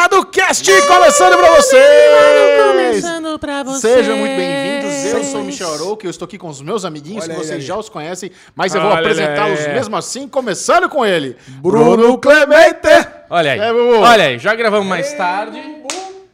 Derivado 0.00 0.24
Cast 0.30 0.64
começando 0.86 1.36
pra 1.36 1.50
vocês! 1.56 1.82
Começando 2.70 3.38
pra 3.38 3.62
vocês. 3.62 3.80
Sejam 3.96 4.16
muito 4.16 4.34
bem-vindos. 4.34 5.04
Eu 5.12 5.24
sou 5.24 5.40
o 5.42 5.44
Michel 5.44 5.74
Arouca, 5.74 6.06
eu 6.06 6.10
estou 6.10 6.24
aqui 6.24 6.38
com 6.38 6.48
os 6.48 6.62
meus 6.62 6.86
amiguinhos, 6.86 7.24
Olha 7.24 7.34
que 7.34 7.40
aí, 7.40 7.46
vocês 7.46 7.60
aí. 7.60 7.66
já 7.66 7.76
os 7.76 7.90
conhecem, 7.90 8.30
mas 8.56 8.74
eu 8.74 8.80
vou 8.80 8.90
Olha 8.90 9.00
apresentá-los 9.00 9.60
aí. 9.60 9.74
mesmo 9.74 9.94
assim, 9.98 10.26
começando 10.26 10.88
com 10.88 11.04
ele. 11.04 11.36
Bruno 11.60 12.16
Clemente! 12.16 12.88
Olha 13.28 13.52
aí. 13.52 13.58
É, 13.60 13.70
Bubu. 13.74 13.98
Olha 14.00 14.24
aí, 14.24 14.38
já 14.38 14.54
gravamos 14.54 14.86
mais 14.88 15.12
tarde. 15.12 15.60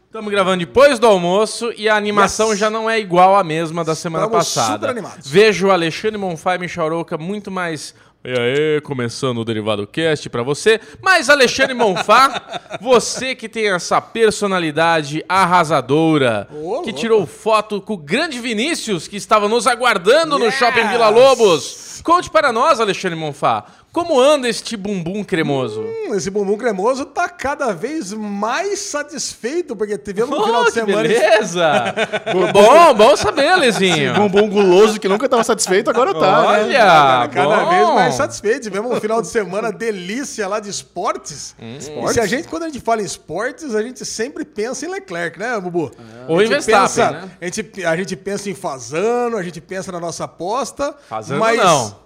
Estamos 0.06 0.30
gravando 0.30 0.58
depois 0.64 0.98
do 1.00 1.06
almoço 1.06 1.70
e 1.76 1.88
a 1.88 1.96
animação 1.96 2.50
Yes. 2.50 2.58
já 2.58 2.70
não 2.70 2.88
é 2.88 2.98
igual 3.00 3.36
à 3.36 3.42
mesma 3.44 3.84
da 3.84 3.94
semana 3.94 4.24
Estamos 4.26 4.46
passada. 4.46 4.72
super 4.74 4.90
animados. 4.90 5.28
Vejo 5.28 5.66
o 5.66 5.70
Alexandre 5.72 6.16
Monfá 6.16 6.54
e 6.54 6.58
Michel 6.58 6.86
Arouca 6.86 7.18
muito 7.18 7.50
mais. 7.50 7.94
E 8.28 8.32
aí, 8.36 8.80
começando 8.80 9.38
o 9.38 9.44
Derivado 9.44 9.86
Cast 9.86 10.28
pra 10.28 10.42
você. 10.42 10.80
Mas, 11.00 11.30
Alexandre 11.30 11.74
Monfá, 11.74 12.60
você 12.82 13.36
que 13.36 13.48
tem 13.48 13.68
essa 13.70 14.00
personalidade 14.00 15.24
arrasadora, 15.28 16.48
Ô, 16.52 16.82
que 16.82 16.92
tirou 16.92 17.24
foto 17.24 17.80
com 17.80 17.92
o 17.92 17.96
grande 17.96 18.40
Vinícius, 18.40 19.06
que 19.06 19.14
estava 19.16 19.48
nos 19.48 19.68
aguardando 19.68 20.40
no 20.40 20.46
Yes. 20.46 20.54
Shopping 20.56 20.88
Vila 20.88 21.08
Lobos. 21.08 22.00
Conte 22.02 22.28
para 22.28 22.52
nós, 22.52 22.80
Alexandre 22.80 23.16
Monfá, 23.16 23.64
como 23.96 24.20
anda 24.20 24.46
este 24.46 24.76
bumbum 24.76 25.24
cremoso? 25.24 25.80
Hum, 25.80 26.14
Esse 26.14 26.28
bumbum 26.30 26.58
cremoso 26.58 27.06
tá 27.06 27.30
cada 27.30 27.72
vez 27.72 28.12
mais 28.12 28.78
satisfeito, 28.80 29.74
porque 29.74 29.96
tivemos 29.96 30.36
um 30.38 30.42
Oh, 30.42 30.44
final 30.44 30.64
de 30.64 30.70
que 30.70 30.74
semana. 30.74 31.02
beleza! 31.08 31.94
bom, 32.52 32.94
bom 32.94 33.16
saber, 33.16 33.56
Lezinho. 33.56 34.12
Bumbum 34.12 34.50
guloso 34.50 35.00
que 35.00 35.08
nunca 35.08 35.24
estava 35.24 35.42
satisfeito, 35.42 35.88
agora 35.88 36.12
tá. 36.12 36.42
né? 36.42 36.46
Olha, 36.64 36.78
Cara, 36.78 37.28
cada 37.28 37.64
bom. 37.64 37.70
vez 37.70 37.88
mais 37.94 38.14
satisfeito. 38.16 38.64
Tivemos 38.64 38.92
um 38.94 39.00
final 39.00 39.22
de 39.22 39.28
semana 39.28 39.72
delícia 39.72 40.46
lá 40.46 40.60
de 40.60 40.68
esportes. 40.68 41.54
Hum. 41.58 41.78
E 41.78 42.12
se 42.12 42.20
a 42.20 42.26
gente, 42.26 42.48
quando 42.48 42.64
a 42.64 42.66
gente 42.68 42.80
fala 42.80 43.00
em 43.00 43.04
esportes, 43.06 43.74
a 43.74 43.80
gente 43.82 44.04
sempre 44.04 44.44
pensa 44.44 44.84
em 44.84 44.90
Leclerc, 44.90 45.38
né, 45.38 45.58
Bubu? 45.58 45.90
Ou 46.28 46.38
A 46.38 46.44
em 46.44 46.48
Verstappen, 46.48 46.82
pensa- 46.82 47.10
né? 47.12 47.30
A 47.40 47.44
gente, 47.46 47.84
a 47.86 47.96
gente 47.96 48.14
pensa 48.14 48.50
em 48.50 48.54
Fazano, 48.54 49.38
a 49.38 49.42
gente 49.42 49.58
pensa 49.60 49.90
na 49.90 49.98
nossa 49.98 50.24
aposta. 50.24 50.94
Fazano 51.08 51.40
mas 51.40 51.56
não. 51.58 52.04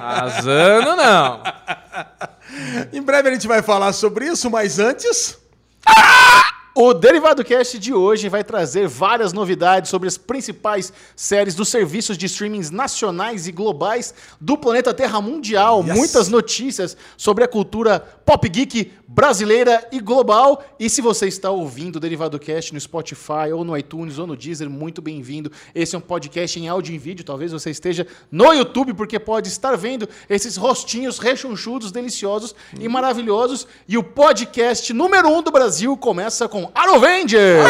Fazano 0.00 0.96
não. 0.96 1.42
Em 2.92 3.02
breve 3.02 3.28
a 3.28 3.32
gente 3.32 3.48
vai 3.48 3.62
falar 3.62 3.92
sobre 3.92 4.26
isso, 4.26 4.50
mas 4.50 4.78
antes. 4.78 5.38
O 6.78 6.92
Derivado 6.92 7.42
Cast 7.42 7.78
de 7.78 7.94
hoje 7.94 8.28
vai 8.28 8.44
trazer 8.44 8.86
várias 8.86 9.32
novidades 9.32 9.88
sobre 9.88 10.08
as 10.08 10.18
principais 10.18 10.92
séries 11.16 11.54
dos 11.54 11.70
serviços 11.70 12.18
de 12.18 12.26
streamings 12.26 12.70
nacionais 12.70 13.46
e 13.46 13.50
globais 13.50 14.12
do 14.38 14.58
planeta 14.58 14.92
Terra 14.92 15.18
Mundial. 15.18 15.82
Yes. 15.82 15.96
Muitas 15.96 16.28
notícias 16.28 16.94
sobre 17.16 17.42
a 17.42 17.48
cultura 17.48 18.00
pop 18.26 18.46
geek 18.46 18.92
brasileira 19.08 19.88
e 19.90 20.00
global. 20.00 20.62
E 20.78 20.90
se 20.90 21.00
você 21.00 21.26
está 21.26 21.50
ouvindo 21.50 21.96
o 21.96 22.00
Derivado 22.00 22.38
Cast 22.38 22.74
no 22.74 22.78
Spotify 22.78 23.52
ou 23.54 23.64
no 23.64 23.74
iTunes 23.74 24.18
ou 24.18 24.26
no 24.26 24.36
Deezer, 24.36 24.68
muito 24.68 25.00
bem-vindo. 25.00 25.50
Esse 25.74 25.94
é 25.94 25.98
um 25.98 26.02
podcast 26.02 26.60
em 26.60 26.68
áudio 26.68 26.94
e 26.94 26.98
vídeo. 26.98 27.24
Talvez 27.24 27.52
você 27.52 27.70
esteja 27.70 28.06
no 28.30 28.52
YouTube, 28.52 28.92
porque 28.92 29.18
pode 29.18 29.48
estar 29.48 29.76
vendo 29.76 30.06
esses 30.28 30.58
rostinhos 30.58 31.18
rechonchudos, 31.18 31.90
deliciosos 31.90 32.54
e 32.78 32.86
maravilhosos. 32.86 33.66
E 33.88 33.96
o 33.96 34.02
podcast 34.02 34.92
número 34.92 35.30
um 35.30 35.40
do 35.40 35.50
Brasil 35.50 35.96
começa 35.96 36.46
com 36.46 36.65
Arovengers! 36.74 37.66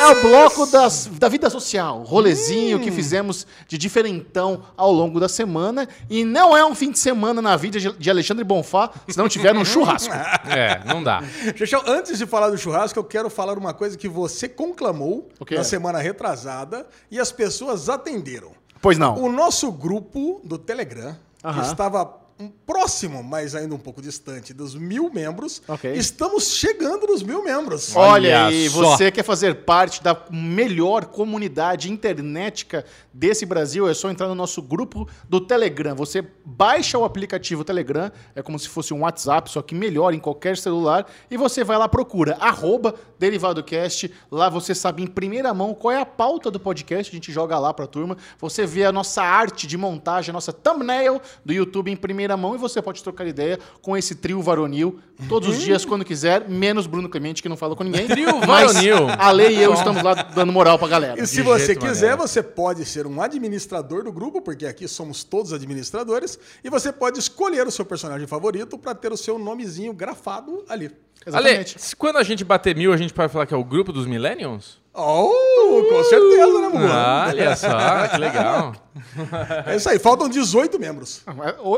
É 0.00 0.06
o 0.06 0.20
bloco 0.22 0.66
das, 0.66 1.06
da 1.06 1.28
vida 1.28 1.48
social, 1.48 2.02
rolezinho 2.02 2.80
que 2.80 2.90
fizemos 2.90 3.46
de 3.68 3.78
diferentão 3.78 4.64
ao 4.76 4.90
longo 4.90 5.20
da 5.20 5.28
semana. 5.28 5.88
E 6.10 6.24
não 6.24 6.56
é 6.56 6.64
um 6.64 6.74
fim 6.74 6.90
de 6.90 6.98
semana 6.98 7.40
na 7.40 7.56
vida 7.56 7.78
de 7.78 8.10
Alexandre 8.10 8.42
Bonfá 8.42 8.90
se 9.08 9.16
não 9.16 9.28
tiver 9.28 9.54
um 9.56 9.64
churrasco. 9.64 10.12
É, 10.52 10.82
não 10.84 11.02
dá. 11.02 11.22
Xexão, 11.56 11.82
antes 11.86 12.18
de 12.18 12.26
falar 12.26 12.50
do 12.50 12.58
churrasco, 12.58 12.98
eu 12.98 13.04
quero 13.04 13.30
falar 13.30 13.56
uma 13.56 13.72
coisa 13.72 13.96
que 13.96 14.08
você 14.08 14.48
conclamou 14.48 15.28
O 15.38 15.44
quê? 15.46 15.54
na 15.54 15.64
semana 15.64 15.98
retrasada 15.98 16.86
e 17.10 17.18
as 17.18 17.30
pessoas 17.32 17.88
atenderam. 17.88 18.50
Pois 18.80 18.98
não. 18.98 19.16
O 19.18 19.30
nosso 19.30 19.70
grupo 19.70 20.40
do 20.44 20.58
Telegram, 20.58 21.16
Aham. 21.44 21.60
que 21.60 21.66
estava 21.66 22.21
próximo, 22.66 23.22
mas 23.22 23.54
ainda 23.54 23.74
um 23.74 23.78
pouco 23.78 24.00
distante, 24.00 24.52
dos 24.54 24.74
mil 24.74 25.10
membros, 25.12 25.62
Ok. 25.68 25.92
estamos 25.94 26.54
chegando 26.56 27.06
nos 27.06 27.22
mil 27.22 27.44
membros. 27.44 27.94
Olha 27.94 28.12
Olha 28.12 28.46
aí, 28.46 28.68
só. 28.70 28.96
você 28.96 29.10
quer 29.10 29.22
fazer 29.22 29.64
parte 29.64 30.02
da 30.02 30.16
melhor 30.30 31.06
comunidade 31.06 31.90
internetica 31.90 32.84
desse 33.12 33.44
Brasil? 33.46 33.88
É 33.88 33.94
só 33.94 34.10
entrar 34.10 34.28
no 34.28 34.34
nosso 34.34 34.62
grupo 34.62 35.08
do 35.28 35.40
Telegram. 35.40 35.94
Você 35.96 36.24
baixa 36.44 36.98
o 36.98 37.04
aplicativo 37.04 37.64
Telegram, 37.64 38.10
é 38.34 38.42
como 38.42 38.58
se 38.58 38.68
fosse 38.68 38.94
um 38.94 39.00
WhatsApp, 39.00 39.50
só 39.50 39.62
que 39.62 39.74
melhor 39.74 40.14
em 40.14 40.18
qualquer 40.18 40.56
celular, 40.56 41.06
e 41.30 41.36
você 41.36 41.64
vai 41.64 41.76
lá, 41.76 41.88
procura 41.88 42.36
arroba 42.40 42.94
DerivadoCast. 43.18 44.12
Lá 44.30 44.48
você 44.48 44.74
sabe 44.74 45.02
em 45.02 45.06
primeira 45.06 45.52
mão 45.54 45.74
qual 45.74 45.92
é 45.92 46.00
a 46.00 46.06
pauta 46.06 46.50
do 46.50 46.60
podcast, 46.60 47.10
a 47.10 47.14
gente 47.14 47.32
joga 47.32 47.58
lá 47.58 47.72
pra 47.72 47.86
turma. 47.86 48.16
Você 48.38 48.66
vê 48.66 48.84
a 48.84 48.92
nossa 48.92 49.22
arte 49.22 49.66
de 49.66 49.76
montagem, 49.76 50.30
a 50.30 50.32
nossa 50.32 50.52
thumbnail 50.52 51.20
do 51.44 51.52
YouTube 51.52 51.90
em 51.90 51.96
primeira 51.96 52.36
mão, 52.36 52.54
e 52.54 52.58
você 52.58 52.80
pode 52.80 53.02
trocar 53.02 53.26
ideia 53.26 53.58
com 53.80 53.96
esse 53.96 54.14
trio 54.14 54.40
varonil 54.42 54.98
todos 55.28 55.48
os 55.48 55.60
dias, 55.60 55.84
quando 55.84 56.04
quiser, 56.04 56.48
menos 56.48 56.86
Bruno 56.86 57.08
Clemente, 57.08 57.42
que 57.42 57.48
não 57.48 57.56
fala 57.56 57.76
com 57.76 57.84
ninguém. 57.84 58.06
Trio 58.08 58.38
Mas 58.46 58.72
varonil. 58.72 59.08
A 59.18 59.30
lei 59.30 59.56
e 59.56 59.62
eu 59.62 59.72
estamos 59.74 60.02
lá 60.02 60.14
dando 60.14 60.52
moral 60.52 60.78
pra 60.78 60.88
galera. 60.88 61.20
E 61.20 61.26
se 61.26 61.36
De 61.36 61.42
você 61.42 61.74
quiser, 61.76 62.10
maneiro. 62.10 62.28
você 62.28 62.42
pode 62.42 62.84
ser 62.84 63.01
um 63.06 63.20
administrador 63.20 64.04
do 64.04 64.12
grupo, 64.12 64.40
porque 64.40 64.66
aqui 64.66 64.86
somos 64.88 65.24
todos 65.24 65.52
administradores, 65.52 66.38
e 66.62 66.70
você 66.70 66.92
pode 66.92 67.18
escolher 67.18 67.66
o 67.66 67.70
seu 67.70 67.84
personagem 67.84 68.26
favorito 68.26 68.78
para 68.78 68.94
ter 68.94 69.12
o 69.12 69.16
seu 69.16 69.38
nomezinho 69.38 69.92
grafado 69.92 70.64
ali. 70.68 70.90
Ale, 71.24 71.48
Exatamente. 71.48 71.80
se 71.80 71.94
quando 71.94 72.16
a 72.16 72.22
gente 72.22 72.44
bater 72.44 72.74
mil, 72.74 72.92
a 72.92 72.96
gente 72.96 73.14
pode 73.14 73.32
falar 73.32 73.46
que 73.46 73.54
é 73.54 73.56
o 73.56 73.64
grupo 73.64 73.92
dos 73.92 74.06
Millennials? 74.06 74.80
Oh, 74.94 75.86
com 75.88 76.04
certeza, 76.04 76.58
né, 76.58 76.68
Mugu? 76.68 76.84
Olha 76.84 77.56
só, 77.56 78.08
que 78.08 78.18
legal. 78.18 78.74
É 79.66 79.76
isso 79.76 79.88
aí, 79.88 79.98
faltam 79.98 80.28
18 80.28 80.78
membros. 80.78 81.22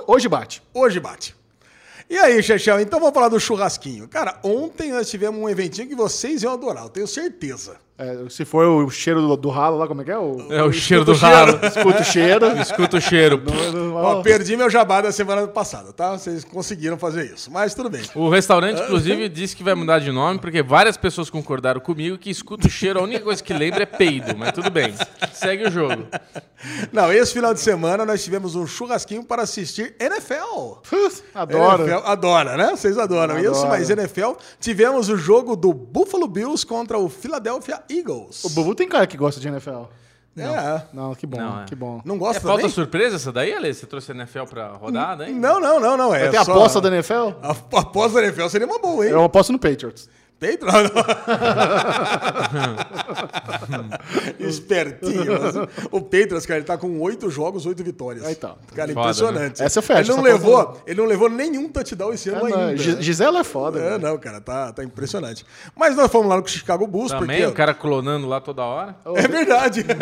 Hoje 0.07 0.29
bate. 0.29 0.63
Hoje 0.73 0.99
bate. 0.99 1.35
E 2.09 2.19
aí, 2.19 2.43
Chechel, 2.43 2.81
então 2.81 3.01
vamos 3.01 3.15
falar 3.15 3.29
do 3.29 3.41
churrasquinho. 3.41 4.07
Cara, 4.09 4.39
ontem 4.43 4.93
nós 4.93 5.09
tivemos 5.09 5.41
um 5.41 5.49
eventinho 5.49 5.89
que 5.89 5.95
vocês 5.95 6.43
iam 6.43 6.53
adorar, 6.53 6.85
eu 6.85 6.91
tenho 6.91 7.07
certeza. 7.07 7.77
É, 7.97 8.29
se 8.29 8.45
for 8.45 8.67
o 8.67 8.91
cheiro 8.91 9.23
do, 9.23 9.37
do 9.37 9.49
ralo 9.51 9.79
lá, 9.79 9.87
como 9.87 10.03
é 10.03 10.05
que 10.05 10.11
é? 10.11 10.19
O, 10.19 10.53
É 10.53 10.65
o 10.65 10.73
cheiro 10.73 11.05
do 11.05 11.13
o 11.13 11.15
ralo. 11.15 11.61
escuta 11.65 12.01
o 12.01 12.05
cheiro. 12.05 12.47
Escuta 12.61 12.97
o 12.97 13.01
cheiro. 13.01 13.43
Ó, 13.95 14.21
perdi 14.21 14.57
meu 14.57 14.69
jabá 14.69 15.01
da 15.01 15.13
semana 15.13 15.47
passada, 15.47 15.93
tá? 15.93 16.13
Vocês 16.13 16.43
conseguiram 16.45 16.99
fazer 16.99 17.33
isso, 17.33 17.53
mas 17.53 17.73
tudo 17.73 17.89
bem. 17.89 18.03
O 18.15 18.29
restaurante, 18.29 18.83
inclusive, 18.83 19.29
disse 19.29 19.55
que 19.55 19.63
vai 19.63 19.75
mudar 19.75 20.01
de 20.01 20.11
nome, 20.11 20.41
porque 20.41 20.61
várias 20.61 20.97
pessoas 20.97 21.31
concordaram 21.31 21.81
comigo 21.81 22.19
que 22.19 22.31
escuta 22.31 22.67
o 22.67 22.71
cheiro, 22.71 22.99
a 22.99 23.03
única 23.03 23.21
coisa 23.21 23.43
que 23.43 23.53
lembra 23.53 23.85
é 23.85 23.87
peido, 23.87 24.37
mas 24.37 24.51
tudo 24.53 24.71
bem. 24.71 24.93
Segue 25.33 25.69
o 25.69 25.71
jogo. 25.71 26.07
Não, 26.93 27.13
esse 27.13 27.33
final 27.33 27.55
de 27.55 27.61
semana 27.61 28.05
nós 28.05 28.25
tivemos 28.25 28.57
um 28.57 28.67
churrasquinho 28.67 29.23
para 29.23 29.43
assistir 29.43 29.95
NFL. 30.01 30.79
Adoro. 31.35 31.85
NFL, 31.85 32.07
adora, 32.07 32.57
né? 32.57 32.71
Vocês 32.71 32.99
adoram 32.99 33.37
Adoro. 33.37 33.53
isso, 33.53 33.67
mas 33.67 33.91
NFL 33.91 34.33
tivemos 34.59 35.09
o 35.09 35.17
jogo 35.17 35.55
do 35.55 35.73
Buffalo 35.73 36.27
Bills 36.27 36.67
contra 36.67 36.99
o 36.99 37.09
Philadelphia 37.09 37.84
Eagles. 37.91 38.45
O 38.45 38.51
Bubu 38.51 38.75
tem 38.75 38.89
cara 38.89 39.07
que 39.07 39.17
gosta 39.17 39.41
de 39.41 39.49
NFL. 39.49 39.85
É. 40.37 40.83
Não, 40.93 41.15
que 41.15 41.27
bom, 41.29 41.37
Não, 41.39 41.63
é. 41.63 41.65
que 41.65 41.77
bom. 41.77 42.01
Não 42.05 42.17
É 42.17 42.19
gosta 42.19 42.41
falta 42.41 42.63
também? 42.63 42.75
surpresa 42.75 43.15
essa 43.17 43.31
daí, 43.31 43.53
Ale? 43.55 43.73
Você 43.73 43.87
trouxe 43.87 44.11
a 44.11 44.15
NFL 44.17 44.43
pra 44.51 44.69
rodada, 44.73 45.29
hein? 45.29 45.35
Não, 45.37 45.61
não, 45.61 45.79
não, 45.79 45.97
não. 45.97 46.13
É 46.15 46.23
Vai 46.23 46.31
ter 46.31 46.37
a 46.39 46.45
só- 46.45 46.51
aposta 46.53 46.81
da 46.81 46.89
NFL? 46.89 47.35
A 47.41 47.51
a 47.51 47.81
aposta 47.81 48.21
da 48.21 48.27
NFL 48.27 48.49
seria 48.49 48.67
uma 48.67 48.81
boa, 48.81 49.05
hein? 49.07 49.13
Eu 49.13 49.23
aposto 49.23 49.53
no 49.53 49.59
Patriots. 49.61 50.09
Peito? 50.45 50.67
Não, 50.67 50.73
não. 53.79 54.49
Espertinho. 54.49 55.41
mas 55.41 55.57
o 55.91 56.01
Patriots, 56.03 56.45
cara, 56.47 56.59
ele 56.59 56.67
tá 56.67 56.77
com 56.77 57.01
oito 57.01 57.31
jogos, 57.31 57.65
oito 57.67 57.83
vitórias. 57.83 58.25
Aí 58.25 58.35
tá. 58.35 58.55
Cara, 58.75 58.93
Foda, 58.93 59.01
impressionante. 59.09 59.61
né? 59.61 59.67
Essa 59.67 59.79
é 59.79 59.83
fecha, 59.83 60.01
Ele 60.01 60.09
não, 60.21 60.27
essa 60.27 60.35
levou, 60.37 60.67
conta 60.67 60.81
ele 60.87 61.01
não 61.01 61.07
levou 61.07 61.31
nenhum 61.31 61.69
touchdown 61.69 62.13
esse 62.13 62.29
ano 62.29 62.47
É, 62.47 62.51
não, 62.51 62.59
ainda. 62.69 62.77
Gi- 62.77 63.03
Gisela 63.03 63.41
é 63.41 63.45
foda. 63.45 63.79
É, 63.81 63.91
né? 63.93 63.99
não, 63.99 64.19
cara, 64.19 64.41
tá, 64.41 64.73
tá 64.73 64.85
impressionante. 64.85 65.47
Mas 65.75 65.97
nós 65.97 66.11
fomos 66.11 66.29
lá 66.29 66.37
no 66.41 66.47
Chicago 66.47 66.87
Bulls, 66.87 67.11
Também, 67.11 67.39
porque... 67.39 67.47
o 67.47 67.53
cara 67.53 67.73
clonando 67.73 68.27
lá 68.29 68.41
toda 68.41 68.63
hora. 68.63 68.97
É 69.15 69.27
verdade. 69.27 69.85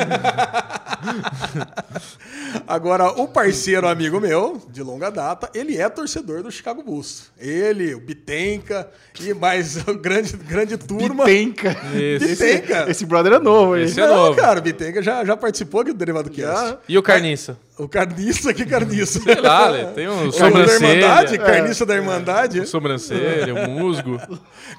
Agora, 2.66 3.08
o 3.20 3.26
parceiro 3.28 3.88
amigo 3.88 4.20
meu, 4.20 4.60
de 4.70 4.82
longa 4.82 5.10
data, 5.10 5.50
ele 5.54 5.76
é 5.76 5.88
torcedor 5.88 6.42
do 6.42 6.50
Chicago 6.50 6.82
Bulls. 6.82 7.30
Ele, 7.38 7.94
o 7.94 8.00
Bitenca 8.00 8.88
e 9.20 9.32
mais 9.34 9.76
a 9.88 9.92
grande, 10.36 10.76
grande 10.76 10.76
turma. 10.76 11.24
Bitenca. 11.24 11.76
Isso. 11.94 12.26
Bitenca. 12.26 12.90
Esse 12.90 13.04
brother 13.06 13.32
é 13.34 13.38
novo, 13.38 13.76
hein? 13.76 13.84
Esse 13.84 14.00
é 14.00 14.06
Não, 14.06 14.16
novo. 14.16 14.36
cara, 14.38 14.58
o 14.58 14.62
Bitenca 14.62 15.02
já, 15.02 15.24
já 15.24 15.36
participou 15.36 15.80
aqui 15.82 15.92
do 15.92 15.98
Derivado 15.98 16.30
Cast. 16.30 16.68
Já. 16.70 16.78
E 16.88 16.98
o 16.98 17.02
Carniça? 17.02 17.56
O 17.78 17.88
carniça, 17.88 18.52
que 18.52 18.66
carniça? 18.66 19.18
Sei 19.20 19.34
lá, 19.40 19.66
Ale, 19.66 19.86
tem 19.94 20.06
um 20.08 20.30
Carniça 20.30 20.38
da 20.40 20.46
Irmandade? 20.74 21.30
sobrancelha, 21.30 21.38
Carniça 21.38 21.86
da 21.86 21.94
Irmandade? 21.96 22.60
um 22.60 22.66
sobrancelha, 22.66 23.54
um 23.54 23.70
musgo. 23.80 24.20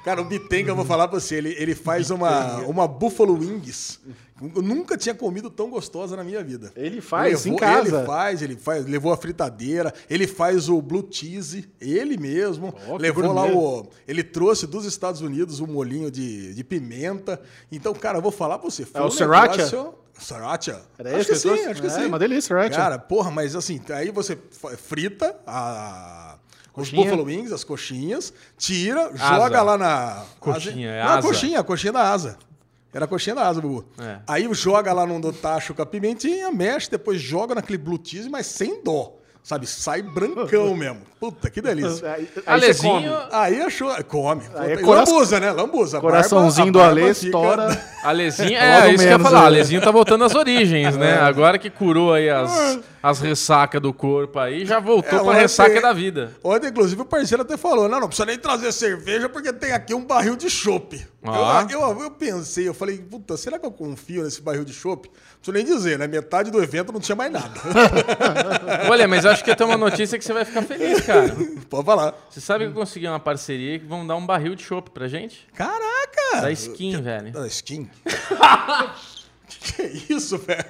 Cara, 0.04 0.22
o 0.22 0.24
Bitenga, 0.24 0.70
eu 0.70 0.76
vou 0.76 0.84
falar 0.84 1.08
pra 1.08 1.18
você, 1.18 1.34
ele, 1.36 1.54
ele 1.58 1.74
faz 1.74 2.10
uma, 2.10 2.58
uma 2.60 2.86
Buffalo 2.86 3.34
Wings. 3.36 3.98
Eu 4.54 4.62
nunca 4.62 4.96
tinha 4.96 5.14
comido 5.14 5.48
tão 5.50 5.70
gostosa 5.70 6.16
na 6.16 6.22
minha 6.24 6.42
vida. 6.42 6.72
Ele 6.76 7.00
faz 7.00 7.44
levou, 7.44 7.52
em 7.52 7.60
casa. 7.60 7.96
Ele 7.98 8.06
faz, 8.06 8.42
ele 8.42 8.56
faz, 8.56 8.86
levou 8.86 9.12
a 9.12 9.16
fritadeira, 9.16 9.92
ele 10.08 10.26
faz 10.26 10.68
o 10.68 10.80
blue 10.82 11.06
cheese, 11.10 11.68
ele 11.80 12.16
mesmo. 12.16 12.72
Que 12.72 12.98
levou 12.98 13.32
lá 13.32 13.46
o. 13.46 13.88
Ele 14.06 14.22
trouxe 14.22 14.66
dos 14.66 14.84
Estados 14.84 15.20
Unidos 15.20 15.60
o 15.60 15.66
molinho 15.66 16.10
de, 16.10 16.52
de 16.54 16.64
pimenta. 16.64 17.40
Então, 17.72 17.92
cara, 17.94 18.18
eu 18.18 18.22
vou 18.22 18.32
falar 18.32 18.58
pra 18.58 18.68
você. 18.70 18.84
Foi 18.84 19.00
É 19.00 19.04
o 19.04 19.06
um 19.06 19.10
sriracha? 19.10 19.48
negócio- 19.56 19.66
Sriracha? 19.78 20.03
Era 20.98 21.16
acho 21.16 21.28
que 21.28 21.34
sim, 21.36 21.48
trouxe? 21.48 21.64
acho 21.66 21.80
que 21.80 21.86
É, 21.86 21.90
sim. 21.90 22.06
uma 22.06 22.18
delícia, 22.18 22.42
sriracha. 22.48 22.70
Cara, 22.76 22.98
porra, 22.98 23.30
mas 23.30 23.54
assim, 23.56 23.80
aí 23.90 24.10
você 24.10 24.38
frita 24.78 25.36
a. 25.46 26.36
Os 26.76 26.88
Coxinha. 26.90 27.04
Buffalo 27.04 27.24
Wings, 27.24 27.52
as 27.52 27.62
coxinhas, 27.62 28.32
tira, 28.58 29.06
Asa. 29.06 29.16
joga 29.36 29.62
lá 29.62 29.78
na. 29.78 30.24
Coxinha, 30.40 30.90
é 30.90 31.02
Não, 31.04 31.10
a 31.10 31.14
asa. 31.18 31.28
coxinha, 31.28 31.60
a 31.60 31.64
coxinha 31.64 31.92
da 31.92 32.12
asa. 32.12 32.36
Era 32.92 33.04
a 33.04 33.08
coxinha 33.08 33.34
da 33.34 33.46
asa, 33.48 33.60
Bubu. 33.60 33.84
É. 33.98 34.18
Aí 34.26 34.48
joga 34.54 34.92
lá 34.92 35.04
no 35.06 35.20
do 35.20 35.32
tacho 35.32 35.72
com 35.74 35.82
a 35.82 35.86
pimentinha, 35.86 36.50
mexe, 36.50 36.90
depois 36.90 37.20
joga 37.20 37.54
naquele 37.54 37.78
blue 37.78 38.00
cheese, 38.02 38.28
mas 38.28 38.46
sem 38.46 38.82
dó. 38.82 39.16
Sabe? 39.44 39.66
Sai 39.66 40.00
brancão 40.00 40.72
mesmo. 40.74 41.02
Puta, 41.20 41.50
que 41.50 41.60
delícia. 41.60 42.12
Aí, 42.14 42.28
aí 42.46 42.74
come. 42.74 43.06
Aí 43.30 43.60
achou. 43.62 44.04
Come. 44.04 44.42
Aí 44.56 44.72
é 44.72 44.76
cora- 44.78 45.00
Lambuza, 45.04 45.38
né? 45.38 45.52
Lambuza. 45.52 46.00
Coraçãozinho 46.00 46.72
barba- 46.72 46.72
do 46.72 46.80
a 46.80 46.82
barba 46.84 47.00
Alê 47.04 47.14
fica- 47.14 47.26
estoura. 47.26 47.84
Alezinho, 48.04 48.48
Logo 48.48 48.62
é 48.62 48.88
isso 48.88 48.98
que 48.98 49.04
eu 49.04 49.10
ia 49.12 49.18
falar. 49.18 49.40
né? 49.40 49.46
Alezinho 49.46 49.80
tá 49.82 49.90
voltando 49.90 50.24
às 50.24 50.34
origens, 50.34 50.96
né? 50.96 51.14
Agora 51.20 51.58
que 51.58 51.68
curou 51.70 52.12
aí 52.14 52.28
as, 52.30 52.78
as 53.02 53.20
ressacas 53.20 53.80
do 53.80 53.92
corpo 53.92 54.38
aí, 54.38 54.64
já 54.66 54.80
voltou 54.80 55.18
É, 55.20 55.22
pra 55.22 55.32
ressaca 55.34 55.80
da 55.80 55.92
vida. 55.92 56.32
Ontem, 56.42 56.68
inclusive, 56.68 57.00
o 57.02 57.04
parceiro 57.06 57.42
até 57.42 57.56
falou: 57.58 57.86
não, 57.88 58.00
não 58.00 58.06
precisa 58.08 58.26
nem 58.26 58.38
trazer 58.38 58.72
cerveja 58.72 59.28
porque 59.28 59.52
tem 59.52 59.72
aqui 59.72 59.94
um 59.94 60.04
barril 60.04 60.36
de 60.36 60.48
chopp. 60.50 61.06
Ah. 61.22 61.66
Eu, 61.70 61.80
eu, 61.80 62.00
eu 62.02 62.10
pensei, 62.10 62.68
eu 62.68 62.74
falei, 62.74 62.98
puta, 62.98 63.36
será 63.38 63.58
que 63.58 63.64
eu 63.64 63.70
confio 63.70 64.24
nesse 64.24 64.42
barril 64.42 64.64
de 64.64 64.72
chopp? 64.74 65.10
Não 65.46 65.52
preciso 65.52 65.52
nem 65.52 65.64
dizer, 65.64 65.98
né? 65.98 66.06
Metade 66.06 66.50
do 66.50 66.62
evento 66.62 66.92
não 66.92 67.00
tinha 67.00 67.14
mais 67.14 67.30
nada. 67.30 67.60
Olha, 68.90 69.06
mas 69.06 69.24
eu 69.24 69.30
acho 69.30 69.44
que 69.44 69.50
eu 69.50 69.56
tenho 69.56 69.68
uma 69.68 69.76
notícia 69.76 70.18
que 70.18 70.24
você 70.24 70.32
vai 70.32 70.44
ficar 70.44 70.62
feliz, 70.62 71.00
cara. 71.02 71.34
Pode 71.68 71.84
falar. 71.84 72.14
Você 72.30 72.40
sabe 72.40 72.64
que 72.64 72.70
eu 72.70 72.74
consegui 72.74 73.06
uma 73.06 73.20
parceria 73.20 73.78
que 73.78 73.84
vão 73.84 74.06
dar 74.06 74.16
um 74.16 74.24
barril 74.24 74.54
de 74.54 74.62
chopp 74.62 74.90
pra 74.90 75.06
gente? 75.06 75.46
Caraca! 75.54 76.40
Da 76.40 76.50
skin, 76.50 77.02
velho. 77.02 77.32
Da 77.32 77.46
skin? 77.46 77.90
que 79.64 79.82
é 79.82 79.90
isso, 80.10 80.38
velho? 80.38 80.64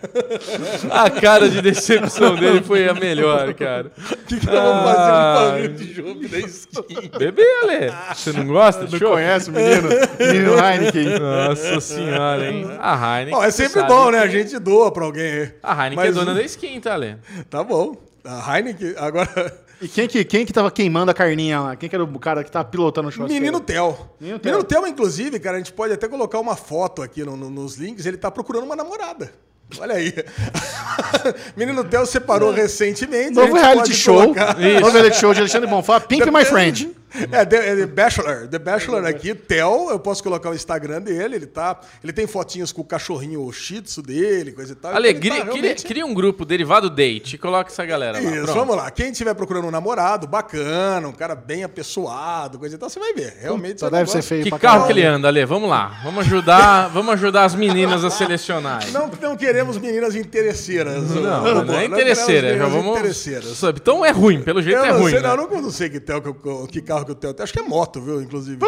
A 0.90 1.10
cara 1.10 1.48
de 1.48 1.60
decepção 1.60 2.36
dele 2.38 2.62
foi 2.62 2.88
a 2.88 2.94
melhor, 2.94 3.52
cara. 3.54 3.90
O 3.98 4.16
que, 4.26 4.38
que 4.40 4.46
nós 4.46 4.54
vamos 4.54 4.84
fazer 4.84 5.10
Ah. 5.10 5.34
com 5.34 5.48
o 5.48 5.50
barril 5.52 5.72
de 5.72 5.94
chopp 5.94 6.28
da 6.28 6.38
skin? 6.38 7.10
Bebê, 7.18 7.42
Ale. 7.62 7.92
Você 8.14 8.32
não 8.32 8.46
gosta 8.46 8.86
Não 8.90 8.98
conhece 9.10 9.50
o 9.50 9.52
menino? 9.52 9.88
menino 10.18 10.52
Heineken. 10.64 11.18
Nossa 11.18 11.80
senhora, 11.80 12.50
hein? 12.50 12.66
A 12.80 13.18
Heineken. 13.18 13.38
Bom, 13.38 13.44
é 13.44 13.50
sempre 13.50 13.82
bom, 13.82 14.10
né? 14.10 14.18
que- 14.20 14.24
A 14.24 14.28
gente 14.28 14.58
doa 14.58 14.92
pra 14.92 15.04
alguém 15.04 15.24
aí. 15.32 15.52
A 15.62 15.72
Heineken 15.84 15.96
Mas- 15.96 16.08
é 16.08 16.12
dona 16.20 16.34
da 16.34 16.42
skin, 16.42 16.80
tá, 16.80 16.94
Ale? 16.94 17.16
Tá 17.50 17.62
bom. 17.64 17.96
A 18.24 18.56
Heineken, 18.56 18.94
agora. 18.96 19.63
E 19.84 19.88
quem 19.88 20.08
que, 20.08 20.24
quem 20.24 20.46
que 20.46 20.52
tava 20.52 20.70
queimando 20.70 21.10
a 21.10 21.14
carninha 21.14 21.60
lá? 21.60 21.76
Quem 21.76 21.90
que 21.90 21.94
era 21.94 22.02
o 22.02 22.18
cara 22.18 22.42
que 22.42 22.50
tava 22.50 22.64
pilotando 22.64 23.08
o 23.08 23.12
churrasco? 23.12 23.34
Menino 23.34 23.60
Theo. 23.60 23.94
Menino 24.18 24.38
Theo. 24.38 24.52
Menino 24.62 24.88
inclusive, 24.88 25.38
cara, 25.38 25.56
a 25.56 25.58
gente 25.58 25.74
pode 25.74 25.92
até 25.92 26.08
colocar 26.08 26.40
uma 26.40 26.56
foto 26.56 27.02
aqui 27.02 27.22
no- 27.22 27.36
no- 27.36 27.50
nos 27.50 27.76
links. 27.76 28.06
Ele 28.06 28.16
tá 28.16 28.30
procurando 28.30 28.64
uma 28.64 28.74
namorada. 28.74 29.30
Olha 29.78 29.94
aí. 29.96 30.12
Menino 31.56 31.84
Theo 31.84 32.06
separou 32.06 32.50
recentemente. 32.50 33.32
Novo 33.32 33.54
reality 33.54 33.92
show. 33.94 34.26
Novo 34.26 34.90
reality 34.90 35.16
show 35.18 35.34
de 35.34 35.40
Alexandre 35.40 35.68
Bonfá. 35.68 36.00
Pimp 36.00 36.26
My 36.32 36.44
Friend. 36.44 36.90
É, 37.30 37.44
The, 37.44 37.56
é 37.56 37.76
The 37.76 37.86
Bachelor. 37.86 38.48
The 38.48 38.58
Bachelor 38.58 39.04
aqui, 39.06 39.34
Theo, 39.34 39.90
eu 39.90 39.98
posso 39.98 40.22
colocar 40.22 40.50
o 40.50 40.54
Instagram 40.54 41.00
dele, 41.00 41.36
ele 41.36 41.46
tá. 41.46 41.78
Ele 42.02 42.12
tem 42.12 42.26
fotinhos 42.26 42.72
com 42.72 42.82
o 42.82 42.84
cachorrinho 42.84 43.50
shih 43.52 43.80
tzu 43.82 44.02
dele, 44.02 44.52
coisa 44.52 44.72
e 44.72 44.76
tal. 44.76 44.90
Então 44.92 45.04
ele 45.04 45.14
cria, 45.18 45.30
tá 45.30 45.44
realmente- 45.44 45.82
cria- 45.82 45.88
cria 45.88 46.06
um 46.06 46.12
grupo 46.14 46.44
derivado 46.44 46.90
date 46.90 47.34
e 47.34 47.38
coloca 47.38 47.70
essa 47.70 47.84
galera 47.86 48.18
lá. 48.20 48.24
Isso, 48.24 48.42
Pronto. 48.44 48.54
vamos 48.58 48.76
lá. 48.76 48.90
Quem 48.90 49.10
estiver 49.10 49.34
procurando 49.34 49.68
um 49.68 49.70
namorado 49.70 50.26
bacana, 50.26 51.06
um 51.08 51.12
cara 51.12 51.34
bem 51.34 51.62
apessoado, 51.64 52.58
coisa 52.58 52.74
e 52.74 52.78
tal, 52.78 52.88
você 52.90 52.98
vai 52.98 53.12
ver. 53.14 53.36
Realmente 53.40 53.80
Só 53.80 53.86
é 53.86 53.90
deve 53.90 54.10
ser 54.10 54.22
feio 54.22 54.42
Que 54.44 54.50
pra 54.50 54.58
carro 54.58 54.86
que 54.86 54.92
ele 54.92 55.04
anda, 55.04 55.28
Ale? 55.28 55.44
Vamos 55.44 55.68
lá. 55.68 56.00
Vamos 56.02 56.26
ajudar, 56.26 56.88
vamos 56.88 57.14
ajudar 57.14 57.44
as 57.44 57.54
meninas 57.54 58.04
a 58.04 58.10
selecionar. 58.10 58.90
Não, 58.90 59.10
não 59.20 59.36
queremos 59.36 59.78
meninas 59.78 60.14
interesseiras. 60.16 61.10
Não, 61.10 61.64
não, 61.64 61.74
é 61.78 61.84
interesseira. 61.84 62.56
Já 62.56 62.66
vamos. 62.66 62.96
interesseiras. 62.98 63.62
Então 63.62 64.04
é 64.04 64.10
ruim, 64.10 64.42
pelo 64.42 64.60
jeito 64.62 64.78
Eu 64.78 64.84
é 64.84 64.92
não 64.92 65.00
ruim. 65.00 65.10
sei, 65.12 65.20
né? 65.20 65.28
não, 65.36 65.44
eu 65.50 65.62
não 65.62 65.70
sei 65.70 65.88
que, 65.90 66.00
Theo, 66.00 66.20
que, 66.22 66.72
que 66.72 66.80
carro 66.82 67.03
que 67.04 67.12
o 67.12 67.14
Theo 67.14 67.32
tem. 67.34 67.44
Acho 67.44 67.52
que 67.52 67.58
é 67.60 67.62
moto, 67.62 68.00
viu, 68.00 68.20
inclusive. 68.22 68.58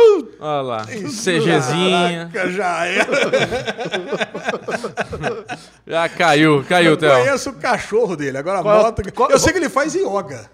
Olha 0.40 0.60
lá. 0.62 0.84
CGzinha. 0.84 2.30
Caraca, 2.32 2.50
já 2.52 2.84
era. 2.86 3.06
Já 5.86 6.08
caiu, 6.08 6.64
caiu, 6.68 6.92
Eu 6.92 6.96
Theo. 6.96 7.10
conheço 7.10 7.50
o 7.50 7.54
cachorro 7.54 8.16
dele. 8.16 8.38
Agora 8.38 8.60
a 8.60 8.62
Qual- 8.62 8.82
moto. 8.82 9.12
qual- 9.12 9.30
eu 9.30 9.38
sei 9.38 9.52
que 9.52 9.58
ele 9.58 9.68
faz 9.68 9.94
yoga. 9.94 10.48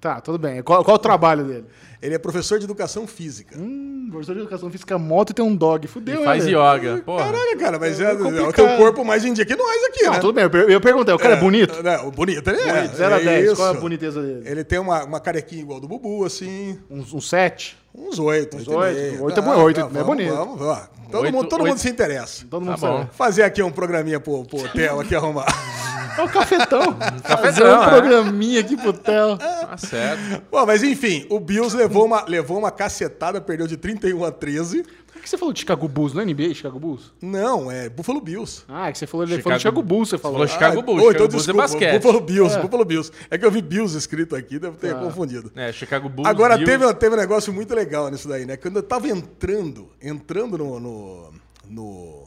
Tá, 0.00 0.20
tudo 0.20 0.38
bem. 0.38 0.62
Qual, 0.62 0.82
qual 0.82 0.96
o 0.96 0.98
trabalho 0.98 1.44
dele? 1.44 1.64
Ele 2.02 2.14
é 2.14 2.18
professor 2.18 2.58
de 2.58 2.64
educação 2.64 3.06
física. 3.06 3.58
Hum, 3.58 4.08
professor 4.10 4.34
de 4.34 4.40
educação 4.40 4.70
física, 4.70 4.96
moto 4.98 5.30
e 5.30 5.34
tem 5.34 5.44
um 5.44 5.54
dog. 5.54 5.86
Fudeu, 5.86 6.22
E 6.22 6.24
faz 6.24 6.46
né? 6.46 6.52
yoga. 6.52 7.02
Porra. 7.04 7.24
Caraca, 7.26 7.56
cara, 7.58 7.78
mas 7.78 8.00
é, 8.00 8.04
é 8.04 8.12
o 8.14 8.18
complicado. 8.18 8.52
teu 8.54 8.76
corpo 8.78 9.04
mais 9.04 9.22
em 9.24 9.34
dia 9.34 9.44
que 9.44 9.54
nós 9.54 9.84
aqui, 9.84 10.04
Não, 10.04 10.12
né? 10.14 10.18
tudo 10.18 10.32
bem. 10.32 10.44
Eu, 10.44 10.50
per- 10.50 10.70
eu 10.70 10.80
perguntei, 10.80 11.12
o 11.14 11.18
cara 11.18 11.34
é, 11.34 11.36
bonito? 11.40 11.86
É, 11.86 11.98
o 12.00 12.10
bonito, 12.10 12.48
ele 12.48 12.60
é. 12.60 12.72
Bonito, 12.80 12.96
0 12.96 13.14
a 13.14 13.20
é 13.20 13.24
10. 13.24 13.52
Qual 13.54 13.68
é 13.68 13.70
a 13.76 13.80
boniteza 13.80 14.22
dele? 14.22 14.42
Ele 14.46 14.64
tem 14.64 14.78
uma, 14.78 15.04
uma 15.04 15.20
carequinha 15.20 15.60
igual 15.60 15.78
do 15.78 15.86
Bubu, 15.86 16.24
assim. 16.24 16.78
Uns 16.88 17.12
um 17.12 17.20
7? 17.20 17.76
Uns 17.94 18.18
oito. 18.18 18.56
Uns 18.56 18.66
oito 18.68 18.72
e 18.72 18.76
oito. 18.76 19.00
meio. 19.12 19.24
Oito 19.24 19.38
é 19.38 19.42
bom, 19.42 19.62
oito 19.64 19.80
ah, 19.80 19.84
é 19.84 19.88
vamos, 19.88 20.06
bonito. 20.06 20.34
Vamos, 20.34 20.60
ó. 20.62 20.88
Todo, 21.10 21.22
Oito- 21.24 21.34
mundo, 21.34 21.48
todo 21.48 21.66
mundo 21.66 21.78
se 21.78 21.88
interessa. 21.90 22.46
Todo 22.48 22.64
mundo 22.64 22.80
Tá 22.80 22.86
bom. 22.86 22.98
sabe. 23.00 23.10
Fazer 23.14 23.42
aqui 23.42 23.60
um 23.62 23.70
programinha 23.72 24.20
pro, 24.20 24.44
pro 24.44 24.60
hotel 24.64 25.00
aqui 25.00 25.14
arrumar. 25.14 25.44
É 26.18 26.22
o 26.22 26.28
cafetão. 26.30 26.96
Fazer 27.24 27.64
um 27.64 27.82
é. 27.82 27.88
programinha 27.88 28.60
aqui 28.60 28.76
pro 28.76 28.92
Theo. 28.92 29.36
Tá 29.36 29.76
certo. 29.76 30.42
Bom, 30.50 30.66
mas 30.66 30.82
enfim, 30.82 31.26
o 31.30 31.38
Bills 31.40 31.76
levou 31.76 32.04
uma, 32.06 32.24
levou 32.26 32.58
uma 32.58 32.70
cacetada, 32.70 33.40
perdeu 33.40 33.66
de 33.66 33.76
31 33.76 34.24
a 34.24 34.30
13. 34.32 34.84
Por 35.12 35.22
que 35.22 35.28
você 35.28 35.36
falou 35.36 35.52
de 35.52 35.60
Chicago 35.60 35.86
Bulls? 35.86 36.14
Não 36.14 36.22
é 36.22 36.24
NBA, 36.24 36.54
Chicago 36.54 36.78
Bulls? 36.78 37.12
Não, 37.20 37.70
é 37.70 37.90
Buffalo 37.90 38.20
Bills. 38.22 38.62
Ah, 38.66 38.88
é 38.88 38.92
que 38.92 38.98
você 38.98 39.06
falou, 39.06 39.24
ele 39.26 39.32
Chicago- 39.32 39.42
falou 39.44 39.56
de 39.58 39.62
Chicago 39.62 39.82
Bulls, 39.82 40.08
você 40.08 40.18
falou. 40.18 40.34
falou 40.38 40.48
Chicago 40.48 40.78
Ah, 40.80 40.82
Bulls. 40.82 41.02
oh, 41.02 41.08
Chicago 41.08 41.24
então 41.24 41.28
Bulls 41.28 41.34
é 41.34 41.52
desculpa, 41.52 41.62
basquete. 41.68 42.02
Buffalo 42.02 42.20
Bills, 42.20 42.58
Buffalo 42.58 42.84
Bills. 42.86 43.12
É 43.30 43.36
que 43.38 43.44
eu 43.44 43.50
vi 43.50 43.60
Bills 43.60 43.98
escrito 43.98 44.34
aqui, 44.34 44.58
devo 44.58 44.76
ter 44.78 44.94
confundido. 44.98 45.52
É, 45.54 45.70
Chicago 45.72 46.08
Bulls. 46.08 46.26
Agora, 46.30 46.56
Bills. 46.56 46.78
teve, 46.78 46.94
teve 46.94 47.14
um 47.14 47.18
negócio 47.18 47.52
muito 47.52 47.74
legal 47.74 48.08
nisso 48.10 48.28
daí, 48.28 48.46
né? 48.46 48.56
Quando 48.56 48.76
eu 48.76 48.82
tava 48.82 49.08
entrando, 49.08 49.88
entrando 50.00 50.56
no, 50.56 50.80
no, 50.80 51.30
no, 51.68 52.19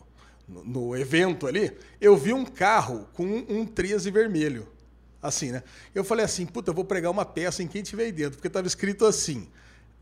no- 0.64 0.96
evento 0.96 1.48
ali, 1.48 1.72
eu 2.00 2.16
vi 2.18 2.34
um 2.34 2.46
carro 2.46 3.08
com 3.14 3.26
um, 3.26 3.46
um 3.62 3.66
13 3.66 4.12
vermelho. 4.12 4.68
Assim, 5.22 5.52
né? 5.52 5.64
Eu 5.96 6.04
falei 6.04 6.26
assim, 6.26 6.46
puta, 6.46 6.72
eu 6.72 6.76
vou 6.76 6.84
pregar 6.84 7.10
uma 7.10 7.24
peça 7.24 7.64
em 7.64 7.68
quem 7.68 7.82
tiver 7.82 8.04
aí 8.06 8.12
dentro, 8.12 8.34
porque 8.38 8.50
tava 8.50 8.68
escrito 8.68 9.06
assim, 9.06 9.48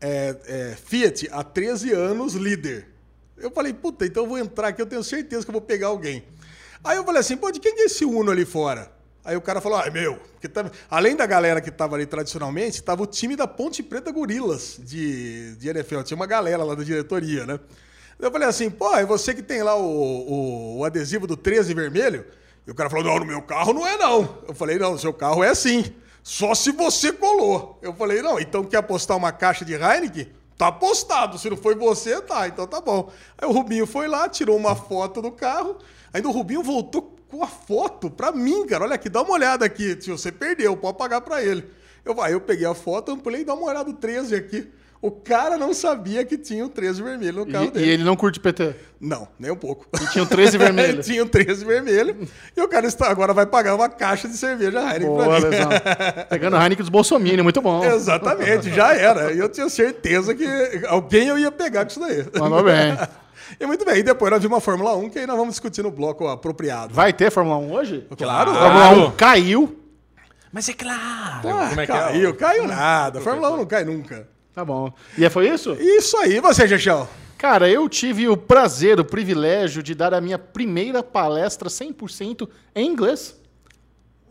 é, 0.00 0.36
é, 0.46 0.76
Fiat, 0.84 1.28
há 1.30 1.44
13 1.44 1.92
anos, 1.92 2.34
líder. 2.34 2.88
Eu 3.36 3.50
falei, 3.52 3.72
puta, 3.72 4.04
então 4.04 4.24
eu 4.24 4.28
vou 4.28 4.38
entrar 4.38 4.68
aqui, 4.68 4.82
eu 4.82 4.86
tenho 4.86 5.02
certeza 5.04 5.44
que 5.44 5.50
eu 5.50 5.52
vou 5.52 5.60
pegar 5.62 5.86
alguém. 5.88 6.24
Aí 6.82 6.96
eu 6.96 7.04
falei 7.04 7.20
assim, 7.20 7.36
pô, 7.36 7.52
de 7.52 7.60
quem 7.60 7.72
que 7.74 7.82
é 7.82 7.84
esse 7.84 8.04
Uno 8.04 8.32
ali 8.32 8.44
fora? 8.44 8.90
Aí 9.24 9.36
o 9.36 9.40
cara 9.40 9.60
falou, 9.60 9.78
ah, 9.78 9.84
é 9.86 9.90
meu. 9.90 10.16
Porque 10.32 10.48
tava- 10.48 10.72
além 10.90 11.14
da 11.14 11.24
galera 11.24 11.60
que 11.60 11.70
tava 11.70 11.94
ali 11.94 12.04
tradicionalmente, 12.06 12.82
tava 12.82 13.04
o 13.04 13.06
time 13.06 13.36
da 13.36 13.46
Ponte 13.46 13.80
Preta 13.80 14.10
Gorilas 14.10 14.80
de, 14.82 15.54
de 15.54 15.68
NFL. 15.68 16.02
Tinha 16.02 16.16
uma 16.16 16.26
galera 16.26 16.64
lá 16.64 16.74
da 16.74 16.82
diretoria, 16.82 17.46
né? 17.46 17.60
Eu 18.22 18.30
falei 18.30 18.46
assim, 18.46 18.70
pô, 18.70 18.94
é 18.94 19.04
você 19.04 19.34
que 19.34 19.42
tem 19.42 19.64
lá 19.64 19.74
o, 19.74 19.82
o, 19.82 20.78
o 20.78 20.84
adesivo 20.84 21.26
do 21.26 21.36
13 21.36 21.74
vermelho? 21.74 22.24
E 22.64 22.70
o 22.70 22.74
cara 22.74 22.88
falou, 22.88 23.04
não, 23.04 23.18
no 23.18 23.26
meu 23.26 23.42
carro 23.42 23.72
não 23.72 23.84
é 23.84 23.96
não. 23.96 24.38
Eu 24.46 24.54
falei, 24.54 24.78
não, 24.78 24.96
seu 24.96 25.12
carro 25.12 25.42
é 25.42 25.52
sim. 25.56 25.92
Só 26.22 26.54
se 26.54 26.70
você 26.70 27.12
colou. 27.12 27.80
Eu 27.82 27.92
falei, 27.92 28.22
não, 28.22 28.38
então 28.38 28.62
quer 28.62 28.76
apostar 28.76 29.16
uma 29.16 29.32
caixa 29.32 29.64
de 29.64 29.74
Heineken? 29.74 30.28
Tá 30.56 30.68
apostado. 30.68 31.36
Se 31.36 31.50
não 31.50 31.56
foi 31.56 31.74
você, 31.74 32.20
tá. 32.22 32.46
Então 32.46 32.64
tá 32.64 32.80
bom. 32.80 33.10
Aí 33.36 33.48
o 33.48 33.50
Rubinho 33.50 33.88
foi 33.88 34.06
lá, 34.06 34.28
tirou 34.28 34.56
uma 34.56 34.76
foto 34.76 35.20
do 35.20 35.32
carro. 35.32 35.76
Ainda 36.12 36.28
o 36.28 36.32
Rubinho 36.32 36.62
voltou 36.62 37.16
com 37.26 37.42
a 37.42 37.48
foto 37.48 38.08
pra 38.08 38.30
mim, 38.30 38.64
cara. 38.68 38.84
Olha 38.84 38.94
aqui, 38.94 39.08
dá 39.08 39.22
uma 39.22 39.32
olhada 39.32 39.64
aqui. 39.64 39.96
Tio, 39.96 40.16
você 40.16 40.30
perdeu, 40.30 40.76
pode 40.76 40.96
pagar 40.96 41.22
pra 41.22 41.42
ele. 41.42 41.68
Eu, 42.04 42.20
aí 42.22 42.34
eu 42.34 42.40
peguei 42.40 42.66
a 42.68 42.74
foto, 42.74 43.10
ampliei 43.10 43.44
dá 43.44 43.54
uma 43.54 43.66
olhada 43.66 43.90
o 43.90 43.94
13 43.94 44.36
aqui. 44.36 44.70
O 45.02 45.10
cara 45.10 45.58
não 45.58 45.74
sabia 45.74 46.24
que 46.24 46.38
tinha 46.38 46.64
o 46.64 46.68
13 46.68 47.02
vermelho 47.02 47.44
no 47.44 47.46
carro 47.52 47.64
E, 47.64 47.70
dele. 47.72 47.86
e 47.86 47.90
ele 47.90 48.04
não 48.04 48.14
curte 48.14 48.38
PT. 48.38 48.72
Não, 49.00 49.26
nem 49.36 49.50
um 49.50 49.56
pouco. 49.56 49.84
E 50.00 50.06
tinha 50.12 50.22
o 50.22 50.26
13 50.28 50.56
vermelho. 50.58 51.02
tinha 51.02 51.24
o 51.24 51.28
13 51.28 51.64
vermelho. 51.64 52.16
e 52.56 52.60
o 52.60 52.68
cara 52.68 52.86
está, 52.86 53.10
agora 53.10 53.34
vai 53.34 53.44
pagar 53.44 53.74
uma 53.74 53.88
caixa 53.88 54.28
de 54.28 54.36
cerveja 54.36 54.78
Heineken 54.80 55.06
Boa, 55.08 55.40
pra 55.40 55.50
mim. 55.50 55.56
Pegando 56.30 56.56
Heineken 56.56 56.76
dos 56.84 56.88
Bolsominion, 56.88 57.42
muito 57.42 57.60
bom. 57.60 57.84
Exatamente, 57.84 58.70
já 58.70 58.94
era. 58.94 59.32
E 59.32 59.38
eu 59.40 59.48
tinha 59.48 59.68
certeza 59.68 60.36
que 60.36 60.46
alguém 60.86 61.26
eu 61.26 61.36
ia 61.38 61.50
pegar 61.50 61.84
com 61.84 61.90
isso 61.90 62.00
daí. 62.00 62.24
Mandou 62.38 62.62
bem. 62.62 62.96
E 63.60 63.66
muito 63.66 63.84
bem, 63.84 63.98
e 63.98 64.02
depois 64.02 64.30
nós 64.32 64.40
vimos 64.40 64.56
a 64.56 64.60
Fórmula 64.62 64.96
1, 64.96 65.10
que 65.10 65.18
aí 65.18 65.26
nós 65.26 65.36
vamos 65.36 65.52
discutir 65.52 65.82
no 65.82 65.90
bloco 65.90 66.26
apropriado. 66.26 66.94
Vai 66.94 67.12
ter 67.12 67.30
Fórmula 67.30 67.58
1 67.58 67.70
hoje? 67.72 68.06
Claro. 68.16 68.50
A 68.50 68.54
Fórmula 68.54 68.88
1 69.08 69.10
caiu. 69.10 69.78
Mas 70.50 70.68
é 70.70 70.72
claro. 70.72 71.48
Ah, 71.50 71.66
Como 71.68 71.80
é 71.80 71.86
que 71.86 71.92
caiu, 71.92 72.30
é? 72.30 72.32
caiu 72.32 72.66
nada. 72.66 73.20
Fórmula 73.20 73.50
1 73.52 73.56
não 73.58 73.66
cai 73.66 73.84
nunca. 73.84 74.26
Tá 74.54 74.64
bom. 74.64 74.92
E 75.16 75.28
foi 75.30 75.48
isso? 75.48 75.72
Isso 75.80 76.16
aí, 76.18 76.40
você, 76.40 76.68
Jechão. 76.68 77.08
Cara, 77.38 77.68
eu 77.68 77.88
tive 77.88 78.28
o 78.28 78.36
prazer, 78.36 79.00
o 79.00 79.04
privilégio 79.04 79.82
de 79.82 79.94
dar 79.94 80.14
a 80.14 80.20
minha 80.20 80.38
primeira 80.38 81.02
palestra 81.02 81.68
100% 81.68 82.48
em 82.74 82.86
inglês. 82.86 83.40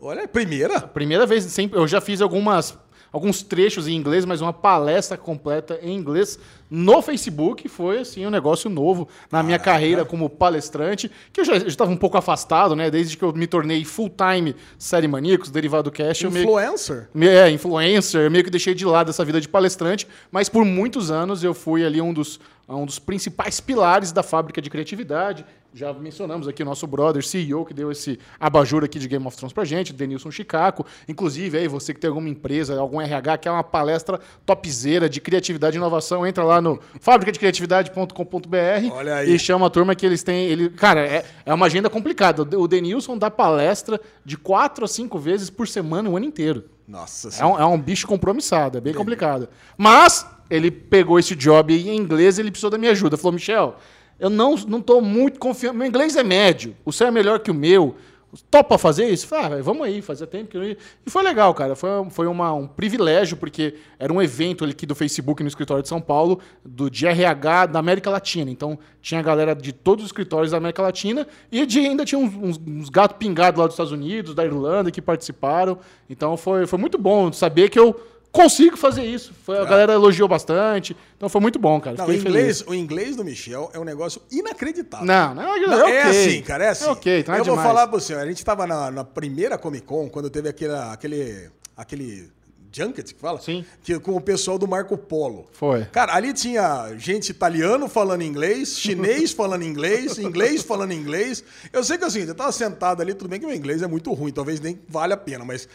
Olha, 0.00 0.26
primeira? 0.26 0.80
Primeira 0.80 1.26
vez, 1.26 1.44
sempre, 1.44 1.78
eu 1.78 1.86
já 1.86 2.00
fiz 2.00 2.20
algumas, 2.20 2.76
alguns 3.12 3.42
trechos 3.42 3.86
em 3.86 3.94
inglês, 3.94 4.24
mas 4.24 4.40
uma 4.40 4.52
palestra 4.52 5.16
completa 5.16 5.78
em 5.82 5.94
inglês 5.94 6.38
no 6.70 7.02
Facebook 7.02 7.68
foi 7.68 7.98
assim 7.98 8.26
um 8.26 8.30
negócio 8.30 8.70
novo 8.70 9.06
na 9.30 9.42
minha 9.42 9.58
carreira 9.58 10.06
como 10.06 10.30
palestrante, 10.30 11.10
que 11.30 11.40
eu 11.40 11.44
já 11.44 11.56
estava 11.56 11.90
um 11.90 11.96
pouco 11.96 12.16
afastado, 12.16 12.74
né? 12.74 12.90
Desde 12.90 13.14
que 13.14 13.22
eu 13.22 13.32
me 13.32 13.46
tornei 13.46 13.84
full-time 13.84 14.56
série 14.78 15.06
maníacos, 15.06 15.50
derivado 15.50 15.90
cast, 15.90 16.24
eu 16.24 16.30
meio 16.30 16.44
Influencer? 16.44 17.10
É, 17.20 17.50
influencer, 17.50 18.30
meio 18.30 18.42
que 18.42 18.50
deixei 18.50 18.72
de 18.72 18.86
lado 18.86 19.10
essa 19.10 19.22
vida 19.24 19.38
de 19.38 19.48
palestrante, 19.48 20.08
mas 20.30 20.48
por 20.48 20.64
muitos 20.64 21.10
anos 21.10 21.44
eu 21.44 21.52
fui 21.52 21.84
ali 21.84 22.00
um 22.00 22.14
dos, 22.14 22.40
um 22.66 22.86
dos 22.86 22.98
principais 22.98 23.60
pilares 23.60 24.10
da 24.10 24.22
fábrica 24.22 24.62
de 24.62 24.70
criatividade. 24.70 25.44
Já 25.74 25.90
mencionamos 25.94 26.46
aqui 26.46 26.62
o 26.62 26.66
nosso 26.66 26.86
brother, 26.86 27.24
CEO, 27.24 27.64
que 27.64 27.72
deu 27.72 27.90
esse 27.90 28.18
abajur 28.38 28.84
aqui 28.84 28.98
de 28.98 29.08
Game 29.08 29.26
of 29.26 29.34
Thrones 29.34 29.54
pra 29.54 29.64
gente, 29.64 29.90
Denilson 29.92 30.30
Chicaco. 30.30 30.84
Inclusive, 31.08 31.56
aí, 31.56 31.66
você 31.66 31.94
que 31.94 32.00
tem 32.00 32.08
alguma 32.08 32.28
empresa, 32.28 32.78
algum 32.78 33.00
RH, 33.00 33.38
que 33.38 33.48
é 33.48 33.50
uma 33.50 33.64
palestra 33.64 34.20
topzera 34.44 35.08
de 35.08 35.18
criatividade 35.18 35.76
e 35.76 35.78
inovação, 35.78 36.26
entra 36.26 36.44
lá 36.44 36.60
no 36.60 36.78
fabricadecriatividade.com.br 37.00 39.26
e 39.26 39.38
chama 39.38 39.66
a 39.66 39.70
turma 39.70 39.94
que 39.94 40.04
eles 40.04 40.22
têm. 40.22 40.46
Ele, 40.46 40.68
cara, 40.70 41.06
é, 41.06 41.24
é 41.46 41.54
uma 41.54 41.66
agenda 41.66 41.88
complicada. 41.88 42.42
O 42.58 42.68
Denilson 42.68 43.16
dá 43.16 43.30
palestra 43.30 44.00
de 44.24 44.36
quatro 44.36 44.84
a 44.84 44.88
cinco 44.88 45.18
vezes 45.18 45.50
por 45.50 45.66
semana 45.68 46.08
o 46.08 46.16
ano 46.16 46.26
inteiro. 46.26 46.64
Nossa 46.86 47.28
É 47.28 47.30
senhora. 47.30 47.54
um, 47.54 47.72
é 47.72 47.74
um 47.74 47.80
bicho 47.80 48.06
compromissado, 48.06 48.78
é 48.78 48.80
bem 48.80 48.92
complicado. 48.92 49.48
Mas 49.76 50.26
ele 50.50 50.70
pegou 50.70 51.18
esse 51.18 51.34
job 51.34 51.72
em 51.74 51.96
inglês 51.96 52.36
e 52.36 52.42
ele 52.42 52.50
precisou 52.50 52.70
da 52.70 52.76
minha 52.76 52.92
ajuda. 52.92 53.16
Falou, 53.16 53.32
Michel, 53.32 53.76
eu 54.22 54.30
não, 54.30 54.56
tô 54.80 55.00
muito 55.00 55.40
confiante. 55.40 55.76
Meu 55.76 55.88
inglês 55.88 56.14
é 56.14 56.22
médio, 56.22 56.76
o 56.84 56.92
seu 56.92 57.08
é 57.08 57.10
melhor 57.10 57.40
que 57.40 57.50
o 57.50 57.54
meu. 57.54 57.96
Topa 58.48 58.78
fazer 58.78 59.10
isso? 59.10 59.26
Ah, 59.34 59.48
vamos 59.60 59.84
aí, 59.84 60.00
fazia 60.00 60.28
tempo 60.28 60.48
que 60.48 60.56
eu 60.56 60.62
ia. 60.62 60.78
E 61.04 61.10
foi 61.10 61.24
legal, 61.24 61.52
cara. 61.52 61.74
Foi, 61.74 61.90
foi 62.08 62.26
uma, 62.28 62.52
um 62.54 62.68
privilégio, 62.68 63.36
porque 63.36 63.74
era 63.98 64.12
um 64.12 64.22
evento 64.22 64.64
aqui 64.64 64.86
do 64.86 64.94
Facebook 64.94 65.42
no 65.42 65.48
escritório 65.48 65.82
de 65.82 65.88
São 65.88 66.00
Paulo, 66.00 66.38
do 66.64 66.88
de 66.88 67.04
RH 67.04 67.66
da 67.66 67.80
América 67.80 68.10
Latina. 68.10 68.48
Então, 68.48 68.78
tinha 69.02 69.18
a 69.18 69.24
galera 69.24 69.56
de 69.56 69.72
todos 69.72 70.04
os 70.04 70.10
escritórios 70.10 70.52
da 70.52 70.56
América 70.56 70.82
Latina 70.82 71.26
e 71.50 71.66
de, 71.66 71.80
ainda 71.80 72.04
tinha 72.04 72.18
uns, 72.18 72.32
uns, 72.32 72.60
uns 72.64 72.88
gatos 72.88 73.16
pingados 73.18 73.58
lá 73.58 73.66
dos 73.66 73.74
Estados 73.74 73.92
Unidos, 73.92 74.36
da 74.36 74.44
Irlanda, 74.44 74.92
que 74.92 75.02
participaram. 75.02 75.78
Então, 76.08 76.36
foi, 76.36 76.64
foi 76.64 76.78
muito 76.78 76.96
bom 76.96 77.32
saber 77.32 77.70
que 77.70 77.78
eu 77.78 78.00
consigo 78.32 78.76
fazer 78.76 79.04
isso. 79.04 79.32
Foi, 79.44 79.58
a 79.58 79.64
galera 79.64 79.92
elogiou 79.92 80.26
bastante. 80.26 80.96
Então, 81.16 81.28
foi 81.28 81.40
muito 81.40 81.58
bom, 81.58 81.78
cara. 81.80 81.96
Não, 81.96 82.06
o, 82.06 82.12
inglês, 82.12 82.60
feliz. 82.62 82.64
o 82.66 82.74
inglês 82.74 83.14
do 83.14 83.24
Michel 83.24 83.70
é 83.72 83.78
um 83.78 83.84
negócio 83.84 84.22
inacreditável. 84.32 85.06
Não, 85.06 85.34
não, 85.34 85.54
é, 85.54 85.66
Não, 85.66 85.82
ok. 85.82 85.94
é 85.94 86.02
assim, 86.02 86.42
cara, 86.42 86.64
é 86.64 86.68
assim. 86.70 86.86
É 86.86 86.90
ok, 86.90 87.20
então 87.20 87.34
é 87.34 87.38
Eu 87.40 87.44
vou 87.44 87.54
demais. 87.54 87.68
falar 87.68 87.86
pra 87.86 88.00
você, 88.00 88.14
a 88.14 88.26
gente 88.26 88.44
tava 88.44 88.66
na, 88.66 88.90
na 88.90 89.04
primeira 89.04 89.56
Comic 89.58 89.86
Con, 89.86 90.08
quando 90.08 90.30
teve 90.30 90.48
aquele, 90.48 90.74
aquele, 90.74 91.50
aquele 91.76 92.30
junket 92.72 93.14
que 93.14 93.20
fala? 93.20 93.38
Sim. 93.40 93.64
Que, 93.82 93.98
com 94.00 94.16
o 94.16 94.20
pessoal 94.20 94.58
do 94.58 94.66
Marco 94.66 94.96
Polo. 94.96 95.46
Foi. 95.52 95.84
Cara, 95.86 96.14
ali 96.14 96.32
tinha 96.32 96.94
gente 96.96 97.28
italiano 97.28 97.86
falando 97.88 98.22
inglês, 98.22 98.78
chinês 98.80 99.30
falando 99.32 99.62
inglês, 99.62 100.18
inglês 100.18 100.62
falando 100.62 100.92
inglês. 100.92 101.44
Eu 101.72 101.84
sei 101.84 101.98
que 101.98 102.04
assim, 102.04 102.20
eu 102.20 102.34
tava 102.34 102.50
sentado 102.50 103.02
ali, 103.02 103.12
tudo 103.12 103.28
bem 103.28 103.38
que 103.38 103.46
meu 103.46 103.54
inglês 103.54 103.82
é 103.82 103.86
muito 103.86 104.10
ruim, 104.12 104.32
talvez 104.32 104.58
nem 104.58 104.80
vale 104.88 105.12
a 105.12 105.16
pena, 105.18 105.44
mas 105.44 105.68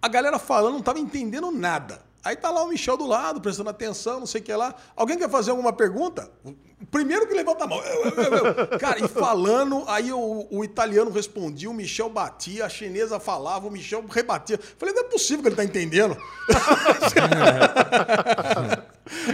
a 0.00 0.08
galera 0.08 0.38
falando 0.38 0.74
não 0.74 0.82
tava 0.82 0.98
entendendo 0.98 1.50
nada. 1.50 2.06
Aí 2.24 2.36
tá 2.36 2.50
lá 2.50 2.62
o 2.62 2.68
Michel 2.68 2.96
do 2.96 3.06
lado, 3.06 3.40
prestando 3.40 3.70
atenção, 3.70 4.20
não 4.20 4.26
sei 4.26 4.40
o 4.40 4.44
que 4.44 4.52
lá. 4.52 4.74
Alguém 4.96 5.16
quer 5.16 5.30
fazer 5.30 5.50
alguma 5.50 5.72
pergunta? 5.72 6.30
O 6.44 6.86
primeiro 6.86 7.26
que 7.26 7.34
levanta 7.34 7.64
a 7.64 7.66
mão. 7.66 7.82
Eu, 7.82 8.04
eu, 8.04 8.34
eu. 8.34 8.78
Cara, 8.78 9.02
e 9.02 9.08
falando, 9.08 9.84
aí 9.86 10.12
o, 10.12 10.46
o 10.50 10.64
italiano 10.64 11.10
respondia, 11.10 11.70
o 11.70 11.74
Michel 11.74 12.10
batia, 12.10 12.66
a 12.66 12.68
chinesa 12.68 13.18
falava, 13.18 13.66
o 13.66 13.70
Michel 13.70 14.04
rebatia. 14.08 14.60
Falei, 14.76 14.94
não 14.94 15.02
é 15.02 15.06
possível 15.06 15.42
que 15.42 15.48
ele 15.48 15.56
tá 15.56 15.64
entendendo. 15.64 16.16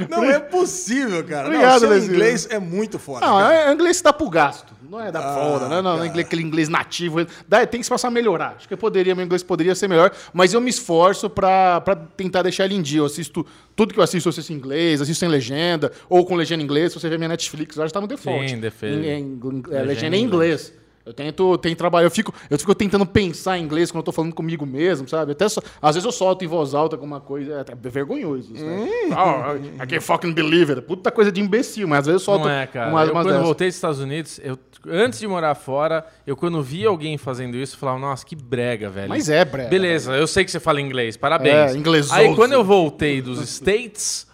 Não 0.08 0.22
é 0.24 0.38
possível, 0.38 1.24
cara. 1.26 1.48
Obrigado, 1.48 1.82
não, 1.82 1.88
seu 1.88 1.98
inglês 1.98 2.46
é 2.48 2.60
muito 2.60 2.96
foda. 2.98 3.26
Não, 3.26 3.40
é, 3.40 3.72
inglês 3.72 4.00
dá 4.00 4.12
pro 4.12 4.30
gasto. 4.30 4.73
Não 4.90 5.00
é 5.00 5.10
da 5.10 5.20
Ah, 5.20 5.34
foda, 5.34 5.68
né? 5.68 5.80
Não, 5.82 5.96
não 5.96 6.04
é 6.04 6.06
inglês- 6.08 6.26
aquele 6.26 6.42
inglês 6.42 6.68
nativo. 6.68 7.26
Dá, 7.48 7.66
tem 7.66 7.80
que 7.80 7.84
se 7.84 7.90
passar 7.90 8.08
a 8.08 8.10
melhorar. 8.10 8.54
Acho 8.56 8.68
que 8.68 8.74
eu 8.74 8.78
poderia, 8.78 9.14
meu 9.14 9.24
inglês 9.24 9.42
poderia 9.42 9.74
ser 9.74 9.88
melhor, 9.88 10.10
mas 10.32 10.52
eu 10.52 10.60
me 10.60 10.70
esforço 10.70 11.28
pra, 11.30 11.80
pra 11.80 11.96
tentar 11.96 12.42
deixar 12.42 12.64
ele 12.66 12.74
em 12.74 12.82
dia. 12.82 12.98
Eu 13.00 13.06
assisto 13.06 13.44
tudo 13.74 13.92
que 13.94 13.98
eu 14.00 14.04
assisto, 14.04 14.28
eu 14.28 14.30
assisto 14.30 14.52
em 14.52 14.56
inglês, 14.56 15.00
assisto 15.00 15.20
sem 15.20 15.28
legenda, 15.28 15.90
ou 16.08 16.24
com 16.24 16.34
legenda 16.34 16.62
em 16.62 16.64
inglês. 16.64 16.92
Se 16.92 17.00
você 17.00 17.08
ver 17.08 17.18
minha 17.18 17.28
Netflix, 17.28 17.76
já 17.76 17.88
tá 17.88 18.00
no 18.00 18.06
default. 18.06 18.48
Sim, 18.50 18.60
default. 18.60 18.94
Em- 18.96 19.08
em- 19.08 19.38
é, 19.70 19.82
Legenda 19.82 19.84
legenda 19.84 20.16
em 20.16 20.20
em 20.20 20.24
inglês. 20.24 20.72
Eu 21.06 21.12
tento, 21.12 21.58
tento 21.58 21.76
trabalhar, 21.76 22.06
eu 22.06 22.10
fico, 22.10 22.32
eu 22.48 22.58
fico 22.58 22.74
tentando 22.74 23.04
pensar 23.04 23.58
em 23.58 23.62
inglês 23.62 23.90
quando 23.90 23.98
eu 24.00 24.04
tô 24.04 24.12
falando 24.12 24.34
comigo 24.34 24.64
mesmo, 24.64 25.06
sabe? 25.06 25.32
Até 25.32 25.46
só- 25.50 25.60
às 25.82 25.94
vezes 25.94 26.06
eu 26.06 26.12
solto 26.12 26.42
em 26.44 26.48
voz 26.48 26.72
alta 26.74 26.96
alguma 26.96 27.20
coisa, 27.20 27.64
é 27.68 27.74
vergonhoso 27.88 28.54
isso, 28.54 28.64
né? 28.64 28.88
Oh, 29.10 29.82
I 29.82 29.86
can't 29.86 30.00
fucking 30.00 30.32
believe 30.32 30.72
it. 30.72 30.80
Puta 30.82 31.10
coisa 31.10 31.30
de 31.30 31.42
imbecil, 31.42 31.86
mas 31.86 32.00
às 32.00 32.06
vezes 32.06 32.22
eu 32.22 32.24
solto 32.24 32.44
Não 32.44 32.50
é, 32.50 32.66
cara. 32.66 32.90
umas, 32.90 33.08
eu, 33.08 33.14
umas 33.14 33.22
quando 33.24 33.32
dessas. 33.34 33.44
voltei 33.46 33.68
dos 33.68 33.74
Estados 33.76 34.00
Unidos, 34.00 34.40
eu, 34.42 34.58
antes 34.88 35.18
de 35.18 35.26
morar 35.28 35.54
fora, 35.54 36.06
eu 36.26 36.34
quando 36.36 36.62
vi 36.62 36.86
alguém 36.86 37.18
fazendo 37.18 37.54
isso, 37.58 37.74
eu 37.74 37.78
falava, 37.80 37.98
nossa, 37.98 38.24
que 38.24 38.34
brega, 38.34 38.88
velho. 38.88 39.10
Mas 39.10 39.28
é 39.28 39.44
brega, 39.44 39.68
Beleza, 39.68 40.12
eu 40.16 40.26
sei 40.26 40.42
que 40.42 40.50
você 40.50 40.58
fala 40.60 40.80
inglês, 40.80 41.18
parabéns. 41.18 41.72
É, 41.74 41.76
inglesoso. 41.76 42.14
Aí 42.14 42.34
quando 42.34 42.52
eu 42.54 42.64
voltei 42.64 43.20
dos 43.20 43.40
States, 43.46 44.26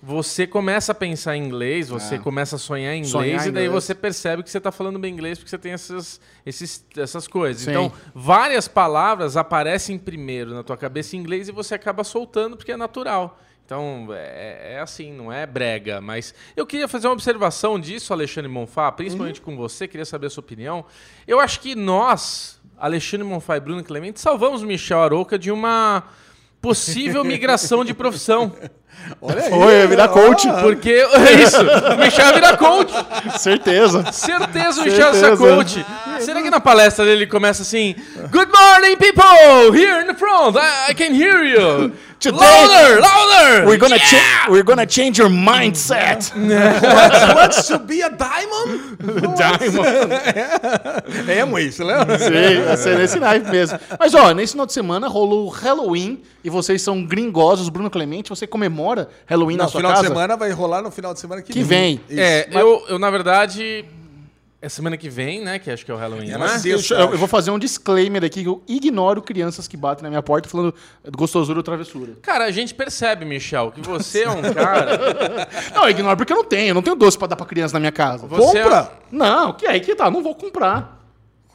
você 0.00 0.46
começa 0.46 0.92
a 0.92 0.94
pensar 0.94 1.36
em 1.36 1.44
inglês, 1.44 1.88
você 1.88 2.18
começa 2.18 2.56
a 2.56 2.58
sonhar 2.58 2.94
em 2.94 2.98
inglês, 2.98 3.08
É. 3.08 3.18
Sonhar 3.18 3.46
e 3.48 3.50
daí 3.50 3.66
inglês. 3.66 3.84
você 3.84 3.94
percebe 3.94 4.42
que 4.44 4.50
você 4.50 4.60
tá 4.60 4.70
falando 4.70 4.98
bem 4.98 5.12
inglês 5.12 5.38
porque 5.38 5.50
você 5.50 5.58
tem 5.58 5.72
essas, 5.72 6.20
esses, 6.46 6.84
essas 6.96 7.26
coisas. 7.26 7.62
Sim. 7.62 7.70
Então, 7.70 7.92
várias 8.14 8.68
palavras 8.68 9.36
aparecem 9.36 9.98
primeiro 9.98 10.54
na 10.54 10.62
tua 10.62 10.76
cabeça 10.76 11.16
em 11.16 11.18
inglês 11.18 11.48
e 11.48 11.52
você 11.52 11.74
acaba 11.74 12.04
soltando 12.04 12.56
porque 12.56 12.70
é 12.72 12.76
natural. 12.76 13.40
Então, 13.64 14.08
é, 14.12 14.76
é 14.76 14.80
assim, 14.80 15.12
não 15.12 15.30
é 15.32 15.44
brega. 15.44 16.00
Mas 16.00 16.32
eu 16.56 16.64
queria 16.64 16.88
fazer 16.88 17.06
uma 17.08 17.12
observação 17.12 17.78
disso, 17.78 18.12
Alexandre 18.12 18.50
Monfá, 18.50 18.90
principalmente 18.92 19.40
com 19.42 19.56
você, 19.56 19.86
queria 19.86 20.06
saber 20.06 20.28
a 20.28 20.30
sua 20.30 20.40
opinião. 20.40 20.86
Eu 21.26 21.38
acho 21.38 21.60
que 21.60 21.74
nós, 21.74 22.58
Alexandre 22.78 23.26
Monfá 23.26 23.56
e 23.56 23.60
Bruno 23.60 23.84
Clemente, 23.84 24.20
salvamos 24.20 24.62
Michel 24.62 25.02
Arouca 25.02 25.38
de 25.38 25.50
uma 25.50 26.04
possível 26.60 27.24
migração 27.24 27.84
de 27.84 27.94
profissão. 27.94 28.52
Olha 29.20 29.42
aí. 29.42 29.50
Foi, 29.50 29.86
virar 29.86 30.08
coach. 30.08 30.48
Porque 30.60 30.90
é 30.90 31.42
isso, 31.42 31.56
o 31.60 31.96
Michel 31.98 32.34
vira 32.34 32.56
coach. 32.56 32.92
Certeza. 33.38 34.12
Certeza 34.12 34.80
o 34.80 34.84
Michel 34.84 35.14
é 35.14 35.36
coach. 35.36 35.86
Será 36.20 36.42
que 36.42 36.50
na 36.50 36.60
palestra 36.60 37.04
dele 37.04 37.26
começa 37.26 37.62
assim: 37.62 37.94
Good 38.30 38.50
morning, 38.52 38.96
people! 38.96 39.78
Here 39.78 40.02
in 40.02 40.06
the 40.06 40.14
front, 40.14 40.56
I, 40.56 40.90
I 40.90 40.94
can 40.94 41.14
hear 41.14 41.44
you. 41.44 41.92
Today- 42.20 42.36
louder, 42.36 43.00
louder! 43.00 43.66
We're 43.68 43.78
gonna, 43.78 43.94
Yeah! 43.96 44.10
cha- 44.10 44.50
we're 44.50 44.64
gonna 44.64 44.86
change 44.86 45.20
your 45.20 45.30
mindset. 45.30 46.32
What's, 46.34 47.34
what's 47.34 47.68
to 47.68 47.78
be 47.78 48.02
a 48.02 48.10
diamond? 48.10 48.98
Diamond. 49.38 50.12
É, 51.28 51.44
mãe, 51.44 51.70
você 51.70 51.84
lembra? 51.84 52.18
Sim, 52.18 52.62
vai 52.66 52.76
ser 52.76 52.98
nesse 52.98 53.20
naipe 53.20 53.48
mesmo. 53.50 53.78
Mas, 53.98 54.14
ó, 54.14 54.32
nesse 54.34 54.52
final 54.52 54.66
de 54.66 54.72
semana 54.72 55.06
rolou 55.08 55.48
Halloween 55.48 56.20
e 56.42 56.50
vocês 56.50 56.82
são 56.82 57.04
gringosos. 57.04 57.68
Bruno 57.68 57.88
Clemente, 57.90 58.30
você 58.30 58.46
comemora 58.46 59.08
Halloween 59.26 59.56
Não, 59.56 59.64
na 59.66 59.70
sua 59.70 59.78
final 59.80 59.92
casa? 59.92 60.02
de 60.02 60.08
semana 60.08 60.36
vai 60.36 60.50
rolar 60.50 60.82
no 60.82 60.90
final 60.90 61.14
de 61.14 61.20
semana 61.20 61.40
que, 61.42 61.52
Que 61.52 61.62
vem. 61.62 62.00
Isso. 62.08 62.20
É, 62.20 62.48
eu, 62.52 62.84
eu, 62.88 62.98
na 62.98 63.10
verdade, 63.10 63.84
é 64.60 64.68
semana 64.68 64.96
que 64.96 65.08
vem, 65.08 65.40
né? 65.40 65.58
Que 65.58 65.70
acho 65.70 65.84
que 65.84 65.90
é 65.90 65.94
o 65.94 65.96
Halloween, 65.96 66.30
É 66.30 66.32
não 66.32 66.40
na 66.40 66.46
é? 66.46 66.48
sexta. 66.58 66.68
Deixa 66.68 66.94
eu, 66.94 67.12
eu 67.12 67.18
vou 67.18 67.28
fazer 67.28 67.50
um 67.50 67.58
disclaimer 67.58 68.24
aqui 68.24 68.42
que 68.42 68.48
eu 68.48 68.60
ignoro 68.66 69.22
crianças 69.22 69.68
que 69.68 69.76
batem 69.76 70.02
na 70.02 70.08
minha 70.08 70.22
porta 70.22 70.48
falando 70.48 70.74
gostosura 71.16 71.58
ou 71.58 71.62
travessura. 71.62 72.14
Cara, 72.22 72.44
a 72.44 72.50
gente 72.50 72.74
percebe, 72.74 73.24
Michel, 73.24 73.70
que 73.70 73.80
você 73.80 74.24
é 74.24 74.30
um 74.30 74.42
cara. 74.52 74.98
Não, 75.74 75.84
eu 75.84 75.90
ignoro 75.90 76.16
porque 76.16 76.32
eu 76.32 76.36
não 76.36 76.44
tenho. 76.44 76.70
Eu 76.70 76.74
não 76.74 76.82
tenho 76.82 76.96
doce 76.96 77.16
pra 77.16 77.28
dar 77.28 77.36
pra 77.36 77.46
criança 77.46 77.74
na 77.74 77.80
minha 77.80 77.92
casa. 77.92 78.26
Você 78.26 78.62
Compra? 78.62 78.90
Não, 79.12 79.52
que 79.52 79.66
aí 79.66 79.80
que 79.80 79.94
tá. 79.94 80.10
Não 80.10 80.22
vou 80.22 80.34
comprar. 80.34 80.97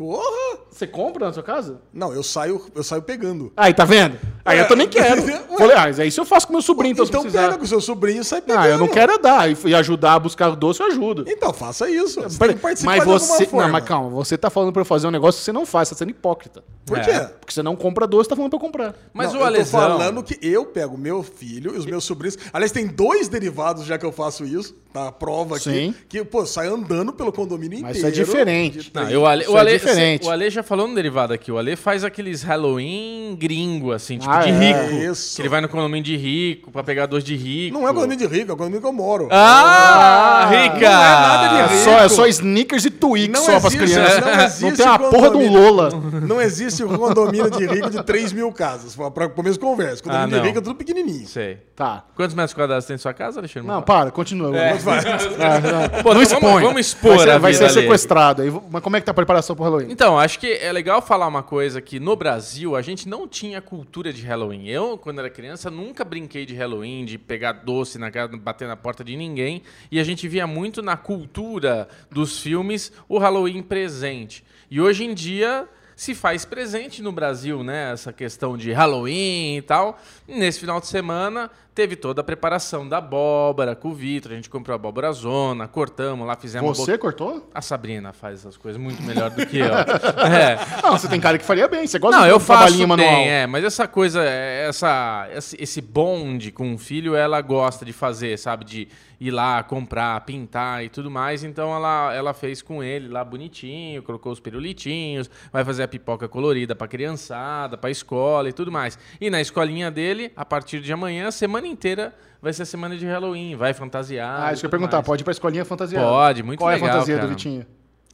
Porra! 0.07 0.57
Você 0.69 0.86
compra 0.86 1.27
na 1.27 1.33
sua 1.33 1.43
casa? 1.43 1.79
Não, 1.93 2.12
eu 2.13 2.22
saio, 2.24 2.62
eu 2.75 2.83
saio 2.83 3.01
pegando. 3.03 3.53
Aí, 3.55 3.74
tá 3.74 3.86
vendo? 3.86 4.17
Aí 4.43 4.60
eu 4.60 4.67
também 4.67 4.89
quero. 4.89 5.22
Falei, 5.57 5.77
ah, 5.77 5.81
mas 5.83 6.00
aí 6.00 6.12
se 6.12 6.19
eu 6.19 6.25
faço 6.25 6.48
com 6.48 6.53
meu 6.53 6.62
sobrinho, 6.62 6.91
então, 6.93 7.05
Então 7.05 7.22
se 7.22 7.27
precisar. 7.27 7.45
pega 7.48 7.57
com 7.60 7.63
o 7.63 7.67
seu 7.67 7.79
sobrinho 7.79 8.22
e 8.22 8.25
sai 8.25 8.41
pegando. 8.41 8.63
Ah, 8.63 8.67
eu 8.67 8.77
não 8.77 8.88
quero 8.89 9.13
é 9.13 9.17
dar. 9.17 9.50
E 9.50 9.74
ajudar 9.75 10.15
a 10.15 10.19
buscar 10.19 10.50
o 10.51 10.55
doce, 10.57 10.81
eu 10.81 10.88
ajudo. 10.88 11.24
Então 11.25 11.53
faça 11.53 11.89
isso. 11.89 12.19
Você 12.22 12.38
tem 12.38 12.50
que 12.55 12.55
participar 12.62 12.91
Mas 12.98 13.03
de 13.03 13.05
você. 13.10 13.45
forma. 13.45 13.65
Não, 13.67 13.72
mas 13.72 13.86
calma, 13.86 14.10
você 14.10 14.38
tá 14.38 14.50
falando 14.50 14.74
pra 14.74 14.81
eu 14.81 14.86
fazer 14.86 15.07
um 15.07 15.12
negócio 15.12 15.39
que 15.39 15.45
você 15.45 15.53
não 15.53 15.65
faz, 15.65 15.89
tá 15.89 15.95
sendo 15.95 16.10
hipócrita. 16.10 16.63
Por 16.86 16.98
É. 16.98 17.01
quê? 17.01 17.33
Porque 17.39 17.53
você 17.53 17.63
não 17.63 17.75
compra 17.77 18.05
doce, 18.05 18.27
tá 18.27 18.36
falando 18.36 18.50
pra 18.50 18.57
eu 18.57 18.62
comprar. 18.62 18.95
Mas 19.13 19.31
Não, 19.31 19.39
o 19.39 19.43
eu 19.43 19.45
Alesão... 19.45 19.79
tô 19.79 19.88
falando 19.98 20.24
que 20.24 20.38
eu 20.45 20.65
pego 20.65 20.98
meu 20.98 21.24
filho 21.24 21.75
e 21.75 21.77
os 21.77 21.86
meus 21.86 22.03
sobrinhos. 22.03 22.38
Aliás, 22.51 22.72
tem 22.74 22.88
dois 22.88 23.29
derivados 23.29 23.86
já 23.86 23.98
que 23.98 24.05
eu 24.05 24.12
faço 24.12 24.43
isso. 24.43 24.75
Tá 24.91 25.07
a 25.07 25.12
prova 25.12 25.55
aqui. 25.55 25.63
Sim. 25.72 25.95
Que, 26.10 26.24
pô, 26.24 26.45
sai 26.45 26.67
andando 26.67 27.13
pelo 27.13 27.31
condomínio 27.31 27.79
Mas 27.81 27.98
inteiro. 27.98 28.10
isso 28.13 28.22
é 28.22 28.25
diferente. 28.25 28.79
de 28.79 28.91
Não, 28.93 29.10
eu- 29.10 29.22
o 29.22 29.25
Ale, 29.25 29.43
Isso 29.43 29.55
é 29.55 29.60
Ale, 29.60 29.72
diferente. 29.96 30.28
o 30.28 30.32
Ale 30.32 30.50
já 30.50 30.64
falou 30.64 30.88
no 30.88 30.96
derivado 30.96 31.34
aqui. 31.34 31.52
O 31.52 31.58
Ale 31.58 31.76
faz 31.76 32.04
aqueles 32.04 32.44
Halloween 32.44 33.36
gringo, 33.40 33.92
assim, 33.92 34.18
tipo 34.18 34.32
Ah, 34.32 34.42
de 34.42 34.50
é, 34.50 34.52
rico. 34.84 35.12
isso. 35.12 35.36
Que 35.36 35.42
ele 35.42 35.50
vai 35.50 35.62
no 35.62 35.70
condomínio 35.70 36.04
de 36.04 36.16
rico 36.18 36.72
pra 36.72 36.84
pegar 36.84 37.06
doce 37.06 37.26
de 37.26 37.36
rico. 37.36 37.78
Não 37.78 37.88
é 37.88 37.94
condomínio 37.94 38.28
de 38.28 38.36
rico, 38.36 38.52
é 38.52 38.54
o 38.54 38.58
condomínio 38.58 38.82
que 38.82 38.88
eu 38.88 38.94
moro. 38.94 39.28
Ah, 39.32 40.48
Não 40.50 40.54
é 40.58 40.64
rica! 40.64 40.90
nada 40.90 41.48
de 41.48 41.56
É 41.62 41.78
rico. 41.78 41.84
só, 41.84 42.00
é 42.00 42.10
só 42.10 42.28
sneakers 42.28 42.86
e 42.86 42.90
Twix 42.92 43.34
Não 43.34 43.46
só 43.46 43.60
pras 43.60 43.74
existe, 43.74 43.94
crianças. 43.96 44.20
não 44.26 44.36
Não, 44.36 44.44
existe 44.44 44.78
tem 44.78 44.86
a 44.86 45.00
porra 45.00 45.12
condomínio. 45.32 45.62
Lola. 45.72 45.90
Não 46.22 46.42
existe 46.42 46.84
um 46.84 46.98
condomínio 46.98 47.50
de 47.52 47.66
rico 47.66 47.90
de 47.90 48.04
3 48.04 48.32
mil 48.34 48.52
casas. 48.52 48.96
Pra, 49.14 49.30
começo 49.30 49.54
de 49.56 49.60
conversa. 49.60 50.02
Condomínio 50.04 50.26
Ah, 50.26 50.30
de 50.30 50.36
não. 50.38 50.46
rico 50.46 50.58
é 50.60 50.62
tudo 50.62 50.76
pequenininho. 50.76 51.28
Sei. 51.28 51.58
Tá. 51.76 52.04
Quantos 52.16 52.36
metros 52.36 52.54
quadrados 52.54 52.86
tem 52.86 52.96
em 52.96 53.00
sua 53.00 53.14
casa, 53.14 53.40
Alexandre? 53.40 53.68
Não, 53.68 53.82
para, 53.82 54.12
continua. 54.12 54.56
É. 54.56 54.72
Ah, 54.74 54.76
não. 55.98 56.04
Pô, 56.04 56.14
não 56.14 56.22
então 56.22 56.38
expõe. 56.38 56.42
vamos- 56.42 56.62
vamos 56.64 56.82
expor 56.82 57.16
Vai 57.16 57.20
ser, 57.26 57.32
a 57.32 57.38
vai 57.38 57.52
vida 57.54 57.70
ser 57.70 57.82
sequestrado. 57.82 58.42
Aí, 58.42 58.54
Mas 58.72 58.82
como 58.84 58.96
é 58.96 59.00
que 59.00 59.06
tá 59.06 59.12
a 59.12 59.16
preparação 59.16 59.56
pro 59.56 59.64
Halloween? 59.74 59.92
Então, 59.92 60.20
acho 60.20 60.39
que 60.39 60.53
é 60.53 60.72
legal 60.72 61.01
falar 61.01 61.27
uma 61.27 61.44
coisa 61.44 61.82
que 61.82 62.00
no 62.00 62.15
Brasil 62.15 62.75
a 62.75 62.82
gente 62.82 63.08
não 63.08 63.27
tinha 63.27 63.62
cultura 63.62 64.13
de 64.13 64.22
Halloween. 64.24 64.68
Eu, 64.68 64.98
quando 64.98 65.20
era 65.20 65.30
criança, 65.30 65.72
nunca 65.72 66.03
brinquei 66.03 66.46
de 66.46 66.56
Halloween, 66.56 67.06
de 67.06 67.18
pegar 67.18 67.53
doce 67.53 67.98
na 67.98 68.12
casa, 68.12 68.36
bater 68.38 68.68
na 68.68 68.75
porta 68.75 69.03
de 69.03 69.15
ninguém. 69.15 69.63
E 69.92 70.00
a 70.00 70.03
gente 70.03 70.27
via 70.27 70.46
muito 70.46 70.82
na 70.82 70.96
cultura 70.96 71.88
dos 72.12 72.39
filmes 72.39 72.92
o 73.08 73.18
Halloween 73.18 73.62
presente. 73.62 74.44
E 74.70 74.80
hoje 74.80 75.03
em 75.03 75.13
dia 75.13 75.68
se 75.96 76.15
faz 76.15 76.44
presente 76.44 77.01
no 77.01 77.12
Brasil, 77.12 77.63
né? 77.63 77.92
Essa 77.92 78.12
questão 78.12 78.58
de 78.58 78.72
Halloween 78.72 79.58
e 79.58 79.62
tal. 79.62 80.00
Nesse 80.27 80.60
final 80.60 80.80
de 80.80 80.88
semana 80.88 81.50
teve 81.74 81.96
toda 81.96 82.22
a 82.22 82.24
preparação 82.24 82.88
da 82.88 82.98
abóbora 82.98 83.75
com 83.75 83.89
o 83.89 83.94
Vitor. 83.94 84.32
A 84.32 84.36
gente 84.36 84.50
comprou 84.50 84.74
a 84.74 84.75
abóbora 84.75 85.12
zona, 85.12 85.68
cortamos 85.68 86.25
lá, 86.27 86.36
fizemos 86.36 86.77
Você 86.77 86.98
cortou? 86.98 87.50
a 87.53 87.62
Sabrina 87.62 88.13
faz 88.13 88.39
essas 88.39 88.58
coisas 88.58 88.82
muito 88.82 89.01
melhor 89.03 89.30
do 89.30 89.46
que 89.46 89.58
eu. 89.60 89.74
É. 90.24 90.58
Não, 90.82 90.92
você 90.98 91.08
tem 91.08 91.20
cara 91.20 91.38
que 91.38 91.46
faria 91.46 91.68
bem. 91.68 91.86
Você 91.88 92.00
gosta 92.00 92.18
Não, 92.18 92.25
de 92.25 92.32
eu 92.32 92.39
faço 92.39 92.60
trabalhinho 92.60 92.88
manual. 92.88 93.10
bem, 93.10 93.30
é, 93.30 93.48
mas 93.48 93.63
essa 93.63 93.88
coisa, 93.88 94.24
essa, 94.24 95.27
esse 95.58 95.82
bonde 95.82 96.51
com 96.51 96.74
o 96.74 96.77
filho, 96.77 97.15
ela 97.15 97.42
gosta 97.42 97.84
de 97.86 97.94
fazer, 97.94 98.38
sabe? 98.38 98.65
De 98.65 98.88
ir 99.20 99.32
lá, 99.32 99.63
comprar, 99.63 100.20
pintar 100.22 100.84
e 100.84 100.89
tudo 100.89 101.10
mais. 101.10 101.44
Então 101.44 101.74
ela, 101.74 102.13
ela 102.13 102.34
fez 102.34 102.62
com 102.62 102.84
ele 102.84 103.08
lá 103.08 103.24
bonitinho, 103.24 104.03
colocou 104.03 104.32
os 104.32 104.39
pirulitinhos, 104.39 105.30
vai 105.51 105.63
fazer 105.63 105.84
a 105.84 105.88
pipoca 105.88 106.27
colorida 106.27 106.75
pra 106.75 106.88
criançada, 106.88 107.77
pra 107.77 107.89
escola 107.89 108.50
e 108.50 108.53
tudo 108.53 108.72
mais. 108.72 108.98
E 109.22 109.30
na 109.30 109.39
escolinha 109.42 109.89
dele, 109.89 110.32
a 110.36 110.44
partir 110.46 110.82
de 110.82 110.92
amanhã, 110.92 111.27
a 111.27 111.32
semana 111.63 111.67
inteira 111.67 112.13
vai 112.41 112.51
ser 112.51 112.63
a 112.63 112.65
semana 112.65 112.98
de 112.98 113.05
Halloween, 113.05 113.55
vai 113.55 113.74
fantasiar. 113.74 114.41
Ah, 114.41 114.53
isso 114.53 114.62
que 114.62 114.65
eu 114.65 114.67
ia 114.67 114.72
perguntar. 114.72 114.98
mais. 114.98 115.05
Pode 115.05 115.22
ir 115.22 115.24
pra 115.24 115.32
escolinha 115.32 115.63
fantasiada? 115.65 116.05
Pode, 116.05 116.43
muito 116.43 116.60
Qual 116.60 116.70
legal, 116.70 116.88
é 116.88 116.89
a 116.89 116.93
fantasia 116.93 117.15
cara. 117.15 117.27
do 117.27 117.29
Vitinho? 117.32 117.65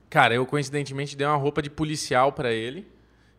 Cara, 0.10 0.34
eu 0.34 0.46
coincidentemente 0.46 1.15
dei 1.18 1.25
uma 1.25 1.36
roupa 1.36 1.62
de 1.62 1.70
policial 1.70 2.32
pra 2.32 2.51
ele 2.51 2.88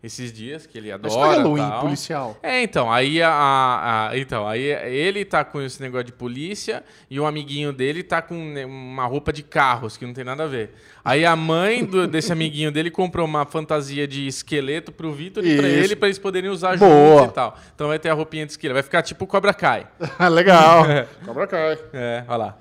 esses 0.02 0.33
dias, 0.33 0.66
que 0.66 0.78
ele 0.78 0.90
Mas 0.97 1.12
adora. 1.12 1.26
foi 1.35 1.37
Halloween, 1.37 1.69
tal. 1.69 1.80
policial. 1.83 2.38
É, 2.42 2.62
então, 2.62 2.90
aí 2.90 3.21
a, 3.23 4.09
a- 4.11 4.19
então, 4.19 4.49
aí 4.49 4.62
ele 4.62 5.25
tá 5.25 5.45
com 5.45 5.61
esse 5.61 5.80
negócio 5.83 6.04
de 6.07 6.12
polícia 6.12 6.83
e 7.11 7.21
um 7.21 7.26
amiguinho 7.26 7.73
dele 7.73 8.02
tá 8.02 8.23
com 8.23 8.35
né, 8.35 8.64
uma 8.64 9.04
roupa 9.07 9.33
de 9.33 9.42
carros, 9.42 9.97
que 9.99 10.07
não 10.07 10.14
tem 10.14 10.25
nada 10.25 10.45
a 10.45 10.47
ver. 10.47 10.71
Aí 11.04 11.25
a 11.26 11.37
mãe 11.37 11.85
do- 11.85 12.07
desse 12.07 12.33
amiguinho 12.33 12.73
dele 12.73 12.90
comprou 12.90 13.26
uma 13.26 13.45
fantasia 13.45 14.07
de 14.09 14.26
esqueleto 14.26 14.90
pro 14.90 15.12
Vitor 15.12 15.45
e 15.45 15.57
pra 15.57 15.69
ele, 15.69 15.95
pra 15.97 16.09
eles 16.09 16.19
poderem 16.19 16.49
usar 16.50 16.76
juntos 16.76 17.28
e 17.30 17.33
tal. 17.35 17.59
Então 17.75 17.88
vai 17.88 17.99
ter 17.99 18.09
a 18.09 18.14
roupinha 18.14 18.47
de 18.47 18.52
esqueleto, 18.52 18.75
vai 18.75 18.83
ficar 18.83 19.02
tipo 19.02 19.26
Cobra 19.26 19.52
Kai. 19.52 19.87
Legal. 20.33 20.85
Cobra 21.26 21.47
Kai. 21.47 21.78
É, 21.92 22.25
olha 22.26 22.37
lá. 22.37 22.59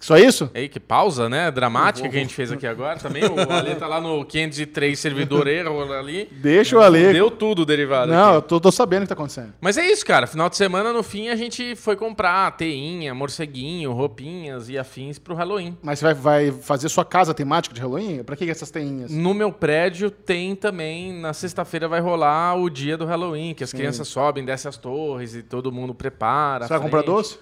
Só 0.00 0.18
isso? 0.18 0.50
Aí, 0.52 0.68
que 0.68 0.78
pausa, 0.78 1.30
né? 1.30 1.50
Dramática 1.50 2.06
que 2.08 2.16
a 2.16 2.20
gente 2.20 2.34
fez 2.34 2.52
aqui 2.52 2.66
agora 2.66 2.98
também. 2.98 3.24
O 3.24 3.50
Ale 3.50 3.74
tá 3.76 3.86
lá 3.86 4.00
no 4.00 4.22
503 4.22 4.98
servidor 4.98 5.46
erro 5.46 5.80
ali. 5.92 6.28
Deixa 6.30 6.76
o 6.76 6.80
Ale. 6.80 7.12
Deu 7.12 7.30
tudo 7.30 7.62
o 7.62 7.64
derivado. 7.64 8.12
Não, 8.12 8.28
aqui. 8.28 8.36
eu 8.36 8.42
tô, 8.42 8.60
tô 8.60 8.70
sabendo 8.70 9.00
o 9.00 9.02
que 9.04 9.08
tá 9.08 9.14
acontecendo. 9.14 9.54
Mas 9.62 9.78
é 9.78 9.86
isso, 9.86 10.04
cara. 10.04 10.26
Final 10.26 10.50
de 10.50 10.56
semana, 10.56 10.92
no 10.92 11.02
fim, 11.02 11.28
a 11.28 11.36
gente 11.36 11.74
foi 11.74 11.96
comprar 11.96 12.50
teinha, 12.52 13.14
morceguinho, 13.14 13.92
roupinhas 13.92 14.68
e 14.68 14.76
afins 14.76 15.18
pro 15.18 15.34
Halloween. 15.34 15.78
Mas 15.82 16.00
você 16.00 16.04
vai, 16.04 16.14
vai 16.14 16.52
fazer 16.52 16.90
sua 16.90 17.04
casa 17.04 17.32
temática 17.32 17.74
de 17.74 17.80
Halloween? 17.80 18.22
Pra 18.22 18.36
que 18.36 18.44
que 18.44 18.50
essas 18.50 18.70
teinhas? 18.70 19.10
No 19.10 19.32
meu 19.32 19.50
prédio 19.50 20.10
tem 20.10 20.54
também, 20.54 21.14
na 21.14 21.32
sexta-feira 21.32 21.88
vai 21.88 22.00
rolar 22.00 22.56
o 22.56 22.68
dia 22.68 22.98
do 22.98 23.06
Halloween, 23.06 23.54
que 23.54 23.64
as 23.64 23.72
crianças 23.72 24.06
sobem, 24.06 24.44
descem 24.44 24.68
as 24.68 24.76
torres 24.76 25.34
e 25.34 25.42
todo 25.42 25.72
mundo 25.72 25.94
prepara. 25.94 26.66
Você 26.66 26.74
a 26.74 26.76
vai 26.76 26.84
comprar 26.84 27.02
doce? 27.02 27.38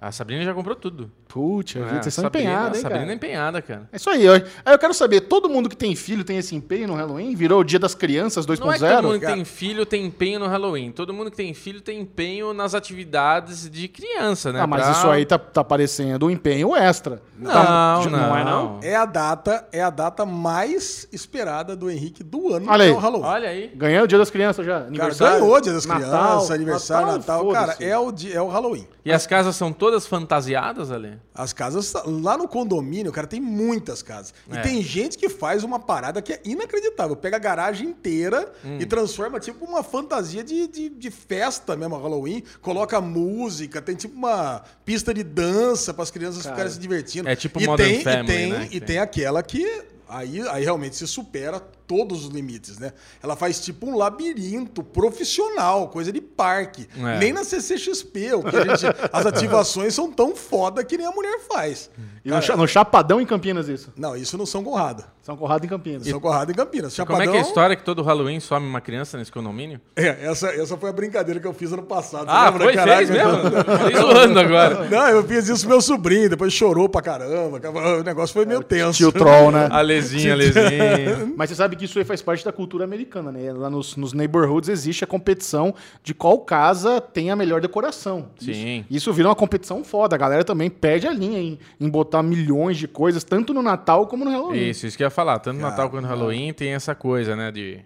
A 0.00 0.12
Sabrina 0.12 0.44
já 0.44 0.54
comprou 0.54 0.76
tudo. 0.76 1.10
Putz, 1.26 1.74
É, 1.74 1.80
vocês 2.00 2.14
são 2.14 2.22
Sabrina- 2.22 2.50
empenhados, 2.50 2.76
hein, 2.78 2.82
Sabrina 2.82 3.02
é 3.02 3.06
cara? 3.06 3.14
empenhada, 3.16 3.62
cara. 3.62 3.88
É 3.92 3.96
isso 3.96 4.08
aí. 4.08 4.24
Eu, 4.24 4.34
aí 4.34 4.42
eu 4.74 4.78
quero 4.78 4.94
saber, 4.94 5.22
todo 5.22 5.48
mundo 5.48 5.68
que 5.68 5.76
tem 5.76 5.96
filho 5.96 6.22
tem 6.22 6.38
esse 6.38 6.54
empenho 6.54 6.86
no 6.86 6.94
Halloween? 6.94 7.34
Virou 7.34 7.60
o 7.60 7.64
dia 7.64 7.80
das 7.80 7.96
crianças 7.96 8.46
Não 8.46 8.54
é 8.54 8.56
que 8.56 8.62
todo 8.62 8.70
2.0? 8.78 9.02
mundo 9.02 9.18
que 9.20 9.26
tem 9.26 9.44
filho 9.44 9.84
tem 9.84 10.06
empenho 10.06 10.38
no 10.38 10.46
Halloween. 10.46 10.92
Todo 10.92 11.12
mundo 11.12 11.30
que 11.32 11.36
tem 11.36 11.52
filho 11.52 11.80
tem 11.80 11.98
empenho 12.00 12.54
nas 12.54 12.74
atividades 12.74 13.68
de 13.68 13.88
criança, 13.88 14.52
né? 14.52 14.60
ah, 14.60 14.66
mas 14.68 14.82
Pra- 14.82 14.90
isso 14.92 15.10
aí 15.10 15.26
tá, 15.26 15.36
tá 15.38 15.64
parecendo 15.64 16.26
um 16.26 16.30
empenho 16.30 16.76
extra. 16.76 17.20
Não, 17.36 17.50
Tá- 17.50 18.00
não, 18.04 18.10
não 18.10 18.36
é 18.36 18.44
não? 18.44 18.80
É 18.82 18.94
a 18.96 19.04
data, 19.04 19.66
é 19.72 19.82
a 19.82 19.90
data 19.90 20.24
mais 20.24 21.08
esperada 21.12 21.74
do 21.76 21.90
Henrique 21.90 22.22
do 22.22 22.54
ano, 22.54 22.66
Olha 22.68 22.84
que 22.84 22.90
aí. 22.90 22.90
é 22.90 22.94
o 22.94 22.98
Halloween. 22.98 23.24
Olha 23.26 23.48
aí. 23.48 23.72
Ganhou 23.74 24.04
o 24.04 24.06
dia 24.06 24.18
das 24.18 24.30
crianças 24.30 24.64
já. 24.64 24.74
Cara, 24.74 24.86
Aniversário. 24.86 25.40
ganhou 25.40 25.56
o 25.56 25.60
Dia 25.60 25.72
das 25.72 25.86
Natal, 25.86 26.00
Crianças, 26.08 26.50
aniversário, 26.52 27.06
Natal, 27.08 27.44
Natal. 27.46 27.52
Cara, 27.52 27.76
é 27.84 27.98
o, 27.98 28.12
dia- 28.12 28.34
é 28.36 28.40
o 28.40 28.48
Halloween. 28.48 28.86
E 29.04 29.12
as 29.12 29.26
casas 29.26 29.56
são 29.56 29.72
todas 29.72 29.87
fantasiadas, 30.06 30.90
Ale? 30.90 31.18
As 31.34 31.52
casas, 31.52 31.92
lá 32.06 32.36
no 32.36 32.46
condomínio, 32.48 33.10
cara, 33.12 33.26
tem 33.26 33.40
muitas 33.40 34.02
casas. 34.02 34.34
É. 34.50 34.56
E 34.58 34.62
tem 34.62 34.82
gente 34.82 35.16
que 35.16 35.28
faz 35.28 35.64
uma 35.64 35.78
parada 35.78 36.20
que 36.20 36.32
é 36.32 36.40
inacreditável. 36.44 37.16
Pega 37.16 37.36
a 37.36 37.40
garagem 37.40 37.88
inteira 37.88 38.52
Hum. 38.64 38.78
e 38.80 38.86
transforma 38.86 39.38
tipo 39.40 39.64
uma 39.64 39.82
fantasia 39.82 40.42
de, 40.44 40.66
de, 40.68 40.88
de 40.88 41.10
festa 41.10 41.76
mesmo, 41.76 41.96
Halloween. 41.96 42.42
Coloca 42.60 43.00
música, 43.00 43.80
tem 43.80 43.94
tipo 43.94 44.16
uma 44.16 44.62
pista 44.84 45.12
de 45.14 45.22
dança 45.22 45.92
para 45.94 46.02
as 46.02 46.10
crianças 46.10 46.42
Cara, 46.42 46.54
ficarem 46.54 46.72
se 46.72 46.78
divertindo. 46.78 47.28
é 47.28 47.36
tipo 47.36 47.60
e 47.60 47.66
Modern 47.66 47.88
tem, 47.90 48.02
Family, 48.02 48.22
e 48.22 48.26
tem, 48.26 48.52
né, 48.52 48.68
E 48.72 48.80
tem 48.80 48.98
aquela 48.98 49.42
que 49.42 49.82
aí, 50.08 50.40
aí 50.48 50.64
realmente 50.64 50.96
se 50.96 51.06
supera 51.06 51.62
todos 51.88 52.26
os 52.26 52.30
limites, 52.30 52.78
né? 52.78 52.92
Ela 53.22 53.34
faz 53.34 53.58
tipo 53.60 53.86
um 53.88 53.96
labirinto 53.96 54.84
profissional, 54.84 55.88
coisa 55.88 56.12
de 56.12 56.20
parque. 56.20 56.86
É. 56.96 57.18
Nem 57.18 57.32
na 57.32 57.42
CCXP, 57.42 58.34
o 58.34 58.42
que 58.42 58.54
a 58.56 58.76
gente, 58.76 58.86
as 59.12 59.26
ativações 59.26 59.94
são 59.94 60.12
tão 60.12 60.36
foda 60.36 60.84
que 60.84 60.96
nem 60.96 61.06
a 61.06 61.10
mulher 61.10 61.40
faz. 61.50 61.90
E 62.24 62.30
no, 62.30 62.42
cha- 62.42 62.56
no 62.56 62.68
Chapadão 62.68 63.20
em 63.20 63.26
Campinas 63.26 63.68
isso. 63.68 63.90
Não, 63.96 64.14
isso 64.14 64.36
no 64.36 64.46
São 64.46 64.62
Conrado. 64.62 65.02
São 65.22 65.36
Conrado 65.36 65.64
em 65.64 65.68
Campinas. 65.68 66.06
São 66.06 66.20
Conrado 66.20 66.50
em 66.52 66.54
Campinas. 66.54 66.94
Como 66.94 67.08
Chapadão, 67.08 67.22
é 67.22 67.26
que 67.32 67.36
é 67.36 67.40
a 67.40 67.42
história 67.42 67.74
que 67.76 67.82
todo 67.82 68.02
Halloween 68.02 68.38
some 68.40 68.66
uma 68.66 68.80
criança 68.80 69.16
nesse 69.16 69.32
condomínio? 69.32 69.80
É, 69.96 70.26
essa, 70.26 70.48
essa 70.48 70.76
foi 70.76 70.90
a 70.90 70.92
brincadeira 70.92 71.40
que 71.40 71.46
eu 71.46 71.54
fiz 71.54 71.72
ano 71.72 71.82
passado. 71.84 72.26
Ah, 72.28 72.50
lembra? 72.50 72.64
foi? 72.64 72.74
Caraca, 72.74 72.96
Fez 72.98 73.10
mesmo? 73.10 73.64
Falei 73.64 73.96
zoando 73.96 74.40
agora. 74.40 74.88
Não, 74.90 75.08
eu 75.08 75.24
fiz 75.26 75.48
isso 75.48 75.64
com 75.64 75.70
meu 75.70 75.80
sobrinho, 75.80 76.28
depois 76.28 76.52
chorou 76.52 76.88
pra 76.88 77.00
caramba. 77.00 77.60
O 77.98 78.02
negócio 78.02 78.34
foi 78.34 78.44
meio 78.44 78.62
tenso. 78.62 78.98
Tio 78.98 79.10
Troll, 79.12 79.50
né? 79.50 79.68
Alezinha, 79.70 80.32
Alezinha. 80.34 81.32
Mas 81.36 81.48
você 81.50 81.56
sabe 81.56 81.76
que 81.78 81.84
isso 81.84 81.98
aí 81.98 82.04
faz 82.04 82.20
parte 82.20 82.44
da 82.44 82.52
cultura 82.52 82.84
americana, 82.84 83.32
né? 83.32 83.52
Lá 83.52 83.70
nos, 83.70 83.96
nos 83.96 84.12
neighborhoods 84.12 84.68
existe 84.68 85.04
a 85.04 85.06
competição 85.06 85.74
de 86.02 86.12
qual 86.12 86.38
casa 86.40 87.00
tem 87.00 87.30
a 87.30 87.36
melhor 87.36 87.60
decoração. 87.60 88.28
Sim. 88.38 88.80
Isso, 88.80 88.96
isso 89.08 89.12
vira 89.12 89.28
uma 89.28 89.36
competição 89.36 89.82
foda. 89.82 90.14
A 90.14 90.18
galera 90.18 90.44
também 90.44 90.68
perde 90.68 91.06
a 91.06 91.12
linha 91.12 91.38
em, 91.38 91.58
em 91.80 91.88
botar 91.88 92.22
milhões 92.22 92.76
de 92.76 92.86
coisas, 92.88 93.24
tanto 93.24 93.54
no 93.54 93.62
Natal 93.62 94.06
como 94.06 94.24
no 94.24 94.30
Halloween. 94.30 94.68
Isso, 94.68 94.86
isso 94.86 94.96
que 94.96 95.02
eu 95.02 95.06
ia 95.06 95.10
falar. 95.10 95.38
Tanto 95.38 95.56
no 95.56 95.62
Natal 95.62 95.88
quanto 95.88 96.02
no 96.02 96.08
Halloween 96.08 96.52
tem 96.52 96.74
essa 96.74 96.94
coisa, 96.94 97.34
né? 97.34 97.50
De. 97.50 97.80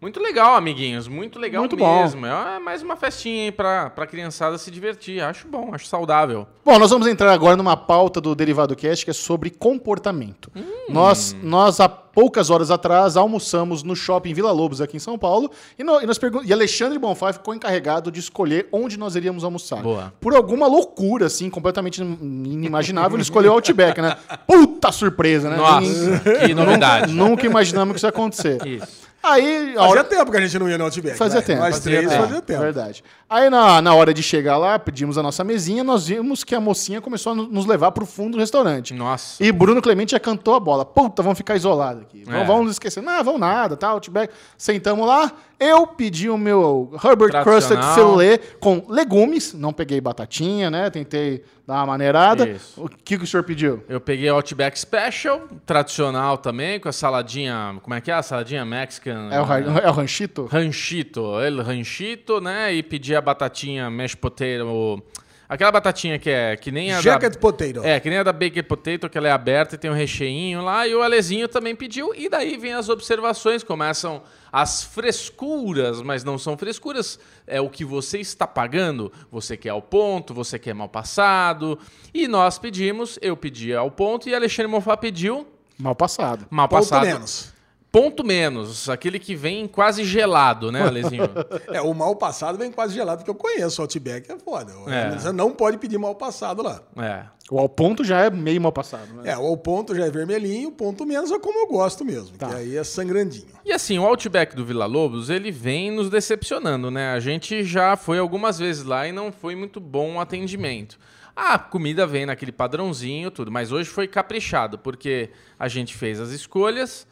Muito 0.00 0.20
legal, 0.20 0.54
amiguinhos. 0.54 1.08
Muito 1.08 1.40
legal 1.40 1.62
Muito 1.62 1.76
bom. 1.76 2.02
mesmo. 2.02 2.24
É 2.24 2.60
mais 2.60 2.82
uma 2.82 2.94
festinha 2.94 3.46
aí 3.46 3.52
pra, 3.52 3.90
pra 3.90 4.06
criançada 4.06 4.56
se 4.56 4.70
divertir. 4.70 5.20
Acho 5.20 5.48
bom, 5.48 5.70
acho 5.74 5.86
saudável. 5.86 6.46
Bom, 6.64 6.78
nós 6.78 6.90
vamos 6.90 7.08
entrar 7.08 7.32
agora 7.32 7.56
numa 7.56 7.76
pauta 7.76 8.20
do 8.20 8.32
Derivado 8.32 8.76
Cast 8.76 9.04
que 9.04 9.10
é 9.10 9.14
sobre 9.14 9.50
comportamento. 9.50 10.52
Nós, 10.88 11.34
nós, 11.42 11.80
há 11.80 11.88
poucas 11.88 12.48
horas 12.48 12.70
atrás, 12.70 13.16
almoçamos 13.16 13.82
no 13.82 13.96
shopping 13.96 14.32
Vila 14.34 14.52
Lobos, 14.52 14.80
aqui 14.80 14.96
em 14.96 15.00
São 15.00 15.18
Paulo, 15.18 15.50
e, 15.76 15.82
no- 15.82 16.00
e 16.00 16.06
nós 16.06 16.18
e 16.44 16.52
Alexandre 16.52 16.96
Bonfá 16.98 17.32
ficou 17.32 17.52
encarregado 17.52 18.10
de 18.12 18.20
escolher 18.20 18.68
onde 18.70 18.96
nós 18.96 19.16
iríamos 19.16 19.42
almoçar. 19.42 19.82
Boa. 19.82 20.12
Por 20.20 20.32
alguma 20.34 20.68
loucura, 20.68 21.26
assim, 21.26 21.50
completamente 21.50 22.00
inimaginável, 22.00 23.16
ele 23.16 23.22
escolheu 23.22 23.50
o 23.50 23.54
Outback, 23.54 24.00
né? 24.00 24.16
Puta 24.46 24.92
surpresa, 24.92 25.50
né? 25.50 25.56
Nossa, 25.56 25.80
Ninguém- 25.80 26.46
que 26.46 26.54
novidade. 26.54 27.12
Nunca 27.12 27.46
imaginamos 27.46 27.92
que 27.94 27.96
isso 27.98 28.06
ia 28.06 28.10
acontecer. 28.10 28.64
Isso. 28.66 29.07
Aí, 29.22 29.72
a 29.72 29.80
Fazia 29.80 29.82
hora... 29.82 30.04
tempo 30.04 30.30
que 30.30 30.36
a 30.36 30.40
gente 30.40 30.58
não 30.58 30.68
ia 30.68 30.78
no 30.78 30.84
Outback. 30.84 31.16
Fazia 31.18 31.40
vai. 31.40 31.46
tempo. 31.46 31.60
Nós 31.60 31.74
Fazia 31.76 31.92
três 31.92 32.08
tempo. 32.10 32.22
fazia 32.22 32.40
tempo. 32.42 32.60
Verdade. 32.60 33.04
Aí 33.28 33.50
na, 33.50 33.82
na 33.82 33.94
hora 33.94 34.14
de 34.14 34.22
chegar 34.22 34.56
lá, 34.56 34.78
pedimos 34.78 35.18
a 35.18 35.22
nossa 35.22 35.42
mesinha, 35.44 35.82
nós 35.84 36.06
vimos 36.06 36.44
que 36.44 36.54
a 36.54 36.60
mocinha 36.60 37.00
começou 37.00 37.32
a 37.32 37.34
no- 37.34 37.46
nos 37.48 37.66
levar 37.66 37.90
pro 37.92 38.06
fundo 38.06 38.32
do 38.32 38.38
restaurante. 38.38 38.94
Nossa. 38.94 39.42
E 39.44 39.50
Bruno 39.52 39.82
Clemente 39.82 40.12
já 40.12 40.20
cantou 40.20 40.54
a 40.54 40.60
bola. 40.60 40.84
Puta, 40.84 41.22
vamos 41.22 41.36
ficar 41.36 41.56
isolados 41.56 42.02
aqui. 42.02 42.22
É. 42.26 42.44
Vamos 42.44 42.66
nos 42.66 42.72
esquecer. 42.76 43.02
Não, 43.02 43.22
vamos 43.24 43.40
nada, 43.40 43.76
tal, 43.76 43.94
Outback. 43.94 44.32
Sentamos 44.56 45.06
lá. 45.06 45.30
Eu 45.60 45.88
pedi 45.88 46.30
o 46.30 46.38
meu 46.38 46.88
Herbert 47.04 47.42
Crusted. 47.42 47.80
Filet 47.94 48.40
com 48.60 48.84
legumes. 48.88 49.52
Não 49.52 49.72
peguei 49.72 50.00
batatinha, 50.00 50.70
né? 50.70 50.88
Tentei 50.88 51.42
dar 51.66 51.74
uma 51.78 51.86
maneirada. 51.86 52.48
Isso. 52.48 52.80
O 52.84 52.88
que, 52.88 53.18
que 53.18 53.24
o 53.24 53.26
senhor 53.26 53.42
pediu? 53.42 53.82
Eu 53.88 54.00
peguei 54.00 54.30
o 54.30 54.34
Outback 54.36 54.78
Special, 54.78 55.42
tradicional 55.66 56.38
também, 56.38 56.78
com 56.78 56.88
a 56.88 56.92
saladinha. 56.92 57.76
Como 57.82 57.92
é 57.92 58.00
que 58.00 58.08
é? 58.10 58.14
A 58.14 58.22
saladinha 58.22 58.64
Mexican. 58.64 59.07
É 59.10 59.40
o, 59.40 59.46
né? 59.46 59.80
é 59.84 59.88
o 59.88 59.92
ranchito? 59.92 60.46
Ranchito, 60.46 61.40
el 61.40 61.62
ranchito, 61.62 62.40
né? 62.40 62.74
E 62.74 62.82
pedi 62.82 63.14
a 63.14 63.20
batatinha 63.20 63.90
mashed 63.90 64.18
potato. 64.18 65.02
Aquela 65.48 65.72
batatinha 65.72 66.18
que 66.18 66.28
é 66.28 66.54
que 66.58 66.70
nem 66.70 66.92
a 66.92 67.00
Jacket 67.00 67.32
da, 67.32 67.38
potato. 67.38 67.82
É, 67.82 67.98
que 67.98 68.10
nem 68.10 68.18
a 68.18 68.22
da 68.22 68.34
baked 68.34 68.64
potato, 68.64 69.08
que 69.08 69.16
ela 69.16 69.28
é 69.28 69.30
aberta 69.30 69.76
e 69.76 69.78
tem 69.78 69.90
um 69.90 69.94
recheinho 69.94 70.60
lá. 70.60 70.86
E 70.86 70.94
o 70.94 71.02
Alezinho 71.02 71.48
também 71.48 71.74
pediu. 71.74 72.14
E 72.14 72.28
daí 72.28 72.58
vem 72.58 72.74
as 72.74 72.90
observações, 72.90 73.62
começam 73.64 74.22
as 74.52 74.82
frescuras, 74.84 76.02
mas 76.02 76.22
não 76.22 76.36
são 76.36 76.58
frescuras. 76.58 77.18
É 77.46 77.62
o 77.62 77.70
que 77.70 77.82
você 77.82 78.18
está 78.18 78.46
pagando. 78.46 79.10
Você 79.32 79.56
quer 79.56 79.70
ao 79.70 79.80
ponto, 79.80 80.34
você 80.34 80.58
quer 80.58 80.74
mal 80.74 80.88
passado. 80.88 81.78
E 82.12 82.28
nós 82.28 82.58
pedimos, 82.58 83.18
eu 83.22 83.34
pedi 83.34 83.74
ao 83.74 83.90
ponto 83.90 84.28
e 84.28 84.34
Alexandre 84.34 84.70
Monfá 84.70 84.98
pediu 84.98 85.46
Mal 85.78 85.94
passado. 85.94 86.46
mal 86.50 86.68
Ponto 86.68 86.80
passado. 86.80 87.06
menos. 87.06 87.54
Ponto 88.00 88.24
menos, 88.24 88.88
aquele 88.88 89.18
que 89.18 89.34
vem 89.34 89.66
quase 89.66 90.04
gelado, 90.04 90.70
né, 90.70 90.82
Alezinho? 90.82 91.24
É, 91.68 91.80
o 91.82 91.92
mal 91.92 92.14
passado 92.16 92.56
vem 92.56 92.70
quase 92.70 92.94
gelado, 92.94 93.24
que 93.24 93.30
eu 93.30 93.34
conheço. 93.34 93.80
O 93.80 93.84
Outback 93.84 94.30
é 94.30 94.38
foda. 94.38 94.72
É. 94.86 95.10
Você 95.18 95.32
não 95.32 95.50
pode 95.52 95.78
pedir 95.78 95.98
mal 95.98 96.14
passado 96.14 96.62
lá. 96.62 96.80
é. 96.96 97.24
O 97.50 97.58
ao 97.58 97.68
ponto 97.68 98.04
já 98.04 98.20
é 98.20 98.30
meio 98.30 98.60
mal 98.60 98.70
passado. 98.72 99.06
Né? 99.14 99.30
É, 99.30 99.36
o 99.36 99.56
ponto 99.56 99.94
já 99.94 100.04
é 100.06 100.10
vermelhinho, 100.10 100.68
o 100.68 100.72
ponto 100.72 101.06
menos 101.06 101.30
é 101.32 101.38
como 101.38 101.58
eu 101.60 101.66
gosto 101.66 102.04
mesmo, 102.04 102.36
Tá. 102.36 102.48
que 102.48 102.54
aí 102.56 102.76
é 102.76 102.84
sangrandinho. 102.84 103.46
E 103.64 103.72
assim, 103.72 103.98
o 103.98 104.04
Outback 104.04 104.54
do 104.54 104.66
Vila 104.66 104.84
Lobos, 104.84 105.30
ele 105.30 105.50
vem 105.50 105.90
nos 105.90 106.10
decepcionando, 106.10 106.90
né? 106.90 107.12
A 107.12 107.20
gente 107.20 107.64
já 107.64 107.96
foi 107.96 108.18
algumas 108.18 108.58
vezes 108.58 108.84
lá 108.84 109.08
e 109.08 109.12
não 109.12 109.32
foi 109.32 109.56
muito 109.56 109.80
bom 109.80 110.16
o 110.16 110.20
atendimento. 110.20 110.98
A 111.34 111.58
comida 111.58 112.06
vem 112.06 112.26
naquele 112.26 112.52
padrãozinho, 112.52 113.30
tudo, 113.30 113.50
mas 113.50 113.72
hoje 113.72 113.88
foi 113.88 114.06
caprichado, 114.06 114.78
porque 114.78 115.30
a 115.58 115.68
gente 115.68 115.96
fez 115.96 116.20
as 116.20 116.28
escolhas 116.30 117.06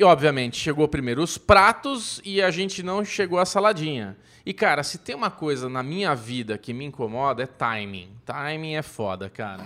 e, 0.00 0.02
obviamente, 0.02 0.56
chegou 0.56 0.88
primeiro 0.88 1.22
os 1.22 1.36
pratos 1.36 2.22
e 2.24 2.40
a 2.40 2.50
gente 2.50 2.82
não 2.82 3.04
chegou 3.04 3.38
à 3.38 3.44
saladinha. 3.44 4.16
E, 4.46 4.54
cara, 4.54 4.82
se 4.82 4.96
tem 4.96 5.14
uma 5.14 5.30
coisa 5.30 5.68
na 5.68 5.82
minha 5.82 6.14
vida 6.14 6.56
que 6.56 6.72
me 6.72 6.86
incomoda 6.86 7.42
é 7.42 7.46
timing. 7.46 8.08
Timing 8.24 8.76
é 8.76 8.80
foda, 8.80 9.28
cara. 9.28 9.62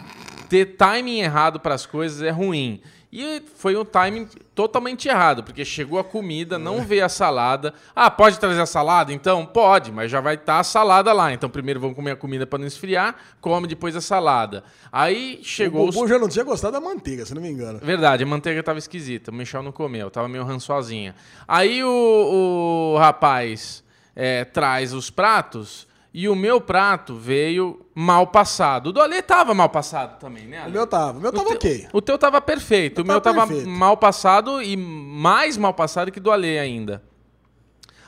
Ter 0.49 0.77
timing 0.77 1.21
errado 1.21 1.61
para 1.61 1.77
as 1.77 1.87
coisas 1.87 2.21
é 2.21 2.31
ruim. 2.31 2.81
E 3.17 3.41
foi 3.55 3.77
um 3.77 3.85
timing 3.85 4.27
totalmente 4.57 5.09
errado, 5.09 5.45
porque 5.45 5.65
chegou 5.65 6.01
a 6.01 6.05
comida, 6.05 6.59
não 6.59 6.83
veio 6.83 7.05
a 7.05 7.09
salada. 7.09 7.73
Ah, 7.95 8.11
pode 8.11 8.41
trazer 8.41 8.61
a 8.61 8.67
salada? 8.67 9.13
Então, 9.13 9.47
pode, 9.47 9.93
mas 9.93 10.11
já 10.11 10.21
vai 10.21 10.35
estar 10.35 10.59
a 10.59 10.65
salada 10.65 11.13
lá. 11.13 11.33
Então, 11.33 11.49
primeiro 11.49 11.79
vamos 11.79 11.95
comer 11.95 12.11
a 12.11 12.17
comida 12.17 12.45
para 12.45 12.59
não 12.59 12.67
esfriar, 12.67 13.15
come 13.41 13.69
depois 13.69 13.95
a 13.95 14.01
salada. 14.01 14.65
Aí 14.91 15.39
chegou 15.45 15.83
o 15.87 15.89
os 15.91 15.95
Bubu 15.95 16.09
já 16.09 16.19
não 16.19 16.29
tinha 16.29 16.45
gostado 16.45 16.73
da 16.73 16.81
manteiga, 16.81 17.25
se 17.25 17.33
não 17.33 17.41
me 17.41 17.49
engano. 17.49 17.79
Verdade, 17.81 18.25
a 18.25 18.27
manteiga 18.27 18.65
tava 18.65 18.81
esquisita. 18.81 19.31
O 19.31 19.35
Michel 19.35 19.63
não 19.63 19.71
comeu, 19.71 20.11
tava 20.11 20.27
meio 20.27 20.43
rançosinha. 20.43 21.15
Aí 21.47 21.85
o, 21.85 22.95
o 22.95 22.99
rapaz 22.99 23.85
é, 24.17 24.45
traz 24.45 24.93
os 24.93 25.09
pratos 25.09 25.87
e 26.17 26.29
o 26.29 26.37
meu 26.37 26.61
prato 26.61 27.17
veio 27.17 27.85
mal 27.93 28.29
passado. 28.29 28.87
O 28.87 28.93
do 28.93 29.01
Ale 29.01 29.21
tava 29.21 29.53
mal 29.53 29.69
passado 29.69 30.17
também, 30.21 30.47
né, 30.47 30.61
O 30.61 30.63
Ale? 30.63 30.73
meu 30.73 30.87
tava, 30.87 31.19
o 31.19 31.21
meu 31.21 31.33
tava 31.33 31.45
teu- 31.49 31.57
ok. 31.57 31.89
O 31.93 32.01
teu 32.01 32.17
tava 32.17 32.41
perfeito. 32.41 32.99
O 32.99 33.01
Eu 33.01 33.05
meu 33.07 33.21
tava 33.21 33.47
tava 33.49 33.67
mal 33.67 33.97
passado 33.97 34.63
e 34.63 34.77
mais 34.77 35.57
mal 35.57 35.75
passado 35.75 36.13
que 36.13 36.21
do 36.21 36.31
Ale 36.31 36.57
ainda. 36.57 37.03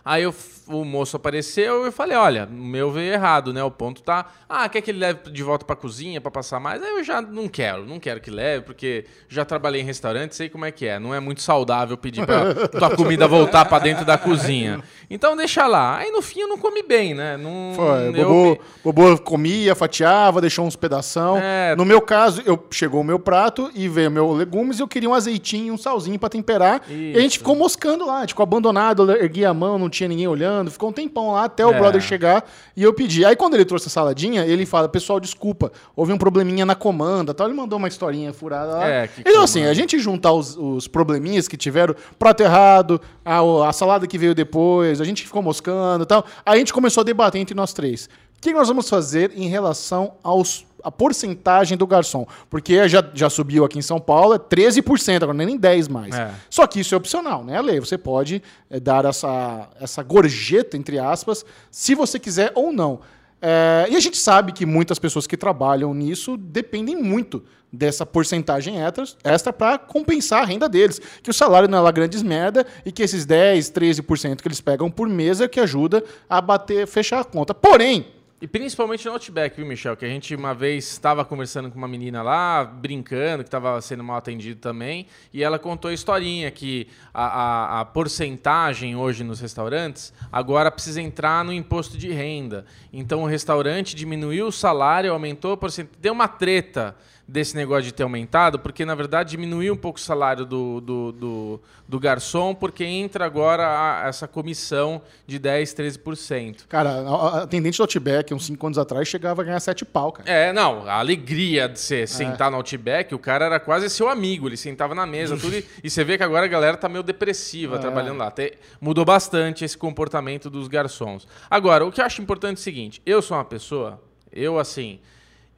Aí 0.05 0.23
eu 0.23 0.33
o 0.69 0.85
moço 0.85 1.17
apareceu 1.17 1.85
e 1.85 1.87
eu 1.87 1.93
falei, 1.93 2.17
olha, 2.17 2.49
o 2.51 2.53
meu 2.55 2.91
veio 2.91 3.13
errado, 3.13 3.53
né? 3.53 3.63
O 3.63 3.71
ponto 3.71 4.03
tá... 4.03 4.27
Ah, 4.49 4.69
quer 4.69 4.81
que 4.81 4.91
ele 4.91 4.99
leve 4.99 5.31
de 5.31 5.43
volta 5.43 5.65
pra 5.65 5.77
cozinha 5.77 6.21
pra 6.21 6.31
passar 6.31 6.59
mais? 6.61 6.83
Aí 6.83 6.91
eu 6.99 7.05
já 7.05 7.21
não 7.23 7.49
quero, 7.49 7.85
não 7.85 7.99
quero 8.01 8.21
que 8.21 8.31
leve, 8.31 8.65
porque 8.65 9.05
já 9.29 9.45
trabalhei 9.45 9.81
em 9.81 9.85
restaurante, 9.85 10.35
sei 10.37 10.49
como 10.49 10.65
é 10.65 10.71
que 10.71 10.87
é. 10.87 10.99
Não 10.99 11.15
é 11.15 11.21
muito 11.21 11.43
saudável 11.43 11.97
pedir 11.97 12.25
pra 12.27 12.55
tua 12.69 12.97
comida 12.97 13.27
voltar 13.29 13.65
pra 13.65 13.79
dentro 13.79 14.05
da 14.05 14.17
cozinha. 14.19 14.83
Então 15.11 15.37
deixa 15.37 15.67
lá. 15.67 15.99
Aí 15.99 16.11
no 16.11 16.23
fim 16.23 16.41
eu 16.41 16.49
não 16.49 16.59
comi 16.59 16.83
bem, 16.83 17.15
né? 17.15 17.37
Não, 17.37 17.73
Foi, 17.75 18.09
eu- 18.21 18.29
Bobo, 18.29 18.61
Bobo 18.93 19.21
comia, 19.23 19.75
fatiava, 19.75 20.41
deixou 20.41 20.65
uns 20.67 20.77
pedação. 20.77 21.39
É. 21.39 21.75
No 21.77 21.85
meu 21.85 22.01
caso, 22.01 22.43
eu 22.47 22.65
chegou 22.71 23.01
o 23.01 23.05
meu 23.05 23.19
prato 23.19 23.71
e 23.75 23.89
veio 23.89 24.11
meu 24.11 24.33
legumes 24.33 24.79
e 24.79 24.83
eu 24.83 24.89
queria 24.89 25.09
um 25.09 25.15
azeitinho, 25.15 25.75
um 25.75 25.79
salzinho 25.79 26.19
pra 26.19 26.29
temperar. 26.29 26.83
E 26.89 27.15
a 27.17 27.21
gente 27.21 27.33
Isso. 27.33 27.39
ficou 27.39 27.55
moscando 27.55 28.07
lá, 28.07 28.27
ficou 28.27 28.43
abandonado, 28.43 29.11
eu 29.11 29.23
ergui 29.23 29.45
a 29.45 29.53
mão, 29.55 29.79
não 29.79 29.89
tinha 29.91 30.09
ninguém 30.09 30.27
olhando, 30.27 30.56
ficou 30.71 30.89
um 30.89 30.93
tempão 30.93 31.33
lá 31.33 31.45
até 31.45 31.65
o 31.67 31.71
É. 31.71 31.79
brother 31.79 32.01
chegar 32.01 32.45
e 32.77 32.83
eu 32.83 32.93
pedi. 32.93 33.25
Aí 33.25 33.35
quando 33.37 33.55
ele 33.55 33.65
trouxe 33.65 33.89
a 33.89 33.91
saladinha, 33.91 34.45
ele 34.45 34.65
fala: 34.67 34.89
"Pessoal, 34.89 35.19
desculpa, 35.21 35.73
houve 35.95 36.13
um 36.13 36.19
probleminha 36.19 36.65
na 36.67 36.75
comanda", 36.75 37.33
tal. 37.33 37.47
Ele 37.47 37.57
mandou 37.57 37.79
uma 37.79 37.89
historinha 37.89 38.33
furada 38.33 38.73
lá. 38.73 38.89
É, 38.89 39.09
que 39.09 39.23
então 39.23 39.43
assim, 39.43 39.65
a 39.65 39.73
gente 39.75 39.99
juntar 39.99 40.33
os, 40.33 40.57
os 40.57 40.87
probleminhas 40.89 41.47
que 41.49 41.57
tiveram, 41.57 41.95
prato 42.19 42.43
errado, 42.43 43.01
a, 43.25 43.39
a 43.69 43.73
salada 43.73 44.07
que 44.07 44.19
veio 44.19 44.35
depois, 44.35 45.01
a 45.01 45.05
gente 45.05 45.25
ficou 45.25 45.43
moscando 45.43 46.03
e 46.05 46.07
tal. 46.07 46.25
Aí 46.45 46.55
a 46.57 46.59
gente 46.59 46.73
começou 46.73 47.01
a 47.01 47.05
debater 47.05 47.41
entre 47.41 47.55
nós 47.55 47.73
três. 47.73 48.09
O 48.37 48.41
que 48.41 48.53
nós 48.53 48.69
vamos 48.69 48.89
fazer 48.89 49.33
em 49.35 49.49
relação 49.49 50.13
aos 50.23 50.66
a 50.83 50.91
porcentagem 50.91 51.77
do 51.77 51.87
garçom? 51.87 52.27
Porque 52.51 52.89
já, 52.89 53.05
já 53.15 53.29
subiu 53.31 53.65
aqui 53.65 53.79
em 53.79 53.83
São 53.83 53.99
Paulo, 54.01 54.35
é 54.35 54.39
13%, 54.39 55.17
agora 55.23 55.35
não 55.35 55.43
é 55.43 55.47
nem 55.47 55.57
10 55.57 55.89
mais. 55.89 56.15
É. 56.15 56.31
Só 56.51 56.67
que 56.67 56.81
isso 56.81 56.95
é 56.95 56.99
opcional, 56.99 57.45
né, 57.45 57.61
Lei? 57.61 57.81
Você 57.81 57.97
pode 57.99 58.43
eh, 58.71 58.81
dar 58.81 59.05
essa, 59.05 59.69
essa 59.81 60.03
gorjeta, 60.03 60.77
entre 60.77 60.99
aspas, 60.99 61.45
se 61.71 61.95
você 61.95 62.19
quiser 62.19 62.53
ou 62.55 62.73
não. 62.73 63.01
É, 63.41 63.87
e 63.91 63.97
a 63.97 64.01
gente 64.01 64.17
sabe 64.17 64.53
que 64.53 64.65
muitas 64.65 64.99
pessoas 64.99 65.27
que 65.27 65.37
trabalham 65.37 65.93
nisso 65.93 66.37
dependem 66.37 66.97
muito 66.97 67.45
dessa 67.71 68.07
porcentagem 68.07 68.81
extra- 68.81 69.05
extra 69.25 69.53
para 69.53 69.77
compensar 69.79 70.43
a 70.43 70.47
renda 70.47 70.69
deles. 70.69 71.01
Que 71.23 71.29
o 71.31 71.35
salário 71.35 71.69
não 71.69 71.79
é 71.79 71.81
lá 71.83 71.91
grandes 71.91 72.23
merda 72.23 72.67
e 72.85 72.91
que 72.91 73.03
esses 73.03 73.27
10, 73.27 73.71
13% 73.71 74.41
que 74.41 74.49
eles 74.49 74.61
pegam 74.61 74.91
por 74.91 75.09
mês 75.09 75.41
é 75.41 75.49
que 75.49 75.61
ajuda 75.61 76.03
a 76.29 76.41
bater, 76.41 76.87
fechar 76.87 77.21
a 77.21 77.25
conta. 77.25 77.53
Porém, 77.53 78.07
E 78.39 78.47
principalmente 78.47 79.07
no 79.07 79.13
Outback, 79.13 79.57
viu, 79.57 79.65
Michel? 79.65 79.97
Que 79.97 80.05
a 80.05 80.09
gente 80.09 80.35
uma 80.35 80.53
vez 80.53 80.93
estava 80.93 81.25
conversando 81.25 81.71
com 81.71 81.79
uma 81.79 81.89
menina 81.89 82.23
lá, 82.23 82.63
brincando, 82.65 83.43
que 83.43 83.49
estava 83.49 83.81
sendo 83.81 84.05
mal 84.05 84.19
atendido 84.19 84.61
também, 84.61 85.07
e 85.33 85.43
ela 85.43 85.59
contou 85.59 85.91
a 85.91 85.95
historinha 85.95 86.51
que 86.51 86.87
a, 87.15 87.25
a, 87.25 87.81
a 87.81 87.85
porcentagem 87.87 88.95
hoje 88.95 89.25
nos 89.25 89.41
restaurantes 89.41 90.13
agora 90.31 90.71
precisa 90.71 91.01
entrar 91.01 91.43
no 91.47 91.53
imposto 91.53 91.97
de 91.97 92.13
renda. 92.13 92.67
Então 92.93 93.23
o 93.23 93.27
restaurante 93.27 93.97
diminuiu 93.97 94.49
o 94.49 94.53
salário, 94.53 95.13
aumentou 95.13 95.53
a 95.53 95.57
porcentagem. 95.57 95.99
Deu 95.99 96.13
uma 96.13 96.29
treta 96.29 96.95
desse 97.29 97.57
negócio 97.57 97.83
de 97.83 97.93
ter 97.93 98.05
aumentado, 98.05 98.59
porque 98.59 98.85
na 98.85 98.95
verdade 98.95 99.31
diminuiu 99.31 99.75
um 99.75 99.77
pouco 99.77 99.99
o 99.99 100.03
salário 100.03 100.47
do, 100.47 100.81
do, 100.81 101.13
do, 101.13 101.61
do 101.89 101.99
garçom, 101.99 102.55
porque 102.55 102.85
entra 102.85 103.25
agora 103.25 103.67
a- 103.67 104.07
essa 104.09 104.29
comissão 104.29 105.03
de 105.27 105.37
10, 105.39 105.75
13%. 105.75 106.67
cara, 106.69 106.91
a 106.91 107.17
a 107.39 107.43
atendente 107.43 107.79
do 107.79 107.83
Outback, 107.83 108.33
uns 108.33 108.47
5 108.47 108.65
anos 108.67 108.79
atrás, 108.79 109.09
chegava 109.09 109.43
a 109.43 109.45
ganhar 109.45 109.59
7 109.59 109.85
pau, 109.85 110.13
cara. 110.13 110.31
É, 110.31 110.53
não, 110.53 110.87
a 110.89 111.01
alegria 111.01 111.69
de 111.69 111.81
você 111.81 112.07
sentar 112.07 112.49
no 112.51 112.59
Outback, 112.59 113.13
o 113.13 113.19
cara 113.19 113.47
era 113.47 113.59
quase 113.59 113.91
seu 113.91 114.09
amigo, 114.09 114.49
ele 114.49 114.57
sentava 114.57 114.95
na 114.95 115.05
mesa, 115.05 115.37
tudo, 115.37 115.57
e, 115.57 115.65
e 115.83 115.91
você 115.91 116.05
vê 116.05 116.17
que 116.17 116.23
agora 116.23 116.45
a 116.45 116.49
galera 116.49 116.77
tá 116.77 116.89
meio 116.89 117.03
depressiva 117.03 117.79
trabalhando 117.81 118.19
lá. 118.19 118.29
Até 118.29 118.53
mudou 118.81 119.05
bastante 119.05 119.65
esse 119.65 119.77
comportamento 119.77 120.49
dos 120.49 120.69
garçons. 120.69 121.27
Agora, 121.51 121.85
o 121.85 121.91
que 121.91 122.01
eu 122.01 122.05
acho 122.05 122.23
importante 122.23 122.59
é 122.59 122.61
o 122.61 122.63
seguinte, 122.63 123.03
eu 123.05 123.21
sou 123.21 123.37
uma 123.37 123.45
pessoa, 123.45 124.01
eu 124.33 124.59
assim, 124.61 125.01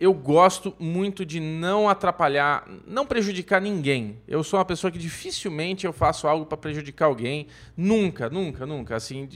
eu 0.00 0.14
gosto 0.14 0.72
muito 0.78 1.26
de 1.26 1.40
não 1.40 1.88
atrapalhar, 1.88 2.68
não 2.86 3.04
prejudicar 3.04 3.60
ninguém. 3.60 4.18
Eu 4.28 4.44
sou 4.44 4.58
uma 4.58 4.64
pessoa 4.64 4.92
que 4.92 4.98
dificilmente 4.98 5.84
eu 5.84 5.92
faço 5.92 6.28
algo 6.28 6.46
para 6.46 6.56
prejudicar 6.56 7.06
alguém. 7.06 7.48
Nunca, 7.76 8.30
nunca, 8.30 8.64
nunca. 8.64 8.94
Assim, 8.94 9.28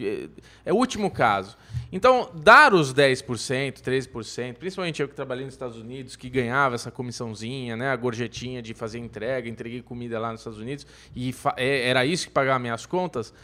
é 0.64 0.72
o 0.72 0.76
último 0.76 1.10
caso. 1.10 1.56
Então, 1.90 2.30
dar 2.32 2.72
os 2.74 2.94
10%, 2.94 3.80
13%, 3.80 4.54
principalmente 4.54 5.02
eu 5.02 5.08
que 5.08 5.14
trabalhei 5.14 5.44
nos 5.44 5.54
Estados 5.54 5.76
Unidos, 5.76 6.14
que 6.14 6.30
ganhava 6.30 6.76
essa 6.76 6.92
comissãozinha, 6.92 7.76
né, 7.76 7.88
a 7.90 7.96
gorjetinha 7.96 8.62
de 8.62 8.72
fazer 8.72 9.00
entrega, 9.00 9.48
entreguei 9.48 9.82
comida 9.82 10.18
lá 10.20 10.30
nos 10.30 10.42
Estados 10.42 10.60
Unidos, 10.60 10.86
e 11.14 11.34
é- 11.56 11.88
era 11.88 12.06
isso 12.06 12.28
que 12.28 12.32
pagava 12.32 12.60
minhas 12.60 12.86
contas. 12.86 13.34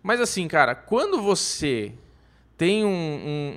Mas 0.00 0.20
assim, 0.20 0.46
cara, 0.46 0.76
quando 0.76 1.20
você 1.20 1.92
tem 2.58 2.84
um, 2.84 2.88
um- 2.88 3.54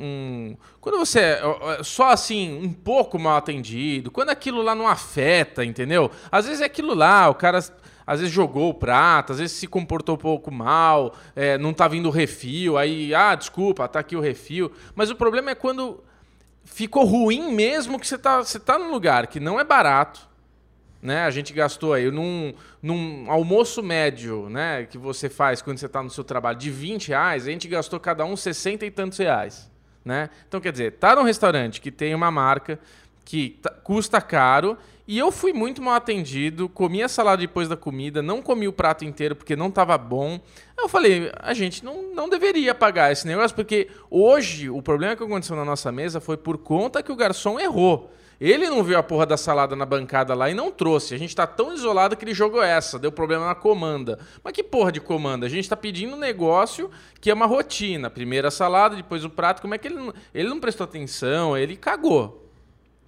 um- 0.54 0.58
Quando 0.80 1.00
você 1.00 1.20
é 1.20 1.42
só 1.84 2.12
assim, 2.12 2.64
um 2.64 2.72
pouco 2.72 3.18
mal 3.20 3.36
atendido, 3.38 4.12
quando 4.12 4.30
aquilo 4.30 4.62
lá 4.62 4.76
não 4.76 4.88
afeta, 4.88 5.66
entendeu? 5.66 6.10
Às 6.32 6.46
vezes 6.46 6.62
é 6.62 6.66
aquilo 6.66 6.94
lá, 6.94 7.28
o 7.28 7.36
cara. 7.36 7.58
às 8.06 8.20
vezes 8.20 8.34
jogou 8.34 8.70
o 8.70 8.74
prato, 8.74 9.32
às 9.34 9.40
vezes 9.40 9.56
se 9.58 9.68
comportou 9.68 10.16
um 10.16 10.18
pouco 10.18 10.52
mal, 10.52 11.16
é, 11.36 11.58
não 11.58 11.72
tá 11.74 11.88
vindo 11.88 12.08
o 12.08 12.12
refil, 12.12 12.78
aí, 12.78 13.14
ah, 13.14 13.36
desculpa, 13.36 13.88
tá 13.88 14.00
aqui 14.00 14.16
o 14.16 14.20
refil. 14.22 14.72
Mas 14.96 15.10
o 15.10 15.16
problema 15.16 15.52
é 15.52 15.56
quando 15.56 16.04
ficou 16.64 17.06
ruim 17.06 17.54
mesmo 17.54 18.00
que 18.00 18.08
você 18.08 18.18
tá, 18.18 18.38
você 18.40 18.60
tá 18.60 18.78
num 18.78 18.92
lugar 18.92 19.28
que 19.28 19.40
não 19.40 19.60
é 19.60 19.64
barato, 19.64 20.28
né? 21.02 21.24
A 21.24 21.32
gente 21.32 21.52
gastou 21.54 21.94
aí 21.94 22.12
num, 22.12 22.54
num 22.82 23.30
almoço 23.30 23.82
médio, 23.82 24.50
né? 24.50 24.86
Que 24.86 24.98
você 24.98 25.30
faz 25.30 25.62
quando 25.62 25.78
você 25.78 25.88
está 25.88 26.04
no 26.04 26.10
seu 26.10 26.24
trabalho 26.24 26.58
de 26.58 26.70
20 26.70 27.10
reais, 27.10 27.48
a 27.48 27.52
gente 27.52 27.68
gastou 27.68 28.00
cada 28.00 28.24
um 28.24 28.36
60 28.36 28.86
e 28.86 28.92
tantos 28.92 29.18
reais, 29.18 29.70
né? 30.06 30.30
Então, 30.48 30.62
quer 30.62 30.72
dizer, 30.72 30.94
tá 30.94 31.16
num 31.16 31.24
restaurante 31.24 31.82
que 31.82 31.92
tem 31.92 32.14
uma 32.14 32.30
marca 32.30 32.80
que 33.26 33.60
tá, 33.62 33.70
custa 33.70 34.22
caro 34.22 34.78
e 35.08 35.18
eu 35.18 35.32
fui 35.32 35.52
muito 35.52 35.82
mal 35.82 35.96
atendido, 35.96 36.70
comi 36.70 37.04
a 37.04 37.10
salada 37.10 37.42
depois 37.42 37.68
da 37.68 37.76
comida, 37.76 38.22
não 38.22 38.42
comi 38.42 38.68
o 38.68 38.74
prato 38.74 39.04
inteiro 39.04 39.36
porque 39.36 39.56
não 39.56 39.68
estava 39.68 39.98
bom. 39.98 40.40
Eu 40.78 40.88
falei, 40.88 41.32
a 41.40 41.54
gente 41.54 41.84
não, 41.84 42.14
não 42.14 42.30
deveria 42.30 42.74
pagar 42.74 43.12
esse 43.12 43.26
negócio, 43.28 43.56
porque 43.56 43.90
hoje 44.10 44.70
o 44.70 44.82
problema 44.82 45.16
que 45.16 45.24
aconteceu 45.24 45.56
na 45.56 45.66
nossa 45.66 45.92
mesa 45.92 46.22
foi 46.22 46.38
por 46.38 46.58
conta 46.60 47.04
que 47.04 47.12
o 47.12 47.16
garçom 47.16 47.60
errou. 47.60 48.12
Ele 48.42 48.68
não 48.68 48.84
viu 48.84 48.98
a 48.98 49.04
porra 49.04 49.28
da 49.28 49.38
salada 49.38 49.76
na 49.76 49.86
bancada 49.86 50.34
lá 50.34 50.50
e 50.50 50.56
não 50.56 50.72
trouxe. 50.72 51.14
A 51.14 51.18
gente 51.20 51.36
tá 51.36 51.46
tão 51.46 51.76
isolado 51.76 52.18
que 52.18 52.26
ele 52.26 52.34
jogou 52.34 52.64
essa, 52.64 52.98
deu 52.98 53.12
problema 53.12 53.46
na 53.46 53.54
comanda. 53.54 54.18
Mas 54.44 54.54
que 54.54 54.64
porra 54.64 54.92
de 54.92 55.00
comanda? 55.00 55.46
A 55.46 55.50
gente 55.50 55.70
tá 55.70 55.78
pedindo 55.78 56.16
um 56.16 56.20
negócio 56.20 56.90
que 57.20 57.30
é 57.30 57.34
uma 57.36 57.46
rotina. 57.46 58.10
Primeiro 58.10 58.48
a 58.48 58.52
salada, 58.52 58.96
depois 58.96 59.24
o 59.24 59.30
prato. 59.30 59.62
Como 59.62 59.76
é 59.76 59.78
que 59.78 59.88
ele 59.88 59.96
não, 59.96 60.12
ele 60.34 60.50
não 60.50 60.60
prestou 60.60 60.86
atenção? 60.86 61.56
Ele 61.56 61.78
cagou. 61.78 62.50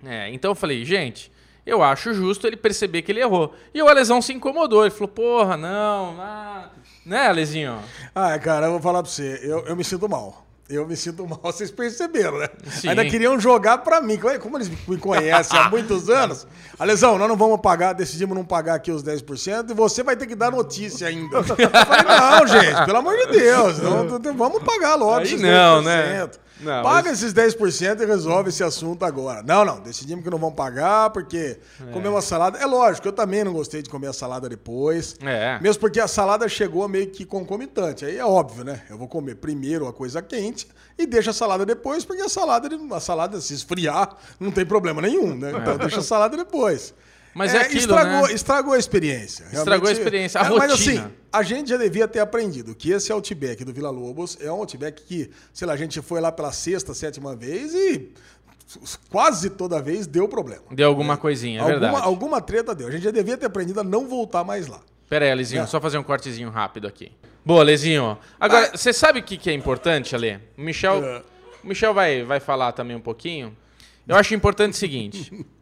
É, 0.06 0.30
então 0.30 0.52
eu 0.52 0.56
falei, 0.56 0.86
gente, 0.86 1.32
eu 1.66 1.82
acho 1.82 2.14
justo 2.14 2.46
ele 2.46 2.56
perceber 2.56 3.02
que 3.02 3.12
ele 3.12 3.22
errou. 3.22 3.56
E 3.74 3.82
o 3.82 3.88
Alesão 3.88 4.22
se 4.22 4.34
incomodou. 4.34 4.84
Ele 4.84 4.92
falou, 4.92 5.08
porra, 5.08 5.58
não, 5.58 6.16
ah. 6.20 6.70
né, 7.04 7.28
Alezinho? 7.30 7.80
Ah, 8.14 8.38
cara, 8.38 8.68
eu 8.68 8.74
vou 8.74 8.82
falar 8.82 9.02
pra 9.02 9.12
você, 9.12 9.40
eu, 9.42 9.66
eu 9.66 9.76
me 9.76 9.84
sinto 9.84 10.08
mal. 10.08 10.43
Eu 10.70 10.88
me 10.88 10.96
sinto 10.96 11.28
mal, 11.28 11.40
vocês 11.44 11.70
perceberam, 11.70 12.40
né? 12.40 12.48
Sim. 12.70 12.90
Ainda 12.90 13.06
queriam 13.06 13.40
jogar 13.40 13.80
pra 13.80 14.02
mim. 14.02 14.18
Como 14.42 14.58
eles 14.58 14.72
me 14.88 14.98
conhecem 14.98 15.58
há 15.60 15.68
muitos 15.70 16.10
anos. 16.10 16.48
Alesão, 16.80 17.18
nós 17.18 17.28
não 17.28 17.36
vamos 17.36 17.60
pagar, 17.62 17.94
decidimos 17.94 18.36
não 18.36 18.46
pagar 18.46 18.76
aqui 18.76 18.92
os 18.92 19.04
10% 19.04 19.70
e 19.70 19.74
você 19.74 20.04
vai 20.04 20.16
ter 20.16 20.26
que 20.26 20.36
dar 20.36 20.52
notícia 20.52 21.08
ainda. 21.08 21.38
Eu 21.38 21.44
falei, 21.44 21.68
não, 21.68 22.48
gente, 22.48 22.86
pelo 22.86 22.98
amor 22.98 23.16
de 23.18 23.28
Deus, 23.40 23.80
não, 23.80 24.08
vamos 24.36 24.64
pagar 24.64 24.96
logo 24.96 25.18
Aí 25.20 25.24
esses 25.26 25.42
não, 25.42 25.82
10%. 25.82 25.86
né? 25.86 26.30
Não, 26.64 26.84
Paga 26.84 27.12
esses 27.12 27.34
10% 27.34 28.02
e 28.02 28.06
resolve 28.06 28.50
esse 28.50 28.64
assunto 28.64 29.04
agora. 29.04 29.44
Não, 29.44 29.66
não, 29.66 29.80
decidimos 29.80 30.24
que 30.24 30.30
não 30.30 30.38
vamos 30.38 30.56
pagar 30.56 31.10
porque 31.10 31.60
comer 31.92 32.08
uma 32.08 32.22
salada. 32.22 32.58
É 32.58 32.66
lógico, 32.66 33.08
eu 33.08 33.12
também 33.12 33.44
não 33.44 33.54
gostei 33.54 33.82
de 33.82 33.90
comer 33.90 34.08
a 34.08 34.14
salada 34.14 34.48
depois. 34.48 35.16
É. 35.22 35.60
Mesmo 35.62 35.80
porque 35.80 36.00
a 36.00 36.08
salada 36.08 36.48
chegou 36.48 36.88
meio 36.88 37.08
que 37.10 37.26
concomitante. 37.26 38.06
Aí 38.06 38.18
é 38.18 38.26
óbvio, 38.26 38.64
né? 38.64 38.84
Eu 38.90 38.98
vou 38.98 39.08
comer 39.08 39.36
primeiro 39.36 39.88
a 39.88 39.94
coisa 39.94 40.22
quente 40.22 40.68
e 40.98 41.06
deixo 41.06 41.30
a 41.30 41.34
salada 41.34 41.66
depois, 41.66 42.06
porque 42.06 42.22
a 42.22 42.30
salada, 42.30 42.70
a 42.92 43.00
salada 43.00 43.42
se 43.42 43.54
esfriar, 43.54 44.16
não 44.40 44.52
tem 44.52 44.66
problema 44.66 45.02
nenhum, 45.02 45.36
né? 45.36 45.52
Então 45.52 45.78
deixa 45.78 46.00
a 46.00 46.04
salada 46.04 46.38
depois. 46.38 46.94
Mas 47.34 47.54
é 47.54 47.62
aquilo, 47.62 47.80
estragou, 47.80 48.28
né? 48.28 48.34
estragou 48.34 48.74
a 48.74 48.78
experiência. 48.78 49.46
Estragou 49.52 49.90
a 49.90 49.92
experiência, 49.92 50.40
a 50.40 50.46
É, 50.46 50.50
Mas 50.50 50.72
rotina. 50.72 51.02
assim, 51.06 51.14
a 51.32 51.42
gente 51.44 51.70
já 51.70 51.78
devia 51.78 52.08
ter 52.08 52.20
aprendido 52.20 52.76
que 52.76 52.92
esse 52.92 53.12
Outback 53.12 53.64
do 53.64 53.74
Vila 53.74 53.90
Lobos 53.90 54.38
é 54.40 54.52
um 54.52 54.56
Outback 54.58 55.02
que, 55.04 55.32
sei 55.52 55.68
lá, 55.68 55.74
a 55.74 55.78
gente 55.78 56.02
foi 56.02 56.22
lá 56.22 56.32
pela 56.32 56.52
sexta, 56.52 56.94
sétima 56.94 57.36
vez 57.36 57.74
e 57.74 58.10
quase 59.10 59.50
toda 59.50 59.82
vez 59.82 60.08
deu 60.08 60.28
problema. 60.28 60.64
Deu 60.72 60.88
alguma 60.88 61.18
coisinha, 61.18 61.60
é 61.60 61.62
alguma, 61.62 61.80
verdade. 61.80 62.04
alguma 62.06 62.42
treta 62.42 62.74
deu. 62.76 62.88
A 62.88 62.92
gente 62.92 63.04
já 63.04 63.12
devia 63.12 63.38
ter 63.38 63.46
aprendido 63.46 63.80
a 63.80 63.84
não 63.84 64.08
voltar 64.08 64.44
mais 64.44 64.68
lá. 64.68 64.80
Pera 65.10 65.26
aí, 65.26 65.32
Alezinho, 65.32 65.64
É. 65.64 65.66
só 65.68 65.80
fazer 65.82 65.98
um 65.98 66.04
cortezinho 66.04 66.50
rápido 66.50 66.88
aqui. 66.88 67.12
Boa, 67.46 67.62
Alezinho. 67.62 68.18
Agora, 68.40 68.72
você 68.76 68.94
sabe 68.94 69.20
o 69.20 69.24
que, 69.24 69.38
que 69.38 69.50
é 69.50 69.54
importante, 69.54 70.16
Ale? 70.16 70.40
O 70.58 70.62
Michel, 70.62 71.04
É. 71.04 71.24
o 71.64 71.68
Michel 71.68 71.94
vai, 71.94 72.24
vai 72.24 72.40
falar 72.40 72.72
também 72.72 72.96
um 72.96 73.02
pouquinho. 73.02 73.56
Eu 74.08 74.16
acho 74.16 74.34
importante 74.34 74.74
o 74.74 74.78
seguinte. 74.78 75.32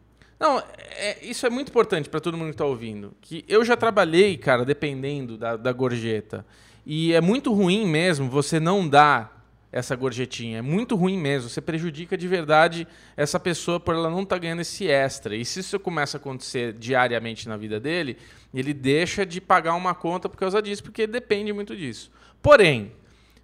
Não, 0.42 0.58
é- 0.96 1.24
isso 1.24 1.46
é 1.46 1.50
muito 1.50 1.68
importante 1.68 2.08
para 2.08 2.18
todo 2.18 2.36
mundo 2.36 2.48
que 2.48 2.54
está 2.54 2.64
ouvindo. 2.64 3.14
Que 3.20 3.44
eu 3.46 3.64
já 3.64 3.76
trabalhei, 3.76 4.36
cara, 4.36 4.64
dependendo 4.64 5.38
da, 5.38 5.56
da 5.56 5.72
gorjeta. 5.72 6.44
E 6.84 7.12
é 7.12 7.20
muito 7.20 7.52
ruim 7.54 7.86
mesmo 7.86 8.28
você 8.28 8.58
não 8.58 8.88
dar 8.88 9.40
essa 9.70 9.94
gorjetinha. 9.94 10.58
É 10.58 10.60
muito 10.60 10.96
ruim 10.96 11.16
mesmo. 11.16 11.48
Você 11.48 11.60
prejudica 11.60 12.18
de 12.18 12.26
verdade 12.26 12.88
essa 13.16 13.38
pessoa 13.38 13.78
por 13.78 13.94
ela 13.94 14.10
não 14.10 14.24
estar 14.24 14.36
ganhando 14.38 14.62
esse 14.62 14.88
extra. 14.88 15.36
E 15.36 15.44
se 15.44 15.60
isso 15.60 15.78
começa 15.78 16.16
a 16.16 16.20
acontecer 16.20 16.72
diariamente 16.72 17.48
na 17.48 17.56
vida 17.56 17.78
dele, 17.78 18.16
ele 18.52 18.74
deixa 18.74 19.24
de 19.24 19.40
pagar 19.40 19.74
uma 19.74 19.94
conta 19.94 20.28
por 20.28 20.36
causa 20.36 20.60
disso, 20.60 20.82
porque 20.82 21.06
depende 21.06 21.52
muito 21.52 21.76
disso. 21.76 22.10
Porém, 22.42 22.90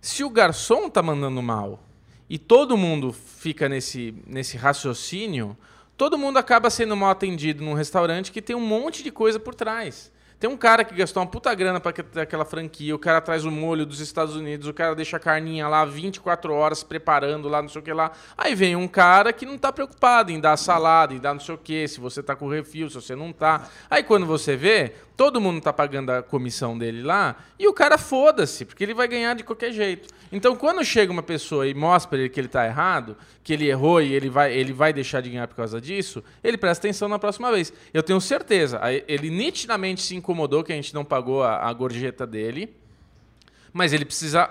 se 0.01 0.25
o 0.25 0.31
garçom 0.31 0.91
tá 0.91 1.01
mandando 1.01 1.41
mal 1.41 1.81
e 2.29 2.39
todo 2.39 2.77
mundo 2.77 3.13
fica 3.13 3.69
nesse, 3.69 4.13
nesse 4.27 4.57
raciocínio, 4.57 5.57
todo 5.99 6.17
mundo 6.17 6.39
acaba 6.39 6.71
sendo 6.71 6.97
mal 6.97 7.11
atendido 7.11 7.65
num 7.65 7.75
restaurante 7.75 8.31
que 8.31 8.41
tem 8.41 8.55
um 8.55 8.61
monte 8.61 9.03
de 9.03 9.11
coisa 9.11 9.41
por 9.41 9.53
trás. 9.53 10.13
Tem 10.39 10.49
um 10.49 10.57
cara 10.57 10.85
que 10.85 10.95
gastou 10.95 11.21
uma 11.21 11.29
puta 11.29 11.53
grana 11.53 11.81
ter 11.81 12.21
aquela 12.21 12.45
franquia, 12.45 12.95
o 12.95 12.99
cara 12.99 13.21
traz 13.21 13.45
o 13.45 13.51
molho 13.51 13.85
dos 13.85 13.99
Estados 13.99 14.37
Unidos, 14.37 14.69
o 14.69 14.73
cara 14.73 14.95
deixa 14.95 15.17
a 15.17 15.21
carninha 15.21 15.67
lá 15.67 15.85
24 15.85 16.53
horas 16.55 16.85
preparando 16.85 17.49
lá, 17.49 17.61
não 17.61 17.69
sei 17.69 17.81
o 17.81 17.85
que 17.85 17.93
lá. 17.93 18.13
Aí 18.37 18.55
vem 18.55 18.77
um 18.77 18.87
cara 18.87 19.33
que 19.33 19.45
não 19.45 19.59
tá 19.59 19.73
preocupado 19.73 20.31
em 20.31 20.39
dar 20.39 20.57
salada, 20.57 21.13
em 21.13 21.19
dar 21.19 21.35
não 21.35 21.41
sei 21.41 21.57
o 21.57 21.59
que, 21.59 21.89
se 21.89 21.99
você 21.99 22.23
tá 22.23 22.37
com 22.37 22.49
refil, 22.49 22.89
se 22.89 22.95
você 22.95 23.17
não 23.17 23.33
tá. 23.33 23.69
Aí 23.91 24.05
quando 24.05 24.27
você 24.27 24.55
vê, 24.55 24.93
todo 25.17 25.41
mundo 25.41 25.61
tá 25.61 25.73
pagando 25.73 26.11
a 26.11 26.23
comissão 26.23 26.79
dele 26.79 27.03
lá, 27.03 27.35
e 27.59 27.67
o 27.67 27.73
cara 27.73 27.99
foda-se, 27.99 28.65
porque 28.65 28.85
ele 28.85 28.95
vai 28.95 29.09
ganhar 29.09 29.35
de 29.35 29.43
qualquer 29.43 29.73
jeito. 29.73 30.09
Então 30.31 30.55
quando 30.55 30.85
chega 30.85 31.11
uma 31.11 31.23
pessoa 31.23 31.67
e 31.67 31.75
mostra 31.75 32.11
pra 32.11 32.19
ele 32.21 32.29
que 32.29 32.39
ele 32.39 32.47
tá 32.47 32.65
errado, 32.65 33.17
que 33.49 33.55
ele 33.55 33.67
errou 33.67 34.03
e 34.03 34.13
ele 34.13 34.29
vai, 34.29 34.53
ele 34.53 34.75
vai 34.75 34.93
deixar 34.93 35.23
de 35.23 35.31
ganhar 35.31 35.49
por 35.49 35.57
causa 35.57 35.81
disso, 35.81 36.23
ele 36.45 36.59
presta 36.59 36.87
atenção 36.87 37.09
na 37.09 37.19
próxima 37.19 37.51
vez. 37.51 37.73
Eu 37.95 38.03
tenho 38.03 38.21
certeza, 38.21 38.79
ele 39.09 39.31
nitidamente 39.31 40.03
se 40.03 40.15
incomodou 40.15 40.63
que 40.63 40.71
a 40.71 40.77
gente 40.77 40.93
não 40.93 41.03
pagou 41.03 41.43
a, 41.43 41.67
a 41.67 41.73
gorjeta 41.73 42.27
dele, 42.27 42.77
mas 43.73 43.95
ele 43.95 44.05
precisa 44.05 44.51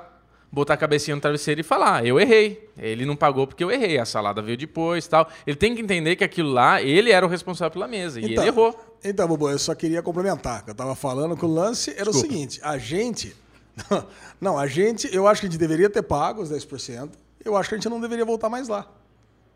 botar 0.51 0.73
a 0.73 0.77
cabecinha 0.77 1.13
no 1.13 1.21
travesseiro 1.21 1.62
e 1.62 1.63
falar, 1.63 2.07
eu 2.07 2.19
errei. 2.19 2.71
Ele 2.75 3.05
não 3.05 3.15
pagou 3.15 3.45
porque 3.45 3.63
eu 3.63 3.69
errei, 3.69 3.99
a 3.99 4.05
salada 4.05 4.41
veio 4.41 4.57
depois 4.57 5.07
tal. 5.07 5.29
Ele 5.45 5.55
tem 5.55 5.75
que 5.75 5.81
entender 5.81 6.15
que 6.15 6.23
aquilo 6.23 6.49
lá, 6.49 6.81
ele 6.81 7.12
era 7.12 7.23
o 7.23 7.29
responsável 7.29 7.73
pela 7.73 7.88
mesa, 7.88 8.19
e 8.19 8.23
ele 8.23 8.39
errou. 8.39 8.75
Então, 9.03 9.27
Bubu, 9.27 9.51
eu 9.51 9.60
só 9.60 9.75
queria 9.75 10.01
complementar. 10.01 10.65
que 10.65 10.71
Eu 10.71 10.75
tava 10.75 10.95
falando 10.95 11.38
que 11.38 11.45
o 11.45 11.47
lance 11.47 11.91
era 11.91 12.05
Desculpa. 12.05 12.17
o 12.17 12.31
seguinte: 12.31 12.60
a 12.63 12.79
gente. 12.79 13.36
Não, 14.41 14.57
a 14.57 14.65
gente, 14.65 15.07
eu 15.15 15.27
acho 15.27 15.41
que 15.41 15.45
a 15.45 15.49
gente 15.51 15.60
deveria 15.60 15.88
ter 15.88 16.01
pago 16.01 16.41
os 16.41 16.51
10%. 16.51 17.12
Eu 17.43 17.56
acho 17.56 17.69
que 17.69 17.76
a 17.76 17.78
gente 17.78 17.89
não 17.89 18.02
deveria 18.02 18.26
voltar 18.26 18.50
mais 18.50 18.67
lá. 18.67 18.88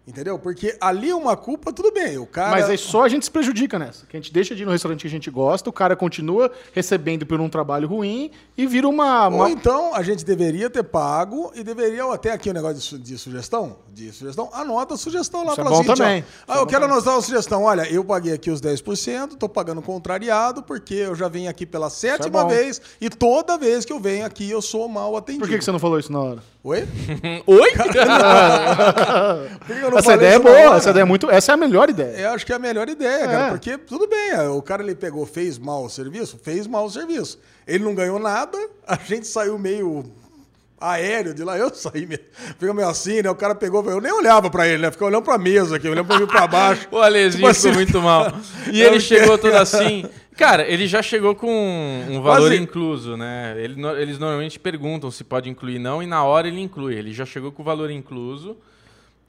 Entendeu? 0.07 0.39
Porque 0.39 0.75
ali 0.81 1.13
uma 1.13 1.37
culpa, 1.37 1.71
tudo 1.71 1.91
bem. 1.91 2.17
O 2.17 2.25
cara. 2.25 2.49
Mas 2.51 2.67
aí 2.69 2.77
só 2.77 3.03
a 3.03 3.07
gente 3.09 3.23
se 3.23 3.29
prejudica 3.31 3.77
nessa. 3.77 4.05
Que 4.07 4.17
a 4.17 4.19
gente 4.19 4.33
deixa 4.33 4.55
de 4.55 4.63
ir 4.63 4.65
no 4.65 4.71
restaurante 4.71 5.01
que 5.01 5.07
a 5.07 5.09
gente 5.11 5.29
gosta, 5.29 5.69
o 5.69 5.73
cara 5.73 5.95
continua 5.95 6.51
recebendo 6.73 7.23
por 7.25 7.39
um 7.39 7.47
trabalho 7.47 7.87
ruim 7.87 8.31
e 8.57 8.65
vira 8.65 8.87
uma. 8.89 9.27
Ou 9.27 9.35
uma- 9.35 9.49
então 9.51 9.93
a 9.93 10.01
gente 10.01 10.25
deveria 10.25 10.69
ter 10.71 10.83
pago 10.83 11.51
e 11.53 11.63
deveria 11.63 12.03
até 12.11 12.31
aqui 12.31 12.49
o 12.49 12.53
negócio 12.53 12.77
de, 12.77 12.81
su- 12.83 12.97
de 12.99 13.15
sugestão, 13.17 13.77
de 13.93 14.11
sugestão, 14.11 14.49
anota 14.53 14.95
a 14.95 14.97
sugestão 14.97 15.45
lá 15.45 15.51
Isso 15.51 15.61
é 15.61 15.63
bom 15.65 15.79
assim, 15.81 15.93
também. 15.93 16.25
ó, 16.47 16.51
ah, 16.51 16.55
é 16.55 16.57
eu 16.57 16.61
bom 16.61 16.65
quero 16.67 16.81
também. 16.81 16.95
anotar 16.97 17.13
uma 17.15 17.21
sugestão. 17.21 17.63
Olha, 17.63 17.87
eu 17.93 18.03
paguei 18.03 18.33
aqui 18.33 18.49
os 18.49 18.59
10%, 18.59 19.35
tô 19.37 19.47
pagando 19.47 19.83
contrariado 19.83 20.63
porque 20.63 20.95
eu 20.95 21.13
já 21.15 21.27
venho 21.27 21.49
aqui 21.49 21.65
pela 21.65 21.91
sétima 21.91 22.41
é 22.41 22.45
vez 22.47 22.81
e 22.99 23.07
toda 23.07 23.55
vez 23.55 23.85
que 23.85 23.93
eu 23.93 23.99
venho 23.99 24.25
aqui 24.25 24.49
eu 24.49 24.63
sou 24.63 24.89
mal 24.89 25.15
atendido. 25.15 25.43
Por 25.45 25.49
que, 25.49 25.59
que 25.59 25.63
você 25.63 25.71
não 25.71 25.79
falou 25.79 25.99
isso 25.99 26.11
na 26.11 26.19
hora? 26.19 26.43
Oi? 26.63 26.87
Oi? 27.47 27.71
Por 29.65 29.75
que 29.75 29.81
eu 29.83 29.90
não 29.91 29.97
Essa 29.99 30.13
ideia 30.15 30.35
é 30.35 30.39
boa, 30.39 30.55
hora? 30.55 30.77
essa 30.77 30.89
ideia 30.89 31.03
é 31.03 31.05
muito. 31.05 31.29
Essa 31.29 31.51
é 31.51 31.53
a 31.53 31.57
melhor 31.57 31.89
ideia. 31.89 32.17
Eu 32.17 32.29
acho 32.31 32.45
que 32.45 32.51
é 32.51 32.55
a 32.55 32.59
melhor 32.59 32.89
ideia, 32.89 33.25
cara. 33.27 33.47
É. 33.47 33.49
Porque, 33.51 33.77
tudo 33.77 34.07
bem, 34.07 34.31
é, 34.31 34.49
o 34.49 34.61
cara 34.61 34.81
ele 34.83 34.95
pegou, 34.95 35.25
fez 35.25 35.57
mal 35.57 35.83
o 35.85 35.89
serviço? 35.89 36.39
Fez 36.43 36.65
mal 36.67 36.85
o 36.85 36.89
serviço. 36.89 37.39
Ele 37.67 37.83
não 37.83 37.93
ganhou 37.93 38.17
nada, 38.19 38.57
a 38.87 38.95
gente 38.95 39.27
saiu 39.27 39.57
meio 39.59 40.03
aéreo 40.79 41.33
de 41.33 41.43
lá. 41.43 41.57
Eu 41.57 41.69
saí 41.75 42.05
meio, 42.05 42.19
fica 42.59 42.73
meio 42.73 42.87
assim, 42.87 43.21
né? 43.21 43.29
O 43.29 43.35
cara 43.35 43.53
pegou, 43.53 43.83
eu 43.89 44.01
nem 44.01 44.11
olhava 44.11 44.49
pra 44.49 44.67
ele, 44.67 44.81
né? 44.81 44.91
Ficava 44.91 45.11
olhando 45.11 45.23
pra 45.23 45.37
mesa 45.37 45.75
aqui, 45.75 45.87
olhando 45.87 46.07
pra 46.07 46.19
mim 46.19 46.25
pra 46.27 46.47
baixo. 46.47 46.87
O 46.91 46.97
Alezinho 46.97 47.33
Tipo 47.35 47.47
assim, 47.47 47.61
ficou 47.69 47.73
muito 47.75 48.01
mal. 48.01 48.33
E 48.71 48.81
ele 48.81 48.99
chegou 48.99 49.37
todo 49.37 49.53
assim. 49.55 50.05
Cara, 50.37 50.65
ele 50.67 50.87
já 50.87 51.01
chegou 51.03 51.35
com 51.35 51.47
um 52.09 52.21
valor 52.21 52.49
Quase- 52.49 52.63
incluso, 52.63 53.15
né? 53.15 53.53
Ele 53.57 53.85
eles 53.99 54.17
normalmente 54.17 54.57
perguntam 54.57 55.11
se 55.11 55.23
pode 55.23 55.49
incluir 55.49 55.77
não, 55.77 56.01
e 56.01 56.07
na 56.07 56.23
hora 56.23 56.47
ele 56.47 56.59
inclui. 56.61 56.95
Ele 56.95 57.11
já 57.13 57.25
chegou 57.25 57.51
com 57.51 57.61
o 57.61 57.65
valor 57.65 57.91
incluso. 57.91 58.57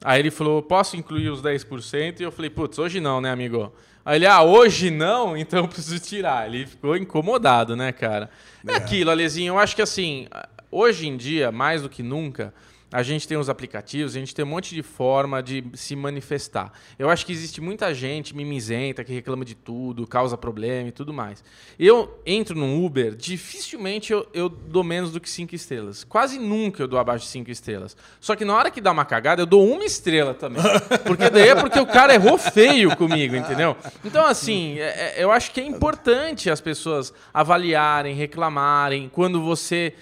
Aí 0.03 0.19
ele 0.19 0.31
falou, 0.31 0.61
posso 0.61 0.97
incluir 0.97 1.29
os 1.29 1.41
10%? 1.41 2.19
E 2.19 2.23
eu 2.23 2.31
falei, 2.31 2.49
putz, 2.49 2.77
hoje 2.77 2.99
não, 2.99 3.21
né, 3.21 3.31
amigo? 3.31 3.71
Aí 4.03 4.17
ele, 4.17 4.25
ah, 4.25 4.41
hoje 4.41 4.91
não? 4.91 5.35
Então 5.37 5.59
eu 5.59 5.67
preciso 5.67 5.99
tirar. 5.99 6.47
Ele 6.47 6.65
ficou 6.65 6.97
incomodado, 6.97 7.75
né, 7.75 7.91
cara? 7.91 8.29
É, 8.67 8.75
aquilo, 8.75 9.11
Alezinho, 9.11 9.53
eu 9.53 9.59
acho 9.59 9.75
que 9.75 9.81
assim, 9.81 10.27
hoje 10.69 11.07
em 11.07 11.15
dia, 11.15 11.51
mais 11.51 11.81
do 11.81 11.89
que 11.89 12.03
nunca, 12.03 12.53
a 12.93 13.01
gente 13.01 13.27
tem 13.27 13.35
os 13.35 13.49
aplicativos, 13.49 14.15
a 14.15 14.19
gente 14.19 14.35
tem 14.35 14.45
um 14.45 14.49
monte 14.49 14.75
de 14.75 14.83
forma 14.83 15.41
de 15.41 15.65
se 15.73 15.95
manifestar. 15.95 16.71
Eu 16.99 17.09
acho 17.09 17.25
que 17.25 17.31
existe 17.31 17.59
muita 17.59 17.91
gente 17.91 18.35
mimizenta 18.35 19.03
que 19.03 19.11
reclama 19.11 19.43
de 19.43 19.55
tudo, 19.55 20.05
causa 20.05 20.37
problema 20.37 20.89
e 20.89 20.91
tudo 20.91 21.11
mais. 21.11 21.43
Eu 21.79 22.21
entro 22.23 22.55
num 22.55 22.85
Uber, 22.85 23.15
dificilmente 23.15 24.13
eu, 24.13 24.27
eu 24.31 24.47
dou 24.47 24.83
menos 24.83 25.11
do 25.11 25.19
que 25.19 25.27
cinco 25.27 25.55
estrelas. 25.55 26.03
Quase 26.03 26.37
nunca 26.37 26.83
eu 26.83 26.87
dou 26.87 26.99
abaixo 26.99 27.25
de 27.25 27.31
cinco 27.31 27.49
estrelas. 27.49 27.97
Só 28.21 28.35
que 28.35 28.45
na 28.45 28.55
hora 28.55 28.69
que 28.69 28.79
dá 28.79 28.91
uma 28.91 29.05
cagada, 29.05 29.41
eu 29.41 29.47
dou 29.47 29.67
uma 29.67 29.83
estrela 29.83 30.35
também. 30.35 30.61
Porque 31.03 31.31
daí 31.31 31.49
é 31.49 31.55
porque 31.55 31.79
o 31.79 31.87
cara 31.87 32.13
errou 32.13 32.37
feio 32.37 32.95
comigo, 32.95 33.35
entendeu? 33.35 33.75
Então, 34.05 34.23
assim, 34.23 34.77
é, 34.77 35.15
é, 35.17 35.23
eu 35.23 35.31
acho 35.31 35.51
que 35.51 35.59
é 35.59 35.65
importante 35.65 36.47
as 36.47 36.61
pessoas 36.61 37.11
avaliarem, 37.33 38.13
reclamarem, 38.13 39.09
quando 39.11 39.41
você 39.41 39.95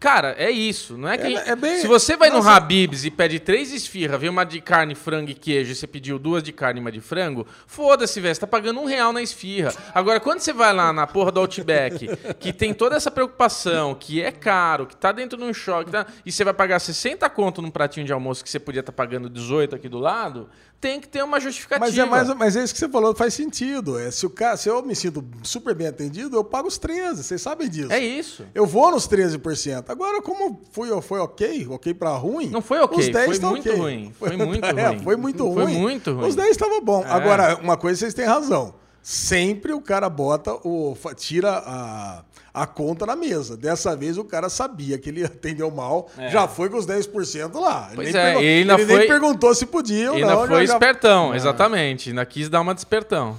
Cara, 0.00 0.34
é 0.38 0.50
isso. 0.50 0.96
Não 0.96 1.08
é 1.08 1.16
que. 1.18 1.36
É- 1.36 1.50
é 1.50 1.56
bem- 1.56 1.78
Se 1.80 1.86
você 1.86 2.16
vai 2.16 2.30
no 2.30 2.36
Nossa. 2.36 2.50
Habib's 2.52 3.04
e 3.04 3.10
pede 3.10 3.38
três 3.38 3.72
esfirras, 3.72 4.20
vem 4.20 4.28
uma 4.30 4.44
de 4.44 4.60
carne, 4.60 4.94
frango 4.94 5.30
e 5.30 5.34
queijo 5.34 5.72
e 5.72 5.74
você 5.74 5.86
pediu 5.86 6.18
duas 6.18 6.42
de 6.42 6.52
carne 6.52 6.78
e 6.78 6.82
uma 6.82 6.90
de 6.92 7.00
frango, 7.00 7.46
foda-se, 7.66 8.20
velho. 8.20 8.34
Você 8.34 8.40
tá 8.40 8.46
pagando 8.46 8.80
um 8.80 8.84
real 8.86 9.12
na 9.12 9.22
esfirra. 9.22 9.72
Agora, 9.94 10.20
quando 10.20 10.40
você 10.40 10.52
vai 10.52 10.72
lá 10.72 10.92
na 10.92 11.06
porra 11.06 11.30
do 11.32 11.40
Outback, 11.40 12.08
que 12.40 12.52
tem 12.52 12.72
toda 12.74 12.96
essa 12.96 13.10
preocupação, 13.10 13.94
que 13.94 14.22
é 14.22 14.30
caro, 14.32 14.86
que 14.86 14.96
tá 14.96 15.12
dentro 15.12 15.38
de 15.38 15.44
um 15.44 15.52
choque, 15.54 15.90
tá? 15.90 16.06
e 16.24 16.32
você 16.32 16.44
vai 16.44 16.54
pagar 16.54 16.78
60 16.78 17.28
conto 17.30 17.60
num 17.62 17.70
pratinho 17.70 18.06
de 18.06 18.12
almoço 18.12 18.42
que 18.42 18.50
você 18.50 18.58
podia 18.58 18.80
estar 18.80 18.92
pagando 18.92 19.28
18 19.28 19.74
aqui 19.74 19.88
do 19.88 19.98
lado, 19.98 20.48
tem 20.84 21.00
que 21.00 21.08
ter 21.08 21.24
uma 21.24 21.40
justificativa. 21.40 21.86
Mas 21.86 21.96
é, 21.98 22.04
mais, 22.04 22.28
mas 22.34 22.56
é 22.56 22.62
isso 22.62 22.74
que 22.74 22.78
você 22.78 22.90
falou, 22.90 23.14
faz 23.14 23.32
sentido. 23.32 23.98
É, 23.98 24.10
se, 24.10 24.26
o 24.26 24.30
cara, 24.30 24.54
se 24.58 24.68
eu 24.68 24.82
me 24.84 24.94
sinto 24.94 25.24
super 25.42 25.74
bem 25.74 25.86
atendido, 25.86 26.36
eu 26.36 26.44
pago 26.44 26.68
os 26.68 26.76
13, 26.76 27.24
vocês 27.24 27.40
sabem 27.40 27.70
disso. 27.70 27.90
É 27.90 27.98
isso. 27.98 28.44
Eu 28.54 28.66
vou 28.66 28.90
nos 28.90 29.08
13%. 29.08 29.84
Agora, 29.88 30.20
como 30.20 30.60
foi, 30.72 31.00
foi 31.00 31.20
ok, 31.20 31.66
ok 31.70 31.94
pra 31.94 32.10
ruim. 32.10 32.50
Não 32.50 32.60
foi 32.60 32.80
ok, 32.80 32.98
os 32.98 33.08
10 33.08 33.26
foi 33.26 33.38
tá 33.38 33.48
muito 33.48 33.66
ok. 33.70 33.80
ruim, 33.80 34.12
foi 34.18 34.36
muito 34.36 34.62
É, 34.66 34.86
ruim. 34.88 34.98
foi 34.98 35.16
muito 35.16 35.54
Foi 35.54 35.62
ruim. 35.64 35.78
muito 35.78 36.12
ruim. 36.12 36.28
Os 36.28 36.34
10 36.36 36.50
estavam 36.50 36.82
bom. 36.82 37.02
É. 37.02 37.10
Agora, 37.10 37.56
uma 37.62 37.78
coisa 37.78 38.00
vocês 38.00 38.12
têm 38.12 38.26
razão. 38.26 38.74
Sempre 39.02 39.72
o 39.72 39.80
cara 39.80 40.10
bota 40.10 40.52
o. 40.52 40.94
tira 41.16 41.62
a, 41.64 42.24
a 42.54 42.66
conta 42.66 43.04
na 43.04 43.16
mesa. 43.16 43.56
Dessa 43.56 43.96
vez 43.96 44.16
o 44.16 44.22
cara 44.24 44.48
sabia 44.48 44.96
que 44.96 45.08
ele 45.10 45.24
atendeu 45.26 45.70
mal, 45.72 46.08
já 46.30 46.46
foi 46.46 46.70
com 46.70 46.76
os 46.78 46.86
10% 46.86 47.58
lá. 47.60 47.88
Ele 47.90 47.92
É. 47.92 47.96
Pois 47.96 48.12
nem 48.12 48.22
é, 48.22 48.24
pergun- 48.26 48.40
ele 48.40 48.60
ainda 48.60 48.74
ele 48.74 48.84
nem 48.86 48.96
foi- 48.96 49.06
perguntou 49.08 49.54
se 49.54 49.66
podia 49.66 50.12
ou 50.12 50.18
E 50.18 50.22
ainda 50.22 50.34
não. 50.36 50.46
foi 50.46 50.60
já- 50.60 50.66
já- 50.66 50.72
espertão, 50.74 51.34
exatamente. 51.34 52.10
Ainda 52.10 52.24
quis 52.24 52.48
dar 52.48 52.60
uma 52.60 52.74
despertão. 52.74 53.36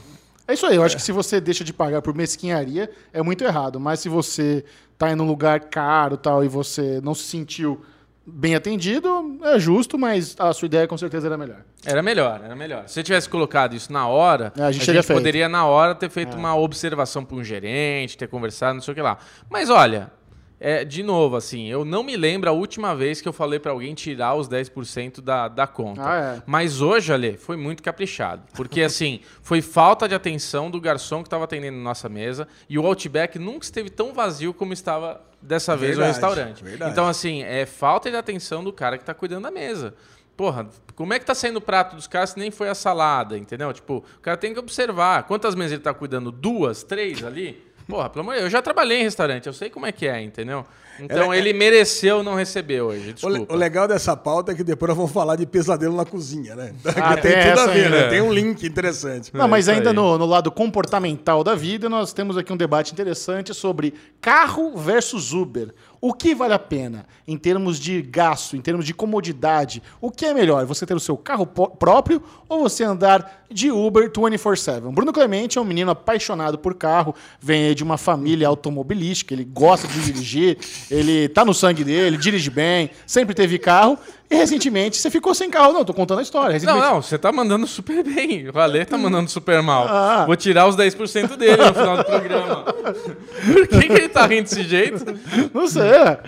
É 0.48 0.54
isso 0.54 0.66
aí, 0.68 0.76
eu 0.76 0.84
acho 0.84 0.96
que 0.96 1.02
se 1.02 1.12
você 1.12 1.42
deixa 1.42 1.64
de 1.64 1.74
pagar 1.74 2.02
por 2.04 2.14
mesquinharia, 2.14 2.90
é 3.14 3.22
muito 3.24 3.44
errado. 3.44 3.80
Mas 3.80 4.02
se 4.02 4.10
você 4.10 4.64
tá 4.98 5.12
em 5.12 5.20
um 5.20 5.26
lugar 5.26 5.60
caro 5.62 6.18
tal 6.18 6.44
e 6.44 6.48
você 6.48 7.00
não 7.02 7.16
se 7.16 7.24
sentiu 7.24 7.82
bem 8.26 8.56
atendido, 8.56 9.38
é 9.44 9.60
justo, 9.60 9.98
mas 9.98 10.36
a 10.40 10.52
sua 10.54 10.66
ideia 10.66 10.88
com 10.88 10.98
certeza 10.98 11.28
era 11.28 11.38
melhor. 11.38 11.62
Era 11.86 12.02
melhor, 12.02 12.42
era 12.44 12.56
melhor. 12.56 12.88
Se 12.88 13.00
eu 13.00 13.04
tivesse 13.04 13.30
colocado 13.30 13.76
isso 13.76 13.92
na 13.94 14.08
hora, 14.08 14.52
É, 14.58 14.64
a 14.64 14.72
gente 14.72 14.86
teria 14.86 15.04
feito. 15.04 15.18
poderia 15.18 15.48
na 15.48 15.66
hora 15.66 15.94
ter 15.94 16.10
feito 16.10 16.36
uma 16.36 16.56
observação 16.56 17.24
para 17.24 17.38
um 17.38 17.44
gerente, 17.44 18.18
ter 18.18 18.28
conversado, 18.28 18.76
não 18.76 18.82
sei 18.82 18.92
o 18.94 18.96
que 18.96 19.02
lá. 19.02 19.18
Mas 19.50 19.70
olha, 19.70 20.12
é, 20.60 20.84
de 20.84 21.04
novo, 21.04 21.36
assim, 21.36 21.68
eu 21.68 21.86
não 21.86 22.02
me 22.02 22.16
lembro 22.18 22.50
a 22.50 22.54
última 22.54 22.96
vez 22.96 23.22
que 23.22 23.28
eu 23.28 23.34
falei 23.34 23.60
para 23.60 23.72
alguém 23.72 23.94
tirar 23.94 24.34
os 24.36 24.48
10% 24.50 25.22
da, 25.22 25.48
da 25.48 25.68
conta. 25.68 26.02
Ah, 26.04 26.36
é. 26.38 26.44
Mas 26.48 26.82
hoje, 26.82 27.14
Ale, 27.14 27.38
foi 27.38 27.58
muito 27.58 27.84
caprichado. 27.84 28.42
Porque, 28.56 28.82
assim, 28.82 29.20
foi 29.44 29.62
falta 29.62 30.08
de 30.08 30.16
atenção 30.16 30.72
do 30.72 30.80
garçom 30.82 31.22
que 31.22 31.28
estava 31.28 31.44
atendendo 31.44 31.78
nossa 31.78 32.10
mesa 32.10 32.48
e 32.70 32.80
o 32.80 32.86
Outback 32.88 33.38
nunca 33.38 33.66
esteve 33.66 33.90
tão 33.90 34.14
vazio 34.14 34.54
como 34.54 34.74
estava 34.74 35.22
dessa 35.46 35.76
vez 35.76 35.98
Verdade, 35.98 36.20
no 36.20 36.28
restaurante. 36.28 36.64
verdade. 36.64 36.92
Então, 36.92 37.08
assim, 37.08 37.44
é 37.44 37.66
falta 37.66 38.10
de 38.10 38.18
atenção 38.18 38.64
do 38.64 38.74
cara 38.74 38.98
que 38.98 39.04
está 39.04 39.14
cuidando 39.14 39.44
da 39.44 39.52
mesa. 39.52 39.94
Porra, 40.36 40.68
como 40.96 41.14
é 41.14 41.20
que 41.20 41.26
tá 41.26 41.34
saindo 41.34 41.58
o 41.58 41.62
prato 41.62 41.96
dos 41.96 42.08
caras 42.08 42.32
se 42.32 42.40
nem 42.40 42.52
foi 42.52 42.68
a 42.68 42.76
salada, 42.76 43.38
entendeu? 43.38 43.72
Tipo, 43.72 44.04
o 44.18 44.22
cara 44.22 44.36
tem 44.36 44.54
que 44.54 44.60
observar. 44.60 45.24
Quantas 45.24 45.56
mesas 45.56 45.74
ele 45.74 45.82
tá 45.82 45.94
cuidando? 45.94 46.32
Duas, 46.32 46.84
três 46.84 47.24
ali? 47.24 47.65
Porra, 47.88 48.10
pelo 48.10 48.22
amor 48.22 48.34
de 48.34 48.40
Deus, 48.40 48.46
eu 48.46 48.52
já 48.52 48.62
trabalhei 48.62 49.00
em 49.02 49.04
restaurante, 49.04 49.46
eu 49.48 49.54
sei 49.54 49.70
como 49.70 49.86
é 49.86 49.92
que 49.92 50.08
é, 50.08 50.22
entendeu? 50.22 50.66
Então 51.00 51.34
ele 51.34 51.52
mereceu 51.54 52.24
não 52.24 52.36
receber 52.36 52.82
hoje, 52.82 53.14
desculpa. 53.14 53.54
o 53.54 53.58
legal 53.58 53.88
dessa 53.88 54.16
pauta 54.16 54.54
é 54.54 54.56
que 54.56 54.64
depois 54.64 54.88
nós 54.90 54.98
vamos 54.98 55.12
falar 55.12 55.36
de 55.36 55.46
pesadelo 55.46 55.96
na 55.96 56.06
cozinha, 56.06 56.56
né? 56.56 56.74
Ah, 56.96 57.18
tem 57.18 57.32
tudo 57.34 57.60
a 57.60 57.64
essa 57.64 57.68
ver, 57.68 57.86
ainda. 57.86 58.02
né? 58.04 58.10
Tem 58.10 58.22
um 58.22 58.34
link 58.34 58.66
interessante. 58.66 59.30
Não, 59.34 59.48
mas 59.48 59.66
isso 59.66 59.72
ainda 59.72 59.92
no, 59.92 60.18
no 60.18 60.26
lado 60.26 60.50
comportamental 60.52 61.44
da 61.44 61.54
vida, 61.54 61.90
nós 61.90 62.14
temos 62.14 62.38
aqui 62.38 62.52
um 62.52 62.58
debate 62.58 62.94
interessante 62.94 63.54
sobre 63.54 63.94
carro 64.22 64.76
versus 64.78 65.34
Uber. 65.34 65.74
O 66.02 66.14
que 66.14 66.34
vale 66.34 66.54
a 66.54 66.60
pena 66.60 67.06
em 67.28 67.38
termos 67.38 67.80
de 67.80 68.02
gasto, 68.02 68.56
em 68.56 68.62
termos 68.62 68.86
de 68.86 68.94
comodidade? 68.94 69.84
O 70.00 70.10
que 70.10 70.26
é 70.26 70.34
melhor? 70.34 70.66
Você 70.66 70.86
ter 70.86 70.96
o 70.96 71.00
seu 71.00 71.18
carro 71.18 71.46
próprio 71.46 72.22
ou 72.48 72.60
você 72.60 72.84
andar 72.84 73.45
de 73.52 73.72
Uber 73.72 74.10
24/7? 74.12 74.92
Bruno 74.94 75.14
Clemente 75.14 75.58
é 75.58 75.62
um 75.62 75.66
menino 75.66 75.92
apaixonado 75.92 76.58
por 76.58 76.74
carro, 76.76 77.14
vem 77.40 77.74
de 77.76 77.84
uma 77.84 77.98
família 77.98 78.48
automobilística, 78.48 79.34
ele 79.34 79.44
gosta 79.46 79.88
de 79.88 80.00
dirigir, 80.02 80.58
ele 80.90 81.28
tá 81.30 81.46
no 81.46 81.54
sangue 81.54 81.84
dele, 81.84 82.18
dirige 82.18 82.50
bem, 82.50 82.90
sempre 83.06 83.34
teve 83.36 83.58
carro. 83.60 83.98
E 84.28 84.36
recentemente 84.36 84.98
você 84.98 85.12
ficou 85.12 85.36
sem 85.36 85.52
carro. 85.52 85.72
Não, 85.72 85.86
tô 85.86 85.94
contando 85.94 86.18
a 86.18 86.24
história. 86.24 86.48
Não, 86.48 86.54
Recentemente- 86.54 86.88
não, 86.88 87.02
você 87.02 87.16
tá 87.16 87.32
mandando 87.32 87.68
super 87.68 88.04
bem. 88.04 88.50
O 88.50 88.58
Ale 88.58 88.84
tá 88.84 88.98
mandando 88.98 89.30
super 89.30 89.62
mal. 89.62 89.86
Ah. 89.88 90.24
Vou 90.26 90.36
tirar 90.36 90.68
os 90.68 90.76
10% 90.76 91.36
dele 91.38 91.58
no 91.64 91.72
final 91.74 91.98
do 91.98 92.04
programa. 92.06 92.64
Por 93.54 93.68
que, 93.68 93.88
que 93.88 93.94
ele 93.94 94.10
tá 94.10 94.26
rindo 94.26 94.44
desse 94.50 94.64
jeito? 94.64 95.06
Não 95.54 95.68
sei. 95.68 95.84
é. 95.84 96.20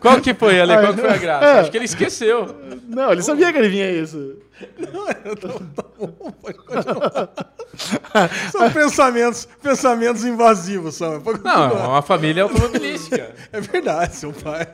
Qual 0.00 0.20
que 0.20 0.34
foi, 0.34 0.60
Ale? 0.60 0.74
Qual 0.78 0.94
que 0.94 1.00
foi 1.00 1.10
a 1.10 1.16
graça? 1.16 1.46
É. 1.46 1.60
Acho 1.60 1.70
que 1.70 1.76
ele 1.76 1.84
esqueceu. 1.84 2.54
Não, 2.88 3.12
ele 3.12 3.22
sabia 3.22 3.52
que 3.52 3.58
ele 3.58 3.68
vinha 3.68 3.90
isso. 3.92 4.36
São 8.50 8.70
pensamentos, 8.70 9.46
pensamentos 9.62 10.24
invasivos, 10.24 10.94
são. 10.96 11.22
Não, 11.44 11.64
é 11.78 11.86
uma 11.86 12.02
família 12.02 12.42
automobilística. 12.44 13.34
É 13.52 13.60
verdade, 13.60 14.16
seu 14.16 14.32
pai. 14.32 14.66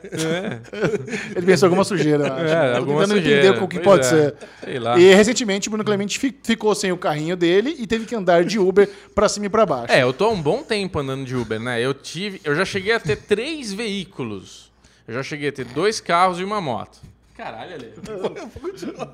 Ele 1.35 1.45
pensou 1.45 1.67
alguma 1.67 1.83
sujeira, 1.83 2.27
eu 2.27 2.33
acho. 2.33 2.45
É, 2.45 2.71
Tô 2.71 2.77
alguma 2.77 3.01
tentando 3.01 3.17
sujeira. 3.17 3.47
entender 3.47 3.63
o 3.63 3.67
que 3.67 3.79
Pois 3.79 3.85
pode 3.85 4.05
é. 4.05 4.09
ser. 4.09 4.35
Sei 4.63 4.79
lá. 4.79 4.97
E 4.97 5.13
recentemente 5.13 5.67
o 5.67 5.71
Bruno 5.71 5.83
Clemente 5.83 6.17
fi- 6.19 6.35
ficou 6.43 6.73
sem 6.73 6.91
o 6.91 6.97
carrinho 6.97 7.35
dele 7.35 7.75
e 7.77 7.85
teve 7.85 8.05
que 8.05 8.15
andar 8.15 8.43
de 8.43 8.57
Uber 8.59 8.89
pra 9.13 9.29
cima 9.29 9.45
e 9.45 9.49
pra 9.49 9.65
baixo. 9.65 9.93
É, 9.93 10.01
eu 10.03 10.13
tô 10.13 10.25
há 10.25 10.29
um 10.29 10.41
bom 10.41 10.63
tempo 10.63 10.99
andando 10.99 11.25
de 11.25 11.35
Uber, 11.35 11.59
né? 11.59 11.79
Eu 11.81 11.93
tive, 11.93 12.41
eu 12.43 12.55
já 12.55 12.65
cheguei 12.65 12.93
a 12.93 12.99
ter 12.99 13.17
três 13.17 13.71
veículos. 13.73 14.71
Eu 15.07 15.13
já 15.13 15.21
cheguei 15.23 15.49
a 15.49 15.51
ter 15.51 15.65
dois 15.65 15.99
carros 16.01 16.39
e 16.39 16.43
uma 16.43 16.59
moto. 16.59 16.97
Caralho, 17.35 17.73
Ale. 17.73 17.93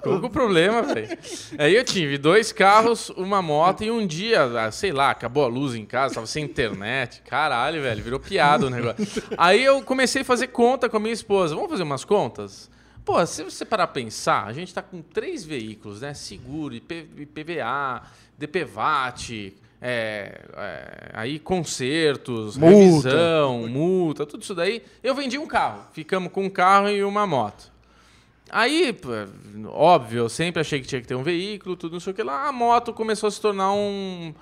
Qual 0.03 0.19
que 0.19 0.25
é 0.25 0.27
o 0.27 0.29
problema, 0.29 0.83
velho? 0.83 1.17
Aí 1.57 1.75
eu 1.75 1.83
tive 1.83 2.19
dois 2.19 2.51
carros, 2.51 3.09
uma 3.09 3.41
moto 3.41 3.83
e 3.83 3.89
um 3.89 4.05
dia, 4.05 4.43
ah, 4.43 4.71
sei 4.71 4.91
lá, 4.91 5.09
acabou 5.09 5.43
a 5.43 5.47
luz 5.47 5.73
em 5.73 5.85
casa, 5.85 6.15
tava 6.15 6.27
sem 6.27 6.43
internet. 6.43 7.23
Caralho, 7.25 7.81
velho, 7.81 8.03
virou 8.03 8.19
piada 8.19 8.67
o 8.67 8.69
negócio. 8.69 9.23
Aí 9.35 9.63
eu 9.63 9.81
comecei 9.81 10.21
a 10.21 10.25
fazer 10.25 10.47
conta 10.47 10.87
com 10.87 10.97
a 10.97 10.99
minha 10.99 11.13
esposa. 11.13 11.55
Vamos 11.55 11.71
fazer 11.71 11.81
umas 11.81 12.05
contas? 12.05 12.69
Pô, 13.03 13.25
se 13.25 13.43
você 13.43 13.65
parar 13.65 13.87
pra 13.87 13.95
pensar, 13.95 14.45
a 14.45 14.53
gente 14.53 14.71
tá 14.71 14.83
com 14.83 15.01
três 15.01 15.43
veículos, 15.43 16.01
né? 16.01 16.13
Seguro, 16.13 16.75
IP, 16.75 17.09
IPVA, 17.17 18.03
DPVAT, 18.37 19.55
é, 19.81 20.41
é, 20.55 21.09
aí 21.13 21.39
consertos, 21.39 22.55
Multa. 22.55 23.09
revisão, 23.09 23.67
multa, 23.67 24.27
tudo 24.27 24.43
isso 24.43 24.53
daí. 24.53 24.83
Eu 25.01 25.15
vendi 25.15 25.39
um 25.39 25.47
carro. 25.47 25.87
Ficamos 25.91 26.31
com 26.31 26.43
um 26.43 26.49
carro 26.51 26.87
e 26.89 27.03
uma 27.03 27.25
moto. 27.25 27.70
Aí, 28.51 28.93
óbvio, 29.67 30.19
eu 30.19 30.29
sempre 30.29 30.59
achei 30.59 30.81
que 30.81 30.87
tinha 30.87 30.99
que 31.01 31.07
ter 31.07 31.15
um 31.15 31.23
veículo, 31.23 31.77
tudo 31.77 31.93
não 31.93 31.99
sei 32.01 32.11
o 32.11 32.15
que 32.15 32.21
lá. 32.21 32.47
A 32.47 32.51
moto 32.51 32.93
começou 32.93 33.27
a 33.27 33.31
se 33.31 33.39
tornar 33.39 33.71
um, 33.71 34.33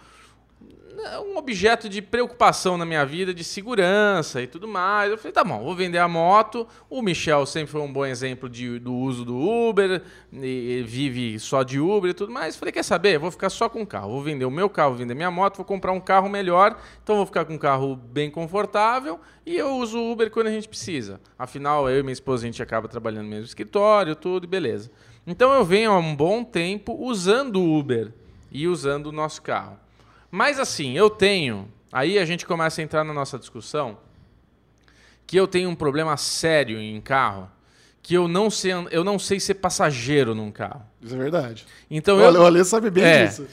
um 1.24 1.38
objeto 1.38 1.88
de 1.88 2.02
preocupação 2.02 2.78
na 2.78 2.86
minha 2.86 3.06
vida, 3.06 3.34
de 3.34 3.44
segurança 3.44 4.42
e 4.42 4.48
tudo 4.48 4.68
mais. 4.68 5.12
Eu 5.12 5.18
falei, 5.18 5.32
tá 5.32 5.44
bom, 5.44 5.64
vou 5.64 5.76
vender 5.76 5.98
a 5.98 6.08
moto. 6.08 6.68
O 6.90 7.02
Michel 7.02 7.46
sempre 7.46 7.72
foi 7.72 7.82
um 7.82 7.92
bom 7.92 8.06
exemplo 8.06 8.50
de, 8.50 8.80
do 8.80 8.94
uso 8.94 9.24
do 9.24 9.38
Uber, 9.38 10.02
e, 10.32 10.84
vive 10.86 11.40
só 11.40 11.64
de 11.64 11.80
Uber 11.80 12.12
e 12.12 12.14
tudo 12.14 12.32
mais. 12.32 12.56
Falei, 12.56 12.72
quer 12.72 12.84
saber? 12.84 13.18
Vou 13.18 13.32
ficar 13.32 13.50
só 13.50 13.70
com 13.70 13.82
o 13.82 13.88
carro. 13.88 14.12
Vou 14.12 14.22
vender 14.22 14.46
o 14.46 14.52
meu 14.52 14.70
carro, 14.70 14.96
vender 14.96 15.14
minha 15.14 15.32
moto, 15.32 15.58
vou 15.58 15.66
comprar 15.66 15.92
um 15.92 16.00
carro 16.00 16.30
melhor. 16.30 16.78
Então 17.04 17.16
vou 17.16 17.26
ficar 17.26 17.46
com 17.46 17.54
um 17.54 17.58
carro 17.58 17.96
bem 17.96 18.30
confortável 18.30 19.20
e 19.46 19.58
eu 19.58 19.76
uso 19.78 19.98
o 19.98 20.12
Uber 20.12 20.30
quando 20.30 20.48
a 20.48 20.52
gente 20.52 20.68
precisa. 20.68 21.20
Afinal, 21.38 21.90
eu 21.90 22.00
e 22.00 22.04
minha 22.04 22.14
esposa, 22.14 22.44
a 22.44 22.46
gente 22.46 22.62
acaba 22.62 22.88
trabalhando 22.88 23.24
no 23.24 23.30
mesmo 23.30 23.46
escritório, 23.46 24.16
tudo, 24.16 24.44
e 24.44 24.48
beleza. 24.48 24.92
Então 25.26 25.54
eu 25.54 25.64
venho 25.64 25.92
há 25.92 25.98
um 25.98 26.16
bom 26.16 26.44
tempo 26.44 26.96
usando 27.00 27.62
o 27.62 27.80
Uber 27.80 28.14
e 28.52 28.68
usando 28.68 29.08
o 29.08 29.12
nosso 29.12 29.42
carro. 29.42 29.78
Mas 30.32 30.60
assim, 30.60 30.98
eu 30.98 31.10
tenho. 31.10 31.72
Aí 31.92 32.20
a 32.20 32.26
gente 32.26 32.46
começa 32.46 32.82
a 32.82 32.84
entrar 32.84 33.04
na 33.04 33.14
nossa 33.14 33.38
discussão 33.40 33.98
que 35.26 35.38
eu 35.38 35.48
tenho 35.48 35.70
um 35.70 35.76
problema 35.76 36.18
sério 36.18 36.80
em 36.80 37.00
carro, 37.00 37.52
que 38.02 38.16
eu 38.16 38.28
não 38.28 38.50
sei, 38.50 38.72
eu 38.90 39.04
não 39.04 39.20
sei 39.20 39.40
ser 39.40 39.56
passageiro 39.56 40.34
num 40.34 40.52
carro. 40.52 40.89
Isso 41.02 41.16
é 41.16 41.18
verdade. 41.18 41.66
Então 41.90 42.18
O 42.18 42.20
eu, 42.20 42.28
Ale- 42.28 42.38
o 42.38 42.46
Ale 42.46 42.66
sabe 42.66 42.90
bem 42.90 43.04
É. 43.04 43.26
disso. 43.26 43.48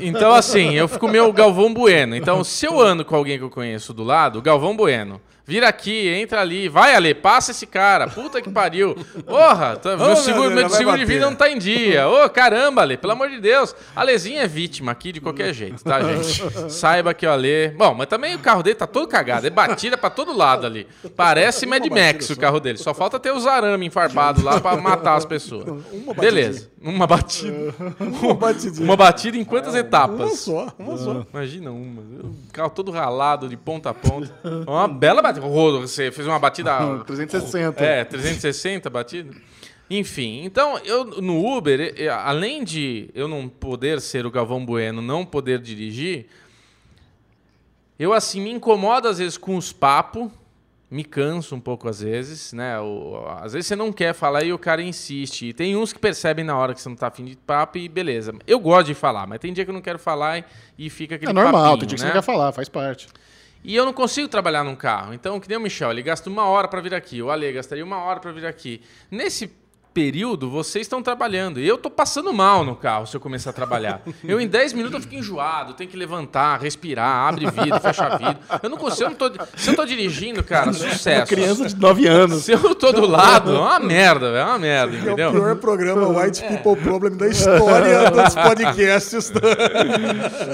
En- 0.00 0.08
Então, 0.08 0.32
assim, 0.34 0.74
eu 0.74 0.86
fico 0.86 1.08
meio 1.08 1.32
Galvão 1.32 1.72
Bueno. 1.72 2.14
Então, 2.14 2.44
se 2.44 2.66
eu 2.66 2.80
ando 2.80 3.04
com 3.04 3.16
alguém 3.16 3.38
que 3.38 3.44
eu 3.44 3.50
conheço 3.50 3.92
do 3.94 4.04
lado, 4.04 4.42
Galvão 4.42 4.76
Bueno. 4.76 5.20
Vira 5.46 5.66
aqui, 5.66 6.06
entra 6.06 6.40
ali, 6.42 6.68
vai 6.68 6.94
Ale, 6.94 7.12
passa 7.12 7.50
esse 7.50 7.66
cara. 7.66 8.06
Puta 8.06 8.40
que 8.40 8.48
pariu. 8.48 8.94
Porra, 9.26 9.74
tá- 9.74 9.96
meu 9.96 10.06
meu 10.06 10.16
seguro, 10.16 10.50
meu 10.54 10.68
seguro 10.70 10.96
de 10.96 11.04
vida 11.04 11.26
não 11.26 11.34
tá 11.34 11.50
em 11.50 11.58
dia. 11.58 12.06
Ô, 12.08 12.30
caramba, 12.30 12.82
Ale, 12.82 12.96
pelo 12.96 13.14
amor 13.14 13.28
de 13.28 13.40
Deus. 13.40 13.74
Alezinho 13.96 14.38
é 14.38 14.46
vítima 14.46 14.92
aqui 14.92 15.10
de 15.10 15.20
qualquer 15.20 15.52
jeito, 15.52 15.82
tá, 15.82 16.00
gente? 16.02 16.70
Saiba 16.70 17.12
que 17.12 17.26
o 17.26 17.30
Ale. 17.32 17.70
Bom, 17.76 17.94
mas 17.94 18.06
também 18.06 18.36
o 18.36 18.38
carro 18.38 18.62
dele 18.62 18.76
tá 18.76 18.86
todo 18.86 19.08
cagado. 19.08 19.44
É 19.44 19.50
batida 19.50 19.98
pra 19.98 20.08
todo 20.08 20.36
lado 20.36 20.66
ali. 20.66 20.86
Parece 21.16 21.66
Mad 21.66 21.84
Max 21.86 22.30
o 22.30 22.36
carro 22.38 22.60
dele. 22.60 22.78
Só 22.78 22.94
falta 22.94 23.18
ter 23.18 23.32
os 23.32 23.44
arame 23.44 23.86
enfarbado 23.86 24.44
lá 24.44 24.60
pra 24.60 24.76
matar 24.76 25.16
as 25.16 25.24
pessoas. 25.24 25.64
Beleza, 26.16 26.70
uma 26.90 27.06
batida. 27.06 27.74
Uma 28.22 28.34
batidinha. 28.34 28.84
Uma 28.84 28.96
batida 28.96 29.36
em 29.36 29.44
quantas 29.44 29.72
Uma 29.74 29.80
etapas? 29.80 30.38
só, 30.40 30.72
uma 30.78 30.96
só. 30.96 31.26
Imagina 31.32 31.70
uma. 31.70 32.02
O 32.02 32.34
carro 32.52 32.70
todo 32.70 32.90
ralado 32.90 33.48
de 33.48 33.56
ponta 33.56 33.90
a 33.90 33.94
ponta. 33.94 34.32
Uma 34.66 34.86
bela 34.86 35.22
batida. 35.22 35.46
Rodo, 35.46 35.80
Você 35.80 36.10
fez 36.10 36.26
uma 36.26 36.38
batida. 36.38 36.72
360. 37.06 37.82
É, 37.84 38.04
360 38.04 38.90
batida. 38.90 39.34
Enfim, 39.88 40.44
então 40.44 40.78
eu 40.84 41.04
no 41.04 41.44
Uber, 41.56 41.94
além 42.24 42.62
de 42.62 43.10
eu 43.12 43.26
não 43.26 43.48
poder 43.48 44.00
ser 44.00 44.24
o 44.24 44.30
Galvão 44.30 44.64
Bueno, 44.64 45.02
não 45.02 45.24
poder 45.26 45.58
dirigir, 45.58 46.26
eu 47.98 48.12
assim 48.12 48.40
me 48.40 48.50
incomodo 48.52 49.08
às 49.08 49.18
vezes 49.18 49.36
com 49.36 49.56
os 49.56 49.72
papos, 49.72 50.30
me 50.90 51.04
canso 51.04 51.54
um 51.54 51.60
pouco 51.60 51.88
às 51.88 52.00
vezes, 52.00 52.52
né? 52.52 52.74
Às 53.40 53.52
vezes 53.52 53.68
você 53.68 53.76
não 53.76 53.92
quer 53.92 54.12
falar 54.12 54.42
e 54.42 54.52
o 54.52 54.58
cara 54.58 54.82
insiste. 54.82 55.46
E 55.46 55.52
tem 55.52 55.76
uns 55.76 55.92
que 55.92 55.98
percebem 55.98 56.44
na 56.44 56.56
hora 56.58 56.74
que 56.74 56.80
você 56.80 56.88
não 56.88 56.96
tá 56.96 57.06
afim 57.06 57.24
de 57.24 57.36
papo 57.36 57.78
e 57.78 57.88
beleza. 57.88 58.34
Eu 58.46 58.58
gosto 58.58 58.88
de 58.88 58.94
falar, 58.94 59.26
mas 59.26 59.38
tem 59.38 59.52
dia 59.52 59.64
que 59.64 59.70
eu 59.70 59.74
não 59.74 59.80
quero 59.80 59.98
falar 59.98 60.44
e, 60.76 60.90
fica 60.90 61.14
aquele 61.14 61.30
É 61.30 61.34
normal, 61.34 61.52
papinho, 61.52 61.78
tem 61.78 61.88
dia 61.88 61.96
que 61.96 62.02
né? 62.02 62.08
você 62.08 62.14
não 62.14 62.20
quer 62.20 62.26
falar, 62.26 62.52
faz 62.52 62.68
parte. 62.68 63.06
E 63.62 63.76
eu 63.76 63.84
não 63.84 63.92
consigo 63.92 64.26
trabalhar 64.26 64.64
num 64.64 64.74
carro. 64.74 65.14
Então, 65.14 65.38
que 65.38 65.48
nem 65.48 65.58
o 65.58 65.60
Michel, 65.60 65.90
ele 65.90 66.02
gasta 66.02 66.28
uma 66.28 66.46
hora 66.46 66.66
para 66.66 66.80
vir 66.80 66.94
aqui. 66.94 67.22
O 67.22 67.30
Ale 67.30 67.52
gastaria 67.52 67.84
uma 67.84 67.98
hora 67.98 68.18
para 68.18 68.32
vir 68.32 68.46
aqui. 68.46 68.80
Nesse 69.10 69.52
período, 69.92 70.48
vocês 70.48 70.86
estão 70.86 71.02
trabalhando. 71.02 71.60
E 71.60 71.66
eu 71.66 71.76
tô 71.76 71.90
passando 71.90 72.32
mal 72.32 72.64
no 72.64 72.76
carro 72.76 73.06
se 73.06 73.16
eu 73.16 73.20
começar 73.20 73.50
a 73.50 73.52
trabalhar. 73.52 74.02
Eu, 74.22 74.40
em 74.40 74.46
10 74.46 74.72
minutos, 74.72 74.94
eu 74.96 75.00
fico 75.02 75.14
enjoado. 75.16 75.74
Tenho 75.74 75.90
que 75.90 75.96
levantar, 75.96 76.60
respirar, 76.60 77.28
abre 77.28 77.46
vidro, 77.50 77.80
fecha 77.80 78.16
vidro. 78.16 78.38
Eu 78.62 78.70
não 78.70 78.76
consigo. 78.76 79.04
Eu 79.04 79.10
não 79.10 79.16
tô, 79.16 79.30
se 79.56 79.70
eu 79.70 79.76
tô 79.76 79.84
dirigindo, 79.84 80.42
cara, 80.44 80.72
sucesso. 80.72 81.26
Criança 81.26 81.68
de 81.68 81.76
9 81.76 82.06
anos. 82.06 82.44
Se 82.44 82.52
eu 82.52 82.74
tô 82.74 82.92
do 82.92 83.06
lado, 83.06 83.54
é 83.54 83.58
uma 83.58 83.80
merda, 83.80 84.30
velho. 84.32 84.38
É 84.40 84.44
uma 84.44 84.58
merda, 84.58 84.96
É 84.96 84.98
o 84.98 85.02
entendeu? 85.02 85.32
pior 85.32 85.56
programa 85.56 86.08
White 86.08 86.42
People 86.44 86.76
Problem 86.82 87.16
da 87.16 87.28
história 87.28 88.10
dos 88.10 88.34
podcasts. 88.34 89.32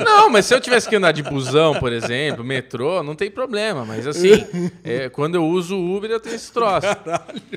Não, 0.04 0.30
mas 0.30 0.46
se 0.46 0.54
eu 0.54 0.60
tivesse 0.60 0.88
que 0.88 0.96
andar 0.96 1.12
de 1.12 1.22
busão, 1.22 1.74
por 1.74 1.92
exemplo, 1.92 2.42
metrô, 2.44 3.02
não 3.02 3.14
tem 3.14 3.30
problema. 3.30 3.84
Mas 3.84 4.06
assim, 4.06 4.46
é, 4.82 5.08
quando 5.08 5.34
eu 5.34 5.44
uso 5.44 5.76
o 5.76 5.96
Uber, 5.96 6.10
eu 6.10 6.20
tenho 6.20 6.36
esse 6.36 6.50
troço. 6.52 6.86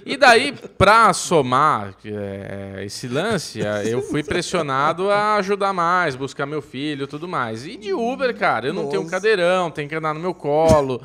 E 0.06 0.18
daí, 0.18 0.54
pra 0.78 1.14
somar 1.14 1.69
é, 2.06 2.84
esse 2.86 3.08
lance, 3.08 3.62
é, 3.66 3.84
eu 3.86 4.02
fui 4.02 4.24
pressionado 4.24 5.10
a 5.10 5.36
ajudar 5.36 5.74
mais, 5.74 6.16
buscar 6.16 6.46
meu 6.46 6.62
filho 6.62 7.04
e 7.04 7.08
tudo 7.08 7.28
mais. 7.28 7.66
E 7.66 7.76
de 7.78 7.94
Uber, 7.94 8.36
cara, 8.38 8.68
eu 8.68 8.74
não 8.74 8.88
tenho 8.88 9.02
um 9.02 9.06
Nossa. 9.06 9.16
cadeirão, 9.16 9.70
tenho 9.72 9.88
que 9.90 9.96
andar 9.96 10.14
no 10.14 10.20
meu 10.20 10.34
colo. 10.34 11.02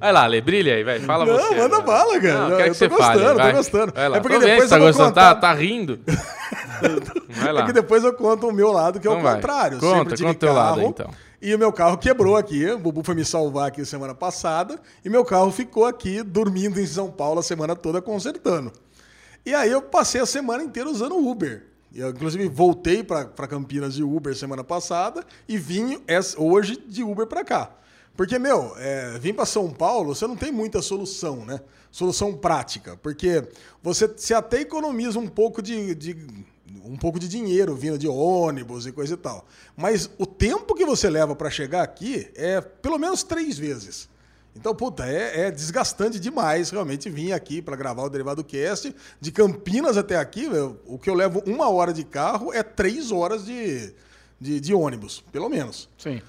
Vai 0.00 0.12
lá, 0.12 0.26
Lê, 0.26 0.40
brilha 0.40 0.74
aí, 0.76 0.84
vai. 0.84 1.00
Fala 1.00 1.26
Não, 1.26 1.36
você. 1.36 1.54
manda 1.56 1.80
bala, 1.80 2.20
cara. 2.20 2.34
Não, 2.40 2.50
Eu 2.50 2.56
quer 2.56 2.64
tô 2.66 2.70
que 2.70 2.76
você 2.78 2.88
gostando, 2.88 3.18
fale, 3.18 3.28
tô 3.30 3.34
vai. 3.36 3.52
gostando. 3.52 3.92
Vai 3.94 4.08
lá. 4.08 4.16
É 4.16 4.20
porque 4.20 4.34
Tô 4.36 4.40
vendo 4.40 4.50
depois 4.50 4.68
você 4.68 4.74
tá 4.74 4.78
gostando, 4.84 5.08
contar- 5.08 5.34
tá, 5.34 5.40
tá 5.40 5.54
rindo. 5.54 5.98
Vai 7.28 7.52
lá. 7.52 7.62
É 7.62 7.66
que 7.66 7.72
depois 7.72 8.04
eu 8.04 8.12
conto 8.14 8.46
o 8.48 8.52
meu 8.52 8.70
lado, 8.70 9.00
que 9.00 9.08
é 9.08 9.10
Então 9.10 9.20
o 9.20 9.22
vai. 9.24 9.34
contrário. 9.34 9.78
Conta, 9.80 10.10
sempre 10.10 10.24
conta 10.26 10.30
o 10.30 10.34
teu 10.38 10.52
lado 10.52 10.82
então. 10.82 11.10
E 11.40 11.54
o 11.54 11.58
meu 11.58 11.72
carro 11.72 11.96
quebrou 11.96 12.36
aqui. 12.36 12.66
O 12.70 12.78
Bubu 12.78 13.02
foi 13.04 13.14
me 13.14 13.24
salvar 13.24 13.68
aqui 13.68 13.84
semana 13.84 14.14
passada. 14.14 14.80
E 15.04 15.08
meu 15.08 15.24
carro 15.24 15.50
ficou 15.52 15.86
aqui 15.86 16.22
dormindo 16.22 16.80
em 16.80 16.86
São 16.86 17.10
Paulo 17.10 17.40
a 17.40 17.42
semana 17.42 17.76
toda 17.76 18.02
consertando. 18.02 18.72
E 19.46 19.54
aí 19.54 19.70
eu 19.70 19.80
passei 19.80 20.20
a 20.20 20.26
semana 20.26 20.62
inteira 20.64 20.90
usando 20.90 21.16
Uber. 21.16 21.64
Eu, 21.94 22.10
inclusive, 22.10 22.48
voltei 22.48 23.02
para 23.02 23.24
Campinas 23.46 23.94
de 23.94 24.02
Uber 24.02 24.36
semana 24.36 24.62
passada 24.62 25.24
e 25.48 25.56
vim 25.56 25.98
hoje 26.36 26.76
de 26.86 27.02
Uber 27.02 27.26
para 27.26 27.44
cá. 27.44 27.70
Porque, 28.16 28.38
meu, 28.38 28.74
é, 28.76 29.18
para 29.32 29.46
São 29.46 29.70
Paulo, 29.70 30.14
você 30.14 30.26
não 30.26 30.36
tem 30.36 30.50
muita 30.50 30.82
solução, 30.82 31.46
né? 31.46 31.60
Solução 31.90 32.34
prática. 32.34 32.96
Porque 33.00 33.42
você 33.82 34.12
se 34.16 34.34
até 34.34 34.60
economiza 34.60 35.18
um 35.18 35.28
pouco 35.28 35.62
de, 35.62 35.94
de- 35.94 36.26
um 36.84 36.96
pouco 36.96 37.18
de 37.18 37.28
dinheiro 37.28 37.74
vindo 37.74 37.98
de 37.98 38.08
ônibus 38.08 38.86
e 38.86 38.92
coisa 38.92 39.14
e 39.14 39.16
tal. 39.16 39.46
Mas 39.76 40.10
o 40.18 40.26
tempo 40.26 40.74
que 40.74 40.84
você 40.84 41.08
leva 41.08 41.34
para 41.34 41.50
chegar 41.50 41.82
aqui 41.82 42.30
é 42.34 42.60
pelo 42.60 42.98
menos 42.98 43.22
três 43.22 43.58
vezes. 43.58 44.08
Então, 44.56 44.74
puta, 44.74 45.06
é, 45.06 45.42
é 45.42 45.50
desgastante 45.50 46.18
demais 46.18 46.70
realmente 46.70 47.08
vir 47.08 47.32
aqui 47.32 47.62
para 47.62 47.76
gravar 47.76 48.02
o 48.02 48.10
Derivado 48.10 48.42
Cast. 48.42 48.94
De 49.20 49.30
Campinas 49.30 49.96
até 49.96 50.16
aqui, 50.16 50.48
o 50.84 50.98
que 50.98 51.08
eu 51.08 51.14
levo 51.14 51.42
uma 51.46 51.68
hora 51.68 51.92
de 51.92 52.02
carro 52.02 52.52
é 52.52 52.62
três 52.62 53.12
horas 53.12 53.44
de, 53.44 53.94
de, 54.40 54.58
de 54.60 54.74
ônibus, 54.74 55.22
pelo 55.30 55.48
menos. 55.48 55.88
Sim. 55.96 56.20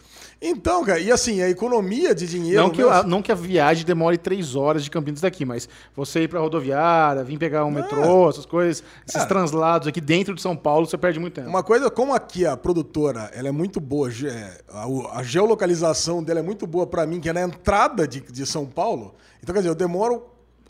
Então, 0.41 0.85
cara, 0.85 0.99
e 0.99 1.11
assim, 1.11 1.41
a 1.41 1.49
economia 1.49 2.15
de 2.15 2.25
dinheiro. 2.25 2.61
Não 2.63 2.69
que, 2.69 2.77
meu, 2.77 2.89
a, 2.89 3.03
não 3.03 3.21
que 3.21 3.29
a 3.29 3.35
viagem 3.35 3.85
demore 3.85 4.17
três 4.17 4.55
horas 4.55 4.83
de 4.85 4.89
Campinas 4.89 5.19
daqui, 5.19 5.43
mas 5.43 5.67
você 5.93 6.21
ir 6.21 6.27
pra 6.29 6.39
rodoviária, 6.39 7.23
vir 7.25 7.37
pegar 7.37 7.65
um 7.65 7.71
metrô, 7.71 8.29
essas 8.29 8.45
coisas, 8.45 8.81
esses 9.05 9.15
Cara. 9.17 9.25
translados 9.27 9.87
aqui 9.89 9.99
dentro 9.99 10.33
de 10.33 10.41
São 10.41 10.55
Paulo, 10.55 10.85
você 10.87 10.97
perde 10.97 11.19
muito 11.19 11.33
tempo. 11.33 11.49
Uma 11.49 11.61
coisa, 11.61 11.89
como 11.91 12.13
aqui 12.13 12.45
a 12.45 12.55
produtora 12.55 13.29
ela 13.33 13.49
é 13.49 13.51
muito 13.51 13.81
boa, 13.81 14.09
ge- 14.09 14.29
a, 14.69 14.85
a 15.19 15.23
geolocalização 15.23 16.23
dela 16.23 16.39
é 16.39 16.43
muito 16.43 16.65
boa 16.65 16.87
para 16.87 17.05
mim, 17.05 17.19
que 17.19 17.27
é 17.27 17.33
na 17.33 17.41
entrada 17.41 18.07
de, 18.07 18.21
de 18.21 18.45
São 18.45 18.65
Paulo. 18.65 19.15
Então, 19.43 19.51
quer 19.53 19.59
dizer, 19.59 19.69
eu 19.71 19.75
demoro 19.75 20.23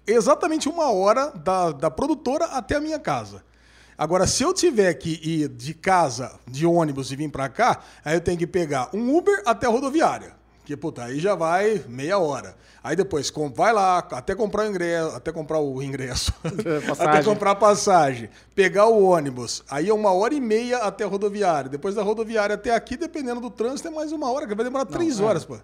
exatamente 0.07 0.67
uma 0.67 0.91
hora 0.91 1.30
da, 1.30 1.72
da 1.72 1.91
produtora 1.91 2.45
até 2.45 2.78
a 2.78 2.82
minha 2.82 2.97
casa. 2.97 3.43
Agora, 4.00 4.26
se 4.26 4.43
eu 4.43 4.54
tiver 4.54 4.93
que 4.93 5.20
ir 5.22 5.50
de 5.50 5.74
casa, 5.74 6.39
de 6.47 6.66
ônibus 6.66 7.12
e 7.12 7.18
vir 7.18 7.30
para 7.30 7.50
cá, 7.50 7.82
aí 8.06 8.16
eu 8.16 8.22
tenho 8.22 8.38
que 8.38 8.47
pegar 8.47 8.89
um 8.93 9.14
Uber 9.14 9.43
até 9.45 9.68
a 9.68 9.70
rodoviária. 9.70 10.32
Que, 10.64 10.78
puta, 10.78 11.04
aí 11.04 11.20
já 11.20 11.36
vai 11.36 11.84
meia 11.86 12.18
hora. 12.18 12.56
Aí 12.82 12.95
depois, 12.95 13.30
vai 13.54 13.74
lá, 13.74 13.97
até 13.97 14.34
comprar 14.34 14.64
o 14.64 14.70
ingresso, 14.70 15.16
até 15.18 15.34
comprar 15.34 15.60
o 15.60 15.84
ingresso. 15.84 16.34
até 16.45 16.80
Passagem. 16.88 17.24
comprar 17.26 17.56
passagem, 17.56 18.30
pegar 18.56 18.86
o 18.86 19.04
ônibus, 19.04 19.66
aí 19.70 19.89
é 19.89 19.93
uma 19.93 20.14
hora 20.14 20.34
e 20.34 20.39
meia 20.39 20.78
até 20.78 21.04
a 21.04 21.08
rodoviária. 21.08 21.70
Depois 21.70 21.93
da 21.93 22.02
rodoviária 22.02 22.56
até 22.56 22.74
aqui, 22.74 22.95
dependendo 22.95 23.41
do 23.41 23.50
trânsito, 23.50 23.89
é 23.89 23.91
mais 23.91 24.14
uma 24.14 24.32
hora, 24.32 24.47
que 24.47 24.56
vai 24.56 24.64
demorar 24.64 24.86
três 24.86 25.20
é. 25.20 25.24
horas, 25.24 25.43
pô. 25.43 25.58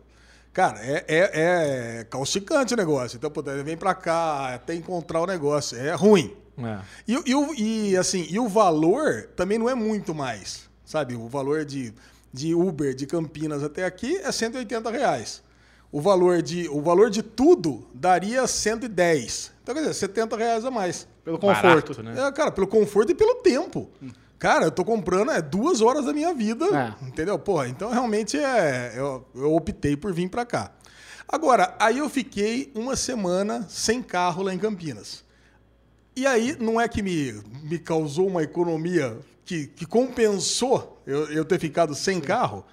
Cara, 0.52 0.80
é, 0.82 1.06
é, 1.08 2.00
é 2.00 2.04
causticante 2.10 2.74
o 2.74 2.78
negócio. 2.78 3.16
Então, 3.16 3.32
puta, 3.32 3.64
vem 3.64 3.78
pra 3.78 3.96
cá 3.96 4.56
até 4.56 4.76
encontrar 4.76 5.22
o 5.22 5.26
negócio. 5.26 5.78
É 5.78 5.94
ruim. 5.94 6.36
É. 6.58 6.80
E, 7.08 7.18
o- 7.18 7.54
e, 7.56 7.92
e, 7.92 7.98
assim, 7.98 8.26
e 8.30 8.40
o 8.40 8.48
valor 8.48 9.30
também 9.36 9.58
não 9.58 9.70
é 9.70 9.76
muito 9.76 10.14
mais, 10.16 10.70
sabe? 10.86 11.16
O 11.16 11.28
valor 11.28 11.66
de, 11.66 11.94
de 12.34 12.54
Uber 12.56 12.94
de 12.96 13.06
Campinas 13.06 13.64
até 13.64 13.86
aqui 13.86 14.18
é 14.18 14.32
180 14.32 14.90
reais. 14.92 15.44
O 15.92 16.02
valor 16.02 16.42
de, 16.42 16.68
o 16.70 16.82
valor 16.82 17.10
de 17.10 17.22
tudo 17.24 17.86
daria 17.94 18.46
110. 18.48 19.52
Então, 19.64 19.74
quer 19.74 19.82
dizer, 19.82 19.94
70 19.94 20.36
reais 20.38 20.66
a 20.66 20.72
mais. 20.72 21.08
Pelo 21.24 21.38
Barato, 21.38 21.88
conforto. 21.88 22.04
né? 22.04 22.28
É, 22.28 22.32
cara, 22.32 22.52
pelo 22.52 22.68
conforto 22.68 23.12
e 23.12 23.16
pelo 23.16 23.36
tempo. 23.36 23.90
Cara, 24.38 24.66
eu 24.66 24.72
tô 24.72 24.84
comprando 24.86 25.32
é, 25.32 25.42
duas 25.42 25.82
horas 25.82 26.06
da 26.06 26.14
minha 26.14 26.34
vida, 26.34 26.66
É. 27.02 27.06
entendeu? 27.08 27.40
Porra, 27.40 27.68
então 27.68 27.90
realmente 27.92 28.38
é, 28.38 28.94
eu, 28.96 29.26
eu 29.34 29.54
optei 29.56 29.96
por 29.98 30.14
vir 30.14 30.30
pra 30.30 30.46
cá. 30.46 30.72
Agora, 31.28 31.74
aí 31.80 31.98
eu 31.98 32.10
fiquei 32.10 32.72
uma 32.76 32.96
semana 32.96 33.66
sem 33.70 34.04
carro 34.04 34.44
lá 34.44 34.54
em 34.54 34.60
Campinas. 34.60 35.24
E 36.16 36.26
aí, 36.26 36.56
não 36.60 36.80
é 36.80 36.88
que 36.88 37.02
me, 37.02 37.34
me 37.64 37.78
causou 37.78 38.28
uma 38.28 38.42
economia 38.42 39.18
que, 39.44 39.68
que 39.68 39.86
compensou 39.86 41.02
eu, 41.06 41.30
eu 41.32 41.44
ter 41.44 41.60
ficado 41.60 41.94
sem 41.94 42.22
carro? 42.22 42.66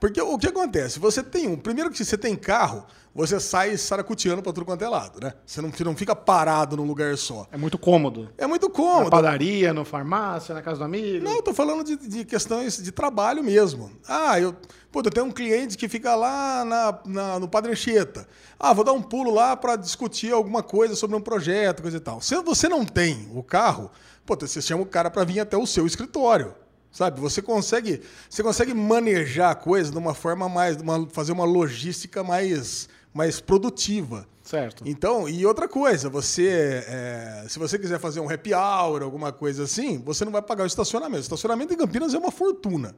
Porque 0.00 0.20
o 0.20 0.38
que 0.38 0.48
acontece? 0.48 0.98
Você 0.98 1.22
tem 1.22 1.46
um. 1.46 1.56
Primeiro 1.56 1.90
que 1.90 2.04
você 2.04 2.16
tem 2.16 2.34
carro, 2.34 2.86
você 3.16 3.40
sai 3.40 3.76
saracuteando 3.76 4.42
pra 4.42 4.52
tudo 4.52 4.64
quanto 4.66 4.84
é 4.84 4.88
lado, 4.88 5.18
né? 5.20 5.32
Você 5.46 5.60
não, 5.62 5.72
não 5.84 5.96
fica 5.96 6.14
parado 6.14 6.76
num 6.76 6.84
lugar 6.84 7.16
só. 7.16 7.46
É 7.50 7.56
muito 7.56 7.78
cômodo. 7.78 8.28
É 8.36 8.46
muito 8.46 8.68
Na 8.68 8.74
cômodo. 8.74 9.10
padaria, 9.10 9.72
na 9.72 9.84
farmácia, 9.84 10.54
na 10.54 10.62
casa 10.62 10.78
do 10.78 10.84
amigo. 10.84 11.24
Não, 11.24 11.36
eu 11.36 11.42
tô 11.42 11.54
falando 11.54 11.82
de, 11.82 11.96
de 11.96 12.24
questões 12.24 12.76
de 12.82 12.92
trabalho 12.92 13.42
mesmo. 13.42 13.90
Ah, 14.06 14.38
eu, 14.38 14.54
pô, 14.92 15.00
eu 15.04 15.10
tenho 15.10 15.26
um 15.26 15.32
cliente 15.32 15.76
que 15.78 15.88
fica 15.88 16.14
lá 16.14 16.64
na, 16.64 16.98
na- 17.06 17.38
no 17.40 17.48
Padre 17.48 17.72
Anchieta. 17.72 18.28
Ah, 18.58 18.72
vou 18.72 18.84
dar 18.84 18.92
um 18.92 19.02
pulo 19.02 19.32
lá 19.32 19.56
para 19.56 19.76
discutir 19.76 20.32
alguma 20.32 20.62
coisa 20.62 20.94
sobre 20.94 21.16
um 21.16 21.20
projeto, 21.20 21.82
coisa 21.82 21.96
e 21.96 22.00
tal. 22.00 22.20
Se 22.20 22.34
você 22.42 22.68
não 22.68 22.84
tem 22.84 23.28
o 23.34 23.42
carro, 23.42 23.90
pô, 24.24 24.36
você 24.38 24.60
chama 24.60 24.82
o 24.82 24.86
cara 24.86 25.10
para 25.10 25.24
vir 25.24 25.40
até 25.40 25.56
o 25.56 25.66
seu 25.66 25.86
escritório. 25.86 26.54
Sabe? 26.92 27.20
Você 27.20 27.42
consegue, 27.42 28.00
você 28.30 28.42
consegue 28.42 28.72
manejar 28.72 29.50
a 29.50 29.54
coisa 29.54 29.90
de 29.90 29.98
uma 29.98 30.14
forma 30.14 30.48
mais, 30.48 30.76
uma- 30.80 31.06
fazer 31.10 31.32
uma 31.32 31.44
logística 31.44 32.24
mais 32.24 32.88
mais 33.16 33.40
produtiva. 33.40 34.28
Certo. 34.44 34.84
Então, 34.86 35.28
e 35.28 35.44
outra 35.44 35.66
coisa, 35.66 36.08
você, 36.10 36.84
é, 36.86 37.46
se 37.48 37.58
você 37.58 37.78
quiser 37.78 37.98
fazer 37.98 38.20
um 38.20 38.30
happy 38.30 38.52
hour, 38.54 39.02
alguma 39.02 39.32
coisa 39.32 39.64
assim, 39.64 39.98
você 39.98 40.24
não 40.24 40.30
vai 40.30 40.42
pagar 40.42 40.64
o 40.64 40.66
estacionamento. 40.66 41.20
O 41.20 41.22
estacionamento 41.22 41.72
em 41.72 41.76
Campinas 41.76 42.14
é 42.14 42.18
uma 42.18 42.30
fortuna. 42.30 42.94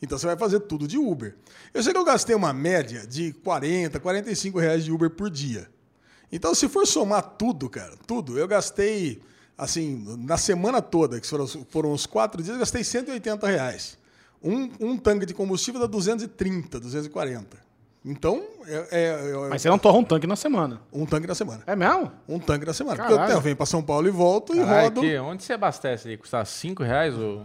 Então 0.00 0.18
você 0.18 0.26
vai 0.26 0.36
fazer 0.36 0.60
tudo 0.60 0.86
de 0.86 0.98
Uber. 0.98 1.34
Eu 1.72 1.82
sei 1.82 1.92
que 1.92 1.98
eu 1.98 2.04
gastei 2.04 2.36
uma 2.36 2.52
média 2.52 3.06
de 3.06 3.32
40, 3.32 3.98
45 3.98 4.58
reais 4.58 4.84
de 4.84 4.92
Uber 4.92 5.08
por 5.08 5.30
dia. 5.30 5.68
Então, 6.30 6.54
se 6.54 6.68
for 6.68 6.86
somar 6.86 7.22
tudo, 7.22 7.70
cara, 7.70 7.94
tudo, 8.06 8.38
eu 8.38 8.46
gastei, 8.46 9.22
assim, 9.56 10.04
na 10.18 10.36
semana 10.36 10.82
toda, 10.82 11.20
que 11.20 11.26
foram, 11.26 11.46
foram 11.46 11.92
uns 11.92 12.06
quatro 12.06 12.42
dias, 12.42 12.54
eu 12.54 12.60
gastei 12.60 12.84
180 12.84 13.46
reais. 13.46 13.96
Um, 14.42 14.70
um 14.80 14.96
tanque 14.98 15.24
de 15.24 15.32
combustível 15.32 15.80
dá 15.80 15.86
230, 15.86 16.78
240. 16.80 17.63
Então, 18.04 18.42
é, 18.66 18.86
é- 18.90 19.30
é- 19.30 19.48
Mas 19.48 19.62
você 19.62 19.68
não 19.70 19.78
torra 19.78 19.96
um 19.98 20.04
tanque 20.04 20.26
na 20.26 20.36
semana. 20.36 20.78
um 20.92 21.06
tanque 21.06 21.26
na 21.26 21.34
semana. 21.34 21.62
É 21.66 21.74
mesmo? 21.74 22.12
Um 22.28 22.38
tanque 22.38 22.66
na 22.66 22.74
semana. 22.74 22.96
Porque 22.96 23.12
eu, 23.12 23.16
Caralho. 23.16 23.34
eu 23.36 23.40
venho 23.40 23.56
para 23.56 23.64
São 23.64 23.82
Paulo 23.82 24.06
e 24.06 24.10
volto 24.10 24.54
e 24.54 24.58
Caralho, 24.58 24.84
rodo. 24.84 25.00
aqui, 25.00 25.16
onde 25.18 25.42
você 25.42 25.54
abastece 25.54 26.08
ali? 26.08 26.16
Custa 26.18 26.44
5 26.44 26.82
reais 26.82 27.14
o, 27.16 27.40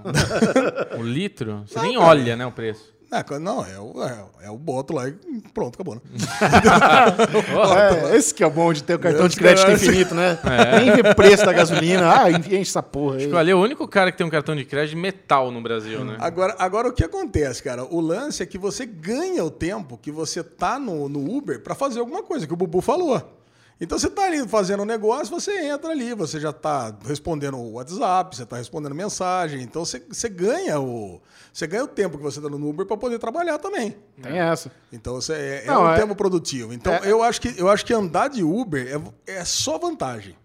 o 0.99 1.01
litro? 1.03 1.63
Você 1.65 1.79
nem 1.81 1.97
olha, 1.97 2.35
né, 2.35 2.45
o 2.45 2.51
preço. 2.51 2.93
É, 3.11 3.39
não, 3.39 3.65
é 3.65 3.79
o, 3.79 4.03
é, 4.03 4.45
é 4.45 4.51
o 4.51 4.57
boto 4.57 4.93
lá 4.93 5.09
e 5.09 5.13
pronto, 5.53 5.75
acabou. 5.75 5.95
Né? 5.95 6.01
É, 8.11 8.15
esse 8.15 8.33
que 8.33 8.43
é 8.43 8.47
o 8.47 8.51
bom 8.51 8.71
de 8.71 8.83
ter 8.83 8.95
o 8.95 8.99
cartão 8.99 9.27
de 9.27 9.35
crédito 9.35 9.65
cara- 9.65 9.73
infinito, 9.73 10.13
né? 10.13 10.37
Nem 10.79 10.95
vê 10.95 11.13
preço 11.15 11.45
da 11.45 11.53
gasolina. 11.53 12.21
Ah, 12.21 12.31
enche 12.31 12.57
essa 12.57 12.83
porra 12.83 13.15
aí. 13.15 13.21
Acho 13.23 13.29
que 13.29 13.35
ali 13.35 13.51
é 13.51 13.55
o 13.55 13.59
único 13.59 13.87
cara 13.87 14.11
que 14.11 14.17
tem 14.17 14.27
um 14.27 14.29
cartão 14.29 14.55
de 14.55 14.65
crédito 14.65 14.97
metal 14.97 15.51
no 15.51 15.61
Brasil, 15.61 16.03
né? 16.05 16.17
Agora, 16.19 16.55
agora, 16.59 16.89
o 16.89 16.93
que 16.93 17.03
acontece, 17.03 17.63
cara? 17.63 17.83
O 17.83 17.99
lance 17.99 18.43
é 18.43 18.45
que 18.45 18.57
você 18.57 18.85
ganha 18.85 19.43
o 19.43 19.49
tempo 19.49 19.97
que 19.97 20.11
você 20.11 20.43
tá 20.43 20.79
no, 20.79 21.09
no 21.09 21.35
Uber 21.35 21.61
para 21.61 21.75
fazer 21.75 21.99
alguma 21.99 22.23
coisa, 22.23 22.45
que 22.45 22.53
o 22.53 22.57
Bubu 22.57 22.81
falou. 22.81 23.38
Então 23.81 23.97
você 23.97 24.09
tá 24.09 24.23
ali 24.23 24.45
fazendo 24.47 24.83
um 24.83 24.85
negócio, 24.85 25.27
você 25.33 25.67
entra 25.67 25.91
ali, 25.91 26.13
você 26.13 26.37
já 26.39 26.51
tá 26.51 26.93
respondendo 27.05 27.57
o 27.57 27.73
WhatsApp, 27.73 28.35
você 28.35 28.45
tá 28.45 28.57
respondendo 28.57 28.93
mensagem. 28.93 29.61
Então 29.61 29.85
você, 29.85 30.03
você 30.09 30.27
ganha 30.27 30.79
o 30.79 31.21
você 31.53 31.65
ganha 31.65 31.83
o 31.83 31.87
tempo 31.87 32.17
que 32.17 32.23
você 32.23 32.41
tá 32.41 32.49
no 32.49 32.69
Uber 32.69 32.85
para 32.85 32.97
poder 32.97 33.17
trabalhar 33.19 33.57
também. 33.57 33.95
Tem 34.21 34.37
essa. 34.37 34.69
Então 34.91 35.15
você 35.15 35.33
é, 35.33 35.63
é 35.63 35.67
Não, 35.67 35.83
um 35.85 35.89
é- 35.91 35.95
tempo 35.95 36.13
produtivo. 36.15 36.73
Então 36.73 36.93
é- 36.93 37.01
eu 37.09 37.23
acho 37.23 37.39
que 37.39 37.53
eu 37.57 37.69
acho 37.69 37.85
que 37.85 37.93
andar 37.93 38.27
de 38.27 38.43
Uber 38.43 38.85
é, 39.25 39.33
é 39.39 39.45
só 39.45 39.77
vantagem. 39.77 40.35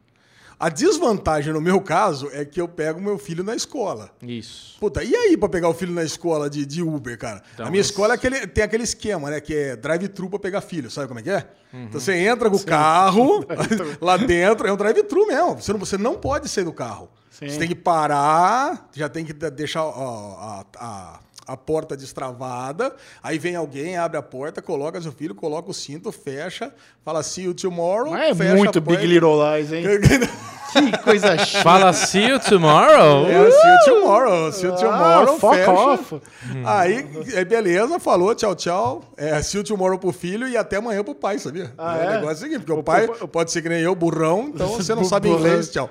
A 0.58 0.68
desvantagem 0.68 1.52
no 1.52 1.60
meu 1.60 1.80
caso 1.80 2.28
é 2.32 2.44
que 2.44 2.60
eu 2.60 2.68
pego 2.68 3.00
meu 3.00 3.18
filho 3.18 3.42
na 3.42 3.54
escola. 3.54 4.10
Isso. 4.22 4.76
Puta, 4.78 5.02
e 5.02 5.14
aí 5.14 5.36
pra 5.36 5.48
pegar 5.48 5.68
o 5.68 5.74
filho 5.74 5.92
na 5.92 6.04
escola 6.04 6.48
de, 6.48 6.64
de 6.64 6.82
Uber, 6.82 7.18
cara? 7.18 7.42
Então, 7.54 7.66
a 7.66 7.70
minha 7.70 7.80
mas- 7.80 7.90
escola 7.90 8.14
é 8.14 8.16
aquele, 8.16 8.46
tem 8.46 8.62
aquele 8.64 8.84
esquema, 8.84 9.30
né? 9.30 9.40
Que 9.40 9.54
é 9.54 9.76
drive-thru 9.76 10.30
pra 10.30 10.38
pegar 10.38 10.60
filho, 10.60 10.90
sabe 10.90 11.08
como 11.08 11.20
é 11.20 11.22
que 11.22 11.30
é? 11.30 11.46
Uhum. 11.72 11.84
Então 11.86 12.00
você 12.00 12.14
entra 12.14 12.48
com 12.48 12.56
o 12.56 12.64
carro, 12.64 13.44
lá 14.00 14.16
dentro, 14.16 14.66
é 14.66 14.72
um 14.72 14.76
drive-thru 14.76 15.26
mesmo. 15.26 15.54
Você 15.60 15.72
não, 15.72 15.78
você 15.80 15.98
não 15.98 16.14
pode 16.14 16.48
sair 16.48 16.64
do 16.64 16.72
carro. 16.72 17.08
Sim. 17.30 17.48
Você 17.48 17.58
tem 17.58 17.66
que 17.68 17.74
parar, 17.74 18.88
já 18.94 19.08
tem 19.08 19.24
que 19.24 19.32
de- 19.32 19.50
deixar 19.50 19.82
ó, 19.84 20.36
a, 20.38 20.64
a, 20.78 21.20
a 21.46 21.56
porta 21.56 21.96
destravada, 21.96 22.94
aí 23.22 23.38
vem 23.38 23.56
alguém, 23.56 23.96
abre 23.96 24.16
a 24.18 24.22
porta, 24.22 24.62
coloca 24.62 25.00
seu 25.00 25.12
filho, 25.12 25.34
coloca 25.34 25.70
o 25.70 25.74
cinto, 25.74 26.10
fecha, 26.12 26.72
fala 27.04 27.22
see 27.22 27.44
you 27.44 27.54
tomorrow, 27.54 28.10
Mas 28.10 28.30
é 28.30 28.34
fecha 28.34 28.56
muito. 28.56 28.80
Big 28.80 29.06
Little 29.06 29.36
Lies, 29.56 29.72
hein? 29.72 29.84
Que 30.74 30.98
coisa 31.04 31.38
chata. 31.38 31.62
Fala 31.62 31.92
see 31.92 32.26
you 32.26 32.40
tomorrow. 32.40 33.28
É, 33.28 33.48
see 33.48 33.68
you 33.68 33.78
tomorrow, 34.00 34.52
see 34.52 34.66
you 34.66 34.74
tomorrow, 34.74 35.34
Ah, 35.36 35.38
fuck 35.38 35.54
fecha. 35.56 35.70
off. 35.70 36.20
Aí, 36.64 37.06
é 37.34 37.44
beleza, 37.44 38.00
falou, 38.00 38.34
tchau, 38.34 38.56
tchau. 38.56 39.04
É, 39.16 39.40
see 39.40 39.58
you 39.58 39.62
tomorrow 39.64 39.96
pro 39.96 40.10
filho 40.10 40.48
e 40.48 40.56
até 40.56 40.78
amanhã 40.78 41.04
pro 41.04 41.14
pai, 41.14 41.38
sabia? 41.38 41.72
Ah, 41.78 41.94
o 41.96 42.02
é? 42.02 42.10
negócio 42.16 42.28
é 42.28 42.32
o 42.32 42.36
seguinte, 42.38 42.58
porque 42.64 42.72
o 42.72 42.82
pai 42.82 43.06
pode 43.06 43.52
ser 43.52 43.62
que 43.62 43.68
nem 43.68 43.82
eu, 43.82 43.94
burrão, 43.94 44.50
então 44.52 44.66
você 44.66 44.96
não 44.96 45.04
sabe 45.04 45.28
inglês, 45.28 45.70
tchau. 45.70 45.88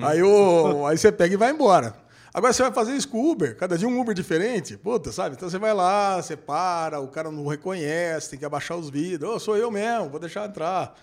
Aí, 0.00 0.22
o, 0.22 0.86
aí 0.86 0.96
você 0.96 1.12
pega 1.12 1.34
e 1.34 1.36
vai 1.36 1.50
embora. 1.50 1.92
Agora 2.34 2.50
você 2.50 2.62
vai 2.62 2.72
fazer 2.72 2.96
isso 2.96 3.08
com 3.08 3.18
o 3.18 3.30
Uber, 3.30 3.54
cada 3.56 3.76
dia 3.76 3.86
um 3.86 4.00
Uber 4.00 4.14
diferente, 4.14 4.74
puta, 4.78 5.12
sabe? 5.12 5.34
Então 5.36 5.50
você 5.50 5.58
vai 5.58 5.74
lá, 5.74 6.16
você 6.16 6.34
para, 6.34 6.98
o 6.98 7.08
cara 7.08 7.30
não 7.30 7.46
reconhece, 7.46 8.30
tem 8.30 8.38
que 8.38 8.44
abaixar 8.44 8.78
os 8.78 8.88
vidros. 8.88 9.30
Ô, 9.30 9.38
sou 9.38 9.56
eu 9.56 9.70
mesmo, 9.70 10.08
vou 10.08 10.18
deixar 10.18 10.48
entrar. 10.48 10.94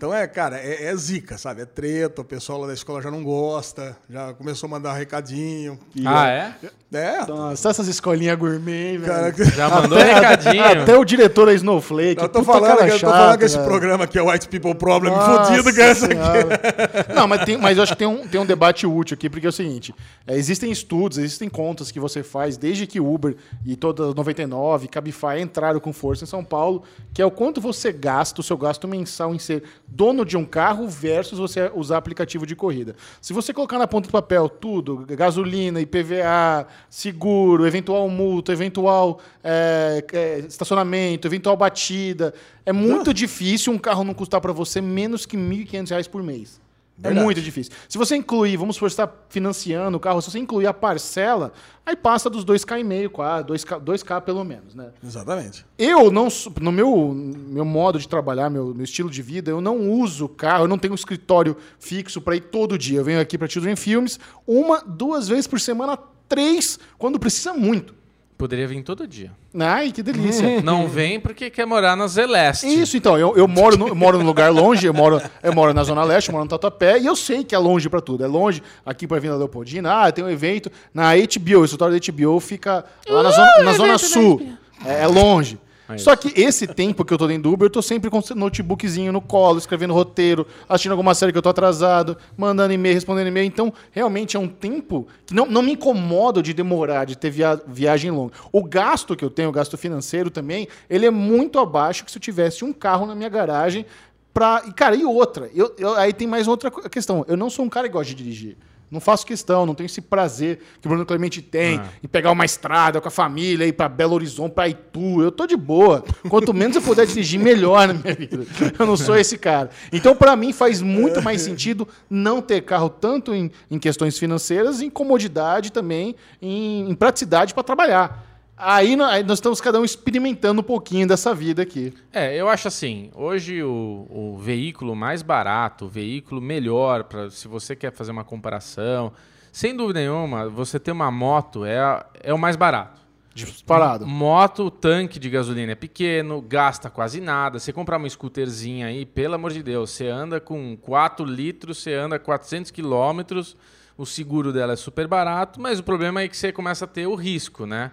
Então 0.00 0.14
é, 0.14 0.26
cara, 0.26 0.56
é, 0.56 0.86
é 0.86 0.96
zica, 0.96 1.36
sabe? 1.36 1.60
É 1.60 1.66
treta, 1.66 2.22
o 2.22 2.24
pessoal 2.24 2.60
lá 2.60 2.68
da 2.68 2.72
escola 2.72 3.02
já 3.02 3.10
não 3.10 3.22
gosta, 3.22 3.94
já 4.08 4.32
começou 4.32 4.66
a 4.66 4.70
mandar 4.70 4.94
recadinho. 4.94 5.78
Ah, 6.06 6.26
é? 6.26 6.54
É, 6.92 7.24
Nossa, 7.26 7.68
essas 7.68 7.86
escolinhas 7.86 8.36
gourmet, 8.36 8.96
velho. 8.98 9.04
cara, 9.04 9.32
Já 9.54 9.68
mandou 9.68 9.96
Até- 9.98 10.14
recadinho. 10.14 10.82
Até 10.82 10.96
o 10.96 11.04
diretor 11.04 11.48
é 11.48 11.54
Snowflake. 11.54 12.20
Eu 12.20 12.28
tô 12.30 12.42
falando, 12.42 12.78
cara 12.78 12.88
eu 12.88 12.98
tô 12.98 13.06
falando 13.06 13.38
que 13.38 13.44
esse 13.44 13.56
velho. 13.56 13.68
programa 13.68 14.04
aqui 14.04 14.18
é 14.18 14.22
White 14.22 14.48
People 14.48 14.74
Problem 14.74 15.12
Nossa 15.12 15.44
fudido 15.44 15.72
que 15.72 15.80
é 15.80 15.90
essa 15.90 16.06
aqui. 16.06 17.14
Não, 17.14 17.28
mas, 17.28 17.44
tem, 17.44 17.58
mas 17.58 17.76
eu 17.76 17.82
acho 17.84 17.92
que 17.92 17.98
tem 17.98 18.08
um, 18.08 18.26
tem 18.26 18.40
um 18.40 18.46
debate 18.46 18.86
útil 18.86 19.14
aqui, 19.14 19.28
porque 19.30 19.46
é 19.46 19.50
o 19.50 19.52
seguinte: 19.52 19.94
é, 20.26 20.34
existem 20.34 20.72
estudos, 20.72 21.18
existem 21.18 21.48
contas 21.48 21.92
que 21.92 22.00
você 22.00 22.22
faz 22.22 22.56
desde 22.56 22.86
que 22.86 22.98
Uber 22.98 23.36
e 23.64 23.76
toda 23.76 24.14
99, 24.14 24.88
Cabify 24.88 25.38
entraram 25.40 25.78
com 25.78 25.92
força 25.92 26.24
em 26.24 26.26
São 26.26 26.42
Paulo, 26.42 26.82
que 27.12 27.20
é 27.22 27.26
o 27.26 27.30
quanto 27.30 27.60
você 27.60 27.92
gasta, 27.92 28.40
o 28.40 28.42
seu 28.42 28.56
gasto 28.56 28.88
mensal 28.88 29.32
em 29.32 29.38
ser 29.38 29.62
dono 29.90 30.24
de 30.24 30.36
um 30.36 30.44
carro 30.44 30.86
versus 30.88 31.38
você 31.38 31.70
usar 31.74 31.98
aplicativo 31.98 32.46
de 32.46 32.54
corrida. 32.54 32.94
Se 33.20 33.32
você 33.32 33.52
colocar 33.52 33.78
na 33.78 33.86
ponta 33.86 34.08
do 34.08 34.12
papel 34.12 34.48
tudo, 34.48 35.04
gasolina, 35.08 35.80
IPVA, 35.80 36.66
seguro, 36.88 37.66
eventual 37.66 38.08
multa, 38.08 38.52
eventual 38.52 39.20
é, 39.42 40.04
é, 40.12 40.38
estacionamento, 40.40 41.26
eventual 41.26 41.56
batida, 41.56 42.32
é 42.64 42.72
muito 42.72 43.12
difícil 43.12 43.72
um 43.72 43.78
carro 43.78 44.04
não 44.04 44.14
custar 44.14 44.40
para 44.40 44.52
você 44.52 44.80
menos 44.80 45.26
que 45.26 45.36
1.500 45.36 45.90
reais 45.90 46.08
por 46.08 46.22
mês. 46.22 46.60
É 47.02 47.08
Verdade. 47.08 47.24
muito 47.24 47.40
difícil. 47.40 47.72
Se 47.88 47.96
você 47.96 48.14
incluir, 48.14 48.56
vamos 48.58 48.76
supor, 48.76 48.90
você 48.90 49.02
está 49.02 49.12
financiando 49.30 49.96
o 49.96 50.00
carro, 50.00 50.20
se 50.20 50.30
você 50.30 50.38
incluir 50.38 50.66
a 50.66 50.74
parcela, 50.74 51.50
aí 51.84 51.96
passa 51.96 52.28
dos 52.28 52.44
2K 52.44 52.80
e 52.80 52.84
meio, 52.84 53.08
quase, 53.10 53.46
2K, 53.46 53.82
2K 53.82 54.20
pelo 54.20 54.44
menos, 54.44 54.74
né? 54.74 54.90
Exatamente. 55.02 55.64
Eu 55.78 56.10
não, 56.10 56.28
no 56.60 56.70
meu, 56.70 57.14
meu 57.14 57.64
modo 57.64 57.98
de 57.98 58.06
trabalhar, 58.06 58.50
meu, 58.50 58.74
meu 58.74 58.84
estilo 58.84 59.08
de 59.08 59.22
vida, 59.22 59.50
eu 59.50 59.60
não 59.62 59.90
uso 59.90 60.28
carro, 60.28 60.64
eu 60.64 60.68
não 60.68 60.78
tenho 60.78 60.92
um 60.92 60.94
escritório 60.94 61.56
fixo 61.78 62.20
para 62.20 62.36
ir 62.36 62.42
todo 62.42 62.76
dia. 62.76 62.98
Eu 62.98 63.04
venho 63.04 63.20
aqui 63.20 63.38
para 63.38 63.48
Children 63.48 63.76
Films 63.76 64.20
uma, 64.46 64.82
duas 64.86 65.26
vezes 65.26 65.46
por 65.46 65.58
semana, 65.58 65.98
três, 66.28 66.78
quando 66.98 67.18
precisa 67.18 67.54
muito. 67.54 67.99
Poderia 68.40 68.66
vir 68.66 68.82
todo 68.82 69.06
dia. 69.06 69.30
Ai, 69.54 69.92
que 69.92 70.02
delícia. 70.02 70.60
Não 70.64 70.88
vem 70.88 71.20
porque 71.20 71.50
quer 71.50 71.66
morar 71.66 71.94
na 71.94 72.06
Zeleste. 72.06 72.66
Isso, 72.66 72.96
então, 72.96 73.18
eu, 73.18 73.36
eu, 73.36 73.46
moro 73.46 73.76
no, 73.76 73.88
eu 73.88 73.94
moro 73.94 74.16
num 74.16 74.24
lugar 74.24 74.50
longe, 74.50 74.86
eu 74.86 74.94
moro, 74.94 75.20
eu 75.42 75.52
moro 75.52 75.74
na 75.74 75.84
Zona 75.84 76.02
Leste, 76.04 76.30
eu 76.30 76.32
moro 76.32 76.46
no 76.46 76.48
Tatuapé, 76.48 76.98
e 76.98 77.04
eu 77.04 77.14
sei 77.14 77.44
que 77.44 77.54
é 77.54 77.58
longe 77.58 77.90
pra 77.90 78.00
tudo. 78.00 78.24
É 78.24 78.26
longe 78.26 78.62
aqui 78.84 79.06
pra 79.06 79.18
Vila 79.18 79.36
Leopoldina, 79.36 80.06
ah, 80.06 80.10
tem 80.10 80.24
um 80.24 80.30
evento 80.30 80.72
na 80.94 81.10
HBO, 81.14 81.60
o 81.60 81.64
escritório 81.66 82.00
da 82.00 82.12
HBO 82.12 82.40
fica 82.40 82.82
lá 83.06 83.22
na 83.22 83.30
Zona, 83.30 83.62
na 83.62 83.72
zona 83.74 83.98
Sul. 83.98 84.56
É, 84.86 85.02
é 85.02 85.06
longe. 85.06 85.58
Só 85.98 86.14
que 86.16 86.32
esse 86.40 86.66
tempo 86.66 87.04
que 87.04 87.12
eu 87.12 87.18
tô 87.18 87.26
dentro 87.26 87.44
do 87.44 87.52
Uber, 87.52 87.66
eu 87.66 87.70
tô 87.70 87.82
sempre 87.82 88.08
com 88.10 88.20
notebookzinho 88.34 89.12
no 89.12 89.20
colo, 89.20 89.58
escrevendo 89.58 89.92
roteiro, 89.94 90.46
assistindo 90.68 90.92
alguma 90.92 91.14
série 91.14 91.32
que 91.32 91.38
eu 91.38 91.42
tô 91.42 91.48
atrasado, 91.48 92.16
mandando 92.36 92.72
e-mail, 92.72 92.94
respondendo 92.94 93.28
e-mail. 93.28 93.46
Então, 93.46 93.72
realmente 93.90 94.36
é 94.36 94.40
um 94.40 94.48
tempo 94.48 95.06
que 95.26 95.34
não, 95.34 95.46
não 95.46 95.62
me 95.62 95.72
incomoda 95.72 96.42
de 96.42 96.52
demorar, 96.52 97.04
de 97.04 97.16
ter 97.16 97.30
via- 97.30 97.60
viagem 97.66 98.10
longa. 98.10 98.32
O 98.52 98.62
gasto 98.64 99.16
que 99.16 99.24
eu 99.24 99.30
tenho, 99.30 99.48
o 99.48 99.52
gasto 99.52 99.76
financeiro 99.78 100.30
também, 100.30 100.68
ele 100.88 101.06
é 101.06 101.10
muito 101.10 101.58
abaixo 101.58 102.04
que 102.04 102.10
se 102.10 102.18
eu 102.18 102.22
tivesse 102.22 102.64
um 102.64 102.72
carro 102.72 103.06
na 103.06 103.14
minha 103.14 103.28
garagem 103.28 103.84
pra. 104.32 104.62
E, 104.66 104.72
cara, 104.72 104.94
e 104.96 105.04
outra? 105.04 105.50
Eu, 105.54 105.74
eu- 105.78 105.94
aí 105.94 106.12
tem 106.12 106.26
mais 106.26 106.46
outra 106.48 106.70
questão. 106.70 107.24
Eu 107.28 107.36
não 107.36 107.50
sou 107.50 107.64
um 107.64 107.68
cara 107.68 107.88
que 107.88 107.92
gosta 107.92 108.14
de 108.14 108.22
dirigir. 108.22 108.56
Não 108.90 108.98
faço 109.00 109.24
questão, 109.24 109.64
não 109.64 109.74
tenho 109.74 109.86
esse 109.86 110.00
prazer 110.00 110.58
que 110.80 110.86
o 110.86 110.90
Bruno 110.90 111.06
Clemente 111.06 111.40
tem 111.40 111.78
Ah. 111.78 111.84
em 112.02 112.08
pegar 112.08 112.32
uma 112.32 112.44
estrada 112.44 113.00
com 113.00 113.06
a 113.06 113.10
família, 113.10 113.64
ir 113.64 113.72
pra 113.72 113.88
Belo 113.88 114.14
Horizonte, 114.14 114.52
pra 114.52 114.68
Itu. 114.68 115.22
Eu 115.22 115.30
tô 115.30 115.46
de 115.46 115.56
boa. 115.56 116.02
Quanto 116.28 116.52
menos 116.52 116.74
eu 116.76 116.82
puder 116.82 117.06
dirigir, 117.06 117.38
melhor 117.38 117.86
na 117.86 117.94
minha 117.94 118.14
vida. 118.14 118.44
Eu 118.78 118.86
não 118.86 118.96
sou 118.96 119.16
esse 119.16 119.38
cara. 119.38 119.70
Então, 119.92 120.16
pra 120.16 120.34
mim, 120.34 120.52
faz 120.52 120.82
muito 120.82 121.22
mais 121.22 121.40
sentido 121.42 121.86
não 122.08 122.42
ter 122.42 122.62
carro, 122.62 122.88
tanto 122.88 123.32
em, 123.34 123.50
em 123.70 123.78
questões 123.78 124.18
financeiras, 124.18 124.80
em 124.82 124.90
comodidade 124.90 125.70
também, 125.70 126.16
em, 126.42 126.90
em 126.90 126.94
praticidade 126.94 127.54
para 127.54 127.62
trabalhar. 127.62 128.29
Aí, 128.62 128.94
nó- 128.94 129.06
aí 129.06 129.22
nós 129.22 129.38
estamos 129.38 129.58
cada 129.58 129.80
um 129.80 129.84
experimentando 129.84 130.60
um 130.60 130.64
pouquinho 130.64 131.08
dessa 131.08 131.34
vida 131.34 131.62
aqui. 131.62 131.94
É, 132.12 132.36
eu 132.36 132.46
acho 132.46 132.68
assim, 132.68 133.10
hoje 133.14 133.62
o, 133.62 134.06
o 134.10 134.36
veículo 134.38 134.94
mais 134.94 135.22
barato, 135.22 135.86
o 135.86 135.88
veículo 135.88 136.42
melhor, 136.42 137.04
pra, 137.04 137.30
se 137.30 137.48
você 137.48 137.74
quer 137.74 137.90
fazer 137.90 138.10
uma 138.12 138.22
comparação, 138.22 139.12
sem 139.50 139.74
dúvida 139.74 140.00
nenhuma, 140.00 140.46
você 140.50 140.78
ter 140.78 140.92
uma 140.92 141.10
moto 141.10 141.64
é, 141.64 142.04
é 142.22 142.34
o 142.34 142.38
mais 142.38 142.54
barato. 142.54 143.00
Disparado. 143.32 144.06
Moto, 144.06 144.64
o 144.64 144.70
tanque 144.70 145.18
de 145.18 145.30
gasolina 145.30 145.72
é 145.72 145.76
pequeno, 145.76 146.42
gasta 146.42 146.90
quase 146.90 147.18
nada. 147.18 147.58
Você 147.58 147.72
comprar 147.72 147.96
uma 147.96 148.08
scooterzinha 148.10 148.88
aí, 148.88 149.06
pelo 149.06 149.36
amor 149.36 149.52
de 149.52 149.62
Deus, 149.62 149.90
você 149.90 150.08
anda 150.08 150.38
com 150.38 150.76
4 150.76 151.24
litros, 151.24 151.78
você 151.78 151.94
anda 151.94 152.18
400 152.18 152.70
quilômetros, 152.70 153.56
o 153.96 154.04
seguro 154.04 154.52
dela 154.52 154.74
é 154.74 154.76
super 154.76 155.06
barato, 155.06 155.58
mas 155.60 155.78
o 155.78 155.82
problema 155.82 156.20
é 156.20 156.28
que 156.28 156.36
você 156.36 156.52
começa 156.52 156.84
a 156.84 156.88
ter 156.88 157.06
o 157.06 157.14
risco, 157.14 157.64
né? 157.64 157.90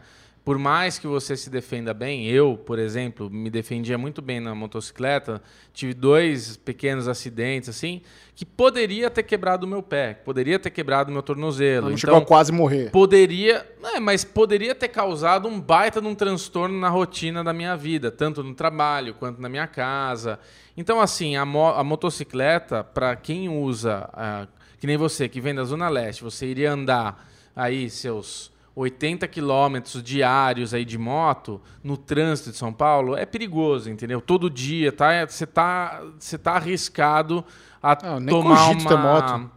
Por 0.47 0.57
mais 0.57 0.97
que 0.97 1.05
você 1.05 1.35
se 1.35 1.49
defenda 1.49 1.93
bem, 1.93 2.25
eu, 2.25 2.55
por 2.55 2.79
exemplo, 2.79 3.29
me 3.29 3.49
defendia 3.49 3.97
muito 3.97 4.21
bem 4.21 4.39
na 4.39 4.55
motocicleta, 4.55 5.41
tive 5.73 5.93
dois 5.93 6.55
pequenos 6.55 7.09
acidentes 7.09 7.67
assim, 7.67 8.01
que 8.33 8.45
poderia 8.45 9.09
ter 9.09 9.23
quebrado 9.23 9.65
o 9.65 9.69
meu 9.69 9.83
pé, 9.83 10.13
poderia 10.13 10.57
ter 10.57 10.69
quebrado 10.69 11.09
o 11.09 11.11
meu 11.11 11.21
tornozelo. 11.21 11.87
Não 11.87 11.89
então, 11.89 11.97
chegou 11.97 12.15
a 12.19 12.25
quase 12.25 12.53
morrer. 12.53 12.91
poderia, 12.91 13.69
é, 13.93 13.99
mas 13.99 14.23
poderia 14.23 14.73
ter 14.73 14.87
causado 14.87 15.49
um 15.49 15.59
baita 15.59 15.99
de 15.99 16.07
um 16.07 16.15
transtorno 16.15 16.79
na 16.79 16.87
rotina 16.87 17.43
da 17.43 17.51
minha 17.51 17.75
vida, 17.75 18.09
tanto 18.09 18.41
no 18.41 18.55
trabalho 18.55 19.15
quanto 19.15 19.41
na 19.41 19.49
minha 19.49 19.67
casa. 19.67 20.39
Então, 20.77 21.01
assim, 21.01 21.35
a, 21.35 21.43
mo- 21.43 21.73
a 21.73 21.83
motocicleta, 21.83 22.85
para 22.85 23.17
quem 23.17 23.49
usa, 23.49 24.09
ah, 24.13 24.47
que 24.79 24.87
nem 24.87 24.95
você, 24.95 25.27
que 25.27 25.41
vem 25.41 25.53
da 25.53 25.65
Zona 25.65 25.89
Leste, 25.89 26.23
você 26.23 26.45
iria 26.45 26.71
andar 26.71 27.29
aí 27.53 27.89
seus 27.89 28.55
80 28.78 29.28
quilômetros 29.28 30.03
diários 30.03 30.71
aí 30.71 30.86
de 30.86 30.99
moto 30.99 31.59
no 31.84 31.97
trânsito 31.97 32.51
de 32.51 32.57
São 32.57 32.71
Paulo, 32.71 33.17
é 33.17 33.25
perigoso, 33.25 33.89
entendeu? 33.89 34.21
Todo 34.21 34.51
dia, 34.51 34.91
tá? 34.91 35.25
Você 35.25 35.47
tá, 35.47 36.03
você 36.19 36.38
tá 36.38 36.53
arriscado 36.53 37.43
a 37.82 37.95
tomar 37.95 38.69
uma... 38.69 38.97
moto. 38.97 39.51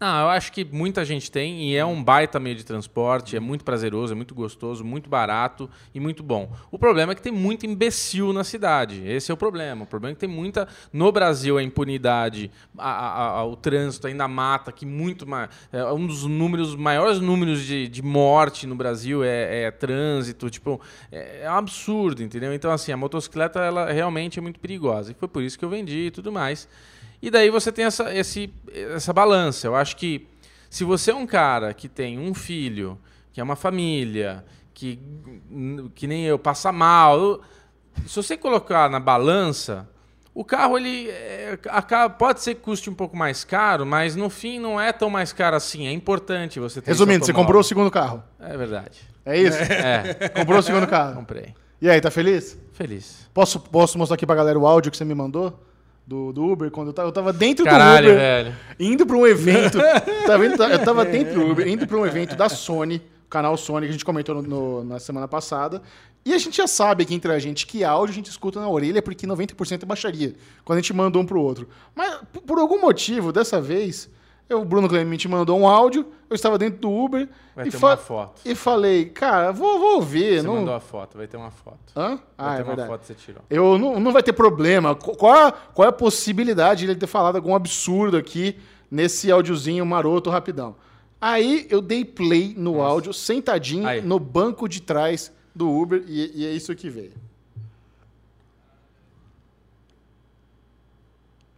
Não, 0.00 0.20
eu 0.20 0.28
acho 0.28 0.52
que 0.52 0.64
muita 0.64 1.04
gente 1.04 1.28
tem 1.28 1.72
e 1.72 1.76
é 1.76 1.84
um 1.84 2.00
baita 2.04 2.38
meio 2.38 2.54
de 2.54 2.62
transporte, 2.64 3.34
é 3.36 3.40
muito 3.40 3.64
prazeroso, 3.64 4.12
é 4.12 4.16
muito 4.16 4.32
gostoso, 4.32 4.84
muito 4.84 5.10
barato 5.10 5.68
e 5.92 5.98
muito 5.98 6.22
bom. 6.22 6.52
O 6.70 6.78
problema 6.78 7.10
é 7.10 7.14
que 7.16 7.20
tem 7.22 7.32
muito 7.32 7.66
imbecil 7.66 8.32
na 8.32 8.44
cidade. 8.44 9.02
Esse 9.04 9.32
é 9.32 9.34
o 9.34 9.36
problema. 9.36 9.82
O 9.82 9.86
problema 9.88 10.12
é 10.12 10.14
que 10.14 10.20
tem 10.20 10.28
muita. 10.28 10.68
No 10.92 11.10
Brasil, 11.10 11.58
a 11.58 11.62
impunidade, 11.64 12.48
a- 12.78 12.88
a- 12.92 13.28
a- 13.40 13.44
o 13.44 13.56
trânsito 13.56 14.06
ainda 14.06 14.28
mata, 14.28 14.70
que 14.70 14.86
muito 14.86 15.26
mais. 15.26 15.50
É 15.72 15.84
um 15.86 16.06
dos 16.06 16.22
números, 16.24 16.76
maiores 16.76 17.18
números 17.18 17.64
de, 17.64 17.88
de 17.88 18.00
morte 18.00 18.68
no 18.68 18.76
Brasil 18.76 19.24
é, 19.24 19.64
é 19.64 19.70
trânsito. 19.72 20.48
Tipo, 20.48 20.80
é, 21.10 21.40
é 21.42 21.50
um 21.50 21.54
absurdo, 21.54 22.22
entendeu? 22.22 22.54
Então, 22.54 22.70
assim, 22.70 22.92
a 22.92 22.96
motocicleta 22.96 23.58
ela 23.58 23.90
realmente 23.90 24.38
é 24.38 24.42
muito 24.42 24.60
perigosa. 24.60 25.10
E 25.10 25.14
foi 25.14 25.26
por 25.26 25.42
isso 25.42 25.58
que 25.58 25.64
eu 25.64 25.68
vendi 25.68 26.06
e 26.06 26.10
tudo 26.12 26.30
mais. 26.30 26.68
E 27.20 27.30
daí 27.30 27.50
você 27.50 27.72
tem 27.72 27.84
essa, 27.84 28.14
esse, 28.14 28.52
essa 28.94 29.12
balança. 29.12 29.66
Eu 29.66 29.74
acho 29.74 29.96
que 29.96 30.26
se 30.70 30.84
você 30.84 31.10
é 31.10 31.14
um 31.14 31.26
cara 31.26 31.74
que 31.74 31.88
tem 31.88 32.18
um 32.18 32.32
filho, 32.34 32.98
que 33.32 33.40
é 33.40 33.44
uma 33.44 33.56
família, 33.56 34.44
que, 34.72 34.98
que 35.94 36.06
nem 36.06 36.24
eu, 36.24 36.38
passa 36.38 36.70
mal, 36.70 37.40
se 38.06 38.14
você 38.16 38.36
colocar 38.36 38.88
na 38.88 39.00
balança, 39.00 39.88
o 40.34 40.44
carro 40.44 40.78
ele 40.78 41.10
é, 41.10 41.58
pode 42.16 42.40
ser 42.42 42.54
que 42.54 42.60
custe 42.60 42.88
um 42.88 42.94
pouco 42.94 43.16
mais 43.16 43.42
caro, 43.42 43.84
mas 43.84 44.14
no 44.14 44.30
fim 44.30 44.60
não 44.60 44.80
é 44.80 44.92
tão 44.92 45.10
mais 45.10 45.32
caro 45.32 45.56
assim. 45.56 45.88
É 45.88 45.92
importante 45.92 46.60
você 46.60 46.80
ter 46.80 46.92
Resumindo, 46.92 47.24
você 47.24 47.32
comprou 47.32 47.60
o 47.60 47.64
segundo 47.64 47.90
carro. 47.90 48.22
É 48.38 48.56
verdade. 48.56 49.00
É 49.24 49.36
isso? 49.36 49.58
É, 49.58 50.28
Comprou 50.30 50.60
o 50.60 50.62
segundo 50.62 50.86
carro. 50.86 51.16
comprei. 51.16 51.54
E 51.80 51.88
aí, 51.88 52.00
tá 52.00 52.10
feliz? 52.10 52.58
Feliz. 52.72 53.28
Posso, 53.34 53.60
posso 53.60 53.98
mostrar 53.98 54.14
aqui 54.14 54.26
pra 54.26 54.34
galera 54.34 54.58
o 54.58 54.66
áudio 54.66 54.90
que 54.90 54.96
você 54.96 55.04
me 55.04 55.14
mandou? 55.14 55.58
Do, 56.08 56.32
do 56.32 56.42
Uber, 56.42 56.70
quando 56.70 56.86
eu 56.88 56.92
tava, 56.94 57.08
eu 57.08 57.12
tava 57.12 57.34
dentro 57.34 57.66
Caralho, 57.66 58.06
do 58.06 58.12
Uber, 58.14 58.18
velho. 58.18 58.56
indo 58.80 59.04
pra 59.04 59.14
um 59.14 59.26
evento. 59.26 59.76
tá 60.26 60.38
vendo? 60.38 60.62
Eu 60.62 60.78
tava 60.82 61.04
dentro 61.04 61.34
do 61.34 61.50
Uber, 61.50 61.68
indo 61.68 61.86
pra 61.86 61.98
um 61.98 62.06
evento 62.06 62.34
da 62.34 62.48
Sony, 62.48 63.02
canal 63.28 63.54
Sony, 63.58 63.84
que 63.84 63.90
a 63.90 63.92
gente 63.92 64.06
comentou 64.06 64.34
no- 64.36 64.42
no- 64.42 64.84
na 64.84 64.98
semana 64.98 65.28
passada. 65.28 65.82
E 66.24 66.32
a 66.32 66.38
gente 66.38 66.56
já 66.56 66.66
sabe 66.66 67.02
aqui 67.02 67.14
entre 67.14 67.30
a 67.30 67.38
gente 67.38 67.66
que 67.66 67.84
áudio 67.84 68.12
a 68.12 68.14
gente 68.14 68.30
escuta 68.30 68.58
na 68.58 68.68
orelha 68.70 69.02
porque 69.02 69.26
90% 69.26 69.82
é 69.82 69.86
baixaria, 69.86 70.34
quando 70.64 70.78
a 70.78 70.80
gente 70.80 70.94
manda 70.94 71.18
um 71.18 71.26
pro 71.26 71.42
outro. 71.42 71.68
Mas 71.94 72.20
por 72.46 72.58
algum 72.58 72.80
motivo, 72.80 73.30
dessa 73.30 73.60
vez, 73.60 74.08
eu, 74.48 74.62
o 74.62 74.64
Bruno 74.64 74.88
Clemente 74.88 75.28
mandou 75.28 75.58
um 75.58 75.68
áudio, 75.68 76.06
eu 76.30 76.34
estava 76.34 76.56
dentro 76.58 76.78
do 76.80 76.90
Uber 76.90 77.28
Vai 77.54 77.68
e, 77.68 77.70
ter 77.70 77.78
fa- 77.78 77.88
uma 77.88 77.96
foto. 77.96 78.40
e 78.44 78.54
falei, 78.54 79.06
cara, 79.06 79.52
vou, 79.52 79.78
vou 79.78 80.02
ver. 80.02 80.40
Você 80.40 80.46
não... 80.46 80.56
mandou 80.56 80.74
a 80.74 80.80
foto, 80.80 81.16
vai 81.18 81.26
ter 81.26 81.36
uma 81.36 81.50
foto. 81.50 81.78
Hã? 81.96 82.16
Vai 82.16 82.18
Ah, 82.38 82.54
ter 82.54 82.60
é 82.60 82.62
uma 82.62 82.64
verdade. 82.64 82.88
foto 82.88 83.00
que 83.00 83.06
você 83.08 83.14
tirou. 83.14 83.42
Eu 83.50 83.78
não, 83.78 84.00
não 84.00 84.12
vai 84.12 84.22
ter 84.22 84.32
problema. 84.32 84.94
Qu- 84.94 85.16
Qual 85.16 85.32
a, 85.34 85.52
qual 85.52 85.86
é 85.86 85.88
a 85.88 85.92
possibilidade 85.92 86.84
de 86.86 86.90
ele 86.92 86.98
ter 86.98 87.06
falado 87.06 87.36
algum 87.36 87.54
absurdo 87.54 88.16
aqui 88.16 88.58
nesse 88.90 89.30
áudiozinho 89.30 89.84
maroto 89.84 90.30
rapidão? 90.30 90.76
Aí 91.20 91.66
eu 91.68 91.80
dei 91.82 92.04
play 92.04 92.54
no 92.56 92.80
áudio, 92.80 93.12
sentadinho 93.12 93.86
Aí. 93.86 94.00
no 94.00 94.18
banco 94.20 94.68
de 94.68 94.80
trás 94.80 95.32
do 95.54 95.68
Uber, 95.68 96.04
e, 96.06 96.42
e 96.42 96.46
é 96.46 96.50
isso 96.52 96.74
que 96.76 96.88
veio. 96.88 97.12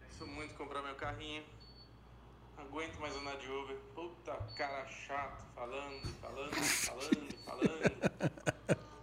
Penso 0.00 0.26
muito 0.30 0.52
em 0.52 0.56
comprar 0.56 0.82
meu 0.82 0.94
carrinho. 0.94 1.42
Não 2.56 2.64
aguento 2.64 2.98
mais 3.00 3.14
andar 3.16 3.36
de 3.36 3.46
Uber. 3.50 3.76
Puta 3.94 4.32
cara 4.56 4.86
chato, 4.86 5.44
falando, 5.54 6.00
falando, 6.20 6.54
falando, 6.54 7.34
falando. 7.44 8.32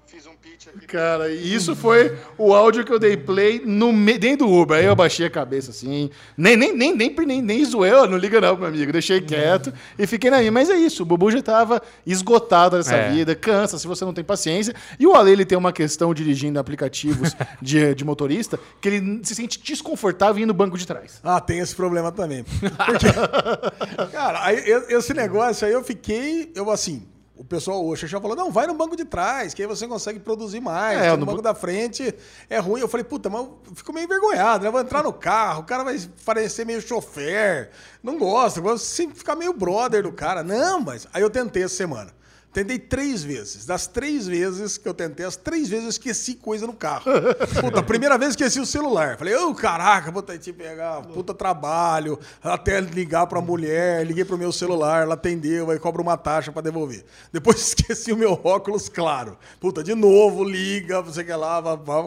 Fiz 0.08 0.26
um 0.26 0.36
pitch 0.38 0.68
aqui. 0.68 0.77
Cara, 0.88 1.30
e 1.30 1.54
isso 1.54 1.76
foi 1.76 2.16
o 2.38 2.54
áudio 2.54 2.86
que 2.86 2.94
eu 2.94 2.98
dei 2.98 3.18
play 3.18 3.62
no 3.66 3.92
me- 3.92 4.18
dentro 4.18 4.48
do 4.48 4.54
Uber. 4.54 4.78
Aí 4.78 4.86
eu 4.86 4.96
baixei 4.96 5.26
a 5.26 5.30
cabeça 5.30 5.72
assim. 5.72 6.10
Nem, 6.38 6.56
nem, 6.56 6.74
nem, 6.74 6.96
nem, 6.96 7.14
nem, 7.14 7.42
nem 7.42 7.66
zoei, 7.66 7.92
não 7.92 8.16
liga 8.18 8.40
não, 8.40 8.56
meu 8.56 8.68
amigo. 8.68 8.92
Deixei 8.94 9.20
quieto 9.20 9.74
e 10.00 10.08
fiquei 10.08 10.32
na 10.32 10.40
minha. 10.40 10.52
Mas 10.52 10.70
é 10.70 10.78
isso, 10.78 11.04
o 11.04 11.06
Bubu 11.06 11.30
já 11.30 11.42
tava 11.42 11.82
esgotado 12.06 12.78
nessa 12.78 12.96
É. 12.96 13.12
vida, 13.12 13.36
cansa 13.36 13.78
se 13.78 13.86
você 13.86 14.06
não 14.06 14.14
tem 14.14 14.24
paciência. 14.24 14.74
E 14.98 15.06
o 15.06 15.14
Ale, 15.14 15.32
ele 15.32 15.46
tem 15.46 15.58
uma 15.58 15.74
questão 15.74 16.14
dirigindo 16.14 16.58
aplicativos 16.58 17.36
de, 17.62 17.94
de 17.94 18.06
motorista 18.06 18.58
que 18.80 18.88
ele 18.88 19.20
se 19.24 19.36
sente 19.36 19.60
desconfortável 19.62 20.42
ir 20.42 20.46
no 20.46 20.54
banco 20.54 20.78
de 20.78 20.88
trás. 20.88 21.20
Ah, 21.22 21.42
tem 21.42 21.60
esse 21.60 21.76
problema 21.76 22.14
também. 22.14 22.44
Porque, 22.44 23.08
cara, 24.12 24.44
aí, 24.46 24.64
esse 24.90 25.14
negócio 25.14 25.68
aí 25.68 25.74
eu 25.74 25.84
fiquei, 25.84 26.52
eu 26.56 26.72
assim, 26.72 27.04
o 27.38 27.44
pessoal, 27.44 27.86
o 27.86 27.96
Xexão 27.96 28.20
falou, 28.20 28.36
não, 28.36 28.52
vai 28.52 28.66
no 28.66 28.74
banco 28.74 28.96
de 28.96 29.06
trás, 29.06 29.54
que 29.54 29.62
aí 29.62 29.68
você 29.68 29.88
consegue 29.88 30.20
produzir 30.20 30.60
mais. 30.60 31.00
É, 31.00 31.12
no 31.12 31.18
no 31.18 31.26
banco 31.26 31.42
da 31.42 31.54
frente 31.54 32.14
é 32.50 32.58
ruim. 32.58 32.82
Eu 32.82 32.88
falei, 32.88 33.04
puta, 33.04 33.30
mas 33.30 33.42
eu 33.42 33.76
fico 33.76 33.94
meio 33.94 34.06
envergonhado, 34.06 34.64
né? 34.64 34.70
Eu 34.70 34.72
vou 34.72 34.82
entrar 34.82 35.04
no 35.04 35.14
carro, 35.14 35.62
o 35.62 35.64
cara 35.64 35.84
vai 35.84 36.00
parecer 36.26 36.66
meio 36.66 36.82
chofer. 36.82 37.70
Não 38.02 38.18
gosto, 38.18 38.58
eu 38.58 38.64
gosto 38.64 38.84
sempre 38.84 39.18
ficar 39.18 39.36
meio 39.36 39.54
brother 39.54 40.04
do 40.04 40.12
cara. 40.12 40.44
Não, 40.44 40.82
mas 40.82 41.08
aí 41.14 41.22
eu 41.22 41.30
tentei 41.30 41.64
essa 41.64 41.76
semana. 41.76 42.12
Tentei 42.54 42.80
três 42.80 43.24
vezes. 43.24 43.66
Das 43.66 43.86
três 43.86 44.26
vezes 44.26 44.78
que 44.78 44.88
eu 44.88 44.93
tentei, 44.93 45.26
as 45.26 45.36
três 45.36 45.70
vezes 45.70 45.84
eu 45.84 45.89
esqueci 45.89 46.34
coisa 46.34 46.66
no 46.66 46.74
carro. 46.74 47.04
Puta, 47.62 47.82
a 47.82 47.84
primeira 47.84 48.18
vez 48.18 48.32
esqueci 48.32 48.60
o 48.60 48.66
celular. 48.66 49.18
Falei, 49.18 49.36
ô, 49.36 49.54
caraca, 49.54 50.12
vou 50.12 50.24
ter 50.24 50.39
que 50.39 50.52
pegar 50.52 51.02
puta 51.04 51.34
trabalho, 51.34 52.20
até 52.43 52.80
ligar 52.80 53.28
pra 53.28 53.41
mulher, 53.41 54.06
liguei 54.06 54.26
pro 54.26 54.38
meu 54.38 54.52
celular, 54.52 55.04
ela 55.04 55.14
atendeu, 55.14 55.70
aí 55.70 55.78
cobra 55.78 56.02
uma 56.02 56.18
taxa 56.18 56.52
pra 56.52 56.62
devolver. 56.62 57.06
Depois 57.32 57.60
esqueci 57.68 58.12
o 58.12 58.18
meu 58.18 58.39
óculos, 58.43 58.89
claro. 58.89 59.38
Puta, 59.60 59.84
de 59.84 59.93
novo, 59.93 60.43
liga, 60.43 61.02
você 61.02 61.24
quer 61.24 61.36
lá, 61.36 61.62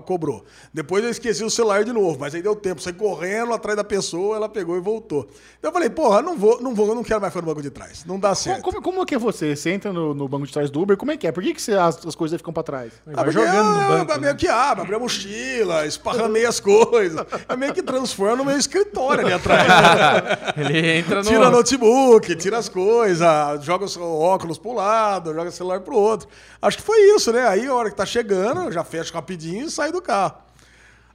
cobrou. 0.04 0.44
Depois 0.72 1.04
eu 1.04 1.10
esqueci 1.10 1.44
o 1.44 1.50
celular 1.50 1.84
de 1.84 1.92
novo, 1.92 2.18
mas 2.18 2.34
aí 2.34 2.42
deu 2.42 2.56
tempo, 2.56 2.80
saí 2.80 2.92
correndo 2.92 3.52
atrás 3.52 3.76
da 3.76 3.84
pessoa, 3.84 4.36
ela 4.36 4.48
pegou 4.48 4.76
e 4.76 4.80
voltou. 4.80 5.28
Então 5.58 5.68
eu 5.68 5.72
falei, 5.72 5.90
porra, 5.90 6.22
não 6.22 6.36
vou, 6.36 6.60
não 6.60 6.74
vou, 6.74 6.88
eu 6.88 6.94
não 6.94 7.04
quero 7.04 7.20
mais 7.20 7.32
ficar 7.32 7.42
no 7.42 7.46
banco 7.46 7.62
de 7.62 7.70
trás. 7.70 8.04
Não 8.04 8.18
dá 8.18 8.34
certo. 8.34 8.62
Como, 8.62 8.82
como 8.82 9.06
que 9.06 9.14
é 9.14 9.18
você? 9.18 9.54
Você 9.54 9.70
entra 9.70 9.92
no, 9.92 10.14
no 10.14 10.28
banco 10.30 10.46
de 10.46 10.52
trás 10.52 10.70
do 10.70 10.80
Uber, 10.80 10.96
como 10.96 11.10
é 11.12 11.16
que 11.16 11.26
é? 11.26 11.32
Por 11.32 11.42
que, 11.42 11.52
que 11.54 11.60
você- 11.60 11.74
as, 11.74 12.06
as 12.06 12.14
coisas 12.14 12.38
ficam 12.38 12.52
pra 12.52 12.62
trás? 12.62 12.92
Ah, 13.06 13.10
Vai 13.12 13.24
porque 13.24 13.32
jogando 13.38 13.68
no 13.74 13.82
eu- 13.82 13.88
banco, 13.88 14.12
eu 14.12 14.16
né? 14.16 14.20
meio 14.22 14.36
que 14.36 14.48
abre, 14.48 14.82
abre 14.84 14.94
a 14.96 14.98
mochila, 14.98 15.86
esparramei 15.86 16.46
as 16.46 16.60
coisas. 16.60 17.26
Eu 17.48 17.58
meio 17.58 17.74
que 17.74 17.82
transforma 17.82 18.36
no 18.36 18.44
meu 18.44 18.56
escritório 18.56 19.24
ali 19.24 19.34
atrás. 19.34 19.66
Ele 20.56 20.98
entra 20.98 21.22
no. 21.22 21.28
Tira 21.28 21.50
notebook, 21.50 22.34
tira 22.36 22.58
as 22.58 22.68
coisas, 22.68 23.28
joga 23.64 23.84
o 23.84 23.88
seu 23.88 24.02
óculos 24.02 24.58
pro 24.58 24.72
lado, 24.74 25.34
joga 25.34 25.48
o 25.48 25.52
celular 25.52 25.80
pro 25.80 25.96
outro. 25.96 26.28
Acho 26.62 26.76
que 26.78 26.82
foi 26.82 26.98
isso, 27.16 27.32
né? 27.32 27.46
Aí 27.46 27.66
a 27.66 27.74
hora 27.74 27.90
que 27.90 27.96
tá 27.96 28.06
chegando, 28.06 28.62
eu 28.62 28.72
já 28.72 28.84
fecho 28.84 29.12
rapidinho 29.14 29.66
e 29.66 29.70
saio 29.70 29.92
do 29.92 30.00
carro. 30.02 30.34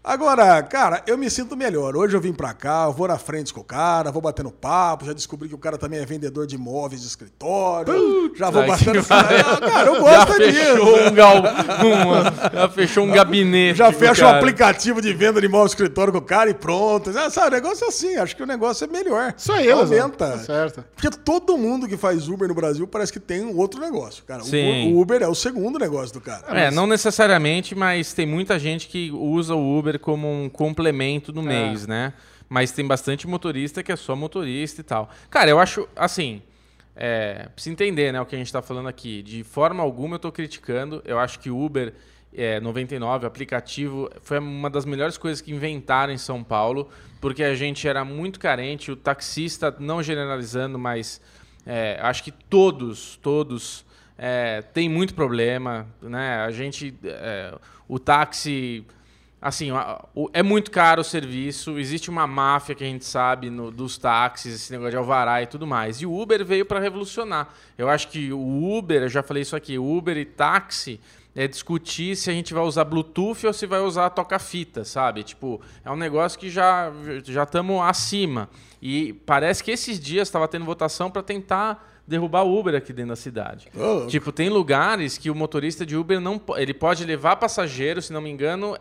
Agora, 0.08 0.62
cara, 0.62 1.02
eu 1.08 1.18
me 1.18 1.28
sinto 1.32 1.58
melhor. 1.58 1.96
Hoje 1.98 2.16
eu 2.16 2.22
vim 2.22 2.32
pra 2.32 2.54
cá, 2.54 2.84
eu 2.86 2.94
vou 2.94 3.08
na 3.08 3.18
frente 3.18 3.52
com 3.52 3.62
o 3.62 3.64
cara, 3.64 4.12
vou 4.12 4.22
batendo 4.22 4.52
papo, 4.52 5.04
já 5.04 5.14
descobri 5.14 5.50
que 5.50 5.56
o 5.56 5.58
cara 5.58 5.80
também 5.80 6.00
é 6.00 6.06
vendedor 6.06 6.46
de 6.46 6.54
imóveis 6.54 7.02
de 7.02 7.08
escritório. 7.08 8.32
já 8.36 8.52
vou 8.52 8.62
que 8.64 8.70
batendo. 8.70 9.04
pariu. 9.04 9.44
cara, 9.68 9.88
eu 9.90 9.96
já 9.96 10.00
gosto 10.02 10.34
fechou 10.34 10.52
disso. 10.86 11.10
um 11.10 11.14
gal... 11.16 11.36
uma- 11.38 12.50
já 12.54 12.70
fechou 12.70 13.04
um 13.06 13.12
gabinete. 13.12 13.78
Já 13.80 13.92
fecha 13.92 14.22
cara. 14.26 14.38
aplicativo 14.38 15.02
de 15.02 15.12
venda 15.12 15.40
de 15.42 15.48
imóvel 15.48 15.66
escritório 15.66 16.14
com 16.14 16.20
o 16.20 16.22
cara 16.22 16.52
e 16.52 16.54
pronto. 16.54 17.10
Ah, 17.18 17.32
Sabe, 17.32 17.48
o 17.48 17.52
negócio 17.52 17.86
é 17.86 17.88
assim, 17.88 18.16
acho 18.18 18.36
que 18.36 18.44
o 18.44 18.46
negócio 18.46 18.84
é 18.86 18.88
melhor. 18.88 19.34
Só 19.38 19.54
ó. 19.54 19.80
Aumenta. 19.80 20.30
Tá 20.34 20.38
certo. 20.38 20.86
Porque 20.96 21.10
todo 21.18 21.58
mundo 21.58 21.88
que 21.88 21.98
faz 21.98 22.30
Uber 22.30 22.48
no 22.48 22.54
Brasil 22.54 22.86
parece 22.86 23.12
que 23.12 23.20
tem 23.20 23.44
um 23.44 23.58
outro 23.58 23.82
negócio, 23.82 24.24
cara. 24.24 24.44
Sim. 24.44 24.94
O 24.94 25.02
Uber 25.02 25.22
é 25.24 25.28
o 25.28 25.34
segundo 25.34 25.80
negócio 25.80 26.14
do 26.14 26.22
cara. 26.22 26.44
É, 26.50 26.70
não 26.70 26.86
necessariamente, 26.86 27.74
mas 27.74 28.14
tem 28.14 28.28
muita 28.28 28.60
gente 28.60 28.88
que 28.88 29.10
usa 29.12 29.56
o 29.56 29.80
Uber 29.80 29.95
como 30.00 30.32
um 30.32 30.50
complemento 30.50 31.32
no 31.34 31.42
mês, 31.42 31.88
né? 31.88 32.14
Mas 32.48 32.72
tem 32.72 32.86
bastante 32.86 33.28
motorista 33.28 33.82
que 33.82 33.92
é 33.92 33.96
só 33.96 34.16
motorista 34.16 34.82
e 34.82 34.84
tal. 34.84 35.10
Cara, 35.30 35.50
eu 35.50 35.60
acho, 35.60 35.88
assim, 35.96 36.42
é, 36.96 37.50
precisa 37.54 37.74
entender 37.74 38.12
né, 38.12 38.22
o 38.22 38.26
que 38.26 38.36
a 38.36 38.38
gente 38.38 38.48
está 38.48 38.62
falando 38.62 38.88
aqui. 38.88 39.22
De 39.24 39.44
forma 39.44 39.84
alguma 39.84 40.16
eu 40.16 40.18
estou 40.18 40.32
criticando. 40.32 41.02
Eu 41.06 41.20
acho 41.20 41.40
que 41.40 41.50
o 41.50 41.60
Uber 41.60 41.94
é, 42.36 42.60
99, 42.60 43.26
o 43.26 43.28
aplicativo, 43.28 44.10
foi 44.22 44.40
uma 44.40 44.70
das 44.70 44.86
melhores 44.86 45.18
coisas 45.18 45.42
que 45.42 45.52
inventaram 45.52 46.12
em 46.12 46.18
São 46.18 46.44
Paulo, 46.44 46.90
porque 47.22 47.44
a 47.44 47.56
gente 47.56 47.88
era 47.88 48.04
muito 48.04 48.40
carente, 48.40 48.92
o 48.92 48.96
taxista, 48.96 49.74
não 49.80 50.04
generalizando, 50.04 50.78
mas 50.78 51.22
é, 51.66 51.98
acho 52.02 52.24
que 52.24 52.32
todos, 52.32 53.18
todos 53.22 53.86
é, 54.18 54.62
tem 54.62 54.90
muito 54.90 55.14
problema, 55.14 55.88
né? 56.02 56.38
A 56.46 56.52
gente, 56.52 56.94
é, 57.04 57.58
o 57.88 57.98
táxi, 57.98 58.86
assim, 59.46 59.70
é 60.34 60.42
muito 60.42 60.72
caro 60.72 61.02
o 61.02 61.04
serviço. 61.04 61.78
Existe 61.78 62.10
uma 62.10 62.26
máfia 62.26 62.74
que 62.74 62.84
a 62.84 62.88
gente 62.88 63.06
sabe 63.06 63.52
no, 63.52 63.70
dos 63.70 63.96
táxis, 63.96 64.56
esse 64.56 64.72
negócio 64.72 64.92
de 64.92 64.98
alvará 64.98 65.44
e 65.44 65.46
tudo 65.46 65.68
mais. 65.68 66.02
E 66.02 66.06
o 66.06 66.20
Uber 66.20 66.44
veio 66.44 66.66
para 66.66 66.80
revolucionar. 66.80 67.50
Eu 67.78 67.88
acho 67.88 68.08
que 68.08 68.34
o 68.34 68.76
Uber, 68.76 69.04
eu 69.04 69.10
já 69.10 69.22
falei 69.22 69.44
isso 69.44 69.56
aqui, 69.56 69.78
Uber 69.78 70.18
e 70.18 70.26
táxi 70.26 71.00
é 71.36 71.48
discutir 71.48 72.16
se 72.16 72.32
a 72.32 72.34
gente 72.34 72.56
vai 72.56 72.64
usar 72.64 72.86
Bluetooth 72.86 73.46
ou 73.46 73.54
se 73.54 73.68
vai 73.68 73.82
usar 73.82 74.10
toca-fita, 74.10 74.84
sabe? 74.84 75.22
Tipo, 75.22 75.62
é 75.84 75.92
um 75.92 75.98
negócio 75.98 76.40
que 76.40 76.50
já 76.50 76.92
já 77.24 77.44
estamos 77.44 77.84
acima. 77.84 78.50
E 78.82 79.14
parece 79.28 79.64
que 79.64 79.70
esses 79.70 80.00
dias 80.00 80.28
estava 80.28 80.48
tendo 80.48 80.66
votação 80.66 81.12
para 81.12 81.22
tentar 81.22 82.02
derrubar 82.08 82.44
o 82.44 82.58
Uber 82.58 82.74
aqui 82.74 82.92
dentro 82.92 83.10
da 83.10 83.16
cidade. 83.16 83.68
Oh. 83.76 84.08
Tipo, 84.08 84.32
tem 84.32 84.50
lugares 84.50 85.20
que 85.20 85.30
o 85.30 85.36
motorista 85.36 85.86
de 85.86 85.96
Uber 85.96 86.20
não 86.20 86.42
ele 86.56 86.74
pode 86.74 87.06
levar 87.06 87.36
passageiros, 87.36 88.06
se 88.06 88.14
não 88.14 88.22
me 88.22 88.30
engano, 88.32 88.76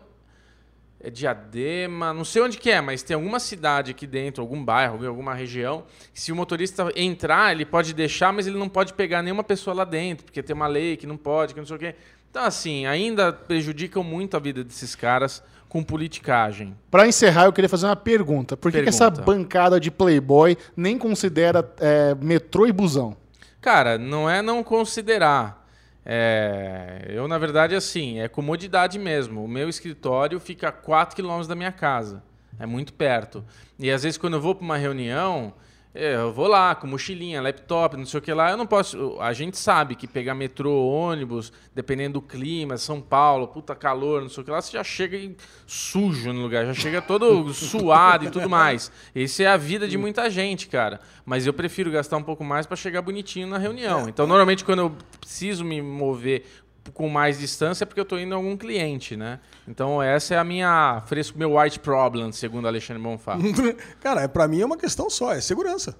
é 1.05 1.09
Diadema, 1.11 2.11
não 2.11 2.25
sei 2.25 2.41
onde 2.41 2.57
que 2.57 2.71
é, 2.71 2.81
mas 2.81 3.03
tem 3.03 3.13
alguma 3.13 3.39
cidade 3.39 3.91
aqui 3.91 4.07
dentro, 4.07 4.41
algum 4.41 4.63
bairro, 4.63 5.05
alguma 5.07 5.35
região, 5.35 5.83
se 6.11 6.31
o 6.31 6.35
motorista 6.35 6.91
entrar, 6.95 7.51
ele 7.51 7.63
pode 7.63 7.93
deixar, 7.93 8.33
mas 8.33 8.47
ele 8.47 8.57
não 8.57 8.67
pode 8.67 8.93
pegar 8.93 9.21
nenhuma 9.21 9.43
pessoa 9.43 9.75
lá 9.75 9.85
dentro, 9.85 10.25
porque 10.25 10.41
tem 10.41 10.55
uma 10.55 10.65
lei 10.65 10.97
que 10.97 11.05
não 11.05 11.15
pode, 11.15 11.53
que 11.53 11.59
não 11.59 11.67
sei 11.67 11.75
o 11.75 11.79
quê. 11.79 11.95
Então, 12.31 12.43
assim, 12.43 12.87
ainda 12.87 13.31
prejudicam 13.31 14.03
muito 14.03 14.35
a 14.35 14.39
vida 14.39 14.63
desses 14.63 14.95
caras 14.95 15.43
com 15.69 15.83
politicagem. 15.83 16.75
Para 16.89 17.07
encerrar, 17.07 17.45
eu 17.45 17.53
queria 17.53 17.69
fazer 17.69 17.85
uma 17.85 17.95
pergunta. 17.95 18.57
Por 18.57 18.71
que, 18.71 18.81
que 18.81 18.89
essa 18.89 19.09
bancada 19.11 19.79
de 19.79 19.91
Playboy 19.91 20.57
nem 20.75 20.97
considera 20.97 21.71
é, 21.79 22.15
metrô 22.15 22.65
e 22.65 22.71
busão? 22.71 23.15
Cara, 23.61 23.97
não 23.99 24.27
é 24.27 24.41
não 24.41 24.63
considerar. 24.63 25.64
É, 26.05 27.05
eu, 27.09 27.27
na 27.27 27.37
verdade, 27.37 27.73
assim, 27.73 28.19
é 28.19 28.27
comodidade 28.27 28.99
mesmo. 28.99 29.43
O 29.43 29.47
meu 29.47 29.67
escritório 29.67 30.39
fica 30.39 30.69
a 30.69 30.71
4 30.71 31.15
quilômetros 31.15 31.47
da 31.47 31.55
minha 31.55 31.71
casa. 31.71 32.23
É 32.59 32.65
muito 32.65 32.93
perto. 32.93 33.43
E 33.79 33.89
às 33.91 34.03
vezes, 34.03 34.17
quando 34.17 34.35
eu 34.35 34.41
vou 34.41 34.53
para 34.53 34.63
uma 34.63 34.77
reunião, 34.77 35.53
eu 35.95 36.33
vou 36.33 36.47
lá 36.47 36.75
com 36.75 36.85
mochilinha, 36.85 37.41
laptop, 37.41 37.95
não 37.95 38.05
sei 38.05 38.19
o 38.19 38.21
que 38.21 38.33
lá. 38.33 38.51
Eu 38.51 38.57
não 38.57 38.67
posso. 38.67 39.17
A 39.21 39.31
gente 39.31 39.57
sabe 39.57 39.95
que 39.95 40.05
pegar 40.05 40.35
metrô, 40.35 40.87
ônibus, 40.87 41.53
dependendo 41.73 42.19
do 42.19 42.21
clima, 42.21 42.77
São 42.77 42.99
Paulo, 42.99 43.47
puta 43.47 43.73
calor, 43.73 44.21
não 44.21 44.27
sei 44.27 44.41
o 44.41 44.45
que 44.45 44.51
lá, 44.51 44.61
você 44.61 44.73
já 44.73 44.83
chega 44.83 45.17
sujo 45.65 46.33
no 46.33 46.41
lugar, 46.41 46.65
já 46.65 46.73
chega 46.73 47.01
todo 47.01 47.51
suado 47.55 48.25
e 48.25 48.29
tudo 48.29 48.49
mais. 48.49 48.91
Essa 49.15 49.43
é 49.43 49.47
a 49.47 49.55
vida 49.55 49.87
de 49.87 49.97
muita 49.97 50.29
gente, 50.29 50.67
cara. 50.67 50.99
Mas 51.25 51.47
eu 51.47 51.53
prefiro 51.53 51.89
gastar 51.89 52.17
um 52.17 52.23
pouco 52.23 52.43
mais 52.43 52.65
para 52.65 52.75
chegar 52.75 53.01
bonitinho 53.01 53.47
na 53.47 53.57
reunião. 53.57 54.09
Então, 54.09 54.27
normalmente, 54.27 54.65
quando 54.65 54.79
eu 54.79 54.95
preciso 55.19 55.63
me 55.63 55.81
mover 55.81 56.43
com 56.93 57.09
mais 57.09 57.39
distância 57.39 57.83
é 57.83 57.85
porque 57.85 57.99
eu 57.99 58.03
estou 58.03 58.19
indo 58.19 58.33
a 58.33 58.37
algum 58.37 58.55
cliente, 58.55 59.15
né? 59.15 59.39
Então 59.67 60.01
essa 60.01 60.35
é 60.35 60.37
a 60.37 60.43
minha 60.43 61.01
fresco 61.05 61.37
meu 61.37 61.57
white 61.57 61.79
problem, 61.79 62.31
segundo 62.31 62.67
Alexandre 62.67 63.01
Bonfá. 63.01 63.37
Cara, 63.99 64.21
é, 64.21 64.27
para 64.27 64.47
mim 64.47 64.61
é 64.61 64.65
uma 64.65 64.77
questão 64.77 65.09
só, 65.09 65.33
é 65.33 65.41
segurança. 65.41 65.95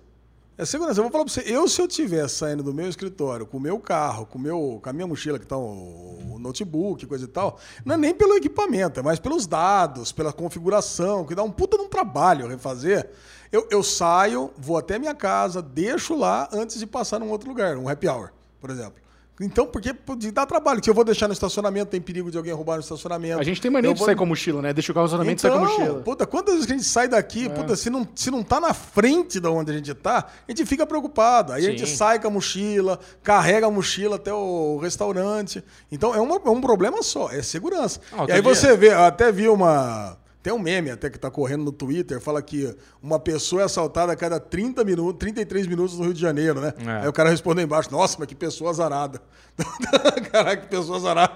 É 0.57 0.63
segurança. 0.63 0.99
Eu 0.99 1.03
vou 1.03 1.11
falar 1.11 1.25
para 1.25 1.33
você, 1.33 1.43
eu 1.45 1.67
se 1.67 1.81
eu 1.81 1.85
estiver 1.85 2.27
saindo 2.29 2.63
do 2.63 2.73
meu 2.73 2.87
escritório 2.87 3.45
com 3.45 3.57
o 3.57 3.59
meu 3.59 3.77
carro, 3.77 4.25
com, 4.25 4.39
meu, 4.39 4.79
com 4.81 4.89
a 4.89 4.93
minha 4.93 5.05
mochila 5.05 5.37
que 5.37 5.45
tá 5.45 5.57
o, 5.57 6.35
o 6.35 6.39
notebook, 6.39 7.05
coisa 7.05 7.25
e 7.25 7.27
tal, 7.27 7.59
não 7.83 7.95
é 7.95 7.97
nem 7.97 8.13
pelo 8.13 8.35
equipamento, 8.35 9.01
é 9.01 9.03
mais 9.03 9.19
pelos 9.19 9.45
dados, 9.45 10.13
pela 10.13 10.31
configuração, 10.31 11.25
que 11.25 11.35
dá 11.35 11.43
um 11.43 11.51
puta 11.51 11.77
de 11.77 11.83
um 11.83 11.89
trabalho 11.89 12.47
refazer. 12.47 13.09
Eu, 13.51 13.67
eu 13.69 13.83
saio, 13.83 14.49
vou 14.57 14.77
até 14.77 14.97
minha 14.97 15.13
casa, 15.13 15.61
deixo 15.61 16.15
lá 16.15 16.47
antes 16.53 16.79
de 16.79 16.87
passar 16.87 17.19
num 17.19 17.29
outro 17.29 17.49
lugar, 17.49 17.75
um 17.75 17.89
happy 17.89 18.07
hour, 18.07 18.31
por 18.61 18.69
exemplo. 18.69 19.04
Então, 19.39 19.67
porque 19.67 19.93
dá 20.31 20.45
trabalho. 20.45 20.81
Se 20.83 20.89
eu 20.89 20.93
vou 20.93 21.03
deixar 21.03 21.27
no 21.27 21.33
estacionamento, 21.33 21.91
tem 21.91 21.99
perigo 21.99 22.31
de 22.31 22.37
alguém 22.37 22.53
roubar 22.53 22.75
no 22.75 22.81
estacionamento. 22.81 23.39
A 23.39 23.43
gente 23.43 23.61
tem 23.61 23.69
mania 23.69 23.93
de 23.93 23.99
sair 23.99 24.15
com 24.15 24.23
a 24.23 24.27
mochila, 24.27 24.61
né? 24.61 24.71
Deixa 24.71 24.91
o 24.91 24.95
carro 24.95 25.03
no 25.03 25.07
estacionamento 25.07 25.45
então, 25.45 25.49
e 25.49 25.53
sai 25.53 25.59
com 25.59 25.65
a 25.65 25.73
então, 25.73 25.85
mochila. 25.85 26.03
Puta, 26.03 26.25
quantas 26.25 26.53
vezes 26.53 26.67
que 26.67 26.73
a 26.73 26.77
gente 26.77 26.87
sai 26.87 27.07
daqui, 27.07 27.45
é. 27.47 27.49
puta, 27.49 27.75
se 27.75 27.89
não, 27.89 28.07
se 28.15 28.31
não 28.31 28.41
tá 28.41 28.61
na 28.61 28.73
frente 28.73 29.39
de 29.39 29.47
onde 29.47 29.71
a 29.71 29.75
gente 29.75 29.93
tá, 29.93 30.27
a 30.47 30.51
gente 30.51 30.65
fica 30.65 30.85
preocupado. 30.85 31.51
Aí 31.51 31.63
Sim. 31.63 31.67
a 31.67 31.71
gente 31.71 31.87
sai 31.87 32.19
com 32.19 32.27
a 32.27 32.31
mochila, 32.31 32.99
carrega 33.21 33.67
a 33.67 33.71
mochila 33.71 34.15
até 34.15 34.33
o 34.33 34.77
restaurante. 34.77 35.61
Então, 35.91 36.15
é, 36.15 36.19
uma, 36.21 36.35
é 36.35 36.49
um 36.49 36.61
problema 36.61 37.03
só, 37.03 37.29
é 37.29 37.41
segurança. 37.41 37.99
Ah, 38.13 38.25
e 38.29 38.31
aí 38.31 38.41
dia. 38.41 38.55
você 38.55 38.77
vê, 38.77 38.91
até 38.91 39.33
vi 39.33 39.49
uma 39.49 40.17
tem 40.45 40.53
um 40.53 40.59
meme 40.59 40.91
até 40.91 41.09
que 41.09 41.15
está 41.15 41.31
correndo 41.31 41.63
no 41.63 41.71
Twitter, 41.71 42.21
fala 42.21 42.39
que 42.39 42.71
uma 43.01 43.19
pessoa 43.19 43.63
é 43.63 43.65
assaltada 43.65 44.11
a 44.11 44.15
cada 44.15 44.39
30 44.39 44.83
minutos, 44.83 45.17
33 45.17 45.65
minutos 45.65 45.97
no 45.97 46.03
Rio 46.03 46.13
de 46.13 46.21
Janeiro, 46.21 46.61
né? 46.61 46.71
É. 46.85 47.01
Aí 47.01 47.07
o 47.07 47.13
cara 47.13 47.31
respondeu 47.31 47.63
embaixo, 47.63 47.91
nossa, 47.91 48.15
mas 48.19 48.27
que 48.27 48.35
pessoa 48.35 48.69
azarada. 48.69 49.19
Caraca, 50.31 50.57
que 50.57 50.67
pessoa 50.67 50.97
azarada. 50.97 51.33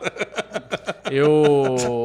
Eu 1.10 1.32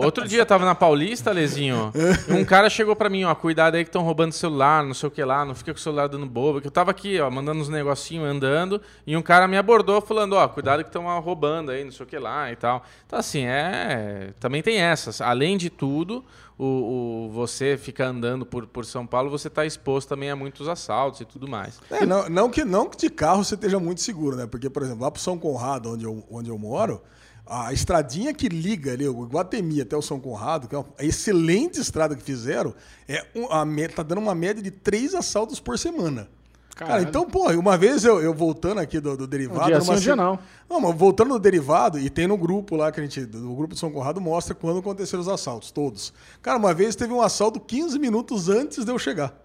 outro 0.02 0.26
dia 0.26 0.46
tava 0.46 0.64
na 0.64 0.74
Paulista, 0.74 1.30
Lezinho, 1.30 1.92
e 2.26 2.32
um 2.32 2.42
cara 2.42 2.70
chegou 2.70 2.96
para 2.96 3.10
mim, 3.10 3.24
ó, 3.24 3.34
cuidado 3.34 3.74
aí 3.74 3.84
que 3.84 3.90
estão 3.90 4.02
roubando 4.02 4.32
celular, 4.32 4.82
não 4.82 4.94
sei 4.94 5.06
o 5.06 5.12
que 5.12 5.22
lá, 5.22 5.44
não 5.44 5.54
fica 5.54 5.74
com 5.74 5.78
o 5.78 5.82
celular 5.82 6.08
dando 6.08 6.24
boba, 6.24 6.62
que 6.62 6.66
eu 6.66 6.70
tava 6.70 6.90
aqui, 6.90 7.20
ó, 7.20 7.30
mandando 7.30 7.60
uns 7.60 7.68
negocinhos 7.68 8.26
andando, 8.26 8.80
e 9.06 9.14
um 9.14 9.20
cara 9.20 9.46
me 9.46 9.58
abordou 9.58 10.00
falando, 10.00 10.36
ó, 10.36 10.48
cuidado 10.48 10.82
que 10.82 10.88
estão 10.88 11.04
roubando 11.20 11.70
aí, 11.70 11.84
não 11.84 11.92
sei 11.92 12.06
o 12.06 12.08
que 12.08 12.18
lá 12.18 12.50
e 12.50 12.56
tal. 12.56 12.82
Então 13.06 13.18
assim, 13.18 13.44
é, 13.44 14.32
também 14.40 14.62
tem 14.62 14.78
essas. 14.78 15.20
Além 15.20 15.58
de 15.58 15.68
tudo, 15.68 16.24
o, 16.58 16.64
o, 16.64 17.30
você 17.32 17.76
fica 17.76 18.06
andando 18.06 18.46
por, 18.46 18.66
por 18.66 18.84
São 18.84 19.06
Paulo, 19.06 19.30
você 19.30 19.48
está 19.48 19.66
exposto 19.66 20.08
também 20.08 20.30
a 20.30 20.36
muitos 20.36 20.68
assaltos 20.68 21.20
e 21.20 21.24
tudo 21.24 21.48
mais. 21.48 21.80
É, 21.90 22.06
não, 22.06 22.28
não, 22.28 22.50
que, 22.50 22.64
não 22.64 22.88
que 22.88 22.96
de 22.96 23.10
carro 23.10 23.44
você 23.44 23.54
esteja 23.54 23.80
muito 23.80 24.00
seguro, 24.00 24.36
né? 24.36 24.46
Porque, 24.46 24.70
por 24.70 24.82
exemplo, 24.82 25.02
lá 25.02 25.10
para 25.10 25.20
São 25.20 25.38
Conrado, 25.38 25.90
onde 25.90 26.04
eu, 26.04 26.24
onde 26.30 26.50
eu 26.50 26.58
moro, 26.58 27.02
a 27.46 27.72
estradinha 27.72 28.32
que 28.32 28.48
liga 28.48 28.92
ali, 28.92 29.06
o 29.06 29.24
Guatemi 29.24 29.80
até 29.80 29.96
o 29.96 30.02
São 30.02 30.20
Conrado, 30.20 30.68
que 30.68 30.74
é 30.74 30.78
uma 30.78 30.88
excelente 30.98 31.80
estrada 31.80 32.14
que 32.14 32.22
fizeram, 32.22 32.74
é 33.08 33.26
um, 33.34 33.46
a, 33.46 33.66
tá 33.94 34.02
dando 34.02 34.18
uma 34.18 34.34
média 34.34 34.62
de 34.62 34.70
três 34.70 35.14
assaltos 35.14 35.60
por 35.60 35.78
semana. 35.78 36.28
Cara, 36.74 37.02
então, 37.02 37.24
pô, 37.24 37.50
uma 37.52 37.78
vez 37.78 38.04
eu, 38.04 38.20
eu 38.20 38.34
voltando 38.34 38.80
aqui 38.80 38.98
do, 38.98 39.16
do 39.16 39.26
derivado. 39.26 39.62
Um 39.62 39.66
dia 39.66 39.80
sim, 39.80 39.92
um 39.92 39.96
dia 39.96 40.16
não. 40.16 40.38
Não, 40.68 40.80
mas 40.80 40.96
voltando 40.96 41.34
do 41.34 41.38
derivado, 41.38 42.00
e 42.00 42.10
tem 42.10 42.26
no 42.26 42.36
grupo 42.36 42.74
lá 42.74 42.90
que 42.90 43.00
a 43.00 43.02
gente. 43.02 43.20
O 43.20 43.54
grupo 43.54 43.74
de 43.74 43.80
São 43.80 43.92
Conrado 43.92 44.20
mostra 44.20 44.54
quando 44.54 44.80
aconteceram 44.80 45.20
os 45.20 45.28
assaltos, 45.28 45.70
todos. 45.70 46.12
Cara, 46.42 46.58
uma 46.58 46.74
vez 46.74 46.96
teve 46.96 47.12
um 47.12 47.22
assalto 47.22 47.60
15 47.60 47.96
minutos 47.98 48.48
antes 48.48 48.84
de 48.84 48.90
eu 48.90 48.98
chegar. 48.98 49.40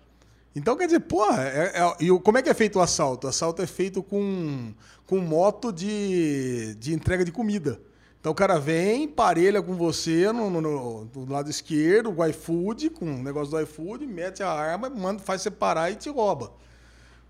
Então, 0.55 0.75
quer 0.75 0.88
dizer, 0.88 1.01
porra, 1.01 1.43
é, 1.43 1.73
é, 1.75 1.95
e 2.03 2.19
como 2.19 2.39
é 2.39 2.41
que 2.41 2.49
é 2.49 2.53
feito 2.55 2.80
o 2.80 2.82
assalto? 2.82 3.27
O 3.27 3.30
assalto 3.30 3.61
é 3.61 3.67
feito 3.67 4.01
com, 4.01 4.73
com 5.05 5.19
moto 5.19 5.71
de, 5.71 6.73
de 6.80 6.93
entrega 6.93 7.23
de 7.23 7.32
comida. 7.32 7.80
Então 8.19 8.34
o 8.34 8.36
cara 8.36 8.59
vem, 8.59 9.07
parelha 9.07 9.61
com 9.61 9.75
você 9.75 10.30
no, 10.34 10.49
no, 10.49 10.59
no, 10.59 11.05
do 11.05 11.32
lado 11.32 11.49
esquerdo, 11.49 12.13
o 12.13 12.25
iFood, 12.25 12.89
com 12.89 13.05
o 13.05 13.23
negócio 13.23 13.51
do 13.51 13.61
iFood, 13.61 14.05
mete 14.05 14.43
a 14.43 14.51
arma, 14.51 14.89
manda, 14.89 15.21
faz 15.21 15.41
você 15.41 15.49
parar 15.49 15.89
e 15.89 15.95
te 15.95 16.09
rouba. 16.09 16.51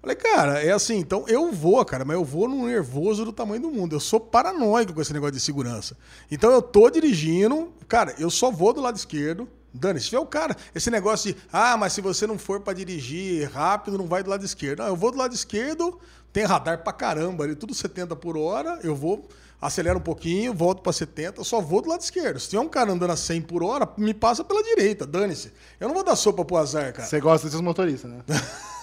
Falei, 0.02 0.16
cara, 0.16 0.64
é 0.64 0.72
assim, 0.72 0.96
então 0.96 1.26
eu 1.28 1.52
vou, 1.52 1.84
cara, 1.84 2.06
mas 2.06 2.16
eu 2.16 2.24
vou 2.24 2.48
no 2.48 2.66
nervoso 2.66 3.26
do 3.26 3.34
tamanho 3.34 3.62
do 3.62 3.70
mundo. 3.70 3.96
Eu 3.96 4.00
sou 4.00 4.20
paranoico 4.20 4.94
com 4.94 5.02
esse 5.02 5.12
negócio 5.12 5.34
de 5.34 5.42
segurança. 5.42 5.98
Então 6.32 6.52
eu 6.52 6.62
tô 6.62 6.90
dirigindo, 6.90 7.74
cara, 7.88 8.16
eu 8.18 8.30
só 8.30 8.50
vou 8.50 8.72
do 8.72 8.80
lado 8.80 8.96
esquerdo. 8.96 9.48
Dani, 9.74 10.00
se 10.00 10.06
tiver 10.06 10.20
o 10.20 10.26
cara, 10.26 10.56
esse 10.74 10.90
negócio 10.90 11.34
de, 11.34 11.40
ah, 11.52 11.76
mas 11.78 11.94
se 11.94 12.02
você 12.02 12.26
não 12.26 12.40
for 12.40 12.62
para 12.62 12.74
dirigir 12.74 13.52
rápido, 13.52 13.98
não 13.98 14.08
vai 14.08 14.24
do 14.24 14.30
lado 14.30 14.44
esquerdo. 14.44 14.80
Não, 14.80 14.88
eu 14.88 14.96
vou 14.96 15.12
do 15.12 15.18
lado 15.18 15.36
esquerdo, 15.36 16.00
tem 16.32 16.44
radar 16.46 16.82
pra 16.82 16.94
caramba 16.94 17.44
ali, 17.44 17.54
tudo 17.54 17.74
70 17.74 18.16
por 18.16 18.36
hora, 18.36 18.80
eu 18.82 18.96
vou, 18.96 19.28
acelero 19.62 20.00
um 20.00 20.02
pouquinho, 20.02 20.54
volto 20.54 20.82
para 20.82 20.94
70, 20.94 21.44
só 21.44 21.62
vou 21.62 21.82
do 21.82 21.90
lado 21.90 22.02
esquerdo. 22.02 22.40
Se 22.40 22.50
tiver 22.50 22.62
um 22.62 22.70
cara 22.70 22.92
andando 22.92 23.12
a 23.12 23.18
100 23.18 23.42
por 23.42 23.62
hora, 23.62 23.88
me 23.98 24.14
passa 24.14 24.44
pela 24.44 24.64
direita, 24.64 25.06
dane-se. 25.06 25.52
Eu 25.80 25.88
não 25.90 25.94
vou 25.94 26.04
dar 26.04 26.16
sopa 26.16 26.44
pro 26.44 26.58
azar, 26.58 26.92
cara. 26.94 27.08
Você 27.08 27.20
gosta 27.20 27.46
desses 27.46 27.62
motoristas, 27.62 28.10
né? 28.10 28.24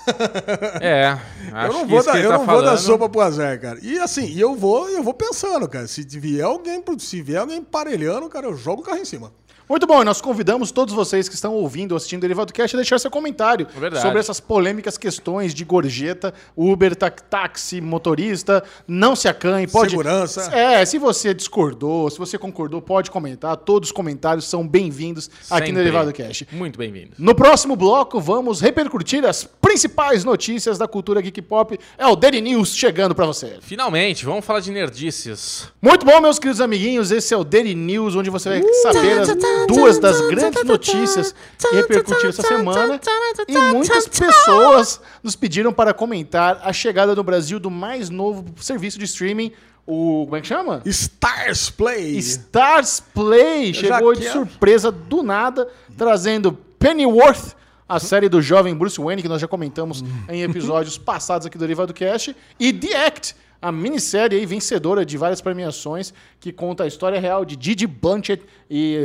É, 0.81 1.19
eu 1.67 1.73
não 1.73 1.87
vou, 1.87 2.05
dar, 2.05 2.19
eu 2.19 2.31
tá 2.31 2.39
não 2.39 2.45
falando... 2.45 2.63
vou 2.63 2.71
dar 2.73 2.77
sopa 2.77 3.09
pro 3.09 3.21
azar, 3.21 3.61
cara. 3.61 3.79
E 3.83 3.99
assim, 3.99 4.39
eu 4.39 4.55
vou, 4.55 4.89
eu 4.89 5.03
vou 5.03 5.15
pensando, 5.15 5.69
cara. 5.69 5.87
Se 5.87 6.03
vier 6.03 6.45
alguém, 6.45 6.83
se 6.99 7.23
vier 7.23 7.41
alguém 7.41 7.63
parelhando, 7.63 8.29
cara, 8.29 8.47
eu 8.47 8.57
jogo 8.57 8.83
o 8.83 8.85
carro 8.85 8.99
em 8.99 9.05
cima. 9.05 9.33
Muito 9.69 9.85
bom, 9.85 10.01
e 10.01 10.05
nós 10.05 10.21
convidamos 10.21 10.71
todos 10.71 10.95
vocês 10.95 11.29
que 11.29 11.35
estão 11.35 11.53
ouvindo 11.53 11.91
ou 11.91 11.97
assistindo 11.97 12.19
o 12.19 12.23
Derivado 12.23 12.53
Cast 12.53 12.77
a 12.77 12.79
deixar 12.79 13.01
seu 13.01 13.11
comentário 13.11 13.67
Verdade. 13.77 14.01
sobre 14.01 14.21
essas 14.21 14.39
polêmicas 14.39 14.97
questões 14.97 15.53
de 15.53 15.65
gorjeta, 15.65 16.33
Uber, 16.57 16.95
táxi, 16.95 17.81
motorista, 17.81 18.63
não 18.87 19.17
se 19.17 19.27
acanhe, 19.27 19.67
pode... 19.67 19.91
Segurança. 19.91 20.55
É, 20.57 20.85
se 20.85 20.99
você 20.99 21.35
discordou, 21.35 22.09
se 22.09 22.17
você 22.17 22.39
concordou, 22.39 22.81
pode 22.81 23.11
comentar, 23.11 23.57
todos 23.57 23.89
os 23.89 23.93
comentários 23.93 24.45
são 24.45 24.67
bem-vindos 24.67 25.29
aqui 25.51 25.73
no 25.73 25.79
Derivado 25.79 26.13
Cast. 26.13 26.47
Muito 26.53 26.79
bem-vindos. 26.79 27.19
No 27.19 27.35
próximo 27.35 27.75
bloco, 27.75 28.21
vamos 28.21 28.61
repercutir 28.61 29.25
as 29.25 29.43
principais 29.43 30.23
notícias 30.23 30.79
da 30.79 30.87
cultura 30.87 31.21
geek 31.21 31.43
pop. 31.43 31.77
É 31.99 32.07
o 32.07 32.15
Daily 32.15 32.41
News 32.41 32.73
chegando 32.77 33.17
para 33.17 33.27
você. 33.27 33.59
Finalmente, 33.61 34.25
vamos 34.25 34.45
falar 34.45 34.61
de 34.61 34.71
nerdices. 34.71 35.67
Muito 35.83 36.07
bom, 36.07 36.21
meus 36.21 36.39
queridos 36.39 36.61
amiguinhos, 36.61 37.11
esse 37.11 37.35
é 37.35 37.37
o 37.37 37.43
Daily 37.43 37.75
News, 37.75 38.15
onde 38.15 38.31
você 38.31 38.49
vai 38.49 38.63
saber 38.83 39.19
as 39.19 39.29
duas 39.67 39.99
das 39.99 40.21
grandes 40.29 40.65
notícias 40.65 41.35
que 41.59 41.75
repercutiram 41.75 42.31
essa 42.31 42.43
semana. 42.43 43.01
E 43.49 43.59
muitas 43.59 44.07
pessoas 44.09 45.01
nos 45.23 45.37
pediram 45.37 45.73
para 45.73 45.95
comentar 45.95 46.61
a 46.63 46.73
chegada 46.73 47.15
no 47.15 47.23
Brasil 47.23 47.59
do 47.59 47.71
mais 47.71 48.11
novo 48.11 48.45
serviço 48.61 48.99
de 48.99 49.05
streaming, 49.05 49.53
o. 49.87 50.25
Como 50.25 50.37
é 50.37 50.41
que 50.41 50.49
chama? 50.49 50.83
Stars 50.85 51.71
Play. 51.71 52.19
Stars 52.19 53.01
Play 53.15 53.73
chegou 53.73 54.15
de 54.15 54.29
surpresa 54.29 54.91
do 54.91 55.23
nada, 55.23 55.69
trazendo 55.97 56.53
Pennyworth, 56.79 57.55
a 57.89 58.01
série 58.01 58.29
do 58.29 58.43
jovem 58.43 58.75
Bruce 58.75 59.01
Wayne, 59.01 59.23
que 59.23 59.29
nós 59.29 59.41
já 59.41 59.47
comentamos 59.47 60.03
em 60.29 60.43
episódios 60.43 60.99
passados 60.99 61.47
aqui 61.47 61.57
do 61.57 61.61
Derivado 61.61 61.95
Cast, 61.95 62.35
e 62.59 62.73
The 62.73 63.07
Act, 63.07 63.37
a 63.63 63.71
minissérie 63.71 64.39
aí 64.39 64.45
vencedora 64.45 65.07
de 65.07 65.17
várias 65.17 65.41
premiações, 65.41 66.13
que 66.41 66.53
conta 66.53 66.85
a 66.85 66.87
história 66.87 67.21
real 67.21 67.45
de 67.45 67.57
Didi 67.57 67.87
Blanchett 67.87 68.45
e. 68.69 68.99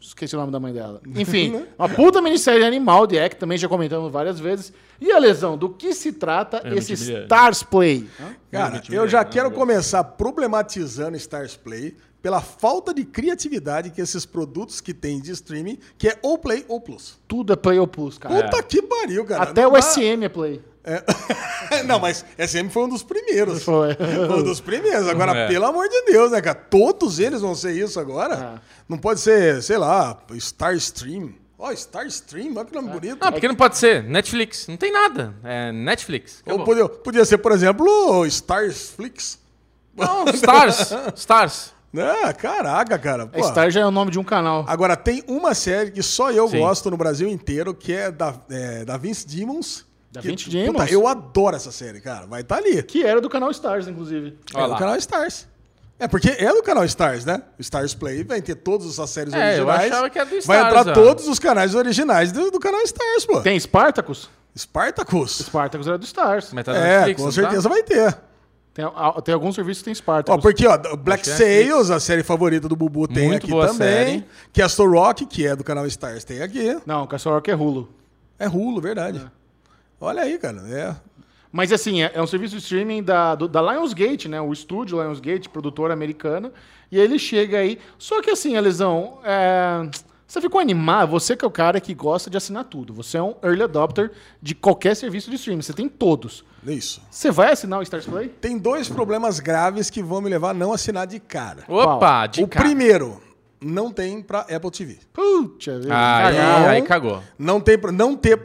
Esqueci 0.00 0.34
o 0.36 0.38
nome 0.38 0.52
da 0.52 0.60
mãe 0.60 0.72
dela. 0.72 1.00
Enfim, 1.16 1.64
uma 1.78 1.88
puta 1.88 2.22
minissérie 2.22 2.64
animal, 2.64 3.06
The 3.06 3.24
Act, 3.24 3.38
também 3.38 3.58
já 3.58 3.68
comentamos 3.68 4.10
várias 4.12 4.38
vezes. 4.38 4.72
E 5.00 5.10
a 5.12 5.18
lesão, 5.18 5.56
do 5.58 5.68
que 5.70 5.92
se 5.94 6.12
trata 6.12 6.58
É, 6.64 6.74
esse 6.74 6.90
multimilionário. 6.92 7.24
Stars 7.24 7.62
Play? 7.64 8.08
Cara, 8.50 8.82
Não, 8.88 8.94
eu 8.96 9.08
já 9.08 9.24
quero 9.24 9.50
começar 9.50 10.02
problematizando 10.04 11.16
Stars 11.16 11.56
Play 11.56 11.96
pela 12.22 12.40
falta 12.40 12.92
de 12.92 13.04
criatividade 13.04 13.90
que 13.90 14.00
esses 14.00 14.26
produtos 14.26 14.80
que 14.80 14.92
tem 14.92 15.20
de 15.20 15.30
streaming, 15.32 15.78
que 15.96 16.08
é 16.08 16.18
ou 16.22 16.36
Play 16.38 16.64
ou 16.68 16.80
Plus. 16.80 17.18
Tudo 17.28 17.52
é 17.52 17.56
Play 17.56 17.78
ou 17.78 17.86
Plus, 17.86 18.18
cara. 18.18 18.42
Puta 18.44 18.62
que 18.62 18.82
pariu, 18.82 19.24
cara. 19.24 19.44
Até 19.44 19.62
Não 19.62 19.70
o 19.70 19.72
dá- 19.74 19.82
SM 19.82 20.24
é 20.24 20.28
Play. 20.28 20.60
É. 20.88 21.82
Não, 21.84 21.98
mas 21.98 22.24
SM 22.38 22.68
foi 22.70 22.84
um 22.84 22.88
dos 22.88 23.02
primeiros. 23.02 23.62
Foi. 23.62 23.94
Foi 23.94 24.38
um 24.38 24.42
dos 24.42 24.60
primeiros. 24.60 25.06
Agora, 25.08 25.36
É. 25.36 25.48
pelo 25.48 25.66
amor 25.66 25.88
de 25.88 26.02
Deus, 26.02 26.30
né, 26.32 26.40
cara? 26.40 26.54
Todos 26.56 27.18
eles 27.18 27.40
vão 27.42 27.54
ser 27.54 27.72
isso 27.72 28.00
agora? 28.00 28.54
É. 28.56 28.60
Não 28.88 28.96
pode 28.98 29.20
ser, 29.20 29.62
sei 29.62 29.76
lá, 29.76 30.18
Star 30.38 30.74
Stream. 30.74 31.34
Ó, 31.58 31.74
Star 31.74 32.06
Stream, 32.06 32.54
olha 32.56 32.64
que 32.64 32.74
nome 32.74 32.88
bonito. 32.88 33.18
Não, 33.20 33.32
porque 33.32 33.48
não 33.48 33.54
pode 33.56 33.76
ser. 33.76 34.02
Netflix. 34.04 34.68
Não 34.68 34.76
tem 34.76 34.92
nada. 34.92 35.34
É 35.42 35.72
Netflix. 35.72 36.42
Ou 36.46 36.64
podia, 36.64 36.88
podia 36.88 37.24
ser, 37.24 37.38
por 37.38 37.50
exemplo, 37.52 38.24
Starsflix. 38.26 39.38
Não, 39.96 40.24
Stars. 40.28 40.94
Stars. 41.16 41.72
Ah, 41.96 42.32
caraca, 42.32 42.96
cara. 42.98 43.26
Pô. 43.26 43.42
Star 43.42 43.70
já 43.70 43.80
é 43.80 43.86
o 43.86 43.90
nome 43.90 44.10
de 44.12 44.18
um 44.20 44.24
canal. 44.24 44.64
Agora, 44.68 44.96
tem 44.96 45.24
uma 45.26 45.52
série 45.54 45.90
que 45.90 46.02
só 46.02 46.30
eu 46.30 46.46
Sim. 46.48 46.60
gosto 46.60 46.90
no 46.90 46.96
Brasil 46.96 47.28
inteiro, 47.28 47.74
que 47.74 47.92
é 47.92 48.10
da, 48.12 48.34
é, 48.50 48.84
da 48.84 48.96
Vince 48.96 49.26
Demons. 49.26 49.84
Da 50.10 50.22
Que, 50.22 50.28
Vince 50.28 50.44
puta, 50.66 50.90
eu 50.90 51.06
adoro 51.06 51.54
essa 51.54 51.70
série, 51.70 52.00
cara. 52.00 52.26
Vai 52.26 52.40
estar 52.40 52.56
ali. 52.56 52.82
Que 52.82 53.04
era 53.04 53.20
do 53.20 53.28
canal 53.28 53.50
Stars, 53.50 53.86
inclusive. 53.88 54.38
Olha 54.54 54.62
é 54.64 54.66
lá. 54.66 54.74
do 54.74 54.78
canal 54.78 54.96
Stars. 54.96 55.46
É, 56.00 56.06
porque 56.08 56.30
é 56.30 56.48
do 56.52 56.62
canal 56.62 56.84
Stars, 56.84 57.24
né? 57.24 57.42
O 57.58 57.60
Stars 57.60 57.92
Play 57.92 58.22
vai 58.24 58.40
ter 58.40 58.54
todas 58.54 58.86
essas 58.88 59.10
séries 59.10 59.34
É, 59.34 59.58
eu 59.58 59.66
originais. 59.66 59.92
achava 59.92 60.08
que 60.10 60.18
era 60.18 60.26
do 60.26 60.30
Vai 60.30 60.38
Stars, 60.58 60.66
entrar 60.78 60.90
ó. 60.90 60.94
todos 60.94 61.28
os 61.28 61.38
canais 61.38 61.74
originais 61.74 62.32
do, 62.32 62.50
do 62.50 62.58
canal 62.60 62.80
Stars, 62.82 63.26
pô. 63.26 63.40
Tem 63.42 63.58
Spartacus? 63.58 64.30
Spartacus. 64.56 65.38
Spartacus 65.38 65.86
era 65.88 65.98
do 65.98 66.04
Stars. 66.04 66.52
Mas 66.52 66.64
tá 66.64 66.72
É, 66.74 66.90
Netflix, 66.98 67.18
com 67.20 67.24
não 67.26 67.32
certeza 67.32 67.62
tá? 67.62 67.68
vai 67.68 67.82
ter. 67.82 68.18
Tem, 68.72 68.84
tem 69.24 69.34
alguns 69.34 69.56
serviços 69.56 69.80
que 69.82 69.86
tem 69.86 69.92
Ó, 69.92 69.96
Spartacus. 69.96 70.40
porque, 70.42 70.66
ó, 70.66 70.78
Black 70.96 71.28
é 71.28 71.34
Sails, 71.34 71.90
a 71.90 71.98
série 71.98 72.22
favorita 72.22 72.68
do 72.68 72.76
Bubu, 72.76 73.08
tem 73.08 73.26
Muito 73.28 73.42
aqui 73.42 73.50
boa 73.50 73.66
também. 73.66 73.88
série. 73.88 74.24
Castle 74.54 74.88
Rock, 74.88 75.26
que 75.26 75.46
é 75.46 75.56
do 75.56 75.64
canal 75.64 75.84
Stars, 75.86 76.22
tem 76.24 76.40
aqui. 76.42 76.78
Não, 76.86 77.06
Castle 77.08 77.34
Rock 77.34 77.50
é 77.50 77.54
Hulu. 77.56 77.88
É 78.38 78.46
Rulo, 78.46 78.80
verdade. 78.80 79.20
Olha 80.00 80.22
aí, 80.22 80.38
cara. 80.38 80.58
É. 80.68 80.96
Mas 81.50 81.72
assim, 81.72 82.02
é, 82.02 82.10
é 82.14 82.22
um 82.22 82.26
serviço 82.26 82.56
de 82.56 82.62
streaming 82.62 83.02
da, 83.02 83.34
do- 83.34 83.48
da 83.48 83.60
Lionsgate, 83.62 84.28
né? 84.28 84.40
O 84.40 84.52
estúdio 84.52 85.00
Lionsgate, 85.02 85.48
produtora 85.48 85.92
americana. 85.94 86.52
E 86.92 86.98
ele 86.98 87.18
chega 87.18 87.58
aí. 87.58 87.78
Só 87.98 88.20
que 88.22 88.30
assim, 88.30 88.56
Alisão, 88.56 89.18
é, 89.24 89.88
você 90.26 90.40
ficou 90.42 90.60
animado? 90.60 91.10
Você 91.10 91.34
que 91.34 91.44
é 91.44 91.48
o 91.48 91.50
cara 91.50 91.80
que 91.80 91.94
gosta 91.94 92.28
de 92.28 92.36
assinar 92.36 92.64
tudo. 92.64 92.92
Você 92.94 93.16
é 93.16 93.22
um 93.22 93.34
early 93.42 93.62
adopter 93.62 94.12
de 94.42 94.54
qualquer 94.54 94.94
serviço 94.94 95.30
de 95.30 95.36
streaming. 95.36 95.62
Você 95.62 95.72
tem 95.72 95.88
todos. 95.88 96.44
Isso. 96.66 97.00
Você 97.10 97.30
vai 97.30 97.52
assinar 97.52 97.78
o 97.78 97.82
Stars 97.82 98.04
Play? 98.06 98.28
Tem 98.28 98.58
dois 98.58 98.88
problemas 98.88 99.40
graves 99.40 99.88
que 99.88 100.02
vão 100.02 100.20
me 100.20 100.28
levar 100.28 100.50
a 100.50 100.54
não 100.54 100.72
assinar 100.72 101.06
de 101.06 101.18
cara. 101.18 101.64
Opa, 101.66 102.26
de 102.26 102.42
o 102.42 102.48
cara. 102.48 102.64
primeiro, 102.66 103.22
não 103.60 103.90
tem 103.92 104.22
pra 104.22 104.40
Apple 104.40 104.70
TV. 104.70 104.98
Putz, 105.12 105.66
vida. 105.66 105.88
Aí, 105.90 106.34
Cagão. 106.34 106.68
aí 106.68 106.82
cagou. 106.82 107.22
Não 107.38 107.60
tem 107.60 107.78
pra, 107.78 107.92
não 107.92 108.16
ter, 108.16 108.40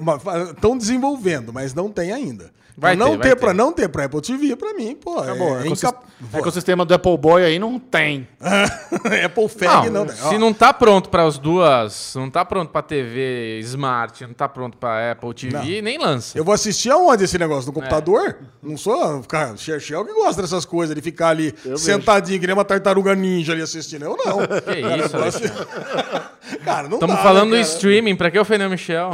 estão 0.52 0.78
desenvolvendo, 0.78 1.52
mas 1.54 1.74
não 1.74 1.90
tem 1.92 2.12
ainda. 2.12 2.52
Vai 2.76 2.96
não 2.96 3.12
ter, 3.12 3.18
vai 3.18 3.28
ter, 3.30 3.36
ter. 3.36 3.40
para 3.40 3.54
não 3.54 3.72
ter 3.72 3.88
pra 3.90 4.06
Apple 4.06 4.22
TV, 4.22 4.56
pra 4.56 4.74
mim, 4.74 4.96
pô, 4.96 5.20
Acabou. 5.20 5.58
é, 5.58 5.64
é 5.64 5.66
Ecossis- 5.68 5.84
incap... 5.84 6.04
ecossistema 6.34 6.84
do 6.86 6.94
Apple 6.94 7.18
Boy 7.18 7.44
aí 7.44 7.60
não 7.60 7.78
tem. 7.78 8.28
Apple 9.26 9.48
Fag 9.48 9.90
Não, 9.90 10.00
não, 10.02 10.06
tem. 10.08 10.16
se 10.16 10.36
Ó, 10.36 10.40
não 10.40 10.52
tá 10.54 10.74
pronto 10.74 11.10
para 11.10 11.24
as 11.24 11.38
duas, 11.38 12.14
não 12.16 12.30
tá 12.32 12.44
pronto 12.44 12.72
para 12.72 12.82
TV 12.82 13.60
Smart, 13.64 14.26
não 14.26 14.34
tá 14.34 14.50
pronto 14.50 14.78
para 14.78 15.12
Apple 15.12 15.34
TV, 15.34 15.82
nem 15.82 15.98
lança. 16.00 16.38
Eu 16.38 16.44
vou 16.44 16.54
assistir 16.54 16.90
aonde 16.90 17.24
esse 17.26 17.38
negócio? 17.38 17.64
É. 17.64 17.68
No 17.68 17.74
computador? 17.74 18.38
Não 18.62 18.76
sou 18.78 19.22
cara, 19.24 19.56
Xerxel 19.56 20.04
que 20.06 20.14
gosta 20.14 20.42
dessas 20.42 20.66
coisas, 20.66 20.96
de 20.96 21.02
ficar 21.02 21.30
ali 21.30 21.54
sentadinho, 21.78 22.40
que 22.40 22.48
nem 22.48 22.56
uma 22.56 22.66
tartaruga 22.66 23.14
ninja 23.14 23.54
ali 23.54 23.62
assistindo. 23.62 24.04
Eu 24.06 24.18
não. 24.18 24.40
Que 24.64 25.06
isso, 25.06 25.16
Alexandre. 25.16 25.52
Cara, 26.66 26.84
não 26.88 26.96
Estamos 26.96 27.16
dá, 27.16 27.22
falando 27.24 27.52
né, 27.52 27.58
do 27.58 27.64
cara? 27.64 27.74
streaming, 27.76 28.16
pra 28.16 28.30
que 28.32 28.38
ofender 28.38 28.68
o 28.68 28.70
Michel? 28.70 29.12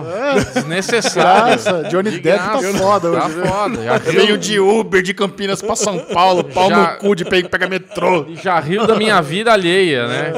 Desnecessário. 0.53 1.61
Graça, 1.61 1.83
Johnny 1.89 2.11
De 2.11 2.19
Depp 2.19 2.39
tá 2.39 2.59
foda 2.77 3.11
Tá 3.11 3.25
hoje, 3.25 3.35
viu? 3.35 3.48
Foda. 3.49 3.83
Já 3.83 3.97
Veio 3.97 4.25
riu, 4.27 4.37
de 4.37 4.59
Uber 4.59 5.01
de 5.01 5.13
Campinas 5.13 5.61
pra 5.61 5.75
São 5.75 5.97
Paulo, 5.99 6.43
pau 6.45 6.69
Já- 6.69 6.93
no 6.93 6.97
cu 6.99 7.15
de 7.15 7.25
pe- 7.25 7.47
pegar 7.49 7.67
metrô. 7.69 8.25
já 8.35 8.59
riu 8.59 8.85
da 8.85 8.95
minha 8.95 9.21
vida 9.21 9.51
alheia, 9.51 10.07
né? 10.07 10.33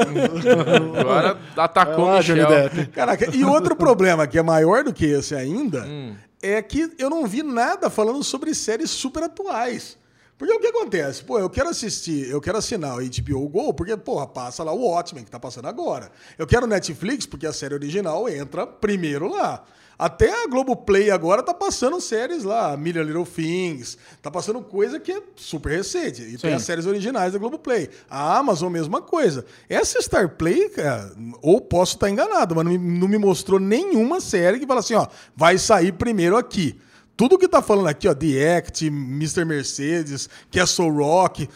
Agora 0.98 1.38
atacou 1.56 2.06
o 2.06 2.16
Michel. 2.16 2.46
Caraca, 2.92 3.28
e 3.34 3.44
outro 3.44 3.76
problema 3.76 4.26
que 4.26 4.38
é 4.38 4.42
maior 4.42 4.84
do 4.84 4.92
que 4.92 5.04
esse 5.06 5.34
ainda 5.34 5.84
Hum. 5.84 6.14
é 6.42 6.60
que 6.62 6.92
eu 6.98 7.08
não 7.10 7.26
vi 7.26 7.42
nada 7.42 7.88
falando 7.90 8.22
sobre 8.22 8.54
séries 8.54 8.90
super 8.90 9.22
atuais. 9.24 9.96
Porque 10.38 10.52
o 10.54 10.58
que 10.58 10.66
acontece? 10.66 11.22
Pô, 11.22 11.38
eu 11.38 11.48
quero 11.48 11.68
assistir, 11.68 12.28
eu 12.28 12.40
quero 12.40 12.58
assinar 12.58 12.96
o 12.96 13.00
HBO 13.00 13.48
Go, 13.48 13.72
porque, 13.72 13.96
porra, 13.96 14.26
passa 14.26 14.64
lá 14.64 14.72
o 14.72 14.80
Watchmen, 14.88 15.22
que 15.24 15.30
tá 15.30 15.38
passando 15.38 15.68
agora. 15.68 16.10
Eu 16.36 16.48
quero 16.48 16.66
Netflix, 16.66 17.26
porque 17.26 17.46
a 17.46 17.52
série 17.52 17.74
original 17.74 18.28
entra 18.28 18.66
primeiro 18.66 19.28
lá. 19.28 19.62
Até 20.02 20.42
a 20.42 20.48
Globoplay 20.48 21.12
agora 21.12 21.44
tá 21.44 21.54
passando 21.54 22.00
séries 22.00 22.42
lá, 22.42 22.76
Million 22.76 23.04
Little 23.04 23.24
Things, 23.24 23.96
tá 24.20 24.32
passando 24.32 24.60
coisa 24.60 24.98
que 24.98 25.12
é 25.12 25.22
super 25.36 25.76
recente. 25.76 26.22
E 26.22 26.36
tem 26.36 26.50
Sim. 26.50 26.56
as 26.56 26.62
séries 26.64 26.86
originais 26.86 27.34
da 27.34 27.38
Globoplay. 27.38 27.88
A 28.10 28.36
Amazon, 28.36 28.72
mesma 28.72 29.00
coisa. 29.00 29.46
Essa 29.68 30.02
Star 30.02 30.30
Play, 30.30 30.70
cara, 30.70 31.12
ou 31.40 31.60
posso 31.60 31.94
estar 31.94 32.10
enganado, 32.10 32.52
mas 32.56 32.64
não 32.64 32.72
me, 32.72 32.78
não 32.78 33.06
me 33.06 33.16
mostrou 33.16 33.60
nenhuma 33.60 34.20
série 34.20 34.58
que 34.58 34.66
fala 34.66 34.80
assim, 34.80 34.94
ó, 34.94 35.06
vai 35.36 35.56
sair 35.56 35.92
primeiro 35.92 36.36
aqui. 36.36 36.76
Tudo 37.16 37.38
que 37.38 37.46
tá 37.46 37.62
falando 37.62 37.86
aqui, 37.86 38.08
ó, 38.08 38.14
The 38.14 38.56
Act, 38.56 38.84
Mr. 38.88 39.44
Mercedes, 39.44 40.28
Castle 40.50 40.90
Rock, 40.90 41.48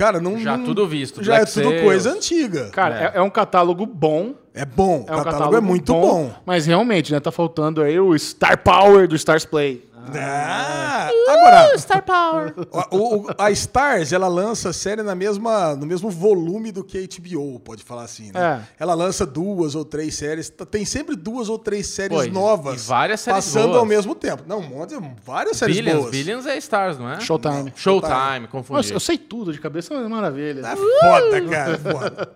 cara, 0.00 0.20
não... 0.20 0.38
Já 0.38 0.56
não- 0.56 0.64
tudo 0.64 0.86
visto, 0.86 1.22
Já 1.22 1.34
é 1.34 1.36
Black 1.38 1.52
tudo 1.52 1.68
Sails. 1.68 1.82
coisa 1.82 2.12
antiga. 2.12 2.70
Cara, 2.70 3.12
é. 3.14 3.18
é 3.18 3.22
um 3.22 3.30
catálogo 3.30 3.84
bom. 3.86 4.34
É 4.52 4.64
bom, 4.64 5.04
É 5.06 5.14
um 5.14 5.20
o 5.20 5.24
catálogo, 5.24 5.56
é 5.56 5.60
muito 5.60 5.92
bom. 5.92 6.32
Mas 6.44 6.66
realmente, 6.66 7.12
né? 7.12 7.20
Tá 7.20 7.30
faltando 7.30 7.80
aí 7.82 8.00
o 8.00 8.18
Star 8.18 8.58
Power 8.62 9.06
do 9.06 9.14
Stars 9.14 9.44
Play. 9.44 9.88
Ah, 10.14 11.10
agora, 11.28 11.78
Star 11.78 12.02
Power. 12.04 12.54
o- 12.90 13.16
o- 13.18 13.26
a 13.38 13.50
Stars, 13.50 14.12
ela 14.12 14.28
lança 14.28 14.72
série 14.72 15.02
na 15.02 15.14
mesma, 15.14 15.74
no 15.76 15.86
mesmo 15.86 16.10
volume 16.10 16.72
do 16.72 16.82
que 16.84 16.98
a 16.98 17.00
HBO, 17.02 17.60
pode 17.60 17.82
falar 17.82 18.02
assim, 18.04 18.30
né? 18.32 18.64
É. 18.78 18.82
Ela 18.82 18.94
lança 18.94 19.24
duas 19.26 19.74
ou 19.74 19.84
três 19.84 20.14
séries, 20.14 20.52
tem 20.70 20.84
sempre 20.84 21.16
duas 21.16 21.48
ou 21.48 21.58
três 21.58 21.86
séries 21.86 22.16
Pô, 22.16 22.26
novas 22.32 22.82
e 22.84 22.86
várias 22.88 23.20
séries 23.20 23.44
passando 23.44 23.66
boas. 23.68 23.78
ao 23.78 23.84
mesmo 23.86 24.14
tempo. 24.14 24.42
Não, 24.46 24.58
um 24.58 24.68
monte, 24.68 24.94
várias 25.24 25.56
séries 25.56 25.76
Billions, 25.76 25.98
boas. 25.98 26.10
Billions 26.10 26.46
é 26.46 26.56
Stars, 26.58 26.98
não 26.98 27.10
é? 27.10 27.20
Showtime. 27.20 27.72
Showtime, 27.76 28.48
confundi. 28.50 28.76
Nossa, 28.78 28.92
eu 28.92 29.00
sei 29.00 29.18
tudo 29.18 29.52
de 29.52 29.60
cabeça, 29.60 29.94
é 29.94 30.08
maravilha. 30.08 30.60
É 30.66 30.76
foda, 30.76 31.40
cara, 31.48 31.72
é 31.74 31.78
foda. 31.78 32.30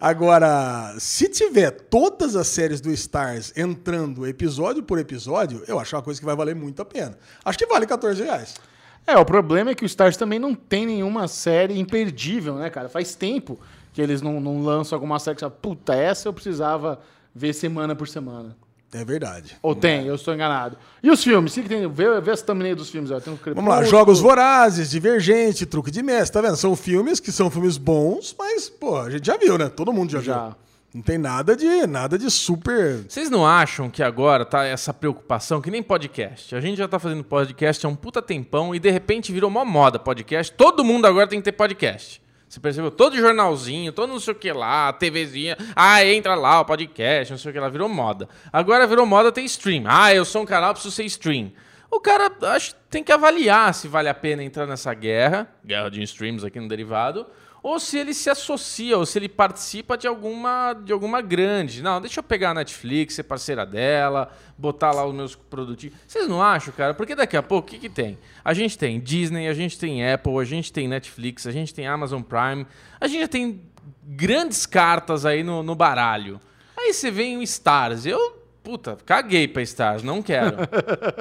Agora, 0.00 0.94
se 0.98 1.28
tiver 1.28 1.70
todas 1.70 2.36
as 2.36 2.46
séries 2.46 2.80
do 2.80 2.90
Stars 2.92 3.52
entrando 3.56 4.26
episódio 4.26 4.82
por 4.82 4.98
episódio, 4.98 5.62
eu 5.66 5.78
acho 5.78 5.94
uma 5.96 6.02
coisa 6.02 6.18
que 6.20 6.26
vai 6.26 6.34
valer 6.36 6.54
muito 6.54 6.80
a 6.80 6.84
pena. 6.86 7.18
Acho 7.44 7.58
que 7.58 7.66
vale 7.66 7.86
14 7.86 8.22
reais. 8.22 8.54
É, 9.06 9.16
o 9.16 9.24
problema 9.24 9.70
é 9.70 9.74
que 9.74 9.84
o 9.84 9.86
Stars 9.86 10.16
também 10.16 10.38
não 10.38 10.54
tem 10.54 10.86
nenhuma 10.86 11.28
série 11.28 11.78
imperdível, 11.78 12.56
né, 12.56 12.70
cara? 12.70 12.88
Faz 12.88 13.14
tempo 13.14 13.58
que 13.92 14.02
eles 14.02 14.20
não, 14.20 14.40
não 14.40 14.62
lançam 14.62 14.96
alguma 14.96 15.18
série 15.18 15.36
que 15.36 15.40
você 15.40 15.46
fala, 15.46 15.58
puta, 15.60 15.94
essa 15.94 16.28
eu 16.28 16.32
precisava 16.32 17.00
ver 17.34 17.52
semana 17.52 17.94
por 17.94 18.08
semana. 18.08 18.56
É 18.92 19.04
verdade. 19.04 19.56
Ou 19.62 19.74
tem, 19.74 20.06
eu 20.06 20.14
estou 20.14 20.32
enganado. 20.32 20.76
E 21.02 21.10
os 21.10 21.22
filmes? 21.22 21.52
Que 21.52 21.62
tem? 21.62 21.86
Vê, 21.88 22.20
vê 22.20 22.30
as 22.30 22.40
thumbnail 22.40 22.74
dos 22.74 22.88
filmes. 22.88 23.10
Ó. 23.10 23.20
Tem 23.20 23.32
o 23.32 23.38
Vamos 23.54 23.68
lá. 23.70 23.84
Jogos 23.84 24.20
Vorazes, 24.20 24.90
Divergente, 24.90 25.66
Truque 25.66 25.90
de 25.90 26.02
Mestre, 26.02 26.34
tá 26.34 26.40
vendo? 26.40 26.56
São 26.56 26.74
filmes 26.74 27.20
que 27.20 27.30
são 27.30 27.50
filmes 27.50 27.76
bons, 27.76 28.34
mas, 28.38 28.68
pô, 28.68 28.96
a 28.98 29.10
gente 29.10 29.26
já 29.26 29.36
viu, 29.36 29.58
né? 29.58 29.68
Todo 29.68 29.92
mundo 29.92 30.12
já, 30.12 30.20
Já. 30.20 30.44
viu. 30.48 30.56
Não 30.96 31.02
tem 31.02 31.18
nada 31.18 31.54
de, 31.54 31.86
nada 31.86 32.16
de 32.16 32.30
super... 32.30 33.04
Vocês 33.06 33.28
não 33.28 33.46
acham 33.46 33.90
que 33.90 34.02
agora 34.02 34.46
tá 34.46 34.64
essa 34.64 34.94
preocupação, 34.94 35.60
que 35.60 35.70
nem 35.70 35.82
podcast? 35.82 36.56
A 36.56 36.60
gente 36.62 36.78
já 36.78 36.88
tá 36.88 36.98
fazendo 36.98 37.22
podcast 37.22 37.84
há 37.84 37.88
um 37.90 37.94
puta 37.94 38.22
tempão 38.22 38.74
e 38.74 38.78
de 38.78 38.90
repente 38.90 39.30
virou 39.30 39.50
uma 39.50 39.62
moda 39.62 39.98
podcast. 39.98 40.50
Todo 40.54 40.82
mundo 40.82 41.04
agora 41.04 41.26
tem 41.26 41.38
que 41.38 41.44
ter 41.44 41.52
podcast. 41.52 42.22
Você 42.48 42.58
percebeu? 42.58 42.90
Todo 42.90 43.14
jornalzinho, 43.14 43.92
todo 43.92 44.08
não 44.08 44.18
sei 44.18 44.32
o 44.32 44.36
que 44.38 44.50
lá, 44.50 44.90
TVzinha. 44.90 45.58
Ah, 45.76 46.02
entra 46.02 46.34
lá, 46.34 46.62
o 46.62 46.64
podcast, 46.64 47.30
não 47.30 47.38
sei 47.38 47.50
o 47.50 47.52
que 47.52 47.60
lá. 47.60 47.68
Virou 47.68 47.90
moda. 47.90 48.26
Agora 48.50 48.86
virou 48.86 49.04
moda 49.04 49.30
ter 49.30 49.42
stream. 49.42 49.84
Ah, 49.86 50.14
eu 50.14 50.24
sou 50.24 50.44
um 50.44 50.46
canal, 50.46 50.72
preciso 50.72 50.94
ser 50.94 51.04
stream. 51.04 51.52
o 51.90 52.00
cara 52.00 52.32
acho, 52.54 52.74
tem 52.88 53.04
que 53.04 53.12
avaliar 53.12 53.74
se 53.74 53.86
vale 53.86 54.08
a 54.08 54.14
pena 54.14 54.42
entrar 54.42 54.66
nessa 54.66 54.94
guerra, 54.94 55.46
guerra 55.62 55.90
de 55.90 56.02
streams 56.04 56.42
aqui 56.42 56.58
no 56.58 56.68
derivado, 56.68 57.26
ou 57.66 57.80
se 57.80 57.98
ele 57.98 58.14
se 58.14 58.30
associa, 58.30 58.96
ou 58.96 59.04
se 59.04 59.18
ele 59.18 59.28
participa 59.28 59.98
de 59.98 60.06
alguma, 60.06 60.72
de 60.72 60.92
alguma 60.92 61.20
grande. 61.20 61.82
Não, 61.82 62.00
deixa 62.00 62.20
eu 62.20 62.22
pegar 62.22 62.50
a 62.50 62.54
Netflix, 62.54 63.14
ser 63.14 63.24
parceira 63.24 63.66
dela, 63.66 64.32
botar 64.56 64.92
lá 64.92 65.04
os 65.04 65.12
meus 65.12 65.34
produtinhos. 65.34 65.96
Vocês 66.06 66.28
não 66.28 66.40
acham, 66.40 66.72
cara? 66.72 66.94
Porque 66.94 67.16
daqui 67.16 67.36
a 67.36 67.42
pouco, 67.42 67.66
o 67.66 67.70
que, 67.72 67.80
que 67.80 67.88
tem? 67.88 68.16
A 68.44 68.54
gente 68.54 68.78
tem 68.78 69.00
Disney, 69.00 69.48
a 69.48 69.52
gente 69.52 69.76
tem 69.76 70.08
Apple, 70.08 70.38
a 70.38 70.44
gente 70.44 70.72
tem 70.72 70.86
Netflix, 70.86 71.44
a 71.44 71.50
gente 71.50 71.74
tem 71.74 71.88
Amazon 71.88 72.22
Prime, 72.22 72.64
a 73.00 73.08
gente 73.08 73.22
já 73.22 73.28
tem 73.28 73.60
grandes 74.04 74.64
cartas 74.64 75.26
aí 75.26 75.42
no, 75.42 75.64
no 75.64 75.74
baralho. 75.74 76.40
Aí 76.76 76.92
você 76.92 77.10
vem 77.10 77.36
o 77.36 77.42
Stars. 77.42 78.06
Eu 78.06 78.35
Puta, 78.66 78.96
caguei 79.06 79.46
pra 79.46 79.62
Stars, 79.62 80.02
não 80.02 80.20
quero. 80.20 80.56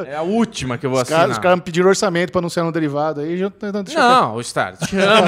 É 0.08 0.16
a 0.16 0.22
última 0.24 0.78
que 0.78 0.86
eu 0.86 0.90
vou 0.90 0.98
Os 0.98 1.04
assinar. 1.04 1.22
caras 1.22 1.38
cara 1.38 1.56
me 1.56 1.62
pediram 1.62 1.88
orçamento 1.90 2.32
pra 2.32 2.40
anunciar 2.40 2.66
no 2.66 2.72
derivado 2.72 3.22
aí. 3.22 3.38
Já, 3.38 3.52
não, 3.72 3.84
deixa 3.84 4.00
eu- 4.00 4.04
Não, 4.04 4.36
o 4.36 4.42
Stars, 4.42 4.80
te 4.80 4.98
amo. 4.98 5.28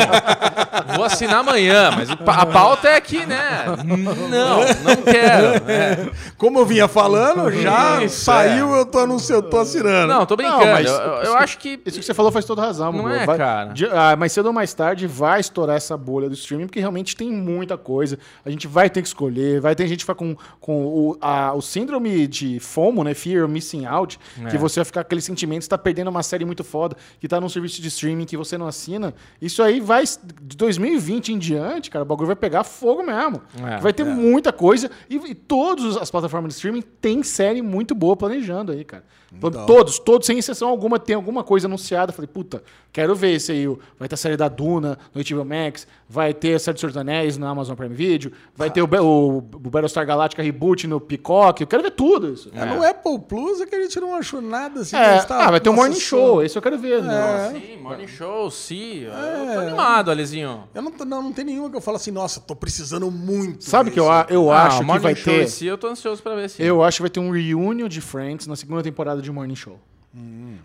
vou 0.96 1.06
assinar 1.06 1.38
amanhã, 1.40 1.92
mas 1.92 2.10
a 2.10 2.46
pauta 2.46 2.88
é 2.90 2.96
aqui, 2.96 3.26
né? 3.26 3.66
Não, 3.86 4.60
não 4.84 5.02
quero. 5.04 5.70
é. 5.72 6.10
Como 6.38 6.60
eu 6.60 6.66
vinha 6.66 6.88
falando, 6.88 7.52
já 7.52 8.04
Isso, 8.04 8.22
saiu, 8.26 8.74
eu 8.76 8.86
tô 8.86 9.00
anunciando, 9.00 9.50
tô 9.50 9.60
assinando. 9.60 10.12
Não, 10.14 10.26
tô 10.26 10.36
brincando. 10.36 10.66
Não, 10.66 10.72
mas- 10.74 10.88
eu, 10.90 10.96
eu- 10.96 11.38
acho 11.38 11.58
que. 11.60 11.80
Isso 11.86 12.00
que 12.00 12.06
você 12.06 12.14
falou 12.14 12.32
faz 12.32 12.46
toda 12.46 12.62
razão, 12.62 12.92
Não 12.92 13.10
é, 13.10 13.26
Vai- 13.26 13.38
cara? 13.38 13.74
de- 13.74 13.86
ah, 13.88 14.16
mais 14.16 14.32
cedo 14.32 14.48
ou 14.48 14.54
mais 14.54 14.74
tarde 14.74 15.06
vai 15.08 15.40
estourar 15.40 15.76
essa 15.78 15.96
bolha 15.96 16.28
do 16.30 16.34
streaming, 16.36 16.66
porque 16.66 16.80
realmente 16.80 17.16
tem 17.16 17.32
muita 17.32 17.78
coisa. 17.78 18.18
A 18.46 18.50
gente 18.50 18.68
vai 18.68 18.90
ter 18.90 19.02
que 19.02 19.08
escolher, 19.08 19.60
vai 19.62 19.76
ter 19.76 19.88
gente 19.88 20.00
que 20.00 20.08
vai 20.08 20.16
com, 20.16 20.36
com 20.60 20.86
o, 20.86 21.18
a- 21.22 21.54
o 21.54 21.62
síndrome 22.08 22.28
de 22.28 22.60
FOMO, 22.60 23.04
né? 23.04 23.14
Fear 23.14 23.44
of 23.46 23.52
Missing 23.54 23.86
Out, 23.86 24.20
É. 24.44 24.50
que 24.50 24.58
você 24.58 24.80
vai 24.80 24.86
ficar 24.86 25.04
com 25.04 25.08
aquele 25.08 25.22
sentimento, 25.22 25.64
você 25.64 25.70
tá 25.70 25.78
perdendo 25.78 26.10
uma 26.10 26.24
série 26.24 26.46
muito 26.46 26.64
foda, 26.64 26.96
que 27.20 27.28
tá 27.28 27.40
num 27.40 27.50
serviço 27.50 27.82
de 27.82 27.88
streaming 27.90 28.26
que 28.26 28.38
você 28.38 28.58
não 28.58 28.68
assina. 28.68 29.14
Isso 29.42 29.62
aí 29.62 29.80
vai, 29.80 30.04
de 30.42 30.56
2020 30.58 31.34
em 31.34 31.38
diante, 31.38 31.90
cara, 31.90 32.04
o 32.04 32.08
bagulho 32.08 32.28
vai 32.28 32.36
pegar 32.36 32.64
fogo 32.64 33.04
mesmo. 33.04 33.42
É, 33.64 33.78
vai 33.80 33.94
ter 33.94 34.04
muita 34.06 34.52
coisa, 34.54 34.90
e, 35.10 35.16
e 35.16 35.36
todas 35.36 35.98
as 35.98 36.10
plataformas 36.10 36.50
de 36.50 36.56
streaming 36.56 36.82
tem 37.02 37.24
série 37.24 37.62
muito 37.62 37.94
boa 37.94 38.16
planejando 38.16 38.72
aí, 38.72 38.84
cara. 38.84 39.04
Então. 39.32 39.66
Todos, 39.66 40.00
todos, 40.00 40.26
sem 40.26 40.38
exceção 40.38 40.70
alguma, 40.70 40.98
tem 40.98 41.16
alguma 41.16 41.44
coisa 41.44 41.68
anunciada. 41.68 42.14
Falei, 42.14 42.28
puta, 42.32 42.64
quero 42.94 43.14
ver 43.14 43.34
esse 43.34 43.52
aí. 43.52 43.68
o- 43.68 43.78
Vai 44.00 44.08
ter 44.08 44.16
a 44.16 44.18
série 44.18 44.38
da 44.38 44.48
Duna 44.48 44.98
no 45.14 45.22
HBO 45.22 45.44
Max, 45.46 45.86
vai 46.08 46.34
ter 46.34 46.54
a 46.56 46.60
série 46.60 46.76
do 46.76 46.80
Senhor 46.80 46.90
dos 46.92 46.98
Anéis 46.98 47.38
na 47.38 47.50
Amazon 47.50 47.76
Prime 47.76 47.94
Video, 47.94 48.32
vai 48.56 48.70
ter 48.72 48.82
o, 48.82 48.86
o, 48.86 49.38
o 49.38 49.42
Battlestar 49.42 50.06
Galactica 50.06 50.42
Reboot 50.42 50.88
no 50.88 51.00
Peacock. 51.02 51.60
Eu 51.62 51.68
quero 51.68 51.84
ver 51.84 51.92
tudo 51.92 52.34
isso. 52.34 52.50
É, 52.54 52.64
No 52.66 52.84
Apple 52.84 53.20
Plus 53.28 53.60
é 53.62 53.66
que 53.66 53.76
a 53.76 53.82
gente 53.82 54.00
não 54.00 54.16
achou 54.16 54.42
nada 54.42 54.80
assim. 54.82 54.96
É, 54.96 55.26
ah, 55.30 55.52
vai 55.52 55.60
ter 55.60 55.70
um 55.70 55.74
nossa, 55.74 55.88
morning 55.88 56.00
show, 56.00 56.42
esse 56.44 56.58
eu 56.58 56.62
quero 56.62 56.78
ver. 56.80 57.04
né? 57.04 57.52
Sim, 57.54 57.78
Morning 57.82 58.08
Show, 58.08 58.50
sim. 58.52 59.02
Eu 59.04 59.54
tô 59.54 59.60
animado, 59.60 60.10
Alezinho. 60.12 60.64
Eu 60.74 60.82
não, 60.82 60.92
não, 61.06 61.22
não 61.24 61.34
tem 61.34 61.44
nenhuma 61.46 61.70
que 61.70 61.76
eu 61.78 61.82
falo 61.82 61.98
assim, 61.98 62.12
nossa, 62.12 62.40
tô 62.40 62.56
precisando 62.56 63.10
muito. 63.12 63.64
Sabe 63.64 63.92
que 63.92 64.00
eu, 64.00 64.06
eu 64.30 64.52
Ah, 64.52 64.64
acho 64.68 64.84
o 64.84 64.86
que 64.94 65.00
vai 65.00 65.16
Show 65.16 65.34
ter. 65.34 65.44
em 65.44 65.48
si, 65.48 65.66
eu 65.66 65.78
tô 65.78 65.88
ansioso 65.88 66.22
pra 66.24 66.36
ver 66.36 66.50
sim. 66.50 66.64
Eu 66.64 66.84
acho 66.84 66.98
que 66.98 67.02
vai 67.04 67.10
ter 67.10 67.20
um 67.20 67.32
reunion 67.32 67.88
de 67.88 68.00
Friends 68.02 68.48
na 68.48 68.56
segunda 68.56 68.82
temporada 68.84 69.17
de 69.22 69.32
Morning 69.32 69.56
Show. 69.56 69.80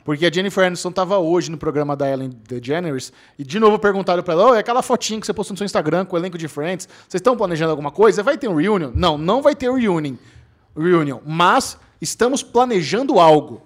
Porque 0.05 0.25
a 0.25 0.33
Jennifer 0.33 0.65
Aniston 0.65 0.91
tava 0.91 1.19
hoje 1.19 1.51
no 1.51 1.59
programa 1.59 1.95
da 1.95 2.11
Ellen 2.11 2.31
DeGeneres 2.49 3.13
e 3.39 3.45
de 3.45 3.61
novo 3.61 3.79
perguntaram 3.79 4.23
pra 4.23 4.33
ela: 4.35 4.53
"Ô, 4.53 4.55
é 4.55 4.61
aquela 4.61 4.83
fotinha 4.83 5.21
que 5.21 5.27
você 5.27 5.35
postou 5.35 5.53
no 5.53 5.59
seu 5.59 5.65
Instagram 5.65 6.07
com 6.07 6.17
o 6.17 6.19
elenco 6.19 6.39
de 6.39 6.49
Friends, 6.49 6.89
vocês 7.09 7.21
estão 7.21 7.37
planejando 7.37 7.71
alguma 7.71 7.91
coisa? 7.91 8.23
Vai 8.23 8.39
ter 8.39 8.49
um 8.49 8.55
reunion?" 8.55 8.93
Não, 8.95 9.19
não 9.19 9.43
vai 9.43 9.55
ter 9.55 9.71
reunion. 9.71 10.15
Reunion, 10.77 11.19
mas 11.27 11.77
estamos 12.01 12.43
planejando 12.43 13.19
algo. 13.21 13.61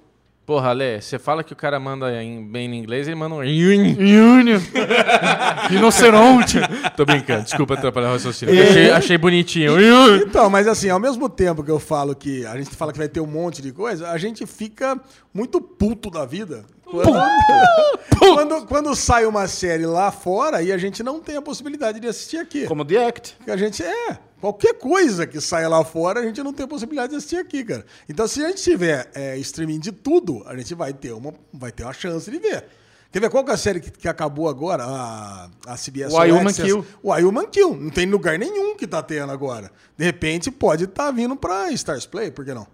Porra, 0.46 0.70
Ale, 0.70 1.02
você 1.02 1.18
fala 1.18 1.42
que 1.42 1.52
o 1.52 1.56
cara 1.56 1.80
manda 1.80 2.22
em- 2.22 2.46
bem 2.46 2.72
em 2.72 2.78
inglês, 2.78 3.08
ele 3.08 3.16
manda 3.16 3.34
um. 3.34 3.40
Reunion. 3.40 4.60
Rinoceronte. 5.68 6.58
Tô 6.96 7.04
brincando, 7.04 7.42
desculpa 7.42 7.74
atrapalhar 7.74 8.10
o 8.10 8.12
raciocínio. 8.12 8.62
Achei, 8.62 8.90
achei 8.92 9.18
bonitinho. 9.18 9.72
Então, 10.26 10.48
mas 10.48 10.68
assim, 10.68 10.88
ao 10.88 11.00
mesmo 11.00 11.28
tempo 11.28 11.64
que 11.64 11.70
eu 11.70 11.80
falo 11.80 12.14
que 12.14 12.46
a 12.46 12.56
gente 12.56 12.70
fala 12.76 12.92
que 12.92 12.98
vai 12.98 13.08
ter 13.08 13.18
um 13.20 13.26
monte 13.26 13.60
de 13.60 13.72
coisa, 13.72 14.10
a 14.10 14.18
gente 14.18 14.46
fica 14.46 14.96
muito 15.34 15.60
puto 15.60 16.10
da 16.10 16.24
vida. 16.24 16.64
Quando, 16.84 17.10
quando, 18.18 18.66
quando 18.66 18.94
sai 18.94 19.26
uma 19.26 19.48
série 19.48 19.84
lá 19.84 20.12
fora 20.12 20.62
e 20.62 20.70
a 20.70 20.78
gente 20.78 21.02
não 21.02 21.18
tem 21.20 21.36
a 21.36 21.42
possibilidade 21.42 21.98
de 21.98 22.06
assistir 22.06 22.36
aqui. 22.38 22.66
Como 22.66 22.84
The 22.84 23.06
Act. 23.06 23.36
Que 23.44 23.50
a 23.50 23.56
gente 23.56 23.82
é. 23.82 24.18
Qualquer 24.40 24.74
coisa 24.74 25.26
que 25.26 25.40
saia 25.40 25.68
lá 25.68 25.84
fora, 25.84 26.20
a 26.20 26.22
gente 26.22 26.42
não 26.42 26.52
tem 26.52 26.66
possibilidade 26.66 27.10
de 27.10 27.16
assistir 27.16 27.36
aqui, 27.36 27.64
cara. 27.64 27.84
Então, 28.08 28.28
se 28.28 28.44
a 28.44 28.48
gente 28.48 28.62
tiver 28.62 29.10
é, 29.14 29.36
streaming 29.38 29.80
de 29.80 29.92
tudo, 29.92 30.42
a 30.46 30.56
gente 30.56 30.74
vai 30.74 30.92
ter 30.92 31.12
uma, 31.12 31.32
vai 31.52 31.72
ter 31.72 31.84
uma 31.84 31.92
chance 31.92 32.30
de 32.30 32.38
ver. 32.38 32.64
Quer 33.10 33.20
ver 33.20 33.30
qual 33.30 33.42
que 33.42 33.50
é 33.50 33.54
a 33.54 33.56
série 33.56 33.80
que, 33.80 33.90
que 33.90 34.08
acabou 34.08 34.46
agora? 34.46 34.84
A, 34.84 35.48
a 35.66 35.76
CBS 35.76 36.12
O 36.12 36.18
Access? 36.20 36.62
Kill. 36.62 36.86
O 37.02 37.16
I, 37.16 37.24
Woman 37.24 37.46
Kill. 37.46 37.74
Não 37.74 37.90
tem 37.90 38.04
lugar 38.04 38.38
nenhum 38.38 38.76
que 38.76 38.86
tá 38.86 39.02
tendo 39.02 39.32
agora. 39.32 39.70
De 39.96 40.04
repente, 40.04 40.50
pode 40.50 40.84
estar 40.84 41.10
vindo 41.12 41.34
pra 41.34 41.70
Stars 41.70 42.04
Play, 42.04 42.30
por 42.30 42.44
que 42.44 42.52
não? 42.52 42.66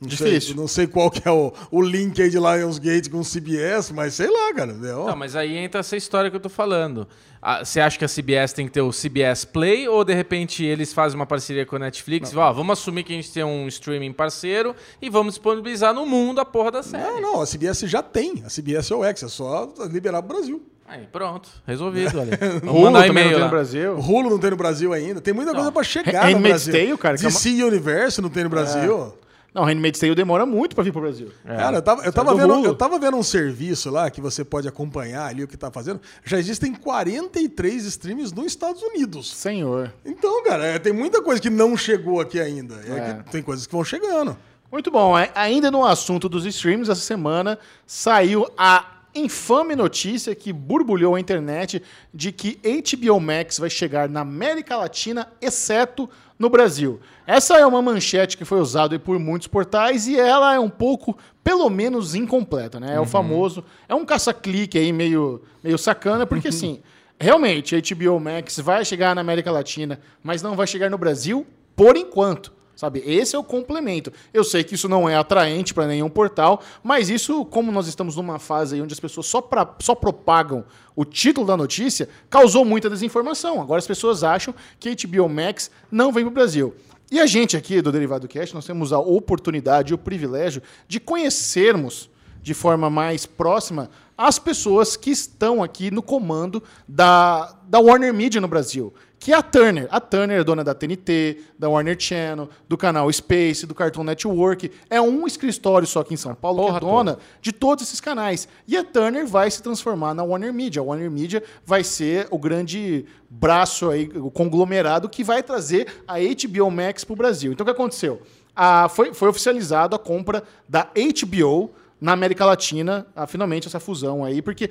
Não 0.00 0.08
Difícil. 0.08 0.40
Sei, 0.40 0.54
não 0.54 0.66
sei 0.66 0.86
qual 0.86 1.10
que 1.10 1.28
é 1.28 1.30
o, 1.30 1.52
o 1.70 1.82
link 1.82 2.22
aí 2.22 2.30
de 2.30 2.38
Lionsgate 2.38 3.10
com 3.10 3.18
o 3.20 3.24
CBS, 3.24 3.90
mas 3.90 4.14
sei 4.14 4.30
lá, 4.30 4.54
cara. 4.54 4.74
É, 4.82 4.94
ó. 4.94 5.08
Não, 5.08 5.16
mas 5.16 5.36
aí 5.36 5.54
entra 5.58 5.80
essa 5.80 5.94
história 5.94 6.30
que 6.30 6.36
eu 6.36 6.40
tô 6.40 6.48
falando. 6.48 7.06
Ah, 7.42 7.62
Você 7.64 7.80
acha 7.80 7.98
que 7.98 8.04
a 8.04 8.08
CBS 8.08 8.54
tem 8.54 8.66
que 8.66 8.72
ter 8.72 8.80
o 8.80 8.90
CBS 8.90 9.44
Play 9.44 9.86
ou 9.88 10.02
de 10.02 10.14
repente 10.14 10.64
eles 10.64 10.92
fazem 10.94 11.16
uma 11.18 11.26
parceria 11.26 11.66
com 11.66 11.76
a 11.76 11.78
Netflix? 11.80 12.30
e 12.30 12.34
falam, 12.34 12.48
Ó, 12.48 12.52
vamos 12.54 12.78
assumir 12.78 13.04
que 13.04 13.12
a 13.12 13.16
gente 13.16 13.30
tem 13.30 13.44
um 13.44 13.68
streaming 13.68 14.12
parceiro 14.14 14.74
e 15.02 15.10
vamos 15.10 15.34
disponibilizar 15.34 15.92
no 15.92 16.06
mundo 16.06 16.40
a 16.40 16.44
porra 16.46 16.70
da 16.70 16.82
série. 16.82 17.02
Não, 17.04 17.20
não, 17.20 17.42
a 17.42 17.46
CBS 17.46 17.80
já 17.80 18.02
tem. 18.02 18.42
A 18.46 18.48
CBS 18.48 18.90
é 18.90 18.94
o 18.94 19.04
X, 19.04 19.22
é 19.22 19.28
só 19.28 19.70
liberar 19.90 20.22
pro 20.22 20.34
Brasil. 20.36 20.62
Aí, 20.88 21.06
pronto, 21.12 21.48
resolvido, 21.66 22.16
mandar 22.64 23.06
também 23.06 23.24
não 23.24 23.30
tem 23.30 23.38
lá. 23.38 23.44
no 23.44 23.50
Brasil. 23.50 23.92
O 23.96 24.00
Hulu 24.00 24.30
não 24.30 24.38
tem 24.38 24.50
no 24.50 24.56
Brasil 24.56 24.92
ainda. 24.94 25.20
Tem 25.20 25.32
muita 25.32 25.54
coisa 25.54 25.70
pra 25.70 25.82
chegar 25.84 26.12
no 26.12 26.18
Handmaid's 26.32 26.64
Brasil. 26.66 26.72
Tale, 26.86 26.98
cara, 26.98 27.16
que 27.18 27.24
é 27.24 27.28
uma- 27.28 27.32
DC 27.38 27.62
Universe 27.64 28.20
não 28.22 28.28
tem 28.30 28.42
no 28.44 28.50
Brasil. 28.50 29.12
Não, 29.54 29.64
Handmaid's 29.64 29.98
Tale 30.00 30.14
demora 30.14 30.46
muito 30.46 30.74
pra 30.74 30.84
vir 30.84 30.92
pro 30.92 31.00
Brasil. 31.02 31.30
Cara, 31.44 31.78
eu 31.78 31.82
tava, 31.82 32.04
eu, 32.04 32.12
tava 32.12 32.30
do 32.32 32.36
vendo, 32.36 32.54
Hulu. 32.54 32.64
eu 32.66 32.74
tava 32.74 32.98
vendo 32.98 33.16
um 33.16 33.22
serviço 33.22 33.90
lá 33.90 34.08
que 34.10 34.20
você 34.20 34.44
pode 34.44 34.68
acompanhar 34.68 35.26
ali 35.26 35.42
o 35.42 35.48
que 35.48 35.56
tá 35.56 35.70
fazendo. 35.70 36.00
Já 36.24 36.38
existem 36.38 36.72
43 36.72 37.84
streams 37.84 38.32
nos 38.34 38.46
Estados 38.46 38.82
Unidos. 38.82 39.34
Senhor. 39.34 39.92
Então, 40.04 40.44
cara, 40.44 40.64
é, 40.66 40.78
tem 40.78 40.92
muita 40.92 41.20
coisa 41.22 41.40
que 41.42 41.50
não 41.50 41.76
chegou 41.76 42.20
aqui 42.20 42.38
ainda. 42.40 42.76
É 42.86 42.92
É. 42.98 43.22
que 43.24 43.30
tem 43.32 43.42
coisas 43.42 43.66
que 43.66 43.72
vão 43.72 43.82
chegando. 43.84 44.36
Muito 44.70 44.88
bom. 44.90 45.16
A- 45.16 45.28
Ainda 45.34 45.68
no 45.70 45.84
assunto 45.84 46.28
dos 46.28 46.46
streams, 46.46 46.88
essa 46.90 47.00
semana 47.00 47.58
saiu 47.84 48.46
a 48.56 48.84
infame 49.14 49.74
notícia 49.74 50.34
que 50.34 50.52
borbulhou 50.52 51.14
a 51.14 51.20
internet 51.20 51.82
de 52.12 52.32
que 52.32 52.58
HBO 52.64 53.20
Max 53.20 53.58
vai 53.58 53.70
chegar 53.70 54.08
na 54.08 54.20
América 54.20 54.76
Latina, 54.76 55.28
exceto 55.40 56.08
no 56.38 56.48
Brasil. 56.48 57.00
Essa 57.26 57.58
é 57.58 57.66
uma 57.66 57.82
manchete 57.82 58.36
que 58.36 58.44
foi 58.44 58.60
usada 58.60 58.98
por 58.98 59.18
muitos 59.18 59.46
portais 59.46 60.06
e 60.06 60.18
ela 60.18 60.54
é 60.54 60.58
um 60.58 60.70
pouco, 60.70 61.16
pelo 61.44 61.68
menos, 61.68 62.14
incompleta, 62.14 62.80
né? 62.80 62.94
É 62.94 63.00
o 63.00 63.04
famoso, 63.04 63.64
é 63.88 63.94
um 63.94 64.04
caça-clique 64.04 64.78
aí 64.78 64.92
meio, 64.92 65.42
meio 65.62 65.76
sacana, 65.76 66.26
porque 66.26 66.48
assim, 66.48 66.80
realmente, 67.18 67.80
HBO 67.94 68.18
Max 68.18 68.58
vai 68.58 68.84
chegar 68.84 69.14
na 69.14 69.20
América 69.20 69.50
Latina, 69.50 70.00
mas 70.22 70.42
não 70.42 70.56
vai 70.56 70.66
chegar 70.66 70.90
no 70.90 70.96
Brasil 70.96 71.46
por 71.76 71.96
enquanto. 71.96 72.59
Sabe, 72.80 73.02
esse 73.04 73.36
é 73.36 73.38
o 73.38 73.44
complemento. 73.44 74.10
Eu 74.32 74.42
sei 74.42 74.64
que 74.64 74.74
isso 74.74 74.88
não 74.88 75.06
é 75.06 75.14
atraente 75.14 75.74
para 75.74 75.86
nenhum 75.86 76.08
portal, 76.08 76.62
mas 76.82 77.10
isso, 77.10 77.44
como 77.44 77.70
nós 77.70 77.86
estamos 77.86 78.16
numa 78.16 78.38
fase 78.38 78.80
onde 78.80 78.94
as 78.94 78.98
pessoas 78.98 79.26
só, 79.26 79.42
pra, 79.42 79.70
só 79.80 79.94
propagam 79.94 80.64
o 80.96 81.04
título 81.04 81.46
da 81.46 81.58
notícia, 81.58 82.08
causou 82.30 82.64
muita 82.64 82.88
desinformação. 82.88 83.60
Agora 83.60 83.80
as 83.80 83.86
pessoas 83.86 84.24
acham 84.24 84.54
que 84.78 84.96
HBO 84.96 85.28
Max 85.28 85.70
não 85.92 86.10
vem 86.10 86.24
para 86.24 86.30
o 86.30 86.34
Brasil. 86.34 86.74
E 87.12 87.20
a 87.20 87.26
gente 87.26 87.54
aqui 87.54 87.82
do 87.82 87.92
Derivado 87.92 88.26
Cast, 88.26 88.54
nós 88.54 88.64
temos 88.64 88.94
a 88.94 88.98
oportunidade 88.98 89.92
e 89.92 89.94
o 89.94 89.98
privilégio 89.98 90.62
de 90.88 90.98
conhecermos 90.98 92.08
de 92.42 92.54
forma 92.54 92.88
mais 92.88 93.26
próxima 93.26 93.90
as 94.16 94.38
pessoas 94.38 94.96
que 94.96 95.10
estão 95.10 95.62
aqui 95.62 95.90
no 95.90 96.02
comando 96.02 96.62
da, 96.88 97.56
da 97.64 97.78
Warner 97.78 98.12
Media 98.14 98.40
no 98.40 98.48
Brasil, 98.48 98.92
que 99.20 99.34
é 99.34 99.36
a 99.36 99.42
Turner. 99.42 99.86
A 99.90 100.00
Turner 100.00 100.40
é 100.40 100.44
dona 100.44 100.64
da 100.64 100.74
TNT, 100.74 101.44
da 101.58 101.68
Warner 101.68 101.94
Channel, 102.00 102.48
do 102.66 102.78
canal 102.78 103.12
Space, 103.12 103.66
do 103.66 103.74
Cartoon 103.74 104.02
Network. 104.02 104.72
É 104.88 104.98
um 104.98 105.26
escritório 105.26 105.86
só 105.86 106.00
aqui 106.00 106.14
em 106.14 106.16
São 106.16 106.34
Paulo 106.34 106.62
Porra 106.62 106.80
que 106.80 106.86
é 106.86 106.88
dona 106.88 107.18
de 107.42 107.52
todos 107.52 107.84
esses 107.84 108.00
canais. 108.00 108.48
E 108.66 108.78
a 108.78 108.82
Turner 108.82 109.26
vai 109.26 109.50
se 109.50 109.62
transformar 109.62 110.14
na 110.14 110.24
Warner 110.24 110.54
Media. 110.54 110.80
A 110.80 110.84
Warner 110.84 111.10
Media 111.10 111.42
vai 111.66 111.84
ser 111.84 112.28
o 112.30 112.38
grande 112.38 113.04
braço 113.28 113.90
aí, 113.90 114.10
o 114.14 114.30
conglomerado 114.30 115.06
que 115.06 115.22
vai 115.22 115.42
trazer 115.42 115.86
a 116.08 116.14
HBO 116.14 116.70
Max 116.70 117.04
para 117.04 117.12
o 117.12 117.16
Brasil. 117.16 117.52
Então 117.52 117.62
o 117.62 117.66
que 117.66 117.72
aconteceu? 117.72 118.22
Ah, 118.56 118.88
foi, 118.88 119.12
foi 119.12 119.28
oficializado 119.28 119.94
a 119.94 119.98
compra 119.98 120.42
da 120.66 120.88
HBO 120.94 121.70
na 122.00 122.12
América 122.12 122.46
Latina, 122.46 123.06
ah, 123.14 123.26
finalmente, 123.26 123.66
essa 123.66 123.78
fusão 123.78 124.24
aí, 124.24 124.40
porque 124.40 124.70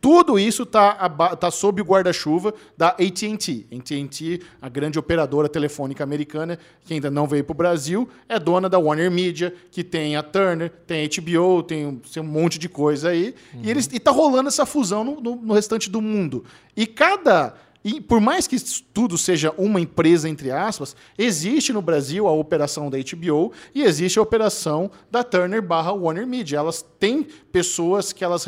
tudo 0.00 0.38
isso 0.38 0.62
está 0.62 1.08
tá 1.36 1.50
sob 1.50 1.82
o 1.82 1.84
guarda-chuva 1.84 2.54
da 2.76 2.88
AT&T. 2.90 3.66
AT&T, 3.76 4.40
a 4.62 4.68
grande 4.68 4.96
operadora 4.98 5.48
telefônica 5.48 6.04
americana, 6.04 6.56
que 6.84 6.94
ainda 6.94 7.10
não 7.10 7.26
veio 7.26 7.42
para 7.42 7.52
o 7.52 7.56
Brasil, 7.56 8.08
é 8.28 8.38
dona 8.38 8.68
da 8.68 8.78
Warner 8.78 9.10
Media, 9.10 9.52
que 9.72 9.82
tem 9.82 10.14
a 10.16 10.22
Turner, 10.22 10.70
tem 10.86 11.04
a 11.04 11.08
HBO, 11.08 11.62
tem, 11.64 11.84
um- 11.86 11.96
tem 11.96 12.22
um 12.22 12.26
monte 12.26 12.58
de 12.58 12.68
coisa 12.68 13.08
aí. 13.08 13.34
E, 13.62 13.68
eles, 13.70 13.88
e 13.92 13.98
tá 13.98 14.10
rolando 14.12 14.48
essa 14.48 14.64
fusão 14.64 15.02
no, 15.02 15.20
no- 15.20 15.36
no 15.36 15.54
restante 15.54 15.90
do 15.90 16.00
mundo. 16.00 16.44
E 16.76 16.86
cada... 16.86 17.54
E 17.90 18.02
por 18.02 18.20
mais 18.20 18.46
que 18.46 18.54
isso 18.54 18.84
tudo 18.92 19.16
seja 19.16 19.50
uma 19.56 19.80
empresa, 19.80 20.28
entre 20.28 20.50
aspas, 20.50 20.94
existe 21.16 21.72
no 21.72 21.80
Brasil 21.80 22.26
a 22.28 22.32
operação 22.32 22.90
da 22.90 22.98
HBO 22.98 23.50
e 23.74 23.82
existe 23.82 24.18
a 24.18 24.22
operação 24.22 24.90
da 25.10 25.24
Turner 25.24 25.62
barra 25.62 25.90
Warner 25.92 26.26
Media. 26.26 26.58
Elas 26.58 26.84
têm 27.00 27.26
pessoas 27.50 28.12
que 28.12 28.22
elas. 28.22 28.46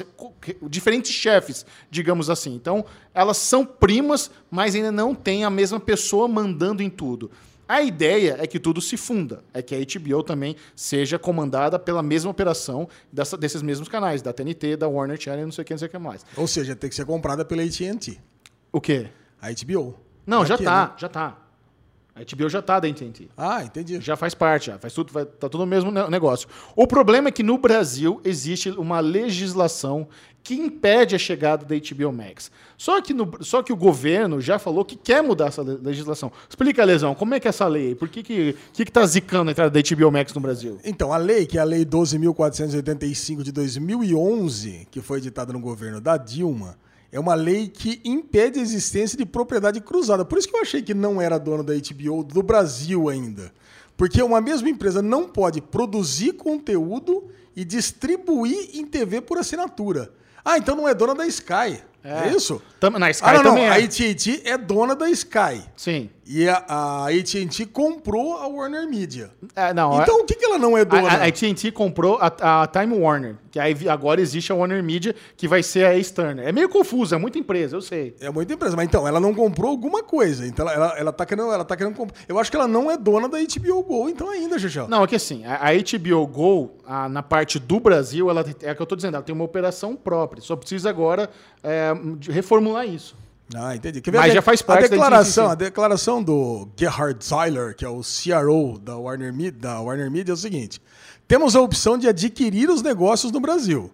diferentes 0.68 1.10
chefes, 1.12 1.64
digamos 1.90 2.28
assim. 2.28 2.54
Então, 2.54 2.84
elas 3.14 3.38
são 3.38 3.64
primas, 3.64 4.30
mas 4.50 4.74
ainda 4.74 4.92
não 4.92 5.14
tem 5.14 5.42
a 5.42 5.48
mesma 5.48 5.80
pessoa 5.80 6.28
mandando 6.28 6.82
em 6.82 6.90
tudo. 6.90 7.30
A 7.66 7.80
ideia 7.82 8.36
é 8.40 8.46
que 8.46 8.58
tudo 8.58 8.80
se 8.80 8.96
funda, 8.98 9.42
é 9.54 9.62
que 9.62 9.74
a 9.74 9.78
HBO 9.78 10.22
também 10.22 10.54
seja 10.76 11.18
comandada 11.18 11.78
pela 11.78 12.02
mesma 12.02 12.30
operação 12.30 12.86
dessa- 13.10 13.36
desses 13.38 13.62
mesmos 13.62 13.88
canais, 13.88 14.20
da 14.20 14.32
TNT, 14.34 14.76
da 14.76 14.86
Warner 14.88 15.18
Channel, 15.18 15.46
não 15.46 15.52
sei 15.52 15.62
o 15.62 15.64
que, 15.64 15.72
não 15.72 15.78
sei 15.78 15.88
o 15.88 15.90
que 15.90 15.98
mais. 15.98 16.26
Ou 16.36 16.46
seja, 16.46 16.76
tem 16.76 16.90
que 16.90 16.96
ser 16.96 17.06
comprada 17.06 17.42
pela 17.44 17.62
AT&T. 17.62 18.18
O 18.72 18.80
quê? 18.80 19.08
A 19.40 19.48
HBO. 19.50 19.94
Não, 20.26 20.44
já 20.44 20.54
Aqui, 20.54 20.64
tá, 20.64 20.86
né? 20.86 20.92
já 20.96 21.08
tá. 21.08 21.36
A 22.14 22.20
HBO 22.20 22.48
já 22.50 22.60
tá 22.60 22.78
da 22.80 22.88
AT&T. 22.88 23.28
Ah, 23.36 23.62
entendi. 23.64 24.00
Já 24.00 24.16
faz 24.16 24.34
parte, 24.34 24.66
já 24.66 24.78
faz 24.78 24.92
tudo, 24.92 25.12
tá 25.24 25.48
tudo 25.48 25.58
no 25.58 25.66
mesmo 25.66 25.90
ne- 25.90 26.08
negócio. 26.08 26.48
O 26.76 26.86
problema 26.86 27.28
é 27.28 27.32
que 27.32 27.42
no 27.42 27.56
Brasil 27.56 28.20
existe 28.24 28.68
uma 28.70 29.00
legislação 29.00 30.06
que 30.42 30.54
impede 30.54 31.14
a 31.14 31.18
chegada 31.18 31.64
da 31.64 31.74
HBO 31.76 32.12
Max. 32.12 32.50
Só 32.76 33.00
que, 33.00 33.14
no- 33.14 33.42
só 33.42 33.62
que 33.62 33.72
o 33.72 33.76
governo 33.76 34.40
já 34.40 34.58
falou 34.58 34.84
que 34.84 34.96
quer 34.96 35.22
mudar 35.22 35.46
essa 35.46 35.62
le- 35.62 35.78
legislação. 35.82 36.30
Explica, 36.48 36.84
Lesão, 36.84 37.14
como 37.14 37.34
é 37.34 37.40
que 37.40 37.46
é 37.46 37.50
essa 37.50 37.66
lei? 37.66 37.94
Por 37.94 38.08
que 38.08 38.22
que, 38.22 38.56
que, 38.72 38.84
que 38.84 38.92
tá 38.92 39.06
zicando 39.06 39.48
a 39.48 39.52
entrada 39.52 39.70
da 39.70 39.80
HBO 39.96 40.10
Max 40.10 40.34
no 40.34 40.40
Brasil? 40.40 40.78
Então, 40.84 41.12
a 41.12 41.16
lei, 41.16 41.46
que 41.46 41.56
é 41.58 41.60
a 41.60 41.64
Lei 41.64 41.84
12.485 41.86 43.42
de 43.42 43.52
2011, 43.52 44.88
que 44.90 45.00
foi 45.00 45.18
editada 45.18 45.52
no 45.52 45.60
governo 45.60 46.00
da 46.00 46.16
Dilma, 46.16 46.76
é 47.12 47.18
uma 47.18 47.34
lei 47.34 47.68
que 47.68 48.00
impede 48.04 48.58
a 48.58 48.62
existência 48.62 49.18
de 49.18 49.26
propriedade 49.26 49.80
cruzada. 49.80 50.24
Por 50.24 50.38
isso 50.38 50.48
que 50.48 50.56
eu 50.56 50.60
achei 50.62 50.80
que 50.80 50.94
não 50.94 51.20
era 51.20 51.38
dona 51.38 51.62
da 51.62 51.72
HBO 51.74 52.22
do 52.22 52.42
Brasil 52.42 53.08
ainda. 53.08 53.52
Porque 53.96 54.22
uma 54.22 54.40
mesma 54.40 54.68
empresa 54.68 55.02
não 55.02 55.28
pode 55.28 55.60
produzir 55.60 56.32
conteúdo 56.32 57.28
e 57.54 57.64
distribuir 57.64 58.70
em 58.74 58.86
TV 58.86 59.20
por 59.20 59.38
assinatura. 59.38 60.12
Ah, 60.44 60.56
então 60.56 60.74
não 60.74 60.88
é 60.88 60.94
dona 60.94 61.14
da 61.14 61.26
Sky. 61.26 61.82
É, 62.02 62.28
isso? 62.34 62.62
Tam- 62.78 62.98
na 62.98 63.10
Sky 63.10 63.26
ah, 63.26 63.32
não, 63.34 63.42
também 63.42 63.66
não. 63.66 63.74
é. 63.74 63.82
A 63.82 63.84
AT&T 63.84 64.42
é 64.44 64.56
dona 64.56 64.96
da 64.96 65.10
Sky. 65.10 65.62
Sim. 65.76 66.08
E 66.32 66.48
a, 66.48 66.62
a 66.68 67.06
AT&T 67.08 67.66
comprou 67.72 68.36
a 68.36 68.46
Warner 68.46 68.88
Media. 68.88 69.32
É, 69.56 69.74
não, 69.74 70.00
Então, 70.00 70.20
o 70.20 70.24
que, 70.24 70.36
que 70.36 70.44
ela 70.44 70.58
não 70.58 70.78
é 70.78 70.84
dona? 70.84 71.08
A, 71.08 71.14
a 71.24 71.26
AT&T 71.26 71.72
comprou 71.72 72.18
a, 72.20 72.62
a 72.62 72.66
Time 72.68 72.96
Warner, 72.96 73.34
que 73.50 73.58
aí 73.58 73.76
agora 73.88 74.20
existe 74.20 74.52
a 74.52 74.54
Warner 74.54 74.80
Media, 74.80 75.12
que 75.36 75.48
vai 75.48 75.60
ser 75.60 75.86
a 75.86 75.96
Ex-Turner. 75.96 76.46
É 76.46 76.52
meio 76.52 76.68
confuso, 76.68 77.16
é 77.16 77.18
muita 77.18 77.36
empresa, 77.36 77.74
eu 77.76 77.80
sei. 77.82 78.14
É 78.20 78.30
muita 78.30 78.54
empresa, 78.54 78.76
mas 78.76 78.86
então, 78.86 79.08
ela 79.08 79.18
não 79.18 79.34
comprou 79.34 79.70
alguma 79.72 80.04
coisa. 80.04 80.46
Então 80.46 80.68
ela, 80.68 80.74
ela, 80.86 80.98
ela 81.00 81.12
tá 81.12 81.26
querendo, 81.26 81.50
ela 81.52 81.64
tá 81.64 81.76
querendo 81.76 81.96
comprar. 81.96 82.16
Eu 82.28 82.38
acho 82.38 82.48
que 82.48 82.56
ela 82.56 82.68
não 82.68 82.88
é 82.88 82.96
dona 82.96 83.28
da 83.28 83.38
HBO 83.38 83.82
Go, 83.82 84.08
então 84.08 84.30
ainda, 84.30 84.56
Xixão. 84.56 84.86
Não, 84.86 85.02
é 85.02 85.08
que 85.08 85.16
assim, 85.16 85.44
a, 85.44 85.56
a 85.56 85.72
HBO 85.74 86.24
Go, 86.28 86.70
a- 86.86 87.08
na 87.08 87.24
parte 87.24 87.58
do 87.58 87.80
Brasil, 87.80 88.30
ela 88.30 88.44
é 88.62 88.70
o 88.70 88.76
que 88.76 88.82
eu 88.82 88.86
tô 88.86 88.94
dizendo, 88.94 89.16
ela 89.16 89.24
tem 89.24 89.34
uma 89.34 89.44
operação 89.44 89.96
própria. 89.96 90.40
Só 90.40 90.54
precisa 90.54 90.90
agora 90.90 91.28
é, 91.60 91.90
reformular 92.28 92.86
isso. 92.86 93.16
Ah, 93.54 93.74
entendi. 93.74 94.00
Quer 94.00 94.12
Mas 94.12 94.20
a 94.22 94.28
de- 94.28 94.34
já 94.34 94.42
faz 94.42 94.62
parte 94.62 94.84
a 94.84 94.88
da 94.88 94.88
declaração, 94.88 95.46
AT&T. 95.46 95.52
A 95.64 95.68
declaração 95.68 96.22
do 96.22 96.68
Gerhard 96.76 97.24
Zeiler, 97.24 97.74
que 97.74 97.84
é 97.84 97.88
o 97.88 98.00
CRO 98.02 98.78
da 98.78 98.96
Warner, 98.96 99.32
Media, 99.32 99.60
da 99.60 99.80
Warner 99.80 100.10
Media, 100.10 100.32
é 100.32 100.34
o 100.34 100.36
seguinte: 100.36 100.80
temos 101.26 101.56
a 101.56 101.60
opção 101.60 101.98
de 101.98 102.08
adquirir 102.08 102.70
os 102.70 102.82
negócios 102.82 103.32
no 103.32 103.40
Brasil. 103.40 103.90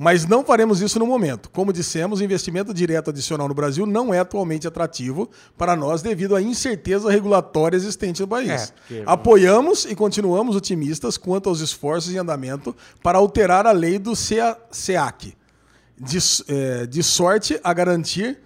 Mas 0.00 0.24
não 0.26 0.44
faremos 0.44 0.80
isso 0.80 0.96
no 1.00 1.06
momento. 1.08 1.50
Como 1.50 1.72
dissemos, 1.72 2.20
investimento 2.20 2.72
direto 2.72 3.10
adicional 3.10 3.48
no 3.48 3.54
Brasil 3.54 3.84
não 3.84 4.14
é 4.14 4.20
atualmente 4.20 4.64
atrativo 4.68 5.28
para 5.56 5.74
nós 5.74 6.02
devido 6.02 6.36
à 6.36 6.40
incerteza 6.40 7.10
regulatória 7.10 7.76
existente 7.76 8.20
no 8.22 8.28
país. 8.28 8.48
É, 8.48 8.66
porque- 8.66 9.02
Apoiamos 9.04 9.86
e 9.86 9.96
continuamos 9.96 10.54
otimistas 10.54 11.16
quanto 11.16 11.48
aos 11.48 11.58
esforços 11.58 12.12
em 12.14 12.18
andamento 12.18 12.76
para 13.02 13.18
alterar 13.18 13.66
a 13.66 13.72
lei 13.72 13.98
do 13.98 14.14
CA 14.14 14.56
SEAC, 14.70 15.34
de, 16.00 16.18
eh, 16.46 16.86
de 16.86 17.02
sorte 17.02 17.58
a 17.64 17.72
garantir 17.74 18.38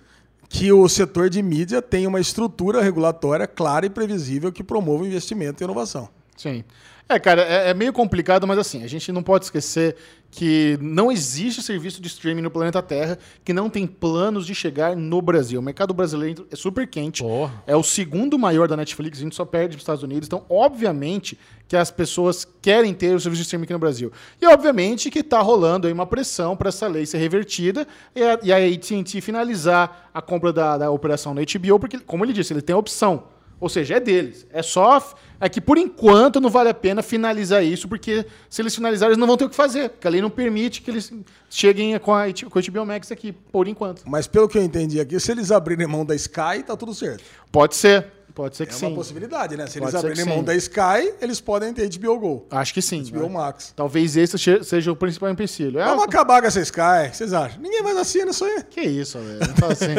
que 0.53 0.71
o 0.71 0.87
setor 0.87 1.31
de 1.31 1.43
mídia 1.43 1.81
tenha 1.81 2.07
uma 2.07 2.21
estrutura 2.21 2.83
regulatória 2.83 3.47
clara 3.47 3.87
e 3.87 3.91
previsível 3.91 4.53
que 4.53 4.63
promova 4.63 5.07
investimento 5.07 5.63
e 5.63 5.65
inovação. 5.65 6.11
Sim. 6.37 6.63
É, 7.09 7.19
cara, 7.19 7.43
é, 7.43 7.71
é 7.71 7.75
meio 7.75 7.91
complicado, 7.91 8.47
mas 8.47 8.59
assim, 8.59 8.85
a 8.85 8.87
gente 8.87 9.11
não 9.11 9.23
pode 9.23 9.47
esquecer 9.47 9.97
que 10.33 10.79
não 10.81 11.13
existe 11.13 11.63
serviço 11.63 12.01
de 12.01 12.09
streaming 12.09 12.41
no 12.41 12.51
planeta 12.51 12.83
Terra 12.83 13.19
que 13.45 13.53
não 13.53 13.69
tem 13.69 13.87
planos 13.87 14.47
de 14.47 14.55
chegar 14.55 14.97
no 14.97 15.21
Brasil. 15.21 15.61
O 15.61 15.63
mercado 15.63 15.93
brasileiro 15.93 16.47
é 16.51 16.57
super 16.57 16.89
quente. 16.89 17.23
É 17.67 17.77
o 17.77 17.83
segundo 17.83 18.39
maior 18.39 18.67
da 18.67 18.75
Netflix, 18.75 19.19
a 19.19 19.23
gente 19.23 19.37
só 19.37 19.45
perde 19.45 19.77
para 19.77 19.77
os 19.77 19.83
Estados 19.83 20.03
Unidos. 20.03 20.27
Então, 20.27 20.45
obviamente 20.49 21.39
que 21.69 21.77
as 21.77 21.91
pessoas 21.91 22.47
querem 22.63 22.95
ter 22.95 23.15
o 23.15 23.21
serviço 23.21 23.43
de 23.43 23.47
streaming 23.47 23.65
aqui 23.65 23.73
no 23.75 23.79
Brasil. 23.79 24.11
E, 24.41 24.47
obviamente, 24.47 25.11
que 25.11 25.19
está 25.19 25.41
rolando 25.41 25.87
aí 25.87 25.93
uma 25.93 26.07
pressão 26.07 26.57
para 26.57 26.71
essa 26.71 26.87
lei 26.87 27.05
ser 27.05 27.19
revertida 27.19 27.87
e 28.15 28.23
a, 28.23 28.39
e 28.43 28.53
a 28.53 28.57
AT&T 28.57 29.21
finalizar 29.21 30.11
a 30.15 30.23
compra 30.23 30.51
da, 30.51 30.79
da 30.79 30.91
operação 30.91 31.35
da 31.35 31.43
HBO, 31.43 31.79
porque, 31.79 31.99
como 31.99 32.25
ele 32.25 32.33
disse, 32.33 32.55
ele 32.55 32.63
tem 32.63 32.75
a 32.75 32.79
opção. 32.79 33.25
Ou 33.63 33.69
seja, 33.69 33.95
é 33.95 34.01
deles. 34.01 34.45
É 34.53 34.61
só. 34.61 35.15
É 35.41 35.49
que 35.49 35.61
por 35.61 35.79
enquanto 35.79 36.41
não 36.41 36.51
vale 36.51 36.69
a 36.69 36.75
pena 36.75 37.01
finalizar 37.01 37.65
isso, 37.65 37.87
porque 37.87 38.27
se 38.51 38.61
eles 38.61 38.75
finalizarem, 38.75 39.13
eles 39.13 39.19
não 39.19 39.27
vão 39.27 39.37
ter 39.37 39.45
o 39.45 39.49
que 39.49 39.55
fazer. 39.55 39.91
Porque 39.91 40.05
a 40.09 40.11
lei 40.11 40.21
não 40.21 40.29
permite 40.31 40.83
que 40.83 40.91
eles 40.91 41.13
cheguem 41.49 41.97
com 42.01 42.13
a, 42.13 42.25
com 42.51 42.59
a 42.59 42.63
HBO 42.63 42.85
Max 42.85 43.13
aqui, 43.13 43.31
por 43.31 43.69
enquanto. 43.69 44.03
Mas 44.05 44.27
pelo 44.27 44.49
que 44.49 44.59
eu 44.59 44.65
entendi 44.65 44.99
aqui, 44.99 45.21
se 45.21 45.31
eles 45.31 45.53
abrirem 45.53 45.87
mão 45.87 46.05
da 46.05 46.17
Sky, 46.17 46.65
tá 46.67 46.77
tudo 46.77 46.93
certo. 46.93 47.23
Pode 47.53 47.77
ser. 47.77 48.05
Pode 48.35 48.57
ser 48.57 48.67
que 48.67 48.73
É 48.73 48.77
sim. 48.77 48.87
uma 48.87 48.95
possibilidade, 48.97 49.57
né? 49.57 49.67
Se 49.67 49.79
Pode 49.79 49.95
eles 49.95 50.05
abrirem 50.05 50.25
mão 50.25 50.43
da 50.43 50.55
Sky, 50.55 51.13
eles 51.21 51.41
podem 51.41 51.73
ter 51.73 51.89
HBO 51.99 52.19
Go, 52.19 52.47
Acho 52.51 52.73
que 52.75 52.81
sim. 52.83 53.03
HBO 53.05 53.23
né? 53.25 53.29
Max. 53.29 53.73
Talvez 53.77 54.17
esse 54.17 54.37
seja 54.65 54.91
o 54.93 54.97
principal 54.97 55.31
empecilho. 55.31 55.79
É, 55.79 55.85
Vamos 55.85 56.05
acabar 56.05 56.41
com 56.41 56.47
essa 56.49 56.61
Sky, 56.61 56.81
o 57.07 57.11
que 57.11 57.17
vocês 57.17 57.33
acham? 57.33 57.61
Ninguém 57.61 57.83
mais 57.83 57.97
assina 57.97 58.31
isso 58.31 58.45
aí. 58.45 58.63
Que 58.71 58.81
isso, 58.81 59.19
velho. 59.19 59.41
Não 59.41 59.55
fala 59.57 59.73
assim. 59.73 59.95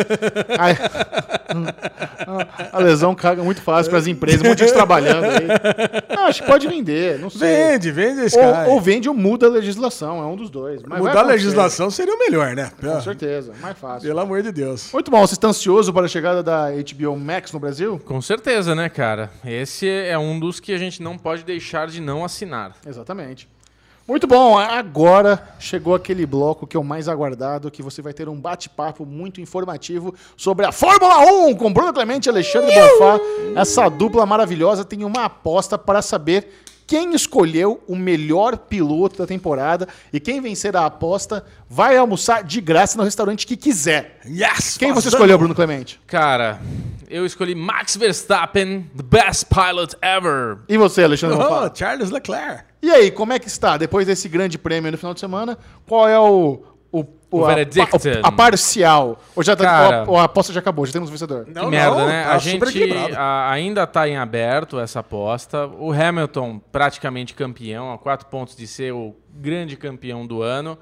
Ai, 0.59 0.77
a 2.71 2.79
lesão 2.79 3.13
caga 3.15 3.43
muito 3.43 3.61
fácil 3.61 3.89
para 3.89 3.99
as 3.99 4.07
empresas, 4.07 4.41
um 4.41 4.49
monte 4.49 4.59
de 4.59 4.63
gente 4.65 4.73
trabalhando 4.73 5.25
aí. 5.25 5.47
Não, 6.15 6.23
acho 6.25 6.41
que 6.41 6.47
pode 6.47 6.67
vender, 6.67 7.19
não 7.19 7.29
sei. 7.29 7.71
Vende, 7.71 7.91
vende 7.91 8.21
a 8.21 8.25
Sky. 8.25 8.39
Ou, 8.67 8.73
ou 8.73 8.81
vende 8.81 9.09
ou 9.09 9.15
muda 9.15 9.45
a 9.47 9.49
legislação, 9.49 10.21
é 10.21 10.25
um 10.25 10.35
dos 10.35 10.49
dois. 10.49 10.81
Mas 10.83 10.99
Mudar 10.99 11.11
a 11.11 11.13
acontecer, 11.21 11.33
legislação 11.33 11.91
seria 11.91 12.13
o 12.15 12.19
melhor, 12.19 12.55
né? 12.55 12.71
Com 12.79 13.01
certeza, 13.01 13.53
mais 13.61 13.77
fácil. 13.77 14.07
Pelo 14.07 14.19
amor 14.19 14.41
de 14.41 14.51
Deus. 14.51 14.89
Muito 14.91 15.11
bom, 15.11 15.25
você 15.25 15.33
está 15.33 15.47
ansioso 15.47 15.93
para 15.93 16.05
a 16.05 16.09
chegada 16.09 16.41
da 16.41 16.69
HBO 16.71 17.17
Max 17.17 17.51
no 17.51 17.59
Brasil? 17.59 18.01
Com 18.05 18.21
certeza, 18.23 18.73
né, 18.73 18.89
cara? 18.89 19.31
Esse 19.45 19.87
é 19.87 20.17
um 20.17 20.39
dos 20.39 20.59
que 20.59 20.73
a 20.73 20.77
gente 20.77 21.03
não 21.03 21.17
pode 21.17 21.43
deixar 21.43 21.87
de 21.87 22.01
não 22.01 22.25
assinar. 22.25 22.75
Exatamente. 22.85 23.47
Muito 24.05 24.27
bom, 24.27 24.57
agora 24.57 25.55
chegou 25.59 25.95
aquele 25.95 26.25
bloco 26.25 26.67
que 26.67 26.75
é 26.75 26.79
o 26.79 26.83
mais 26.83 27.07
aguardado, 27.07 27.71
que 27.71 27.81
você 27.81 28.01
vai 28.01 28.11
ter 28.11 28.27
um 28.27 28.35
bate-papo 28.35 29.05
muito 29.05 29.39
informativo 29.39 30.13
sobre 30.35 30.65
a 30.65 30.73
Fórmula 30.73 31.19
1 31.47 31.55
com 31.55 31.71
Bruno 31.71 31.93
Clemente 31.93 32.27
e 32.27 32.29
Alexandre 32.29 32.75
Bonfá. 32.75 33.19
Essa 33.55 33.87
dupla 33.87 34.25
maravilhosa 34.25 34.83
tem 34.83 35.05
uma 35.05 35.23
aposta 35.23 35.77
para 35.77 36.01
saber 36.01 36.49
quem 36.85 37.15
escolheu 37.15 37.81
o 37.87 37.95
melhor 37.95 38.57
piloto 38.57 39.17
da 39.17 39.25
temporada 39.25 39.87
e 40.11 40.19
quem 40.19 40.41
vencer 40.41 40.75
a 40.75 40.85
aposta 40.85 41.45
vai 41.69 41.95
almoçar 41.95 42.43
de 42.43 42.59
graça 42.59 42.97
no 42.97 43.05
restaurante 43.05 43.47
que 43.47 43.55
quiser. 43.55 44.19
Yes! 44.27 44.77
Quem 44.77 44.91
você 44.91 45.07
escolheu, 45.07 45.37
Bruno 45.37 45.55
Clemente? 45.55 45.99
Cara, 46.05 46.61
eu 47.13 47.27
escolhi 47.27 47.53
Max 47.53 47.95
Verstappen, 47.95 48.89
the 48.97 49.03
best 49.03 49.45
pilot 49.45 49.95
ever. 50.01 50.57
E 50.67 50.77
você, 50.77 51.03
Alexandre? 51.03 51.37
Oh, 51.37 51.69
Charles 51.73 52.09
Leclerc. 52.09 52.63
E 52.81 52.89
aí, 52.89 53.11
como 53.11 53.31
é 53.31 53.37
que 53.37 53.47
está? 53.47 53.77
Depois 53.77 54.07
desse 54.07 54.27
grande 54.27 54.57
prêmio 54.57 54.91
no 54.91 54.97
final 54.97 55.13
de 55.13 55.19
semana, 55.19 55.55
qual 55.87 56.09
é 56.09 56.19
o. 56.19 56.63
O, 56.91 57.05
O 57.31 57.45
a, 57.45 57.53
a, 57.53 58.27
a 58.27 58.31
parcial? 58.31 59.19
Ou, 59.35 59.43
já 59.43 59.55
tá, 59.55 59.63
Cara. 59.63 59.97
ou 59.97 60.03
a, 60.03 60.09
ou 60.09 60.17
a 60.17 60.23
aposta 60.23 60.53
já 60.53 60.59
acabou? 60.59 60.85
Já 60.85 60.93
temos 60.93 61.09
vencedor? 61.09 61.45
Não, 61.47 61.65
que 61.65 61.71
merda, 61.71 61.97
não, 61.97 62.07
né? 62.07 62.23
tá 62.23 62.33
a 62.33 62.37
gente 62.37 62.63
ainda 63.17 63.87
tá 63.87 64.07
em 64.07 64.17
aberto 64.17 64.79
essa 64.79 64.99
aposta. 64.99 65.67
O 65.67 65.91
Hamilton 65.91 66.59
praticamente 66.71 67.33
campeão, 67.33 67.91
a 67.93 67.97
quatro 67.97 68.27
pontos 68.27 68.55
de 68.55 68.67
ser 68.67 68.91
o 68.91 69.15
grande 69.35 69.75
campeão 69.77 70.25
do 70.25 70.41
ano. 70.41 70.77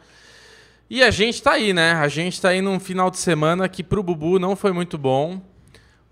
E 0.89 1.01
a 1.01 1.11
gente 1.11 1.41
tá 1.41 1.51
aí, 1.51 1.71
né? 1.71 1.93
A 1.93 2.09
gente 2.09 2.41
tá 2.41 2.49
aí 2.49 2.61
num 2.61 2.77
final 2.77 3.09
de 3.09 3.17
semana 3.17 3.69
que 3.69 3.81
pro 3.81 4.03
Bubu 4.03 4.37
não 4.37 4.55
foi 4.57 4.73
muito 4.73 4.97
bom. 4.97 5.41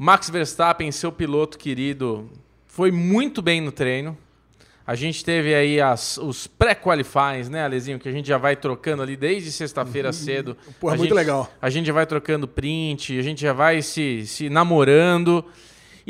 Max 0.02 0.30
Verstappen, 0.30 0.90
seu 0.94 1.12
piloto 1.12 1.58
querido, 1.58 2.30
foi 2.66 2.90
muito 2.90 3.42
bem 3.42 3.60
no 3.60 3.70
treino. 3.70 4.18
A 4.88 4.96
gente 4.96 5.26
teve 5.26 5.54
aí 5.54 5.82
as, 5.82 6.18
os 6.18 6.48
pré-qualifies, 6.48 7.50
né, 7.50 7.66
Alezinho? 7.66 8.00
Que 8.00 8.08
a 8.08 8.12
gente 8.14 8.26
já 8.28 8.38
vai 8.38 8.56
trocando 8.56 9.04
ali 9.04 9.18
desde 9.18 9.52
sexta-feira 9.52 10.14
cedo. 10.14 10.56
Pô, 10.80 10.88
é 10.88 10.92
muito 10.92 11.10
gente- 11.10 11.14
legal. 11.14 11.52
A 11.62 11.70
gente 11.70 11.86
já 11.86 11.92
vai 11.94 12.06
trocando 12.06 12.48
print, 12.48 13.20
a 13.20 13.22
gente 13.22 13.42
já 13.42 13.52
vai 13.52 13.82
se, 13.82 14.26
se 14.26 14.50
namorando. 14.50 15.44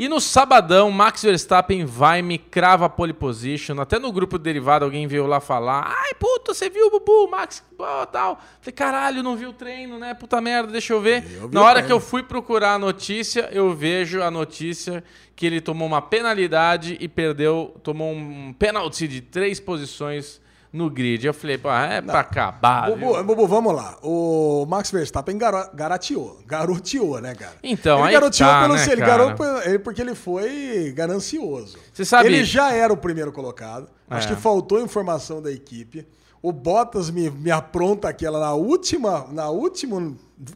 E 0.00 0.08
no 0.08 0.18
sabadão, 0.18 0.90
Max 0.90 1.22
Verstappen 1.24 1.84
vai 1.84 2.22
me 2.22 2.38
crava 2.38 2.86
a 2.86 2.88
pole 2.88 3.12
position. 3.12 3.78
Até 3.78 3.98
no 3.98 4.10
grupo 4.10 4.38
derivado 4.38 4.82
alguém 4.82 5.06
veio 5.06 5.26
lá 5.26 5.40
falar: 5.40 5.94
Ai, 5.94 6.14
puta, 6.14 6.54
você 6.54 6.70
viu 6.70 6.86
o 6.86 6.90
Bubu, 6.90 7.30
Max, 7.30 7.62
pô, 7.76 7.84
tal. 8.06 8.40
Falei, 8.62 8.72
caralho, 8.72 9.22
não 9.22 9.36
vi 9.36 9.44
o 9.44 9.52
treino, 9.52 9.98
né? 9.98 10.14
Puta 10.14 10.40
merda, 10.40 10.72
deixa 10.72 10.94
eu 10.94 11.02
ver. 11.02 11.30
Eu 11.30 11.50
Na 11.50 11.62
hora 11.62 11.82
que 11.82 11.92
eu 11.92 12.00
fui 12.00 12.22
procurar 12.22 12.72
a 12.72 12.78
notícia, 12.78 13.50
eu 13.52 13.74
vejo 13.74 14.22
a 14.22 14.30
notícia 14.30 15.04
que 15.36 15.44
ele 15.44 15.60
tomou 15.60 15.86
uma 15.86 16.00
penalidade 16.00 16.96
e 16.98 17.06
perdeu, 17.06 17.76
tomou 17.82 18.10
um 18.10 18.54
pênalti 18.54 19.06
de 19.06 19.20
três 19.20 19.60
posições 19.60 20.40
no 20.72 20.88
grid. 20.90 21.26
Eu 21.26 21.34
falei, 21.34 21.58
pô, 21.58 21.70
é 21.70 22.00
pra 22.00 22.20
acabar. 22.20 22.90
Bubu, 22.90 23.22
Bubu, 23.24 23.46
vamos 23.46 23.74
lá. 23.74 23.96
O 24.02 24.64
Max 24.68 24.90
Verstappen 24.90 25.36
garo, 25.36 25.68
garateou. 25.74 26.40
Garoteou, 26.46 27.20
né, 27.20 27.34
cara? 27.34 27.54
Então, 27.62 27.98
ele 27.98 28.08
aí 28.08 28.12
garoteou 28.14 28.48
tá, 28.50 28.62
pelo 28.62 28.74
né, 28.74 28.86
ele 28.92 29.00
garoteou 29.00 29.80
porque 29.84 30.00
ele 30.00 30.14
foi 30.14 30.92
ganancioso. 30.94 31.78
Você 31.92 32.04
sabe- 32.04 32.28
Ele 32.28 32.44
já 32.44 32.72
era 32.72 32.92
o 32.92 32.96
primeiro 32.96 33.32
colocado. 33.32 33.88
Acho 34.08 34.32
É. 34.32 34.34
que 34.34 34.40
faltou 34.40 34.80
informação 34.80 35.40
da 35.42 35.50
equipe. 35.50 36.06
O 36.42 36.52
Bottas 36.52 37.10
me, 37.10 37.28
me 37.30 37.50
apronta 37.50 38.08
aquela 38.08 38.40
na 38.40 38.54
última, 38.54 39.26
na 39.30 39.50
última 39.50 40.14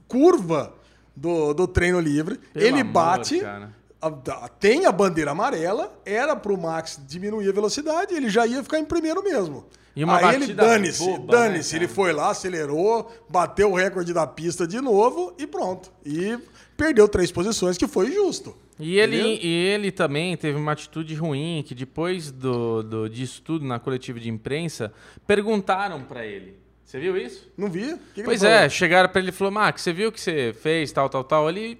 curva 0.09 0.73
do, 1.15 1.53
do 1.53 1.67
treino 1.69 2.01
livre. 2.01 2.39
Pelo 2.53 2.65
ele 2.67 2.81
amor, 2.81 2.93
bate. 2.93 3.41
cara. 3.41 3.71
tem 4.59 4.87
a 4.87 4.93
bandeira 4.93 5.31
amarela, 5.33 5.93
era 6.05 6.35
pro 6.37 6.57
Max 6.61 6.99
diminuir 7.07 7.49
a 7.49 7.53
velocidade, 7.53 8.15
ele 8.15 8.29
já 8.29 8.47
ia 8.47 8.63
ficar 8.63 8.79
em 8.79 8.85
primeiro 8.85 9.23
mesmo. 9.23 9.67
E 9.97 10.03
uma 10.03 10.19
Aí 10.19 10.35
ele 10.35 10.39
batida 10.47 10.63
dane-se, 10.65 11.05
boba, 11.05 11.33
dane-se, 11.37 11.73
né, 11.75 11.79
ele 11.81 11.89
foi 11.89 12.13
lá, 12.13 12.31
acelerou, 12.31 13.11
bateu 13.29 13.71
o 13.71 13.75
recorde 13.75 14.13
da 14.13 14.27
pista 14.27 14.67
de 14.67 14.81
novo 14.81 15.35
e 15.39 15.47
pronto. 15.47 15.93
E 16.05 16.37
perdeu 16.77 17.07
três 17.09 17.31
posições, 17.31 17.79
que 17.79 17.87
foi 17.87 18.11
justo. 18.11 18.57
E 18.81 18.99
ele, 18.99 19.19
Entendeu? 19.19 19.39
e 19.45 19.49
ele 19.67 19.93
também 19.93 20.37
teve 20.37 20.59
uma 20.59 20.73
atitude 20.73 21.15
ruim, 21.15 21.63
que 21.65 21.77
depois 21.77 22.33
do, 22.33 22.83
do, 22.83 23.09
disso 23.09 23.41
tudo 23.41 23.65
na 23.65 23.79
coletiva 23.79 24.19
de 24.19 24.29
imprensa, 24.29 24.93
perguntaram 25.29 26.03
pra 26.03 26.27
ele. 26.27 26.59
Você 26.85 26.99
viu 26.99 27.17
isso? 27.17 27.49
Não 27.57 27.71
vi? 27.71 27.93
Que 27.93 27.99
que 28.15 28.21
ele 28.21 28.25
Pois 28.25 28.41
falou? 28.41 28.55
é, 28.57 28.69
chegaram 28.69 29.09
pra 29.09 29.21
ele 29.21 29.31
e 29.31 29.33
falou, 29.33 29.53
Max, 29.53 29.81
você 29.83 29.93
viu 29.93 30.09
o 30.09 30.13
que 30.13 30.21
você 30.21 30.53
fez, 30.61 30.91
tal, 30.93 31.09
tal, 31.09 31.25
tal. 31.25 31.49
Ele, 31.49 31.79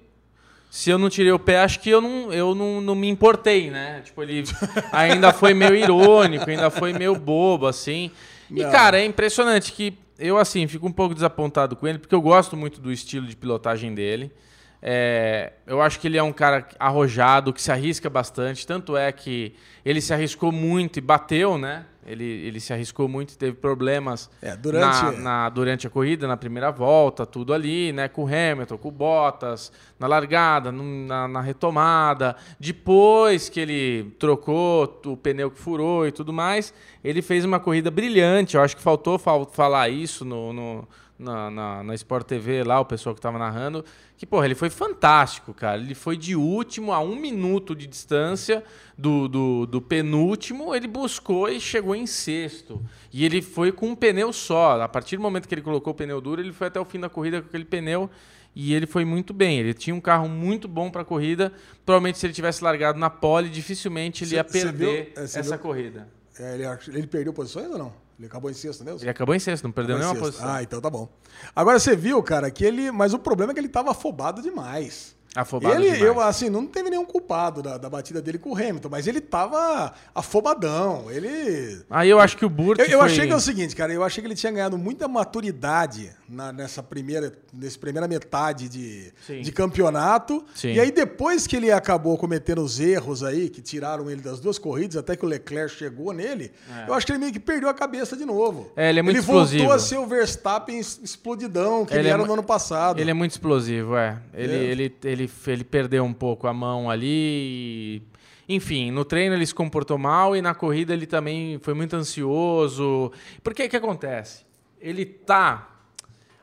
se 0.75 0.89
eu 0.89 0.97
não 0.97 1.09
tirei 1.09 1.31
o 1.31 1.39
pé, 1.39 1.61
acho 1.61 1.79
que 1.79 1.89
eu 1.89 2.01
não, 2.01 2.33
eu 2.33 2.53
não, 2.53 2.81
não 2.81 2.95
me 2.95 3.07
importei, 3.07 3.71
né? 3.71 4.01
Tipo, 4.03 4.21
ele 4.21 4.43
ainda 4.91 5.31
foi 5.31 5.53
meio 5.53 5.73
irônico, 5.73 6.49
ainda 6.49 6.69
foi 6.69 6.91
meio 6.91 7.15
bobo, 7.15 7.65
assim. 7.65 8.11
E, 8.51 8.61
Não. 8.61 8.69
cara, 8.69 8.99
é 8.99 9.05
impressionante 9.05 9.71
que 9.71 9.97
eu, 10.19 10.37
assim, 10.37 10.67
fico 10.67 10.85
um 10.85 10.91
pouco 10.91 11.15
desapontado 11.15 11.77
com 11.77 11.87
ele, 11.87 11.97
porque 11.97 12.13
eu 12.13 12.21
gosto 12.21 12.57
muito 12.57 12.81
do 12.81 12.91
estilo 12.91 13.25
de 13.25 13.37
pilotagem 13.37 13.95
dele. 13.95 14.33
É, 14.81 15.53
eu 15.65 15.81
acho 15.81 15.99
que 15.99 16.07
ele 16.07 16.17
é 16.17 16.23
um 16.23 16.33
cara 16.33 16.67
arrojado, 16.79 17.51
que 17.53 17.61
se 17.61 17.71
arrisca 17.71 18.09
bastante. 18.09 18.65
Tanto 18.67 18.95
é 18.95 19.11
que 19.11 19.53
ele 19.83 19.99
se 20.01 20.13
arriscou 20.13 20.51
muito 20.51 20.97
e 20.97 21.01
bateu, 21.01 21.57
né? 21.57 21.85
Ele, 22.07 22.23
ele 22.23 22.59
se 22.59 22.71
arriscou 22.71 23.07
muito 23.07 23.33
e 23.33 23.35
teve 23.37 23.53
problemas 23.57 24.29
É, 24.39 24.55
durante- 24.55 25.01
na, 25.01 25.11
na- 25.13 25.49
durante 25.49 25.87
a 25.87 25.89
corrida, 25.89 26.27
na 26.27 26.37
primeira 26.37 26.71
volta, 26.71 27.25
tudo 27.25 27.51
ali, 27.51 27.91
né? 27.91 28.07
Com 28.07 28.25
o 28.25 28.27
Hamilton, 28.27 28.77
com 28.77 28.89
o 28.89 28.91
Bottas, 28.91 29.71
na 29.99 30.05
largada, 30.05 30.71
na, 30.71 31.27
na 31.27 31.41
retomada. 31.41 32.35
Depois 32.59 33.49
que 33.49 33.59
ele 33.59 34.15
trocou 34.19 35.01
o 35.05 35.17
pneu 35.17 35.49
que 35.49 35.57
furou 35.57 36.05
e 36.07 36.11
tudo 36.11 36.31
mais, 36.31 36.71
ele 37.03 37.23
fez 37.23 37.43
uma 37.43 37.59
corrida 37.59 37.89
brilhante. 37.89 38.55
Eu 38.55 38.61
acho 38.61 38.77
que 38.77 38.83
faltou 38.83 39.17
fal- 39.17 39.49
falar 39.51 39.89
isso 39.89 40.23
no, 40.23 40.53
no- 40.53 40.87
na, 41.17 41.49
na, 41.49 41.83
na 41.83 41.95
Sport 41.95 42.27
TV 42.27 42.63
lá, 42.63 42.79
o 42.79 42.85
pessoal 42.85 43.13
que 43.15 43.19
estava 43.19 43.37
narrando. 43.37 43.83
Que, 44.17 44.25
porra, 44.25 44.45
ele 44.45 44.55
foi 44.55 44.69
fantástico, 44.69 45.53
cara. 45.53 45.79
Ele 45.81 45.95
foi 45.95 46.15
de 46.17 46.35
último 46.35 46.93
a 46.93 46.99
um 46.99 47.15
minuto 47.15 47.75
de 47.75 47.85
distância 47.87 48.63
do, 48.97 49.27
do, 49.27 49.65
do 49.65 49.81
penúltimo, 49.81 50.73
ele 50.73 50.87
buscou 50.87 51.49
e 51.49 51.59
chegou 51.59 51.95
em 51.95 52.05
sexto. 52.05 52.81
E 53.11 53.25
ele 53.25 53.41
foi 53.41 53.71
com 53.71 53.87
um 53.89 53.95
pneu 53.95 54.31
só. 54.31 54.81
A 54.81 54.87
partir 54.87 55.17
do 55.17 55.21
momento 55.21 55.47
que 55.47 55.53
ele 55.55 55.61
colocou 55.61 55.91
o 55.91 55.95
pneu 55.95 56.21
duro, 56.21 56.41
ele 56.41 56.53
foi 56.53 56.67
até 56.67 56.79
o 56.79 56.85
fim 56.85 56.99
da 56.99 57.09
corrida 57.09 57.41
com 57.41 57.47
aquele 57.47 57.65
pneu. 57.65 58.09
E 58.57 58.73
ele 58.73 58.85
foi 58.87 59.03
muito 59.03 59.33
bem. 59.33 59.59
Ele 59.59 59.73
tinha 59.73 59.93
um 59.93 59.99
carro 59.99 60.29
muito 60.29 60.65
bom 60.65 60.89
para 60.89 61.01
a 61.01 61.05
corrida. 61.05 61.51
Provavelmente, 61.85 62.17
se 62.17 62.25
ele 62.25 62.33
tivesse 62.33 62.63
largado 62.63 62.97
na 62.97 63.09
pole, 63.09 63.49
dificilmente 63.49 64.23
ele 64.23 64.29
Cê- 64.29 64.35
ia 64.37 64.45
cê 64.47 64.61
perder 64.61 65.11
viu? 65.13 65.23
É, 65.23 65.27
cê 65.27 65.39
essa 65.39 65.51
viu? 65.57 65.59
corrida. 65.59 66.07
É, 66.39 66.53
ele, 66.55 66.63
ele 66.97 67.07
perdeu 67.07 67.33
posições 67.33 67.69
ou 67.69 67.77
não? 67.77 68.04
Ele 68.17 68.27
acabou 68.27 68.49
em 68.49 68.53
sexto 68.53 68.83
mesmo? 68.83 69.01
Ele 69.01 69.09
acabou 69.09 69.35
em 69.35 69.39
sexto, 69.39 69.65
não 69.65 69.71
perdeu 69.71 69.97
Acabou 69.97 70.13
nenhuma 70.13 70.31
posição. 70.31 70.49
Ah, 70.49 70.63
então 70.63 70.79
tá 70.79 70.89
bom. 70.89 71.09
Agora 71.55 71.79
você 71.79 71.95
viu, 71.95 72.21
cara, 72.23 72.49
que 72.49 72.63
ele. 72.63 72.91
Mas 72.91 73.13
o 73.13 73.19
problema 73.19 73.51
é 73.51 73.53
que 73.53 73.59
ele 73.59 73.67
tava 73.67 73.91
afobado 73.91 74.41
demais. 74.41 75.15
Afobado 75.35 75.75
ele, 75.75 75.83
demais. 75.91 76.01
eu, 76.01 76.19
assim, 76.21 76.49
não 76.49 76.65
teve 76.65 76.89
nenhum 76.89 77.05
culpado 77.05 77.61
da, 77.61 77.77
da 77.77 77.89
batida 77.89 78.21
dele 78.21 78.37
com 78.37 78.51
o 78.51 78.55
Hamilton, 78.55 78.89
mas 78.89 79.05
ele 79.07 79.19
tava 79.21 79.93
afobadão. 80.13 81.11
Ele. 81.11 81.81
Aí 81.89 82.09
eu 82.09 82.19
acho 82.19 82.37
que 82.37 82.45
o 82.45 82.49
Burt 82.49 82.79
Eu, 82.79 82.85
eu 82.85 82.99
foi... 82.99 83.07
achei 83.07 83.27
que 83.27 83.33
é 83.33 83.35
o 83.35 83.39
seguinte, 83.39 83.75
cara, 83.75 83.91
eu 83.93 84.03
achei 84.03 84.21
que 84.21 84.27
ele 84.27 84.35
tinha 84.35 84.51
ganhado 84.51 84.77
muita 84.77 85.07
maturidade 85.07 86.11
na- 86.27 86.51
nessa 86.51 86.81
primeira, 86.81 87.33
nessa 87.53 87.77
primeira 87.77 88.07
metade 88.07 88.67
de, 88.69 89.11
Sim. 89.25 89.41
de 89.41 89.51
campeonato. 89.51 90.43
Sim. 90.55 90.73
E 90.73 90.79
aí, 90.79 90.91
depois 90.91 91.45
que 91.47 91.55
ele 91.55 91.71
acabou 91.71 92.17
cometendo 92.17 92.61
os 92.63 92.79
erros 92.79 93.23
aí, 93.23 93.49
que 93.49 93.61
tiraram 93.61 94.09
ele 94.09 94.21
das 94.21 94.39
duas 94.39 94.57
corridas, 94.57 94.95
até 94.97 95.15
que 95.15 95.25
o 95.25 95.27
Leclerc 95.27 95.75
chegou 95.75 96.11
nele, 96.13 96.51
eu 96.87 96.93
acho 96.93 97.05
que 97.05 97.11
ele 97.11 97.19
meio 97.19 97.31
que 97.33 97.39
perdeu 97.39 97.69
a 97.69 97.73
cabeça 97.73 98.15
de 98.15 98.25
novo. 98.25 98.71
É, 98.75 98.89
ele 98.89 98.99
é 98.99 99.01
muito 99.01 99.17
Ele 99.17 99.25
voltou 99.25 99.43
explosivo. 99.43 99.71
a 99.71 99.79
ser 99.79 99.97
o 99.97 100.05
Verstappen 100.07 100.79
explodidão 100.79 101.85
que 101.85 101.93
ele, 101.93 102.01
Ele 102.01 102.07
é 102.07 102.11
era 102.11 102.19
mu- 102.21 102.27
no 102.27 102.33
ano 102.33 102.43
passado. 102.43 102.99
Ele 102.99 103.11
é 103.11 103.13
muito 103.13 103.31
explosivo, 103.31 103.95
é. 103.97 104.17
Ele, 104.33 104.53
É. 104.53 104.57
ele, 104.63 104.95
ele, 105.03 105.24
ele 105.47 105.63
perdeu 105.63 106.03
um 106.03 106.13
pouco 106.13 106.47
a 106.47 106.53
mão 106.53 106.89
ali. 106.89 108.01
Enfim, 108.47 108.91
no 108.91 109.03
treino 109.03 109.35
ele 109.35 109.45
se 109.45 109.53
comportou 109.53 109.97
mal 109.97 110.35
e 110.35 110.41
na 110.41 110.53
corrida 110.53 110.93
ele 110.93 111.05
também 111.05 111.59
foi 111.61 111.73
muito 111.73 111.95
ansioso. 111.95 113.11
Porque 113.43 113.65
o 113.65 113.69
que 113.69 113.77
acontece? 113.77 114.45
Ele 114.79 115.05
tá. 115.05 115.71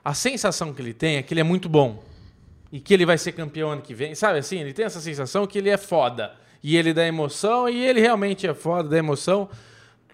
A 0.05 0.15
sensação 0.15 0.73
que 0.73 0.83
ele 0.83 0.93
tem 0.93 1.17
é 1.17 1.23
que 1.23 1.33
ele 1.33 1.41
é 1.41 1.45
muito 1.45 1.69
bom. 1.69 2.03
E 2.73 2.81
que 2.81 2.93
ele 2.93 3.07
vai 3.07 3.19
ser 3.19 3.33
campeão 3.33 3.71
ano 3.71 3.83
que 3.83 3.95
vem. 3.95 4.15
Sabe 4.15 4.39
assim? 4.39 4.59
Ele 4.59 4.73
tem 4.73 4.85
essa 4.85 5.01
sensação 5.01 5.47
que 5.47 5.59
ele 5.59 5.69
é 5.69 5.77
foda. 5.77 6.35
E 6.63 6.77
ele 6.77 6.93
dá 6.93 7.07
emoção, 7.07 7.69
e 7.69 7.85
ele 7.85 8.01
realmente 8.01 8.47
é 8.47 8.55
foda, 8.55 8.89
dá 8.89 8.97
emoção. 8.97 9.49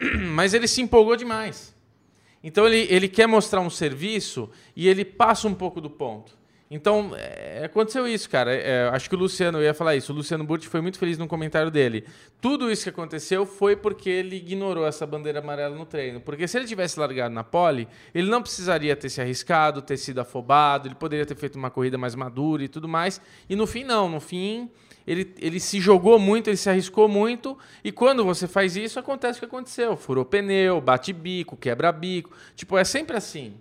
Mas 0.35 0.55
ele 0.55 0.67
se 0.67 0.81
empolgou 0.81 1.17
demais. 1.17 1.75
Então 2.43 2.67
ele, 2.67 2.87
ele 2.89 3.09
quer 3.09 3.27
mostrar 3.27 3.61
um 3.61 3.71
serviço 3.71 4.51
e 4.75 4.89
ele 4.89 5.05
passa 5.05 5.49
um 5.49 5.55
pouco 5.55 5.81
do 5.81 5.91
ponto. 5.91 6.38
Então, 6.71 7.13
é, 7.17 7.65
aconteceu 7.65 8.07
isso, 8.07 8.29
cara. 8.29 8.55
É, 8.55 8.89
acho 8.91 9.09
que 9.09 9.15
o 9.15 9.19
Luciano, 9.19 9.59
eu 9.59 9.65
ia 9.65 9.73
falar 9.73 9.97
isso, 9.97 10.13
o 10.13 10.17
Luciano 10.17 10.45
Burti 10.45 10.69
foi 10.69 10.83
muito 10.83 10.99
feliz 10.99 11.17
no 11.17 11.27
comentário 11.27 11.71
dele. 11.71 12.05
Tudo 12.41 12.71
isso 12.71 12.83
que 12.83 12.91
aconteceu 12.91 13.47
foi 13.47 13.75
porque 13.75 14.11
ele 14.11 14.37
ignorou 14.37 14.87
essa 14.87 15.07
bandeira 15.07 15.39
amarela 15.39 15.75
no 15.75 15.87
treino. 15.87 16.21
Porque 16.21 16.47
se 16.47 16.59
ele 16.59 16.67
tivesse 16.67 17.01
largado 17.01 17.35
na 17.35 17.43
pole, 17.43 17.89
ele 18.15 18.29
não 18.29 18.43
precisaria 18.43 18.95
ter 18.95 19.09
se 19.09 19.21
arriscado, 19.21 19.81
ter 19.81 19.97
sido 19.97 20.21
afobado, 20.21 20.89
ele 20.89 20.95
poderia 20.95 21.25
ter 21.25 21.37
feito 21.37 21.57
uma 21.57 21.71
corrida 21.71 21.97
mais 21.97 22.15
madura 22.15 22.63
e 22.63 22.69
tudo 22.69 22.87
mais. 22.87 23.19
E 23.49 23.57
no 23.57 23.67
fim, 23.67 23.83
não. 23.83 24.07
No 24.11 24.21
fim, 24.21 24.71
ele, 25.07 25.35
ele 25.39 25.59
se 25.59 25.81
jogou 25.81 26.19
muito, 26.19 26.51
ele 26.51 26.59
se 26.59 26.69
arriscou 26.69 27.09
muito, 27.09 27.57
e 27.83 27.91
quando 27.91 28.23
você 28.27 28.47
faz 28.47 28.77
isso, 28.77 28.99
acontece 28.99 29.39
o 29.39 29.41
que 29.41 29.47
aconteceu. 29.47 29.97
Furou 29.97 30.23
pneu, 30.23 30.83
bate 30.83 31.15
bico, 31.15 31.57
quebra 31.57 31.91
bico. 31.91 32.31
Tipo, 32.55 32.77
é 32.77 32.85
sempre 32.85 33.17
assim. 33.17 33.55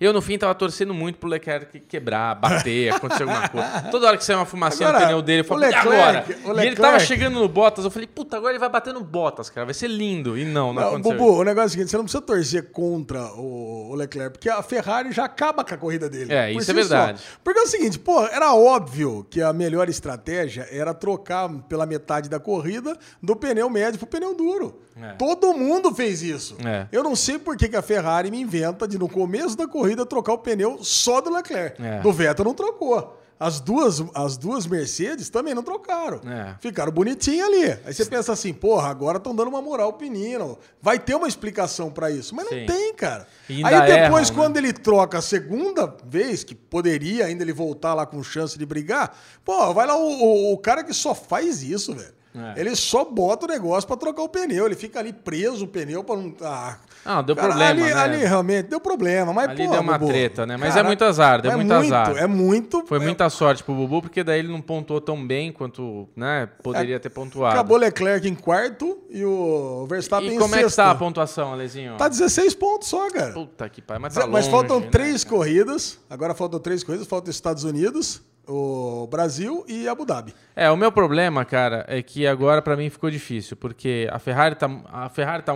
Eu, 0.00 0.14
no 0.14 0.22
fim, 0.22 0.38
tava 0.38 0.54
torcendo 0.54 0.94
muito 0.94 1.18
pro 1.18 1.28
Leclerc 1.28 1.78
quebrar, 1.80 2.34
bater, 2.34 2.90
acontecer 2.94 3.24
alguma 3.24 3.48
coisa. 3.50 3.82
Toda 3.90 4.06
hora 4.06 4.16
que 4.16 4.24
saiu 4.24 4.38
uma 4.38 4.46
fumacinha 4.46 4.88
Agora, 4.88 5.02
no 5.04 5.06
pneu 5.08 5.22
dele, 5.22 5.40
eu 5.40 5.44
falei, 5.44 5.68
Leclerc- 5.68 5.94
agora? 6.00 6.24
o 6.26 6.30
E 6.30 6.32
ele 6.32 6.52
Leclerc- 6.54 6.80
tava 6.80 6.98
chegando 7.00 7.38
no 7.38 7.46
Bottas, 7.48 7.84
eu 7.84 7.90
falei, 7.90 8.08
puta, 8.08 8.36
agora 8.38 8.52
ele 8.52 8.58
vai 8.58 8.70
bater 8.70 8.94
no 8.94 9.02
Bottas, 9.04 9.50
cara, 9.50 9.66
vai 9.66 9.74
ser 9.74 9.88
lindo. 9.88 10.38
E 10.38 10.44
não, 10.46 10.72
não, 10.72 10.80
Não, 10.82 10.88
aconteceu. 10.94 11.18
Bubu, 11.18 11.40
o 11.40 11.44
negócio 11.44 11.64
é 11.64 11.66
o 11.66 11.70
seguinte, 11.70 11.90
você 11.90 11.96
não 11.98 12.04
precisa 12.04 12.22
torcer 12.22 12.70
contra 12.72 13.22
o, 13.34 13.94
Leclerc, 13.94 14.30
porque 14.32 14.48
a 14.48 14.62
Ferrari 14.62 15.12
já 15.12 15.24
acaba 15.26 15.62
com 15.62 15.74
a 15.74 15.76
corrida 15.76 16.08
dele. 16.08 16.32
É, 16.32 16.50
isso 16.50 16.70
é 16.70 16.74
si 16.74 16.84
só. 16.84 16.96
verdade. 16.96 17.22
Porque 17.44 17.58
é 17.58 17.62
o 17.62 17.66
seguinte, 17.66 17.98
pô, 17.98 18.22
era 18.26 18.54
óbvio 18.54 19.26
que 19.28 19.42
a 19.42 19.52
melhor 19.52 19.88
estratégia 19.90 20.66
era 20.70 20.94
trocar 20.94 21.46
pela 21.68 21.84
metade 21.84 22.28
da 22.30 22.40
corrida 22.40 22.96
do 23.22 23.36
pneu 23.36 23.68
médio 23.68 23.98
pro 23.98 24.06
pneu 24.08 24.34
duro. 24.34 24.80
É. 25.02 25.12
Todo 25.14 25.52
mundo 25.54 25.94
fez 25.94 26.22
isso. 26.22 26.56
É. 26.64 26.86
Eu 26.92 27.02
não 27.02 27.16
sei 27.16 27.38
por 27.38 27.56
que, 27.56 27.68
que 27.68 27.76
a 27.76 27.82
Ferrari 27.82 28.30
me 28.30 28.40
inventa 28.40 28.86
de, 28.86 28.98
no 28.98 29.08
começo 29.08 29.56
da 29.56 29.66
corrida, 29.66 30.04
trocar 30.06 30.32
o 30.34 30.38
pneu 30.38 30.78
só 30.82 31.20
do 31.20 31.30
Leclerc. 31.32 31.82
É. 31.82 32.00
Do 32.00 32.12
Vettel 32.12 32.44
não 32.44 32.54
trocou. 32.54 33.16
As 33.42 33.58
duas, 33.58 34.02
as 34.14 34.36
duas 34.36 34.66
Mercedes 34.66 35.30
também 35.30 35.54
não 35.54 35.62
trocaram. 35.62 36.20
É. 36.30 36.56
Ficaram 36.60 36.92
bonitinhos 36.92 37.48
ali. 37.48 37.70
Aí 37.86 37.94
você 37.94 38.04
pensa 38.04 38.34
assim, 38.34 38.52
porra, 38.52 38.90
agora 38.90 39.16
estão 39.16 39.34
dando 39.34 39.48
uma 39.48 39.62
moral 39.62 39.94
pro 39.94 40.06
menino. 40.06 40.58
Vai 40.82 40.98
ter 40.98 41.14
uma 41.14 41.26
explicação 41.26 41.90
pra 41.90 42.10
isso. 42.10 42.34
Mas 42.34 42.46
Sim. 42.50 42.60
não 42.60 42.66
tem, 42.66 42.92
cara. 42.92 43.26
Aí 43.48 43.56
depois, 43.62 43.88
erram, 43.88 44.18
né? 44.20 44.24
quando 44.34 44.56
ele 44.58 44.74
troca 44.74 45.16
a 45.16 45.22
segunda 45.22 45.96
vez, 46.04 46.44
que 46.44 46.54
poderia 46.54 47.24
ainda 47.24 47.42
ele 47.42 47.54
voltar 47.54 47.94
lá 47.94 48.04
com 48.04 48.22
chance 48.22 48.58
de 48.58 48.66
brigar, 48.66 49.16
pô, 49.42 49.72
vai 49.72 49.86
lá 49.86 49.96
o, 49.96 50.02
o- 50.06 50.52
o 50.52 50.58
cara 50.58 50.84
que 50.84 50.92
só 50.92 51.14
faz 51.14 51.62
isso, 51.62 51.94
velho. 51.94 52.12
É. 52.32 52.60
Ele 52.60 52.76
só 52.76 53.04
bota 53.04 53.44
o 53.44 53.48
negócio 53.48 53.86
pra 53.88 53.96
trocar 53.96 54.22
o 54.22 54.28
pneu. 54.28 54.66
Ele 54.66 54.76
fica 54.76 55.00
ali 55.00 55.12
preso 55.12 55.64
o 55.64 55.68
pneu 55.68 56.04
pra 56.04 56.14
não. 56.16 56.32
Ah, 56.42 56.76
Ah, 57.04 57.22
deu 57.22 57.34
cara, 57.34 57.48
problema, 57.48 57.70
ali, 57.70 57.80
né? 57.82 57.92
ali 57.94 58.16
realmente 58.18 58.66
deu 58.68 58.78
problema. 58.78 59.32
Mas, 59.32 59.48
Ali 59.48 59.64
pô, 59.66 59.72
deu 59.72 59.80
uma 59.80 59.98
Bubu, 59.98 60.12
treta, 60.12 60.46
né? 60.46 60.56
Mas 60.56 60.76
é 60.76 60.82
muito 60.82 61.02
azar, 61.04 61.40
deu 61.42 61.50
é 61.50 61.56
muito 61.56 61.72
azar. 61.72 62.16
É 62.16 62.26
muito. 62.28 62.84
Foi 62.86 62.98
é- 62.98 63.00
muita 63.00 63.28
sorte 63.30 63.64
pro 63.64 63.74
Bubu, 63.74 64.02
porque 64.02 64.22
daí 64.22 64.38
ele 64.38 64.48
não 64.48 64.60
pontuou 64.60 65.00
tão 65.00 65.26
bem 65.26 65.50
quanto 65.50 66.08
né, 66.14 66.46
poderia 66.62 67.00
ter 67.00 67.10
pontuado. 67.10 67.54
Acabou 67.54 67.76
Leclerc 67.78 68.28
em 68.28 68.34
quarto 68.34 68.98
e 69.10 69.24
o 69.24 69.86
Verstappen 69.88 70.30
e 70.30 70.34
em 70.34 70.38
como 70.38 70.54
é 70.54 70.58
que 70.58 70.64
sexto. 70.64 70.76
tá 70.76 70.90
a 70.90 70.94
pontuação, 70.94 71.52
Alezinho? 71.52 71.96
Tá 71.96 72.06
16 72.06 72.54
pontos 72.54 72.86
só, 72.88 73.10
cara. 73.10 73.32
Puta 73.32 73.68
que 73.68 73.82
pariu, 73.82 74.02
mas 74.02 74.14
tá 74.14 74.20
Mas 74.26 74.46
longe, 74.46 74.50
faltam 74.50 74.78
né, 74.80 74.88
três 74.90 75.24
cara? 75.24 75.36
corridas. 75.36 75.98
Agora 76.08 76.32
faltam 76.34 76.60
três 76.60 76.84
corridas. 76.84 77.08
Falta 77.08 77.28
os 77.30 77.34
Estados 77.34 77.64
Unidos, 77.64 78.22
o 78.46 79.06
Brasil 79.06 79.64
e 79.68 79.88
Abu 79.88 80.04
Dhabi. 80.04 80.34
É, 80.56 80.70
o 80.70 80.76
meu 80.76 80.90
problema, 80.90 81.44
cara, 81.44 81.84
é 81.88 82.02
que 82.02 82.26
agora 82.26 82.60
pra 82.60 82.76
mim 82.76 82.90
ficou 82.90 83.10
difícil, 83.10 83.56
porque 83.56 84.08
a 84.10 84.18
Ferrari 84.18 84.54
tá, 84.54 84.68
a 84.86 85.08
Ferrari 85.08 85.42
tá, 85.42 85.54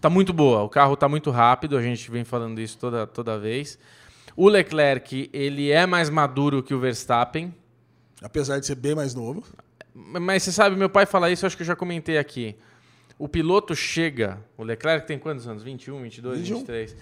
tá 0.00 0.10
muito 0.10 0.32
boa, 0.32 0.62
o 0.62 0.68
carro 0.68 0.96
tá 0.96 1.08
muito 1.08 1.30
rápido, 1.30 1.76
a 1.76 1.82
gente 1.82 2.10
vem 2.10 2.24
falando 2.24 2.60
isso 2.60 2.78
toda, 2.78 3.06
toda 3.06 3.38
vez. 3.38 3.78
O 4.36 4.48
Leclerc, 4.48 5.30
ele 5.32 5.70
é 5.70 5.86
mais 5.86 6.10
maduro 6.10 6.62
que 6.62 6.74
o 6.74 6.78
Verstappen, 6.78 7.54
Apesar 8.22 8.58
de 8.58 8.66
ser 8.66 8.74
bem 8.74 8.94
mais 8.94 9.14
novo. 9.14 9.42
mas 9.94 10.42
você 10.42 10.52
sabe, 10.52 10.76
meu 10.76 10.88
pai 10.88 11.06
fala 11.06 11.30
isso, 11.30 11.44
eu 11.44 11.46
acho 11.48 11.56
que 11.56 11.62
eu 11.62 11.66
já 11.66 11.76
comentei 11.76 12.18
aqui. 12.18 12.56
O 13.18 13.28
piloto 13.28 13.74
chega, 13.74 14.38
o 14.56 14.62
Leclerc 14.62 15.06
tem 15.06 15.18
quantos 15.18 15.46
anos? 15.48 15.62
21, 15.62 16.02
22, 16.02 16.38
21. 16.40 16.56
23. 16.58 16.96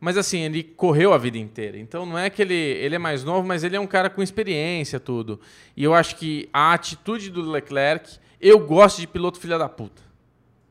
Mas 0.00 0.16
assim, 0.16 0.40
ele 0.40 0.62
correu 0.64 1.12
a 1.12 1.18
vida 1.18 1.36
inteira. 1.36 1.76
Então 1.78 2.06
não 2.06 2.18
é 2.18 2.30
que 2.30 2.40
ele, 2.40 2.54
ele 2.54 2.94
é 2.94 2.98
mais 2.98 3.22
novo, 3.22 3.46
mas 3.46 3.62
ele 3.62 3.76
é 3.76 3.80
um 3.80 3.86
cara 3.86 4.08
com 4.08 4.22
experiência, 4.22 4.98
tudo. 4.98 5.38
E 5.76 5.84
eu 5.84 5.92
acho 5.92 6.16
que 6.16 6.48
a 6.52 6.72
atitude 6.72 7.30
do 7.30 7.42
Leclerc, 7.42 8.18
eu 8.40 8.58
gosto 8.58 9.00
de 9.00 9.06
piloto 9.06 9.38
filha 9.38 9.58
da 9.58 9.68
puta. 9.68 10.10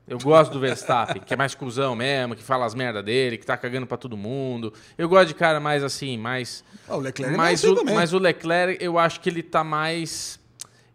Eu 0.07 0.17
gosto 0.17 0.51
do 0.51 0.59
Verstappen, 0.59 1.21
que 1.21 1.31
é 1.31 1.37
mais 1.37 1.53
cuzão 1.53 1.95
mesmo, 1.95 2.35
que 2.35 2.41
fala 2.41 2.65
as 2.65 2.73
merda 2.73 3.03
dele, 3.03 3.37
que 3.37 3.45
tá 3.45 3.55
cagando 3.55 3.85
pra 3.85 3.95
todo 3.95 4.17
mundo. 4.17 4.73
Eu 4.97 5.07
gosto 5.07 5.27
de 5.27 5.35
cara 5.35 5.59
mais 5.59 5.83
assim, 5.83 6.17
mais. 6.17 6.63
Ah, 6.87 6.97
o 6.97 6.99
Leclerc 6.99 7.31
é 7.31 7.37
mas, 7.37 7.59
assim 7.63 7.71
o, 7.71 7.75
também. 7.75 7.93
mas 7.93 8.11
o 8.11 8.17
Leclerc, 8.17 8.83
eu 8.83 8.97
acho 8.97 9.21
que 9.21 9.29
ele 9.29 9.43
tá 9.43 9.63
mais. 9.63 10.38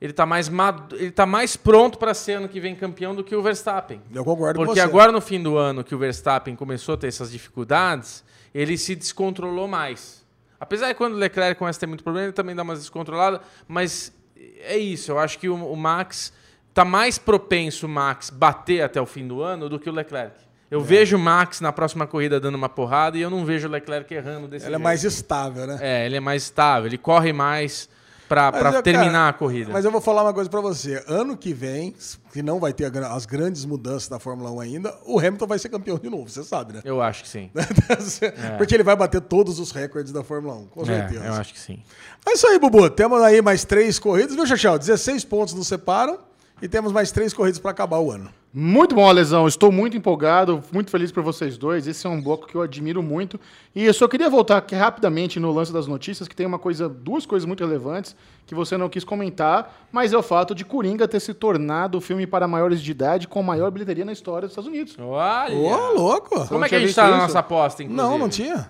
Ele 0.05 0.13
tá 0.13 0.27
mais, 0.27 0.51
ele 0.93 1.11
tá 1.11 1.25
mais 1.25 1.57
pronto 1.57 1.97
pra 1.97 2.13
ser 2.13 2.33
ano 2.35 2.47
que 2.47 2.61
vem 2.61 2.75
campeão 2.77 3.15
do 3.15 3.25
que 3.25 3.35
o 3.35 3.41
Verstappen. 3.41 4.03
Eu 4.15 4.23
concordo 4.23 4.59
com 4.59 4.67
Porque 4.67 4.79
você. 4.79 4.85
agora, 4.87 5.11
no 5.11 5.19
fim 5.19 5.43
do 5.43 5.57
ano, 5.57 5.83
que 5.83 5.95
o 5.95 5.99
Verstappen 5.99 6.55
começou 6.55 6.93
a 6.95 6.99
ter 6.99 7.07
essas 7.07 7.33
dificuldades, 7.33 8.23
ele 8.55 8.77
se 8.77 8.95
descontrolou 8.95 9.67
mais. 9.67 10.23
Apesar 10.61 10.89
de 10.89 10.95
quando 10.95 11.15
o 11.15 11.17
Leclerc 11.17 11.59
começa 11.59 11.79
a 11.79 11.81
ter 11.81 11.87
muito 11.87 12.05
problema, 12.05 12.27
ele 12.27 12.35
também 12.35 12.55
dá 12.55 12.63
umas 12.63 12.81
descontroladas, 12.81 13.41
mas 13.67 14.13
é 14.61 14.77
isso. 14.77 15.11
Eu 15.11 15.19
acho 15.19 15.39
que 15.39 15.49
o, 15.49 15.55
o 15.55 15.75
Max 15.75 16.35
tá 16.75 16.85
mais 16.85 17.17
propenso 17.17 17.87
o 17.87 17.89
Max 17.89 18.29
bater 18.29 18.83
até 18.83 19.01
o 19.01 19.07
fim 19.07 19.27
do 19.27 19.41
ano 19.41 19.71
do 19.71 19.79
que 19.81 19.89
o 19.89 19.93
Leclerc. 19.93 20.35
Eu 20.71 20.81
É. 20.81 20.85
vejo 20.85 21.17
o 21.17 21.19
Max 21.19 21.63
na 21.63 21.73
próxima 21.73 22.07
corrida 22.07 22.39
dando 22.39 22.57
uma 22.57 22.69
porrada 22.69 23.17
e 23.17 23.23
eu 23.23 23.31
não 23.31 23.43
vejo 23.47 23.69
o 23.69 23.71
Leclerc 23.71 24.13
errando 24.13 24.49
desse 24.49 24.67
Ele 24.67 24.75
é 24.75 24.77
jeito. 24.77 24.85
mais 24.85 25.03
estável, 25.03 25.67
né? 25.67 25.79
É, 25.81 26.05
ele 26.05 26.17
é 26.17 26.21
mais 26.21 26.43
estável, 26.43 26.89
ele 26.89 26.99
corre 26.99 27.33
mais 27.33 27.89
eu, 28.77 28.83
terminar 28.83 29.13
cara, 29.13 29.29
a 29.29 29.33
corrida. 29.33 29.71
Mas 29.73 29.85
eu 29.85 29.91
vou 29.91 30.01
falar 30.01 30.23
uma 30.23 30.33
coisa 30.33 30.49
pra 30.49 30.61
você. 30.61 31.03
Ano 31.07 31.37
que 31.37 31.53
vem, 31.53 31.95
que 32.33 32.43
não 32.43 32.59
vai 32.59 32.73
ter 32.73 32.91
as 33.07 33.27
grandes 33.27 33.65
mudanças 33.65 34.09
da 34.09 34.19
Fórmula 34.19 34.51
1 34.51 34.61
ainda, 34.61 34.95
o 35.05 35.19
Hamilton 35.19 35.47
vai 35.47 35.59
ser 35.59 35.69
campeão 35.69 35.99
de 35.99 36.09
novo, 36.09 36.29
você 36.29 36.43
sabe, 36.43 36.73
né? 36.75 36.81
Eu 36.85 37.01
acho 37.03 37.23
que 37.23 37.29
sim. 37.29 37.51
Porque 38.57 38.75
ele 38.75 38.83
vai 38.83 38.97
bater 38.97 39.21
todos 39.21 39.59
os 39.59 39.71
recordes 39.71 40.13
da 40.13 40.23
Fórmula 40.25 40.55
1, 40.55 40.67
com 40.67 40.83
É, 40.83 40.87
certeza. 40.87 41.25
eu 41.25 41.33
acho 41.35 41.53
que 41.53 41.61
sim. 41.61 41.83
É 42.27 42.33
isso 42.33 42.47
aí, 42.47 42.59
Bubu. 42.59 42.89
Temos 42.91 43.21
aí 43.23 43.43
mais 43.43 43.65
três 43.65 43.99
corridas, 43.99 44.35
viu, 44.35 44.47
Chachel? 44.47 44.79
16 44.79 45.25
pontos 45.25 45.55
nos 45.55 45.67
separam 45.69 46.19
e 46.63 46.69
temos 46.69 46.93
mais 46.93 47.11
três 47.11 47.33
corridas 47.33 47.59
pra 47.59 47.71
acabar 47.71 47.99
o 47.99 48.11
ano. 48.11 48.31
Muito 48.57 48.95
bom, 48.95 49.09
Alesão. 49.09 49.49
Estou 49.49 49.73
muito 49.73 49.97
empolgado, 49.97 50.63
muito 50.73 50.89
feliz 50.89 51.11
por 51.11 51.25
vocês 51.25 51.59
dois. 51.59 51.89
Esse 51.89 52.07
é 52.07 52.11
um 52.11 52.23
bloco 52.23 52.47
que 52.47 52.55
eu 52.55 52.63
admiro 52.63 53.03
muito. 53.03 53.39
E 53.75 53.85
eu 53.85 53.93
só 53.93 54.07
queria 54.07 54.31
voltar 54.31 54.59
aqui 54.59 54.77
rapidamente 54.77 55.41
no 55.41 55.51
lance 55.51 55.73
das 55.73 55.89
notícias, 55.89 56.29
que 56.29 56.37
tem 56.37 56.47
uma 56.47 56.59
coisa, 56.59 56.89
duas 56.89 57.27
coisas 57.27 57.45
muito 57.45 57.65
relevantes 57.65 58.15
que 58.47 58.55
você 58.55 58.77
não 58.77 58.89
quis 58.89 59.03
comentar, 59.03 59.89
mas 59.91 60.13
é 60.13 60.17
o 60.17 60.23
fato 60.23 60.55
de 60.55 60.65
Coringa 60.65 61.09
ter 61.09 61.19
se 61.19 61.35
tornado 61.35 61.99
o 61.99 62.01
filme 62.01 62.29
para 62.29 62.47
maiores 62.47 62.81
de 62.81 62.93
idade 62.93 63.27
com 63.27 63.43
maior 63.43 63.73
bilheteria 63.73 64.05
na 64.05 64.13
história 64.13 64.43
dos 64.43 64.53
Estados 64.53 64.71
Unidos. 64.71 64.97
Olha! 65.01 65.57
Ô, 65.57 65.93
louco! 65.93 66.47
Como 66.47 66.65
é 66.65 66.69
que 66.69 66.77
a 66.77 66.79
gente 66.79 66.87
visto 66.87 66.97
tá 66.97 67.11
na 67.11 67.17
nossa 67.17 67.41
aposta, 67.41 67.83
inclusive? 67.83 68.09
Não, 68.09 68.17
não 68.17 68.29
tinha. 68.29 68.69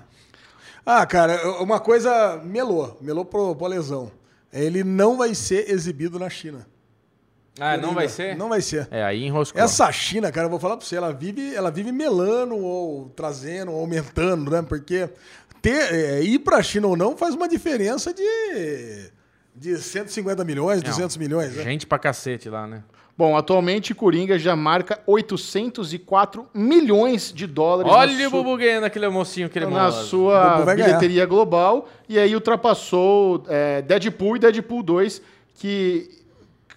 Ah, 0.86 1.04
cara, 1.04 1.60
uma 1.60 1.78
coisa 1.78 2.40
melou, 2.42 2.96
melou 3.02 3.24
pro, 3.24 3.54
pro 3.54 3.66
lesão. 3.66 4.10
Ele 4.50 4.82
não 4.82 5.18
vai 5.18 5.34
ser 5.34 5.70
exibido 5.70 6.18
na 6.18 6.30
China. 6.30 6.66
Ah, 7.60 7.76
não 7.76 7.94
vai 7.94 8.08
ser? 8.08 8.36
Não 8.36 8.48
vai 8.48 8.60
ser. 8.60 8.88
É, 8.90 9.02
aí 9.04 9.24
enroscou. 9.24 9.60
Essa 9.60 9.90
China, 9.92 10.32
cara, 10.32 10.46
eu 10.46 10.50
vou 10.50 10.58
falar 10.58 10.76
pra 10.76 10.84
você, 10.84 10.96
ela 10.96 11.12
vive, 11.12 11.54
ela 11.54 11.70
vive 11.70 11.92
melando 11.92 12.56
ou 12.56 13.10
trazendo, 13.14 13.70
ou 13.72 13.80
aumentando, 13.80 14.50
né? 14.50 14.62
Porque 14.62 15.08
ter, 15.62 15.94
é, 15.94 16.22
ir 16.22 16.40
pra 16.40 16.62
China 16.62 16.88
ou 16.88 16.96
não 16.96 17.16
faz 17.16 17.34
uma 17.34 17.48
diferença 17.48 18.12
de, 18.12 19.10
de 19.54 19.76
150 19.78 20.44
milhões, 20.44 20.82
200 20.82 21.16
milhões, 21.16 21.54
né? 21.54 21.62
Gente 21.62 21.86
pra 21.86 21.98
cacete 21.98 22.48
lá, 22.48 22.66
né? 22.66 22.82
Bom, 23.16 23.36
atualmente 23.36 23.94
Coringa 23.94 24.36
já 24.36 24.56
marca 24.56 24.98
804 25.06 26.48
milhões 26.52 27.32
de 27.32 27.46
dólares 27.46 27.92
Olha 27.92 28.12
na 28.12 28.26
o 28.26 28.30
sua- 28.30 28.42
Bubu 28.42 28.56
ganhando 28.56 28.84
aquele 28.84 29.08
mocinho 29.08 29.46
na 29.46 29.52
cremoso. 29.52 29.98
O 30.00 30.02
sua 30.06 30.74
bilheteria 30.74 31.24
global 31.24 31.88
e 32.08 32.18
aí 32.18 32.34
ultrapassou 32.34 33.44
é, 33.48 33.82
Deadpool 33.82 34.36
e 34.36 34.38
Deadpool 34.40 34.82
2, 34.82 35.22
que 35.54 36.13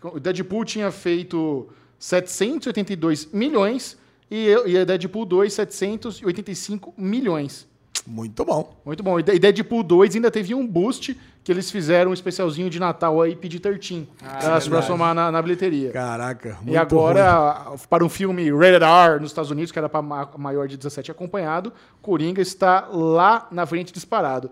o 0.03 0.19
Deadpool 0.19 0.63
tinha 0.65 0.91
feito 0.91 1.67
782 1.99 3.29
milhões 3.33 3.97
e, 4.29 4.47
e 4.65 4.77
a 4.77 4.83
Deadpool 4.85 5.25
2 5.25 5.51
785 5.53 6.93
milhões. 6.97 7.67
Muito 8.05 8.45
bom. 8.45 8.73
Muito 8.85 9.03
bom. 9.03 9.19
E 9.19 9.23
De- 9.23 9.33
e 9.33 9.39
Deadpool 9.39 9.83
2 9.83 10.15
ainda 10.15 10.31
teve 10.31 10.55
um 10.55 10.65
boost 10.65 11.17
que 11.43 11.51
eles 11.51 11.69
fizeram 11.71 12.11
um 12.11 12.13
especialzinho 12.13 12.69
de 12.69 12.79
Natal 12.79 13.21
aí, 13.21 13.35
pedir 13.35 13.59
13 13.59 14.07
pra, 14.17 14.29
pra 14.39 14.59
verdade. 14.59 14.85
somar 14.85 15.13
na, 15.15 15.29
na 15.31 15.41
bilheteria. 15.41 15.91
Caraca, 15.91 16.57
muito 16.61 16.71
E 16.73 16.77
agora, 16.77 17.73
para 17.89 18.05
um 18.05 18.09
filme 18.09 18.49
rated 18.51 18.83
R 18.83 19.19
nos 19.19 19.31
Estados 19.31 19.51
Unidos, 19.51 19.71
que 19.71 19.79
era 19.79 19.89
para 19.89 20.01
maior 20.37 20.67
de 20.67 20.77
17 20.77 21.11
acompanhado, 21.11 21.73
Coringa 22.01 22.41
está 22.41 22.87
lá 22.91 23.47
na 23.51 23.65
frente 23.65 23.91
disparado. 23.93 24.49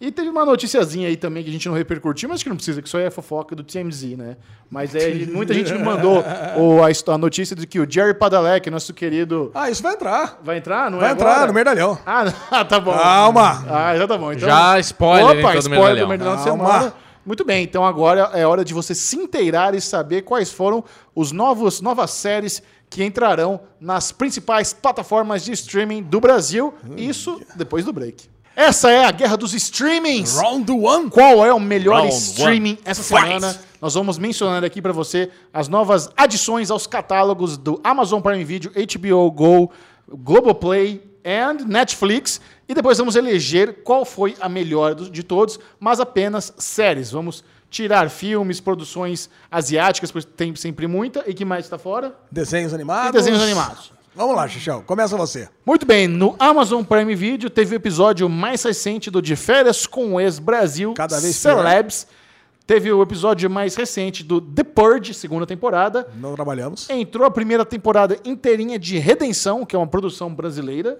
E 0.00 0.12
teve 0.12 0.28
uma 0.30 0.44
noticiazinha 0.44 1.08
aí 1.08 1.16
também 1.16 1.42
que 1.42 1.50
a 1.50 1.52
gente 1.52 1.66
não 1.68 1.74
repercutiu, 1.74 2.28
mas 2.28 2.40
que 2.42 2.48
não 2.48 2.54
precisa, 2.54 2.80
que 2.80 2.86
isso 2.86 2.96
aí 2.96 3.02
é 3.04 3.10
fofoca 3.10 3.56
do 3.56 3.64
TMZ, 3.64 4.16
né? 4.16 4.36
Mas 4.70 4.94
é, 4.94 5.12
muita 5.26 5.52
gente 5.52 5.72
me 5.72 5.80
mandou 5.82 6.18
o- 6.56 6.80
a, 6.84 7.14
a 7.14 7.18
notícia 7.18 7.56
de 7.56 7.66
que 7.66 7.80
o 7.80 7.90
Jerry 7.90 8.14
Padalecki, 8.14 8.70
nosso 8.70 8.94
querido... 8.94 9.50
Ah, 9.52 9.68
isso 9.68 9.82
vai 9.82 9.94
entrar. 9.94 10.38
Vai 10.44 10.58
entrar? 10.58 10.88
Não 10.88 11.00
Vai 11.00 11.08
é 11.08 11.12
entrar 11.12 11.32
agora? 11.32 11.46
no 11.48 11.52
Merdalhão. 11.52 11.98
Ah, 12.06 12.24
não, 12.26 12.32
tá 12.64 12.78
bom. 12.78 12.92
Calma. 12.96 13.64
Ah, 13.68 13.96
já 13.96 14.06
tá 14.06 14.16
bom. 14.16 14.32
Então, 14.32 14.48
Já 14.48 14.78
spoiler, 14.78 15.24
Opa, 15.30 15.38
então, 15.38 15.52
do 15.52 15.58
spoiler 15.58 15.78
Merdalhão. 15.80 16.04
do 16.04 16.08
Merdalhão 16.10 16.36
de 16.36 16.42
semana. 16.44 16.94
Muito 17.26 17.44
bem, 17.44 17.62
então 17.64 17.84
agora 17.84 18.30
é 18.34 18.46
hora 18.46 18.64
de 18.64 18.72
você 18.72 18.94
se 18.94 19.16
inteirar 19.16 19.74
e 19.74 19.80
saber 19.80 20.22
quais 20.22 20.50
foram 20.50 20.82
os 21.14 21.30
novos 21.32 21.80
novas 21.82 22.10
séries 22.12 22.62
que 22.88 23.04
entrarão 23.04 23.60
nas 23.78 24.10
principais 24.12 24.72
plataformas 24.72 25.44
de 25.44 25.52
streaming 25.52 26.02
do 26.04 26.20
Brasil. 26.20 26.72
Isso 26.96 27.38
depois 27.54 27.84
do 27.84 27.92
break. 27.92 28.30
Essa 28.58 28.90
é 28.90 29.04
a 29.04 29.12
guerra 29.12 29.36
dos 29.36 29.54
streamings. 29.54 30.36
Round 30.36 30.68
one. 30.72 31.08
Qual 31.10 31.46
é 31.46 31.54
o 31.54 31.60
melhor 31.60 32.00
Round 32.00 32.12
streaming 32.12 32.70
one. 32.72 32.80
essa 32.84 33.04
Fight. 33.04 33.28
semana? 33.28 33.56
Nós 33.80 33.94
vamos 33.94 34.18
mencionar 34.18 34.64
aqui 34.64 34.82
para 34.82 34.92
você 34.92 35.30
as 35.54 35.68
novas 35.68 36.10
adições 36.16 36.68
aos 36.68 36.84
catálogos 36.84 37.56
do 37.56 37.80
Amazon 37.84 38.20
Prime 38.20 38.42
Video, 38.42 38.72
HBO 38.72 39.30
Go, 39.30 39.70
Globoplay 40.08 41.00
e 41.24 41.64
Netflix. 41.68 42.40
E 42.68 42.74
depois 42.74 42.98
vamos 42.98 43.14
eleger 43.14 43.84
qual 43.84 44.04
foi 44.04 44.34
a 44.40 44.48
melhor 44.48 44.96
de 44.96 45.22
todos, 45.22 45.60
mas 45.78 46.00
apenas 46.00 46.52
séries. 46.58 47.12
Vamos 47.12 47.44
tirar 47.70 48.10
filmes, 48.10 48.58
produções 48.60 49.30
asiáticas, 49.48 50.10
porque 50.10 50.28
tem 50.36 50.56
sempre 50.56 50.88
muita. 50.88 51.22
E 51.28 51.32
que 51.32 51.44
mais 51.44 51.64
está 51.66 51.78
fora? 51.78 52.12
Desenhos 52.28 52.74
animados. 52.74 53.10
E 53.10 53.12
desenhos 53.12 53.40
animados. 53.40 53.97
Vamos 54.18 54.34
lá, 54.34 54.48
Xixão. 54.48 54.82
Começa 54.82 55.16
você. 55.16 55.48
Muito 55.64 55.86
bem, 55.86 56.08
no 56.08 56.34
Amazon 56.40 56.82
Prime 56.82 57.14
Video 57.14 57.48
teve 57.48 57.72
o 57.72 57.76
episódio 57.76 58.28
mais 58.28 58.64
recente 58.64 59.12
do 59.12 59.22
De 59.22 59.36
Férias 59.36 59.86
com 59.86 60.14
o 60.14 60.20
Ex-Brasil, 60.20 60.92
Cada 60.92 61.20
vez 61.20 61.40
pior. 61.40 61.54
Celebs. 61.58 62.04
Teve 62.66 62.90
o 62.92 63.00
episódio 63.00 63.48
mais 63.48 63.76
recente 63.76 64.24
do 64.24 64.40
The 64.40 64.64
Purge, 64.64 65.14
segunda 65.14 65.46
temporada. 65.46 66.08
Não 66.16 66.34
trabalhamos. 66.34 66.90
Entrou 66.90 67.24
a 67.24 67.30
primeira 67.30 67.64
temporada 67.64 68.18
inteirinha 68.24 68.76
de 68.76 68.98
Redenção, 68.98 69.64
que 69.64 69.76
é 69.76 69.78
uma 69.78 69.86
produção 69.86 70.34
brasileira. 70.34 70.98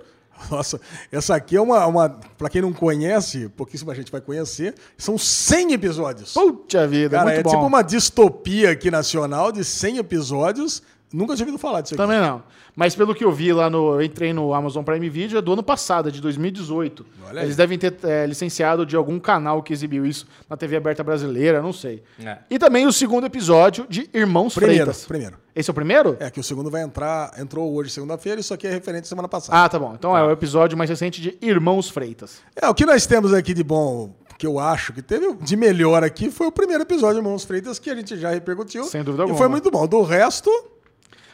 Nossa, 0.49 0.81
essa 1.11 1.35
aqui 1.35 1.57
é 1.57 1.61
uma, 1.61 1.85
uma. 1.87 2.09
Pra 2.39 2.49
quem 2.49 2.63
não 2.63 2.73
conhece, 2.73 3.49
pouquíssima 3.49 3.97
gente 3.97 4.13
vai 4.13 4.21
conhecer, 4.21 4.77
são 4.97 5.19
100 5.19 5.73
episódios. 5.73 6.35
Puta 6.35 6.87
vida, 6.87 7.19
Cara, 7.19 7.35
é 7.35 7.43
bom. 7.43 7.51
tipo 7.51 7.67
uma 7.67 7.83
distopia 7.83 8.71
aqui 8.71 8.93
nacional 8.93 9.51
de 9.51 9.65
100 9.65 9.99
episódios 9.99 10.85
Nunca 11.13 11.35
tinha 11.35 11.47
ouvido 11.47 11.59
falar 11.59 11.81
disso 11.81 11.95
aqui. 11.95 12.03
Também 12.03 12.21
não. 12.21 12.43
Mas 12.77 12.95
pelo 12.95 13.15
que 13.15 13.25
eu 13.25 13.33
vi 13.33 13.53
lá 13.53 13.71
no. 13.71 13.95
Eu 13.95 14.03
entrei 14.03 14.33
no 14.33 14.53
Amazon 14.53 14.85
Prime 14.85 15.09
Video, 15.09 15.39
é 15.39 15.41
do 15.43 15.53
ano 15.55 15.63
passado, 15.63 16.09
é 16.09 16.13
de 16.13 16.21
2018. 16.21 17.07
Olha 17.27 17.41
aí. 17.41 17.47
Eles 17.47 17.57
devem 17.57 17.79
ter 17.79 17.97
é, 18.05 18.27
licenciado 18.27 18.85
de 18.85 18.95
algum 18.95 19.19
canal 19.19 19.63
que 19.63 19.73
exibiu 19.73 20.05
isso 20.05 20.27
na 20.51 20.57
TV 20.57 20.77
aberta 20.77 21.03
brasileira, 21.03 21.63
não 21.63 21.73
sei. 21.73 22.03
É. 22.23 22.39
E 22.51 22.59
também 22.59 22.87
o 22.87 22.93
segundo 22.93 23.25
episódio 23.27 23.87
de 23.89 24.09
Irmãos 24.13 24.55
Primeiro, 24.55 24.85
Freitas. 24.85 25.07
primeiro. 25.07 25.37
Esse 25.57 25.71
é 25.71 25.73
o 25.73 25.75
primeiro? 25.75 26.17
É 26.21 26.31
que 26.31 26.39
o 26.39 26.45
segundo 26.45 26.71
vai 26.71 26.83
entrar, 26.83 27.33
entrou 27.39 27.73
hoje 27.75 27.91
segunda-feira, 27.91 28.41
isso 28.41 28.53
aqui 28.55 28.67
é 28.67 28.71
referente 28.71 29.05
à 29.05 29.09
semana 29.09 29.29
passada. 29.29 29.65
Ah, 29.65 29.69
tá 29.69 29.79
bom. 29.79 29.95
Então 29.99 30.17
é 30.17 30.23
o 30.23 30.31
episódio 30.31 30.77
mais 30.77 30.89
recente 30.91 31.21
de 31.23 31.37
Irmãos 31.41 31.89
Freitas. 31.89 32.41
É, 32.55 32.69
o 32.69 32.75
que 32.75 32.85
nós 32.87 33.07
temos 33.07 33.33
aqui 33.33 33.55
de 33.55 33.65
bom, 33.65 34.15
que 34.37 34.47
eu 34.47 34.59
acho 34.59 34.93
que 34.93 35.03
teve 35.03 35.35
de 35.41 35.57
melhor 35.57 36.05
aqui, 36.05 36.31
foi 36.31 36.47
o 36.47 36.53
primeiro 36.53 36.83
episódio 36.85 37.15
de 37.15 37.27
Irmãos 37.27 37.45
Freitas, 37.45 37.79
que 37.79 37.91
a 37.91 37.95
gente 37.95 38.17
já 38.19 38.31
repercutiu. 38.31 38.85
Sem 38.85 39.03
dúvida 39.03 39.23
E 39.23 39.25
alguma. 39.25 39.39
foi 39.39 39.49
muito 39.49 39.69
bom. 39.71 39.85
Do 39.89 40.03
resto, 40.03 40.49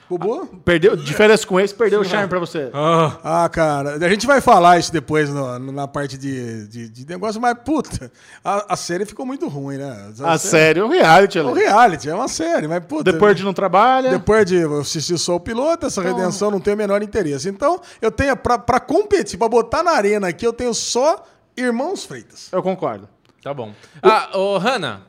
Bubu? 0.09 0.47
Perdeu, 0.65 0.95
de 0.97 1.15
férias 1.15 1.45
com 1.45 1.59
esse, 1.59 1.75
perdeu 1.75 2.01
o 2.01 2.05
charme 2.05 2.29
pra 2.29 2.39
você. 2.39 2.71
Ah, 2.75 3.49
cara, 3.51 3.95
a 4.05 4.09
gente 4.09 4.27
vai 4.27 4.41
falar 4.41 4.79
isso 4.79 4.93
depois 4.93 5.31
no- 5.31 5.59
no- 5.59 5.73
na 5.73 5.89
parte 5.89 6.19
de, 6.19 6.67
de, 6.69 6.89
de 6.89 7.07
negócio, 7.09 7.41
mas 7.41 7.57
puta, 7.65 8.13
a, 8.45 8.75
a 8.75 8.77
série 8.77 9.07
ficou 9.07 9.25
muito 9.25 9.49
ruim, 9.49 9.79
né? 9.79 10.13
A 10.23 10.37
série 10.39 10.81
é 10.81 10.85
um 10.85 10.89
reality, 10.89 11.39
É 11.39 11.43
um 11.43 11.53
reality, 11.53 12.09
é 12.11 12.15
uma 12.15 12.29
série, 12.29 12.69
mas 12.69 12.85
puta. 12.85 13.11
Depois 13.13 13.35
de 13.35 13.43
não 13.45 13.55
trabalha. 13.55 14.11
Depois 14.11 14.45
de 14.45 14.57
eu 14.57 14.81
assistir 14.81 15.17
só 15.19 15.37
o 15.37 15.41
piloto, 15.41 15.87
essa 15.87 16.01
Então- 16.03 16.15
redenção 16.17 16.51
não 16.51 16.61
tem 16.61 16.75
o 16.75 16.77
menor 16.77 17.03
interesse. 17.03 17.49
Então, 17.49 17.81
eu 18.03 18.11
tenho, 18.11 18.37
pra, 18.37 18.59
pra 18.59 18.79
competir, 18.81 19.39
pra 19.39 19.49
botar 19.49 19.83
na 19.83 19.93
arena 19.93 20.29
aqui, 20.29 20.47
eu 20.47 20.53
tenho 20.53 20.75
só 20.75 21.25
Irmãos 21.57 22.05
Freitas. 22.05 22.49
Eu 22.53 22.63
concordo. 22.63 23.09
Tá 23.43 23.55
bom. 23.55 23.73
Ah, 24.03 24.31
ô, 24.37 24.59
Hanna. 24.59 25.03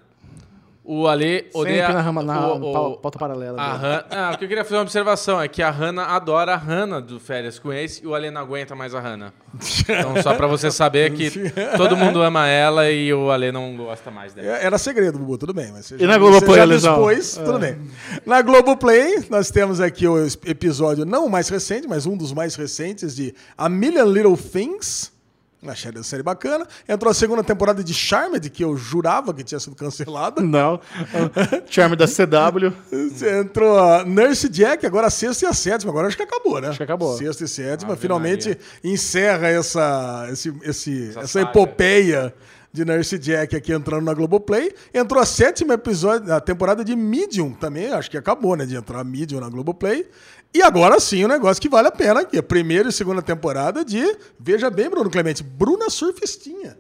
O 0.87 1.07
Ale 1.07 1.49
odeia... 1.51 1.77
Sempre 1.87 1.93
na, 1.95 2.01
rama, 2.01 2.21
na 2.21 2.47
o- 2.47 2.57
o- 2.69 2.73
pau- 2.73 2.97
pauta 2.97 3.17
paralela. 3.17 3.59
A. 3.59 3.75
Han... 3.75 4.03
Ah, 4.11 4.31
o 4.33 4.37
que 4.37 4.45
eu 4.45 4.47
queria 4.47 4.63
fazer 4.63 4.75
uma 4.75 4.83
observação 4.83 5.41
é 5.41 5.47
que 5.47 5.63
a 5.63 5.71
Hanna 5.71 6.03
adora 6.03 6.53
a 6.53 6.57
Hanna 6.57 7.01
do 7.01 7.19
Férias 7.19 7.57
com 7.57 7.73
Ex 7.73 7.99
e 8.03 8.07
o 8.07 8.13
Ale 8.13 8.29
não 8.29 8.41
aguenta 8.41 8.75
mais 8.75 8.93
a 8.93 8.99
Hanna. 8.99 9.33
Então, 9.81 10.21
só 10.21 10.35
pra 10.35 10.45
você 10.47 10.69
saber 10.69 11.13
que 11.13 11.31
todo 11.75 11.97
mundo 11.97 12.21
ama 12.21 12.47
ela 12.47 12.91
e 12.91 13.11
o 13.13 13.31
Ale 13.31 13.51
não 13.51 13.75
gosta 13.75 14.11
mais 14.11 14.33
dela. 14.33 14.47
É, 14.59 14.65
Era 14.65 14.77
segredo, 14.77 15.17
Bubu, 15.17 15.37
tudo 15.39 15.53
bem. 15.53 15.71
Mas 15.71 15.87
você 15.87 15.95
E 15.97 16.05
na 16.05 16.17
Globoplay, 16.19 16.49
você 16.51 16.55
já 16.59 16.65
Lesão? 16.65 16.93
dispôs, 16.95 17.37
tudo 17.43 17.57
bem. 17.57 17.77
Na 18.25 18.41
Globoplay, 18.43 19.25
nós 19.29 19.49
temos 19.49 19.79
aqui 19.81 20.07
o 20.07 20.23
episódio, 20.45 21.03
não 21.05 21.25
o 21.25 21.29
mais 21.31 21.49
recente, 21.49 21.87
mas 21.87 22.05
um 22.05 22.15
dos 22.15 22.31
mais 22.31 22.53
recentes 22.55 23.15
de 23.15 23.33
A 23.57 23.67
Million 23.69 24.05
Little 24.05 24.37
Things. 24.37 25.14
Achei 25.71 25.91
a 25.97 26.03
série 26.03 26.23
bacana. 26.23 26.67
Entrou 26.87 27.09
a 27.11 27.13
segunda 27.13 27.43
temporada 27.43 27.83
de 27.83 27.93
Charmed, 27.93 28.49
que 28.49 28.63
eu 28.63 28.75
jurava 28.77 29.33
que 29.33 29.43
tinha 29.43 29.59
sido 29.59 29.75
cancelada. 29.75 30.41
Não. 30.41 30.79
Charme 31.69 31.95
da 31.95 32.05
CW. 32.07 32.73
Entrou 33.41 33.77
a 33.79 34.03
Nurse 34.05 34.49
Jack, 34.49 34.85
agora 34.85 35.07
a 35.07 35.09
sexta 35.09 35.45
e 35.45 35.47
a 35.47 35.53
sétima. 35.53 35.91
Agora 35.91 36.07
acho 36.07 36.17
que 36.17 36.23
acabou, 36.23 36.59
né? 36.61 36.67
Acho 36.69 36.77
que 36.77 36.83
acabou. 36.83 37.17
Sexta 37.17 37.43
e 37.43 37.47
sétima. 37.47 37.93
Ave 37.93 38.01
Finalmente 38.01 38.49
Maria. 38.49 38.61
encerra 38.83 39.47
essa, 39.47 40.27
esse, 40.31 40.53
esse- 40.63 41.09
Essa 41.09 41.19
essa, 41.21 41.41
epopeia 41.41 42.33
de 42.71 42.83
Nurse 42.83 43.17
Jack 43.17 43.55
aqui 43.55 43.71
entrando 43.71 44.03
na 44.03 44.13
Globoplay. 44.13 44.73
Entrou 44.93 45.21
a 45.21 45.25
sétima 45.25 45.75
episódio, 45.75 46.33
a 46.33 46.41
temporada 46.41 46.83
de 46.83 46.95
Medium 46.95 47.51
também. 47.53 47.91
Acho 47.91 48.11
que 48.11 48.17
acabou, 48.17 48.55
né? 48.55 48.65
De 48.65 48.75
entrar 48.75 49.03
Medium 49.03 49.39
na 49.39 49.49
Globoplay. 49.49 50.05
E 50.55 50.61
agora 50.61 51.01
sim, 51.01 51.25
o 51.25 51.27
negócio 51.27 51.61
que 51.61 51.67
vale 51.67 51.89
a 51.89 51.91
pena 51.91 52.21
aqui. 52.21 52.37
A 52.37 52.43
primeira 52.43 52.87
e 52.87 52.91
segunda 52.93 53.21
temporada 53.21 53.83
de, 53.83 54.17
veja 54.39 54.69
bem, 54.69 54.89
Bruno 54.89 55.09
Clemente, 55.09 55.43
Bruna 55.43 55.89
Surfistinha. 55.89 56.77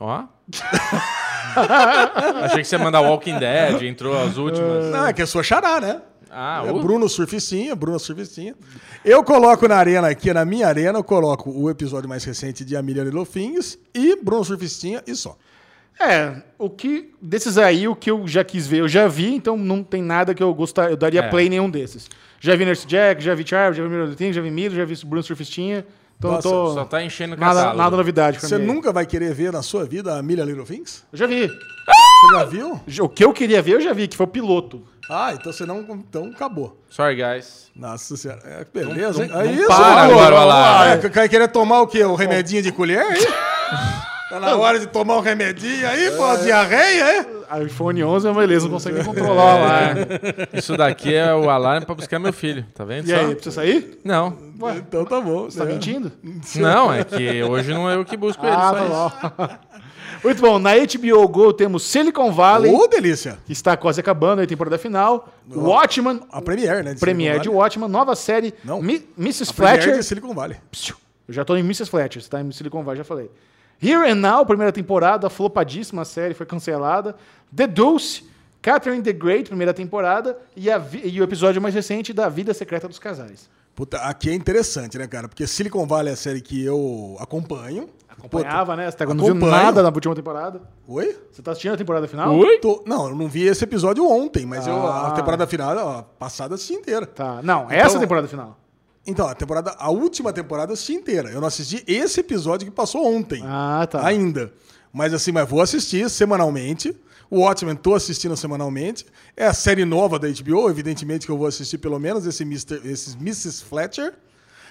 Ó. 0.00 0.24
Achei 2.44 2.62
que 2.62 2.64
você 2.64 2.76
ia 2.76 2.82
mandar 2.82 3.02
Walking 3.02 3.38
Dead, 3.38 3.82
entrou 3.82 4.18
as 4.18 4.38
últimas. 4.38 4.86
Não, 4.86 5.06
é 5.06 5.12
que 5.12 5.20
é 5.20 5.26
sua 5.26 5.42
xará, 5.42 5.82
né? 5.82 6.00
Ah, 6.30 6.62
É 6.66 6.72
o... 6.72 6.80
Bruno 6.80 7.10
Surficinha, 7.10 7.76
Bruno 7.76 7.98
Surficinha. 7.98 8.54
Eu 9.04 9.22
coloco 9.22 9.68
na 9.68 9.76
arena 9.76 10.08
aqui, 10.08 10.32
na 10.32 10.46
minha 10.46 10.66
arena, 10.66 10.98
eu 10.98 11.04
coloco 11.04 11.50
o 11.50 11.68
episódio 11.68 12.08
mais 12.08 12.24
recente 12.24 12.64
de 12.64 12.74
A 12.74 12.80
Million 12.80 13.04
Little 13.04 13.26
Things 13.26 13.78
e 13.94 14.16
Bruno 14.16 14.46
Surficinha 14.46 15.02
e 15.06 15.14
só. 15.14 15.36
É, 16.00 16.32
o 16.58 16.70
que. 16.70 17.12
Desses 17.20 17.58
aí, 17.58 17.88
o 17.88 17.96
que 17.96 18.10
eu 18.10 18.26
já 18.26 18.44
quis 18.44 18.66
ver, 18.66 18.78
eu 18.80 18.88
já 18.88 19.08
vi, 19.08 19.34
então 19.34 19.56
não 19.56 19.82
tem 19.82 20.02
nada 20.02 20.34
que 20.34 20.42
eu 20.42 20.52
gostar. 20.54 20.90
Eu 20.90 20.96
daria 20.96 21.20
É. 21.20 21.28
play 21.28 21.46
em 21.46 21.50
nenhum 21.50 21.68
desses. 21.68 22.08
Já 22.40 22.54
vi 22.54 22.64
Nurse 22.64 22.86
Jack, 22.86 23.22
já 23.22 23.34
vi 23.34 23.44
Charme, 23.46 23.76
já 23.76 23.82
vi 23.82 23.88
Mirror 23.88 24.14
Thing, 24.14 24.32
já 24.32 24.40
vi 24.40 24.50
Milo, 24.50 24.74
já 24.76 24.84
vi 24.84 24.94
Bruno 25.04 25.22
Surfistinha. 25.22 25.84
Então 26.16 26.32
Nossa, 26.32 26.48
tô. 26.48 26.74
Só 26.74 26.84
tá 26.84 27.02
enchendo 27.02 27.34
o 27.34 27.38
nada, 27.38 27.74
nada 27.74 27.96
novidade 27.96 28.38
pra 28.38 28.48
Você 28.48 28.58
mim. 28.58 28.66
nunca 28.66 28.92
vai 28.92 29.06
querer 29.06 29.32
ver 29.34 29.52
na 29.52 29.62
sua 29.62 29.84
vida 29.84 30.16
A 30.18 30.22
Million 30.22 30.44
Little 30.44 30.64
Things? 30.64 31.04
Eu 31.12 31.18
já 31.18 31.26
vi. 31.26 31.46
Você 31.48 32.32
já 32.36 32.44
viu? 32.44 32.80
O 33.02 33.08
que 33.08 33.24
eu 33.24 33.32
queria 33.32 33.62
ver, 33.62 33.72
eu 33.74 33.80
já 33.80 33.92
vi, 33.92 34.06
que 34.08 34.16
foi 34.16 34.26
o 34.26 34.28
piloto. 34.28 34.82
Ah, 35.10 35.32
então 35.32 35.52
você 35.52 35.64
não. 35.64 35.80
Então 35.80 36.26
acabou. 36.34 36.80
Sorry, 36.90 37.16
guys. 37.16 37.70
Nossa 37.74 38.16
senhora. 38.16 38.40
É, 38.44 38.64
beleza, 38.72 39.22
hein? 39.24 39.30
não 39.30 39.40
É 39.40 39.52
isso, 39.52 39.66
para 39.66 40.02
agora 40.02 40.90
é, 40.94 40.98
que- 40.98 41.08
Vai 41.08 41.28
querer 41.28 41.48
tomar 41.48 41.80
o 41.82 41.86
quê? 41.86 42.02
O 42.04 42.14
remedinho 42.14 42.62
de 42.62 42.70
colher 42.72 43.00
aí? 43.00 43.20
Tá 44.28 44.38
na 44.40 44.56
hora 44.56 44.78
de 44.78 44.86
tomar 44.86 45.16
um 45.16 45.20
remedinho 45.20 45.88
aí, 45.88 46.10
pô, 46.10 46.36
diarreia, 46.36 47.04
é? 47.50 47.62
iPhone 47.64 48.04
11 48.04 48.26
é 48.26 48.30
uma 48.30 48.40
beleza, 48.40 48.66
não 48.66 48.72
consegue 48.74 48.96
nem 48.96 49.04
controlar 49.04 49.34
o 49.34 49.48
alarme. 49.48 50.00
Isso 50.52 50.76
daqui 50.76 51.14
é 51.14 51.34
o 51.34 51.48
alarme 51.48 51.86
pra 51.86 51.94
buscar 51.94 52.18
meu 52.18 52.32
filho, 52.32 52.66
tá 52.74 52.84
vendo? 52.84 53.06
E 53.06 53.10
só? 53.10 53.16
aí, 53.16 53.34
precisa 53.34 53.54
sair? 53.54 53.98
Não. 54.04 54.36
Então 54.76 55.04
tá 55.06 55.18
bom. 55.20 55.44
Você 55.44 55.58
tá 55.58 55.64
né? 55.64 55.72
mentindo? 55.72 56.12
Não, 56.56 56.92
é 56.92 57.04
que 57.04 57.42
hoje 57.42 57.72
não 57.72 57.88
é 57.90 57.94
eu 57.94 58.04
que 58.04 58.16
busco 58.18 58.44
ele, 58.44 58.54
Ah, 58.54 58.74
só 58.90 59.30
tá. 59.30 59.60
Muito 60.22 60.42
bom, 60.42 60.58
na 60.58 60.72
HBO 60.74 61.28
Go 61.28 61.52
temos 61.52 61.84
Silicon 61.84 62.32
Valley, 62.32 62.74
Ô, 62.74 62.86
delícia. 62.88 63.38
que 63.46 63.52
está 63.52 63.76
quase 63.76 64.00
acabando 64.00 64.42
a 64.42 64.46
temporada 64.46 64.76
final. 64.76 65.28
Watchman, 65.50 66.20
A 66.32 66.42
Premiere, 66.42 66.82
né? 66.82 66.92
de 66.94 67.00
Premiere 67.00 67.38
de. 67.40 67.48
Watchman, 67.48 67.88
nova 67.88 68.14
série, 68.16 68.52
Não. 68.64 68.82
Mi- 68.82 69.06
Mrs. 69.16 69.50
A 69.50 69.54
Premiere 69.54 69.82
Fletcher. 69.82 69.98
de 70.00 70.04
Silicon 70.04 70.34
Valley. 70.34 70.56
Psiu. 70.72 70.96
Eu 71.28 71.32
já 71.34 71.44
tô 71.44 71.56
em 71.56 71.60
Mrs. 71.60 71.88
Fletcher, 71.88 72.20
você 72.20 72.28
tá 72.28 72.40
em 72.42 72.50
Silicon 72.50 72.82
Valley, 72.82 72.98
já 72.98 73.04
falei. 73.04 73.30
Here 73.82 74.10
and 74.10 74.16
Now, 74.16 74.44
primeira 74.44 74.72
temporada, 74.72 75.28
flopadíssima 75.30 76.04
série, 76.04 76.34
foi 76.34 76.44
cancelada. 76.46 77.14
The 77.54 77.66
Deuce, 77.66 78.24
Catherine 78.60 79.02
the 79.02 79.12
Great, 79.12 79.48
primeira 79.48 79.72
temporada. 79.72 80.36
E, 80.56 80.66
e 81.04 81.20
o 81.20 81.24
episódio 81.24 81.62
mais 81.62 81.74
recente 81.74 82.12
da 82.12 82.28
Vida 82.28 82.52
Secreta 82.52 82.88
dos 82.88 82.98
Casais. 82.98 83.48
Puta, 83.74 83.98
aqui 83.98 84.28
é 84.30 84.34
interessante, 84.34 84.98
né, 84.98 85.06
cara? 85.06 85.28
Porque 85.28 85.46
Silicon 85.46 85.86
Valley 85.86 86.10
é 86.10 86.14
a 86.14 86.16
série 86.16 86.40
que 86.40 86.64
eu 86.64 87.16
acompanho. 87.20 87.88
Acompanhava, 88.08 88.74
né? 88.74 88.90
Você 88.90 88.96
tá- 88.96 89.06
não 89.06 89.24
viu 89.24 89.34
nada 89.36 89.80
na 89.80 89.90
última 89.90 90.12
temporada. 90.12 90.58
Puta, 90.58 90.72
Oi? 90.88 91.16
Você 91.30 91.40
tá 91.40 91.52
assistindo 91.52 91.74
a 91.74 91.76
temporada 91.76 92.08
final? 92.08 92.34
Ui? 92.34 92.58
Tô- 92.58 92.82
não, 92.84 93.10
eu 93.10 93.14
não 93.14 93.28
vi 93.28 93.44
esse 93.46 93.62
episódio 93.62 94.04
ontem, 94.04 94.44
mas 94.44 94.66
eu, 94.66 94.74
Ah. 94.74 95.06
a 95.06 95.10
temporada 95.12 95.46
final, 95.46 95.76
ó, 95.76 96.02
passada, 96.02 96.50
eu 96.52 96.54
assisti 96.56 96.72
inteira. 96.74 97.06
Tá. 97.06 97.40
Não, 97.44 97.70
essa 97.70 97.90
Então- 97.90 98.00
temporada 98.00 98.26
final. 98.26 98.58
Então, 99.08 99.26
a 99.26 99.34
temporada, 99.34 99.74
a 99.78 99.90
última 99.90 100.32
temporada 100.32 100.70
eu 100.70 100.74
assisti 100.74 100.92
inteira. 100.92 101.30
Eu 101.30 101.40
não 101.40 101.48
assisti 101.48 101.82
esse 101.86 102.20
episódio 102.20 102.66
que 102.66 102.70
passou 102.72 103.04
ontem. 103.06 103.42
Ah, 103.44 103.86
tá. 103.90 104.06
Ainda. 104.06 104.52
Mas 104.92 105.12
assim, 105.14 105.32
mas 105.32 105.48
vou 105.48 105.60
assistir 105.62 106.08
semanalmente. 106.10 106.94
O 107.30 107.40
Watchmen 107.40 107.74
tô 107.76 107.94
assistindo 107.94 108.36
semanalmente. 108.36 109.04
É 109.36 109.46
a 109.46 109.52
série 109.54 109.84
nova 109.84 110.18
da 110.18 110.28
HBO, 110.28 110.68
evidentemente 110.70 111.26
que 111.26 111.32
eu 111.32 111.36
vou 111.38 111.46
assistir 111.46 111.78
pelo 111.78 111.98
menos 111.98 112.26
esse 112.26 112.42
Mr., 112.42 112.80
esses 112.84 113.14
Mrs. 113.14 113.64
Fletcher. 113.64 114.14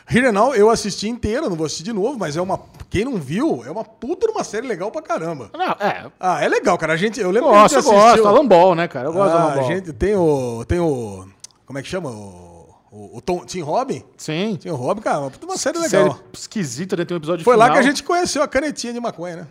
Here 0.10 0.32
Now 0.32 0.56
eu 0.56 0.70
assisti 0.70 1.10
inteira, 1.10 1.50
não 1.50 1.56
vou 1.58 1.66
assistir 1.66 1.84
de 1.84 1.92
novo, 1.94 2.18
mas 2.18 2.38
é 2.38 2.42
uma. 2.42 2.60
Quem 2.90 3.04
não 3.04 3.18
viu, 3.18 3.64
é 3.66 3.70
uma 3.70 3.84
puta 3.84 4.26
de 4.26 4.32
uma 4.32 4.44
série 4.44 4.66
legal 4.66 4.90
pra 4.90 5.02
caramba. 5.02 5.50
Não, 5.54 5.72
é. 5.86 6.10
Ah, 6.20 6.42
é 6.44 6.48
legal, 6.48 6.78
cara. 6.78 6.94
A 6.94 6.98
gente, 6.98 7.20
eu 7.20 7.30
lembro 7.30 7.50
Gosto, 7.50 7.70
que 7.72 7.76
a 7.76 7.80
eu 7.80 7.82
gente 7.84 7.92
gosto. 7.94 8.06
assistiu. 8.08 8.28
Alan 8.28 8.48
Ball, 8.48 8.74
né, 8.76 8.88
cara? 8.88 9.10
Eu 9.10 9.14
gosto 9.14 9.32
do 9.34 9.38
Ah, 9.38 9.42
Alan 9.42 9.52
a 9.52 9.56
Ball. 9.56 9.68
gente 9.68 9.92
tem 9.94 10.16
o. 10.16 10.64
Tem 10.66 10.80
o. 10.80 11.28
Como 11.66 11.78
é 11.78 11.82
que 11.82 11.90
chama? 11.90 12.10
O, 12.10 12.67
o, 12.92 13.18
o 13.18 13.22
Tom, 13.22 13.46
Tim 13.46 13.62
Robin? 13.62 14.04
Sim. 14.18 14.56
Tim 14.60 14.70
Robin, 14.70 15.02
cara, 15.02 15.20
uma 15.20 15.58
série 15.58 15.78
Série 15.80 16.04
legal. 16.04 16.20
esquisita, 16.34 16.96
né? 16.96 17.06
Tem 17.06 17.16
um 17.16 17.20
episódio 17.20 17.44
Foi 17.44 17.56
lá 17.56 17.66
final. 17.66 17.80
que 17.82 17.86
a 17.86 17.90
gente 17.90 18.04
conheceu 18.04 18.42
a 18.42 18.48
canetinha 18.48 18.94
de 18.94 19.00
maconha, 19.00 19.36
né? 19.38 19.48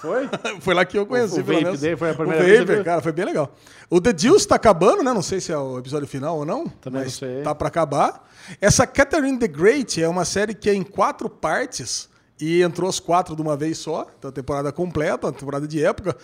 Foi? 0.00 0.28
foi 0.60 0.74
lá 0.74 0.84
que 0.84 0.98
eu 0.98 1.04
conheci, 1.06 1.38
O- 1.38 1.42
o 1.42 1.44
pelo 1.44 1.76
vape 1.76 1.96
foi 1.96 2.10
a 2.10 2.14
primeira 2.14 2.42
o 2.42 2.46
vez 2.46 2.60
vape, 2.66 2.84
cara, 2.84 3.00
foi 3.02 3.12
bem 3.12 3.24
legal. 3.26 3.54
O 3.90 4.00
The 4.00 4.12
Deuce 4.12 4.48
tá 4.48 4.54
acabando, 4.56 5.02
né? 5.02 5.12
Não 5.12 5.22
sei 5.22 5.40
se 5.40 5.52
é 5.52 5.58
o 5.58 5.78
episódio 5.78 6.08
final 6.08 6.38
ou 6.38 6.44
não. 6.46 6.66
Também 6.66 7.02
mas 7.04 7.20
não 7.20 7.28
sei. 7.28 7.42
Tá 7.42 7.54
pra 7.54 7.68
acabar. 7.68 8.26
Essa 8.60 8.86
Catherine 8.86 9.38
the 9.38 9.46
Great 9.48 10.02
é 10.02 10.08
uma 10.08 10.24
série 10.24 10.54
que 10.54 10.70
é 10.70 10.74
em 10.74 10.82
quatro 10.82 11.28
partes 11.28 12.08
e 12.44 12.60
entrou 12.60 12.90
as 12.90 12.98
quatro 12.98 13.36
de 13.36 13.40
uma 13.42 13.56
vez 13.56 13.78
só. 13.78 14.04
Então, 14.18 14.28
a 14.28 14.32
temporada 14.32 14.72
completa, 14.72 15.28
uma 15.28 15.32
temporada 15.32 15.68
de 15.68 15.84
época. 15.84 16.16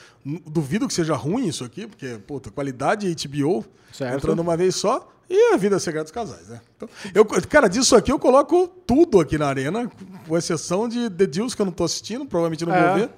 Duvido 0.46 0.88
que 0.88 0.92
seja 0.92 1.14
ruim 1.14 1.46
isso 1.46 1.62
aqui, 1.64 1.86
porque, 1.86 2.18
puta, 2.26 2.50
qualidade 2.50 3.06
HBO 3.28 3.64
Certo. 3.92 4.16
entrando 4.16 4.40
uma 4.40 4.56
vez 4.56 4.74
só. 4.74 5.08
E 5.30 5.54
a 5.54 5.56
vida 5.56 5.78
secreta 5.78 6.04
dos 6.04 6.12
casais, 6.12 6.48
né? 6.48 6.60
Então, 6.76 6.88
eu, 7.14 7.24
cara, 7.24 7.68
disso 7.68 7.94
aqui 7.94 8.10
eu 8.10 8.18
coloco 8.18 8.66
tudo 8.84 9.20
aqui 9.20 9.38
na 9.38 9.46
arena, 9.46 9.88
com 10.26 10.36
exceção 10.36 10.88
de 10.88 11.08
The 11.08 11.26
Deuce, 11.26 11.54
que 11.54 11.62
eu 11.62 11.66
não 11.66 11.72
tô 11.72 11.84
assistindo, 11.84 12.26
provavelmente 12.26 12.64
não 12.66 12.74
É. 12.74 12.88
vou 12.88 12.98
ver. 12.98 13.10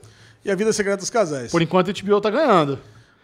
E 0.45 0.51
a 0.51 0.55
vida 0.55 0.71
secreta 0.73 0.99
dos 0.99 1.09
casais. 1.09 1.51
Por 1.51 1.63
enquanto, 1.63 1.89
a 1.91 1.95
HBO 1.95 2.21
tá 2.21 2.29
ganhando. 2.29 2.79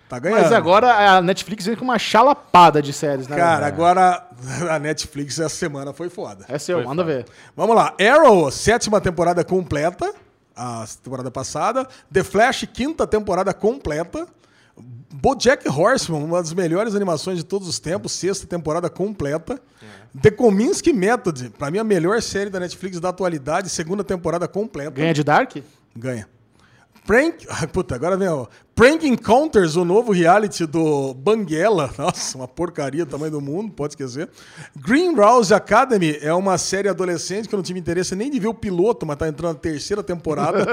Tá 0.09 0.19
ganhando. 0.21 0.43
Mas 0.43 0.53
agora 0.53 1.17
a 1.17 1.21
Netflix 1.21 1.67
vem 1.67 1.75
com 1.75 1.85
uma 1.85 1.99
chalapada 1.99 2.81
de 2.81 2.93
séries, 2.93 3.27
né? 3.27 3.37
Cara, 3.37 3.67
agora 3.67 4.25
a 4.71 4.79
Netflix 4.79 5.39
essa 5.39 5.55
semana 5.55 5.93
foi 5.93 6.09
foda. 6.09 6.45
É 6.49 6.59
seu, 6.59 6.79
Foi 6.79 6.87
manda 6.87 7.03
foda. 7.03 7.17
ver. 7.17 7.27
Vamos 7.57 7.75
lá. 7.75 7.95
Arrow, 8.01 8.51
sétima 8.51 9.01
temporada 9.01 9.45
completa, 9.45 10.15
a 10.55 10.85
temporada 11.03 11.31
passada. 11.31 11.89
The 12.13 12.23
Flash, 12.23 12.69
quinta 12.73 13.07
temporada 13.07 13.53
completa. 13.53 14.27
BoJack 15.13 15.67
Horseman, 15.69 16.23
uma 16.23 16.43
das 16.43 16.53
melhores 16.53 16.95
animações 16.95 17.39
de 17.39 17.45
todos 17.45 17.67
os 17.67 17.79
tempos, 17.79 18.13
sexta 18.13 18.47
temporada 18.47 18.91
completa. 18.91 19.59
The 20.21 20.31
Kominsky 20.31 20.93
Method, 20.93 21.51
pra 21.59 21.71
mim 21.71 21.79
a 21.79 21.85
melhor 21.85 22.21
série 22.23 22.51
da 22.51 22.61
Netflix 22.61 23.01
da 23.01 23.09
atualidade, 23.09 23.69
segunda 23.71 24.05
temporada 24.05 24.47
completa. 24.47 24.91
Ganha 24.91 25.15
de 25.15 25.25
Dark? 25.25 25.57
Ganha. 25.97 26.29
Prank. 27.07 27.47
Puta, 27.73 27.95
agora 27.95 28.17
vem, 28.17 28.29
ó. 28.29 28.47
Prank 28.75 29.07
Encounters, 29.07 29.77
o 29.77 29.85
novo 29.85 30.13
reality 30.13 30.67
do 30.67 31.15
Banguela. 31.15 31.91
Nossa, 31.97 32.37
uma 32.37 32.49
porcaria 32.49 33.05
do 33.05 33.11
tamanho 33.11 33.31
do 33.31 33.41
mundo, 33.41 33.73
pode 33.73 33.93
esquecer. 33.93 34.29
Green 34.77 35.15
House 35.15 35.53
Academy 35.53 36.19
é 36.21 36.35
uma 36.35 36.59
série 36.59 36.89
adolescente 36.89 37.49
que 37.49 37.55
eu 37.55 37.59
não 37.59 37.65
tive 37.65 37.79
interesse 37.79 38.15
nem 38.15 38.31
de 38.31 38.39
ver 38.39 38.49
o 38.49 38.55
piloto, 38.55 39.07
mas 39.07 39.17
tá 39.17 39.29
entrando 39.29 39.55
na 39.55 39.61
terceira 39.61 40.03
temporada. 40.03 40.67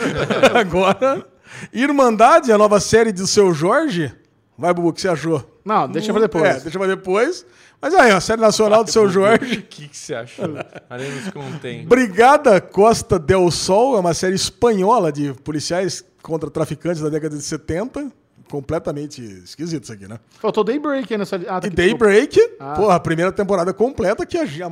agora. 0.58 1.26
Irmandade, 1.72 2.52
a 2.52 2.56
nova 2.56 2.78
série 2.80 3.12
do 3.12 3.26
seu 3.26 3.52
Jorge. 3.52 4.14
Vai, 4.56 4.72
Bubu, 4.72 4.88
o 4.88 4.92
que 4.92 5.00
você 5.00 5.08
achou? 5.08 5.58
Não, 5.64 5.88
deixa 5.88 6.12
pra 6.12 6.20
depois. 6.22 6.44
É, 6.44 6.60
deixa 6.60 6.78
pra 6.78 6.86
depois. 6.86 7.46
Mas 7.82 7.94
aí, 7.94 8.10
a 8.10 8.20
série 8.20 8.40
nacional 8.42 8.84
do 8.84 8.90
seu 8.90 9.08
Jorge. 9.08 9.58
O 9.60 9.62
que, 9.62 9.88
que 9.88 9.96
você 9.96 10.14
achou? 10.14 10.44
Haremos 10.88 11.30
contém. 11.30 11.86
Brigada 11.86 12.60
Costa 12.60 13.18
del 13.18 13.50
Sol 13.50 13.96
é 13.96 14.00
uma 14.00 14.12
série 14.12 14.34
espanhola 14.34 15.10
de 15.10 15.32
policiais 15.42 16.04
contra 16.22 16.50
traficantes 16.50 17.00
da 17.00 17.08
década 17.08 17.36
de 17.36 17.42
70. 17.42 18.12
Completamente 18.50 19.22
esquisito 19.22 19.84
isso 19.84 19.92
aqui, 19.92 20.08
né? 20.08 20.18
Faltou 20.40 20.64
Daybreak 20.64 21.12
aí 21.14 21.18
nessa. 21.18 21.36
Ah, 21.36 21.60
tá 21.60 21.66
E 21.66 21.68
aqui, 21.68 21.70
Daybreak, 21.76 22.38
Ah. 22.58 22.74
porra, 22.74 22.96
a 22.96 23.00
primeira 23.00 23.30
temporada 23.32 23.72
completa 23.72 24.26
que 24.26 24.44
já, 24.44 24.70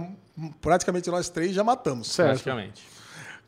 praticamente 0.61 1.09
nós 1.11 1.29
três 1.31 1.53
já 1.55 1.63
matamos. 1.65 2.09
Certo. 2.09 2.29
Praticamente. 2.31 2.83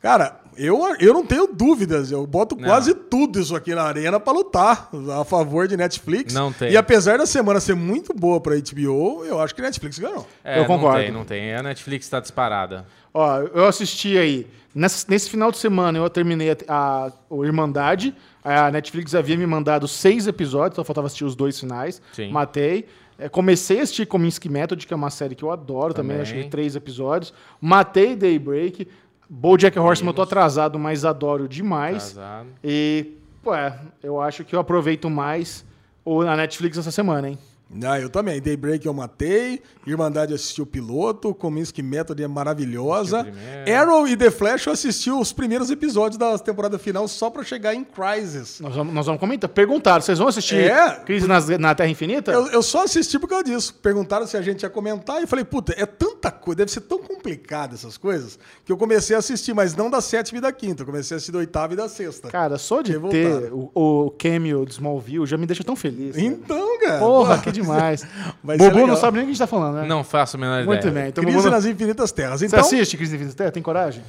Cara, 0.01 0.39
eu, 0.57 0.79
eu 0.99 1.13
não 1.13 1.25
tenho 1.25 1.47
dúvidas. 1.53 2.11
Eu 2.11 2.25
boto 2.25 2.55
Não. 2.55 2.63
quase 2.67 2.93
tudo 2.93 3.39
isso 3.39 3.55
aqui 3.55 3.73
na 3.75 3.83
arena 3.83 4.19
pra 4.19 4.33
lutar 4.33 4.89
a 5.19 5.23
favor 5.23 5.67
de 5.67 5.77
Netflix. 5.77 6.33
Não 6.33 6.51
tem. 6.51 6.71
E 6.71 6.77
apesar 6.77 7.17
da 7.19 7.25
semana 7.25 7.59
ser 7.59 7.75
muito 7.75 8.13
boa 8.13 8.39
pra 8.41 8.55
HBO, 8.55 9.23
eu 9.25 9.39
acho 9.39 9.53
que 9.53 9.61
Netflix 9.61 9.99
ganhou. 9.99 10.27
É, 10.43 10.59
Eu 10.59 10.65
concordo. 10.65 10.97
Não 10.97 11.03
tem, 11.03 11.11
não 11.11 11.25
tem. 11.25 11.53
A 11.55 11.61
Netflix 11.63 12.09
tá 12.09 12.19
disparada. 12.19 12.85
Ó, 13.13 13.39
eu 13.39 13.65
assisti 13.65 14.17
aí. 14.17 14.47
Nesse, 14.73 15.07
nesse 15.09 15.29
final 15.29 15.51
de 15.51 15.57
semana 15.57 15.97
eu 15.99 16.09
terminei 16.09 16.51
a, 16.51 16.55
a- 16.67 17.11
o 17.29 17.45
Irmandade. 17.45 18.15
A 18.43 18.71
Netflix 18.71 19.13
havia 19.13 19.37
me 19.37 19.45
mandado 19.45 19.87
seis 19.87 20.25
episódios, 20.27 20.77
só 20.77 20.83
faltava 20.83 21.05
assistir 21.07 21.25
os 21.25 21.35
dois 21.35 21.59
finais. 21.59 22.01
Sim. 22.13 22.31
Matei. 22.31 22.87
É, 23.19 23.29
comecei 23.29 23.79
a 23.79 23.83
assistir 23.83 24.07
Cominsky 24.07 24.49
Method, 24.49 24.87
que 24.87 24.91
é 24.93 24.95
uma 24.95 25.11
série 25.11 25.35
que 25.35 25.43
eu 25.43 25.51
adoro 25.51 25.93
também. 25.93 26.17
Também. 26.17 26.21
Achei 26.39 26.49
três 26.49 26.75
episódios. 26.75 27.31
Matei 27.59 28.15
Daybreak. 28.15 28.87
Bojack 29.33 29.79
Horseman 29.79 30.09
eu 30.09 30.13
tô 30.13 30.21
atrasado, 30.23 30.77
mas 30.77 31.05
adoro 31.05 31.47
demais. 31.47 32.17
Atrasado. 32.17 32.49
E, 32.61 33.13
pô, 33.41 33.55
é, 33.55 33.79
eu 34.03 34.19
acho 34.19 34.43
que 34.43 34.53
eu 34.53 34.59
aproveito 34.59 35.09
mais 35.09 35.63
o, 36.03 36.19
a 36.21 36.35
Netflix 36.35 36.77
essa 36.77 36.91
semana, 36.91 37.29
hein? 37.29 37.39
Ah, 37.85 37.99
eu 37.99 38.09
também. 38.09 38.41
Daybreak 38.41 38.85
eu 38.85 38.93
matei. 38.93 39.61
Irmandade 39.87 40.33
assisti 40.33 40.61
o 40.61 40.65
piloto. 40.65 41.33
Cominsky 41.33 41.81
Method 41.81 42.21
é 42.21 42.27
maravilhosa. 42.27 43.21
Assistiu. 43.21 43.75
Arrow 43.77 44.07
e 44.07 44.15
The 44.17 44.31
Flash 44.31 44.65
eu 44.67 44.73
assisti 44.73 45.09
os 45.11 45.31
primeiros 45.33 45.69
episódios 45.69 46.17
da 46.17 46.37
temporada 46.37 46.77
final 46.77 47.07
só 47.07 47.29
pra 47.29 47.43
chegar 47.43 47.73
em 47.73 47.83
Crisis. 47.83 48.59
Nós 48.59 48.75
vamos, 48.75 48.93
nós 48.93 49.05
vamos 49.05 49.19
comentar. 49.19 49.49
Perguntaram, 49.49 50.01
vocês 50.01 50.17
vão 50.19 50.27
assistir 50.27 50.55
É. 50.69 50.91
Crise 51.05 51.27
nas- 51.27 51.47
na 51.57 51.73
Terra 51.75 51.89
Infinita? 51.89 52.31
Eu, 52.31 52.47
eu 52.47 52.61
só 52.63 52.83
assisti 52.83 53.17
por 53.17 53.27
causa 53.27 53.43
disso. 53.45 53.73
Perguntaram 53.81 54.25
se 54.27 54.35
a 54.37 54.41
gente 54.41 54.63
ia 54.63 54.69
comentar 54.69 55.19
e 55.19 55.23
eu 55.23 55.27
falei, 55.27 55.45
puta, 55.45 55.73
é 55.77 55.85
tanta 55.85 56.29
coisa, 56.31 56.57
deve 56.57 56.71
ser 56.71 56.81
tão 56.81 56.99
complicado 56.99 57.73
essas 57.75 57.97
coisas, 57.97 58.37
que 58.65 58.71
eu 58.71 58.77
comecei 58.77 59.15
a 59.15 59.19
assistir, 59.19 59.53
mas 59.53 59.75
não 59.75 59.89
da 59.89 60.01
sétima 60.01 60.37
e 60.39 60.41
da 60.41 60.51
quinta. 60.51 60.81
Eu 60.83 60.85
comecei 60.85 61.15
a 61.15 61.17
assistir 61.17 61.31
da 61.31 61.39
oitava 61.39 61.73
e 61.73 61.75
da 61.75 61.87
sexta. 61.87 62.29
Cara, 62.29 62.57
só 62.57 62.81
de 62.81 62.97
ter 63.09 63.51
o, 63.53 63.69
o 63.73 64.11
cameo 64.11 64.65
de 64.65 64.73
Smallville 64.73 65.25
já 65.25 65.37
me 65.37 65.45
deixa 65.45 65.63
tão 65.63 65.75
feliz. 65.75 66.17
Então, 66.17 66.79
cara. 66.79 66.99
Porra, 66.99 67.37
pô, 67.37 67.43
que 67.43 67.60
demais. 67.61 68.03
Bobo 68.43 68.57
não 68.75 68.81
legal. 68.81 68.97
sabe 68.97 69.17
nem 69.17 69.23
o 69.23 69.25
que 69.27 69.31
a 69.31 69.33
gente 69.33 69.39
tá 69.39 69.47
falando, 69.47 69.75
né? 69.81 69.87
Não 69.87 70.03
faço 70.03 70.37
a 70.37 70.39
menor 70.39 70.63
Muito 70.65 70.79
ideia. 70.87 70.93
bem. 70.93 71.09
Então, 71.09 71.23
Crise 71.23 71.37
Bobo, 71.37 71.49
nas 71.49 71.65
Infinitas 71.65 72.11
Terras. 72.11 72.39
Você 72.39 72.45
Então, 72.47 72.59
assiste 72.59 72.97
Crise 72.97 73.15
Infinita 73.15 73.35
Terra? 73.35 73.51
Tem 73.51 73.63
coragem? 73.63 74.03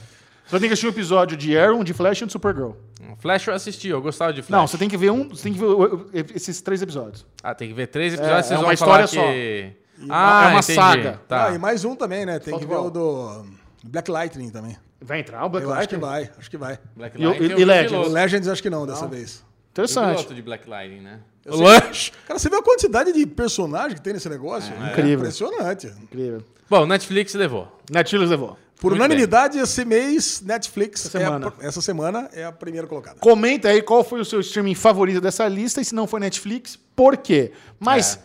Você 0.46 0.58
ter 0.58 0.66
que 0.66 0.72
assistir 0.72 0.86
um 0.86 0.90
episódio 0.90 1.36
de 1.36 1.56
Arrow, 1.56 1.82
de 1.84 1.94
Flash 1.94 2.20
e 2.22 2.26
de 2.26 2.32
Supergirl. 2.32 2.72
Flash 3.20 3.46
eu 3.46 3.54
assisti, 3.54 3.88
eu 3.88 4.02
gostava 4.02 4.32
de 4.32 4.42
Flash. 4.42 4.58
Não, 4.60 4.66
você 4.66 4.76
tem 4.76 4.88
que 4.88 4.96
ver 4.96 5.10
um, 5.10 5.28
você 5.28 5.44
tem 5.44 5.52
que 5.54 5.58
ver 5.58 6.26
esses 6.34 6.60
três 6.60 6.82
episódios. 6.82 7.24
Ah, 7.42 7.54
tem 7.54 7.68
que 7.68 7.74
ver 7.74 7.86
três 7.86 8.14
episódios, 8.14 8.38
É, 8.38 8.42
vocês 8.48 8.52
é 8.52 8.56
uma 8.58 8.64
vão 8.64 8.72
história 8.72 9.06
falar 9.08 9.24
só. 9.24 9.30
que... 9.32 9.36
é 9.38 9.72
Ah, 10.10 10.48
uma 10.50 10.58
entendi. 10.58 10.74
saga. 10.74 11.20
Tá. 11.28 11.46
ah, 11.46 11.54
e 11.54 11.58
mais 11.58 11.84
um 11.84 11.94
também, 11.94 12.26
né? 12.26 12.38
Tem 12.38 12.50
Falta 12.50 12.66
que 12.66 12.70
ver 12.70 12.76
qual? 12.76 12.86
o 12.88 12.90
do 12.90 13.46
Black 13.84 14.10
Lightning 14.10 14.50
também. 14.50 14.76
Vai 15.00 15.20
entrar 15.20 15.44
o 15.44 15.48
Black 15.48 15.64
eu 15.66 15.72
acho 15.72 15.88
que 15.88 15.96
Lightning? 15.96 16.26
vai, 16.26 16.38
acho 16.38 16.50
que 16.50 16.56
vai. 16.56 16.78
Black 16.96 17.20
E 17.20 17.24
Lightning, 17.24 17.46
e- 17.46 17.60
e 17.60 17.62
o 17.62 17.66
Legends? 17.66 18.08
Legends 18.12 18.48
acho 18.48 18.62
que 18.62 18.70
não, 18.70 18.86
dessa 18.86 19.06
vez. 19.06 19.44
Eu 19.74 19.84
Interessante. 19.84 20.16
piloto 20.16 20.34
de 20.34 20.42
Black 20.42 20.68
Lightning, 20.68 21.00
né? 21.00 21.20
Eu 21.44 21.56
sei- 21.56 21.66
Lush! 21.66 22.12
Cara, 22.26 22.38
você 22.38 22.48
vê 22.50 22.56
a 22.56 22.62
quantidade 22.62 23.12
de 23.12 23.26
personagem 23.26 23.96
que 23.96 24.02
tem 24.02 24.12
nesse 24.12 24.28
negócio? 24.28 24.72
É 24.74 24.90
incrível. 24.90 25.18
impressionante. 25.20 25.86
Incrível. 26.02 26.42
Bom, 26.68 26.86
Netflix 26.86 27.34
levou. 27.34 27.68
Netflix 27.90 28.30
levou. 28.30 28.58
Por 28.78 28.90
Muito 28.90 29.04
unanimidade, 29.04 29.58
esse 29.58 29.84
mês, 29.84 30.42
Netflix, 30.44 31.06
Essa 31.06 31.18
é 31.18 31.22
a 31.22 31.24
semana. 31.26 31.50
pr- 31.52 31.64
essa 31.64 31.80
semana 31.80 32.28
é 32.32 32.44
a 32.44 32.50
primeira 32.52 32.86
colocada. 32.86 33.16
Comenta 33.20 33.68
aí 33.68 33.80
qual 33.80 34.02
foi 34.02 34.20
o 34.20 34.24
seu 34.24 34.40
streaming 34.40 34.74
favorito 34.74 35.20
dessa 35.20 35.46
lista 35.46 35.80
e 35.80 35.84
se 35.84 35.94
não 35.94 36.06
foi 36.06 36.18
Netflix, 36.20 36.76
por 36.94 37.16
quê? 37.16 37.52
Mas, 37.80 38.18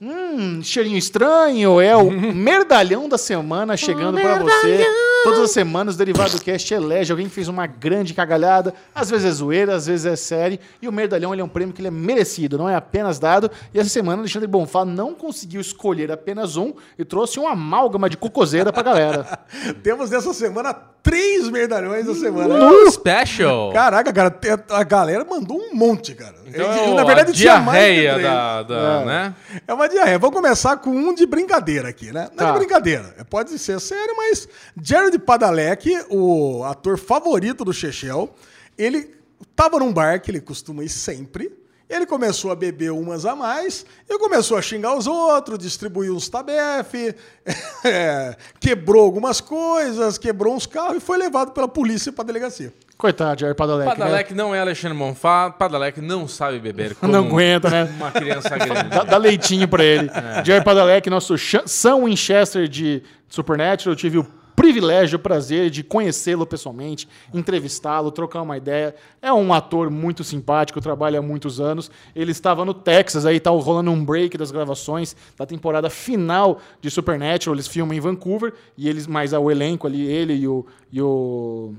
hum, 0.00 0.62
cheirinho 0.62 0.96
estranho, 0.96 1.80
é 1.80 1.96
o 1.96 2.10
merdalhão 2.32 3.08
da 3.08 3.18
semana 3.18 3.76
chegando 3.76 4.20
pra 4.20 4.38
você. 4.38 4.86
Todas 5.24 5.40
as 5.40 5.50
semanas 5.50 5.94
o 5.94 5.98
Derivado 5.98 6.40
Cast 6.40 6.72
elege 6.72 7.10
alguém 7.10 7.26
que 7.26 7.34
fez 7.34 7.48
uma 7.48 7.66
grande 7.66 8.12
cagalhada, 8.12 8.74
às 8.94 9.10
vezes 9.10 9.26
é 9.26 9.30
zoeira, 9.30 9.74
às 9.74 9.86
vezes 9.86 10.06
é 10.06 10.14
série, 10.14 10.60
e 10.82 10.86
o 10.86 10.92
merdalhão 10.92 11.32
ele 11.32 11.40
é 11.40 11.44
um 11.44 11.48
prêmio 11.48 11.74
que 11.74 11.80
ele 11.80 11.88
é 11.88 11.90
merecido, 11.90 12.58
não 12.58 12.68
é 12.68 12.76
apenas 12.76 13.18
dado. 13.18 13.50
E 13.72 13.80
essa 13.80 13.88
semana 13.88 14.18
o 14.18 14.20
Alexandre 14.20 14.46
Bonfá 14.46 14.84
não 14.84 15.14
conseguiu 15.14 15.60
escolher 15.60 16.12
apenas 16.12 16.56
um 16.56 16.74
e 16.98 17.04
trouxe 17.04 17.40
um 17.40 17.48
amálgama 17.48 18.08
de 18.08 18.16
cocoseira 18.16 18.72
pra 18.72 18.82
galera. 18.82 19.40
Temos 19.82 20.12
essa 20.12 20.32
semana 20.34 20.72
três 21.02 21.48
merdalhões 21.48 22.06
da 22.06 22.14
semana. 22.14 22.70
Uh, 22.70 22.90
special! 22.90 23.72
Caraca, 23.72 24.12
cara, 24.12 24.38
a 24.70 24.82
galera 24.84 25.24
mandou 25.24 25.58
um 25.58 25.74
monte, 25.74 26.14
cara. 26.14 26.43
Então, 26.54 26.66
E- 26.72 26.94
e, 26.94 26.98
a 27.00 27.24
tinha 27.24 27.32
diarreia 27.34 28.18
da, 28.18 28.62
da 28.62 29.00
É. 29.02 29.04
né? 29.04 29.34
É 29.66 29.74
uma 29.74 29.88
diarreia. 29.88 30.18
Vamos 30.18 30.36
começar 30.36 30.76
com 30.76 30.90
um 30.90 31.14
de 31.14 31.26
brincadeira 31.26 31.88
aqui, 31.88 32.12
né? 32.12 32.28
Não 32.30 32.36
Tá. 32.36 32.48
é 32.48 32.52
de 32.52 32.58
brincadeira. 32.58 33.14
É, 33.18 33.24
Pode 33.24 33.58
ser 33.58 33.80
sério, 33.80 34.14
mas 34.16 34.48
Jared 34.80 35.18
Padalecki, 35.18 35.96
o 36.08 36.62
ator 36.64 36.96
favorito 36.98 37.64
do 37.64 37.72
Chechel, 37.72 38.32
ele 38.78 39.14
tava 39.56 39.78
num 39.78 39.92
bar 39.92 40.20
que 40.20 40.30
ele 40.30 40.40
costuma 40.40 40.84
ir 40.84 40.88
sempre. 40.88 41.52
Ele 41.88 42.06
começou 42.06 42.50
a 42.50 42.56
beber 42.56 42.90
umas 42.90 43.26
a 43.26 43.36
mais 43.36 43.84
e 44.08 44.18
começou 44.18 44.56
a 44.56 44.62
xingar 44.62 44.96
os 44.96 45.06
outros, 45.06 45.58
distribuiu 45.58 46.14
uns 46.14 46.28
tabefe, 46.28 47.14
é, 47.84 48.36
quebrou 48.58 49.04
algumas 49.04 49.40
coisas, 49.40 50.16
quebrou 50.16 50.54
uns 50.54 50.66
carros 50.66 50.96
e 50.96 51.00
foi 51.00 51.18
levado 51.18 51.52
pela 51.52 51.68
polícia 51.68 52.10
para 52.12 52.24
delegacia. 52.24 52.72
Coitado, 52.96 53.40
Jair 53.40 53.54
Padalec. 53.54 53.88
né? 53.90 53.96
Padalec 53.96 54.32
não 54.34 54.54
é 54.54 54.60
Alexandre 54.60 54.96
Monfá, 54.96 55.50
Padalec 55.50 56.00
não 56.00 56.26
sabe 56.28 56.58
beber 56.58 56.94
como 56.96 57.12
Não 57.12 57.26
aguenta, 57.26 57.68
né? 57.68 57.92
uma 57.96 58.10
criança 58.10 58.56
grande. 58.56 58.88
Dá, 58.88 59.02
dá 59.04 59.16
leitinho 59.16 59.68
pra 59.68 59.84
ele. 59.84 60.08
Jair 60.44 60.62
Padalecki, 60.64 61.10
nosso 61.10 61.34
São 61.66 62.04
Winchester 62.04 62.66
de 62.68 63.02
Supernatural, 63.28 63.92
eu 63.92 63.96
tive 63.96 64.18
o 64.18 64.26
privilégio, 64.54 65.18
prazer 65.18 65.70
de 65.70 65.82
conhecê-lo 65.82 66.46
pessoalmente, 66.46 67.08
entrevistá-lo, 67.32 68.10
trocar 68.10 68.42
uma 68.42 68.56
ideia. 68.56 68.94
É 69.20 69.32
um 69.32 69.52
ator 69.52 69.90
muito 69.90 70.22
simpático, 70.24 70.80
trabalha 70.80 71.18
há 71.18 71.22
muitos 71.22 71.60
anos. 71.60 71.90
Ele 72.14 72.32
estava 72.32 72.64
no 72.64 72.74
Texas, 72.74 73.26
aí 73.26 73.40
tá 73.40 73.50
rolando 73.50 73.90
um 73.90 74.04
break 74.04 74.38
das 74.38 74.50
gravações 74.50 75.16
da 75.36 75.44
temporada 75.46 75.90
final 75.90 76.60
de 76.80 76.90
Supernatural. 76.90 77.54
Eles 77.54 77.68
filmam 77.68 77.96
em 77.96 78.00
Vancouver, 78.00 78.52
e 78.76 78.88
eles, 78.88 79.06
mais 79.06 79.32
o 79.32 79.50
elenco 79.50 79.86
ali, 79.86 80.06
ele 80.06 80.34
e 80.34 80.48
o. 80.48 80.66
E 80.92 81.00
o 81.00 81.74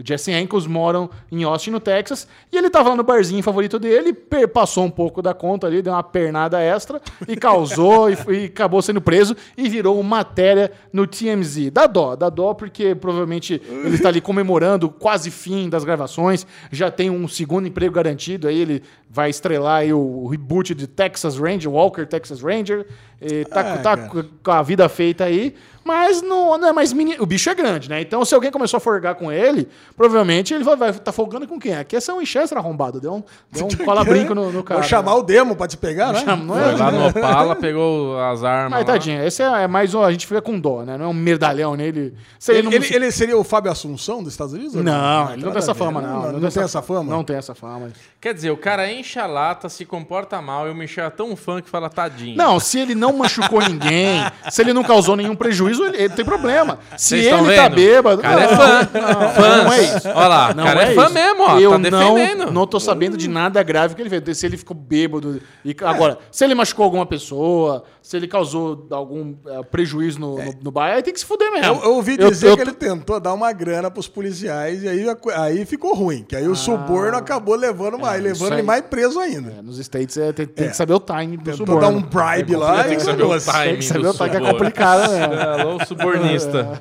o 0.00 0.06
Jesse 0.06 0.32
Ankles 0.32 0.66
moram 0.66 1.10
em 1.30 1.44
Austin, 1.44 1.70
no 1.70 1.80
Texas, 1.80 2.26
e 2.50 2.56
ele 2.56 2.70
tava 2.70 2.90
lá 2.90 2.96
no 2.96 3.02
barzinho 3.02 3.42
favorito 3.42 3.78
dele, 3.78 4.12
passou 4.52 4.84
um 4.84 4.90
pouco 4.90 5.20
da 5.20 5.34
conta 5.34 5.66
ali, 5.66 5.82
deu 5.82 5.92
uma 5.92 6.02
pernada 6.02 6.60
extra 6.60 7.00
e 7.28 7.36
causou 7.36 8.08
e, 8.10 8.16
e 8.28 8.44
acabou 8.46 8.80
sendo 8.80 9.00
preso 9.00 9.36
e 9.56 9.68
virou 9.68 10.02
matéria 10.02 10.72
no 10.92 11.06
TMZ. 11.06 11.70
Dá 11.70 11.86
dó, 11.86 12.16
dá 12.16 12.30
dó 12.30 12.54
porque 12.54 12.94
provavelmente 12.94 13.60
ele 13.84 13.94
está 13.94 14.08
ali 14.08 14.20
comemorando 14.20 14.88
quase 14.88 15.30
fim 15.30 15.68
das 15.68 15.84
gravações, 15.84 16.46
já 16.72 16.90
tem 16.90 17.10
um 17.10 17.28
segundo 17.28 17.68
emprego 17.68 17.94
garantido, 17.94 18.48
aí 18.48 18.58
ele 18.58 18.82
vai 19.08 19.28
estrelar 19.28 19.80
aí 19.80 19.92
o, 19.92 20.26
reboot 20.28 20.74
de 20.74 20.86
Texas 20.86 21.36
Ranger, 21.36 21.70
Walker 21.70 22.06
Texas 22.06 22.40
Ranger, 22.40 22.86
e 23.20 23.44
tá, 23.44 23.60
É, 23.60 23.76
tá 23.78 23.96
com 24.42 24.50
a 24.50 24.62
vida 24.62 24.88
feita 24.88 25.24
aí. 25.24 25.54
Mas 25.84 26.20
não, 26.22 26.56
não 26.58 26.68
é 26.68 26.72
mais 26.72 26.92
mini. 26.92 27.16
O 27.18 27.26
bicho 27.26 27.48
é 27.48 27.54
grande, 27.54 27.88
né? 27.88 28.00
Então, 28.00 28.24
se 28.24 28.34
alguém 28.34 28.50
começou 28.50 28.76
a 28.76 28.80
forgar 28.80 29.14
com 29.14 29.32
ele, 29.32 29.66
provavelmente 29.96 30.52
ele 30.52 30.62
vai 30.62 30.74
estar 30.90 30.92
tá 31.04 31.12
folgando 31.12 31.46
com 31.48 31.58
quem? 31.58 31.74
Aqui 31.74 31.96
é 31.96 32.00
São 32.00 32.18
Winchester 32.18 32.58
arrombado. 32.58 33.00
Deu 33.00 33.14
um, 33.14 33.22
deu 33.50 33.66
um 33.66 33.70
cola-brinco 33.84 34.34
no, 34.34 34.52
no 34.52 34.62
cara. 34.62 34.80
Vou 34.80 34.88
chamar 34.88 35.14
o 35.14 35.22
demo 35.22 35.56
pra 35.56 35.66
te 35.66 35.76
pegar, 35.76 36.12
né? 36.12 36.20
Chama- 36.20 36.44
não 36.44 36.54
Foi 36.54 36.62
é, 36.72 36.76
lá 36.76 36.90
no 36.92 37.08
Opala, 37.08 37.56
pegou 37.60 38.18
as 38.20 38.44
armas. 38.44 38.70
Mas 38.70 38.80
lá. 38.86 38.92
tadinho, 38.92 39.24
esse 39.24 39.42
é, 39.42 39.62
é 39.62 39.66
mais 39.66 39.94
um. 39.94 40.02
A 40.02 40.10
gente 40.12 40.26
fica 40.26 40.42
com 40.42 40.58
dó, 40.60 40.82
né? 40.82 40.96
Não 40.98 41.06
é 41.06 41.08
um 41.08 41.12
merdalhão 41.14 41.74
nele. 41.74 42.14
Se 42.38 42.52
Ele, 42.52 42.62
não- 42.62 42.72
ele- 42.72 42.94
ele 42.94 43.10
seria 43.10 43.36
o 43.38 43.42
Fábio 43.44 43.72
Assunção 43.72 44.22
dos 44.22 44.32
Estados 44.34 44.52
Unidos? 44.52 44.74
ou 44.76 44.82
Não, 44.82 44.92
ele 45.32 45.42
não 45.42 45.48
nada 45.48 45.50
tem 45.52 45.58
essa 45.58 45.70
a 45.70 45.74
ver, 45.74 45.78
fama, 45.78 46.00
né? 46.00 46.08
não. 46.08 46.32
Não, 46.40 46.50
tem 46.50 46.62
essa 46.62 46.82
fama? 46.82 47.10
Não 47.10 47.24
tem 47.24 47.36
essa 47.36 47.54
fama. 47.54 47.88
Quer 48.20 48.34
dizer, 48.34 48.50
o 48.50 48.56
cara 48.56 48.90
enche 48.92 49.18
a 49.18 49.26
lata, 49.26 49.68
se 49.68 49.84
comporta 49.86 50.40
mal 50.42 50.68
e 50.68 50.70
o 50.70 50.74
Michel 50.74 51.06
é 51.06 51.10
tão 51.10 51.34
fã 51.34 51.60
que 51.62 51.70
fala 51.70 51.88
tadinho. 51.88 52.36
Não, 52.36 52.60
se 52.60 52.78
ele 52.78 52.94
não 52.94 53.14
machucou 53.14 53.60
ninguém, 53.66 54.20
se 54.50 54.60
ele 54.60 54.72
não 54.74 54.82
causou 54.84 55.16
nenhum 55.16 55.34
prejuízo, 55.34 55.69
ele, 55.78 55.96
ele 55.96 56.08
tem 56.14 56.24
problema. 56.24 56.78
Se 56.96 57.20
Vocês 57.22 57.26
ele 57.26 57.54
tá 57.56 57.68
bêbado. 57.68 58.18
O 58.20 58.22
cara 58.22 58.42
é 58.42 58.46
não, 58.50 58.56
fã. 58.56 58.88
Não, 58.92 59.30
Fãs. 59.30 59.64
não 59.64 59.72
é 59.72 59.82
isso. 59.82 60.08
Olha 60.08 60.28
lá, 60.28 60.50
o 60.50 60.54
Não 60.54 60.64
cara 60.64 60.82
é, 60.82 60.94
fã 60.94 61.04
isso. 61.04 61.14
mesmo, 61.14 61.42
ó. 61.42 61.58
Eu 61.60 61.70
tá 61.72 61.78
defendendo. 61.78 62.44
não, 62.46 62.52
não 62.52 62.66
tô 62.66 62.80
sabendo 62.80 63.16
de 63.16 63.28
nada 63.28 63.62
grave 63.62 63.94
que 63.94 64.02
ele 64.02 64.08
fez. 64.10 64.38
Se 64.38 64.46
ele 64.46 64.56
ficou 64.56 64.76
bêbado. 64.76 65.40
E, 65.64 65.76
agora, 65.84 66.18
se 66.30 66.44
ele 66.44 66.54
machucou 66.54 66.84
alguma 66.84 67.06
pessoa, 67.06 67.84
se 68.02 68.16
ele 68.16 68.26
causou 68.26 68.86
algum 68.90 69.34
eh, 69.46 69.62
prejuízo 69.70 70.18
no, 70.18 70.36
no, 70.42 70.54
no 70.64 70.70
bairro, 70.70 70.96
aí 70.96 71.02
tem 71.02 71.12
que 71.12 71.20
se 71.20 71.26
fuder 71.26 71.50
mesmo. 71.52 71.66
Eu, 71.66 71.82
eu 71.84 71.94
ouvi 71.94 72.16
Eu- 72.18 72.28
dizer 72.30 72.48
eu 72.48 72.56
que 72.56 72.64
tô- 72.64 72.70
ele 72.70 72.76
tentou 72.76 73.20
dar 73.20 73.32
uma 73.34 73.52
grana 73.52 73.90
pros 73.90 74.08
policiais 74.08 74.82
e 74.82 74.88
aí, 74.88 75.04
aí 75.36 75.64
ficou 75.66 75.94
ruim. 75.94 76.24
Que 76.28 76.36
aí 76.36 76.48
o 76.48 76.54
suborno 76.56 77.16
acabou 77.16 77.54
levando 77.54 77.98
mais, 77.98 78.24
Ah. 78.24 78.28
É, 78.28 78.32
isso 78.32 78.42
levando 78.42 78.58
ele 78.58 78.66
mais 78.66 78.82
preso 78.82 79.18
ainda. 79.20 79.54
É, 79.58 79.62
nos 79.62 79.78
States 79.78 80.16
é, 80.16 80.32
tem, 80.32 80.46
tem 80.46 80.66
É. 80.66 80.70
que 80.70 80.76
saber 80.76 80.94
o 80.94 81.00
time 81.00 81.36
do 81.36 81.44
Tentou 81.44 81.56
suborno. 81.66 81.80
dar 81.80 81.88
um 81.88 82.00
bribe 82.02 82.56
lá 82.56 82.84
Tem 82.84 82.96
que 82.96 83.02
saber 83.02 83.22
o 83.24 83.38
timing 83.40 83.64
Tem 83.68 83.76
que 83.76 83.84
saber 83.84 84.06
o 84.08 84.14
time, 84.14 84.30
que 84.30 84.36
é 84.36 84.40
complicado, 84.40 85.10
né? 85.12 85.20
É, 85.60 85.62
alô, 85.62 85.84
subornista. 85.86 86.80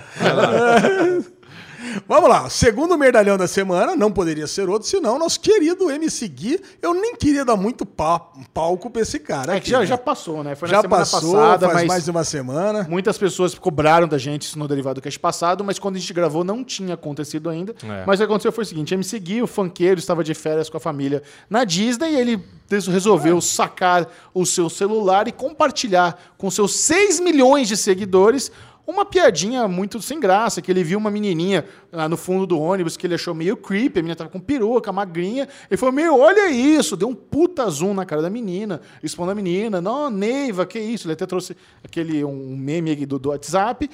Vamos 2.08 2.30
lá, 2.30 2.50
segundo 2.50 2.96
merdalhão 2.98 3.36
da 3.38 3.48
semana, 3.48 3.96
não 3.96 4.12
poderia 4.12 4.46
ser 4.46 4.70
outro, 4.70 4.88
senão 4.88 5.18
nosso 5.18 5.40
querido 5.40 5.90
MC 5.90 6.28
Gui. 6.28 6.60
Eu 6.82 6.94
nem 6.94 7.16
queria 7.16 7.44
dar 7.44 7.56
muito 7.56 7.84
pa- 7.86 8.20
palco 8.54 8.90
pra 8.92 9.02
esse 9.02 9.18
cara. 9.18 9.54
É 9.54 9.58
aqui, 9.58 9.66
que 9.66 9.72
já, 9.72 9.80
né? 9.80 9.86
já 9.86 9.98
passou, 9.98 10.44
né? 10.44 10.56
Foi 10.56 10.68
Já 10.68 10.78
na 10.78 10.82
semana 10.84 11.00
passou, 11.06 11.36
passada, 11.36 11.66
faz 11.68 11.78
mas 11.80 11.88
mais 11.88 12.04
de 12.06 12.12
uma 12.12 12.24
semana. 12.24 12.86
muitas 12.90 13.18
pessoas 13.18 13.56
cobraram 13.56 14.08
da 14.08 14.18
gente 14.20 14.44
isso 14.44 14.60
no 14.60 14.68
Derivado 14.68 15.02
Cast 15.02 15.20
passado, 15.20 15.64
mas 15.64 15.80
quando 15.80 15.96
a 15.96 16.00
gente 16.00 16.14
gravou 16.14 16.44
não 16.44 16.64
tinha 16.64 16.94
acontecido 16.94 17.50
ainda. 17.50 17.74
É. 17.84 18.04
Mas 18.06 18.20
o 18.20 18.24
que 18.24 18.26
aconteceu 18.26 18.52
foi 18.52 18.64
o 18.66 18.68
seguinte, 18.68 18.94
MC 18.94 19.18
Gui, 19.20 19.42
o 19.42 19.48
funkeiro, 19.48 20.00
estava 20.00 20.24
de 20.24 20.34
férias 20.36 20.70
com 20.70 20.78
a 20.78 20.82
família 20.82 21.24
na 21.50 21.64
Disney 21.64 22.12
e 22.12 22.16
ele 22.18 22.44
resolveu 22.88 23.42
sacar 23.42 24.08
o 24.32 24.46
seu 24.46 24.70
celular 24.70 25.28
e 25.28 25.32
compartilhar 25.32 26.22
com 26.38 26.52
seus 26.52 26.76
6 26.82 27.20
milhões 27.20 27.68
de 27.68 27.76
seguidores 27.76 28.52
uma 28.90 29.06
piadinha 29.06 29.68
muito 29.68 30.02
sem 30.02 30.20
graça, 30.20 30.62
que 30.62 30.72
ele 30.72 30.84
viu 30.84 30.98
uma 30.98 31.12
menininha 31.12 31.66
lá 31.92 32.10
no 32.10 32.18
fundo 32.18 32.46
do 32.46 32.60
ônibus 32.60 32.98
que 32.98 33.06
ele 33.06 33.16
achou 33.16 33.34
meio 33.34 33.56
creepy, 33.56 34.00
a 34.00 34.02
menina 34.02 34.16
tava 34.16 34.30
com 34.30 34.40
peruca, 34.40 34.92
magrinha, 34.92 35.48
ele 35.70 35.78
falou, 35.78 35.94
meu, 35.94 36.20
olha 36.20 36.50
isso, 36.50 36.98
deu 36.98 37.08
um 37.08 37.16
puta 37.16 37.70
zoom 37.70 37.94
na 37.94 38.06
cara 38.06 38.22
da 38.22 38.30
menina, 38.30 38.82
expondo 39.04 39.32
a 39.32 39.36
menina, 39.36 39.80
não, 39.80 40.10
Neiva, 40.10 40.66
que 40.66 40.80
isso, 40.80 41.08
ele 41.08 41.14
até 41.14 41.26
trouxe 41.26 41.56
aquele, 41.84 42.24
um 42.24 42.58
meme 42.58 43.06
do, 43.06 43.20
do 43.20 43.30
WhatsApp, 43.30 43.90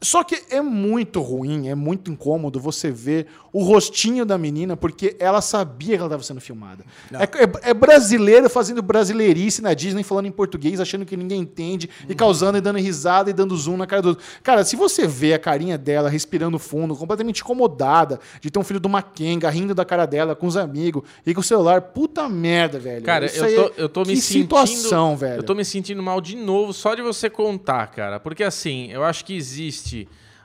só 0.00 0.24
que 0.24 0.42
é 0.50 0.60
muito 0.60 1.20
ruim, 1.20 1.68
é 1.68 1.74
muito 1.74 2.10
incômodo 2.10 2.58
você 2.60 2.90
ver 2.90 3.26
o 3.52 3.62
rostinho 3.62 4.24
da 4.24 4.36
menina, 4.38 4.76
porque 4.76 5.14
ela 5.18 5.40
sabia 5.40 5.90
que 5.90 5.94
ela 5.96 6.06
estava 6.06 6.22
sendo 6.22 6.40
filmada. 6.40 6.84
É, 7.12 7.22
é- 7.68 7.70
é 7.70 7.74
brasileiro 7.74 8.48
fazendo 8.50 8.82
brasileirice 8.82 9.60
na 9.62 9.74
Disney, 9.74 10.02
falando 10.02 10.26
em 10.26 10.32
português, 10.32 10.80
achando 10.80 11.04
que 11.04 11.16
ninguém 11.16 11.40
entende, 11.40 11.88
e 12.08 12.14
causando 12.14 12.58
e 12.58 12.60
dando 12.60 12.78
risada 12.78 13.30
e 13.30 13.32
dando 13.32 13.56
zoom 13.56 13.76
na 13.76 13.86
cara 13.86 14.02
do 14.02 14.08
outro. 14.10 14.24
Cara, 14.42 14.64
se 14.64 14.74
você 14.74 15.06
vê 15.06 15.34
a 15.34 15.38
carinha 15.38 15.76
dela 15.78 16.08
respirando 16.08 16.58
fundo, 16.58 16.96
completamente 16.96 17.42
incomodada 17.42 18.18
de 18.40 18.50
ter 18.50 18.58
um 18.58 18.64
filho 18.64 18.80
do 18.80 18.88
Makenga 18.88 19.48
rindo 19.50 19.74
da 19.74 19.84
cara 19.84 20.06
dela 20.06 20.34
com 20.34 20.46
os 20.46 20.56
amigos 20.56 21.02
e 21.26 21.32
com 21.34 21.40
o 21.40 21.44
celular, 21.44 21.80
puta 21.82 22.28
merda, 22.28 22.78
velho. 22.78 23.04
Cara, 23.04 23.26
Isso 23.26 23.44
eu 23.44 23.54
tô, 23.54 23.68
é- 23.68 23.84
eu 23.84 23.88
tô 23.88 24.00
me 24.02 24.16
sentindo. 24.16 24.42
situação, 24.42 25.16
velho. 25.16 25.38
Eu 25.40 25.42
tô 25.42 25.54
me 25.54 25.64
sentindo 25.64 26.02
mal 26.02 26.20
de 26.20 26.36
novo 26.36 26.72
só 26.72 26.94
de 26.94 27.02
você 27.02 27.28
contar, 27.30 27.86
cara. 27.88 28.18
Porque 28.18 28.42
assim, 28.42 28.90
eu 28.90 29.04
acho 29.04 29.24
que 29.24 29.34
existe 29.36 29.73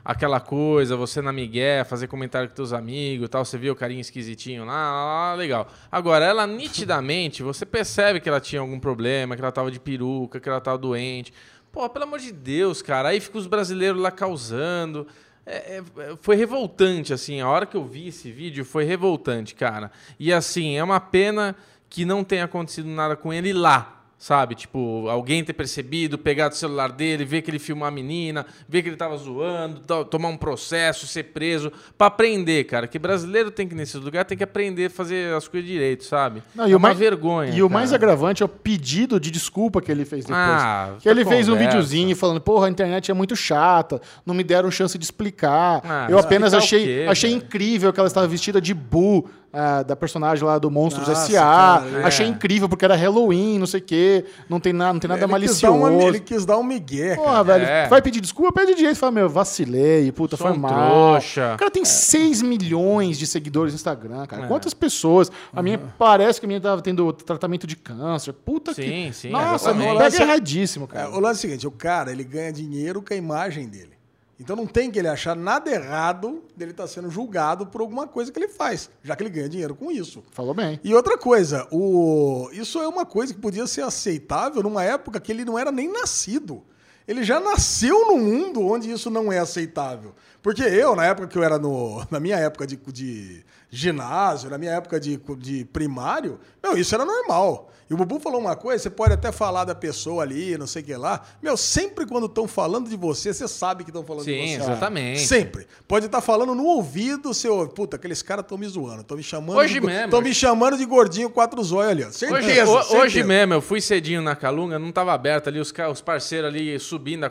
aquela 0.04 0.40
coisa, 0.40 0.96
você 0.96 1.20
na 1.20 1.32
migué, 1.32 1.84
fazer 1.84 2.06
comentário 2.06 2.48
com 2.48 2.54
teus 2.54 2.72
amigos 2.72 3.28
tal, 3.28 3.44
você 3.44 3.58
viu 3.58 3.72
o 3.72 3.76
carinha 3.76 4.00
esquisitinho 4.00 4.64
lá, 4.64 4.72
lá, 4.72 5.04
lá, 5.04 5.34
legal. 5.34 5.68
Agora, 5.90 6.24
ela 6.24 6.46
nitidamente, 6.48 7.42
você 7.42 7.66
percebe 7.66 8.20
que 8.20 8.28
ela 8.28 8.40
tinha 8.40 8.60
algum 8.60 8.80
problema, 8.80 9.36
que 9.36 9.42
ela 9.42 9.52
tava 9.52 9.70
de 9.70 9.78
peruca, 9.78 10.40
que 10.40 10.48
ela 10.48 10.60
tava 10.60 10.78
doente. 10.78 11.32
Pô, 11.72 11.88
pelo 11.88 12.04
amor 12.04 12.18
de 12.18 12.32
Deus, 12.32 12.82
cara. 12.82 13.10
Aí 13.10 13.20
fica 13.20 13.38
os 13.38 13.46
brasileiros 13.46 14.00
lá 14.00 14.10
causando. 14.10 15.06
É, 15.46 15.78
é, 15.78 16.16
foi 16.20 16.36
revoltante, 16.36 17.12
assim. 17.12 17.40
A 17.40 17.48
hora 17.48 17.64
que 17.64 17.76
eu 17.76 17.84
vi 17.84 18.08
esse 18.08 18.30
vídeo 18.30 18.64
foi 18.64 18.84
revoltante, 18.84 19.54
cara. 19.54 19.90
E 20.18 20.32
assim, 20.32 20.76
é 20.76 20.82
uma 20.82 20.98
pena 20.98 21.54
que 21.88 22.04
não 22.04 22.24
tenha 22.24 22.44
acontecido 22.44 22.88
nada 22.88 23.16
com 23.16 23.32
ele 23.32 23.52
lá. 23.52 23.99
Sabe? 24.22 24.54
Tipo, 24.54 25.08
alguém 25.08 25.42
ter 25.42 25.54
percebido, 25.54 26.18
pegado 26.18 26.54
o 26.54 26.58
celular 26.58 26.92
dele, 26.92 27.24
ver 27.24 27.40
que 27.40 27.50
ele 27.50 27.58
filmou 27.58 27.88
a 27.88 27.90
menina, 27.90 28.44
ver 28.68 28.82
que 28.82 28.90
ele 28.90 28.96
tava 28.96 29.16
zoando, 29.16 29.80
to- 29.80 30.04
tomar 30.04 30.28
um 30.28 30.36
processo, 30.36 31.06
ser 31.06 31.22
preso. 31.32 31.72
Pra 31.96 32.08
aprender, 32.08 32.64
cara. 32.64 32.86
Que 32.86 32.98
brasileiro 32.98 33.50
tem 33.50 33.66
que, 33.66 33.74
nesse 33.74 33.96
lugar, 33.96 34.26
tem 34.26 34.36
que 34.36 34.44
aprender 34.44 34.86
a 34.86 34.90
fazer 34.90 35.34
as 35.34 35.48
coisas 35.48 35.66
direito, 35.66 36.04
sabe? 36.04 36.42
Não, 36.54 36.64
é 36.66 36.68
e 36.68 36.74
o 36.74 36.76
uma 36.76 36.88
mais- 36.88 36.98
vergonha. 36.98 37.50
E 37.54 37.62
o 37.62 37.66
cara. 37.68 37.78
mais 37.80 37.94
agravante 37.94 38.42
é 38.42 38.44
o 38.44 38.48
pedido 38.48 39.18
de 39.18 39.30
desculpa 39.30 39.80
que 39.80 39.90
ele 39.90 40.04
fez 40.04 40.26
depois. 40.26 40.38
Ah, 40.38 40.96
que 41.00 41.08
ele 41.08 41.24
tá 41.24 41.30
fez 41.30 41.48
um 41.48 41.52
conversa. 41.52 41.70
videozinho 41.70 42.14
falando, 42.14 42.42
porra, 42.42 42.66
a 42.66 42.70
internet 42.70 43.10
é 43.10 43.14
muito 43.14 43.34
chata, 43.34 44.02
não 44.26 44.34
me 44.34 44.44
deram 44.44 44.70
chance 44.70 44.98
de 44.98 45.04
explicar. 45.04 45.80
Ah, 45.82 46.06
eu 46.10 46.18
apenas 46.18 46.52
o 46.52 46.58
achei, 46.58 46.84
quê, 46.84 47.06
achei 47.08 47.32
incrível 47.32 47.90
que 47.90 47.98
ela 47.98 48.06
estava 48.06 48.26
vestida 48.28 48.60
de 48.60 48.74
Boo, 48.74 49.30
ah, 49.52 49.82
da 49.82 49.96
personagem 49.96 50.44
lá 50.44 50.58
do 50.58 50.70
Monstros 50.70 51.08
S.A. 51.08 51.40
cara, 51.40 52.06
Achei 52.06 52.26
é. 52.26 52.28
incrível 52.28 52.68
porque 52.68 52.84
era 52.84 52.94
Halloween, 52.94 53.58
não 53.58 53.66
sei 53.66 53.80
o 53.80 53.82
quê. 53.82 54.24
Não 54.48 54.60
tem, 54.60 54.72
na, 54.72 54.92
não 54.92 55.00
tem 55.00 55.08
nada 55.08 55.20
ele, 55.20 55.26
quis 55.26 55.32
malicioso. 55.32 55.76
uma, 55.76 56.02
ele 56.04 56.20
quis 56.20 56.44
dar 56.46 56.56
um 56.58 56.62
migué, 56.62 57.16
cara. 57.16 57.22
Porra, 57.28 57.44
velho, 57.44 57.64
É. 57.64 57.88
vai 57.88 58.00
pedir 58.00 58.20
desculpa, 58.20 58.52
pede 58.52 58.74
direito. 58.74 58.96
Fala, 58.96 59.12
meu, 59.12 59.28
vacilei, 59.28 60.10
puta, 60.12 60.36
Sou 60.36 60.46
foi 60.46 60.56
um 60.56 60.60
mal. 60.60 60.70
trouxa. 60.72 61.54
O 61.54 61.58
cara 61.58 61.70
tem 61.70 61.84
6 61.84 62.42
milhões 62.42 63.18
de 63.18 63.26
seguidores 63.26 63.72
no 63.72 63.76
Instagram, 63.76 64.26
cara. 64.26 64.44
É. 64.44 64.46
Quantas 64.48 64.72
pessoas? 64.74 65.30
A 65.52 65.62
minha 65.62 65.78
parece 65.98 66.38
que 66.40 66.46
a 66.46 66.48
minha 66.48 66.60
tava 66.60 66.80
tendo 66.82 67.12
tratamento 67.12 67.66
de 67.66 67.76
câncer. 67.76 68.32
Puta 68.32 68.72
que. 68.74 68.82
Sim, 68.82 69.10
sim, 69.12 69.30
Nossa, 69.30 69.70
exatamente. 69.70 69.98
pega 69.98 70.22
erradíssimo, 70.22 70.84
É, 70.90 70.94
cara. 70.94 71.10
o 71.10 71.20
lance 71.20 71.30
é 71.30 71.48
o 71.48 71.50
seguinte, 71.50 71.66
o 71.66 71.70
cara, 71.70 72.12
ele 72.12 72.22
ganha 72.24 72.52
dinheiro 72.52 73.02
com 73.02 73.12
a 73.12 73.16
imagem 73.16 73.68
dele. 73.68 73.98
Então 74.40 74.56
não 74.56 74.66
tem 74.66 74.90
que 74.90 74.98
ele 74.98 75.06
achar 75.06 75.36
nada 75.36 75.70
errado 75.70 76.42
dele 76.56 76.70
estar 76.70 76.86
sendo 76.86 77.10
julgado 77.10 77.66
por 77.66 77.82
alguma 77.82 78.06
coisa 78.06 78.32
que 78.32 78.38
ele 78.38 78.48
faz, 78.48 78.88
já 79.02 79.14
que 79.14 79.22
ele 79.22 79.28
ganha 79.28 79.50
dinheiro 79.50 79.74
com 79.74 79.90
isso. 79.90 80.24
Falou 80.30 80.54
bem. 80.54 80.80
E 80.82 80.94
outra 80.94 81.18
coisa, 81.18 81.68
o... 81.70 82.48
isso 82.52 82.78
é 82.78 82.88
uma 82.88 83.04
coisa 83.04 83.34
que 83.34 83.38
podia 83.40 83.66
ser 83.66 83.82
aceitável 83.82 84.62
numa 84.62 84.82
época 84.82 85.20
que 85.20 85.30
ele 85.30 85.44
não 85.44 85.58
era 85.58 85.70
nem 85.70 85.92
nascido. 85.92 86.62
Ele 87.06 87.22
já 87.22 87.38
nasceu 87.38 88.06
num 88.06 88.18
mundo 88.18 88.64
onde 88.66 88.90
isso 88.90 89.10
não 89.10 89.30
é 89.30 89.38
aceitável. 89.38 90.14
Porque 90.42 90.62
eu, 90.62 90.96
na 90.96 91.04
época 91.04 91.28
que 91.28 91.36
eu 91.36 91.42
era 91.42 91.58
no. 91.58 92.02
Na 92.10 92.18
minha 92.18 92.36
época 92.36 92.66
de, 92.66 92.76
de 92.76 93.44
ginásio, 93.68 94.48
na 94.48 94.56
minha 94.56 94.72
época 94.72 94.98
de, 94.98 95.20
de 95.38 95.64
primário, 95.66 96.40
meu, 96.62 96.78
isso 96.78 96.94
era 96.94 97.04
normal. 97.04 97.70
E 97.90 97.94
o 97.94 97.96
Bubu 97.96 98.20
falou 98.20 98.40
uma 98.40 98.54
coisa, 98.54 98.80
você 98.84 98.88
pode 98.88 99.12
até 99.12 99.32
falar 99.32 99.64
da 99.64 99.74
pessoa 99.74 100.22
ali, 100.22 100.56
não 100.56 100.66
sei 100.68 100.80
o 100.80 100.84
que 100.84 100.94
lá. 100.94 101.22
Meu, 101.42 101.56
sempre 101.56 102.06
quando 102.06 102.26
estão 102.26 102.46
falando 102.46 102.88
de 102.88 102.96
você, 102.96 103.34
você 103.34 103.48
sabe 103.48 103.82
que 103.82 103.90
estão 103.90 104.04
falando 104.04 104.24
de 104.24 104.30
Sim, 104.32 104.46
você. 104.58 104.62
exatamente. 104.62 105.20
Sempre. 105.26 105.66
Pode 105.88 106.06
estar 106.06 106.20
falando 106.20 106.54
no 106.54 106.64
ouvido, 106.64 107.34
seu. 107.34 107.66
Puta, 107.68 107.96
aqueles 107.96 108.22
caras 108.22 108.44
estão 108.44 108.56
me 108.56 108.68
zoando. 108.68 109.00
Estão 109.00 109.16
me 109.16 109.22
chamando. 109.24 109.56
Hoje 109.58 109.74
de, 109.74 109.80
mesmo. 109.80 110.04
Estão 110.04 110.20
me 110.22 110.32
chamando 110.32 110.78
de 110.78 110.84
gordinho 110.84 111.28
quatro 111.30 111.60
zóio 111.64 111.90
ali, 111.90 112.04
ó. 112.04 112.10
Certeza. 112.12 112.38
Hoje, 112.40 112.60
ho- 112.62 112.78
certeza. 112.82 113.02
hoje 113.02 113.22
mesmo, 113.24 113.54
eu 113.54 113.60
fui 113.60 113.80
cedinho 113.80 114.22
na 114.22 114.36
Calunga, 114.36 114.78
não 114.78 114.92
tava 114.92 115.12
aberto 115.12 115.48
ali, 115.48 115.58
os, 115.58 115.74
os 115.90 116.00
parceiros 116.00 116.48
ali 116.48 116.78
subindo 116.78 117.24
a, 117.24 117.28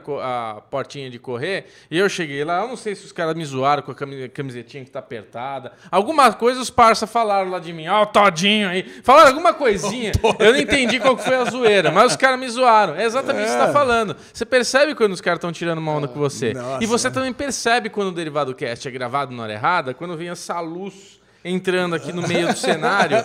a 0.58 0.62
portinha 0.62 1.10
de 1.10 1.18
correr, 1.20 1.68
e 1.90 1.98
eu 1.98 2.10
cheguei 2.10 2.44
lá, 2.44 2.64
eu 2.64 2.68
não 2.68 2.76
sei 2.76 2.96
se 2.96 3.06
os 3.06 3.14
caras 3.14 3.34
me 3.34 3.46
zoaram 3.46 3.82
com 3.82 3.92
a 3.92 3.96
cami- 3.96 4.28
camisetinha 4.28 4.84
que 4.84 4.92
tá 4.92 5.00
apertada. 5.00 5.72
Alguma 5.90 6.34
coisa 6.34 6.60
os 6.60 6.70
parça 6.70 7.08
falaram 7.08 7.50
lá 7.50 7.60
de 7.60 7.72
mim, 7.72 7.88
ó, 7.88 8.04
o 8.04 8.06
Todinho 8.08 8.68
aí. 8.68 8.84
Falaram 9.04 9.30
alguma 9.30 9.54
coisinha, 9.54 10.12
eu 10.50 10.54
não 10.54 10.60
entendi 10.62 11.00
qual 11.00 11.16
que 11.16 11.24
foi 11.24 11.36
a 11.36 11.46
zoeira, 11.46 11.92
mas 11.92 12.12
os 12.12 12.16
caras 12.18 12.40
me 12.40 12.50
zoaram. 12.50 12.96
É 12.96 13.06
exatamente 13.06 13.46
isso 13.48 13.54
que 13.56 13.60
você 13.62 13.68
tá 13.68 13.74
falando. 13.74 14.16
Você 14.34 14.46
percebe 14.46 14.96
quando 14.96 15.14
os 15.14 15.22
caras 15.22 15.38
estão 15.38 15.52
tirando 15.52 15.78
uma 15.80 15.92
onda 15.92 16.08
com 16.08 16.20
você. 16.20 16.54
Nossa. 16.54 16.84
E 16.84 16.88
você 16.88 17.10
também 17.10 17.32
percebe 17.34 17.90
quando 17.90 18.10
o 18.10 18.12
Derivado 18.12 18.54
Cast 18.54 18.88
é 18.88 18.92
gravado 18.92 19.34
na 19.34 19.44
hora 19.44 19.54
errada, 19.54 19.94
quando 19.94 20.16
vem 20.18 20.30
essa 20.30 20.60
luz 20.60 21.20
entrando 21.44 21.96
aqui 21.96 22.12
no 22.12 22.28
meio 22.28 22.48
do 22.50 22.58
cenário, 22.58 23.16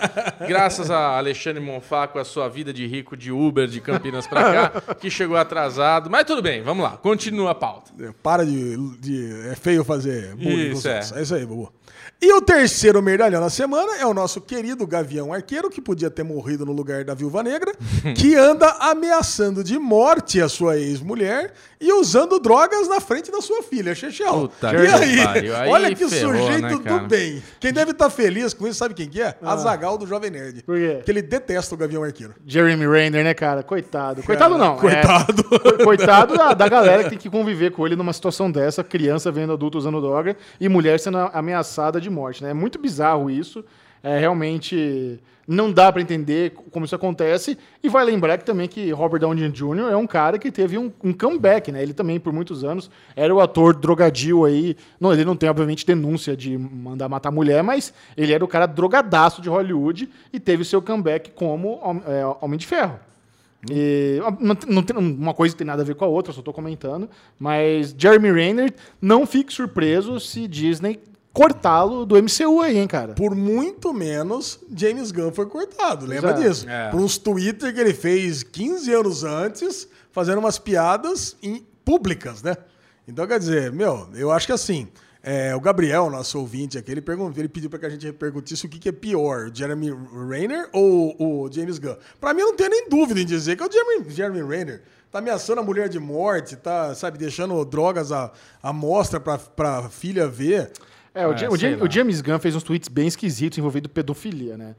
graças 0.47 0.89
a 0.89 1.17
Alexandre 1.17 1.61
Monfá 1.61 2.07
com 2.07 2.17
a 2.17 2.23
sua 2.23 2.47
vida 2.47 2.71
de 2.71 2.87
rico 2.87 3.15
de 3.17 3.29
Uber 3.31 3.67
de 3.67 3.81
Campinas 3.81 4.25
pra 4.25 4.41
cá, 4.53 4.95
que 4.95 5.09
chegou 5.09 5.35
atrasado. 5.35 6.09
Mas 6.09 6.23
tudo 6.23 6.41
bem, 6.41 6.61
vamos 6.61 6.81
lá, 6.83 6.91
continua 6.91 7.51
a 7.51 7.55
pauta. 7.55 7.91
Para 8.23 8.45
de, 8.45 8.77
de- 8.99 9.49
É 9.51 9.55
feio 9.55 9.83
fazer 9.83 10.33
bullying 10.35 10.71
Isso, 10.71 10.87
é. 10.87 11.01
É 11.15 11.21
isso 11.21 11.35
aí, 11.35 11.45
Bubu. 11.45 11.71
E 12.21 12.31
o 12.33 12.41
terceiro 12.41 13.01
merdalhão 13.01 13.41
da 13.41 13.49
semana 13.49 13.97
é 13.97 14.05
o 14.05 14.13
nosso 14.13 14.39
querido 14.39 14.87
Gavião 14.87 15.33
Arqueiro, 15.33 15.69
que 15.69 15.81
podia 15.81 16.09
ter 16.09 16.23
morrido 16.23 16.65
no 16.65 16.71
lugar 16.71 17.03
da 17.03 17.13
Viúva 17.13 17.43
Negra, 17.43 17.73
que 18.17 18.35
anda 18.35 18.69
ameaçando 18.79 19.63
de 19.63 19.77
morte 19.77 20.41
a 20.41 20.47
sua 20.47 20.77
ex-mulher 20.77 21.53
e 21.79 21.91
usando 21.93 22.39
drogas 22.39 22.87
na 22.87 22.99
frente 22.99 23.31
da 23.31 23.41
sua 23.41 23.61
filha, 23.61 23.93
Chechel. 23.93 24.33
Puta 24.33 24.73
e 24.73 24.87
aí? 24.87 25.23
pariu. 25.23 25.55
Aí 25.55 25.69
Olha 25.69 25.95
que 25.95 26.07
ferrou, 26.07 26.35
sujeito 26.35 26.61
né, 26.61 26.99
do 26.99 27.07
bem. 27.07 27.43
Quem 27.59 27.73
deve 27.73 27.91
estar 27.91 28.09
feliz 28.09 28.53
com 28.53 28.67
isso, 28.67 28.79
sabe 28.79 28.93
quem 28.93 29.07
que 29.09 29.21
é? 29.21 29.35
Azagal 29.41 29.97
do 29.97 30.07
Jovem 30.07 30.31
Nerd. 30.31 30.59
Ah. 30.59 30.63
Por 30.65 30.77
quê? 30.77 30.93
Porque 30.97 31.11
ele 31.11 31.21
detesta 31.21 31.75
o 31.75 31.77
Gavião 31.77 32.03
Arqueiro. 32.03 32.33
Jeremy 32.45 32.87
Renner, 32.87 33.23
né, 33.23 33.33
cara? 33.33 33.63
Coitado. 33.63 34.23
Coitado 34.23 34.57
não. 34.57 34.75
é- 34.75 34.79
Coitado. 34.79 35.43
coitado 35.83 36.37
da, 36.37 36.53
da 36.53 36.67
galera 36.67 37.03
que 37.03 37.09
tem 37.09 37.17
que 37.19 37.29
conviver 37.29 37.71
com 37.71 37.85
ele 37.85 37.95
numa 37.95 38.13
situação 38.13 38.49
dessa, 38.49 38.83
criança 38.83 39.31
vendo 39.31 39.53
adulto 39.53 39.77
usando 39.77 39.99
droga 40.01 40.35
e 40.59 40.69
mulher 40.69 40.99
sendo 40.99 41.17
ameaçada 41.17 41.99
de 41.99 42.09
morte, 42.09 42.43
né? 42.43 42.51
É 42.51 42.53
muito 42.53 42.79
bizarro 42.79 43.29
isso. 43.29 43.63
É, 44.05 44.19
realmente 44.19 45.19
não 45.47 45.71
dá 45.71 45.91
pra 45.91 45.99
entender 45.99 46.51
como 46.69 46.85
isso 46.85 46.93
acontece. 46.93 47.57
E 47.81 47.89
vai 47.89 48.05
lembrar 48.05 48.37
que 48.37 48.45
também 48.45 48.67
que 48.67 48.91
Robert 48.91 49.19
Downey 49.19 49.49
Jr. 49.49 49.89
é 49.89 49.97
um 49.97 50.05
cara 50.05 50.37
que 50.37 50.51
teve 50.51 50.77
um, 50.77 50.91
um 51.03 51.11
comeback, 51.11 51.71
né? 51.71 51.81
Ele 51.81 51.91
também, 51.91 52.19
por 52.19 52.31
muitos 52.31 52.63
anos, 52.63 52.91
era 53.15 53.33
o 53.33 53.41
ator 53.41 53.75
drogadio 53.75 54.45
aí. 54.45 54.77
Não, 54.99 55.11
ele 55.11 55.25
não 55.25 55.35
tem, 55.35 55.49
obviamente, 55.49 55.87
denúncia 55.87 56.37
de 56.37 56.55
mandar 56.55 57.09
matar 57.09 57.31
mulher, 57.31 57.63
mas 57.63 57.95
ele 58.15 58.31
era 58.31 58.45
o 58.45 58.47
cara 58.47 58.67
drogadaço 58.67 59.41
de 59.41 59.49
Hollywood 59.49 60.07
e 60.31 60.39
teve 60.39 60.63
seu 60.63 60.83
comeback 60.83 61.31
como 61.31 61.79
é, 62.05 62.23
Homem 62.41 62.59
de 62.59 62.67
Ferro. 62.67 62.99
E, 63.71 64.19
não, 64.67 64.83
tem, 64.83 64.95
uma 64.95 65.33
coisa 65.33 65.55
tem 65.55 65.65
nada 65.65 65.81
a 65.81 65.85
ver 65.85 65.95
com 65.95 66.05
a 66.05 66.07
outra, 66.07 66.31
só 66.31 66.41
estou 66.41 66.53
comentando. 66.53 67.09
Mas 67.39 67.95
Jeremy 67.97 68.31
Renner, 68.31 68.71
não 69.01 69.25
fique 69.25 69.51
surpreso 69.51 70.19
se 70.19 70.47
Disney 70.47 70.99
cortá-lo 71.35 72.05
do 72.05 72.15
MCU 72.15 72.61
aí, 72.61 72.77
hein, 72.77 72.87
cara. 72.87 73.13
Por 73.13 73.35
muito 73.35 73.93
menos, 73.93 74.57
James 74.73 75.11
Gunn 75.11 75.33
foi 75.33 75.45
cortado. 75.47 76.05
Lembra 76.05 76.31
Exato. 76.31 76.41
disso? 76.47 76.69
É. 76.69 76.89
Por 76.89 77.01
uns 77.01 77.17
Twitter 77.17 77.73
que 77.73 77.79
ele 77.81 77.93
fez 77.93 78.41
15 78.41 78.93
anos 78.93 79.23
antes, 79.25 79.85
fazendo 80.13 80.39
umas 80.39 80.57
piadas 80.57 81.35
em- 81.43 81.61
públicas, 81.83 82.41
né? 82.41 82.55
Então, 83.05 83.27
quer 83.27 83.37
dizer, 83.37 83.69
meu, 83.73 84.07
eu 84.15 84.31
acho 84.31 84.47
que 84.47 84.53
assim, 84.53 84.87
é, 85.21 85.53
o 85.53 85.59
Gabriel, 85.59 86.09
nosso 86.09 86.39
ouvinte 86.39 86.77
aqui, 86.77 86.89
ele, 86.89 87.01
perguntou, 87.01 87.37
ele 87.37 87.49
pediu 87.49 87.69
pra 87.69 87.77
que 87.79 87.85
a 87.85 87.89
gente 87.89 88.05
repercutisse 88.05 88.65
o 88.65 88.69
que, 88.69 88.79
que 88.79 88.87
é 88.89 88.91
pior, 88.93 89.47
o 89.47 89.53
Jeremy 89.55 89.91
Renner 90.29 90.69
ou 90.71 91.15
o 91.19 91.51
James 91.51 91.77
Gunn. 91.79 91.95
Pra 92.19 92.33
mim, 92.33 92.41
eu 92.41 92.47
não 92.47 92.55
tenho 92.55 92.69
nem 92.69 92.87
dúvida 92.89 93.19
em 93.19 93.25
dizer 93.25 93.57
que 93.57 93.61
é 93.61 93.67
o 93.67 93.71
Jeremy, 93.71 94.09
Jeremy 94.09 94.41
Renner. 94.41 94.83
Tá 95.11 95.19
ameaçando 95.19 95.59
a 95.59 95.63
mulher 95.63 95.89
de 95.89 95.99
morte, 95.99 96.55
tá, 96.55 96.95
sabe, 96.95 97.17
deixando 97.17 97.63
drogas 97.65 98.11
à, 98.13 98.31
à 98.63 98.71
mostra 98.71 99.19
pra, 99.19 99.37
pra 99.37 99.89
filha 99.89 100.27
ver. 100.29 100.71
É, 101.15 101.25
o, 101.25 101.31
É, 101.33 101.37
Ja- 101.37 101.49
o 101.49 101.57
sei 101.57 101.71
Ja- 101.71 101.77
lá. 101.77 101.83
o 101.85 101.89
James 101.91 102.21
Gunn 102.21 102.39
fez 102.39 102.55
uns 102.55 102.63
tweets 102.63 102.89
bem 102.89 103.07
esquisitos 103.07 103.57
envolvendo 103.57 103.87
pedofilia, 103.89 104.57
né? 104.57 104.75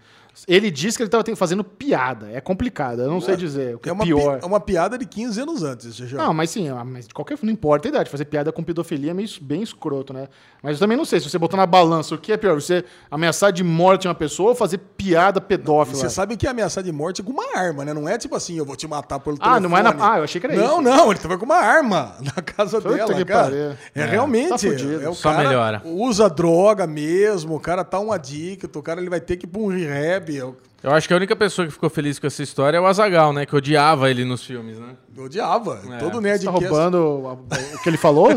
Ele 0.46 0.70
disse 0.70 0.96
que 0.96 1.02
ele 1.02 1.08
estava 1.08 1.24
fazendo 1.36 1.64
piada. 1.64 2.28
É 2.32 2.40
complicado, 2.40 3.00
eu 3.02 3.08
não 3.10 3.20
sei 3.20 3.36
dizer 3.36 3.76
o 3.76 3.78
que 3.78 3.88
é, 3.88 3.90
É 3.90 3.92
uma, 3.92 4.04
pi- 4.04 4.14
pior. 4.14 4.38
é 4.42 4.46
uma 4.46 4.60
piada 4.60 4.98
de 4.98 5.06
15 5.06 5.40
anos 5.40 5.62
antes, 5.62 5.94
Xixi. 5.94 6.14
Não, 6.14 6.34
mas 6.34 6.50
sim, 6.50 6.68
ah, 6.68 6.84
mas 6.84 7.08
de 7.08 7.14
qualquer 7.14 7.36
forma, 7.36 7.46
não 7.46 7.52
importa 7.54 7.88
a 7.88 7.90
idade. 7.90 8.10
Fazer 8.10 8.24
piada 8.26 8.52
com 8.52 8.62
pedofilia 8.62 9.12
é 9.12 9.14
meio, 9.14 9.28
bem 9.40 9.62
escroto, 9.62 10.12
né? 10.12 10.28
Mas 10.62 10.74
eu 10.74 10.78
também 10.80 10.96
não 10.96 11.04
sei, 11.04 11.20
se 11.20 11.28
você 11.30 11.38
botar 11.38 11.56
na 11.56 11.66
balança, 11.66 12.14
o 12.14 12.18
que 12.18 12.32
é 12.32 12.36
pior? 12.36 12.54
Você 12.60 12.84
ameaçar 13.10 13.52
de 13.52 13.62
morte 13.62 14.08
uma 14.08 14.14
pessoa 14.14 14.50
ou 14.50 14.54
fazer 14.54 14.78
piada 14.78 15.40
pedófila? 15.40 15.96
Você 15.98 16.10
sabe 16.10 16.36
que 16.36 16.46
é 16.46 16.50
ameaçar 16.50 16.82
de 16.82 16.92
morte 16.92 17.22
com 17.22 17.32
uma 17.32 17.56
arma, 17.56 17.84
né? 17.84 17.94
Não 17.94 18.08
é 18.08 18.18
tipo 18.18 18.34
assim, 18.34 18.56
eu 18.58 18.64
vou 18.64 18.76
te 18.76 18.86
matar 18.86 19.18
pelo 19.20 19.36
Ah, 19.40 19.58
telefone. 19.60 19.68
não 19.68 19.76
é 19.78 19.82
na- 19.82 20.12
ah, 20.14 20.18
eu 20.18 20.24
achei 20.24 20.40
que 20.40 20.46
era 20.46 20.56
não, 20.56 20.72
isso. 20.74 20.82
Não, 20.82 21.10
ele 21.10 21.20
tava 21.20 21.38
com 21.38 21.44
uma 21.44 21.56
arma 21.56 22.16
na 22.20 22.42
casa 22.42 22.80
Puta 22.80 22.94
dela, 22.94 23.14
que 23.14 23.24
cara. 23.24 23.76
É, 23.94 24.00
É, 24.02 24.04
realmente. 24.06 24.48
tá 24.50 24.58
fudido. 24.58 25.02
É 25.02 25.08
o 25.08 25.14
Só 25.14 25.30
cara 25.32 25.44
melhora. 25.44 25.82
Usa 25.84 26.28
droga 26.28 26.86
mesmo, 26.86 27.54
o 27.56 27.60
cara 27.60 27.84
tá 27.84 28.00
um 28.00 28.10
adicto, 28.12 28.78
o 28.78 28.82
cara 28.82 29.00
ele 29.00 29.10
vai 29.10 29.20
ter 29.20 29.36
que 29.36 29.46
ir 29.46 29.48
pra 29.48 29.60
um 29.60 29.68
rehab. 29.68 30.25
Eu, 30.28 30.56
Eu 30.82 30.92
acho 30.92 31.08
que 31.08 31.14
a 31.14 31.16
única 31.16 31.34
pessoa 31.34 31.66
que 31.66 31.72
ficou 31.72 31.90
feliz 31.90 32.18
com 32.18 32.26
essa 32.26 32.42
história 32.42 32.76
é 32.76 32.80
o 32.80 32.86
Azagal, 32.86 33.32
né? 33.32 33.44
Que 33.46 33.56
odiava 33.56 34.08
ele 34.10 34.24
nos 34.24 34.44
filmes, 34.44 34.78
né? 34.78 34.90
eu 35.16 35.24
odiava. 35.24 35.80
É. 35.92 35.96
Todo 35.96 36.16
Você 36.16 36.20
nerd 36.20 36.44
tá 36.44 36.52
que 36.52 36.64
é- 36.64 36.68
roubando 36.68 36.98
o 36.98 37.82
que 37.82 37.88
ele 37.88 37.96
falou? 37.96 38.28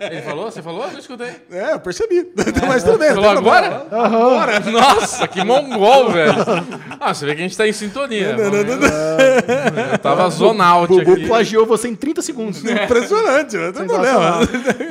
Ele 0.00 0.22
falou? 0.22 0.44
Você 0.50 0.62
falou? 0.62 0.84
Eu 0.84 0.92
não 0.92 0.98
escutei. 1.00 1.30
É, 1.50 1.72
eu 1.74 1.80
percebi. 1.80 2.24
Mas 2.68 2.84
tudo 2.84 2.98
bem. 2.98 3.08
Falou 3.12 3.34
não 3.34 3.42
tem 3.42 3.42
problema. 3.42 3.86
agora? 3.90 4.06
Agora? 4.06 4.60
Nossa, 4.60 5.26
que 5.26 5.44
mongol, 5.44 6.10
velho. 6.10 6.32
Ah, 7.00 7.12
você 7.12 7.26
vê 7.26 7.34
que 7.34 7.40
a 7.40 7.42
gente 7.42 7.56
tá 7.56 7.66
em 7.66 7.72
sintonia. 7.72 8.36
Eu 9.92 9.98
tava 9.98 10.28
zonaut 10.30 10.88
Bubu 10.88 11.12
aqui. 11.12 11.26
plagiou 11.26 11.66
você 11.66 11.88
em 11.88 11.96
30 11.96 12.22
segundos. 12.22 12.62
Impressionante, 12.64 13.56
não 13.56 13.72
tem 13.72 13.86
problema. 13.86 14.38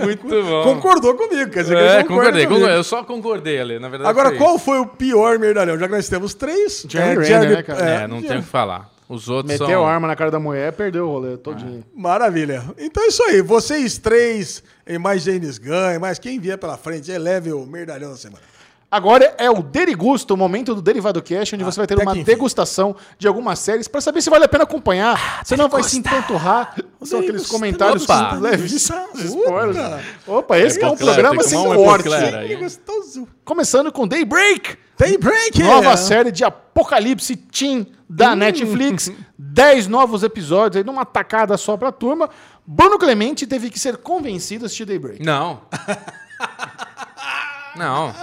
Muito 0.03 0.27
bom. 0.27 0.63
Concordou 0.63 1.15
comigo, 1.15 1.49
quer 1.51 1.63
dizer 1.63 1.76
que 1.77 1.81
É, 1.81 2.03
concorda 2.03 2.07
concordei. 2.31 2.47
comigo. 2.47 2.65
Eu 2.67 2.84
só 2.84 3.03
concordei 3.03 3.59
ali, 3.61 3.80
na 3.80 3.88
verdade. 3.89 4.09
Agora, 4.09 4.30
foi 4.30 4.38
qual 4.38 4.59
foi 4.59 4.80
o 4.80 4.85
pior 4.85 5.39
merdalhão? 5.39 5.77
Já 5.80 5.88
que 5.88 5.93
nós 5.93 6.09
temos 6.09 6.34
três. 6.34 6.85
Jeremy 6.89 7.25
é, 7.25 7.27
Renner, 7.27 7.49
né, 7.51 7.63
cara? 7.63 7.89
É, 7.89 8.07
não 8.07 8.21
tem 8.21 8.37
o 8.37 8.41
que 8.41 8.47
falar. 8.47 8.89
Os 9.09 9.27
outros 9.27 9.51
Meteu 9.51 9.67
são... 9.79 9.87
a 9.87 9.91
arma 9.91 10.07
na 10.07 10.15
cara 10.15 10.29
da 10.29 10.39
mulher, 10.39 10.71
perdeu 10.73 11.07
o 11.07 11.11
rolê 11.11 11.35
todinho. 11.35 11.83
Maravilha. 11.95 12.63
Então 12.77 13.03
é 13.03 13.07
isso 13.07 13.23
aí. 13.23 13.41
Vocês 13.41 13.97
três, 13.97 14.63
e 14.85 14.99
mais 14.99 15.23
James 15.23 15.57
Gunn, 15.57 15.95
e 15.95 15.97
mais 15.97 16.19
quem 16.19 16.39
vier 16.39 16.59
pela 16.59 16.77
frente, 16.77 17.09
eleve 17.09 17.51
o 17.51 17.65
merdalhão 17.65 18.11
da 18.11 18.17
semana. 18.17 18.43
Agora 18.91 19.35
é 19.37 19.49
o 19.49 19.61
Derigusto, 19.61 20.33
o 20.33 20.37
momento 20.37 20.73
do 20.73 20.81
Derivado 20.81 21.21
Cash, 21.21 21.53
onde 21.53 21.63
você 21.63 21.79
vai 21.79 21.85
ter 21.85 21.99
uma 21.99 22.15
degustação 22.15 22.95
de 23.19 23.27
algumas 23.27 23.59
séries 23.59 23.87
pra 23.87 24.01
saber 24.01 24.19
se 24.19 24.31
vale 24.31 24.45
a 24.45 24.47
pena 24.47 24.63
acompanhar. 24.63 25.41
você 25.43 25.55
não 25.55 25.69
vai 25.69 25.83
se 25.83 25.99
empanturrar. 25.99 26.75
São 27.03 27.19
aqueles 27.19 27.45
comentários 27.47 28.03
Opa. 28.09 28.33
levíssimos. 28.33 29.23
spoilers. 29.23 30.03
Opa, 30.25 30.57
esse 30.57 30.79
que 30.79 30.85
é 30.85 30.87
um 30.87 30.95
programa 30.95 31.43
sem 31.43 31.63
corte. 31.63 32.09
Gostoso. 32.59 33.27
Começando 33.45 33.91
com 33.91 34.07
Daybreak. 34.07 34.77
Daybreak! 34.99 35.63
Nova 35.63 35.95
série 35.95 36.30
de 36.30 36.43
apocalipse 36.43 37.34
teen 37.38 37.88
da 38.09 38.35
Netflix. 38.35 39.09
Dez 39.38 39.88
novos 39.88 40.23
episódios 40.23 40.76
aí 40.76 40.84
numa 40.84 41.05
tacada 41.05 41.55
só 41.55 41.77
pra 41.77 41.89
turma. 41.89 42.30
Bruno 42.67 42.99
Clemente 42.99 43.47
teve 43.47 43.69
que 43.69 43.80
ser 43.80 43.95
convencido 43.95 44.65
a 44.65 44.67
assistir 44.67 44.84
Daybreak. 44.84 45.23
Não. 45.23 45.61
Não, 47.77 48.13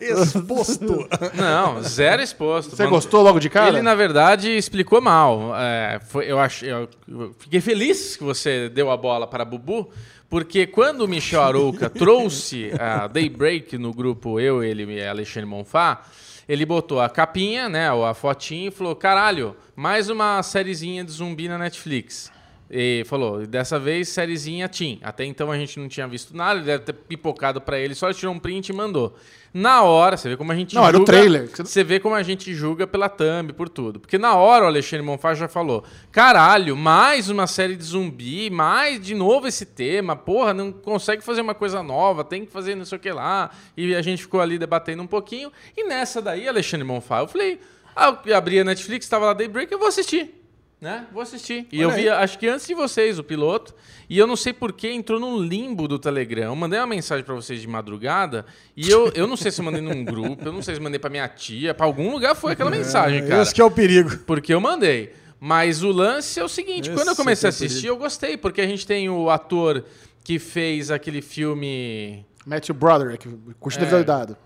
Exposto. 0.00 1.06
não, 1.34 1.80
zero 1.82 2.20
exposto. 2.20 2.74
Você 2.74 2.82
Mano, 2.82 2.96
gostou 2.96 3.22
logo 3.22 3.38
de 3.38 3.48
cara? 3.48 3.68
Ele, 3.68 3.82
na 3.82 3.94
verdade, 3.94 4.50
explicou 4.56 5.00
mal. 5.00 5.54
É, 5.56 6.00
foi, 6.08 6.24
eu, 6.28 6.40
acho, 6.40 6.64
eu, 6.64 6.88
eu 7.06 7.32
fiquei 7.38 7.60
feliz 7.60 8.16
que 8.16 8.24
você 8.24 8.68
deu 8.68 8.90
a 8.90 8.96
bola 8.96 9.26
para 9.28 9.44
Bubu, 9.44 9.88
porque 10.28 10.66
quando 10.66 11.02
o 11.02 11.08
Michel 11.08 11.42
Arouca 11.42 11.88
trouxe 11.88 12.72
a 12.80 13.06
Daybreak 13.06 13.78
no 13.78 13.92
grupo 13.94 14.40
Eu, 14.40 14.64
ele 14.64 14.84
e 14.94 15.06
Alexandre 15.06 15.48
Monfá, 15.48 16.02
ele 16.48 16.66
botou 16.66 17.00
a 17.00 17.08
capinha, 17.08 17.68
né, 17.68 17.88
a 17.88 18.14
fotinha 18.14 18.68
e 18.68 18.70
falou, 18.70 18.94
caralho, 18.94 19.56
mais 19.74 20.08
uma 20.08 20.42
sériezinha 20.42 21.04
de 21.04 21.10
zumbi 21.10 21.48
na 21.48 21.58
Netflix. 21.58 22.32
E 22.70 23.04
falou, 23.06 23.46
dessa 23.46 23.78
vez 23.78 24.08
sériezinha 24.08 24.68
Tim. 24.68 24.98
Até 25.02 25.24
então 25.24 25.50
a 25.50 25.58
gente 25.58 25.78
não 25.78 25.88
tinha 25.88 26.08
visto 26.08 26.36
nada, 26.36 26.58
ele 26.58 26.66
deve 26.66 26.84
ter 26.84 26.92
pipocado 26.92 27.60
pra 27.60 27.78
ele, 27.78 27.94
só 27.94 28.06
ele 28.06 28.14
tirou 28.14 28.34
um 28.34 28.38
print 28.38 28.70
e 28.70 28.72
mandou. 28.72 29.14
Na 29.52 29.82
hora, 29.82 30.16
você 30.16 30.30
vê 30.30 30.36
como 30.36 30.50
a 30.50 30.56
gente 30.56 30.74
Não, 30.74 30.84
era 30.84 30.98
o 30.98 31.04
trailer. 31.04 31.48
Você 31.48 31.84
vê 31.84 32.00
como 32.00 32.16
a 32.16 32.24
gente 32.24 32.52
julga 32.52 32.88
pela 32.88 33.08
thumb, 33.08 33.52
por 33.52 33.68
tudo. 33.68 34.00
Porque 34.00 34.18
na 34.18 34.34
hora 34.34 34.64
o 34.64 34.66
Alexandre 34.66 35.06
Monfá 35.06 35.32
já 35.32 35.46
falou: 35.46 35.84
caralho, 36.10 36.76
mais 36.76 37.30
uma 37.30 37.46
série 37.46 37.76
de 37.76 37.84
zumbi, 37.84 38.50
mais 38.50 39.00
de 39.00 39.14
novo 39.14 39.46
esse 39.46 39.64
tema, 39.64 40.16
porra, 40.16 40.52
não 40.52 40.72
consegue 40.72 41.22
fazer 41.22 41.40
uma 41.40 41.54
coisa 41.54 41.84
nova, 41.84 42.24
tem 42.24 42.44
que 42.44 42.50
fazer 42.50 42.74
não 42.74 42.84
sei 42.84 42.98
o 42.98 43.00
que 43.00 43.12
lá. 43.12 43.50
E 43.76 43.94
a 43.94 44.02
gente 44.02 44.22
ficou 44.22 44.40
ali 44.40 44.58
debatendo 44.58 45.04
um 45.04 45.06
pouquinho. 45.06 45.52
E 45.76 45.84
nessa 45.84 46.20
daí, 46.20 46.48
Alexandre 46.48 46.84
Monfá, 46.84 47.20
eu 47.20 47.28
falei: 47.28 47.60
ah, 47.94 48.18
abri 48.34 48.58
a 48.58 48.64
Netflix, 48.64 49.08
tava 49.08 49.26
lá 49.26 49.34
Daybreak, 49.34 49.70
eu 49.70 49.78
vou 49.78 49.86
assistir. 49.86 50.43
Né? 50.84 51.06
Vou 51.10 51.22
assistir. 51.22 51.66
E 51.72 51.78
Olha 51.78 51.84
eu 51.84 51.90
aí. 51.96 52.02
vi, 52.02 52.08
acho 52.10 52.38
que 52.38 52.46
antes 52.46 52.66
de 52.66 52.74
vocês, 52.74 53.18
o 53.18 53.24
piloto. 53.24 53.74
E 54.06 54.18
eu 54.18 54.26
não 54.26 54.36
sei 54.36 54.52
por 54.52 54.70
que 54.70 54.86
entrou 54.86 55.18
num 55.18 55.40
limbo 55.40 55.88
do 55.88 55.98
Telegram. 55.98 56.44
Eu 56.50 56.54
mandei 56.54 56.78
uma 56.78 56.86
mensagem 56.86 57.24
pra 57.24 57.34
vocês 57.34 57.58
de 57.58 57.66
madrugada. 57.66 58.44
E 58.76 58.90
eu, 58.90 59.10
eu 59.14 59.26
não 59.26 59.34
sei 59.34 59.50
se 59.50 59.62
eu 59.62 59.64
mandei 59.64 59.80
num 59.80 60.04
grupo, 60.04 60.46
eu 60.46 60.52
não 60.52 60.60
sei 60.60 60.74
se 60.74 60.80
mandei 60.82 60.98
pra 60.98 61.08
minha 61.08 61.26
tia. 61.26 61.72
Pra 61.72 61.86
algum 61.86 62.12
lugar 62.12 62.34
foi 62.34 62.52
aquela 62.52 62.70
mensagem, 62.70 63.26
cara. 63.26 63.40
Esse 63.40 63.54
que 63.54 63.62
é 63.62 63.64
o 63.64 63.70
perigo. 63.70 64.14
Porque 64.26 64.52
eu 64.52 64.60
mandei. 64.60 65.14
Mas 65.40 65.82
o 65.82 65.90
lance 65.90 66.38
é 66.38 66.44
o 66.44 66.48
seguinte: 66.50 66.90
Esse 66.90 66.98
quando 66.98 67.08
eu 67.08 67.16
comecei 67.16 67.48
a 67.48 67.48
é 67.48 67.50
o 67.50 67.54
assistir, 67.54 67.86
eu 67.86 67.96
gostei. 67.96 68.36
Porque 68.36 68.60
a 68.60 68.66
gente 68.66 68.86
tem 68.86 69.08
o 69.08 69.30
ator 69.30 69.82
que 70.22 70.38
fez 70.38 70.90
aquele 70.90 71.22
filme. 71.22 72.26
Matthew 72.44 72.74
Broderick, 72.74 73.26
curtido 73.58 73.86
É. 73.86 74.00
é. 74.00 74.36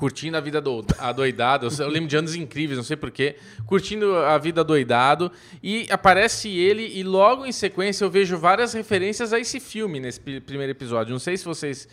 Curtindo 0.00 0.34
a 0.38 0.40
vida 0.40 0.62
do, 0.62 0.82
adoidado. 0.98 1.68
Eu, 1.78 1.88
lembro 1.88 2.08
de 2.08 2.16
anos 2.16 2.34
incríveis, 2.34 2.78
não 2.78 2.82
sei 2.82 2.96
porquê. 2.96 3.36
Curtindo 3.66 4.16
a 4.16 4.38
vida 4.38 4.64
doidado. 4.64 5.30
E 5.62 5.86
aparece 5.90 6.48
ele, 6.48 6.98
e 6.98 7.02
logo 7.02 7.44
em 7.44 7.52
sequência 7.52 8.02
eu 8.02 8.10
vejo 8.10 8.38
várias 8.38 8.72
referências 8.72 9.34
a 9.34 9.38
esse 9.38 9.60
filme 9.60 10.00
nesse 10.00 10.18
primeiro 10.18 10.70
episódio. 10.70 11.12
Não 11.12 11.18
sei 11.18 11.36
se 11.36 11.44
vocês 11.44 11.86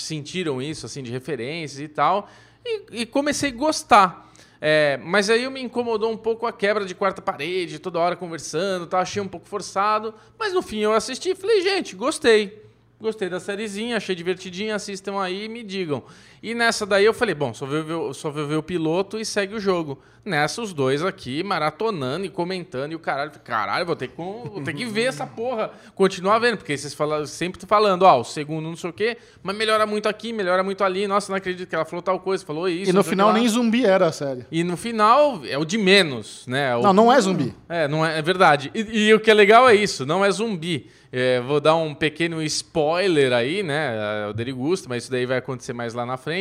sentiram 0.00 0.62
isso, 0.62 0.86
assim, 0.86 1.02
de 1.02 1.10
referências 1.10 1.78
e 1.78 1.88
tal. 1.88 2.26
E, 2.64 3.02
e 3.02 3.06
comecei 3.06 3.50
a 3.50 3.54
gostar. 3.54 4.32
É, 4.58 4.96
mas 5.04 5.28
aí 5.28 5.46
me 5.50 5.60
incomodou 5.60 6.10
um 6.10 6.16
pouco 6.16 6.46
a 6.46 6.52
quebra 6.54 6.86
de 6.86 6.94
quarta 6.94 7.20
parede, 7.20 7.78
toda 7.78 7.98
hora 7.98 8.16
conversando, 8.16 8.86
tá? 8.86 9.00
achei 9.00 9.20
um 9.20 9.28
pouco 9.28 9.46
forçado. 9.46 10.14
Mas 10.38 10.54
no 10.54 10.62
fim 10.62 10.78
eu 10.78 10.94
assisti 10.94 11.32
e 11.32 11.34
falei, 11.34 11.60
gente, 11.60 11.94
gostei. 11.94 12.62
Gostei 13.02 13.28
da 13.28 13.40
sériezinha, 13.40 13.96
achei 13.96 14.14
divertidinha, 14.14 14.76
assistam 14.76 15.20
aí 15.20 15.46
e 15.46 15.48
me 15.48 15.64
digam. 15.64 16.04
E 16.42 16.54
nessa 16.54 16.84
daí 16.84 17.04
eu 17.04 17.14
falei, 17.14 17.34
bom, 17.34 17.54
só 17.54 17.64
vou, 17.64 17.84
ver, 17.84 18.14
só 18.14 18.30
vou 18.30 18.46
ver 18.46 18.56
o 18.56 18.62
piloto 18.62 19.18
e 19.18 19.24
segue 19.24 19.54
o 19.54 19.60
jogo. 19.60 19.98
Nessa, 20.24 20.62
os 20.62 20.72
dois 20.72 21.04
aqui 21.04 21.42
maratonando 21.42 22.24
e 22.24 22.28
comentando, 22.28 22.92
e 22.92 22.94
o 22.94 22.98
caralho, 22.98 23.32
caralho, 23.42 23.84
vou 23.84 23.96
ter 23.96 24.06
que, 24.08 24.16
vou 24.16 24.62
ter 24.64 24.72
que 24.72 24.84
ver 24.84 25.04
essa 25.04 25.26
porra. 25.26 25.70
Continuar 25.96 26.38
vendo, 26.38 26.58
porque 26.58 26.76
vocês 26.76 26.94
falam, 26.94 27.26
sempre 27.26 27.64
falando, 27.66 28.02
ó, 28.04 28.20
o 28.20 28.24
segundo 28.24 28.68
não 28.68 28.76
sei 28.76 28.90
o 28.90 28.92
quê, 28.92 29.16
mas 29.42 29.56
melhora 29.56 29.84
muito 29.84 30.08
aqui, 30.08 30.32
melhora 30.32 30.62
muito 30.62 30.84
ali. 30.84 31.08
Nossa, 31.08 31.30
não 31.32 31.36
acredito 31.36 31.68
que 31.68 31.74
ela 31.74 31.84
falou 31.84 32.02
tal 32.02 32.20
coisa, 32.20 32.44
falou 32.46 32.68
isso. 32.68 32.90
E 32.90 32.92
no 32.92 33.02
final 33.02 33.32
nem 33.32 33.48
zumbi 33.48 33.84
era 33.84 34.06
a 34.06 34.12
série. 34.12 34.46
E 34.50 34.62
no 34.62 34.76
final 34.76 35.40
é 35.48 35.58
o 35.58 35.64
de 35.64 35.76
menos, 35.76 36.44
né? 36.46 36.76
O- 36.76 36.82
Não, 36.82 36.92
não 36.92 37.12
é 37.12 37.20
zumbi. 37.20 37.52
é, 37.68 37.88
não 37.88 38.06
é, 38.06 38.18
é 38.18 38.22
verdade. 38.22 38.70
E, 38.74 39.08
e 39.08 39.14
o 39.14 39.18
que 39.20 39.30
é 39.30 39.34
legal 39.34 39.68
é 39.68 39.74
isso, 39.74 40.06
não 40.06 40.24
é 40.24 40.30
zumbi. 40.30 40.88
É, 41.14 41.40
vou 41.42 41.60
dar 41.60 41.74
um 41.76 41.94
pequeno 41.94 42.42
spoiler 42.44 43.34
aí, 43.34 43.62
né? 43.62 44.24
É 44.24 44.28
O 44.28 44.32
Derigusto, 44.32 44.88
mas 44.88 45.02
isso 45.02 45.12
daí 45.12 45.26
vai 45.26 45.36
acontecer 45.38 45.72
mais 45.74 45.92
lá 45.92 46.06
na 46.06 46.16
frente. 46.16 46.31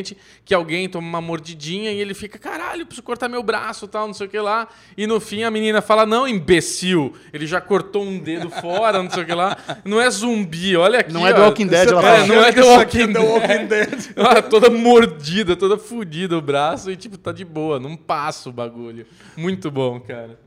Que 0.46 0.54
alguém 0.54 0.88
toma 0.88 1.08
uma 1.08 1.22
mordidinha 1.22 1.92
e 1.92 2.00
ele 2.00 2.14
fica, 2.14 2.40
caralho, 2.40 2.86
preciso 2.86 3.04
cortar 3.04 3.28
meu 3.30 3.44
braço 3.44 3.88
tal, 3.88 4.08
não 4.08 4.14
sei 4.14 4.28
o 4.28 4.30
que 4.30 4.40
lá. 4.40 4.68
E 4.98 5.06
no 5.06 5.20
fim 5.20 5.44
a 5.44 5.52
menina 5.52 5.82
fala, 5.82 6.06
não, 6.06 6.28
imbecil. 6.28 7.14
Ele 7.34 7.46
já 7.46 7.60
cortou 7.60 8.04
um 8.04 8.20
dedo 8.20 8.50
fora, 8.62 9.02
não 9.02 9.10
sei 9.10 9.24
o 9.24 9.26
que 9.26 9.34
lá. 9.34 9.58
Não 9.84 10.00
é 10.00 10.10
zumbi, 10.10 10.76
olha 10.76 11.00
aqui. 11.00 11.12
Não 11.12 11.28
é 11.28 11.32
ó. 11.32 11.36
The 11.36 11.42
Walking 11.42 11.68
Dead, 11.68 11.88
ela 11.90 12.02
tá 12.02 12.08
fala. 12.08 12.24
É, 12.24 12.28
não 12.28 12.44
é 12.44 12.52
The 12.52 12.64
Walking 12.64 13.14
The 13.14 13.20
Walking 13.20 13.66
Dead. 13.68 14.12
Ah, 14.22 14.42
toda 14.42 14.70
mordida, 14.70 15.56
toda 15.56 15.78
fodida 15.78 16.38
o 16.38 16.42
braço 16.42 16.92
e, 16.92 16.96
tipo, 16.96 17.18
tá 17.18 17.32
de 17.32 17.44
boa, 17.44 17.80
não 17.80 17.96
passa 17.98 18.50
o 18.50 18.52
bagulho. 18.52 19.06
Muito 19.36 19.72
bom, 19.72 20.00
cara. 20.00 20.40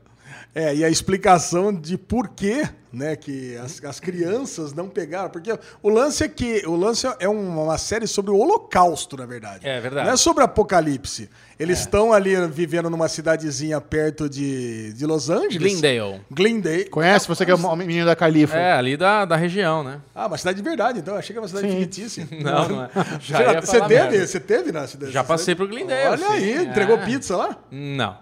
É, 0.57 0.73
e 0.73 0.85
a 0.85 0.89
explicação 0.89 1.73
de 1.73 1.97
por 1.97 2.29
que, 2.29 2.65
né, 2.91 3.17
que 3.17 3.57
as, 3.57 3.83
as 3.83 3.99
crianças 3.99 4.73
não 4.73 4.87
pegaram, 4.87 5.29
porque 5.29 5.51
o 5.83 5.89
lance 5.89 6.23
é 6.23 6.29
que 6.29 6.65
o 6.65 6.77
lance 6.77 7.05
é 7.19 7.27
uma, 7.27 7.63
uma 7.63 7.77
série 7.77 8.07
sobre 8.07 8.31
o 8.31 8.37
Holocausto, 8.37 9.17
na 9.17 9.25
verdade. 9.25 9.67
É 9.67 9.81
verdade. 9.81 10.07
Não 10.07 10.13
é 10.13 10.17
sobre 10.17 10.45
Apocalipse. 10.45 11.29
Eles 11.57 11.79
estão 11.79 12.11
ali 12.11 12.35
vivendo 12.47 12.89
numa 12.89 13.07
cidadezinha 13.07 13.79
perto 13.79 14.27
de, 14.29 14.91
de 14.93 15.05
Los 15.05 15.29
Angeles. 15.29 15.57
Glendale. 15.79 16.21
Glendale. 16.29 16.85
Conhece? 16.89 17.27
Você 17.29 17.45
que 17.45 17.51
é 17.51 17.55
o 17.55 17.75
menino 17.77 18.05
da 18.05 18.13
Califa. 18.15 18.57
É, 18.57 18.73
ali 18.73 18.97
da, 18.97 19.23
da 19.23 19.37
região, 19.37 19.81
né? 19.83 20.01
Ah, 20.13 20.27
uma 20.27 20.37
cidade 20.37 20.57
de 20.57 20.63
verdade, 20.67 20.99
então. 20.99 21.13
Eu 21.13 21.19
achei 21.19 21.33
que 21.33 21.37
era 21.37 21.41
uma 21.41 21.47
cidade 21.47 21.71
Sim. 21.71 21.79
fictícia. 21.79 22.27
Não, 22.43 22.67
não 22.75 22.83
é. 22.83 22.89
Já 23.21 23.37
Você, 23.37 23.43
ia 23.53 23.61
você 23.61 23.77
falar 23.77 23.87
teve? 23.87 24.01
merda. 24.09 24.27
Você 24.27 24.39
teve 24.39 24.71
na 24.73 24.87
cidade? 24.87 25.11
Já 25.13 25.23
passei 25.23 25.55
pro 25.55 25.67
Glendale, 25.67 26.07
Olha 26.21 26.27
sim. 26.27 26.33
aí, 26.33 26.65
entregou 26.65 26.97
É. 26.97 27.05
pizza 27.05 27.37
lá? 27.37 27.55
Não. 27.71 28.17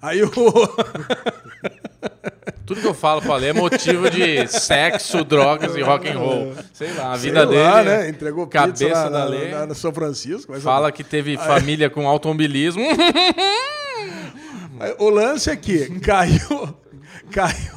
Aí 0.00 0.22
o. 0.22 0.30
Tudo 2.68 2.80
que 2.82 2.86
eu 2.86 2.92
falo 2.94 3.22
pra 3.22 3.34
ler 3.36 3.48
é 3.48 3.52
motivo 3.54 4.10
de 4.10 4.46
sexo, 4.46 5.24
drogas 5.24 5.74
e 5.74 5.80
rock 5.80 6.06
and 6.08 6.18
roll. 6.18 6.54
Sei 6.74 6.92
lá, 6.92 7.14
a 7.14 7.16
vida 7.16 7.40
sei 7.40 7.48
dele. 7.48 7.62
lá, 7.62 7.82
né? 7.82 8.08
Entregou 8.10 8.46
pizza 8.46 8.66
cabeça 8.66 9.04
na, 9.04 9.08
da 9.08 9.18
na, 9.20 9.24
lei. 9.24 9.50
na- 9.50 9.66
na 9.66 9.74
São 9.74 9.92
Francisco. 9.92 10.52
mas- 10.52 10.62
Fala 10.62 10.92
que 10.92 11.02
teve 11.02 11.36
família 11.38 11.88
com 11.88 12.06
automobilismo. 12.06 12.84
O 14.98 15.08
lance 15.10 15.50
é 15.50 15.56
que 15.56 15.98
caiu. 16.00 16.74
Caiu. 17.32 17.72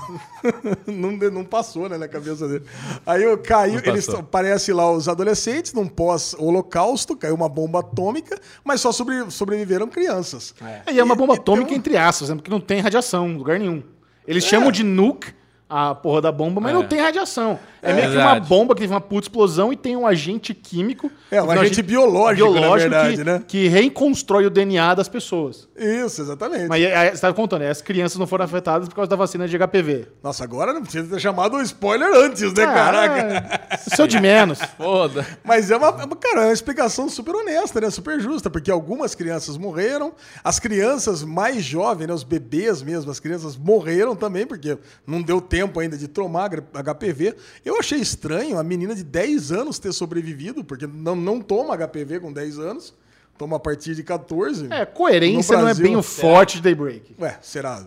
não, 0.88 1.12
não 1.32 1.44
passou, 1.44 1.90
né, 1.90 1.98
na 1.98 2.08
cabeça 2.08 2.48
dele. 2.48 2.64
Aí 3.06 3.24
eu- 3.24 3.38
caiu, 3.38 3.82
eles 3.84 4.08
parecem 4.30 4.74
lá 4.74 4.90
os 4.92 5.10
adolescentes, 5.10 5.74
num 5.74 5.88
pós-holocausto, 5.88 7.16
caiu 7.18 7.36
uma 7.36 7.50
bomba 7.50 7.80
atômica, 7.80 8.40
mas 8.64 8.80
só 8.82 8.92
sobre- 8.92 9.30
sobreviveram 9.30 9.88
crianças. 9.88 10.54
E 10.92 11.00
é 11.00 11.04
uma 11.04 11.16
bomba 11.16 11.34
E- 11.34 11.38
atômica, 11.38 11.66
então- 11.66 11.78
entre 11.78 11.98
aspas, 11.98 12.30
né? 12.30 12.36
porque 12.36 12.52
não 12.52 12.62
tem 12.62 12.80
radiação 12.82 13.28
em 13.30 13.36
lugar 13.38 13.60
nenhum. 13.60 13.84
Eles 14.28 14.44
chamam 14.46 14.72
de 14.72 14.84
nuke 14.84 15.34
a 15.70 15.96
porra 15.96 16.22
da 16.22 16.32
bomba, 16.32 16.60
mas 16.62 16.72
É. 16.72 16.74
não 16.76 16.84
tem 16.86 17.00
radiação. 17.00 17.58
É, 17.82 17.94
meio 17.94 18.12
que 18.12 18.18
uma 18.18 18.40
bomba 18.40 18.76
que 18.76 18.82
teve 18.82 18.94
uma 18.94 19.02
puta 19.02 19.26
explosão 19.26 19.74
e 19.74 19.76
tem 19.76 19.96
um 19.98 20.06
agente 20.06 20.54
químico. 20.54 21.12
É, 21.32 21.42
um 21.42 21.48
um 21.48 21.52
agente 21.52 21.82
biológico, 21.82 22.54
na 22.54 22.76
verdade, 22.76 23.18
que, 23.18 23.24
né? 23.24 23.44
que 23.48 23.68
reconstrói 23.68 24.46
o 24.46 24.50
DNA 24.50 24.94
das 24.94 25.08
pessoas. 25.10 25.68
Isso, 25.76 26.22
exatamente. 26.22 26.68
Mas 26.68 26.84
é, 26.84 26.86
é, 26.92 27.06
você 27.10 27.16
estava 27.16 27.34
contando, 27.34 27.64
é, 27.64 27.70
as 27.70 27.82
crianças 27.82 28.18
não 28.18 28.28
foram 28.28 28.46
afetadas 28.46 28.88
por 28.88 28.96
causa 28.96 29.10
da 29.10 29.16
vacina 29.16 29.48
de 29.48 29.58
HPV. 29.58 30.08
Nossa, 30.22 30.44
agora 30.44 30.74
não 30.74 30.82
precisa 30.84 31.08
ter 31.16 31.20
chamado 31.20 31.56
o 31.58 31.62
spoiler 31.62 32.10
antes, 32.14 32.54
né, 32.54 32.66
caraca? 32.66 33.62
Ah, 33.70 33.80
Isso 33.92 34.02
é 34.02 34.06
o 34.06 34.08
de 34.08 34.20
menos. 34.20 34.60
Foda. 34.78 35.26
Mas 35.44 35.72
é 35.72 35.78
uma, 35.78 35.88
é 35.88 36.06
uma- 36.06 36.16
cara, 36.16 36.42
é 36.42 36.46
uma 36.48 36.54
explicação 36.54 37.10
super 37.10 37.34
honesta, 37.36 37.82
né? 37.82 37.90
Super 37.90 38.20
justa, 38.20 38.50
porque 38.50 38.70
algumas 38.70 39.16
crianças 39.16 39.58
morreram, 39.58 40.14
as 40.44 40.60
crianças 40.60 41.24
mais 41.24 41.64
jovens, 41.64 42.08
né? 42.08 42.14
Os 42.14 42.24
bebês 42.24 42.82
mesmo, 42.82 43.10
as 43.10 43.20
crianças 43.20 43.58
morreram 43.58 44.16
também, 44.16 44.46
porque 44.46 44.78
não 45.06 45.22
deu 45.22 45.42
tempo 45.42 45.80
ainda 45.80 45.98
de 45.98 46.08
tomar 46.08 46.50
HPV. 46.52 47.36
Eu 47.66 47.71
achei 47.80 48.00
estranho 48.00 48.58
a 48.58 48.64
menina 48.64 48.96
de 48.96 49.04
10 49.04 49.52
anos 49.52 49.80
ter 49.80 49.94
sobrevivido, 49.94 50.64
porque 50.64 50.88
não, 50.88 51.16
não 51.16 51.40
toma 51.40 51.78
HPV 51.78 52.20
com 52.20 52.34
10 52.34 52.60
anos, 52.60 52.94
toma 53.38 53.58
a 53.58 53.60
partir 53.60 53.96
de 53.96 54.04
14. 54.04 54.68
É, 54.72 54.86
coerência 54.86 55.58
não 55.58 55.68
é 55.68 55.74
bem 55.74 55.96
o 55.96 56.04
forte 56.04 56.58
de 56.58 56.64
Daybreak. 56.64 57.16
Ué, 57.20 57.38
será? 57.42 57.86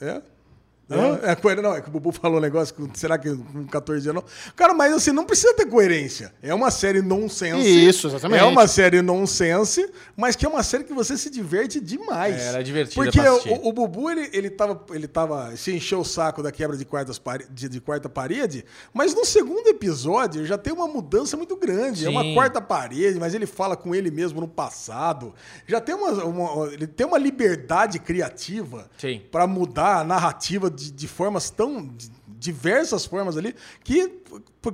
É? 0.00 0.22
É, 0.90 1.32
é 1.32 1.34
coerente, 1.36 1.62
não, 1.62 1.74
é 1.74 1.80
que 1.80 1.88
o 1.88 1.92
Bubu 1.92 2.10
falou 2.12 2.38
um 2.38 2.40
negócio, 2.40 2.74
que, 2.74 2.98
será 2.98 3.16
que 3.16 3.34
com 3.34 3.66
14 3.66 4.08
anos 4.10 4.22
não? 4.22 4.52
Cara, 4.56 4.74
mas 4.74 4.92
assim, 4.92 5.12
não 5.12 5.24
precisa 5.24 5.54
ter 5.54 5.66
coerência. 5.66 6.32
É 6.42 6.52
uma 6.52 6.70
série 6.70 7.00
nonsense. 7.00 7.88
Isso, 7.88 8.08
exatamente. 8.08 8.40
É 8.40 8.44
uma 8.44 8.66
série 8.66 9.00
nonsense, 9.00 9.88
mas 10.16 10.34
que 10.36 10.44
é 10.44 10.48
uma 10.48 10.62
série 10.62 10.84
que 10.84 10.92
você 10.92 11.16
se 11.16 11.30
diverte 11.30 11.80
demais. 11.80 12.40
É, 12.40 12.48
ela 12.48 12.58
é 12.58 12.62
divertida 12.62 13.02
Porque 13.04 13.20
o, 13.20 13.68
o 13.68 13.72
Bubu, 13.72 14.10
ele, 14.10 14.28
ele, 14.32 14.50
tava, 14.50 14.84
ele 14.90 15.06
tava, 15.06 15.54
se 15.56 15.72
encheu 15.72 16.00
o 16.00 16.04
saco 16.04 16.42
da 16.42 16.50
quebra 16.50 16.76
de, 16.76 16.84
quartas 16.84 17.20
de, 17.50 17.68
de 17.68 17.80
quarta 17.80 18.08
parede, 18.08 18.64
mas 18.92 19.14
no 19.14 19.24
segundo 19.24 19.68
episódio 19.68 20.44
já 20.44 20.58
tem 20.58 20.72
uma 20.72 20.88
mudança 20.88 21.36
muito 21.36 21.56
grande. 21.56 22.04
É 22.06 22.10
uma 22.10 22.22
Sim. 22.22 22.34
quarta 22.34 22.60
parede, 22.60 23.18
mas 23.18 23.34
ele 23.34 23.46
fala 23.46 23.76
com 23.76 23.94
ele 23.94 24.10
mesmo 24.10 24.40
no 24.40 24.48
passado. 24.48 25.34
Já 25.66 25.80
tem 25.80 25.94
uma, 25.94 26.10
uma- 26.24 26.72
ele 26.72 26.86
tem 26.86 27.06
uma 27.06 27.18
liberdade 27.18 27.98
criativa 27.98 28.90
Sim. 28.98 29.22
para 29.30 29.46
mudar 29.46 29.98
a 30.00 30.04
narrativa 30.04 30.70
de, 30.84 30.90
de 30.92 31.08
formas 31.08 31.50
tão 31.50 31.86
de 31.86 32.10
diversas 32.38 33.04
formas 33.04 33.36
ali 33.36 33.54
que 33.84 34.18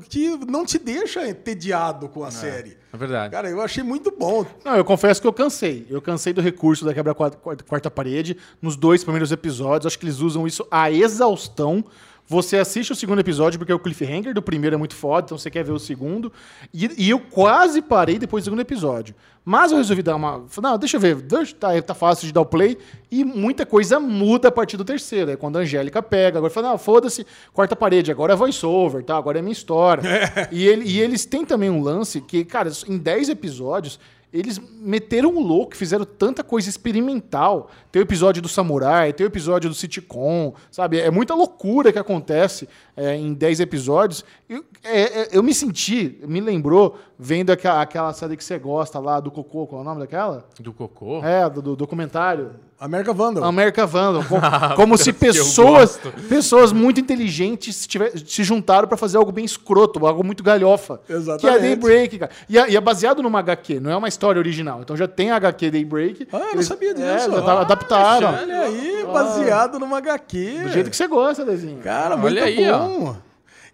que 0.08 0.36
não 0.48 0.64
te 0.64 0.78
deixa 0.78 1.28
entediado 1.28 2.08
com 2.08 2.22
a 2.24 2.30
série. 2.30 2.76
É 2.92 2.96
verdade. 2.96 3.30
Cara, 3.32 3.48
eu 3.48 3.60
achei 3.60 3.82
muito 3.82 4.10
bom. 4.16 4.44
Não, 4.64 4.76
eu 4.76 4.84
confesso 4.84 5.20
que 5.20 5.26
eu 5.26 5.32
cansei. 5.32 5.86
Eu 5.88 6.02
cansei 6.02 6.32
do 6.32 6.40
recurso 6.40 6.84
da 6.84 6.92
quebra 6.92 7.14
quarta, 7.14 7.36
quarta- 7.36 7.64
quarta 7.64 7.90
parede 7.90 8.36
nos 8.60 8.76
dois 8.76 9.02
primeiros 9.04 9.30
episódios. 9.32 9.86
Acho 9.86 9.98
que 9.98 10.04
eles 10.04 10.18
usam 10.20 10.46
isso 10.46 10.66
à 10.70 10.90
exaustão. 10.90 11.84
Você 12.28 12.57
assiste 12.59 12.90
o 12.90 12.94
segundo 12.97 13.20
episódio 13.20 13.57
porque 13.59 13.73
o 13.73 13.78
cliffhanger 13.78 14.35
do 14.35 14.43
primeiro 14.43 14.74
é 14.74 14.78
muito 14.78 14.94
foda, 14.97 15.27
então 15.27 15.39
você 15.39 15.48
quer 15.51 15.62
ver 15.65 15.73
o 15.73 15.78
segundo. 15.78 16.32
E, 16.74 16.90
e 17.07 17.11
eu 17.11 17.20
quase 17.20 17.81
parei 17.81 18.19
depois 18.19 18.43
do 18.43 18.47
segundo 18.47 18.61
episódio. 18.61 19.15
Mas 19.44 19.70
eu 19.70 19.78
resolvi 19.78 20.03
dar 20.03 20.16
uma. 20.16 20.44
Não, 20.61 20.77
deixa 20.77 20.97
eu 20.97 21.01
ver, 21.01 21.15
deixa, 21.16 21.55
tá, 21.55 21.81
tá 21.81 21.94
fácil 21.94 22.27
de 22.27 22.32
dar 22.32 22.40
o 22.40 22.47
play. 22.47 22.77
E 23.12 23.24
muita 23.24 23.65
coisa 23.65 24.01
muda 24.01 24.48
a 24.48 24.51
partir 24.51 24.77
do 24.77 24.85
terceiro. 24.85 25.31
É 25.31 25.36
quando 25.36 25.57
a 25.57 25.61
Angélica 25.61 26.03
pega. 26.03 26.39
Agora 26.39 26.53
fala, 26.53 26.70
não, 26.70 26.78
foda-se, 26.78 27.24
quarta 27.53 27.77
parede, 27.77 28.11
agora 28.11 28.32
é 28.32 28.36
voice-over, 28.36 29.05
tá? 29.05 29.16
Agora 29.16 29.39
é 29.39 29.43
minha 29.43 29.53
história. 29.53 30.03
E, 30.51 30.66
ele- 30.66 30.85
e 30.85 31.01
eles 31.01 31.24
têm 31.27 31.44
também 31.44 31.70
um 31.70 31.81
lance 31.81 32.20
que, 32.20 32.44
cara, 32.44 32.70
em 32.89 32.98
10 32.98 33.28
episódios. 33.28 34.01
Eles 34.32 34.59
meteram 34.59 35.35
o 35.35 35.40
louco, 35.40 35.77
fizeram 35.77 36.05
tanta 36.05 36.43
coisa 36.43 36.69
experimental. 36.69 37.70
Tem 37.90 38.03
o 38.03 38.05
episódio 38.05 38.43
do 38.43 38.48
Samurai, 38.48 39.12
tem 39.12 39.27
o 39.27 39.28
episódio 39.28 39.70
do 39.70 39.74
sitcom, 39.74 40.53
sabe? 40.70 41.01
É 41.01 41.11
muita 41.11 41.35
loucura 41.35 41.93
que 41.93 41.98
acontece 41.98 42.69
é, 42.97 43.15
em 43.15 43.32
10 43.32 43.61
episódios. 43.61 44.24
Eu, 44.48 44.65
é, 44.82 45.01
é, 45.01 45.28
eu 45.32 45.43
me 45.43 45.55
senti, 45.55 46.20
me 46.27 46.40
lembrou, 46.40 46.98
vendo 47.19 47.51
aquela, 47.51 47.81
aquela 47.81 48.12
série 48.12 48.36
que 48.36 48.44
você 48.44 48.59
gosta 48.59 48.98
lá 48.98 49.20
do 49.20 49.31
Cocô, 49.31 49.66
qual 49.66 49.81
é 49.81 49.82
o 49.82 49.86
nome 49.86 50.01
daquela? 50.01 50.44
Do 50.61 50.73
cocô? 50.73 51.24
É, 51.24 51.48
do, 51.48 51.62
do 51.62 51.77
documentário. 51.77 52.51
América 52.78 53.12
Vandal. 53.12 53.43
America 53.44 53.86
Vandal. 53.86 54.23
Com- 54.24 54.39
como 54.77 54.98
se 54.98 55.12
pessoas, 55.15 55.98
pessoas 56.28 56.73
muito 56.73 57.01
inteligentes 57.01 57.86
tiver- 57.86 58.12
se 58.19 58.44
juntaram 58.44 58.86
pra 58.86 58.97
fazer 58.97 59.16
algo 59.16 59.32
bem 59.32 59.44
escroto, 59.44 60.07
algo 60.07 60.23
muito 60.23 60.43
galhofa. 60.43 61.01
Exatamente. 61.09 61.40
Que 61.40 61.48
é 61.48 61.59
Daybreak, 61.59 62.19
cara. 62.19 62.31
E 62.48 62.59
é, 62.59 62.70
e 62.70 62.77
é 62.77 62.81
baseado 62.81 63.23
numa 63.23 63.39
HQ, 63.40 63.81
não 63.81 63.90
é 63.90 63.97
uma 63.97 64.09
história 64.09 64.39
original. 64.39 64.81
Então 64.82 64.97
já 64.97 65.09
tem 65.09 65.31
a 65.31 65.36
HQ 65.36 65.70
Daybreak. 65.70 66.28
Ah, 66.32 66.36
eu 66.36 66.40
não 66.44 66.53
Eles- 66.55 66.66
sabia 66.66 66.93
disso. 66.93 67.07
É, 67.07 67.19
já 67.31 67.39
Ah, 67.39 67.43
tá- 67.43 67.61
adaptaram. 67.62 68.28
Olha 68.35 68.61
aí, 68.61 69.07
baseado 69.12 69.78
numa 69.78 69.98
HQ. 69.98 70.61
Do 70.65 70.69
jeito 70.69 70.90
que 70.90 70.97
você 70.97 71.07
gosta, 71.07 71.44
Dezinho. 71.44 71.78
Cara, 71.82 72.15
Olha 72.15 72.16
muito 72.16 72.43
aí, 72.43 72.70
ó. 72.70 73.15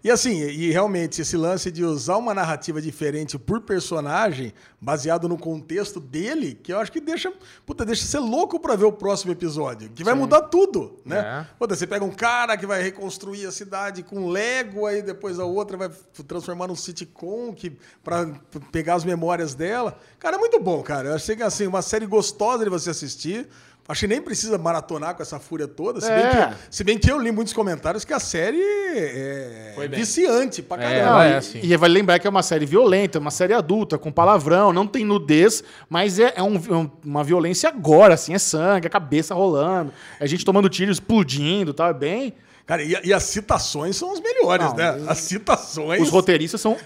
E 0.03 0.11
assim, 0.11 0.41
e 0.41 0.69
realmente, 0.69 1.21
esse 1.21 1.37
lance 1.37 1.71
de 1.71 1.81
usar 1.85 2.17
uma 2.17 2.33
narrativa 2.33 2.81
diferente 2.81 3.39
por 3.39 3.61
personagem, 3.61 4.53
baseado 4.81 5.29
no 5.29 5.37
contexto 5.37 5.97
dele, 5.97 6.59
que 6.61 6.73
eu 6.73 6.79
acho 6.79 6.91
que 6.91 6.99
deixa. 6.99 7.31
Puta, 7.65 7.85
deixa 7.85 8.05
você 8.05 8.19
louco 8.19 8.59
pra 8.59 8.75
ver 8.75 8.83
o 8.83 8.91
próximo 8.91 9.31
episódio. 9.31 9.89
Que 9.89 10.03
vai 10.03 10.13
mudar 10.13 10.41
tudo, 10.41 10.99
né? 11.05 11.19
É. 11.19 11.55
Puta, 11.57 11.73
você 11.73 11.87
pega 11.87 12.03
um 12.03 12.11
cara 12.11 12.57
que 12.57 12.65
vai 12.65 12.83
reconstruir 12.83 13.45
a 13.45 13.51
cidade 13.51 14.03
com 14.03 14.27
Lego, 14.27 14.85
aí 14.85 15.01
depois 15.01 15.39
a 15.39 15.45
outra 15.45 15.77
vai 15.77 15.89
transformar 16.27 16.67
num 16.67 16.75
sitcom 16.75 17.53
que, 17.53 17.71
pra 18.03 18.27
pegar 18.73 18.95
as 18.95 19.05
memórias 19.05 19.55
dela. 19.55 19.97
Cara, 20.19 20.35
é 20.35 20.39
muito 20.39 20.59
bom, 20.59 20.83
cara. 20.83 21.09
Eu 21.09 21.15
achei 21.15 21.33
que 21.33 21.43
assim, 21.43 21.65
uma 21.65 21.81
série 21.81 22.05
gostosa 22.05 22.65
de 22.65 22.69
você 22.69 22.89
assistir. 22.89 23.47
Acho 23.85 23.99
que 24.01 24.07
nem 24.07 24.21
precisa 24.21 24.57
maratonar 24.57 25.13
com 25.13 25.21
essa 25.21 25.39
fúria 25.39 25.67
toda, 25.67 25.99
se, 25.99 26.09
É. 26.09 26.15
bem, 26.15 26.29
que, 26.31 26.55
se 26.71 26.83
bem 26.85 26.97
que 26.97 27.11
eu 27.11 27.19
li 27.19 27.31
muitos 27.33 27.53
comentários 27.53 28.05
que 28.05 28.13
a 28.13 28.19
série 28.19 28.61
é 28.61 29.71
Foi 29.75 29.87
bem. 29.89 29.99
viciante 29.99 30.61
pra 30.61 30.81
É, 30.81 31.01
caramba. 31.01 31.27
e, 31.27 31.31
é 31.31 31.35
assim. 31.35 31.59
e 31.61 31.75
vale 31.77 31.93
lembrar 31.93 32.17
que 32.19 32.25
é 32.25 32.29
uma 32.29 32.43
série 32.43 32.65
violenta, 32.65 33.19
uma 33.19 33.29
série 33.31 33.53
adulta, 33.53 33.97
com 33.97 34.09
palavrão, 34.11 34.71
não 34.71 34.87
tem 34.87 35.03
nudez, 35.03 35.63
mas 35.89 36.17
é, 36.17 36.31
é 36.35 36.41
um- 36.43 36.55
um- 36.55 36.89
uma 37.03 37.23
violência 37.25 37.67
agora, 37.67 38.13
assim, 38.13 38.33
é 38.33 38.39
sangue, 38.39 38.87
a 38.87 38.89
cabeça 38.89 39.35
rolando, 39.35 39.91
é 40.19 40.25
gente 40.27 40.45
tomando 40.45 40.69
tiro, 40.69 40.91
explodindo, 40.91 41.73
tal, 41.73 41.89
é 41.89 41.93
bem... 41.93 42.33
Cara, 42.65 42.81
e, 42.81 42.95
e 43.03 43.13
as 43.13 43.23
citações 43.23 43.97
são 43.97 44.13
as 44.13 44.21
melhores, 44.21 44.67
Não, 44.67 44.75
né? 44.75 45.03
As 45.07 45.17
citações. 45.17 46.01
Os 46.01 46.09
roteiristas 46.09 46.61
são, 46.61 46.77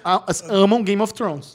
amam 0.50 0.82
Game 0.84 1.00
of 1.02 1.14
Thrones. 1.14 1.54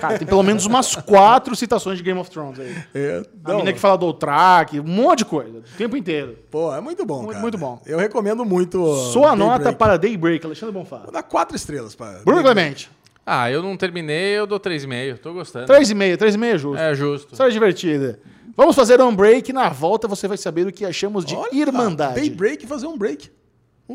Cara, 0.00 0.18
tem 0.18 0.26
pelo 0.26 0.42
menos 0.42 0.64
umas 0.64 0.96
quatro 0.96 1.54
citações 1.54 1.98
de 1.98 2.02
Game 2.04 2.18
of 2.18 2.30
Thrones 2.30 2.58
aí. 2.58 2.74
É, 2.94 3.22
A 3.44 3.50
menina 3.52 3.72
que 3.74 3.78
fala 3.78 3.98
do 3.98 4.06
Outrak, 4.06 4.80
um 4.80 4.84
monte 4.84 5.18
de 5.18 5.24
coisa, 5.26 5.58
o 5.58 5.76
tempo 5.76 5.96
inteiro. 5.98 6.38
Pô, 6.50 6.74
é 6.74 6.80
muito 6.80 7.04
bom, 7.04 7.16
Muito- 7.18 7.28
cara. 7.32 7.42
muito 7.42 7.58
bom. 7.58 7.78
Eu 7.84 7.98
recomendo 7.98 8.42
muito. 8.44 8.78
Sua 9.12 9.28
Daybreak. 9.36 9.38
nota 9.64 9.72
para 9.74 9.98
Daybreak, 9.98 10.46
Alexandre 10.46 10.72
Bonfá. 10.74 10.98
Vou 10.98 11.12
dar 11.12 11.22
quatro 11.22 11.54
estrelas 11.54 11.94
para. 11.94 12.20
Bruno 12.24 12.42
Clemente, 12.42 12.90
Ah, 13.26 13.50
eu 13.50 13.62
não 13.62 13.76
terminei, 13.76 14.30
eu 14.38 14.46
dou 14.46 14.58
3,5. 14.58 15.18
Tô 15.18 15.34
gostando. 15.34 15.66
3,5, 15.66 16.16
3,5 16.16 16.44
é 16.46 16.56
justo. 16.58 16.78
É 16.82 16.94
justo. 16.94 17.36
Série 17.36 17.52
divertida. 17.52 18.18
Vamos 18.56 18.74
fazer 18.74 18.98
um 19.02 19.14
break. 19.14 19.52
Na 19.52 19.68
volta 19.68 20.08
você 20.08 20.26
vai 20.26 20.38
saber 20.38 20.66
o 20.66 20.72
que 20.72 20.86
achamos 20.86 21.22
de 21.26 21.36
Irmandade. 21.52 22.14
Daybreak 22.14 22.64
e 22.64 22.66
fazer 22.66 22.86
um 22.86 22.96
break. 22.96 23.30
Uh, 23.90 23.94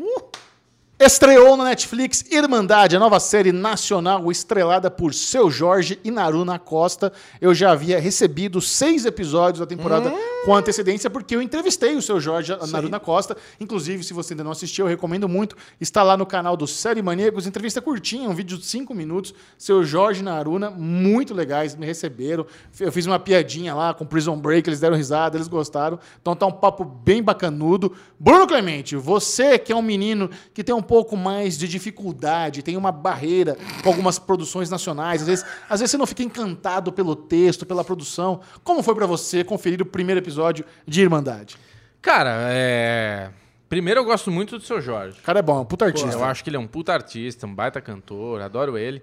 Estreou 1.04 1.54
na 1.54 1.64
Netflix 1.64 2.24
Irmandade, 2.30 2.96
a 2.96 2.98
nova 2.98 3.20
série 3.20 3.52
nacional 3.52 4.32
estrelada 4.32 4.90
por 4.90 5.12
Seu 5.12 5.50
Jorge 5.50 6.00
e 6.02 6.10
Naruna 6.10 6.58
Costa. 6.58 7.12
Eu 7.42 7.54
já 7.54 7.72
havia 7.72 8.00
recebido 8.00 8.58
seis 8.58 9.04
episódios 9.04 9.58
da 9.60 9.66
temporada 9.66 10.10
com 10.46 10.56
antecedência, 10.56 11.10
porque 11.10 11.36
eu 11.36 11.42
entrevistei 11.42 11.94
o 11.94 12.00
Seu 12.00 12.18
Jorge 12.18 12.52
e 12.52 12.54
a 12.54 12.66
Naruna 12.66 12.98
Costa. 12.98 13.36
Inclusive, 13.60 14.02
se 14.02 14.14
você 14.14 14.32
ainda 14.32 14.44
não 14.44 14.52
assistiu, 14.52 14.86
eu 14.86 14.88
recomendo 14.88 15.28
muito. 15.28 15.54
Está 15.78 16.02
lá 16.02 16.16
no 16.16 16.24
canal 16.24 16.56
do 16.56 16.66
Série 16.66 17.02
Maníacos. 17.02 17.46
Entrevista 17.46 17.82
curtinha, 17.82 18.26
um 18.26 18.34
vídeo 18.34 18.56
de 18.56 18.64
cinco 18.64 18.94
minutos. 18.94 19.34
Seu 19.58 19.84
Jorge 19.84 20.20
e 20.20 20.24
Naruna, 20.24 20.70
muito 20.70 21.34
legais, 21.34 21.76
me 21.76 21.84
receberam. 21.84 22.46
Eu 22.80 22.90
fiz 22.90 23.04
uma 23.04 23.18
piadinha 23.18 23.74
lá 23.74 23.92
com 23.92 24.06
Prison 24.06 24.38
Break, 24.38 24.66
eles 24.70 24.80
deram 24.80 24.96
risada, 24.96 25.36
eles 25.36 25.48
gostaram. 25.48 25.98
Então 26.22 26.34
tá 26.34 26.46
um 26.46 26.52
papo 26.52 26.82
bem 26.82 27.22
bacanudo. 27.22 27.92
Bruno 28.18 28.46
Clemente, 28.46 28.96
você 28.96 29.58
que 29.58 29.70
é 29.70 29.76
um 29.76 29.82
menino 29.82 30.30
que 30.54 30.64
tem 30.64 30.74
um 30.74 30.80
pouco 30.80 30.93
mais 31.16 31.58
de 31.58 31.66
dificuldade, 31.66 32.62
tem 32.62 32.76
uma 32.76 32.92
barreira 32.92 33.56
com 33.82 33.88
algumas 33.88 34.18
produções 34.18 34.70
nacionais, 34.70 35.22
às 35.22 35.28
vezes, 35.28 35.44
às 35.68 35.80
vezes 35.80 35.90
você 35.90 35.96
não 35.96 36.06
fica 36.06 36.22
encantado 36.22 36.92
pelo 36.92 37.16
texto, 37.16 37.66
pela 37.66 37.84
produção. 37.84 38.40
Como 38.62 38.82
foi 38.82 38.94
pra 38.94 39.06
você 39.06 39.42
conferir 39.42 39.80
o 39.82 39.86
primeiro 39.86 40.20
episódio 40.20 40.64
de 40.86 41.00
Irmandade? 41.02 41.56
Cara, 42.02 42.48
é. 42.50 43.30
Primeiro 43.68 44.00
eu 44.00 44.04
gosto 44.04 44.30
muito 44.30 44.58
do 44.58 44.64
seu 44.64 44.80
Jorge. 44.80 45.18
O 45.18 45.22
cara 45.22 45.38
é 45.38 45.42
bom, 45.42 45.58
é 45.58 45.60
um 45.60 45.64
puta 45.64 45.86
artista. 45.86 46.12
Eu 46.12 46.24
acho 46.24 46.44
que 46.44 46.50
ele 46.50 46.56
é 46.56 46.60
um 46.60 46.66
puta 46.66 46.92
artista, 46.92 47.46
um 47.46 47.54
baita 47.54 47.80
cantor, 47.80 48.40
adoro 48.40 48.76
ele. 48.76 49.02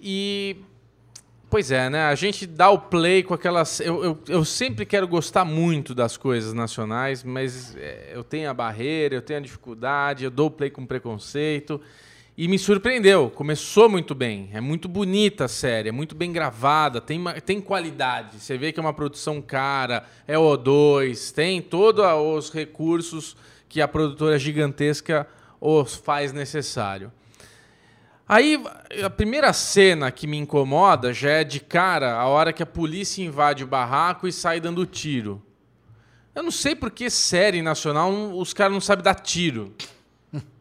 E. 0.00 0.56
Pois 1.50 1.70
é, 1.70 1.88
né? 1.88 2.02
A 2.02 2.14
gente 2.14 2.46
dá 2.46 2.68
o 2.68 2.78
play 2.78 3.22
com 3.22 3.32
aquelas. 3.32 3.80
Eu, 3.80 4.04
eu, 4.04 4.18
eu 4.28 4.44
sempre 4.44 4.84
quero 4.84 5.08
gostar 5.08 5.46
muito 5.46 5.94
das 5.94 6.14
coisas 6.14 6.52
nacionais, 6.52 7.24
mas 7.24 7.74
é, 7.76 8.10
eu 8.12 8.22
tenho 8.22 8.50
a 8.50 8.54
barreira, 8.54 9.14
eu 9.14 9.22
tenho 9.22 9.38
a 9.38 9.42
dificuldade, 9.42 10.24
eu 10.24 10.30
dou 10.30 10.48
o 10.48 10.50
play 10.50 10.68
com 10.68 10.84
preconceito. 10.84 11.80
E 12.36 12.46
me 12.46 12.58
surpreendeu, 12.58 13.30
começou 13.30 13.88
muito 13.88 14.14
bem. 14.14 14.50
É 14.52 14.60
muito 14.60 14.88
bonita 14.88 15.46
a 15.46 15.48
série, 15.48 15.88
é 15.88 15.92
muito 15.92 16.14
bem 16.14 16.30
gravada, 16.32 17.00
tem, 17.00 17.18
tem 17.44 17.62
qualidade. 17.62 18.38
Você 18.38 18.58
vê 18.58 18.70
que 18.70 18.78
é 18.78 18.82
uma 18.82 18.92
produção 18.92 19.40
cara, 19.40 20.04
é 20.26 20.36
O2, 20.36 21.32
tem 21.32 21.62
todos 21.62 22.04
os 22.04 22.52
recursos 22.52 23.34
que 23.68 23.80
a 23.80 23.88
produtora 23.88 24.38
gigantesca 24.38 25.26
os 25.60 25.96
faz 25.96 26.32
necessário. 26.32 27.10
Aí, 28.28 28.62
a 29.02 29.08
primeira 29.08 29.52
cena 29.54 30.10
que 30.10 30.26
me 30.26 30.36
incomoda 30.36 31.14
já 31.14 31.30
é 31.30 31.44
de 31.44 31.60
cara 31.60 32.12
a 32.14 32.26
hora 32.26 32.52
que 32.52 32.62
a 32.62 32.66
polícia 32.66 33.24
invade 33.24 33.64
o 33.64 33.66
barraco 33.66 34.28
e 34.28 34.32
sai 34.32 34.60
dando 34.60 34.84
tiro. 34.84 35.42
Eu 36.34 36.42
não 36.42 36.50
sei 36.50 36.74
por 36.74 36.90
que 36.90 37.08
série 37.08 37.62
nacional 37.62 38.12
os 38.38 38.52
caras 38.52 38.74
não 38.74 38.80
sabem 38.80 39.02
dar 39.02 39.14
tiro. 39.14 39.74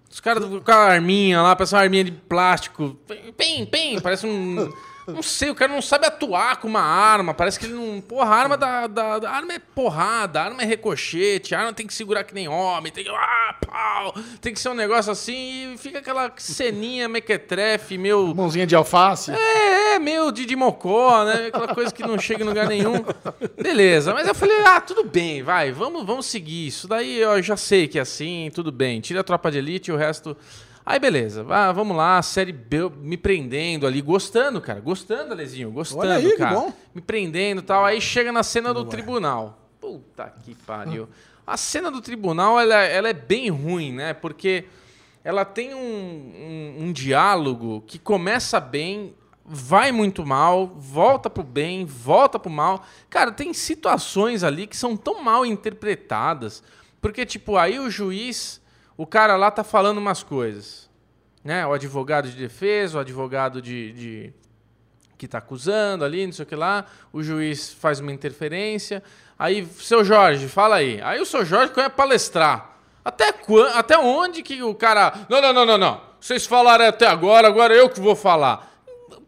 Os 0.09 0.21
caras 0.21 0.43
com 0.43 0.71
a 0.71 0.75
arminha 0.75 1.41
lá, 1.43 1.55
parece 1.55 1.75
uma 1.75 1.81
arminha 1.81 2.03
de 2.03 2.11
plástico. 2.11 2.97
Pem, 3.37 3.65
pem, 3.65 4.01
parece 4.01 4.25
um. 4.25 4.73
Não 5.17 5.23
sei, 5.23 5.49
o 5.49 5.55
cara 5.55 5.71
não 5.71 5.81
sabe 5.81 6.05
atuar 6.05 6.57
com 6.57 6.67
uma 6.67 6.81
arma. 6.81 7.33
Parece 7.33 7.57
que 7.57 7.65
ele 7.65 7.75
não. 7.75 8.01
Porra, 8.01 8.29
a 8.29 8.35
arma 8.35 8.57
da, 8.57 8.87
da, 8.87 9.19
da 9.19 9.31
arma 9.31 9.53
é 9.53 9.59
porrada, 9.59 10.41
a 10.41 10.45
arma 10.45 10.61
é 10.61 10.65
ricochete, 10.65 11.55
a 11.55 11.59
arma 11.59 11.73
tem 11.73 11.87
que 11.87 11.93
segurar 11.93 12.25
que 12.25 12.33
nem 12.33 12.49
homem, 12.49 12.91
tem 12.91 13.05
que. 13.05 13.09
Ah, 13.09 13.55
pau! 13.65 14.13
Tem 14.41 14.53
que 14.53 14.59
ser 14.59 14.67
um 14.67 14.73
negócio 14.73 15.09
assim 15.09 15.73
e 15.73 15.77
fica 15.77 15.99
aquela 15.99 16.29
ceninha 16.35 17.07
mequetrefe, 17.07 17.97
meu. 17.97 18.35
Mãozinha 18.35 18.67
de 18.67 18.75
alface. 18.75 19.31
É, 19.31 19.95
é, 19.95 19.99
meio 19.99 20.29
de, 20.29 20.45
de 20.45 20.55
mocó, 20.57 21.23
né? 21.23 21.47
Aquela 21.47 21.73
coisa 21.73 21.93
que 21.93 22.03
não 22.03 22.19
chega 22.19 22.43
em 22.43 22.47
lugar 22.47 22.67
nenhum. 22.67 23.05
Beleza, 23.55 24.13
mas 24.13 24.27
eu 24.27 24.35
falei, 24.35 24.57
ah, 24.65 24.81
tudo 24.81 25.05
bem, 25.05 25.41
vai, 25.41 25.71
vamos, 25.71 26.05
vamos 26.05 26.25
seguir. 26.25 26.67
Isso 26.67 26.85
daí 26.85 27.19
eu 27.19 27.41
já 27.41 27.55
sei 27.55 27.87
que 27.87 27.97
é 27.97 28.01
assim, 28.01 28.51
tudo 28.53 28.73
bem. 28.73 28.99
Tira 28.99 29.21
a 29.21 29.23
tropa 29.23 29.49
de 29.49 29.57
elite 29.57 29.89
e 29.89 29.93
o 29.93 29.97
resto. 29.97 30.35
Aí 30.89 30.99
beleza, 30.99 31.43
vá, 31.43 31.69
vamos 31.73 31.97
lá, 31.97 32.21
série 32.21 32.53
be- 32.53 32.89
me 33.01 33.17
prendendo 33.17 33.85
ali, 33.85 34.01
gostando, 34.01 34.61
cara, 34.61 34.79
gostando, 34.79 35.33
Alezinho, 35.33 35.69
gostando, 35.69 35.99
Olha 36.03 36.15
aí, 36.15 36.31
que 36.31 36.37
cara. 36.37 36.55
bom. 36.55 36.71
Me 36.95 37.01
prendendo 37.01 37.59
e 37.59 37.63
tal. 37.65 37.83
Aí 37.83 37.99
chega 37.99 38.31
na 38.31 38.41
cena 38.41 38.73
do 38.73 38.85
tribunal. 38.85 39.59
Puta 39.81 40.33
que 40.45 40.55
pariu. 40.55 41.09
A 41.45 41.57
cena 41.57 41.91
do 41.91 41.99
tribunal, 41.99 42.57
ela, 42.57 42.75
ela 42.83 43.09
é 43.09 43.13
bem 43.13 43.49
ruim, 43.49 43.91
né? 43.91 44.13
Porque 44.13 44.63
ela 45.25 45.43
tem 45.43 45.73
um, 45.73 45.77
um, 45.77 46.75
um 46.85 46.91
diálogo 46.93 47.83
que 47.85 47.99
começa 47.99 48.57
bem, 48.61 49.13
vai 49.45 49.91
muito 49.91 50.25
mal, 50.25 50.67
volta 50.67 51.29
pro 51.29 51.43
bem, 51.43 51.83
volta 51.85 52.39
pro 52.39 52.49
mal. 52.49 52.85
Cara, 53.09 53.33
tem 53.33 53.53
situações 53.53 54.41
ali 54.41 54.65
que 54.65 54.77
são 54.77 54.95
tão 54.95 55.21
mal 55.21 55.45
interpretadas. 55.45 56.63
Porque, 57.01 57.25
tipo, 57.25 57.57
aí 57.57 57.77
o 57.77 57.89
juiz, 57.89 58.61
o 58.97 59.05
cara 59.05 59.35
lá 59.37 59.49
tá 59.51 59.63
falando 59.63 59.99
umas 59.99 60.23
coisas. 60.23 60.89
Né? 61.43 61.65
O 61.65 61.71
advogado 61.71 62.29
de 62.29 62.35
defesa, 62.35 62.97
o 62.97 63.01
advogado 63.01 63.61
de- 63.61 63.93
de, 63.93 64.33
que 65.17 65.25
está 65.25 65.37
acusando 65.37 66.03
ali, 66.03 66.25
não 66.25 66.33
sei 66.33 66.43
o 66.43 66.47
que 66.47 66.55
lá, 66.55 66.85
o 67.13 67.23
juiz 67.23 67.73
faz 67.73 67.99
uma 67.99 68.11
interferência, 68.11 69.01
aí, 69.39 69.65
seu 69.79 70.03
Jorge, 70.03 70.47
fala 70.49 70.75
aí. 70.75 70.99
Aí 71.01 71.21
o 71.21 71.25
seu 71.25 71.45
Jorge 71.45 71.71
quer 71.71 71.89
palestrar. 71.91 72.77
Até, 73.05 73.31
quan- 73.31 73.69
até 73.73 73.97
onde 73.97 74.43
que 74.43 74.61
o 74.61 74.75
cara... 74.75 75.13
Não, 75.29 75.41
não, 75.41 75.53
não, 75.53 75.65
não, 75.65 75.77
não. 75.77 76.01
Vocês 76.19 76.45
falaram 76.45 76.85
até 76.85 77.07
agora, 77.07 77.47
agora 77.47 77.73
eu 77.73 77.89
que 77.89 78.01
vou 78.01 78.15
falar. 78.15 78.73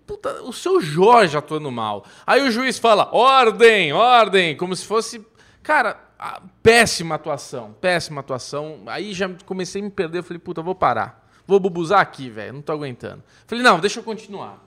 Puta, 0.06 0.42
o 0.42 0.52
seu 0.52 0.82
Jorge 0.82 1.38
atuando 1.38 1.72
mal. 1.72 2.04
Aí 2.28 2.42
o 2.42 2.52
juiz 2.52 2.78
fala, 2.80 3.08
ordem, 3.14 3.94
ordem, 3.94 4.58
como 4.58 4.76
se 4.76 4.86
fosse... 4.86 5.26
Cara, 5.64 5.98
péssima 6.62 7.16
atuação, 7.16 7.76
péssima 7.80 8.20
atuação. 8.22 8.82
Aí 8.88 9.14
já 9.14 9.30
comecei 9.46 9.82
a 9.82 9.86
me 9.86 9.90
perder, 9.90 10.24
falei, 10.24 10.40
puta, 10.40 10.62
vou 10.62 10.76
parar. 10.76 11.28
Vou 11.48 11.60
bubuzar 11.60 12.00
aqui, 12.00 12.30
velho, 12.30 12.54
não 12.54 12.62
tô 12.62 12.72
aguentando. 12.72 13.24
Falei, 13.48 13.64
não, 13.64 13.80
deixa 13.80 14.00
eu 14.00 14.04
continuar. 14.04 14.64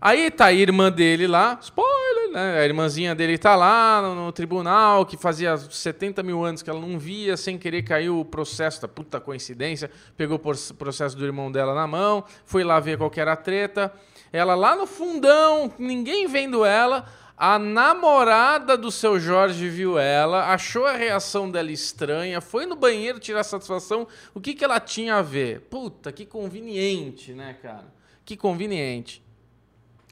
Aí 0.00 0.30
tá 0.30 0.46
a 0.46 0.52
irmã 0.52 0.92
dele 0.92 1.26
lá, 1.26 1.58
spoiler, 1.62 2.30
né? 2.30 2.60
A 2.60 2.64
irmãzinha 2.64 3.14
dele 3.14 3.38
tá 3.38 3.56
lá 3.56 4.02
no, 4.02 4.14
no 4.14 4.30
tribunal, 4.32 5.06
que 5.06 5.16
fazia 5.16 5.56
70 5.56 6.22
mil 6.22 6.44
anos 6.44 6.62
que 6.62 6.68
ela 6.68 6.78
não 6.78 6.98
via, 6.98 7.36
sem 7.36 7.58
querer 7.58 7.82
caiu 7.82 8.20
o 8.20 8.24
processo, 8.24 8.82
da 8.82 8.86
puta 8.86 9.18
coincidência, 9.18 9.90
pegou 10.16 10.36
o 10.36 10.38
proce- 10.38 10.72
processo 10.74 11.16
do 11.16 11.24
irmão 11.24 11.50
dela 11.50 11.74
na 11.74 11.86
mão, 11.86 12.24
foi 12.44 12.62
lá 12.62 12.78
ver 12.78 12.98
qual 12.98 13.10
era 13.16 13.32
a 13.32 13.36
treta. 13.36 13.92
Ela 14.32 14.54
lá 14.54 14.76
no 14.76 14.86
fundão, 14.86 15.72
ninguém 15.78 16.26
vendo 16.28 16.64
ela, 16.64 17.06
a 17.36 17.58
namorada 17.58 18.78
do 18.78 18.90
seu 18.90 19.20
Jorge 19.20 19.68
viu 19.68 19.98
ela, 19.98 20.52
achou 20.52 20.86
a 20.86 20.96
reação 20.96 21.50
dela 21.50 21.70
estranha, 21.70 22.40
foi 22.40 22.64
no 22.64 22.74
banheiro 22.74 23.20
tirar 23.20 23.44
satisfação. 23.44 24.08
O 24.34 24.40
que, 24.40 24.54
que 24.54 24.64
ela 24.64 24.80
tinha 24.80 25.16
a 25.16 25.22
ver? 25.22 25.60
Puta, 25.62 26.10
que 26.10 26.24
conveniente, 26.24 27.32
né, 27.32 27.54
cara? 27.60 27.92
Que 28.24 28.36
conveniente. 28.36 29.22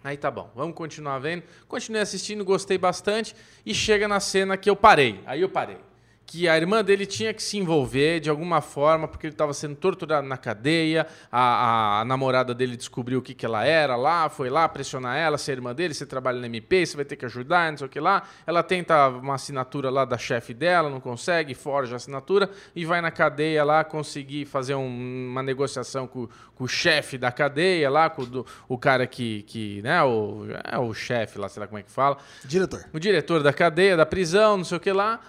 Aí 0.04 0.18
tá 0.18 0.30
bom, 0.30 0.50
vamos 0.54 0.76
continuar 0.76 1.18
vendo. 1.18 1.44
Continuei 1.66 2.02
assistindo, 2.02 2.44
gostei 2.44 2.76
bastante. 2.76 3.34
E 3.64 3.74
chega 3.74 4.06
na 4.06 4.20
cena 4.20 4.54
que 4.54 4.68
eu 4.68 4.76
parei. 4.76 5.22
Aí 5.24 5.40
eu 5.40 5.48
parei. 5.48 5.78
Que 6.26 6.48
a 6.48 6.56
irmã 6.56 6.82
dele 6.82 7.06
tinha 7.06 7.32
que 7.32 7.42
se 7.42 7.58
envolver 7.58 8.18
de 8.18 8.28
alguma 8.30 8.60
forma, 8.60 9.06
porque 9.06 9.26
ele 9.26 9.34
estava 9.34 9.52
sendo 9.52 9.76
torturado 9.76 10.26
na 10.26 10.36
cadeia. 10.36 11.06
A, 11.30 11.38
a- 11.40 12.00
a 12.00 12.04
namorada 12.04 12.52
dele 12.54 12.76
descobriu 12.76 13.18
o 13.18 13.22
que, 13.22 13.34
que 13.34 13.46
ela 13.46 13.64
era 13.64 13.94
lá, 13.94 14.28
foi 14.28 14.48
lá 14.50 14.68
pressionar 14.68 15.16
ela, 15.16 15.38
ser 15.38 15.52
irmã 15.52 15.74
dele, 15.74 15.94
você 15.94 16.04
trabalha 16.06 16.40
no 16.40 16.46
MP, 16.46 16.86
você 16.86 16.96
vai 16.96 17.04
ter 17.04 17.14
que 17.16 17.24
ajudar, 17.26 17.70
não 17.70 17.78
sei 17.78 17.86
o 17.86 17.90
que 17.90 18.00
lá. 18.00 18.22
Ela 18.46 18.62
tenta 18.62 19.08
uma 19.08 19.34
assinatura 19.34 19.90
lá 19.90 20.04
da 20.04 20.18
chefe 20.18 20.52
dela, 20.54 20.90
não 20.90 20.98
consegue, 20.98 21.54
forja 21.54 21.94
a 21.94 21.96
assinatura 21.96 22.50
e 22.74 22.84
vai 22.84 23.00
na 23.00 23.10
cadeia 23.10 23.62
lá 23.62 23.84
conseguir 23.84 24.46
fazer 24.46 24.74
um- 24.74 25.28
uma 25.30 25.42
negociação 25.42 26.06
com, 26.08 26.26
com 26.56 26.64
o 26.64 26.68
chefe 26.68 27.16
da 27.18 27.30
cadeia 27.30 27.88
lá, 27.90 28.08
com 28.10 28.22
o, 28.22 28.26
do- 28.26 28.46
o 28.68 28.76
cara 28.78 29.06
que, 29.06 29.42
que 29.42 29.82
né, 29.82 30.02
o, 30.02 30.46
é 30.64 30.78
o 30.78 30.92
chefe 30.94 31.38
lá, 31.38 31.48
sei 31.48 31.60
lá 31.60 31.66
como 31.66 31.78
é 31.78 31.82
que 31.82 31.90
fala 31.92 32.16
Diretor. 32.44 32.82
o 32.92 32.98
diretor 32.98 33.42
da 33.42 33.52
cadeia, 33.52 33.96
da 33.96 34.06
prisão, 34.06 34.56
não 34.56 34.64
sei 34.64 34.78
o 34.78 34.80
que 34.80 34.90
lá. 34.90 35.20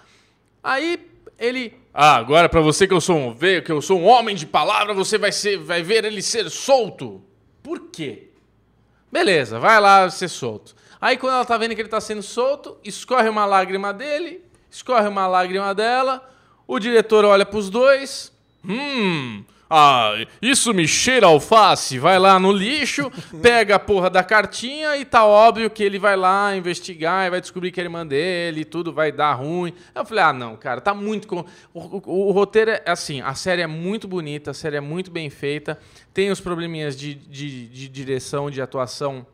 Aí 0.66 0.98
ele. 1.38 1.72
Ah, 1.94 2.16
agora 2.16 2.48
pra 2.48 2.60
você 2.60 2.88
que 2.88 2.92
eu 2.92 3.00
sou 3.00 3.16
um 3.16 3.36
que 3.64 3.70
eu 3.70 3.80
sou 3.80 4.00
um 4.00 4.04
homem 4.04 4.34
de 4.34 4.44
palavra, 4.44 4.92
você 4.92 5.16
vai, 5.16 5.30
ser, 5.30 5.58
vai 5.58 5.80
ver 5.80 6.04
ele 6.04 6.20
ser 6.20 6.50
solto. 6.50 7.22
Por 7.62 7.88
quê? 7.92 8.30
Beleza, 9.10 9.60
vai 9.60 9.80
lá 9.80 10.10
ser 10.10 10.26
solto. 10.26 10.74
Aí 11.00 11.16
quando 11.18 11.34
ela 11.34 11.44
tá 11.44 11.56
vendo 11.56 11.72
que 11.76 11.80
ele 11.80 11.88
tá 11.88 12.00
sendo 12.00 12.20
solto, 12.20 12.76
escorre 12.82 13.28
uma 13.28 13.46
lágrima 13.46 13.94
dele, 13.94 14.42
escorre 14.68 15.06
uma 15.06 15.28
lágrima 15.28 15.72
dela, 15.72 16.28
o 16.66 16.80
diretor 16.80 17.24
olha 17.24 17.46
pros 17.46 17.70
dois. 17.70 18.32
Hum. 18.64 19.44
Ah, 19.68 20.14
isso 20.40 20.72
me 20.72 20.86
cheira 20.86 21.26
alface. 21.26 21.98
Vai 21.98 22.18
lá 22.18 22.38
no 22.38 22.52
lixo, 22.52 23.10
pega 23.42 23.74
a 23.74 23.78
porra 23.78 24.08
da 24.08 24.22
cartinha 24.22 24.96
e 24.96 25.04
tá 25.04 25.24
óbvio 25.24 25.68
que 25.68 25.82
ele 25.82 25.98
vai 25.98 26.16
lá 26.16 26.56
investigar 26.56 27.26
e 27.26 27.30
vai 27.30 27.40
descobrir 27.40 27.72
que 27.72 27.80
a 27.80 27.84
irmã 27.84 28.06
dele 28.06 28.60
e 28.60 28.64
tudo 28.64 28.92
vai 28.92 29.10
dar 29.10 29.34
ruim. 29.34 29.72
Eu 29.94 30.04
falei, 30.04 30.24
ah, 30.24 30.32
não, 30.32 30.56
cara, 30.56 30.80
tá 30.80 30.94
muito. 30.94 31.26
Com... 31.26 31.44
O, 31.74 31.80
o, 31.80 32.28
o, 32.28 32.30
roteiro 32.30 32.70
é 32.70 32.82
assim, 32.86 33.20
a 33.20 33.34
série 33.34 33.62
é 33.62 33.66
muito 33.66 34.06
bonita, 34.06 34.52
a 34.52 34.54
série 34.54 34.76
é 34.76 34.80
muito 34.80 35.10
bem 35.10 35.28
feita, 35.28 35.78
tem 36.14 36.30
os 36.30 36.40
probleminhas 36.40 36.96
de, 36.96 37.14
de, 37.14 37.66
de 37.66 37.88
direção, 37.88 38.50
de 38.50 38.62
atuação 38.62 39.26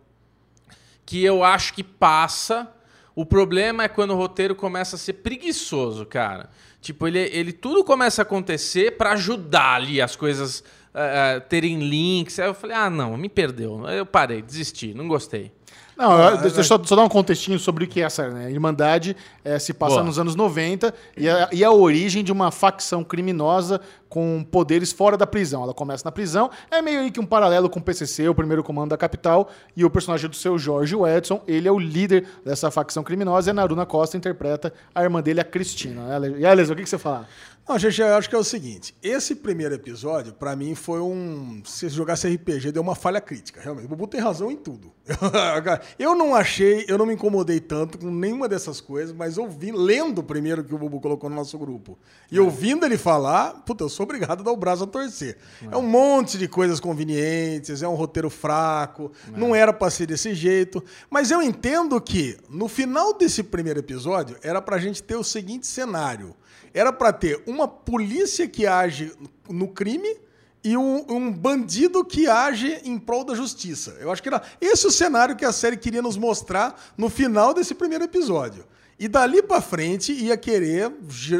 que 1.04 1.22
eu 1.22 1.44
acho 1.44 1.74
que 1.74 1.84
passa. 1.84 2.72
O 3.14 3.26
problema 3.26 3.84
é 3.84 3.88
quando 3.88 4.12
o 4.12 4.16
roteiro 4.16 4.54
começa 4.54 4.96
a 4.96 4.98
ser 4.98 5.14
preguiçoso, 5.14 6.06
cara. 6.06 6.48
Tipo, 6.82 7.06
ele, 7.06 7.20
ele 7.32 7.52
tudo 7.52 7.84
começa 7.84 8.22
a 8.22 8.24
acontecer 8.24 8.96
para 8.96 9.12
ajudar 9.12 9.76
ali 9.76 10.02
as 10.02 10.16
coisas 10.16 10.64
uh, 10.92 11.40
terem 11.48 11.78
links. 11.78 12.40
Aí 12.40 12.48
eu 12.48 12.54
falei, 12.54 12.76
ah, 12.76 12.90
não, 12.90 13.16
me 13.16 13.28
perdeu. 13.28 13.88
Eu 13.88 14.04
parei, 14.04 14.42
desisti, 14.42 14.92
não 14.92 15.06
gostei. 15.06 15.52
Não, 15.96 16.10
ah, 16.10 16.36
deixa 16.36 16.60
eu 16.60 16.64
só, 16.64 16.80
só, 16.82 16.96
dar 16.96 17.02
um 17.02 17.08
contextinho 17.08 17.58
sobre 17.58 17.84
o 17.84 17.88
que 17.88 18.00
é 18.00 18.04
essa, 18.04 18.28
né? 18.28 18.50
Irmandade 18.50 19.16
é, 19.44 19.58
se 19.58 19.74
passa 19.74 19.96
Boa. 19.96 20.04
nos 20.04 20.18
anos 20.18 20.34
90 20.34 20.92
e 21.16 21.28
a, 21.28 21.48
e 21.52 21.62
a 21.62 21.70
origem 21.70 22.24
de 22.24 22.32
uma 22.32 22.50
facção 22.50 23.04
criminosa 23.04 23.80
com 24.08 24.44
poderes 24.44 24.92
fora 24.92 25.16
da 25.16 25.26
prisão. 25.26 25.62
Ela 25.62 25.72
começa 25.72 26.04
na 26.04 26.12
prisão, 26.12 26.50
é 26.70 26.82
meio 26.82 27.10
que 27.10 27.18
um 27.18 27.24
paralelo 27.24 27.70
com 27.70 27.78
o 27.78 27.82
PCC, 27.82 28.28
o 28.28 28.34
primeiro 28.34 28.62
comando 28.62 28.90
da 28.90 28.96
capital, 28.96 29.50
e 29.74 29.84
o 29.84 29.90
personagem 29.90 30.28
do 30.28 30.36
seu 30.36 30.58
Jorge 30.58 30.94
Edson, 30.96 31.40
ele 31.48 31.66
é 31.66 31.72
o 31.72 31.78
líder 31.78 32.26
dessa 32.44 32.70
facção 32.70 33.02
criminosa 33.02 33.48
e 33.48 33.52
a 33.52 33.54
Naruna 33.54 33.86
Costa 33.86 34.16
interpreta 34.16 34.72
a 34.94 35.02
irmã 35.02 35.22
dele, 35.22 35.40
a 35.40 35.44
Cristina. 35.44 36.02
E 36.38 36.44
Aliás, 36.44 36.70
o 36.70 36.76
que, 36.76 36.82
que 36.82 36.90
você 36.90 36.98
fala? 36.98 37.26
Não, 37.68 37.78
gente, 37.78 38.00
eu 38.00 38.16
acho 38.16 38.28
que 38.28 38.34
é 38.34 38.38
o 38.38 38.44
seguinte: 38.44 38.94
esse 39.02 39.36
primeiro 39.36 39.74
episódio, 39.74 40.32
para 40.32 40.54
mim, 40.56 40.74
foi 40.74 41.00
um. 41.00 41.62
Se 41.64 41.88
jogasse 41.88 42.28
RPG, 42.28 42.72
deu 42.72 42.82
uma 42.82 42.96
falha 42.96 43.20
crítica, 43.20 43.60
realmente. 43.60 43.86
O 43.86 43.88
Bubu 43.88 44.08
tem 44.08 44.20
razão 44.20 44.50
em 44.50 44.56
tudo. 44.56 44.92
eu 45.98 46.14
não 46.14 46.34
achei, 46.34 46.84
eu 46.88 46.98
não 46.98 47.06
me 47.06 47.14
incomodei 47.14 47.60
tanto 47.60 47.98
com 47.98 48.10
nenhuma 48.10 48.48
dessas 48.48 48.80
coisas, 48.80 49.14
mas 49.14 49.38
ouvi, 49.38 49.70
lendo 49.72 50.18
o 50.18 50.22
primeiro 50.22 50.64
que 50.64 50.74
o 50.74 50.78
Bubu 50.78 51.00
colocou 51.00 51.30
no 51.30 51.36
nosso 51.36 51.56
grupo, 51.58 51.98
e 52.30 52.38
é. 52.38 52.40
ouvindo 52.40 52.84
ele 52.84 52.98
falar, 52.98 53.62
puta, 53.64 53.84
eu 53.84 53.88
sou 53.88 54.04
obrigado 54.04 54.40
a 54.40 54.44
dar 54.44 54.52
o 54.52 54.56
braço 54.56 54.84
a 54.84 54.86
torcer. 54.86 55.38
É, 55.62 55.74
é 55.74 55.76
um 55.76 55.82
monte 55.82 56.38
de 56.38 56.48
coisas 56.48 56.80
convenientes, 56.80 57.82
é 57.82 57.88
um 57.88 57.94
roteiro 57.94 58.30
fraco, 58.30 59.12
é. 59.32 59.38
não 59.38 59.54
era 59.54 59.72
pra 59.72 59.90
ser 59.90 60.06
desse 60.06 60.34
jeito. 60.34 60.82
Mas 61.08 61.30
eu 61.30 61.40
entendo 61.40 62.00
que, 62.00 62.36
no 62.48 62.68
final 62.68 63.16
desse 63.16 63.42
primeiro 63.42 63.80
episódio, 63.80 64.36
era 64.42 64.60
pra 64.60 64.78
gente 64.78 65.02
ter 65.02 65.16
o 65.16 65.24
seguinte 65.24 65.66
cenário 65.66 66.34
era 66.74 66.92
para 66.92 67.12
ter 67.12 67.42
uma 67.46 67.66
polícia 67.68 68.48
que 68.48 68.66
age 68.66 69.12
no 69.48 69.68
crime 69.68 70.16
e 70.64 70.76
um, 70.76 71.04
um, 71.08 71.32
bandido 71.32 72.04
que 72.04 72.28
age 72.28 72.80
em 72.84 72.98
prol 72.98 73.24
da 73.24 73.34
justiça. 73.34 73.96
Eu 74.00 74.12
acho 74.12 74.22
que 74.22 74.28
era 74.28 74.42
esse 74.60 74.86
o 74.86 74.90
cenário 74.90 75.34
que 75.36 75.44
a 75.44 75.52
série 75.52 75.76
queria 75.76 76.02
nos 76.02 76.16
mostrar 76.16 76.80
no 76.96 77.08
final 77.08 77.52
desse 77.52 77.74
primeiro 77.74 78.04
episódio. 78.04 78.64
E 78.98 79.08
dali 79.08 79.42
para 79.42 79.60
frente 79.60 80.12
ia 80.12 80.36
querer 80.36 80.92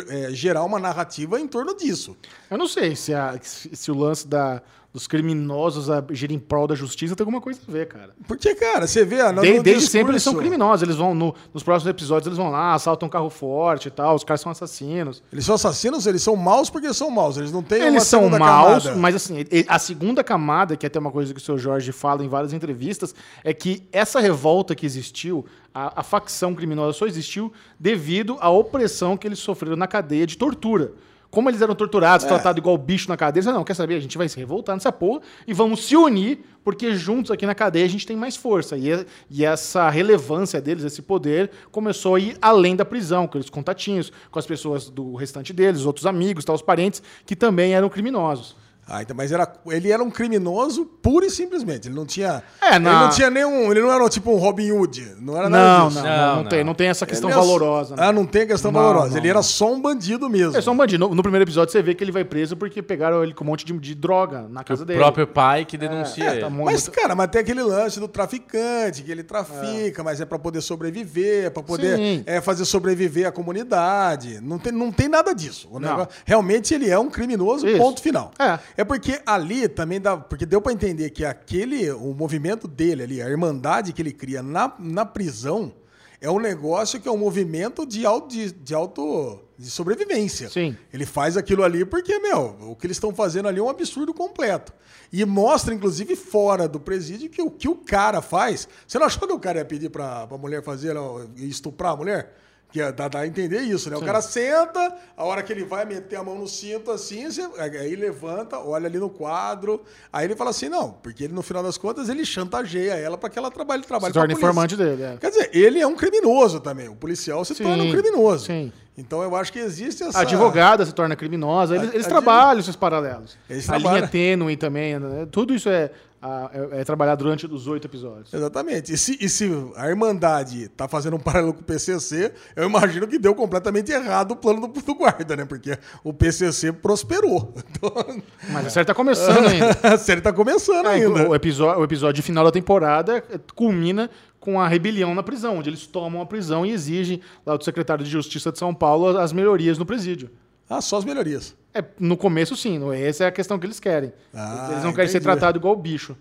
é, 0.09 0.31
gerar 0.33 0.65
uma 0.65 0.81
narrativa 0.81 1.39
em 1.39 1.47
torno 1.47 1.77
disso. 1.77 2.17
Eu 2.51 2.59
não 2.59 2.67
sei 2.67 2.97
se, 2.97 3.15
a, 3.15 3.39
se 3.41 3.91
o 3.91 3.95
lance 3.95 4.27
da, 4.27 4.61
dos 4.93 5.07
criminosos 5.07 5.89
agirem 5.89 6.37
em 6.37 6.41
prol 6.41 6.67
da 6.67 6.75
justiça 6.75 7.17
tem 7.17 7.25
alguma 7.25 7.41
coisa 7.41 7.59
a 7.67 7.73
ver, 7.73 7.89
cara. 7.89 8.11
Porque, 8.29 8.55
cara, 8.55 8.87
você 8.87 9.05
vê... 9.07 9.23
No, 9.33 9.41
desde, 9.41 9.63
desde 9.63 9.87
sempre 9.87 10.13
eles 10.13 10.23
são 10.23 10.35
criminosos. 10.35 10.83
Eles 10.83 10.97
vão, 10.97 11.15
no, 11.15 11.35
nos 11.55 11.63
próximos 11.63 11.89
episódios, 11.89 12.27
eles 12.27 12.37
vão 12.37 12.51
lá, 12.51 12.75
assaltam 12.75 13.07
um 13.07 13.11
carro 13.11 13.31
forte 13.31 13.89
e 13.89 13.91
tal. 13.91 14.15
Os 14.15 14.23
caras 14.23 14.43
são 14.43 14.53
assassinos. 14.53 15.23
Eles 15.33 15.47
são 15.47 15.55
assassinos, 15.55 16.07
eles 16.07 16.23
são 16.23 16.37
maus 16.37 16.69
porque 16.69 16.93
são 16.93 17.11
maus. 17.11 17.39
Eles 17.39 17.51
não 17.51 17.63
têm 17.63 17.83
Eles 17.83 18.03
são 18.03 18.29
maus, 18.29 18.85
camada. 18.85 19.01
mas 19.01 19.15
assim, 19.15 19.37
a 19.67 19.79
segunda 19.79 20.23
camada, 20.23 20.77
que 20.77 20.85
é 20.85 20.89
até 20.89 20.99
uma 20.99 21.11
coisa 21.11 21.33
que 21.33 21.41
o 21.41 21.43
seu 21.43 21.57
Jorge 21.57 21.91
fala 21.91 22.23
em 22.23 22.29
várias 22.29 22.53
entrevistas, 22.53 23.15
é 23.43 23.55
que 23.55 23.89
essa 23.93 24.21
revolta 24.21 24.75
que 24.75 24.85
existiu, 24.85 25.47
a, 25.75 26.01
a 26.01 26.03
facção 26.03 26.55
criminosa 26.55 26.93
só 26.93 27.07
existiu 27.07 27.51
devido 27.81 28.37
à 28.41 28.51
opressão 28.51 29.17
que 29.17 29.27
eles 29.27 29.39
sofreram 29.39 29.77
na 29.77 29.87
cadeia 29.87 30.27
de 30.27 30.37
tortura 30.37 30.93
como 31.33 31.49
eles 31.49 31.63
eram 31.63 31.75
torturados, 31.75 32.27
é. 32.27 32.29
tratados 32.29 32.61
igual 32.61 32.77
bicho 32.77 33.09
na 33.09 33.17
cadeia, 33.17 33.43
eles 33.43 33.53
não, 33.53 33.65
quer 33.65 33.73
saber? 33.73 33.95
A 33.95 34.01
gente 34.01 34.19
vai 34.19 34.29
se 34.29 34.37
revoltar 34.37 34.77
nessa 34.77 34.93
porra 34.93 35.23
e 35.47 35.55
vamos 35.55 35.83
se 35.83 35.97
unir, 35.97 36.41
porque 36.63 36.95
juntos 36.95 37.31
aqui 37.31 37.47
na 37.47 37.55
cadeia 37.55 37.87
a 37.87 37.89
gente 37.89 38.07
tem 38.07 38.15
mais 38.15 38.37
força. 38.37 38.77
E, 38.77 39.07
e 39.31 39.43
essa 39.43 39.89
relevância 39.89 40.61
deles, 40.61 40.85
esse 40.85 41.01
poder, 41.01 41.51
começou 41.71 42.17
a 42.17 42.21
ir 42.21 42.37
além 42.41 42.77
da 42.77 42.85
prisão, 42.85 43.27
com 43.27 43.39
os 43.39 43.49
contatinhos, 43.49 44.13
com 44.31 44.39
as 44.39 44.45
pessoas 44.45 44.91
do 44.91 45.15
restante 45.15 45.55
deles, 45.55 45.81
os 45.81 45.87
outros 45.87 46.05
amigos, 46.05 46.45
tal, 46.45 46.55
os 46.55 46.61
parentes, 46.61 47.03
que 47.25 47.35
também 47.35 47.75
eram 47.75 47.89
criminosos. 47.89 48.55
Ah, 48.93 49.01
então, 49.01 49.17
mas 49.17 49.33
era, 49.33 49.51
ele 49.69 49.91
era 49.91 50.03
um 50.05 50.11
criminoso 50.11 50.85
pura 50.85 51.25
e 51.25 51.31
simplesmente. 51.31 51.89
Ele 51.89 51.95
não 51.95 52.05
tinha. 52.05 52.43
É, 52.61 52.79
não. 52.79 52.91
Ele 52.91 53.01
não 53.01 53.09
tinha 53.09 53.31
nenhum. 53.31 53.71
Ele 53.71 53.81
não 53.81 53.91
era 53.91 54.07
tipo 54.11 54.31
um 54.31 54.37
Robin 54.37 54.71
Hood. 54.71 55.17
Não 55.19 55.35
era 55.35 55.49
nada 55.49 55.79
não, 55.79 55.89
disso. 55.89 56.03
Não, 56.03 56.07
não, 56.07 56.17
não, 56.17 56.43
não, 56.43 56.45
tem. 56.51 56.63
Não 56.63 56.75
tem 56.75 56.89
essa 56.89 57.07
questão 57.07 57.31
valorosa. 57.31 57.97
Né? 57.97 58.03
Ah, 58.07 58.13
não 58.13 58.27
tem 58.27 58.47
questão 58.47 58.71
valorosa. 58.71 59.17
ele 59.17 59.31
era 59.31 59.41
só 59.41 59.73
um 59.73 59.81
bandido 59.81 60.29
mesmo. 60.29 60.59
É 60.59 60.61
só 60.61 60.73
um 60.73 60.77
bandido. 60.77 61.09
No, 61.09 61.15
no, 61.15 61.23
primeiro 61.23 61.43
episódio 61.43 61.73
você 61.73 61.81
vê 61.81 61.95
que 61.95 62.05
ele 62.05 62.13
vai 62.13 62.23
preso 62.23 62.55
porque 62.55 62.83
pegaram 62.83 63.25
ele 63.25 63.33
com 63.33 63.45
um 63.45 63.47
monte 63.47 63.65
de, 63.65 63.73
de 63.73 63.95
droga 63.95 64.47
na 64.51 64.63
casa 64.63 64.83
o 64.83 64.85
dele. 64.85 64.99
O 64.99 65.03
próprio 65.03 65.27
pai 65.27 65.65
que 65.65 65.79
denuncia 65.79 66.25
é, 66.25 66.37
é, 66.37 66.41
tá 66.41 66.51
Mas, 66.51 66.87
cara, 66.89 67.15
mas 67.15 67.31
tem 67.31 67.41
aquele 67.41 67.63
lance 67.63 67.99
do 67.99 68.07
traficante, 68.07 69.03
que 69.03 69.11
ele 69.11 69.23
trafica, 69.23 70.03
é. 70.03 70.05
mas 70.05 70.21
é 70.21 70.27
para 70.27 70.39
poder 70.39 70.61
sobreviver, 70.61 71.51
para 71.51 71.63
poder 71.63 72.23
é, 72.27 72.43
fazer 72.43 72.67
sobreviver 72.67 73.27
a 73.27 73.33
comunidade. 73.33 74.39
Não 74.43 74.59
tem, 74.59 74.71
não 74.71 74.93
tem 74.93 75.09
nada 75.09 75.35
disso. 75.35 75.67
O 75.73 75.81
negócio, 75.81 76.11
realmente 76.27 76.75
ele 76.75 76.91
é 76.91 76.99
um 76.99 77.09
criminoso, 77.09 77.67
Isso. 77.67 77.79
ponto 77.79 78.03
final. 78.03 78.33
É. 78.39 78.82
é 78.83 78.85
porque 78.85 79.21
ali 79.25 79.69
também 79.69 80.01
dá. 80.01 80.17
Porque 80.17 80.45
deu 80.45 80.61
para 80.61 80.73
entender 80.73 81.11
que 81.11 81.25
aquele. 81.25 81.91
O 81.91 82.13
movimento 82.13 82.69
dele 82.69 83.03
ali, 83.03 83.23
a 83.23 83.29
irmandade 83.29 83.93
que 83.93 84.03
ele 84.03 84.13
cria 84.13 84.43
na, 84.43 84.75
na 84.79 85.07
prisão, 85.07 85.73
é 86.21 86.31
um 86.31 86.39
negócio 86.39 87.01
que 87.01 87.09
é 87.09 87.11
um 87.11 87.17
movimento 87.17 87.87
de 87.87 88.05
auto. 88.05 88.29
De, 88.29 88.53
de 88.53 88.75
auto 88.75 89.41
de 89.59 89.71
sobrevivência. 89.71 90.51
Sim. 90.51 90.77
Ele 90.93 91.07
faz 91.07 91.37
aquilo 91.37 91.63
ali 91.63 91.85
porque, 91.85 92.19
meu, 92.19 92.57
o 92.63 92.75
que 92.75 92.87
eles 92.87 92.97
estão 92.97 93.15
fazendo 93.15 93.47
ali 93.47 93.61
é 93.61 93.63
um 93.63 93.69
absurdo 93.69 94.13
completo. 94.13 94.73
E 95.13 95.25
mostra, 95.25 95.73
inclusive, 95.73 96.17
fora 96.17 96.67
do 96.67 96.81
presídio, 96.81 97.31
que 97.31 97.41
o 97.41 97.51
que 97.51 97.69
o 97.69 97.77
cara 97.77 98.21
faz. 98.21 98.69
Você 98.87 98.99
não 98.99 99.07
achou 99.07 99.27
que 99.29 99.33
o 99.33 99.39
cara 99.39 99.59
ia 99.61 99.65
pedir 99.65 99.89
pra, 99.89 100.27
pra 100.27 100.37
mulher 100.37 100.65
fazer, 100.65 100.97
estuprar 101.37 101.93
a 101.93 101.97
mulher? 101.97 102.37
Que 102.73 102.91
dá, 102.91 103.07
dá 103.07 103.19
a 103.21 103.27
entender 103.27 103.61
isso, 103.61 103.91
né? 103.91 103.97
Sim. 103.97 104.03
O 104.03 104.07
cara 104.07 104.23
senta, 104.23 104.97
a 105.15 105.25
hora 105.25 105.43
que 105.43 105.53
ele 105.53 105.63
vai 105.63 105.85
meter 105.85 106.17
a 106.17 106.25
mão 106.25 106.39
no 106.39 106.49
cinto 106.49 106.91
assim, 106.91 107.31
você, 107.31 107.47
aí 107.59 107.95
levanta, 107.95 108.59
olha 108.59 108.87
ali 108.87 108.99
no 108.99 109.11
quadro, 109.11 109.83
aí 110.11 110.25
ele 110.25 110.35
fala 110.35 110.51
assim, 110.51 110.71
não, 110.71 110.91
porque 110.91 111.25
ele 111.25 111.35
no 111.35 111.43
final 111.43 111.63
das 111.63 111.77
contas 111.77 112.09
ele 112.09 112.25
chantageia 112.25 112.95
ela 112.95 113.19
para 113.19 113.29
que 113.29 113.39
ela 113.39 113.51
trabalhe, 113.51 113.83
trabalhe 113.83 114.13
se 114.13 114.19
torna 114.19 114.33
informante 114.33 114.75
dele. 114.75 115.03
É. 115.03 115.17
Quer 115.19 115.29
dizer, 115.29 115.51
ele 115.53 115.81
é 115.81 115.87
um 115.87 115.95
criminoso 115.95 116.61
também. 116.61 116.89
O 116.89 116.97
policial 116.97 117.45
se 117.45 117.55
sim, 117.55 117.63
torna 117.63 117.85
um 117.85 117.91
criminoso. 117.93 118.47
Sim. 118.47 118.73
Então 118.97 119.23
eu 119.23 119.37
acho 119.37 119.53
que 119.53 119.59
existe 119.59 120.03
essa. 120.03 120.19
A 120.19 120.23
advogada 120.23 120.85
se 120.85 120.93
torna 120.93 121.15
criminosa. 121.15 121.77
Eles, 121.77 121.95
eles 121.95 122.07
trabalham 122.07 122.61
esses 122.61 122.77
paralelos. 122.77 123.37
Eles 123.49 123.69
a 123.69 123.73
trabalham. 123.73 123.99
linha 123.99 124.09
tênue 124.09 124.57
também. 124.57 124.99
Né? 124.99 125.27
Tudo 125.31 125.55
isso 125.55 125.69
é 125.69 125.91
a, 126.23 126.51
é, 126.55 126.81
é 126.81 126.85
trabalhar 126.85 127.17
durante 127.17 127.47
os 127.47 127.67
oito 127.67 127.87
episódios. 127.87 128.33
Exatamente. 128.33 128.93
E 128.93 128.97
se, 128.97 129.19
e 129.21 129.29
se 129.29 129.51
a 129.75 129.89
Irmandade 129.89 130.69
tá 130.69 130.87
fazendo 130.87 131.17
um 131.17 131.19
paralelo 131.19 131.53
com 131.53 131.61
o 131.61 131.65
PCC, 131.65 132.33
eu 132.55 132.69
imagino 132.69 133.09
que 133.09 133.19
deu 133.19 133.35
completamente 133.35 133.91
errado 133.91 134.33
o 134.33 134.37
plano 134.37 134.69
do, 134.69 134.81
do 134.81 134.95
guarda, 134.95 135.35
né? 135.37 135.45
Porque 135.45 135.77
o 136.05 136.13
PCC 136.13 136.73
prosperou. 136.73 137.53
Então... 137.73 138.23
Mas 138.51 138.67
a 138.67 138.71
série 138.71 138.87
tá 138.87 138.95
começando 138.95 139.47
ainda. 139.47 139.71
a 139.83 139.99
série 139.99 140.21
tá 140.21 140.33
começando 140.33 140.87
é, 140.87 140.91
ainda. 140.91 141.29
O 141.29 141.35
episódio, 141.35 141.81
o 141.81 141.85
episódio 141.85 142.23
final 142.23 142.45
da 142.45 142.53
temporada 142.53 143.25
culmina 143.55 144.11
com 144.39 144.61
a 144.61 144.69
rebelião 144.69 145.15
na 145.15 145.23
prisão, 145.23 145.59
onde 145.59 145.71
eles 145.71 145.87
tomam 145.87 146.21
a 146.21 146.27
prisão 146.27 146.67
e 146.67 146.71
exigem 146.71 147.21
lá 147.47 147.57
do 147.57 147.65
secretário 147.65 148.05
de 148.05 148.11
Justiça 148.11 148.53
de 148.53 148.59
São 148.59 148.75
Paulo 148.75 149.19
as 149.19 149.33
melhorias 149.33 149.79
no 149.79 149.87
presídio. 149.87 150.31
Ah, 150.69 150.81
só 150.81 150.99
as 150.99 151.05
melhorias. 151.05 151.57
É, 151.75 151.85
no 151.99 152.17
começo, 152.17 152.57
sim. 152.57 152.81
Essa 152.95 153.25
é 153.25 153.27
a 153.27 153.33
questão 153.33 153.59
que 153.59 153.67
eles 153.67 153.81
querem. 153.81 154.13
Ah, 154.33 154.69
eles 154.73 154.85
não 154.85 154.93
querem 154.93 155.11
ser 155.11 155.21
tratados 155.21 155.59
igual 155.59 155.75
bicho. 155.75 156.17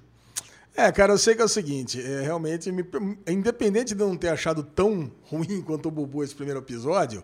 É, 0.75 0.89
cara, 0.91 1.13
eu 1.13 1.17
sei 1.17 1.35
que 1.35 1.41
é 1.41 1.45
o 1.45 1.49
seguinte, 1.49 2.01
é, 2.01 2.21
realmente, 2.21 2.71
me, 2.71 2.85
independente 3.27 3.93
de 3.93 4.01
eu 4.01 4.07
não 4.07 4.15
ter 4.15 4.29
achado 4.29 4.63
tão 4.63 5.11
ruim 5.23 5.61
quanto 5.61 5.89
o 5.89 5.91
Bubu 5.91 6.23
esse 6.23 6.33
primeiro 6.33 6.61
episódio, 6.61 7.21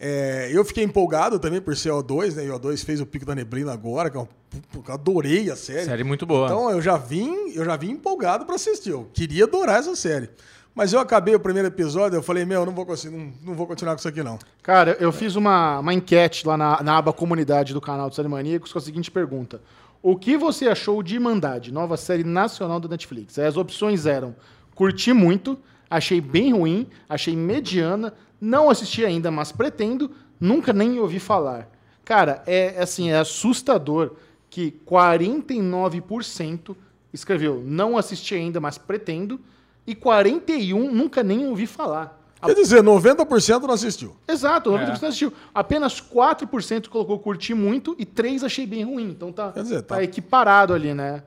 é, 0.00 0.50
eu 0.50 0.64
fiquei 0.64 0.82
empolgado 0.82 1.38
também 1.38 1.60
por 1.60 1.76
ser 1.76 1.90
O2, 1.90 2.34
né? 2.34 2.46
E 2.46 2.50
o 2.50 2.58
O2 2.58 2.84
fez 2.84 3.00
o 3.00 3.06
Pico 3.06 3.24
da 3.24 3.34
Neblina 3.34 3.72
agora, 3.72 4.10
que 4.10 4.16
eu, 4.16 4.28
eu 4.74 4.94
adorei 4.94 5.50
a 5.50 5.56
série. 5.56 5.84
Série 5.84 6.04
muito 6.04 6.26
boa. 6.26 6.46
Então 6.46 6.70
eu 6.70 6.80
já 6.80 6.96
vim, 6.96 7.50
eu 7.54 7.64
já 7.64 7.76
vim 7.76 7.90
empolgado 7.90 8.46
para 8.46 8.56
assistir. 8.56 8.90
Eu 8.90 9.08
queria 9.12 9.44
adorar 9.44 9.80
essa 9.80 9.96
série. 9.96 10.30
Mas 10.76 10.92
eu 10.92 11.00
acabei 11.00 11.34
o 11.34 11.40
primeiro 11.40 11.68
episódio, 11.68 12.18
eu 12.18 12.22
falei, 12.22 12.44
meu, 12.44 12.66
não 12.66 12.74
vou, 12.74 12.84
não, 12.86 13.32
não 13.42 13.54
vou 13.54 13.66
continuar 13.66 13.94
com 13.94 13.98
isso 13.98 14.08
aqui, 14.08 14.22
não. 14.22 14.38
Cara, 14.62 14.94
eu 15.00 15.10
fiz 15.10 15.34
uma, 15.34 15.78
uma 15.78 15.94
enquete 15.94 16.46
lá 16.46 16.54
na, 16.54 16.82
na 16.82 16.98
aba 16.98 17.14
comunidade 17.14 17.72
do 17.72 17.80
canal 17.80 18.10
do 18.10 18.14
Série 18.14 18.28
Maníacos 18.28 18.74
com 18.74 18.78
a 18.78 18.82
seguinte 18.82 19.10
pergunta. 19.10 19.62
O 20.02 20.16
que 20.16 20.36
você 20.36 20.68
achou 20.68 21.02
de 21.02 21.14
Irmandade, 21.14 21.72
nova 21.72 21.96
série 21.96 22.24
nacional 22.24 22.78
da 22.78 22.88
Netflix? 22.88 23.38
As 23.38 23.56
opções 23.56 24.04
eram 24.04 24.36
curti 24.74 25.14
muito, 25.14 25.58
achei 25.88 26.20
bem 26.20 26.52
ruim, 26.52 26.86
achei 27.08 27.34
mediana, 27.34 28.12
não 28.38 28.68
assisti 28.68 29.02
ainda, 29.02 29.30
mas 29.30 29.50
pretendo, 29.50 30.10
nunca 30.38 30.74
nem 30.74 31.00
ouvi 31.00 31.18
falar. 31.18 31.70
Cara, 32.04 32.42
é 32.46 32.82
assim, 32.82 33.08
é 33.08 33.18
assustador 33.18 34.12
que 34.50 34.78
49% 34.86 36.76
escreveu 37.14 37.62
não 37.64 37.96
assisti 37.96 38.34
ainda, 38.34 38.60
mas 38.60 38.76
pretendo, 38.76 39.40
e 39.86 39.94
41 39.94 40.92
nunca 40.92 41.22
nem 41.22 41.46
ouvi 41.46 41.66
falar. 41.66 42.20
Quer 42.44 42.54
dizer, 42.54 42.82
90% 42.82 43.62
não 43.62 43.74
assistiu. 43.74 44.14
Exato, 44.28 44.70
90% 44.70 45.02
é. 45.02 45.06
assistiu. 45.06 45.32
Apenas 45.54 46.00
4% 46.00 46.88
colocou 46.88 47.18
curti 47.18 47.54
muito 47.54 47.96
e 47.98 48.04
3% 48.04 48.44
achei 48.44 48.66
bem 48.66 48.84
ruim. 48.84 49.08
Então 49.08 49.32
tá, 49.32 49.52
Quer 49.52 49.62
dizer, 49.62 49.82
tá... 49.82 49.96
tá 49.96 50.02
equiparado 50.02 50.74
ali, 50.74 50.92
né? 50.92 51.22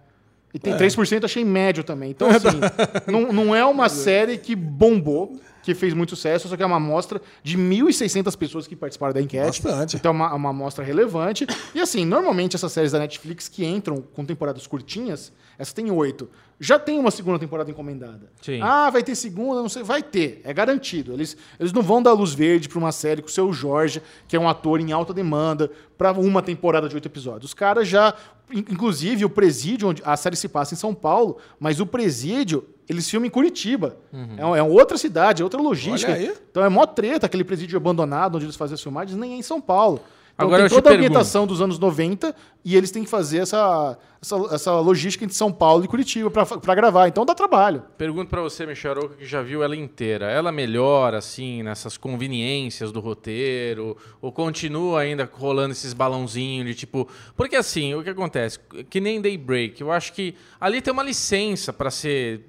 E 0.53 0.59
tem 0.59 0.73
é. 0.73 0.77
3% 0.77 1.25
achei 1.25 1.43
médio 1.43 1.83
também. 1.83 2.11
Então, 2.11 2.27
assim, 2.29 2.59
não, 3.11 3.31
não 3.31 3.55
é 3.55 3.63
uma 3.65 3.87
série 3.89 4.37
que 4.37 4.55
bombou 4.55 5.39
que 5.73 5.79
fez 5.79 5.93
muito 5.93 6.11
sucesso, 6.11 6.47
só 6.47 6.57
que 6.57 6.63
é 6.63 6.65
uma 6.65 6.77
amostra 6.77 7.21
de 7.43 7.57
1.600 7.57 8.35
pessoas 8.37 8.67
que 8.67 8.75
participaram 8.75 9.13
da 9.13 9.21
enquete. 9.21 9.61
Bastante. 9.61 9.95
Então 9.95 10.11
é 10.11 10.15
uma, 10.15 10.33
uma 10.33 10.49
amostra 10.49 10.83
relevante. 10.83 11.45
E 11.73 11.79
assim, 11.79 12.05
normalmente 12.05 12.55
essas 12.55 12.71
séries 12.71 12.91
da 12.91 12.99
Netflix 12.99 13.47
que 13.47 13.65
entram 13.65 14.01
com 14.13 14.25
temporadas 14.25 14.65
curtinhas, 14.65 15.31
essa 15.57 15.73
tem 15.73 15.91
oito. 15.91 16.29
Já 16.59 16.77
tem 16.77 16.99
uma 16.99 17.11
segunda 17.11 17.39
temporada 17.39 17.71
encomendada. 17.71 18.31
Sim. 18.41 18.59
Ah, 18.61 18.89
vai 18.89 19.01
ter 19.01 19.15
segunda, 19.15 19.61
não 19.61 19.69
sei. 19.69 19.81
Vai 19.81 20.03
ter, 20.03 20.41
é 20.43 20.53
garantido. 20.53 21.13
Eles, 21.13 21.37
eles 21.59 21.71
não 21.71 21.81
vão 21.81 22.01
dar 22.01 22.11
luz 22.11 22.33
verde 22.33 22.67
para 22.67 22.77
uma 22.77 22.91
série 22.91 23.21
com 23.21 23.29
o 23.29 23.31
seu 23.31 23.53
Jorge, 23.53 24.01
que 24.27 24.35
é 24.35 24.39
um 24.39 24.49
ator 24.49 24.81
em 24.81 24.91
alta 24.91 25.13
demanda, 25.13 25.71
para 25.97 26.11
uma 26.11 26.41
temporada 26.41 26.89
de 26.89 26.95
oito 26.95 27.07
episódios. 27.07 27.51
Os 27.51 27.53
caras 27.53 27.87
já. 27.87 28.13
Inclusive, 28.51 29.23
o 29.23 29.29
presídio, 29.29 29.87
onde 29.87 30.01
a 30.03 30.17
série 30.17 30.35
se 30.35 30.49
passa 30.49 30.73
em 30.73 30.77
São 30.77 30.93
Paulo, 30.93 31.37
mas 31.59 31.79
o 31.79 31.85
presídio 31.85 32.65
eles 32.89 33.07
filmam 33.07 33.27
em 33.27 33.29
Curitiba. 33.29 33.97
Uhum. 34.11 34.55
É, 34.55 34.59
é, 34.59 34.63
outra 34.63 34.97
cidade, 34.97 35.43
é 35.43 35.45
outra 35.45 35.61
logística. 35.61 36.19
Então 36.49 36.65
é 36.65 36.69
mó 36.69 36.87
treta 36.87 37.27
aquele 37.27 37.43
presídio 37.43 37.77
abandonado 37.77 38.35
onde 38.35 38.45
eles 38.45 38.55
fazem 38.55 38.73
as 38.73 38.81
filmagens, 38.81 39.15
nem 39.15 39.33
é 39.33 39.35
em 39.35 39.43
São 39.43 39.61
Paulo. 39.61 40.01
Então 40.33 40.47
Agora 40.47 40.69
tem 40.69 40.77
toda 40.77 40.89
a 40.89 40.93
ambientação 40.93 41.45
dos 41.45 41.61
anos 41.61 41.77
90 41.77 42.33
e 42.63 42.75
eles 42.77 42.91
têm 42.91 43.03
que 43.03 43.09
fazer 43.09 43.39
essa, 43.39 43.97
essa, 44.21 44.35
essa 44.55 44.79
logística 44.79 45.25
entre 45.25 45.35
São 45.35 45.51
Paulo 45.51 45.83
e 45.83 45.87
Curitiba 45.87 46.31
para 46.31 46.75
gravar. 46.75 47.09
Então 47.09 47.25
dá 47.25 47.35
trabalho. 47.35 47.83
Pergunto 47.97 48.29
para 48.29 48.41
você, 48.41 48.65
Micharoca, 48.65 49.15
que 49.15 49.25
já 49.25 49.41
viu 49.41 49.61
ela 49.61 49.75
inteira. 49.75 50.31
Ela 50.31 50.49
melhora, 50.49 51.17
assim, 51.17 51.61
nessas 51.61 51.97
conveniências 51.97 52.89
do 52.89 53.01
roteiro? 53.01 53.97
Ou 54.21 54.31
continua 54.31 55.01
ainda 55.01 55.29
rolando 55.29 55.73
esses 55.73 55.93
balãozinhos 55.93 56.67
de 56.67 56.73
tipo... 56.73 57.09
Porque 57.35 57.57
assim, 57.57 57.93
o 57.93 58.01
que 58.01 58.09
acontece? 58.09 58.59
Que 58.89 59.01
nem 59.01 59.19
Daybreak. 59.21 59.81
Eu 59.81 59.91
acho 59.91 60.13
que 60.13 60.35
ali 60.59 60.81
tem 60.81 60.93
uma 60.93 61.03
licença 61.03 61.73
para 61.73 61.91
ser 61.91 62.48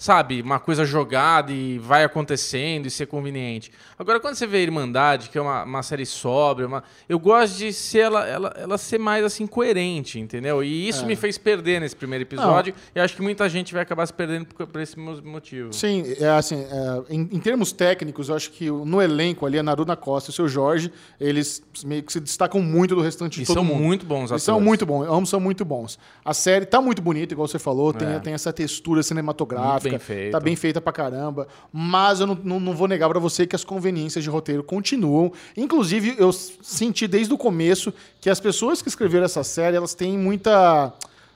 sabe, 0.00 0.40
uma 0.40 0.58
coisa 0.58 0.82
jogada 0.82 1.52
e 1.52 1.78
vai 1.78 2.02
acontecendo 2.02 2.86
e 2.86 2.90
ser 2.90 3.04
conveniente. 3.04 3.70
Agora, 3.98 4.18
quando 4.18 4.34
você 4.34 4.46
vê 4.46 4.62
Irmandade, 4.62 5.28
que 5.28 5.36
é 5.36 5.40
uma, 5.42 5.62
uma 5.62 5.82
série 5.82 6.06
sóbria, 6.06 6.66
uma, 6.66 6.82
eu 7.06 7.18
gosto 7.18 7.58
de 7.58 7.70
ser 7.70 7.98
ela, 7.98 8.26
ela, 8.26 8.54
ela 8.56 8.78
ser 8.78 8.96
mais 8.96 9.22
assim 9.22 9.46
coerente, 9.46 10.18
entendeu? 10.18 10.64
E 10.64 10.88
isso 10.88 11.04
é. 11.04 11.06
me 11.06 11.14
fez 11.14 11.36
perder 11.36 11.82
nesse 11.82 11.94
primeiro 11.94 12.24
episódio. 12.24 12.72
Não. 12.74 12.80
E 12.94 13.04
acho 13.04 13.14
que 13.14 13.20
muita 13.20 13.46
gente 13.46 13.74
vai 13.74 13.82
acabar 13.82 14.06
se 14.06 14.14
perdendo 14.14 14.46
por, 14.46 14.66
por 14.66 14.80
esse 14.80 14.98
motivo. 14.98 15.70
Sim, 15.74 16.02
é 16.18 16.30
assim, 16.30 16.64
é, 16.64 17.14
em, 17.14 17.28
em, 17.32 17.38
termos 17.38 17.70
técnicos, 17.70 18.30
eu 18.30 18.36
acho 18.36 18.52
que 18.52 18.70
no 18.70 19.02
elenco 19.02 19.44
ali, 19.44 19.58
a 19.58 19.62
Naruna 19.62 19.96
Costa 19.96 20.30
e 20.30 20.32
o 20.32 20.34
seu 20.34 20.48
Jorge, 20.48 20.90
eles 21.20 21.62
meio 21.84 22.02
que 22.02 22.10
se 22.10 22.20
destacam 22.20 22.62
muito 22.62 22.94
do 22.94 23.02
restante 23.02 23.36
de 23.36 23.42
e 23.42 23.46
todo 23.46 23.56
são 23.56 23.64
mundo. 23.64 23.82
muito 23.82 24.06
bons 24.06 24.30
Eles 24.30 24.42
são 24.42 24.58
muito 24.58 24.86
bons, 24.86 25.06
ambos 25.06 25.28
são 25.28 25.40
muito 25.40 25.62
bons. 25.62 25.98
A 26.24 26.32
série 26.32 26.64
tá 26.64 26.80
muito 26.80 27.02
bonita, 27.02 27.34
igual 27.34 27.46
você 27.46 27.58
falou, 27.58 27.92
tem, 27.92 28.08
é. 28.08 28.18
tem 28.18 28.32
essa 28.32 28.50
textura 28.50 29.02
cinematográfica 29.02 29.89
bem 29.90 29.98
feita. 29.98 30.30
Tá 30.32 30.40
bem 30.40 30.56
feita 30.56 30.80
pra 30.80 30.92
caramba. 30.92 31.48
Mas 31.72 32.20
eu 32.20 32.26
não, 32.26 32.38
não, 32.42 32.60
não 32.60 32.74
vou 32.74 32.88
negar 32.88 33.08
para 33.08 33.18
você 33.18 33.46
que 33.46 33.56
as 33.56 33.64
conveniências 33.64 34.24
de 34.24 34.30
roteiro 34.30 34.62
continuam. 34.62 35.32
Inclusive, 35.56 36.14
eu 36.18 36.32
senti 36.32 37.06
desde 37.06 37.32
o 37.32 37.38
começo 37.38 37.92
que 38.20 38.30
as 38.30 38.40
pessoas 38.40 38.82
que 38.82 38.88
escreveram 38.88 39.24
essa 39.24 39.42
série, 39.42 39.76
elas 39.76 39.94
têm 39.94 40.16
muita 40.16 40.92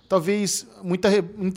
talvez 0.09 0.67
muita 0.83 1.09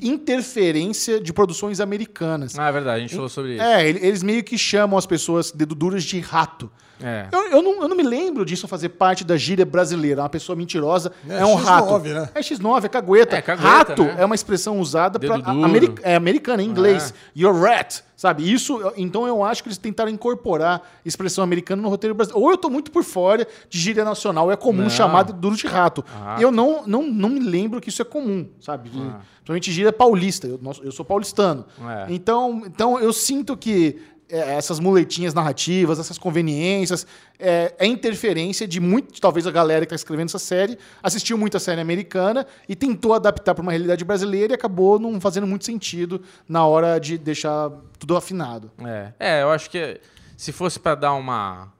interferência 0.01 1.19
de 1.19 1.33
produções 1.33 1.79
americanas. 1.79 2.57
Ah, 2.57 2.69
é 2.69 2.71
verdade, 2.71 2.97
a 2.97 3.01
gente 3.01 3.15
falou 3.15 3.29
sobre 3.29 3.55
isso. 3.55 3.63
É, 3.63 3.87
eles 3.87 4.23
meio 4.23 4.43
que 4.43 4.57
chamam 4.57 4.97
as 4.97 5.05
pessoas 5.05 5.51
dedo 5.51 5.75
duras 5.75 6.03
de 6.03 6.19
rato. 6.19 6.71
É. 7.01 7.27
Eu, 7.31 7.51
eu, 7.51 7.61
não, 7.61 7.81
eu 7.83 7.87
não 7.87 7.95
me 7.95 8.03
lembro 8.03 8.43
disso 8.43 8.67
fazer 8.67 8.89
parte 8.89 9.23
da 9.23 9.37
gíria 9.37 9.65
brasileira. 9.65 10.21
Uma 10.21 10.29
pessoa 10.29 10.55
mentirosa 10.55 11.11
é, 11.29 11.39
é 11.39 11.45
um 11.45 11.57
X9, 11.57 11.63
rato. 11.63 11.99
Né? 11.99 12.29
É 12.33 12.39
X9, 12.39 12.83
é 12.83 12.89
cagueta. 12.89 13.35
É, 13.35 13.41
cagueta 13.41 13.67
rato 13.67 14.03
né? 14.03 14.15
é 14.17 14.25
uma 14.25 14.35
expressão 14.35 14.79
usada 14.79 15.19
para 15.19 15.35
americ, 15.35 16.01
é 16.03 16.15
americana, 16.15 16.63
em 16.63 16.65
inglês. 16.65 17.13
É. 17.15 17.39
You're 17.39 17.59
rat. 17.59 18.01
Sabe? 18.17 18.51
Isso, 18.51 18.81
então 18.97 19.27
eu 19.27 19.43
acho 19.43 19.61
que 19.61 19.69
eles 19.69 19.77
tentaram 19.77 20.09
incorporar 20.09 20.81
expressão 21.05 21.43
americana 21.43 21.83
no 21.83 21.87
roteiro 21.87 22.15
brasileiro. 22.15 22.43
Ou 22.43 22.49
eu 22.49 22.55
estou 22.55 22.71
muito 22.71 22.89
por 22.89 23.03
fora 23.03 23.47
de 23.69 23.79
gíria 23.79 24.03
nacional, 24.03 24.51
é 24.51 24.55
comum 24.55 24.81
não. 24.81 24.89
chamar 24.89 25.21
de 25.21 25.33
duro 25.33 25.55
de 25.55 25.67
rato. 25.67 26.03
Ah. 26.19 26.35
Eu 26.41 26.51
não, 26.51 26.87
não, 26.87 27.03
não 27.03 27.29
me 27.29 27.39
lembro 27.39 27.79
que 27.79 27.89
isso 27.89 28.01
é 28.01 28.05
comum, 28.05 28.49
sabe? 28.59 28.89
Ah. 28.95 29.19
Principalmente 29.35 29.71
gíria 29.71 29.93
paulista. 29.93 30.47
Eu, 30.47 30.59
eu 30.83 30.91
sou 30.91 31.05
paulistano. 31.05 31.63
É. 31.79 32.07
Então, 32.09 32.63
então 32.65 32.99
eu 32.99 33.13
sinto 33.13 33.55
que 33.55 34.01
é, 34.29 34.55
essas 34.55 34.79
muletinhas 34.79 35.33
narrativas, 35.33 35.99
essas 35.99 36.17
conveniências, 36.17 37.07
é, 37.39 37.73
é, 37.77 37.85
interferência 37.85 38.67
de 38.67 38.79
muito, 38.79 39.19
talvez 39.21 39.47
a 39.47 39.51
galera 39.51 39.85
que 39.85 39.93
está 39.93 39.95
escrevendo 39.95 40.27
essa 40.27 40.39
série 40.39 40.77
assistiu 41.01 41.37
muita 41.37 41.59
série 41.59 41.79
americana 41.79 42.45
e 42.67 42.75
tentou 42.75 43.13
adaptar 43.13 43.55
para 43.55 43.61
uma 43.61 43.71
realidade 43.71 44.03
brasileira 44.03 44.53
e 44.53 44.55
acabou 44.55 44.99
não 44.99 45.19
fazendo 45.21 45.47
muito 45.47 45.65
sentido 45.65 46.21
na 46.47 46.65
hora 46.65 46.99
de 46.99 47.17
deixar 47.17 47.71
tudo 47.97 48.17
afinado. 48.17 48.71
É, 48.83 49.13
é 49.19 49.43
eu 49.43 49.49
acho 49.49 49.69
que 49.69 49.99
se 50.35 50.51
fosse 50.51 50.79
para 50.79 50.95
dar 50.95 51.13
uma 51.13 51.71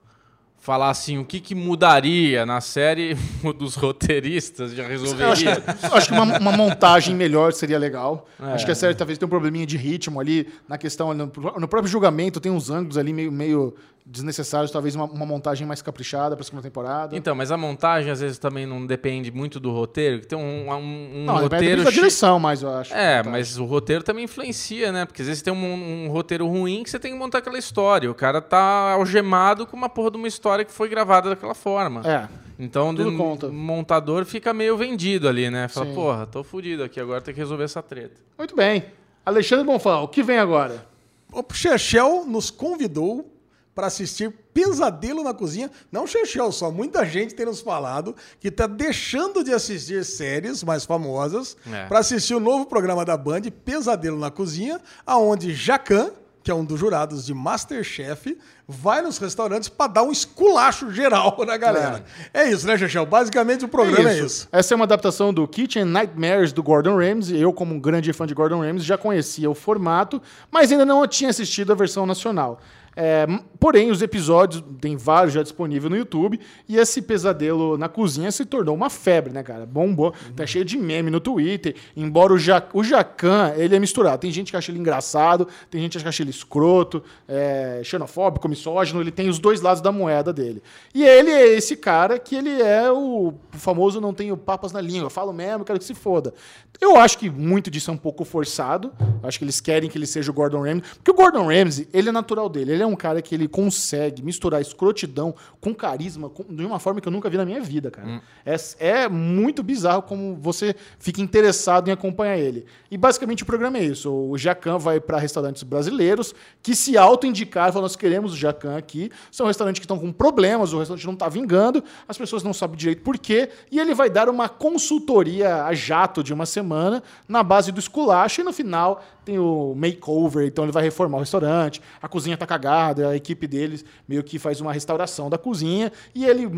falar 0.68 0.90
assim, 0.90 1.18
o 1.18 1.24
que, 1.24 1.40
que 1.40 1.56
mudaria 1.56 2.46
na 2.46 2.60
série 2.60 3.16
dos 3.58 3.76
roteiristas 3.76 4.74
já 4.74 4.86
resolveria. 4.86 5.32
Acho 5.32 5.62
que, 5.62 5.86
acho 5.86 6.08
que 6.10 6.14
uma, 6.14 6.40
uma, 6.40 6.52
montagem 6.52 7.16
melhor 7.16 7.54
seria 7.54 7.80
legal. 7.80 8.28
É, 8.38 8.52
acho 8.52 8.66
que 8.66 8.72
a 8.74 8.76
série 8.76 8.94
talvez 8.94 9.18
tenha 9.18 9.28
um 9.28 9.30
probleminha 9.30 9.66
de 9.66 9.78
ritmo 9.78 10.20
ali, 10.20 10.46
na 10.68 10.78
questão, 10.78 11.14
no, 11.14 11.32
no 11.58 11.68
próprio 11.70 11.88
julgamento, 11.88 12.42
tem 12.42 12.52
uns 12.52 12.70
ângulos 12.70 12.98
ali 12.98 13.14
meio, 13.14 13.32
meio 13.32 13.76
desnecessários, 14.10 14.72
talvez 14.72 14.96
uma, 14.96 15.04
uma, 15.04 15.26
montagem 15.26 15.68
mais 15.68 15.82
caprichada 15.82 16.36
para 16.36 16.42
a 16.42 16.46
segunda 16.46 16.64
temporada. 16.64 17.16
Então, 17.16 17.36
mas 17.36 17.52
a 17.52 17.58
montagem 17.58 18.10
às 18.10 18.22
vezes 18.22 18.38
também 18.38 18.66
não 18.66 18.86
depende 18.86 19.30
muito 19.32 19.60
do 19.60 19.70
roteiro, 19.72 20.22
que 20.22 20.28
tem 20.28 20.38
um, 20.38 20.72
um, 20.72 21.22
um 21.22 21.26
não, 21.26 21.38
roteiro 21.38 21.84
da 21.84 21.90
direção, 21.90 22.40
mais 22.40 22.62
eu 22.62 22.74
acho. 22.74 22.94
É, 22.94 23.22
mas 23.22 23.58
o 23.58 23.66
roteiro 23.66 24.04
também 24.04 24.24
influencia, 24.24 24.94
né? 24.94 25.06
Porque 25.06 25.22
às 25.22 25.28
vezes 25.28 25.44
tem 25.44 25.54
um, 25.54 26.06
um, 26.06 26.10
roteiro 26.10 26.48
ruim 26.48 26.84
que 26.84 26.90
você 26.90 26.98
tem 26.98 27.12
que 27.12 27.18
montar 27.18 27.40
aquela 27.40 27.58
história. 27.58 28.10
O 28.10 28.16
cara 28.16 28.42
tá 28.42 28.94
algemado 28.94 29.68
com 29.68 29.76
uma 29.76 29.90
porra 29.90 30.12
de 30.12 30.18
uma 30.18 30.28
história 30.28 30.64
que 30.64 30.72
foi 30.72 30.88
gravada 30.88 31.30
daquela 31.30 31.54
forma. 31.54 32.02
É. 32.06 32.30
Então, 32.58 32.90
o 32.90 33.52
montador 33.52 34.26
fica 34.26 34.54
meio 34.54 34.78
vendido 34.78 35.28
ali, 35.28 35.50
né? 35.50 35.68
Fala, 35.68 35.86
Sim. 35.86 35.94
porra, 35.94 36.26
tô 36.26 36.44
fudido 36.44 36.84
aqui, 36.84 37.00
agora 37.00 37.22
tem 37.22 37.34
que 37.34 37.40
resolver 37.40 37.66
essa 37.66 37.84
treta. 37.84 38.16
Muito 38.38 38.56
bem. 38.56 38.86
Alexandre 39.26 39.66
Bonfal, 39.66 40.06
o 40.06 40.08
que 40.08 40.24
vem 40.24 40.40
agora? 40.40 40.88
O 41.32 41.44
Chechel 41.54 42.26
nos 42.26 42.50
convidou 42.50 43.37
para 43.78 43.86
assistir 43.86 44.34
Pesadelo 44.56 45.24
na 45.24 45.36
Cozinha. 45.36 45.70
Não 45.92 46.08
Chechel 46.08 46.52
só, 46.52 46.72
muita 46.72 47.06
gente 47.06 47.36
tem 47.36 47.46
nos 47.46 47.62
falado 47.62 48.16
que 48.40 48.48
está 48.48 48.66
deixando 48.66 49.44
de 49.44 49.54
assistir 49.54 50.04
séries 50.04 50.64
mais 50.64 50.84
famosas 50.84 51.56
é. 51.72 51.86
para 51.86 52.00
assistir 52.00 52.34
o 52.34 52.40
novo 52.40 52.66
programa 52.66 53.06
da 53.06 53.16
Band, 53.16 53.42
Pesadelo 53.64 54.18
na 54.18 54.32
Cozinha, 54.32 54.82
aonde 55.06 55.54
Jacan, 55.54 56.10
que 56.42 56.50
é 56.50 56.56
um 56.56 56.66
dos 56.66 56.80
jurados 56.80 57.24
de 57.24 57.36
Masterchef, 57.36 58.36
vai 58.68 59.04
nos 59.04 59.20
restaurantes 59.20 59.70
para 59.70 59.92
dar 59.92 60.02
um 60.02 60.12
esculacho 60.12 60.90
geral 60.90 61.38
na 61.46 61.56
galera. 61.56 62.04
É, 62.34 62.46
é 62.46 62.50
isso, 62.50 62.66
né, 62.66 62.76
Chechel? 62.80 63.06
Basicamente 63.06 63.64
o 63.64 63.68
programa 63.68 64.10
é 64.10 64.14
isso. 64.14 64.24
é 64.24 64.26
isso. 64.26 64.50
Essa 64.52 64.74
é 64.74 64.76
uma 64.76 64.86
adaptação 64.86 65.32
do 65.32 65.48
Kitchen 65.48 65.86
Nightmares 65.86 66.52
do 66.52 66.64
Gordon 66.64 66.98
Ramsay. 66.98 67.40
Eu, 67.40 67.54
como 67.54 67.76
um 67.76 67.80
grande 67.80 68.12
fã 68.12 68.26
de 68.26 68.34
Gordon 68.34 68.62
Ramsay, 68.62 68.88
já 68.88 68.98
conhecia 68.98 69.48
o 69.48 69.54
formato, 69.54 70.20
mas 70.50 70.72
ainda 70.72 70.84
não 70.84 71.06
tinha 71.08 71.30
assistido 71.30 71.72
a 71.74 71.76
versão 71.76 72.08
nacional. 72.08 72.60
É, 73.00 73.28
porém, 73.60 73.92
os 73.92 74.02
episódios, 74.02 74.64
tem 74.80 74.96
vários 74.96 75.34
já 75.34 75.44
disponíveis 75.44 75.90
no 75.90 75.98
YouTube, 75.98 76.40
e 76.68 76.78
esse 76.78 77.02
pesadelo 77.02 77.78
na 77.78 77.90
cozinha 77.90 78.32
se 78.32 78.46
tornou 78.46 78.76
uma 78.76 78.90
febre, 78.90 79.34
né, 79.34 79.44
cara? 79.44 79.66
Bombou. 79.66 80.14
Tá 80.36 80.46
cheio 80.46 80.66
de 80.66 80.78
meme 80.78 81.10
no 81.10 81.20
Twitter. 81.20 81.76
Embora 81.96 82.34
o, 82.34 82.38
ja 82.38 82.64
o 82.74 82.84
Jacan, 82.84 83.54
ele 83.56 83.76
é 83.76 83.80
misturado. 83.80 84.22
Tem 84.22 84.32
gente 84.32 84.52
que 84.52 84.58
acha 84.58 84.72
ele 84.72 84.80
engraçado, 84.80 85.48
tem 85.70 85.82
gente 85.82 85.98
que 85.98 86.08
acha 86.08 86.24
ele 86.24 86.32
escroto, 86.32 87.04
é, 87.28 87.82
xenofóbico, 87.84 88.48
misógino, 88.48 89.02
ele 89.02 89.12
tem 89.12 89.30
os 89.30 89.40
dois 89.40 89.62
lados 89.62 89.82
da 89.82 89.92
moeda 89.92 90.32
dele. 90.32 90.62
E 90.94 91.04
ele 91.04 91.32
é 91.32 91.48
esse 91.56 91.76
cara 91.76 92.20
que 92.20 92.36
ele 92.36 92.62
é 92.62 92.92
o 92.92 93.34
famoso 93.52 94.00
não 94.00 94.14
tenho 94.14 94.38
papas 94.38 94.72
na 94.72 94.82
língua, 94.82 95.10
falo 95.10 95.34
mesmo, 95.34 95.66
quero 95.66 95.80
que 95.80 95.86
se 95.86 95.94
foda. 95.94 96.34
Eu 96.80 96.96
acho 96.96 97.18
que 97.18 97.30
muito 97.30 97.72
disso 97.72 97.90
é 97.90 97.94
um 97.94 97.98
pouco 97.98 98.24
forçado. 98.24 98.94
Acho 99.24 99.40
que 99.40 99.46
eles 99.46 99.60
querem 99.60 99.90
que 99.90 99.98
ele 99.98 100.06
seja 100.06 100.30
o 100.30 100.34
Gordon 100.34 100.62
Ramsay. 100.62 100.84
Porque 100.96 101.12
o 101.12 101.14
Gordon 101.14 101.48
Ramsay, 101.48 101.88
ele 101.92 102.10
é 102.10 102.12
natural 102.12 102.48
dele. 102.48 102.74
Ele 102.74 102.84
é 102.84 102.86
um 102.86 102.96
cara 102.96 103.22
que 103.22 103.34
ele 103.34 103.47
consegue 103.48 104.22
misturar 104.24 104.62
escrotidão 104.62 105.34
com 105.62 105.74
carisma 105.74 106.30
com- 106.30 106.44
de 106.44 106.66
uma 106.66 106.80
forma 106.80 107.00
que 107.02 107.08
eu 107.08 107.12
nunca 107.12 107.30
vi 107.30 107.38
na 107.38 107.46
minha 107.46 107.62
vida, 107.62 107.90
cara. 107.92 108.22
É, 108.46 108.56
é 108.80 109.10
muito 109.10 109.62
bizarro 109.64 110.02
como 110.02 110.36
você 110.40 110.76
fica 111.00 111.22
interessado 111.22 111.88
em 111.88 111.92
acompanhar 111.92 112.38
ele. 112.38 112.66
E 112.90 112.98
basicamente 112.98 113.44
o 113.44 113.46
programa 113.46 113.78
é 113.78 113.84
isso. 113.84 114.12
O 114.12 114.38
Jacan 114.38 114.78
vai 114.78 115.00
para 115.00 115.18
restaurantes 115.18 115.64
brasileiros 115.64 116.34
que 116.62 116.76
se 116.76 116.98
auto-indicaram, 116.98 117.74
falam, 117.74 117.84
nós 117.84 117.96
queremos 117.96 118.34
o 118.34 118.36
Jacan 118.38 118.78
aqui. 118.78 119.12
São 119.32 119.48
restaurantes 119.48 119.80
que 119.80 119.86
estão 119.86 120.00
com 120.00 120.12
problemas, 120.12 120.74
o 120.74 120.80
restaurante 120.80 121.06
não 121.06 121.14
está 121.14 121.30
vingando, 121.30 121.84
as 122.08 122.18
pessoas 122.18 122.44
não 122.44 122.54
sabem 122.54 122.78
direito 122.78 123.02
por 123.02 123.18
quê. 123.18 123.50
E 123.72 123.80
ele 123.80 123.94
vai 123.94 124.10
dar 124.10 124.30
uma 124.30 124.50
consultoria 124.50 125.64
a 125.66 125.74
jato 125.74 126.24
de 126.24 126.34
uma 126.34 126.46
semana 126.46 127.04
na 127.28 127.44
base 127.44 127.72
do 127.72 127.80
esculacho 127.80 128.42
e 128.42 128.44
no 128.44 128.54
final 128.54 129.04
tem 129.28 129.38
o 129.38 129.76
makeover, 129.76 130.48
então 130.48 130.64
ele 130.64 130.72
vai 130.72 130.84
reformar 130.84 131.18
o 131.18 131.20
restaurante, 131.20 131.82
a 132.02 132.08
cozinha 132.08 132.38
tá 132.38 132.48
cagada, 132.48 133.10
a 133.10 133.16
equipe 133.16 133.46
deles 133.46 133.84
meio 134.08 134.24
que 134.24 134.40
faz 134.40 134.62
uma 134.62 134.72
restauração 134.72 135.30
da 135.30 135.38
cozinha 135.38 135.92
e 136.16 136.26
ele 136.26 136.50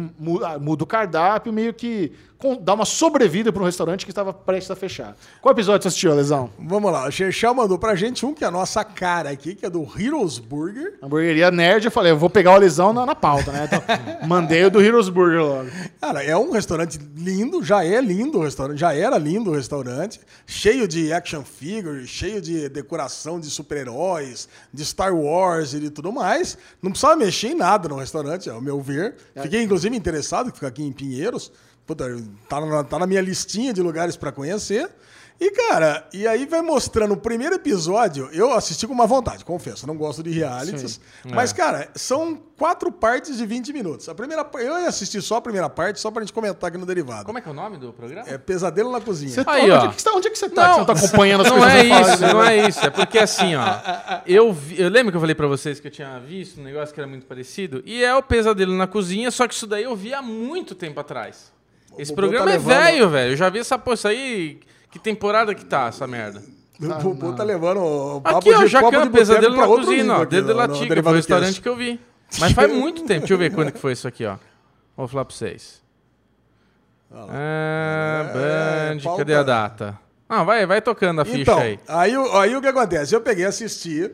ah, 0.46 0.60
muda 0.60 0.84
o 0.84 0.88
cardápio, 0.88 1.52
meio 1.52 1.74
que 1.74 2.12
dá 2.62 2.74
uma 2.74 2.86
sobrevida 2.86 3.52
para 3.52 3.62
um 3.62 3.66
restaurante 3.66 4.06
que 4.06 4.12
estava 4.12 4.32
prestes 4.32 4.72
a 4.72 4.76
fechar. 4.76 5.18
Qual 5.42 5.52
episódio 5.52 5.82
você 5.82 5.90
assistiu, 5.90 6.14
Lesão? 6.14 6.50
Vamos 6.58 6.92
lá, 6.92 7.08
o 7.08 7.12
Xerxel 7.12 7.54
mandou 7.54 7.78
pra 7.78 7.96
gente 7.96 8.26
um 8.26 8.34
que 8.34 8.44
é 8.44 8.48
a 8.48 8.52
nossa 8.52 8.84
cara 8.84 9.32
aqui, 9.32 9.56
que 9.56 9.66
é 9.66 9.70
do 9.70 9.86
Heroes 10.00 10.38
Burger. 10.38 11.00
Hamburgueria 11.02 11.52
Nerd, 11.52 11.86
eu 11.86 11.92
falei, 11.92 12.12
eu 12.12 12.18
vou 12.18 12.30
pegar 12.30 12.54
o 12.54 12.58
Lesão 12.58 12.94
na, 12.94 13.06
na 13.06 13.16
pauta, 13.16 13.52
né? 13.52 13.66
Então, 13.66 13.82
mandei 14.28 14.64
o 14.64 14.70
do 14.70 14.80
Heroes 14.80 15.10
Burger 15.10 15.42
logo. 15.42 15.70
Cara, 16.00 16.24
é 16.24 16.38
um 16.38 16.52
restaurante 16.52 17.00
lindo, 17.18 17.64
já 17.64 17.84
é 17.84 18.00
lindo 18.00 18.38
o 18.38 18.44
restaurante, 18.44 18.78
já 18.78 18.94
era 18.94 19.18
lindo 19.18 19.50
o 19.50 19.56
restaurante, 19.56 20.22
cheio 20.46 20.88
de 20.88 21.12
action 21.12 21.44
figures, 21.44 22.08
cheio 22.08 22.40
de 22.40 22.59
decoração 22.68 23.40
de 23.40 23.50
super-heróis, 23.50 24.50
de 24.74 24.84
Star 24.84 25.16
Wars 25.16 25.74
e 25.74 25.80
de 25.80 25.90
tudo 25.90 26.12
mais. 26.12 26.58
Não 26.82 26.92
precisava 26.92 27.16
mexer 27.16 27.50
em 27.50 27.56
nada 27.56 27.88
no 27.88 27.96
restaurante, 27.96 28.50
ao 28.50 28.60
meu 28.60 28.82
ver. 28.82 29.16
Fiquei, 29.44 29.64
inclusive, 29.64 29.96
interessado, 29.96 30.52
que 30.52 30.58
fica 30.58 30.68
aqui 30.68 30.84
em 30.84 30.92
Pinheiros. 30.92 31.52
Puta, 31.86 32.06
tá 32.48 32.60
na, 32.60 32.84
tá 32.84 33.00
na 33.00 33.08
minha 33.08 33.22
listinha 33.22 33.74
de 33.74 33.82
lugares 33.82 34.18
para 34.18 34.32
conhecer. 34.32 34.90
E, 35.42 35.52
cara, 35.52 36.06
e 36.14 36.28
aí 36.28 36.46
vai 36.46 36.62
mostrando 36.62 37.14
o 37.14 37.18
primeiro 37.18 37.56
episódio. 37.56 38.30
Eu 38.34 38.52
assisti 38.52 38.86
com 38.86 38.92
uma 38.94 39.08
vontade, 39.08 39.46
confesso. 39.46 39.88
Não 39.88 39.96
gosto 39.96 40.22
de 40.22 40.32
realities. 40.32 41.00
Mas, 41.34 41.54
cara, 41.54 41.90
são 41.96 42.36
quatro 42.58 42.92
partes 42.92 43.38
de 43.38 43.46
20 43.46 43.72
minutos. 43.72 44.10
A 44.10 44.14
primeira 44.16 44.46
Eu 44.56 44.80
ia 44.82 44.90
assistir 44.90 45.22
só 45.22 45.38
a 45.38 45.42
primeira 45.42 45.70
parte, 45.70 45.98
só 46.02 46.12
pra 46.12 46.22
gente 46.24 46.34
comentar 46.34 46.68
aqui 46.68 46.78
no 46.78 46.86
Derivado. 46.86 47.24
Como 47.24 47.38
é 47.38 47.42
que 47.42 47.48
é 47.48 47.52
o 47.52 47.54
nome 47.54 47.78
do 47.78 47.94
programa? 47.94 48.28
É 48.28 48.38
Pesadelo 48.38 48.92
na 48.92 49.00
Cozinha. 49.00 49.32
Você 49.32 49.46
tá- 49.46 49.54
Aí, 49.54 49.62
onde, 49.62 49.72
ó. 49.72 49.86
é 49.86 49.88
que 49.94 50.02
você 50.02 50.10
tá, 50.10 50.16
onde 50.18 50.28
é 50.28 50.32
que 50.32 50.38
você 50.38 50.50
tá? 50.50 50.66
que 50.68 50.74
você 50.74 50.80
não 50.80 50.86
tá 50.86 50.94
acompanhando 50.94 51.42
as 51.42 51.48
não 51.52 51.58
coisas 51.58 51.74
é 51.74 51.86
eu 51.86 51.90
falo, 51.90 52.10
isso, 52.14 52.22
não 52.22 52.44
é 52.44 52.68
isso. 52.68 52.80
É 52.86 52.90
porque 52.90 53.18
assim, 53.20 53.56
ó. 53.56 53.64
Eu, 54.28 54.52
vi- 54.52 54.82
eu 54.82 54.90
lembro 54.90 55.10
que 55.12 55.16
eu 55.16 55.22
falei 55.22 55.36
pra 55.36 55.48
vocês 55.48 55.80
que 55.80 55.88
eu 55.88 55.92
tinha 55.92 56.20
visto 56.20 56.60
um 56.60 56.64
negócio 56.66 56.94
que 56.94 57.00
era 57.00 57.08
muito 57.08 57.26
parecido. 57.26 57.82
E 57.86 58.04
é 58.04 58.14
o 58.14 58.22
Pesadelo 58.22 58.74
na 58.76 58.88
Cozinha, 58.88 59.32
só 59.32 59.48
que 59.48 59.54
isso 59.54 59.66
daí 59.66 59.84
eu 59.84 59.96
vi 59.96 60.14
há 60.14 60.22
muito 60.22 60.76
tempo 60.76 61.00
atrás. 61.00 61.50
Esse 61.98 62.14
programa 62.14 62.46
tá 62.46 62.52
é 62.52 62.54
levando- 62.56 62.76
velho, 62.84 63.10
velho. 63.10 63.32
Eu 63.34 63.38
já 63.38 63.48
vi 63.50 63.60
essa 63.60 63.78
poça 63.80 64.10
aí. 64.10 64.60
Que 64.92 65.00
temporada 65.00 65.54
que 65.54 65.64
tá 65.66 65.88
essa 65.88 66.06
merda? 66.08 66.42
O 66.82 66.88
Bubu 67.04 67.34
tá 67.36 67.44
levando 67.44 67.82
o 67.82 68.22
papo 68.22 68.38
Aqui, 68.38 68.54
ó, 68.54 68.60
de 68.64 68.68
Jacan, 68.68 68.90
copo 68.90 69.04
de 69.06 69.10
Pesadelo 69.12 69.56
na 69.58 69.66
outro 69.68 69.86
Cozinha, 69.86 70.14
ó. 70.14 70.26
Dedo 70.26 70.54
no 70.56 70.68
Tica, 70.74 71.04
foi 71.04 71.12
o 71.12 71.16
restaurante 71.16 71.62
que 71.62 71.68
eu 71.68 71.76
vi. 71.76 72.00
Mas 72.40 72.54
faz 72.54 72.72
muito 72.72 73.04
tempo. 73.04 73.20
Deixa 73.22 73.34
eu 73.34 73.38
ver 73.38 73.54
quando 73.54 73.72
que 73.72 73.80
foi 73.80 73.92
isso 73.94 74.08
aqui, 74.08 74.26
ó. 74.26 74.38
Vou 74.96 75.08
falar 75.08 75.26
pra 75.26 75.36
vocês. 75.36 75.82
Ah, 77.12 77.26
É, 77.32 78.94
Band, 78.94 79.02
pauta- 79.04 79.18
cadê 79.20 79.36
a 79.36 79.44
data? 79.44 80.00
Ah, 80.28 80.44
vai, 80.44 80.66
vai 80.66 80.80
tocando 80.82 81.20
a 81.22 81.26
ficha 81.26 81.42
Então, 81.42 81.58
aí. 81.60 81.80
aí, 81.88 82.16
o- 82.18 82.38
aí 82.38 82.56
o 82.56 82.62
que 82.62 82.68
acontece? 82.68 83.14
Eu 83.16 83.22
peguei 83.22 83.44
e 83.46 83.48
assisti 83.48 84.12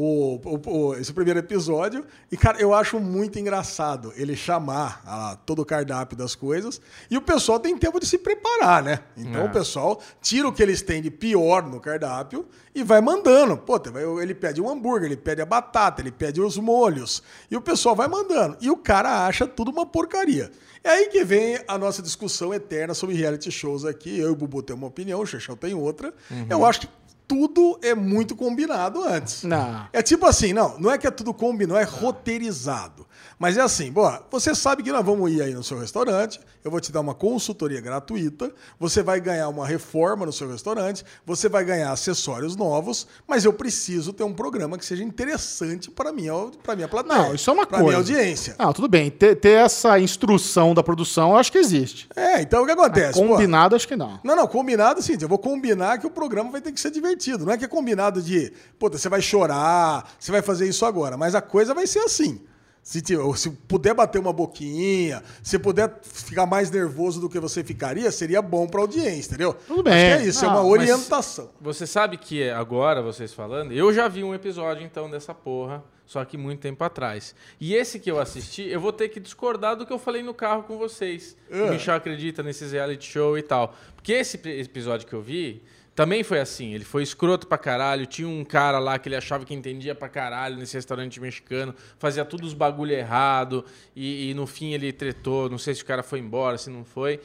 o, 0.00 0.40
o- 0.44 0.70
o- 0.90 0.94
esse 0.94 1.12
primeiro 1.12 1.40
episódio 1.40 2.04
e, 2.30 2.36
cara, 2.36 2.60
eu 2.60 2.72
acho 2.72 3.00
muito 3.00 3.36
engraçado 3.38 4.12
ele 4.14 4.36
chamar 4.36 5.02
ah, 5.04 5.36
todo 5.44 5.60
o 5.62 5.64
cardápio 5.64 6.16
das 6.16 6.36
coisas 6.36 6.80
e 7.10 7.16
o 7.16 7.20
pessoal 7.20 7.58
tem 7.58 7.76
tempo 7.76 7.98
de 7.98 8.06
se 8.06 8.16
preparar, 8.16 8.80
né? 8.82 9.00
Então 9.16 9.42
É. 9.42 9.44
o 9.46 9.50
pessoal 9.50 10.00
tira 10.22 10.46
o 10.46 10.52
que 10.52 10.62
eles 10.62 10.82
têm 10.82 11.02
de 11.02 11.10
pior 11.10 11.64
no 11.68 11.80
cardápio 11.80 12.46
e 12.72 12.84
vai 12.84 13.00
mandando. 13.00 13.56
Pô, 13.56 13.76
tem- 13.78 13.92
ele 14.22 14.34
pede 14.36 14.60
um 14.62 14.68
hambúrguer, 14.70 15.06
ele 15.06 15.16
pede 15.16 15.42
a 15.42 15.46
batata, 15.46 16.00
ele 16.00 16.12
pede 16.12 16.40
os 16.40 16.56
molhos 16.56 17.20
e 17.50 17.56
o 17.56 17.60
pessoal 17.60 17.96
vai 17.96 18.06
mandando. 18.06 18.56
E 18.60 18.70
o 18.70 18.76
cara 18.76 19.26
acha 19.26 19.48
tudo 19.48 19.70
uma 19.72 19.84
porcaria. 19.84 20.52
É 20.84 20.90
aí 20.90 21.06
que 21.08 21.24
vem 21.24 21.58
a 21.66 21.76
nossa 21.76 22.00
discussão 22.00 22.54
eterna 22.54 22.94
sobre 22.94 23.16
reality 23.16 23.50
shows 23.50 23.84
aqui. 23.84 24.16
Eu 24.16 24.28
e 24.28 24.30
o 24.30 24.36
Bubu 24.36 24.62
temos 24.62 24.80
uma 24.82 24.88
opinião, 24.88 25.20
o 25.20 25.26
Xexão 25.26 25.56
tem 25.56 25.74
outra. 25.74 26.14
Eu 26.48 26.64
acho 26.64 26.82
que 26.82 26.88
tudo 27.28 27.78
é 27.82 27.94
muito 27.94 28.34
combinado 28.34 29.04
antes. 29.04 29.44
Não. 29.44 29.86
É 29.92 30.02
tipo 30.02 30.24
assim, 30.24 30.54
não, 30.54 30.78
não 30.78 30.90
é 30.90 30.96
que 30.96 31.06
é 31.06 31.10
tudo 31.10 31.34
combinado, 31.34 31.78
é 31.78 31.84
roteirizado. 31.84 33.06
Mas 33.38 33.56
é 33.56 33.60
assim, 33.60 33.92
boa, 33.92 34.26
você 34.30 34.52
sabe 34.54 34.82
que 34.82 34.90
nós 34.90 35.04
vamos 35.04 35.30
ir 35.30 35.40
aí 35.40 35.54
no 35.54 35.62
seu 35.62 35.78
restaurante, 35.78 36.40
eu 36.64 36.70
vou 36.70 36.80
te 36.80 36.90
dar 36.90 37.00
uma 37.00 37.14
consultoria 37.14 37.80
gratuita, 37.80 38.52
você 38.80 39.00
vai 39.00 39.20
ganhar 39.20 39.48
uma 39.48 39.64
reforma 39.64 40.26
no 40.26 40.32
seu 40.32 40.50
restaurante, 40.50 41.04
você 41.24 41.48
vai 41.48 41.64
ganhar 41.64 41.92
acessórios 41.92 42.56
novos, 42.56 43.06
mas 43.28 43.44
eu 43.44 43.52
preciso 43.52 44.12
ter 44.12 44.24
um 44.24 44.34
programa 44.34 44.76
que 44.76 44.84
seja 44.84 45.04
interessante 45.04 45.88
para 45.88 46.12
minha, 46.12 46.32
para 46.64 46.74
minha 46.74 46.88
plateia. 46.88 47.16
Não, 47.16 47.34
isso 47.34 47.48
é 47.48 47.52
uma 47.52 47.64
coisa. 47.64 47.84
minha 47.84 47.96
audiência. 47.96 48.56
Não, 48.58 48.72
tudo 48.72 48.88
bem. 48.88 49.08
Ter, 49.08 49.36
ter 49.36 49.58
essa 49.58 50.00
instrução 50.00 50.74
da 50.74 50.82
produção, 50.82 51.30
eu 51.30 51.36
acho 51.36 51.52
que 51.52 51.58
existe. 51.58 52.08
É, 52.16 52.42
então 52.42 52.64
o 52.64 52.66
que 52.66 52.72
acontece? 52.72 53.20
Pô, 53.20 53.28
Combinado, 53.28 53.76
acho 53.76 53.86
que 53.86 53.96
não. 53.96 54.18
Não, 54.24 54.34
não, 54.34 54.48
combinado 54.48 55.00
sim. 55.00 55.16
Eu 55.20 55.28
vou 55.28 55.38
combinar 55.38 55.98
que 55.98 56.06
o 56.06 56.10
programa 56.10 56.50
vai 56.50 56.60
ter 56.60 56.72
que 56.72 56.80
ser 56.80 56.90
divertido. 56.90 57.46
Não 57.46 57.52
é 57.52 57.56
que 57.56 57.64
é 57.64 57.68
combinado 57.68 58.20
de, 58.20 58.52
puta, 58.78 58.98
você 58.98 59.08
vai 59.08 59.22
chorar, 59.22 60.10
você 60.18 60.32
vai 60.32 60.42
fazer 60.42 60.68
isso 60.68 60.84
agora. 60.84 61.16
Mas 61.16 61.34
a 61.36 61.40
coisa 61.40 61.72
vai 61.72 61.86
ser 61.86 62.00
assim. 62.00 62.40
Se, 62.88 63.02
te- 63.02 63.16
se 63.36 63.50
puder 63.50 63.92
bater 63.92 64.18
uma 64.18 64.32
boquinha, 64.32 65.22
se 65.42 65.58
puder 65.58 65.98
ficar 66.02 66.46
mais 66.46 66.70
nervoso 66.70 67.20
do 67.20 67.28
que 67.28 67.38
você 67.38 67.62
ficaria, 67.62 68.10
seria 68.10 68.40
bom 68.40 68.66
pra 68.66 68.80
audiência, 68.80 69.28
entendeu? 69.28 69.52
Tudo 69.66 69.82
bem. 69.82 69.92
Acho 69.92 70.16
que 70.22 70.24
é 70.24 70.26
isso, 70.26 70.38
é 70.42 70.48
Não, 70.48 70.54
uma 70.54 70.62
mas- 70.62 70.70
orientação. 70.72 71.50
Você 71.60 71.86
sabe 71.86 72.16
que 72.16 72.42
é 72.42 72.50
agora, 72.50 73.02
vocês 73.02 73.34
falando, 73.34 73.72
eu 73.72 73.92
já 73.92 74.08
vi 74.08 74.24
um 74.24 74.34
episódio 74.34 74.82
então 74.86 75.10
dessa 75.10 75.34
porra, 75.34 75.84
só 76.06 76.24
que 76.24 76.38
muito 76.38 76.60
tempo 76.60 76.82
atrás. 76.82 77.34
E 77.60 77.74
esse 77.74 77.98
que 78.00 78.10
eu 78.10 78.18
assisti, 78.18 78.62
eu 78.66 78.80
vou 78.80 78.90
ter 78.90 79.10
que 79.10 79.20
discordar 79.20 79.76
do 79.76 79.84
que 79.84 79.92
eu 79.92 79.98
falei 79.98 80.22
no 80.22 80.32
carro 80.32 80.62
com 80.62 80.78
vocês. 80.78 81.36
É. 81.50 81.64
o 81.64 81.68
Michel 81.68 81.94
acredita 81.94 82.42
nesses 82.42 82.72
reality 82.72 83.04
show 83.04 83.36
e 83.36 83.42
tal. 83.42 83.74
Porque 83.96 84.14
esse 84.14 84.38
episódio 84.48 85.06
que 85.06 85.12
eu 85.12 85.20
vi 85.20 85.62
também 85.98 86.22
foi 86.22 86.38
assim. 86.38 86.74
Ele 86.74 86.84
foi 86.84 87.02
escroto 87.02 87.48
pra 87.48 87.58
caralho. 87.58 88.06
Tinha 88.06 88.28
um 88.28 88.44
cara 88.44 88.78
lá 88.78 89.00
que 89.00 89.08
ele 89.08 89.16
achava 89.16 89.44
que 89.44 89.52
entendia 89.52 89.96
pra 89.96 90.08
caralho 90.08 90.56
nesse 90.56 90.74
restaurante 90.76 91.20
mexicano, 91.20 91.74
fazia 91.98 92.24
tudo 92.24 92.46
os 92.46 92.54
bagulho 92.54 92.92
errado. 92.92 93.64
E, 93.96 94.30
e 94.30 94.34
no 94.34 94.46
fim 94.46 94.74
ele 94.74 94.92
tretou. 94.92 95.50
Não 95.50 95.58
sei 95.58 95.74
se 95.74 95.82
o 95.82 95.84
cara 95.84 96.04
foi 96.04 96.20
embora, 96.20 96.56
se 96.56 96.70
não 96.70 96.84
foi. 96.84 97.18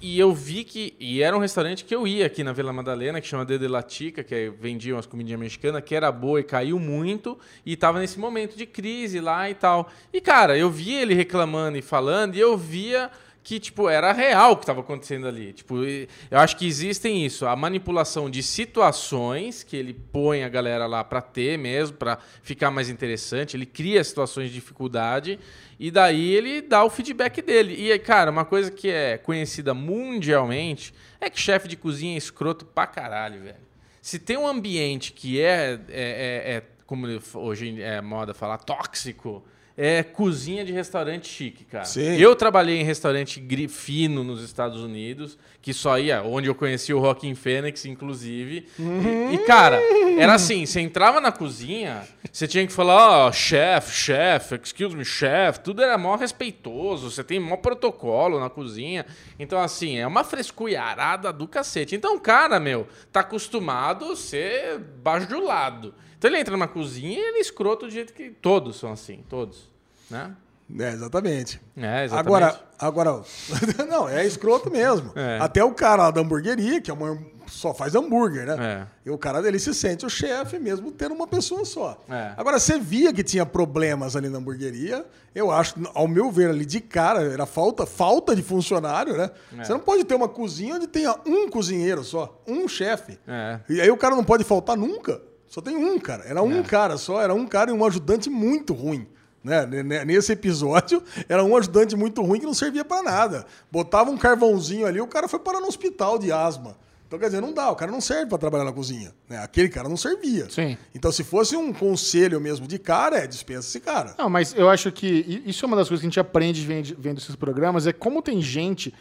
E 0.00 0.18
eu 0.18 0.34
vi 0.34 0.64
que. 0.64 0.96
E 0.98 1.22
era 1.22 1.36
um 1.36 1.38
restaurante 1.38 1.84
que 1.84 1.94
eu 1.94 2.04
ia 2.04 2.26
aqui 2.26 2.42
na 2.42 2.52
Vila 2.52 2.72
Madalena, 2.72 3.20
que 3.20 3.28
chama 3.28 3.44
Dede 3.44 3.68
Latica, 3.68 4.24
que 4.24 4.34
é- 4.34 4.50
vendia 4.50 4.96
umas 4.96 5.06
comidinhas 5.06 5.38
mexicanas, 5.38 5.84
que 5.84 5.94
era 5.94 6.10
boa 6.10 6.40
e 6.40 6.42
caiu 6.42 6.80
muito. 6.80 7.38
E 7.64 7.76
tava 7.76 8.00
nesse 8.00 8.18
momento 8.18 8.56
de 8.56 8.66
crise 8.66 9.20
lá 9.20 9.48
e 9.48 9.54
tal. 9.54 9.88
E, 10.12 10.20
cara, 10.20 10.58
eu 10.58 10.68
via 10.68 11.00
ele 11.00 11.14
reclamando 11.14 11.78
e 11.78 11.82
falando, 11.82 12.34
e 12.34 12.40
eu 12.40 12.58
via 12.58 13.08
que, 13.46 13.60
tipo, 13.60 13.88
era 13.88 14.12
real 14.12 14.50
o 14.50 14.56
que 14.56 14.64
estava 14.64 14.80
acontecendo 14.80 15.28
ali. 15.28 15.52
Tipo, 15.52 15.76
eu 15.84 16.08
acho 16.40 16.56
que 16.56 16.66
existem 16.66 17.24
isso, 17.24 17.46
a 17.46 17.54
manipulação 17.54 18.28
de 18.28 18.42
situações 18.42 19.62
que 19.62 19.76
ele 19.76 19.94
põe 19.94 20.42
a 20.42 20.48
galera 20.48 20.84
lá 20.84 21.04
para 21.04 21.20
ter 21.20 21.56
mesmo, 21.56 21.96
para 21.96 22.18
ficar 22.42 22.72
mais 22.72 22.88
interessante. 22.90 23.56
Ele 23.56 23.64
cria 23.64 24.02
situações 24.02 24.48
de 24.48 24.54
dificuldade 24.54 25.38
e 25.78 25.92
daí 25.92 26.32
ele 26.34 26.60
dá 26.60 26.82
o 26.82 26.90
feedback 26.90 27.40
dele. 27.40 27.74
E, 27.92 27.96
cara, 28.00 28.32
uma 28.32 28.44
coisa 28.44 28.68
que 28.68 28.88
é 28.90 29.16
conhecida 29.16 29.72
mundialmente 29.72 30.92
é 31.20 31.30
que 31.30 31.38
chefe 31.38 31.68
de 31.68 31.76
cozinha 31.76 32.14
é 32.16 32.18
escroto 32.18 32.64
pra 32.66 32.84
caralho, 32.84 33.42
velho. 33.44 33.64
Se 34.02 34.18
tem 34.18 34.36
um 34.36 34.48
ambiente 34.48 35.12
que 35.12 35.40
é, 35.40 35.78
é, 35.88 35.88
é- 35.88 36.54
é, 36.56 36.62
como 36.84 37.06
hoje 37.34 37.80
é 37.80 38.00
moda 38.00 38.34
falar, 38.34 38.58
tóxico, 38.58 39.44
é 39.78 40.02
cozinha 40.02 40.64
de 40.64 40.72
restaurante 40.72 41.28
chique, 41.28 41.64
cara. 41.64 41.84
Sim. 41.84 42.16
Eu 42.16 42.34
trabalhei 42.34 42.80
em 42.80 42.84
restaurante 42.84 43.40
fino 43.68 44.24
nos 44.24 44.42
Estados 44.42 44.80
Unidos, 44.82 45.38
que 45.60 45.74
só 45.74 45.98
ia, 45.98 46.22
onde 46.22 46.48
eu 46.48 46.54
conheci 46.54 46.94
o 46.94 46.98
Rockin' 46.98 47.34
Fênix, 47.34 47.84
inclusive. 47.84 48.66
E- 48.78 49.34
E, 49.34 49.38
cara, 49.46 49.78
era 50.18 50.32
assim, 50.34 50.64
você 50.64 50.80
entrava 50.80 51.20
na 51.20 51.30
cozinha, 51.30 52.02
você 52.32 52.46
tinha 52.48 52.66
que 52.66 52.72
falar, 52.72 53.26
ó, 53.26 53.32
chef, 53.32 53.92
chef, 53.92 54.54
excuse 54.62 54.96
me, 54.96 55.04
chef, 55.04 55.58
tudo 55.60 55.82
era 55.82 55.98
mó 55.98 56.16
respeitoso, 56.16 57.10
você 57.10 57.22
tem 57.22 57.38
mó 57.38 57.56
protocolo 57.56 58.40
na 58.40 58.48
cozinha. 58.48 59.04
Então, 59.38 59.60
assim, 59.60 59.98
é 59.98 60.06
uma 60.06 60.24
frescurada 60.24 61.32
do 61.32 61.46
cacete. 61.46 61.94
Então, 61.94 62.18
cara, 62.18 62.58
meu, 62.58 62.86
tá 63.12 63.20
acostumado 63.20 64.12
a 64.12 64.16
ser 64.16 64.78
bajulado. 65.02 65.94
Então 66.18 66.30
ele 66.30 66.38
entra 66.38 66.52
numa 66.52 66.68
cozinha 66.68 67.18
e 67.18 67.22
ele 67.22 67.38
é 67.38 67.40
escroto 67.40 67.86
do 67.86 67.92
jeito 67.92 68.12
que 68.12 68.30
todos 68.30 68.76
são 68.76 68.92
assim, 68.92 69.24
todos, 69.28 69.70
né? 70.10 70.34
É, 70.78 70.90
exatamente. 70.90 71.60
É, 71.76 72.04
exatamente. 72.04 72.14
Agora, 72.14 72.60
agora, 72.78 73.22
não, 73.88 74.08
é 74.08 74.26
escroto 74.26 74.70
mesmo. 74.70 75.12
É. 75.14 75.38
Até 75.40 75.62
o 75.62 75.72
cara 75.72 76.04
lá 76.04 76.10
da 76.10 76.20
hamburgueria, 76.20 76.80
que 76.80 76.90
é 76.90 76.94
uma, 76.94 77.16
só 77.46 77.72
faz 77.72 77.94
hambúrguer, 77.94 78.46
né? 78.46 78.56
É. 78.58 79.08
E 79.08 79.10
o 79.10 79.16
cara 79.16 79.40
dele 79.40 79.58
se 79.58 79.72
sente 79.72 80.04
o 80.04 80.10
chefe 80.10 80.58
mesmo 80.58 80.90
tendo 80.90 81.14
uma 81.14 81.26
pessoa 81.26 81.64
só. 81.64 82.02
É. 82.08 82.32
Agora, 82.36 82.58
você 82.58 82.78
via 82.78 83.12
que 83.12 83.22
tinha 83.22 83.46
problemas 83.46 84.16
ali 84.16 84.28
na 84.28 84.38
hamburgueria, 84.38 85.06
eu 85.34 85.50
acho, 85.52 85.74
ao 85.94 86.08
meu 86.08 86.30
ver 86.32 86.50
ali 86.50 86.66
de 86.66 86.80
cara, 86.80 87.22
era 87.22 87.46
falta, 87.46 87.86
falta 87.86 88.34
de 88.34 88.42
funcionário, 88.42 89.16
né? 89.16 89.30
É. 89.58 89.64
Você 89.64 89.72
não 89.72 89.80
pode 89.80 90.02
ter 90.04 90.14
uma 90.14 90.28
cozinha 90.28 90.74
onde 90.74 90.88
tenha 90.88 91.14
um 91.24 91.48
cozinheiro 91.48 92.02
só, 92.02 92.42
um 92.46 92.66
chefe. 92.66 93.18
É. 93.26 93.60
E 93.68 93.80
aí 93.80 93.90
o 93.90 93.96
cara 93.96 94.16
não 94.16 94.24
pode 94.24 94.42
faltar 94.42 94.76
nunca. 94.76 95.20
Só 95.48 95.60
tem 95.60 95.76
um, 95.76 95.98
cara. 95.98 96.24
Era 96.24 96.40
É. 96.40 96.42
um 96.42 96.62
cara 96.62 96.96
só, 96.96 97.20
era 97.22 97.32
um 97.34 97.46
cara 97.46 97.70
e 97.70 97.74
um 97.74 97.84
ajudante 97.84 98.28
muito 98.30 98.72
ruim. 98.74 99.06
Né? 99.44 99.64
Nesse 100.04 100.32
episódio, 100.32 101.00
era 101.28 101.42
um 101.44 101.56
ajudante 101.56 101.94
muito 101.94 102.20
ruim 102.22 102.40
que 102.40 102.46
não 102.46 102.54
servia 102.54 102.84
pra 102.84 103.02
nada. 103.02 103.46
Botava 103.70 104.10
um 104.10 104.16
carvãozinho 104.18 104.86
ali, 104.86 105.00
o 105.00 105.06
cara 105.06 105.28
foi 105.28 105.38
parar 105.38 105.60
no 105.60 105.68
hospital 105.68 106.18
de 106.18 106.32
asma. 106.32 106.76
Então, 107.06 107.20
quer 107.20 107.26
dizer, 107.26 107.40
não 107.40 107.52
dá, 107.52 107.70
o 107.70 107.76
cara 107.76 107.92
não 107.92 108.00
serve 108.00 108.26
pra 108.26 108.36
trabalhar 108.36 108.64
na 108.64 108.72
cozinha. 108.72 109.14
Né? 109.28 109.38
Aquele 109.38 109.68
cara 109.68 109.88
não 109.88 109.96
servia. 109.96 110.50
Sim. 110.50 110.76
Então, 110.92 111.12
se 111.12 111.22
fosse 111.22 111.54
um 111.56 111.72
conselho 111.72 112.40
mesmo 112.40 112.66
de 112.66 112.80
cara, 112.80 113.18
é 113.18 113.28
dispensa 113.28 113.68
esse 113.68 113.78
cara. 113.78 114.16
Não, 114.18 114.28
mas 114.28 114.52
eu 114.56 114.68
acho 114.68 114.90
que 114.90 115.40
isso 115.46 115.64
é 115.64 115.68
uma 115.68 115.76
das 115.76 115.86
coisas 115.88 116.00
que 116.00 116.06
a 116.06 116.10
gente 116.10 116.18
aprende 116.18 116.66
vendo 116.98 117.18
esses 117.18 117.36
programas, 117.36 117.86
é 117.86 117.92
como 117.92 118.20
tem 118.20 118.42
gente 118.42 118.92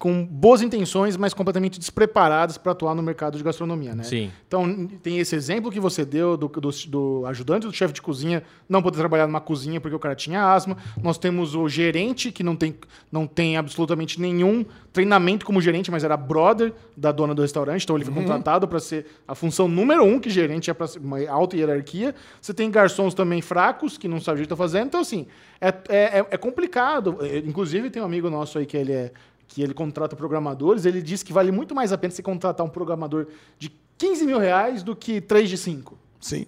com 0.00 0.24
boas 0.24 0.62
intenções, 0.62 1.14
mas 1.14 1.34
completamente 1.34 1.78
despreparadas 1.78 2.56
para 2.56 2.72
atuar 2.72 2.94
no 2.94 3.02
mercado 3.02 3.36
de 3.36 3.44
gastronomia, 3.44 3.94
né? 3.94 4.02
Sim. 4.02 4.32
Então, 4.48 4.86
tem 5.02 5.18
esse 5.18 5.36
exemplo 5.36 5.70
que 5.70 5.78
você 5.78 6.06
deu 6.06 6.38
do, 6.38 6.48
do, 6.48 6.70
do 6.88 7.26
ajudante 7.26 7.66
do 7.66 7.72
chefe 7.72 7.92
de 7.92 8.00
cozinha 8.00 8.42
não 8.66 8.80
poder 8.80 8.96
trabalhar 8.96 9.26
numa 9.26 9.42
cozinha 9.42 9.78
porque 9.78 9.94
o 9.94 9.98
cara 9.98 10.14
tinha 10.14 10.42
asma. 10.42 10.74
Nós 11.02 11.18
temos 11.18 11.54
o 11.54 11.68
gerente 11.68 12.32
que 12.32 12.42
não 12.42 12.56
tem, 12.56 12.74
não 13.12 13.26
tem 13.26 13.58
absolutamente 13.58 14.18
nenhum 14.18 14.64
treinamento 14.90 15.44
como 15.44 15.60
gerente, 15.60 15.90
mas 15.90 16.02
era 16.02 16.16
brother 16.16 16.72
da 16.96 17.12
dona 17.12 17.34
do 17.34 17.42
restaurante, 17.42 17.84
então 17.84 17.94
ele 17.94 18.06
foi 18.06 18.14
contratado 18.14 18.66
para 18.66 18.80
ser 18.80 19.04
a 19.28 19.34
função 19.34 19.68
número 19.68 20.02
um 20.02 20.18
que 20.18 20.30
gerente 20.30 20.70
é 20.70 20.74
para 20.74 20.86
uma 20.98 21.28
alta 21.28 21.58
hierarquia. 21.58 22.14
Você 22.40 22.54
tem 22.54 22.70
garçons 22.70 23.12
também 23.12 23.42
fracos 23.42 23.98
que 23.98 24.08
não 24.08 24.18
sabem 24.18 24.36
o 24.36 24.38
que 24.38 24.46
estão 24.46 24.56
fazendo. 24.56 24.86
Então, 24.86 25.00
assim, 25.00 25.26
é, 25.60 25.68
é, 25.90 26.26
é 26.30 26.36
complicado. 26.38 27.18
É, 27.20 27.36
Inclusive, 27.38 27.90
tem 27.90 28.00
um 28.00 28.06
amigo 28.06 28.30
nosso 28.30 28.58
aí 28.58 28.64
que 28.64 28.78
ele 28.78 28.92
é 28.92 29.12
que 29.50 29.60
ele 29.62 29.74
contrata 29.74 30.14
programadores, 30.16 30.86
ele 30.86 31.02
diz 31.02 31.22
que 31.22 31.32
vale 31.32 31.50
muito 31.50 31.74
mais 31.74 31.92
a 31.92 31.98
pena 31.98 32.12
você 32.12 32.22
contratar 32.22 32.64
um 32.64 32.70
programador 32.70 33.26
de 33.58 33.70
15 33.98 34.24
mil 34.24 34.38
reais 34.38 34.82
do 34.82 34.94
que 34.96 35.20
3 35.20 35.50
de 35.50 35.58
5. 35.58 35.98
Sim. 36.20 36.46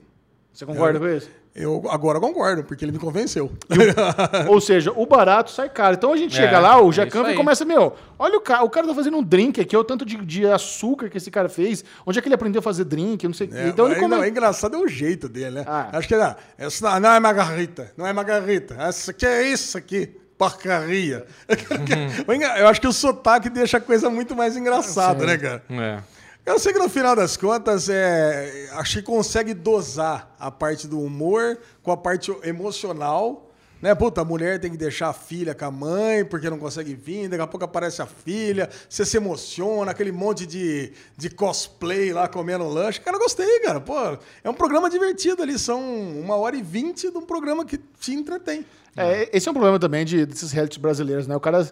Você 0.53 0.65
concorda 0.65 0.99
com 0.99 1.09
isso? 1.09 1.29
Eu 1.55 1.83
agora 1.91 2.19
concordo, 2.19 2.65
porque 2.65 2.83
ele 2.83 2.93
me 2.93 2.99
convenceu. 2.99 3.53
Ou 4.49 4.59
seja, 4.59 4.91
o 4.97 5.05
barato 5.05 5.51
sai 5.51 5.69
caro. 5.69 5.97
Então 5.97 6.11
a 6.13 6.17
gente 6.17 6.33
É, 6.39 6.43
chega 6.45 6.59
lá, 6.59 6.81
o 6.81 6.89
é 6.89 6.93
Jacan 6.93 7.31
e 7.31 7.35
começa, 7.35 7.63
meu, 7.65 7.95
olha 8.19 8.39
o 8.39 8.41
cara, 8.41 8.63
o 8.65 8.71
cara 8.71 8.87
tá 8.87 8.95
fazendo 8.95 9.19
um 9.19 9.23
drink 9.23 9.61
aqui, 9.61 9.77
olha 9.77 9.83
o 9.83 9.85
tanto 9.85 10.07
de, 10.07 10.17
de 10.25 10.47
açúcar 10.47 11.11
que 11.11 11.19
esse 11.19 11.31
cara 11.31 11.51
fez, 11.51 11.85
onde 12.07 12.19
é 12.19 12.23
que 12.23 12.29
ele 12.29 12.35
aprendeu 12.35 12.61
a 12.61 12.63
fazer 12.63 12.85
drink, 12.85 13.23
eu 13.23 13.29
não 13.29 13.35
sei 13.35 13.49
o. 13.49 13.55
É, 13.55 13.69
Então 13.69 13.87
ele 13.87 13.97
come... 13.97 14.09
não, 14.17 14.23
é 14.23 14.29
engraçado 14.31 14.77
é 14.77 14.79
o 14.79 14.89
jeito 14.89 15.29
dele, 15.29 15.57
né? 15.57 15.65
Ah. 15.67 15.91
Acho 15.93 16.09
que 16.09 16.15
é, 16.15 16.37
essa 16.57 16.99
não 16.99 17.11
é 17.11 17.21
margarita, 17.21 17.93
não 17.99 18.07
é 18.07 18.13
margarita. 18.15 18.75
Essa 18.79 19.11
aqui 19.11 19.27
é 19.27 19.53
isso 19.53 19.77
aqui, 19.77 20.17
porcaria. 20.51 21.27
Engra- 22.35 22.59
Eu 22.59 22.69
acho 22.69 22.81
que 22.81 22.87
o 22.89 22.93
sotaque 22.93 23.49
deixa 23.49 23.77
a 23.79 23.81
coisa 23.81 24.11
muito 24.11 24.35
mais 24.35 24.57
engraçada, 24.57 25.25
né, 25.27 25.39
cara? 25.39 25.63
É. 25.71 26.03
Eu 26.45 26.59
sei 26.59 26.73
que 26.73 26.79
no 26.79 26.89
final 26.89 27.15
das 27.15 27.37
contas, 27.37 27.89
é, 27.89 28.69
acho 28.73 28.99
que 28.99 29.03
consegue 29.03 29.55
dosar 29.55 30.35
a 30.41 30.51
parte 30.51 30.89
do 30.89 31.01
humor 31.01 31.59
com 31.83 31.93
a 31.93 31.97
parte 31.97 32.35
emocional. 32.43 33.49
Né? 33.81 33.95
Puta, 33.97 34.21
a 34.21 34.25
mulher 34.25 34.61
tem 34.61 34.71
que 34.71 34.77
deixar 34.77 35.09
a 35.09 35.13
filha 35.13 35.55
com 35.57 35.65
a 35.65 35.71
mãe 35.71 36.25
porque 36.25 36.49
não 36.49 36.57
consegue 36.59 36.95
vir, 36.95 37.29
daqui 37.29 37.43
a 37.43 37.47
pouco 37.49 37.65
aparece 37.65 38.01
a 38.01 38.07
filha, 38.07 38.71
você 38.89 39.05
se 39.05 39.17
emociona, 39.17 39.91
aquele 39.91 40.13
monte 40.13 40.47
de, 40.47 40.93
de 41.17 41.29
cosplay 41.29 42.13
lá 42.13 42.29
comendo 42.29 42.69
lanche. 42.69 43.01
Cara, 43.01 43.19
gostei, 43.19 43.59
cara. 43.61 43.81
Pô, 43.81 44.17
é 44.45 44.49
um 44.49 44.55
programa 44.55 44.89
divertido 44.89 45.43
ali, 45.43 45.59
são 45.59 45.81
uma 45.81 46.37
hora 46.37 46.57
e 46.57 46.63
vinte 46.63 47.11
de 47.11 47.19
um 47.19 47.23
programa 47.23 47.65
que 47.65 47.77
te 47.77 48.13
entretém. 48.15 48.65
É, 48.97 49.29
esse 49.33 49.49
é 49.49 49.51
um 49.51 49.55
problema 49.55 49.79
também 49.79 50.05
de, 50.05 50.27
desses 50.27 50.53
realities 50.53 50.79
brasileiros, 50.79 51.27
né? 51.27 51.35
O 51.37 51.41
cara, 51.41 51.67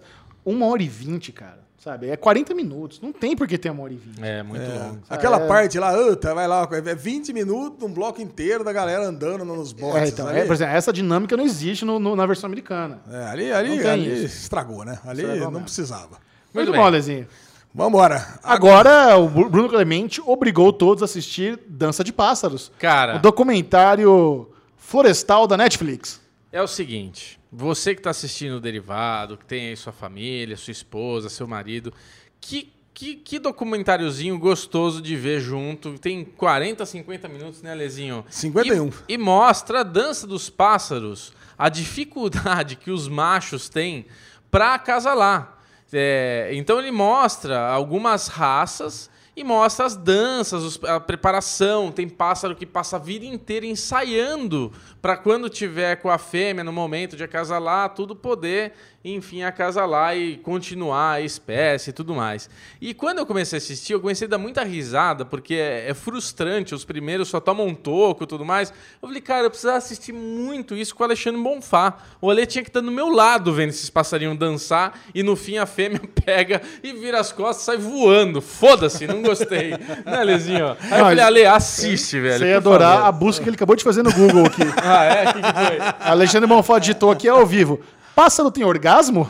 uma 0.45 0.67
hora 0.67 0.83
e 0.83 0.89
vinte, 0.89 1.31
cara, 1.33 1.61
sabe? 1.79 2.09
É 2.09 2.17
40 2.17 2.55
minutos, 2.55 2.99
não 3.01 3.13
tem 3.13 3.37
por 3.37 3.47
que 3.47 3.59
ter 3.59 3.71
uma 3.71 3.83
hora 3.83 3.93
e 3.93 3.97
vinte. 3.97 4.23
É, 4.23 4.43
muito 4.43 4.63
longo. 4.71 4.99
Aquela 5.09 5.37
é. 5.43 5.47
parte 5.47 5.79
lá, 5.79 5.93
"Uta, 5.99 6.35
vai 6.35 6.49
lá, 6.49 6.67
é 6.73 6.95
20 6.95 7.33
minutos, 7.35 7.87
um 7.87 7.93
bloco 7.93 8.23
inteiro 8.23 8.65
da 8.65 8.73
galera 8.73 9.07
andando 9.07 9.45
nos 9.45 9.73
boxes. 9.73 10.03
É, 10.03 10.09
então, 10.09 10.31
é, 10.31 10.45
por 10.47 10.55
exemplo, 10.55 10.75
essa 10.75 10.93
dinâmica 10.93 11.37
não 11.37 11.45
existe 11.45 11.85
no- 11.85 11.99
no- 11.99 12.17
na 12.17 12.25
versão 12.25 12.47
americana. 12.49 13.01
É, 13.11 13.25
ali, 13.27 13.53
ali, 13.53 13.87
ali 13.87 14.25
estragou, 14.25 14.85
né? 14.85 14.99
Ali 15.05 15.21
Estragou 15.21 15.45
não 15.45 15.51
mesmo. 15.53 15.65
precisava. 15.65 16.19
Muito 16.55 16.73
bem. 16.73 16.81
bom, 16.81 16.89
Lezinho. 16.89 17.27
Vambora. 17.73 18.27
Agora, 18.43 19.17
o 19.17 19.29
Bru- 19.29 19.49
Bruno 19.49 19.69
Clemente 19.69 20.21
obrigou 20.27 20.73
todos 20.73 21.03
a 21.03 21.05
assistir 21.05 21.57
Dança 21.69 22.03
de 22.03 22.13
Pássaros. 22.13 22.73
Cara. 22.81 23.17
O 23.17 23.19
documentário 23.21 24.49
florestal 24.77 25.47
da 25.47 25.57
Netflix. 25.57 26.21
É 26.53 26.61
o 26.61 26.67
seguinte, 26.67 27.39
você 27.51 27.95
que 27.95 28.01
está 28.01 28.11
assistindo 28.11 28.57
o 28.57 28.61
Derivado, 28.61 29.37
que 29.37 29.45
tem 29.45 29.69
aí 29.69 29.77
sua 29.77 29.93
família, 29.93 30.57
sua 30.57 30.73
esposa, 30.73 31.29
seu 31.29 31.47
marido, 31.47 31.93
que, 32.41 32.73
que, 32.93 33.15
que 33.15 33.39
documentáriozinho 33.39 34.37
gostoso 34.37 35.01
de 35.01 35.15
ver 35.15 35.41
junto. 35.41 35.97
Tem 35.97 36.25
40, 36.25 36.85
50 36.85 37.29
minutos, 37.29 37.63
né, 37.63 37.73
Lezinho? 37.73 38.25
51. 38.29 38.89
E, 39.09 39.15
e 39.15 39.19
mostra 39.19 39.81
a 39.81 39.85
dança 39.85 40.27
dos 40.27 40.51
pássaros, 40.51 41.33
a 41.57 41.69
dificuldade 41.69 42.75
que 42.75 42.91
os 42.91 43.07
machos 43.07 43.69
têm 43.69 44.07
para 44.51 44.75
acasalar. 44.75 45.57
É, 45.93 46.51
então 46.55 46.81
ele 46.81 46.91
mostra 46.91 47.69
algumas 47.69 48.27
raças 48.27 49.09
e 49.37 49.45
mostra 49.45 49.87
as 49.87 49.97
danças, 49.97 50.79
a 50.85 50.99
preparação. 50.99 51.93
Tem 51.93 52.09
pássaro 52.09 52.57
que 52.57 52.67
passa 52.67 52.97
a 52.97 52.99
vida 52.99 53.25
inteira 53.25 53.67
ensaiando 53.67 54.73
para 55.01 55.17
quando 55.17 55.49
tiver 55.49 55.97
com 55.97 56.11
a 56.11 56.19
fêmea 56.19 56.65
no 56.65 56.73
momento 56.73 57.17
de 57.17 57.25
acasalar, 57.25 57.95
tudo 57.95 58.15
poder, 58.15 58.73
enfim, 59.03 59.43
acasalar 59.43 60.15
e 60.15 60.37
continuar 60.37 61.13
a 61.13 61.21
espécie 61.23 61.89
e 61.89 61.93
tudo 61.93 62.15
mais. 62.15 62.51
E 62.81 62.93
quando 62.93 63.19
eu 63.19 63.25
comecei 63.25 63.57
a 63.57 63.59
assistir, 63.59 63.95
eu 63.95 64.01
comecei 64.01 64.27
a 64.27 64.31
dar 64.31 64.37
muita 64.39 64.63
risada, 64.63 65.25
porque 65.25 65.55
é, 65.55 65.89
é 65.89 65.95
frustrante, 65.95 66.75
os 66.75 66.85
primeiros 66.85 67.29
só 67.29 67.41
tomam 67.41 67.67
um 67.67 67.75
toco 67.75 68.25
e 68.25 68.27
tudo 68.27 68.45
mais. 68.45 68.71
Eu 69.01 69.09
falei, 69.09 69.23
cara, 69.23 69.45
eu 69.47 69.51
precisava 69.51 69.79
assistir 69.79 70.13
muito 70.13 70.77
isso 70.77 70.95
com 70.95 71.03
o 71.03 71.07
Alexandre 71.07 71.41
Bonfá. 71.41 71.95
O 72.21 72.31
Ale 72.31 72.45
tinha 72.45 72.63
que 72.63 72.69
estar 72.69 72.81
do 72.81 72.91
meu 72.91 73.09
lado 73.09 73.55
vendo 73.55 73.71
esses 73.71 73.89
passarinhos 73.89 74.37
dançar 74.39 74.99
e 75.15 75.23
no 75.23 75.35
fim 75.35 75.57
a 75.57 75.65
fêmea 75.65 76.01
pega 76.23 76.61
e 76.83 76.93
vira 76.93 77.21
as 77.21 77.33
costas 77.33 77.63
e 77.63 77.67
sai 77.67 77.77
voando. 77.79 78.43
Foda-se, 78.43 79.07
não 79.07 79.23
gostei. 79.23 79.71
né, 80.05 80.23
Lezinho? 80.25 80.77
Aí 80.79 80.91
eu 80.91 80.99
Não, 80.99 81.05
falei, 81.07 81.25
Ale, 81.25 81.47
assiste, 81.47 82.21
velho. 82.21 82.39
Você 82.39 82.49
ia 82.49 82.59
adorar 82.59 82.97
favor. 82.97 83.09
a 83.09 83.13
busca 83.13 83.43
que 83.43 83.49
ele 83.49 83.57
acabou 83.57 83.77
de 83.77 83.83
fazer 83.85 84.03
no 84.03 84.13
Google 84.13 84.45
aqui. 84.45 84.61
Ah, 84.83 85.05
é? 85.05 85.29
O 85.31 85.33
que, 85.33 85.41
que 85.43 85.53
foi? 85.53 85.79
Alexandre 86.01 86.49
Bonfá 86.49 86.79
digitou 86.79 87.11
aqui 87.11 87.29
ao 87.29 87.47
vivo. 87.47 87.81
Pássaro 88.21 88.51
tem 88.51 88.63
orgasmo? 88.65 89.27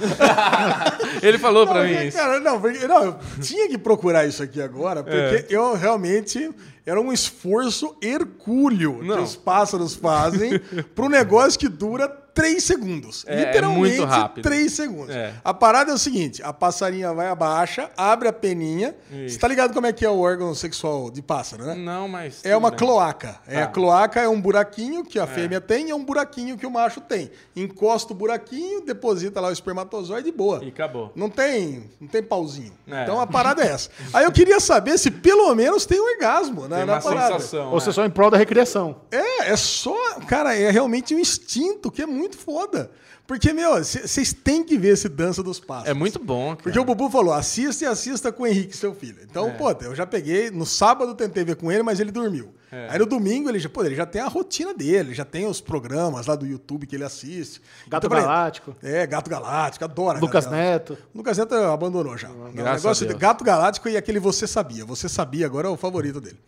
Ele 1.22 1.38
falou 1.38 1.64
pra 1.64 1.76
Não, 1.76 1.84
mim 1.84 1.90
porque, 1.92 2.08
isso. 2.08 2.16
Cara, 2.16 2.40
não, 2.40 2.60
porque- 2.60 2.86
não, 2.88 3.04
eu 3.04 3.16
tinha 3.40 3.68
que 3.68 3.78
procurar 3.78 4.26
isso 4.26 4.42
aqui 4.42 4.60
agora, 4.60 5.04
porque 5.04 5.16
É. 5.16 5.46
eu 5.48 5.74
realmente. 5.76 6.50
Era 6.84 7.00
um 7.00 7.12
esforço 7.12 7.94
hercúleo 8.02 8.98
que 9.00 9.06
Não. 9.06 9.22
os 9.22 9.36
pássaros 9.36 9.94
fazem 9.94 10.58
para 10.92 11.04
um 11.04 11.08
negócio 11.08 11.56
que 11.60 11.68
dura 11.68 12.08
três 12.34 12.64
segundos. 12.64 13.24
É, 13.26 13.34
é 13.34 13.46
Literalmente 13.46 13.96
muito 13.96 14.04
rápido. 14.04 14.42
três 14.42 14.72
segundos. 14.72 15.14
É. 15.14 15.34
A 15.44 15.52
parada 15.54 15.90
é 15.90 15.94
o 15.94 15.98
seguinte: 15.98 16.42
a 16.42 16.52
passarinha 16.52 17.12
vai 17.12 17.28
abaixa, 17.28 17.90
abre 17.96 18.28
a 18.28 18.32
peninha. 18.32 18.94
Você 19.28 19.38
tá 19.38 19.48
ligado 19.48 19.72
como 19.74 19.86
é 19.86 19.92
que 19.92 20.04
é 20.04 20.10
o 20.10 20.18
órgão 20.18 20.54
sexual 20.54 21.10
de 21.10 21.22
pássaro, 21.22 21.64
né? 21.64 21.74
Não, 21.74 22.08
mas. 22.08 22.44
É 22.44 22.56
uma 22.56 22.70
bem. 22.70 22.78
cloaca. 22.78 23.40
É, 23.46 23.62
a 23.62 23.66
cloaca 23.66 24.20
é 24.20 24.28
um 24.28 24.40
buraquinho 24.40 25.04
que 25.04 25.18
a 25.18 25.26
fêmea 25.26 25.60
tem 25.60 25.88
e 25.88 25.90
é 25.90 25.94
um 25.94 26.04
buraquinho 26.04 26.56
que 26.56 26.66
o 26.66 26.70
macho 26.70 27.00
tem. 27.00 27.30
Encosta 27.54 28.12
o 28.12 28.16
buraquinho, 28.16 28.80
deposita 28.84 29.40
lá 29.40 29.48
o 29.48 29.52
espermatozoide 29.52 30.28
e 30.28 30.32
boa. 30.32 30.64
E 30.64 30.68
acabou. 30.68 31.12
Não 31.14 31.28
tem, 31.28 31.90
não 32.00 32.08
tem 32.08 32.22
pauzinho. 32.22 32.72
É. 32.86 33.02
Então 33.02 33.20
a 33.20 33.26
parada 33.26 33.62
é 33.62 33.68
essa. 33.68 33.90
Aí 34.12 34.24
eu 34.24 34.32
queria 34.32 34.60
saber 34.60 34.98
se 34.98 35.10
pelo 35.10 35.54
menos 35.54 35.86
tem 35.86 36.00
um 36.00 36.04
orgasmo 36.14 36.68
na, 36.68 36.76
Tem 36.78 36.86
na 36.86 37.00
parada. 37.00 37.34
sensação. 37.34 37.68
Ou 37.68 37.74
né? 37.74 37.80
seja, 37.80 37.92
só 37.92 38.04
em 38.04 38.10
prol 38.10 38.30
da 38.30 38.36
recriação. 38.36 39.02
É, 39.10 39.50
é 39.50 39.56
só. 39.56 39.94
Cara, 40.28 40.54
é 40.54 40.70
realmente 40.70 41.14
um 41.14 41.18
instinto 41.18 41.90
que 41.90 42.02
é 42.02 42.06
muito 42.06 42.19
muito 42.20 42.38
foda. 42.38 42.90
Porque, 43.26 43.52
meu, 43.52 43.76
vocês 43.76 44.32
têm 44.32 44.64
que 44.64 44.76
ver 44.76 44.94
esse 44.94 45.08
Dança 45.08 45.40
dos 45.42 45.60
Passos. 45.60 45.88
É 45.88 45.94
muito 45.94 46.18
bom, 46.18 46.48
cara. 46.50 46.62
Porque 46.64 46.78
o 46.78 46.84
Bubu 46.84 47.08
falou, 47.08 47.32
assista 47.32 47.84
e 47.84 47.86
assista 47.86 48.32
com 48.32 48.42
o 48.42 48.46
Henrique, 48.46 48.76
seu 48.76 48.92
filho. 48.94 49.18
Então, 49.22 49.48
É. 49.48 49.52
pô, 49.52 49.70
eu 49.82 49.94
já 49.94 50.04
peguei, 50.04 50.50
no 50.50 50.66
sábado 50.66 51.14
tentei 51.14 51.44
ver 51.44 51.54
com 51.56 51.70
ele, 51.70 51.82
mas 51.84 52.00
ele 52.00 52.10
dormiu. 52.10 52.52
É. 52.72 52.88
Aí 52.90 52.98
no 52.98 53.06
domingo 53.06 53.48
ele 53.48 53.58
já, 53.60 53.68
pô, 53.68 53.84
ele 53.84 53.94
já 53.94 54.04
tem 54.06 54.20
a 54.20 54.26
rotina 54.28 54.74
dele, 54.74 55.14
já 55.14 55.24
tem 55.24 55.46
os 55.46 55.60
programas 55.60 56.26
lá 56.26 56.34
do 56.34 56.44
YouTube 56.46 56.86
que 56.86 56.96
ele 56.96 57.04
assiste. 57.04 57.60
Gato 57.88 58.06
Então, 58.06 58.18
Galáctico. 58.20 58.76
É, 58.82 59.06
Gato 59.06 59.30
Galáctico, 59.30 59.84
adora. 59.84 60.18
Lucas 60.18 60.44
Gato 60.46 60.54
Galáctico. 60.56 60.92
Neto. 60.94 61.08
Lucas 61.14 61.38
Neto 61.38 61.54
abandonou 61.54 62.16
já. 62.18 62.28
o 62.30 62.50
Graças 62.52 62.82
negócio 62.82 63.04
a 63.04 63.06
de 63.06 63.06
Deus. 63.08 63.18
Gato 63.20 63.44
Galáctico 63.44 63.88
e 63.88 63.96
aquele 63.96 64.18
Você 64.18 64.46
Sabia. 64.46 64.84
Você 64.84 65.08
Sabia 65.08 65.46
agora 65.46 65.68
é 65.68 65.70
o 65.70 65.76
favorito 65.76 66.20
dele. 66.20 66.38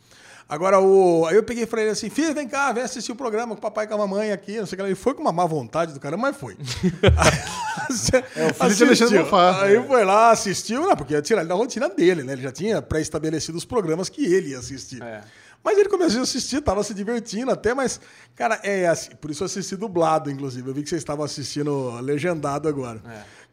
Agora, 0.52 0.78
o... 0.78 1.24
aí 1.24 1.34
eu 1.34 1.42
peguei 1.42 1.64
e 1.64 1.66
falei 1.66 1.88
assim, 1.88 2.10
filho, 2.10 2.34
vem 2.34 2.46
cá, 2.46 2.70
vem 2.72 2.82
assistir 2.82 3.10
o 3.10 3.16
programa 3.16 3.54
com 3.54 3.58
o 3.58 3.62
papai 3.62 3.86
e 3.86 3.88
com 3.88 3.94
a 3.94 3.96
mamãe 3.96 4.32
aqui, 4.32 4.58
não 4.58 4.66
sei 4.66 4.74
o 4.74 4.76
que 4.76 4.82
lá. 4.82 4.88
Ele 4.88 4.94
foi 4.94 5.14
com 5.14 5.22
uma 5.22 5.32
má 5.32 5.46
vontade 5.46 5.94
do 5.94 5.98
cara, 5.98 6.14
mas 6.14 6.36
foi. 6.36 6.58
é 8.36 8.50
o 8.50 8.52
filho 8.52 8.74
de 8.74 8.84
Alexandre 8.84 9.18
Bonfá. 9.20 9.62
Aí 9.64 9.82
foi 9.82 10.04
lá, 10.04 10.30
assistiu, 10.30 10.82
não, 10.82 10.94
porque 10.94 11.14
ia 11.14 11.22
tirar 11.22 11.40
ele 11.40 11.48
da 11.48 11.54
rotina 11.54 11.88
dele, 11.88 12.22
né? 12.22 12.34
Ele 12.34 12.42
já 12.42 12.52
tinha 12.52 12.82
pré-estabelecido 12.82 13.56
os 13.56 13.64
programas 13.64 14.10
que 14.10 14.26
ele 14.26 14.50
ia 14.50 14.58
assistir. 14.58 15.02
É. 15.02 15.22
Mas 15.64 15.78
ele 15.78 15.88
começou 15.88 16.20
a 16.20 16.24
assistir, 16.24 16.60
tava 16.60 16.84
se 16.84 16.92
divertindo 16.92 17.50
até, 17.50 17.72
mas, 17.72 17.98
cara, 18.34 18.60
é 18.62 18.86
assim, 18.88 19.12
por 19.12 19.30
isso 19.30 19.44
eu 19.44 19.46
assisti 19.46 19.74
dublado, 19.74 20.30
inclusive. 20.30 20.68
Eu 20.68 20.74
vi 20.74 20.82
que 20.82 20.90
vocês 20.90 21.00
estavam 21.00 21.24
assistindo 21.24 21.98
legendado 22.02 22.68
agora. 22.68 23.00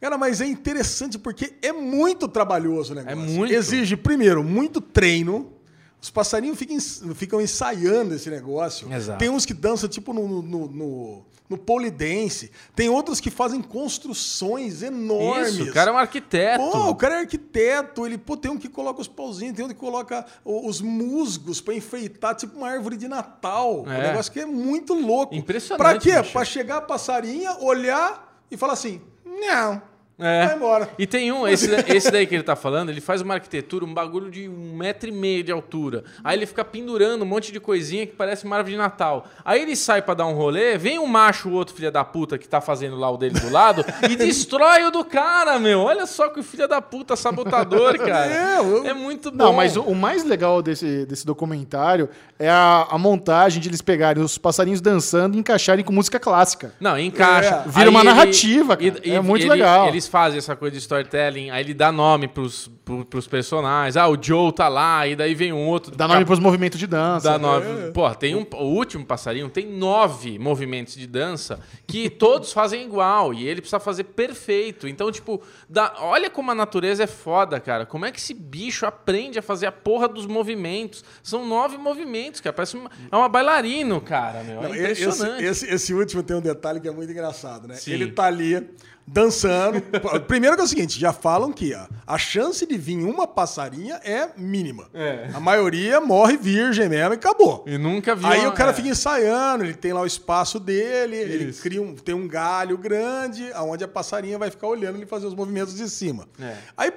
Cara, 0.01 0.17
mas 0.17 0.41
é 0.41 0.47
interessante 0.47 1.17
porque 1.17 1.53
é 1.61 1.71
muito 1.71 2.27
trabalhoso 2.27 2.91
o 2.91 2.95
negócio. 2.95 3.17
É 3.17 3.23
muito. 3.23 3.53
Exige, 3.53 3.95
primeiro, 3.95 4.43
muito 4.43 4.81
treino. 4.81 5.59
Os 6.01 6.09
passarinhos 6.09 6.57
ficam, 6.57 6.77
ficam 7.13 7.41
ensaiando 7.41 8.15
esse 8.15 8.30
negócio. 8.30 8.91
Exato. 8.93 9.19
Tem 9.19 9.30
uns 9.30 9.45
que 9.45 9.53
dançam, 9.53 9.89
tipo, 9.89 10.13
no, 10.13 10.41
no, 10.41 10.67
no, 10.67 11.26
no 11.49 11.57
pole 11.57 11.91
dance. 11.91 12.49
Tem 12.73 12.88
outros 12.88 13.19
que 13.19 13.30
fazem 13.30 13.61
construções 13.61 14.81
enormes. 14.81 15.55
Isso, 15.55 15.69
o 15.69 15.73
cara 15.73 15.91
é 15.91 15.93
um 15.93 15.97
arquiteto. 15.97 16.63
Pô, 16.63 16.89
o 16.89 16.95
cara 16.95 17.15
é 17.15 17.19
arquiteto, 17.19 18.05
ele 18.05 18.17
pô, 18.17 18.38
tem 18.38 18.49
um 18.49 18.57
que 18.57 18.69
coloca 18.69 19.01
os 19.01 19.07
pauzinhos, 19.07 19.55
tem 19.55 19.65
um 19.65 19.67
que 19.67 19.73
coloca 19.73 20.26
os 20.45 20.80
musgos 20.81 21.59
pra 21.59 21.73
enfeitar, 21.73 22.34
tipo 22.35 22.57
uma 22.57 22.69
árvore 22.69 22.95
de 22.95 23.07
Natal. 23.07 23.84
Um 23.85 23.91
É. 23.91 24.07
negócio 24.09 24.31
que 24.31 24.39
é 24.39 24.45
muito 24.45 24.93
louco. 24.93 25.35
Impressionante, 25.35 25.77
Pra 25.80 25.97
quê? 25.99 26.30
Pra 26.31 26.45
chegar 26.45 26.77
a 26.77 26.81
passarinha, 26.81 27.57
olhar 27.59 28.41
e 28.49 28.55
falar 28.55 28.73
assim: 28.73 29.01
não, 29.26 29.81
É. 30.20 30.48
vai 30.48 30.56
embora. 30.56 30.90
E 31.00 31.08
tem 31.08 31.32
um, 31.32 31.48
esse, 31.48 31.70
esse 31.88 32.12
daí 32.12 32.28
que 32.28 32.36
ele 32.36 32.44
tá 32.44 32.56
falando, 32.56 32.90
ele 32.90 33.00
faz 33.02 33.22
uma 33.22 33.36
arquitetura, 33.36 33.86
um 33.86 33.94
bagulho 33.94 34.30
de 34.30 34.50
um 34.50 34.76
metro 34.76 35.10
e 35.10 35.12
meio 35.12 35.44
de 35.44 35.52
altura. 35.52 36.04
Aí 36.24 36.38
ele 36.38 36.46
fica 36.46 36.64
pendurando 36.66 37.22
um 37.22 37.26
monte 37.26 37.52
de 37.52 37.60
coisinha 37.60 38.06
que 38.06 38.14
parece 38.14 38.44
uma 38.46 38.58
árvore 38.58 38.74
de 38.74 38.78
Natal. 38.78 39.26
Aí 39.46 39.62
ele 39.62 39.76
sai 39.76 40.02
pra 40.02 40.14
dar 40.14 40.26
um 40.26 40.34
rolê, 40.34 40.78
vem 40.78 41.00
um 41.00 41.06
macho, 41.08 41.50
o 41.50 41.54
outro 41.54 41.74
filho 41.74 41.91
da 41.91 42.04
puta 42.04 42.38
que 42.38 42.48
tá 42.48 42.60
fazendo 42.60 42.96
lá 42.98 43.10
o 43.10 43.18
dele 43.18 43.40
do 43.40 43.50
lado 43.50 43.84
e 44.10 44.16
destrói 44.18 44.84
o 44.84 44.91
do 44.91 45.06
cara, 45.06 45.58
meu. 45.58 45.80
Olha 45.82 46.06
só 46.06 46.30
que 46.30 46.40
o 46.40 46.44
filho 46.44 46.68
da 46.68 46.82
puta 46.82 47.16
sabotador, 47.16 47.98
cara. 48.00 48.26
É, 48.32 48.60
eu- 48.60 48.86
É 48.86 48.94
muito 48.94 49.32
bom. 49.32 49.38
Não, 49.46 49.54
mas 49.54 49.78
o, 49.78 49.82
o 49.84 49.96
mais 49.96 50.24
legal 50.24 50.62
desse, 50.62 51.06
desse 51.06 51.26
documentário 51.26 52.10
é 52.38 52.50
a, 52.50 52.88
a 52.90 52.98
montagem 52.98 53.62
de 53.62 53.70
eles 53.70 53.82
pegarem 53.82 54.22
os 54.24 54.38
passarinhos 54.38 54.82
dançando 54.82 55.36
e 55.36 55.40
encaixarem 55.40 55.84
com 55.84 55.91
música 55.94 56.20
clássica. 56.20 56.74
Não, 56.80 56.98
encaixa. 57.00 57.64
É, 57.66 57.70
vira 57.70 57.84
Aí 57.84 57.88
uma 57.90 58.00
ele- 58.02 58.10
narrativa, 58.10 58.76
cara. 58.78 58.94
É 59.04 59.20
muito 59.22 59.48
legal. 59.48 59.88
Eles 59.88 60.09
fazem 60.10 60.40
essa 60.40 60.56
coisa 60.56 60.73
de 60.73 60.80
storytelling, 60.80 61.49
aí 61.49 61.64
ele 61.64 61.73
dá 61.73 61.91
nome 61.91 62.27
pros, 62.27 62.69
pro, 62.84 63.06
pros 63.06 63.27
personagens. 63.27 63.95
Ah, 63.95 64.07
o 64.07 64.18
Joe 64.22 64.52
tá 64.52 64.68
lá, 64.68 65.07
e 65.07 65.15
daí 65.15 65.34
vem 65.34 65.53
um 65.53 65.68
outro. 65.68 65.95
Dá 65.95 66.07
nome 66.07 66.26
pros 66.26 66.40
movimentos 66.40 66.80
de 66.80 66.88
dança. 66.88 67.30
Dá 67.30 67.38
nove. 67.38 67.91
Pô, 67.91 68.14
tem 68.15 68.36
um, 68.36 68.45
o 68.53 68.64
último 68.64 69.06
passarinho 69.06 69.49
tem 69.49 69.65
nove 69.65 70.38
movimentos 70.40 70.95
de 70.95 71.06
dança 71.06 71.60
que 71.88 72.10
todos 72.10 72.52
fazem 72.52 72.84
igual 72.84 73.34
e 73.34 73.48
ele 73.48 73.61
precisa 73.61 73.80
fazer 73.80 74.06
perfeito. 74.06 74.88
Então, 74.88 75.11
tipo, 75.11 75.41
dá, 75.69 75.95
olha 75.99 76.30
como 76.30 76.52
a 76.52 76.56
natureza 76.56 77.03
é 77.03 77.07
foda, 77.07 77.60
cara. 77.60 77.86
Como 77.86 78.06
é 78.06 78.11
que 78.11 78.19
esse 78.19 78.34
bicho 78.34 78.86
aprende 78.86 79.38
a 79.38 79.41
fazer 79.41 79.68
a 79.68 79.72
porra 79.72 80.07
dos 80.07 80.26
movimentos? 80.26 81.03
São 81.22 81.45
nove 81.45 81.77
movimentos, 81.77 82.41
cara. 82.41 82.53
Parece 82.53 82.76
uma, 82.76 82.90
é 83.11 83.15
uma 83.15 83.30
bailarino, 83.30 84.02
cara. 84.02 84.44
Meu. 84.44 84.61
Não, 84.61 84.73
é 84.73 84.91
esse, 84.91 85.03
impressionante. 85.03 85.44
esse, 85.44 85.65
esse 85.68 85.94
último 85.94 86.23
tem 86.23 86.36
um 86.36 86.41
detalhe 86.41 86.80
que 86.80 86.88
é 86.88 86.91
muito 86.91 87.11
engraçado, 87.11 87.68
né? 87.68 87.76
Sim. 87.76 87.91
Ele 87.91 88.11
tá 88.11 88.26
ali 88.26 88.68
dançando. 89.11 89.81
Primeiro 90.27 90.56
que 90.56 90.61
é 90.61 90.65
o 90.65 90.68
seguinte, 90.68 90.99
já 90.99 91.11
falam 91.11 91.52
que 91.52 91.73
ó, 91.73 91.86
a 92.06 92.18
chance 92.18 92.65
de 92.65 92.77
vir 92.77 92.98
uma 93.03 93.27
passarinha 93.27 93.95
é 94.03 94.30
mínima. 94.38 94.88
É. 94.94 95.30
A 95.34 95.40
maioria 95.40 95.99
morre 95.99 96.38
virgem 96.38 96.88
mesmo 96.90 97.14
e 97.14 97.15
acabou. 97.15 97.64
E 97.68 97.77
nunca 97.77 98.15
viu. 98.15 98.27
Aí 98.27 98.41
uma- 98.41 98.49
o 98.49 98.53
cara 98.53 98.72
é. 98.72 98.73
fica 98.73 98.88
ensaiando, 98.90 99.64
ele 99.64 99.73
tem 99.73 99.94
lá 99.94 100.02
o 100.02 100.06
espaço 100.06 100.60
dele, 100.60 101.15
ele 101.15 101.44
Isso. 101.49 101.61
cria 101.61 101.81
um, 101.81 101.95
tem 101.95 102.14
um 102.15 102.27
galho 102.27 102.77
grande, 102.77 103.52
aonde 103.53 103.84
a 103.84 103.88
passarinha 103.88 104.38
vai 104.38 104.49
ficar 104.52 104.68
olhando 104.68 104.98
ele 104.98 105.06
fazer 105.06 105.26
os 105.27 105.36
movimentos 105.36 105.76
de 105.76 105.90
cima. 105.90 106.27
É. 106.41 106.56
Aí 106.77 106.91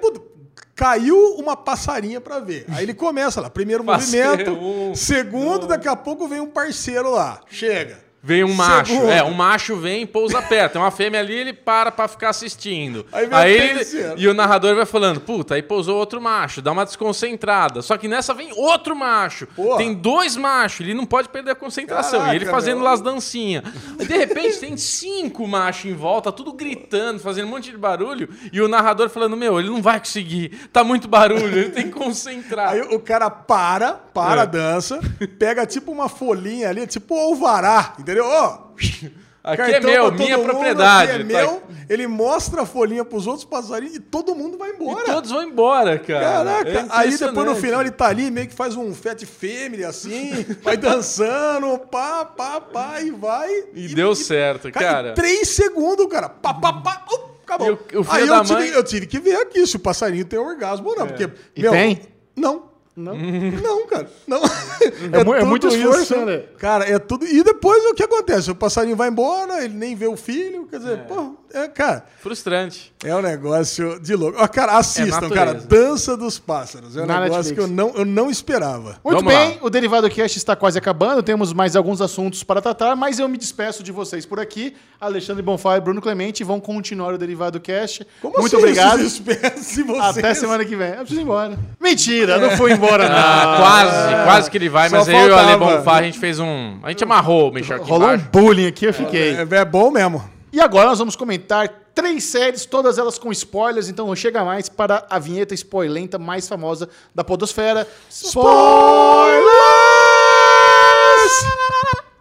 caiu 0.75 1.35
uma 1.37 1.55
passarinha 1.55 2.19
pra 2.19 2.39
ver. 2.39 2.65
Aí 2.69 2.83
ele 2.83 2.93
começa 2.93 3.39
lá, 3.41 3.49
primeiro 3.49 3.83
movimento, 3.85 4.51
um, 4.51 4.95
segundo, 4.95 5.67
daqui 5.67 5.87
a 5.87 5.95
pouco 5.95 6.27
vem 6.27 6.39
um 6.39 6.47
parceiro 6.49 7.11
lá. 7.11 7.41
Chega. 7.49 7.99
Vem 8.25 8.41
um 8.43 8.53
macho, 8.53 8.93
Segundo. 8.93 9.11
é, 9.11 9.21
um 9.21 9.33
macho 9.33 9.75
vem 9.75 10.03
e 10.03 10.05
pousa 10.05 10.41
perto. 10.41 10.73
Tem 10.73 10.81
uma 10.81 10.91
fêmea 10.91 11.19
ali, 11.19 11.33
ele 11.33 11.51
para 11.51 11.91
pra 11.91 12.07
ficar 12.07 12.29
assistindo. 12.29 13.05
Aí 13.11 13.25
vem 13.27 13.37
o 13.37 13.41
ele- 13.43 14.13
e 14.15 14.27
o 14.29 14.33
narrador 14.33 14.75
vai 14.77 14.85
falando, 14.85 15.19
puta, 15.19 15.55
aí 15.55 15.61
pousou 15.61 15.97
outro 15.97 16.21
macho, 16.21 16.61
dá 16.61 16.71
uma 16.71 16.85
desconcentrada. 16.85 17.81
Só 17.81 17.97
que 17.97 18.07
nessa 18.07 18.33
vem 18.33 18.51
outro 18.55 18.95
macho. 18.95 19.45
Porra. 19.47 19.77
Tem 19.77 19.93
dois 19.93 20.37
machos, 20.37 20.79
ele 20.81 20.93
não 20.93 21.05
pode 21.05 21.27
perder 21.27 21.51
a 21.51 21.55
concentração. 21.55 22.19
Caraca, 22.19 22.33
e 22.33 22.37
ele 22.37 22.45
fazendo 22.45 22.77
meu. 22.77 22.85
lá 22.85 22.93
as 22.93 23.01
dancinhas. 23.01 23.63
Aí, 23.99 24.05
de 24.07 24.17
repente 24.17 24.57
tem 24.57 24.77
cinco 24.77 25.45
machos 25.45 25.91
em 25.91 25.93
volta, 25.93 26.31
tudo 26.31 26.53
gritando, 26.53 27.19
fazendo 27.19 27.47
um 27.47 27.51
monte 27.51 27.71
de 27.71 27.77
barulho. 27.77 28.29
E 28.53 28.61
o 28.61 28.69
narrador 28.69 29.09
falando, 29.09 29.35
meu, 29.35 29.59
ele 29.59 29.69
não 29.69 29.81
vai 29.81 29.99
conseguir, 29.99 30.69
tá 30.71 30.81
muito 30.81 31.09
barulho, 31.09 31.57
ele 31.57 31.71
tem 31.71 31.83
que 31.87 31.91
concentrar. 31.91 32.69
Aí 32.69 32.81
o 32.81 32.99
cara 33.01 33.29
para, 33.29 33.93
para 34.13 34.39
É. 34.39 34.43
a 34.43 34.45
dança, 34.45 34.99
pega 35.37 35.65
tipo 35.65 35.91
uma 35.91 36.07
folhinha 36.07 36.69
ali, 36.69 36.87
tipo 36.87 37.15
o 37.15 37.19
alvará, 37.19 37.95
entendeu? 37.99 38.12
Ó, 38.21 38.59
Aqui 39.43 39.57
cartão 39.57 39.89
é 39.89 39.93
meu, 39.93 40.11
minha 40.13 40.37
mundo, 40.37 40.45
propriedade. 40.47 41.11
aqui 41.11 41.21
é 41.21 41.35
Tá- 41.35 41.41
meu, 41.43 41.63
ele 41.89 42.07
mostra 42.07 42.61
a 42.61 42.65
folhinha 42.65 43.03
pros 43.03 43.27
outros 43.27 43.43
passarinhos 43.43 43.97
e 43.97 43.99
todo 43.99 44.33
mundo 44.33 44.57
vai 44.57 44.69
E 44.69 44.73
embora. 44.73 45.03
todos 45.03 45.31
vão 45.31 45.43
embora, 45.43 45.99
cara. 45.99 46.21
Caraca, 46.45 46.69
É 46.69 46.85
aí 46.91 47.17
depois 47.17 47.45
no 47.47 47.53
final 47.55 47.81
ele 47.81 47.91
tá 47.91 48.07
ali, 48.07 48.31
meio 48.31 48.47
que 48.47 48.55
faz 48.55 48.77
um 48.77 48.93
fat 48.93 49.21
family 49.25 49.83
assim, 49.83 50.45
vai 50.61 50.77
dançando, 50.77 51.77
pá, 51.91 52.23
pá, 52.23 52.61
pá, 52.61 53.01
e 53.01 53.11
vai. 53.11 53.49
E 53.73 53.89
deu 53.93 54.15
certo, 54.15 54.71
cara. 54.71 55.09
em 55.11 55.13
Três 55.13 55.49
segundos, 55.49 56.07
cara. 56.07 56.29
Pá, 56.29 56.53
pá, 56.53 56.71
pá, 56.73 57.05
uh, 57.11 57.29
acabou. 57.43 57.67
E 57.67 57.71
o- 57.97 57.99
o 57.99 58.03
filho 58.05 58.07
aí 58.23 58.27
eu 58.29 58.43
tive, 58.45 58.53
mãe- 58.59 58.69
eu 58.69 58.83
tive 58.83 59.05
que 59.07 59.19
ver 59.19 59.35
aqui 59.41 59.67
se 59.67 59.75
o 59.75 59.79
passarinho 59.79 60.23
tem 60.23 60.39
orgasmo 60.39 60.87
ou 60.87 60.95
não. 60.95 61.07
Porque, 61.07 61.29
E 61.53 61.69
tem? 61.69 62.01
Não. 62.33 62.71
Não. 62.95 63.15
Não, 63.15 63.87
cara. 63.87 64.07
Não. 64.27 64.41
É 64.43 65.19
é 65.19 65.23
tudo 65.25 65.45
muito 65.47 65.67
esforço, 65.67 66.01
isso. 66.15 66.25
né? 66.25 66.43
Cara, 66.59 66.85
é 66.85 66.99
tudo. 66.99 67.25
E 67.25 67.43
depois 67.43 67.83
o 67.85 67.93
que 67.93 68.03
acontece? 68.03 68.51
O 68.51 68.55
passarinho 68.55 68.95
vai 68.95 69.09
embora, 69.09 69.63
ele 69.63 69.73
nem 69.73 69.95
vê 69.95 70.07
o 70.07 70.15
filho. 70.15 70.67
Quer 70.67 70.77
dizer, 70.79 70.99
pô, 71.07 71.35
é, 71.53 71.67
cara, 71.67 72.05
Frustrante. 72.21 72.91
é 73.03 73.15
um 73.15 73.21
negócio 73.21 73.99
de 73.99 74.15
louco. 74.15 74.37
Ó, 74.41 74.47
cara, 74.47 74.77
assistam, 74.77 75.21
natureza. 75.21 75.35
cara. 75.35 75.53
Dança 75.53 76.17
dos 76.17 76.39
Pássaros. 76.39 76.97
É 76.97 77.01
um 77.01 77.05
Na 77.05 77.19
negócio 77.21 77.43
Netflix. 77.51 77.57
que 77.57 77.59
eu 77.59 77.67
não, 77.67 77.93
eu 77.95 78.05
não 78.05 78.29
esperava. 78.29 78.97
Muito 79.03 79.17
Vamos 79.19 79.33
bem, 79.33 79.51
lá. 79.51 79.57
o 79.61 79.69
Derivado 79.69 80.09
Cast 80.09 80.37
está 80.37 80.55
quase 80.55 80.77
acabando. 80.77 81.21
Temos 81.21 81.53
mais 81.53 81.75
alguns 81.75 82.01
assuntos 82.01 82.43
para 82.43 82.61
tratar, 82.61 82.95
mas 82.95 83.19
eu 83.19 83.27
me 83.29 83.37
despeço 83.37 83.83
de 83.83 83.91
vocês 83.91 84.25
por 84.25 84.39
aqui. 84.39 84.75
Alexandre 84.99 85.43
Bonfá 85.43 85.77
e 85.77 85.81
Bruno 85.81 86.01
Clemente 86.01 86.43
vão 86.43 86.59
continuar 86.59 87.13
o 87.13 87.17
Derivado 87.17 87.59
Cast. 87.59 88.05
Como 88.21 88.33
Muito 88.39 88.55
assim, 88.55 88.65
obrigado. 88.65 89.07
se 89.09 89.83
vocês? 89.83 90.17
Até 90.17 90.33
semana 90.33 90.63
que 90.65 90.75
vem. 90.75 90.89
Eu 90.89 90.97
preciso 90.97 91.19
ir 91.19 91.23
embora. 91.23 91.59
Mentira, 91.79 92.37
não 92.39 92.51
fui 92.57 92.71
embora, 92.73 93.07
não. 93.09 93.15
Ah, 93.17 93.55
quase, 93.57 94.23
quase 94.25 94.51
que 94.51 94.57
ele 94.57 94.69
vai, 94.69 94.89
Só 94.89 94.97
mas 94.97 95.09
aí 95.09 95.15
eu 95.15 95.27
e 95.27 95.31
o 95.31 95.35
Ale 95.35 95.49
faltava. 95.51 95.77
Bonfá, 95.77 95.95
a 95.97 96.03
gente 96.03 96.17
fez 96.19 96.39
um. 96.39 96.79
A 96.81 96.89
gente 96.89 97.03
amarrou 97.03 97.49
o 97.49 97.53
Michel 97.53 97.77
aqui 97.77 97.89
Rolou 97.89 98.07
um 98.09 98.13
embaixo. 98.13 98.29
bullying 98.31 98.67
aqui, 98.67 98.85
eu 98.85 98.93
fiquei. 98.93 99.35
É, 99.35 99.47
é 99.57 99.65
bom 99.65 99.91
mesmo. 99.91 100.23
E 100.53 100.61
agora 100.61 100.89
nós 100.89 100.99
vamos 100.99 101.15
comentar 101.15 101.67
três 101.95 102.25
séries, 102.25 102.63
todas 102.63 102.99
elas 102.99 103.17
com 103.17 103.31
spoilers, 103.31 103.89
então 103.89 104.15
chega 104.15 104.45
mais 104.45 104.69
para 104.69 105.03
a 105.09 105.17
vinheta 105.17 105.55
spoilenta 105.55 106.19
mais 106.19 106.47
famosa 106.47 106.87
da 107.15 107.23
podosfera. 107.23 107.87
Spoilers! 108.07 108.53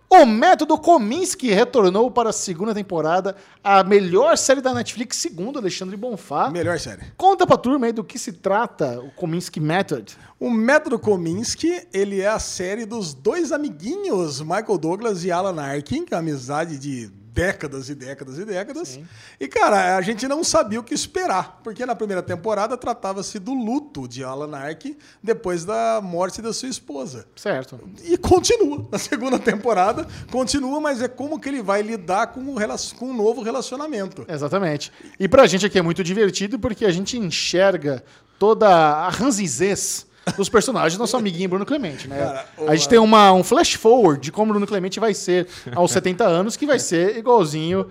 O 0.08 0.24
método 0.24 0.78
Kominsky 0.78 1.50
retornou 1.50 2.10
para 2.10 2.30
a 2.30 2.32
segunda 2.32 2.72
temporada, 2.72 3.36
a 3.62 3.84
melhor 3.84 4.38
série 4.38 4.62
da 4.62 4.72
Netflix, 4.72 5.18
segundo 5.18 5.58
Alexandre 5.58 5.94
Bonfá. 5.94 6.48
Melhor 6.48 6.80
série. 6.80 7.02
Conta 7.18 7.46
pra 7.46 7.58
turma 7.58 7.84
aí 7.84 7.92
do 7.92 8.02
que 8.02 8.18
se 8.18 8.32
trata 8.32 8.98
o 8.98 9.10
Kominsky 9.10 9.60
Method. 9.60 10.16
O 10.40 10.48
Método 10.48 10.98
Kominsky, 10.98 11.86
ele 11.92 12.22
é 12.22 12.28
a 12.28 12.38
série 12.38 12.86
dos 12.86 13.12
dois 13.12 13.52
amiguinhos, 13.52 14.40
Michael 14.40 14.78
Douglas 14.78 15.22
e 15.22 15.30
Alan 15.30 15.60
Arkin, 15.60 16.06
que 16.06 16.14
é 16.14 16.16
uma 16.16 16.22
amizade 16.22 16.78
de 16.78 17.10
décadas 17.32 17.88
e 17.88 17.94
décadas 17.94 18.38
e 18.38 18.44
décadas. 18.44 19.00
E, 19.40 19.48
cara, 19.48 19.96
a 19.96 20.02
gente 20.02 20.28
não 20.28 20.44
sabia 20.44 20.78
o 20.78 20.82
que 20.82 20.92
esperar, 20.92 21.60
porque 21.64 21.84
na 21.86 21.94
primeira 21.94 22.22
temporada 22.22 22.76
tratava-se 22.76 23.38
do 23.38 23.54
luto 23.54 24.06
de 24.06 24.22
Alan 24.22 24.54
Arkin 24.54 24.96
depois 25.22 25.64
da 25.64 26.00
morte 26.02 26.42
da 26.42 26.52
sua 26.52 26.68
esposa. 26.68 27.26
Certo. 27.34 27.80
E 28.04 28.16
continua. 28.18 28.86
Na 28.92 28.98
segunda 28.98 29.38
temporada, 29.38 30.06
continua, 30.30 30.78
mas 30.80 31.00
é 31.00 31.08
como 31.08 31.40
que 31.40 31.48
ele 31.48 31.62
vai 31.62 31.80
lidar 31.80 32.28
com 32.28 32.40
o, 32.40 32.56
com 32.98 33.10
o 33.10 33.14
novo 33.14 33.42
relacionamento. 33.42 34.24
Exatamente. 34.28 34.92
E 35.18 35.26
pra 35.26 35.46
gente 35.46 35.64
aqui 35.64 35.78
é 35.78 35.82
muito 35.82 36.04
divertido 36.04 36.58
porque 36.58 36.84
a 36.84 36.92
gente 36.92 37.16
enxerga 37.16 38.04
toda 38.38 38.68
a 38.68 39.08
ranzizez 39.08 40.06
dos 40.36 40.48
personagens 40.48 40.96
do 40.96 41.00
nosso 41.00 41.16
amiguinho 41.16 41.48
Bruno 41.48 41.66
Clemente, 41.66 42.08
né? 42.08 42.18
Cara, 42.18 42.46
a 42.68 42.74
gente 42.74 42.88
tem 42.88 42.98
uma, 42.98 43.32
um 43.32 43.42
flash 43.42 43.74
forward 43.74 44.20
de 44.22 44.32
como 44.32 44.50
o 44.50 44.54
Bruno 44.54 44.66
Clemente 44.66 45.00
vai 45.00 45.14
ser 45.14 45.46
aos 45.74 45.90
70 45.90 46.24
anos, 46.24 46.56
que 46.56 46.66
vai 46.66 46.78
ser 46.78 47.16
igualzinho 47.16 47.90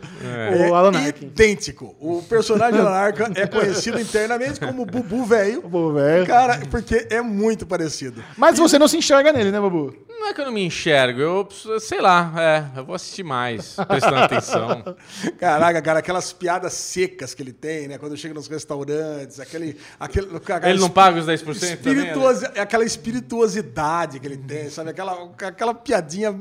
o 0.70 0.74
Alan 0.74 0.98
é 0.99 1.08
Arkin. 1.08 1.26
idêntico. 1.26 1.95
O 1.99 2.22
personagem 2.24 2.80
Alan 2.80 2.91
Arkin 2.91 3.34
é 3.36 3.48
conhecido 3.48 3.99
internamente 3.99 4.60
como 4.60 4.86
Bubu 4.86 5.26
Velho. 5.26 5.62
Bubu 5.62 5.94
Velho. 5.94 6.26
Cara, 6.26 6.60
porque 6.70 7.08
é 7.10 7.22
muito 7.22 7.66
parecido. 7.66 8.24
Mas 8.38 8.58
você 8.58 8.80
não 8.80 8.88
se 8.88 8.98
enxerga 8.98 9.34
nele, 9.34 9.52
né, 9.52 9.60
Babu? 9.60 9.95
Não 10.08 10.28
é 10.28 10.34
que 10.34 10.41
eu 10.41 10.45
não 10.45 10.52
me 10.52 10.64
enxergo, 10.64 11.20
eu 11.20 11.48
sei 11.80 11.99
lá, 11.99 12.32
é, 12.38 12.80
eu 12.80 12.86
vou 12.86 12.94
assistir 12.94 13.24
mais, 13.24 13.76
prestando 13.88 14.18
atenção. 14.18 14.95
Caraca, 15.40 15.82
cara, 15.82 15.98
aquelas 15.99 16.32
piadas 16.32 16.74
secas 16.74 17.34
que 17.34 17.41
ele 17.41 17.52
tem, 17.52 17.88
né? 17.88 17.98
Quando 17.98 18.16
chega 18.16 18.34
nos 18.34 18.48
restaurantes, 18.48 19.40
aquele. 19.40 19.78
aquele 19.99 20.36
aquela 20.36 20.70
Ele 20.70 20.80
não 20.80 20.91
paga 20.91 21.20
os 21.20 21.26
10% 21.26 21.80
também? 21.82 22.14
Espirituosi- 22.30 22.60
Aquela 22.60 22.84
espirituosidade 22.85 24.19
que 24.19 24.27
ele 24.27 24.38
tem, 24.38 24.69
sabe? 24.69 24.89
Aquela, 24.91 25.30
aquela 25.45 25.73
piadinha 25.73 26.31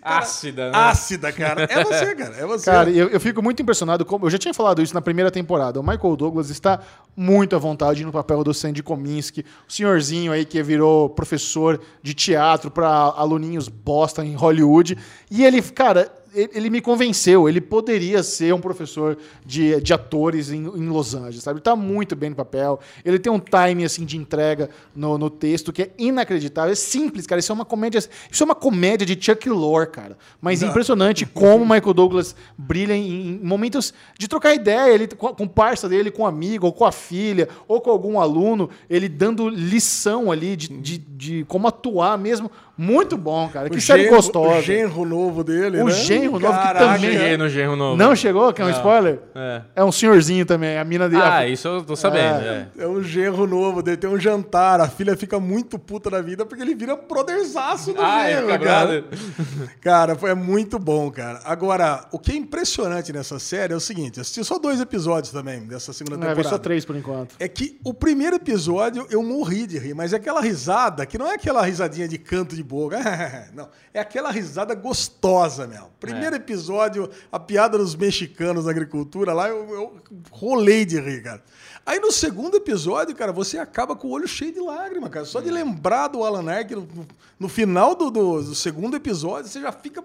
cara, 0.00 0.18
Ácida, 0.18 0.70
né? 0.70 0.76
Ácida, 0.78 1.32
cara. 1.32 1.62
É 1.64 1.82
você, 1.84 2.14
cara. 2.14 2.36
É 2.36 2.46
você. 2.46 2.64
Cara, 2.70 2.90
eu, 2.90 3.08
eu 3.08 3.20
fico 3.20 3.42
muito 3.42 3.60
impressionado 3.62 4.04
como. 4.04 4.26
Eu 4.26 4.30
já 4.30 4.38
tinha 4.38 4.54
falado 4.54 4.82
isso 4.82 4.94
na 4.94 5.00
primeira 5.02 5.30
temporada. 5.30 5.80
O 5.80 5.82
Michael 5.82 6.16
Douglas 6.16 6.50
está 6.50 6.80
muito 7.16 7.54
à 7.56 7.58
vontade 7.58 8.04
no 8.04 8.12
papel 8.12 8.42
do 8.44 8.52
Sandy 8.52 8.82
Kominsky, 8.82 9.44
o 9.68 9.72
senhorzinho 9.72 10.32
aí 10.32 10.44
que 10.44 10.62
virou 10.62 11.08
professor 11.08 11.80
de 12.02 12.12
teatro 12.14 12.70
para 12.70 12.88
aluninhos 12.88 13.68
bosta 13.68 14.24
em 14.24 14.34
Hollywood. 14.34 14.96
E 15.30 15.44
ele, 15.44 15.60
cara. 15.62 16.10
Ele 16.34 16.68
me 16.68 16.80
convenceu, 16.80 17.48
ele 17.48 17.60
poderia 17.60 18.22
ser 18.22 18.52
um 18.52 18.60
professor 18.60 19.16
de, 19.44 19.80
de 19.80 19.94
atores 19.94 20.50
em, 20.50 20.64
em 20.64 20.88
Los 20.88 21.14
Angeles, 21.14 21.42
sabe? 21.42 21.58
Ele 21.58 21.64
tá 21.64 21.76
muito 21.76 22.16
bem 22.16 22.30
no 22.30 22.36
papel, 22.36 22.80
ele 23.04 23.18
tem 23.18 23.32
um 23.32 23.38
timing 23.38 23.84
assim 23.84 24.04
de 24.04 24.16
entrega 24.16 24.68
no, 24.94 25.16
no 25.16 25.30
texto 25.30 25.72
que 25.72 25.82
é 25.82 25.90
inacreditável, 25.96 26.72
é 26.72 26.74
simples, 26.74 27.26
cara, 27.26 27.38
isso 27.38 27.52
é 27.52 27.54
uma 27.54 27.64
comédia, 27.64 27.98
isso 28.30 28.42
é 28.42 28.44
uma 28.44 28.54
comédia 28.54 29.06
de 29.06 29.18
Chuck 29.20 29.48
Lorre, 29.48 29.86
cara, 29.86 30.18
mas 30.40 30.62
impressionante 30.62 31.24
como 31.32 31.64
Michael 31.64 31.94
Douglas 31.94 32.34
brilha 32.58 32.94
em, 32.94 33.28
em 33.28 33.38
momentos 33.38 33.94
de 34.18 34.26
trocar 34.26 34.54
ideia, 34.54 34.92
ele 34.92 35.06
com, 35.08 35.34
com 35.34 35.44
o 35.44 35.48
parça 35.48 35.88
dele, 35.88 36.10
com 36.10 36.22
um 36.22 36.26
amigo, 36.26 36.66
ou 36.66 36.72
com 36.72 36.84
a 36.84 36.92
filha, 36.92 37.48
ou 37.68 37.80
com 37.80 37.90
algum 37.90 38.18
aluno, 38.18 38.68
ele 38.90 39.08
dando 39.08 39.48
lição 39.48 40.32
ali 40.32 40.56
de, 40.56 40.68
de, 40.68 40.98
de 40.98 41.44
como 41.44 41.68
atuar 41.68 42.18
mesmo, 42.18 42.50
muito 42.76 43.16
bom, 43.16 43.48
cara, 43.48 43.70
que 43.70 43.76
O 43.78 43.80
série 43.80 44.04
genro- 44.04 44.16
gostosa. 44.16 44.58
O 44.58 44.62
genro 44.62 45.04
novo 45.04 45.44
dele, 45.44 45.80
O 45.80 45.86
né? 45.86 45.92
genro 45.92 46.38
novo 46.38 46.46
que 46.54 46.62
Caraca, 46.62 46.94
também 46.94 47.12
Cheguei 47.12 47.36
no 47.36 47.48
genro 47.48 47.76
novo. 47.76 47.96
Não 47.96 48.16
chegou? 48.16 48.52
Que 48.52 48.62
é 48.62 48.64
um 48.64 48.70
spoiler? 48.70 49.20
É. 49.34 49.62
É 49.76 49.84
um 49.84 49.92
senhorzinho 49.92 50.44
também, 50.44 50.76
a 50.78 50.84
mina 50.84 51.08
dele. 51.08 51.22
Ah, 51.24 51.46
isso 51.46 51.68
eu 51.68 51.82
tô 51.84 51.94
sabendo. 51.96 52.40
é. 52.44 52.68
É 52.78 52.86
um 52.86 53.02
genro 53.02 53.46
novo 53.46 53.82
dele, 53.82 53.96
tem 53.96 54.10
um 54.10 54.18
jantar, 54.18 54.80
a 54.80 54.88
filha 54.88 55.16
fica 55.16 55.38
muito 55.38 55.78
puta 55.78 56.10
da 56.10 56.20
vida 56.20 56.44
porque 56.44 56.62
ele 56.62 56.74
vira 56.74 56.96
brotherzaço 56.96 57.92
do 57.92 58.00
Ah, 58.02 58.28
é, 58.28 58.34
genro, 58.36 58.46
fica 58.52 58.58
cara. 58.64 59.04
Cara, 59.80 60.14
foi 60.16 60.30
é 60.30 60.34
muito 60.34 60.78
bom, 60.78 61.10
cara. 61.10 61.40
Agora, 61.44 62.06
o 62.10 62.18
que 62.18 62.32
é 62.32 62.36
impressionante 62.36 63.12
nessa 63.12 63.38
série 63.38 63.72
é 63.72 63.76
o 63.76 63.80
seguinte, 63.80 64.18
eu 64.18 64.22
assisti 64.22 64.42
só 64.44 64.58
dois 64.58 64.80
episódios 64.80 65.32
também 65.32 65.60
dessa 65.66 65.92
segunda 65.92 66.16
É, 66.16 66.20
temporada. 66.20 66.42
vi 66.42 66.48
só 66.48 66.58
três 66.58 66.84
por 66.84 66.96
enquanto. 66.96 67.34
É 67.38 67.46
que 67.46 67.78
o 67.84 67.92
primeiro 67.94 68.36
episódio 68.36 69.06
eu 69.10 69.22
morri 69.22 69.66
de 69.66 69.78
rir, 69.78 69.94
mas 69.94 70.12
é 70.12 70.16
aquela 70.16 70.40
risada 70.40 71.04
que 71.06 71.18
não 71.18 71.26
é 71.30 71.34
aquela 71.34 71.62
risadinha 71.64 72.08
de 72.08 72.18
canto 72.18 72.56
de 72.56 72.63
boca. 72.64 72.98
não, 73.54 73.68
é 73.92 74.00
aquela 74.00 74.30
risada 74.30 74.74
gostosa, 74.74 75.66
meu. 75.66 75.90
Primeiro 76.00 76.34
episódio, 76.36 77.08
a 77.30 77.38
piada 77.38 77.78
dos 77.78 77.94
mexicanos 77.94 78.64
na 78.64 78.70
agricultura 78.70 79.32
lá, 79.32 79.48
eu, 79.48 79.68
eu 79.74 79.96
rolei 80.30 80.84
de 80.84 80.98
rir, 81.00 81.22
cara. 81.22 81.42
Aí 81.86 82.00
no 82.00 82.10
segundo 82.10 82.56
episódio, 82.56 83.14
cara, 83.14 83.30
você 83.30 83.58
acaba 83.58 83.94
com 83.94 84.08
o 84.08 84.10
olho 84.12 84.26
cheio 84.26 84.52
de 84.52 84.60
lágrima, 84.60 85.10
cara. 85.10 85.26
Só 85.26 85.40
de 85.40 85.50
lembrar 85.50 86.08
do 86.08 86.24
Alan 86.24 86.50
Arkin 86.50 86.76
no, 86.76 87.06
no- 87.38 87.48
final 87.48 87.94
do, 87.94 88.10
do- 88.10 88.42
do 88.42 88.54
segundo 88.54 88.96
episódio, 88.96 89.50
você 89.50 89.60
já 89.60 89.70
fica. 89.70 90.02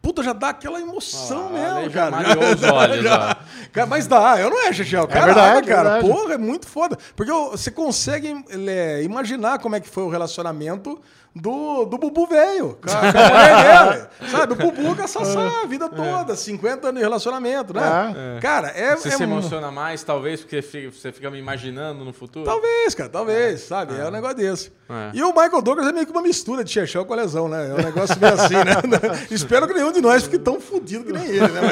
Puta, 0.00 0.22
já 0.22 0.32
dá 0.32 0.50
aquela 0.50 0.80
emoção 0.80 1.48
Ah, 1.48 1.52
mesmo, 1.74 1.90
já 1.90 2.10
cara. 2.10 2.10
mareou 2.12 2.54
os 2.54 2.62
olhos, 2.72 3.02
Já. 3.02 3.36
Cara, 3.72 3.86
mas 3.88 4.06
dá, 4.06 4.40
eu 4.40 4.48
não 4.48 4.64
é, 4.66 4.72
Chechel. 4.72 5.06
Caraca, 5.08 5.26
verdade, 5.26 5.58
é 5.70 5.74
cara. 5.74 5.90
verdade. 5.94 6.08
Porra, 6.14 6.34
é 6.34 6.38
muito 6.38 6.66
foda. 6.68 6.96
Porque 7.16 7.32
você 7.32 7.68
consegue 7.70 8.42
é, 8.68 9.02
imaginar 9.02 9.58
como 9.58 9.74
é 9.74 9.80
que 9.80 9.88
foi 9.88 10.04
o 10.04 10.08
relacionamento 10.08 10.98
do, 11.34 11.84
do 11.84 11.98
Bubu 11.98 12.26
velho. 12.26 12.78
Dele. 12.82 14.06
Sabe? 14.30 14.52
O 14.52 14.56
Bubu 14.56 14.96
com 14.96 15.02
a 15.02 15.06
Sassá 15.06 15.62
a 15.62 15.66
vida 15.66 15.88
toda. 15.88 16.34
50 16.34 16.88
anos 16.88 16.98
de 16.98 17.04
relacionamento, 17.04 17.72
né? 17.74 18.38
Cara, 18.40 18.68
é. 18.68 18.96
Você 18.96 19.08
é 19.08 19.12
se 19.12 19.22
emociona 19.22 19.70
mais, 19.70 20.02
talvez, 20.02 20.40
porque 20.40 20.60
você 20.90 21.12
fica 21.12 21.30
me 21.30 21.38
imaginando 21.38 22.04
no 22.04 22.12
futuro? 22.12 22.44
Talvez, 22.44 22.94
cara, 22.94 23.08
talvez, 23.08 23.60
sabe? 23.60 23.96
É 23.98 24.06
um 24.06 24.10
negócio 24.10 24.36
desse. 24.36 24.72
É. 24.90 25.10
E 25.14 25.22
o 25.22 25.28
Michael 25.28 25.62
Douglas 25.62 25.86
é 25.88 25.92
meio 25.92 26.06
que 26.06 26.12
uma 26.12 26.22
mistura 26.22 26.64
de 26.64 26.70
Chechel 26.70 27.04
com 27.04 27.12
a 27.12 27.16
lesão, 27.16 27.46
né? 27.48 27.68
É 27.70 27.74
um 27.74 27.84
negócio 27.84 28.18
meio 28.18 28.34
assim, 28.34 28.54
né? 28.54 28.72
Espero 29.30 29.66
que 29.68 29.74
nenhum 29.74 29.92
de 29.92 30.00
nós 30.00 30.22
fique 30.24 30.38
tão 30.38 30.58
fudido 30.60 31.04
que 31.04 31.12
nem 31.12 31.26
ele, 31.26 31.40
né? 31.48 31.60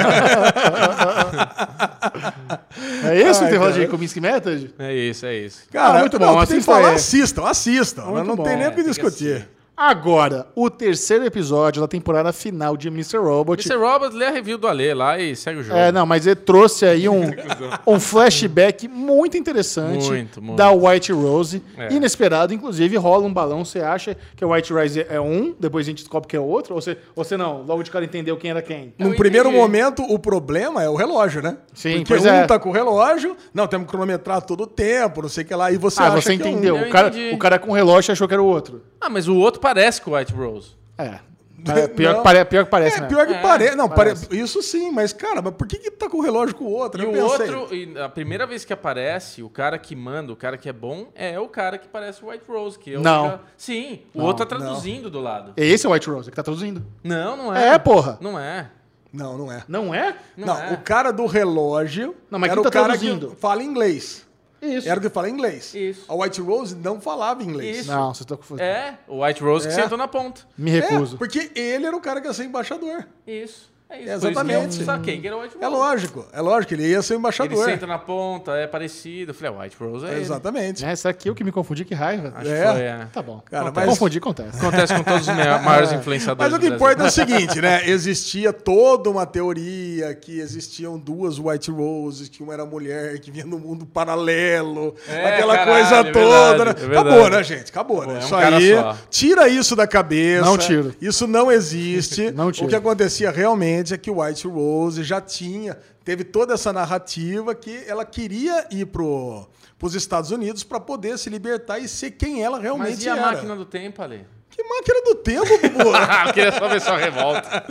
É 3.05 3.19
esse 3.21 3.41
Ai, 3.43 3.47
o 3.47 3.51
terror 3.51 3.71
cara. 3.71 3.81
de 3.81 3.87
Cominsky 3.89 4.21
Method? 4.21 4.75
É 4.79 4.93
isso, 4.95 5.27
é 5.27 5.35
isso. 5.35 5.63
Cara, 5.73 5.99
Ah, 5.99 6.01
muito 6.01 6.19
bom, 6.19 6.27
que 6.27 6.33
tem 6.33 6.43
assista 6.43 6.57
que 6.59 6.65
falar, 6.65 6.93
assistam, 6.95 7.45
assistam. 7.47 8.05
Muito 8.07 8.27
não 8.27 8.37
bom. 8.37 8.43
tem 8.43 8.57
nem 8.57 8.67
o 8.67 8.71
que 8.73 8.81
É, 8.81 8.83
tem 8.83 8.85
que 8.85 8.91
discutir. 8.91 9.49
Agora, 9.77 10.47
o 10.55 10.71
terceiro 10.71 11.27
episódio 11.27 11.83
da 11.83 11.87
temporada 11.87 12.33
final 12.33 12.79
de 12.79 12.89
Mr. 12.89 13.19
Robot. 13.19 13.61
Mr. 13.61 13.79
Robert 13.79 14.11
lê 14.15 14.25
a 14.25 14.31
review 14.31 14.57
do 14.57 14.67
Ale 14.67 14.95
lá 14.95 15.19
e 15.19 15.37
segue 15.37 15.61
o 15.61 15.63
jogo. 15.63 15.79
É, 15.79 15.93
não, 15.93 16.07
mas 16.07 16.27
ele 16.27 16.37
trouxe 16.37 16.87
aí 16.87 17.07
um, 17.07 17.31
um 17.87 18.01
flashback 18.01 18.89
muito 18.89 19.37
interessante 19.37 20.09
Muito, 20.09 20.41
muito. 20.41 20.57
da 20.57 20.71
White 20.71 21.13
Rose. 21.13 21.63
É. 21.77 21.93
Inesperado, 21.93 22.55
inclusive, 22.55 22.97
rola 22.97 23.27
um 23.27 23.33
balão. 23.33 23.67
Você 23.67 23.81
acha 23.81 24.17
que 24.35 24.43
a 24.43 24.49
White 24.49 24.73
Rose 24.73 25.07
é 25.11 25.21
um, 25.21 25.55
depois 25.61 25.87
a 25.87 25.91
gente 25.91 25.99
descobre 25.99 26.27
que 26.27 26.37
é 26.37 26.41
outro? 26.41 26.75
Ou 26.75 26.81
você, 26.81 26.97
ou 27.15 27.23
você 27.23 27.37
não? 27.37 27.61
Logo 27.63 27.83
de 27.83 27.91
cara 27.91 28.07
entendeu 28.07 28.39
quem 28.39 28.51
era 28.51 28.63
quem? 28.63 28.95
Eu 28.99 29.11
Num 29.11 29.15
primeiro 29.15 29.53
momento, 29.53 30.03
o 30.03 30.19
problema 30.19 30.83
é 30.83 30.89
o 30.89 30.95
relógio, 30.95 31.43
né? 31.43 31.59
Sim, 31.75 31.99
Porque 31.99 32.15
pois 32.15 32.25
um 32.25 32.29
é. 32.29 32.47
tá 32.47 32.59
com 32.59 32.71
o 32.71 32.73
relógio, 32.73 33.37
não, 33.53 33.67
temos 33.67 33.85
que 33.85 33.91
cronometrar 33.91 34.41
todo 34.41 34.63
o 34.63 34.67
tempo, 34.67 35.21
não 35.21 35.29
sei 35.29 35.45
o 35.45 35.47
que 35.47 35.55
lá, 35.55 35.71
e 35.71 35.77
você 35.77 36.03
ah, 36.03 36.07
acha 36.07 36.23
você 36.23 36.35
que 36.35 36.43
é 36.43 36.47
um. 36.47 36.49
entendeu. 36.49 36.77
Eu 36.79 36.89
o, 36.89 36.91
cara, 36.91 37.13
o 37.35 37.39
cara 37.39 37.59
com 37.59 37.73
o 37.73 37.75
relógio 37.75 38.13
achou 38.13 38.27
que 38.27 38.33
era 38.33 38.43
o 38.43 38.47
outro. 38.47 38.81
Ah, 38.99 39.11
mas 39.11 39.29
o 39.29 39.37
outro 39.37 39.61
parece 39.67 40.01
com 40.01 40.11
o 40.13 40.15
White 40.17 40.33
Rose. 40.33 40.71
É. 40.99 41.19
É, 41.69 41.89
pior, 41.89 42.13
Não. 42.13 42.19
que 42.19 42.25
pare, 42.25 42.45
pior 42.45 42.65
que 42.65 42.71
parece, 42.71 42.99
É, 42.99 43.01
né? 43.01 43.09
pior 43.09 43.27
que 43.27 43.33
É, 43.33 43.41
parece. 43.41 43.75
Não, 43.75 43.89
parece. 43.89 44.27
pare... 44.27 44.41
isso 44.41 44.63
sim, 44.63 44.93
mas 44.93 45.13
cara, 45.13 45.41
mas 45.43 45.53
por 45.55 45.67
que, 45.67 45.79
que 45.79 45.91
tá 45.91 46.09
com 46.09 46.19
o 46.19 46.21
relógio 46.21 46.55
com 46.55 46.65
o 46.67 46.71
outro? 46.71 47.03
E 47.03 47.05
Eu 47.07 47.11
o 47.27 47.31
pensei. 47.31 47.55
outro, 47.55 47.75
e 47.75 47.99
a 47.99 48.09
primeira 48.11 48.47
vez 48.47 48.65
que 48.65 48.73
aparece, 48.75 49.43
o 49.43 49.49
cara 49.49 49.77
que 49.79 49.97
manda, 49.97 50.33
o 50.33 50.37
cara 50.37 50.57
que 50.59 50.69
é 50.69 50.73
bom, 50.73 51.09
é 51.15 51.41
o 51.41 51.49
cara 51.49 51.77
que 51.79 51.89
parece 51.89 52.23
o 52.23 52.29
White 52.29 52.45
Rose. 52.47 52.79
Que 52.79 52.93
é 52.95 52.99
o 52.99 53.01
Não. 53.01 53.31
que- 53.31 53.39
Sim, 53.57 54.01
o 54.15 54.19
Não, 54.19 54.27
outro 54.27 54.47
tá 54.47 54.55
traduzindo 54.57 55.11
do 55.11 55.19
lado. 55.19 55.55
Esse 55.57 55.87
é 55.87 55.89
o 55.89 55.93
White 55.93 56.09
Rose 56.09 56.31
que 56.31 56.37
tá 56.37 56.43
traduzindo. 56.43 56.85
Não, 57.03 57.37
não 57.37 57.57
é. 57.57 57.71
É, 57.71 57.79
porra. 57.79 58.19
Não 58.21 58.39
é. 58.39 58.71
Não, 59.13 59.39
não 59.39 59.51
é. 59.51 59.65
Não 59.67 59.95
é? 59.95 60.15
Não, 60.37 60.47
Não, 60.49 60.63
é. 60.63 60.73
o 60.75 60.77
cara 60.83 61.11
do 61.11 61.25
relógio 61.27 62.15
Não, 62.31 62.39
mas 62.39 62.51
era 62.51 62.61
quem 62.61 62.61
o 62.61 62.65
tá 62.65 62.71
cara 62.71 62.85
traduzindo? 62.93 63.31
que 63.31 63.37
fala 63.37 63.63
inglês. 63.63 64.26
Isso. 64.75 64.89
Era 64.89 64.99
o 64.99 65.03
que 65.03 65.09
fala 65.09 65.29
inglês. 65.31 65.75
Isso. 65.75 66.05
A 66.09 66.15
White 66.15 66.41
Rose 66.41 66.75
não 66.75 67.01
falava 67.01 67.43
inglês. 67.43 67.79
Isso. 67.81 67.91
Não, 67.91 68.13
você 68.15 68.25
tá 68.25 68.37
confuso. 68.37 68.61
É, 68.63 68.99
o 69.09 69.25
White 69.25 69.43
Rose 69.43 69.67
que 69.69 69.73
É. 69.75 69.77
sentou 69.83 69.97
na 69.99 70.09
ponta. 70.09 70.43
Me 70.57 70.71
É, 70.77 70.81
recuso. 70.81 71.17
porque 71.19 71.51
ele 71.55 71.87
era 71.87 71.97
o 71.97 72.01
cara 72.01 72.21
que 72.21 72.27
ia 72.27 72.33
ser 72.35 72.45
embaixador. 72.45 73.07
Isso. 73.27 73.71
É 73.89 74.01
isso. 74.01 74.11
Exatamente. 74.27 74.59
Por 74.63 74.69
isso 74.69 74.77
que 74.79 74.83
eu 74.83 74.87
saquei 74.87 75.21
que 75.21 75.27
era 75.29 75.37
o 75.37 75.41
White 75.43 75.55
Rose. 75.55 75.65
É 75.65 75.69
lógico, 75.69 76.27
é 76.33 76.41
lógico, 76.41 76.75
ele 76.75 76.89
ia 76.89 77.01
ser 77.03 77.13
o 77.13 77.15
Ele 77.15 77.19
embaixador. 77.21 77.65
senta 77.65 77.87
na 77.87 77.99
ponta, 77.99 78.51
é 78.57 78.67
parecido. 78.67 79.31
Eu 79.31 79.35
falei, 79.35 79.55
ah, 79.57 79.63
White 79.63 79.77
Rose 79.79 80.07
é 80.07 80.11
ele. 80.11 80.21
Exatamente. 80.23 80.85
Essa 80.85 81.11
aqui 81.11 81.29
é 81.29 81.33
o 81.33 81.35
que 81.37 81.45
me 81.45 81.53
confundi, 81.53 81.85
que 81.85 81.95
raiva. 81.95 82.33
Acho 82.37 82.51
É. 82.51 82.61
que 82.67 82.73
foi, 82.73 82.83
é. 82.83 83.07
Tá 83.13 83.23
bom. 83.23 83.41
Cara, 83.49 83.63
Acontece. 83.69 83.87
mas- 83.87 83.99
Confundi, 83.99 84.19
acontece. 84.19 84.59
Acontece 84.59 84.95
com 84.95 85.03
todos 85.05 85.29
os 85.29 85.35
maiores 85.65 85.93
influenciadores 85.93 86.53
Mas 86.53 86.59
o 86.59 86.61
que 86.69 86.75
importa 86.75 87.05
é 87.05 87.07
o 87.07 87.11
seguinte, 87.11 87.61
né? 87.61 87.89
Existia 87.89 88.53
toda 88.53 89.09
uma 89.09 89.25
teoria 89.25 90.13
que 90.15 90.41
existiam 90.41 90.99
duas 90.99 91.39
White 91.39 91.71
Roses, 91.71 92.29
que 92.29 92.43
uma 92.43 92.53
era 92.55 92.65
mulher, 92.67 93.19
que 93.21 93.31
vinha 93.31 93.47
no 93.47 93.59
mundo 93.59 93.87
paralelo, 93.87 94.95
É, 95.09 95.27
aquela 95.35 95.57
caralho, 95.57 95.73
coisa 95.81 95.97
é 96.09 96.13
toda. 96.13 96.65
verdade, 96.65 96.87
né? 96.89 96.95
é 96.95 96.99
Acabou, 96.99 97.31
né, 97.31 97.43
gente? 97.45 97.71
Acabou, 97.71 98.07
né? 98.07 98.15
é 98.15 98.17
um 98.17 98.19
isso 98.19 98.31
cara 98.31 98.57
aí, 98.57 98.75
só. 98.75 98.97
tira 99.11 99.49
isso 99.49 99.77
da 99.77 99.87
cabeça. 99.87 100.45
Não 100.45 100.59
tiro. 100.59 100.95
Isso 101.01 101.27
não 101.27 101.53
existe. 101.53 102.31
Não 102.37 102.51
tiro. 102.51 102.67
O 102.67 102.69
que 102.69 102.75
acontecia 102.75 103.31
realmente 103.31 103.76
é 103.93 103.99
que 103.99 104.11
o 104.11 104.21
White 104.23 104.47
Rose 104.49 105.03
já 105.03 105.21
tinha, 105.21 105.79
teve 106.05 106.25
toda 106.25 106.55
essa 106.55 106.73
narrativa 106.73 107.55
que 107.55 107.85
ela 107.87 108.05
queria 108.05 108.67
ir 108.71 108.87
pro, 108.87 109.47
pros 109.79 109.95
Estados 109.95 110.31
Unidos 110.31 110.63
para 110.65 110.81
poder 110.81 111.19
se 111.19 111.29
libertar 111.31 111.79
e 111.79 111.89
ser 111.89 112.13
quem 112.13 112.43
ela 112.43 112.59
realmente 112.59 112.91
Mas 112.97 113.05
e 113.05 113.09
a 113.09 113.13
era. 113.17 113.33
máquina 113.33 113.57
do 113.57 113.65
tempo, 113.65 114.03
Ale? 114.03 114.27
Que 114.49 114.63
máquina 114.63 115.03
do 115.05 115.15
tempo, 115.17 115.45
pô! 115.47 115.93
Queria 116.33 116.51
só 116.53 116.67
ver 116.67 116.81
sua 116.81 116.97
revolta. 116.97 117.65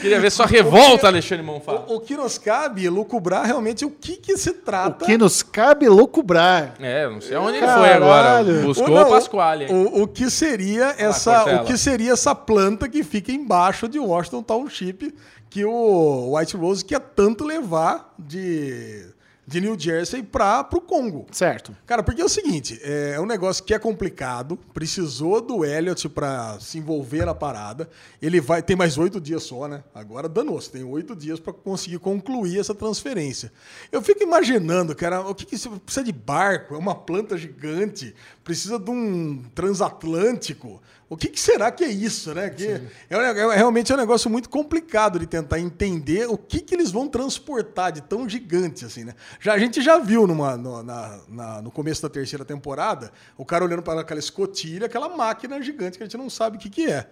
Queria 0.00 0.18
ver 0.18 0.30
sua 0.30 0.46
revolta, 0.46 1.06
Alexandre 1.08 1.44
Monfá. 1.44 1.72
o, 1.86 1.96
o 1.96 2.00
que 2.00 2.16
nos 2.16 2.38
cabe 2.38 2.88
lucubrar 2.88 3.44
realmente 3.44 3.84
o 3.84 3.90
que 3.90 4.16
que 4.16 4.38
se 4.38 4.48
O 4.48 4.54
trata. 4.54 5.04
que 5.04 5.18
nos 5.18 5.42
cabe 5.42 5.86
loucubrar. 5.90 6.74
É, 6.80 7.06
não 7.06 7.20
sei 7.20 7.36
aonde 7.36 7.58
ele 7.58 7.66
foi 7.66 7.74
Caralho. 7.74 8.04
agora. 8.04 8.62
Buscou 8.62 8.88
Ou 8.88 8.94
não, 8.94 9.08
o 9.08 9.10
Pasquale. 9.10 9.66
O, 9.70 10.02
o 10.04 10.08
que 10.08 10.30
seria 10.30 10.94
essa, 10.96 11.60
o 11.60 11.64
que 11.66 11.76
seria 11.76 12.12
essa 12.12 12.34
planta 12.34 12.88
que 12.88 13.04
fica 13.04 13.30
embaixo 13.30 13.86
de 13.86 13.98
Washington 13.98 14.42
Township 14.42 15.14
que 15.52 15.66
o 15.66 16.34
White 16.34 16.56
Rose 16.56 16.82
quer 16.82 16.98
tanto 16.98 17.44
levar 17.44 18.14
de, 18.18 19.04
de 19.46 19.60
New 19.60 19.78
Jersey 19.78 20.22
para 20.22 20.66
o 20.72 20.80
Congo. 20.80 21.26
Certo. 21.30 21.76
Cara, 21.84 22.02
porque 22.02 22.22
é 22.22 22.24
o 22.24 22.28
seguinte, 22.28 22.80
é 22.82 23.20
um 23.20 23.26
negócio 23.26 23.62
que 23.62 23.74
é 23.74 23.78
complicado, 23.78 24.58
precisou 24.72 25.42
do 25.42 25.62
Elliot 25.62 26.08
para 26.08 26.58
se 26.58 26.78
envolver 26.78 27.26
na 27.26 27.34
parada. 27.34 27.86
Ele 28.22 28.40
vai 28.40 28.62
tem 28.62 28.74
mais 28.74 28.96
oito 28.96 29.20
dias 29.20 29.42
só, 29.42 29.68
né? 29.68 29.84
Agora 29.94 30.26
danou-se, 30.26 30.70
tem 30.70 30.84
oito 30.84 31.14
dias 31.14 31.38
para 31.38 31.52
conseguir 31.52 31.98
concluir 31.98 32.58
essa 32.58 32.74
transferência. 32.74 33.52
Eu 33.92 34.00
fico 34.00 34.22
imaginando, 34.22 34.96
cara, 34.96 35.20
o 35.20 35.34
que, 35.34 35.44
que 35.44 35.56
isso 35.56 35.70
precisa 35.80 36.02
de 36.02 36.12
barco? 36.12 36.74
É 36.74 36.78
uma 36.78 36.94
planta 36.94 37.36
gigante, 37.36 38.14
precisa 38.42 38.78
de 38.78 38.90
um 38.90 39.44
transatlântico. 39.54 40.80
O 41.12 41.16
que, 41.16 41.28
que 41.28 41.38
será 41.38 41.70
que 41.70 41.84
é 41.84 41.88
isso, 41.88 42.32
né? 42.34 42.48
Que 42.48 42.66
é, 42.66 42.80
é 43.10 43.54
realmente 43.54 43.92
é 43.92 43.94
um 43.94 43.98
negócio 43.98 44.30
muito 44.30 44.48
complicado 44.48 45.18
de 45.18 45.26
tentar 45.26 45.58
entender 45.60 46.26
o 46.26 46.38
que, 46.38 46.58
que 46.60 46.74
eles 46.74 46.90
vão 46.90 47.06
transportar 47.06 47.92
de 47.92 48.00
tão 48.00 48.26
gigante 48.26 48.86
assim, 48.86 49.04
né? 49.04 49.14
Já, 49.38 49.52
a 49.52 49.58
gente 49.58 49.82
já 49.82 49.98
viu 49.98 50.26
numa, 50.26 50.56
no, 50.56 50.82
na- 50.82 51.18
na- 51.28 51.60
no 51.60 51.70
começo 51.70 52.00
da 52.00 52.08
terceira 52.08 52.46
temporada 52.46 53.12
o 53.36 53.44
cara 53.44 53.62
olhando 53.62 53.82
para 53.82 54.00
aquela 54.00 54.18
escotilha, 54.20 54.86
aquela 54.86 55.08
máquina 55.14 55.60
gigante 55.60 55.98
que 55.98 56.02
a 56.02 56.06
gente 56.06 56.16
não 56.16 56.30
sabe 56.30 56.56
o 56.56 56.60
que, 56.60 56.70
que 56.70 56.90
é. 56.90 57.06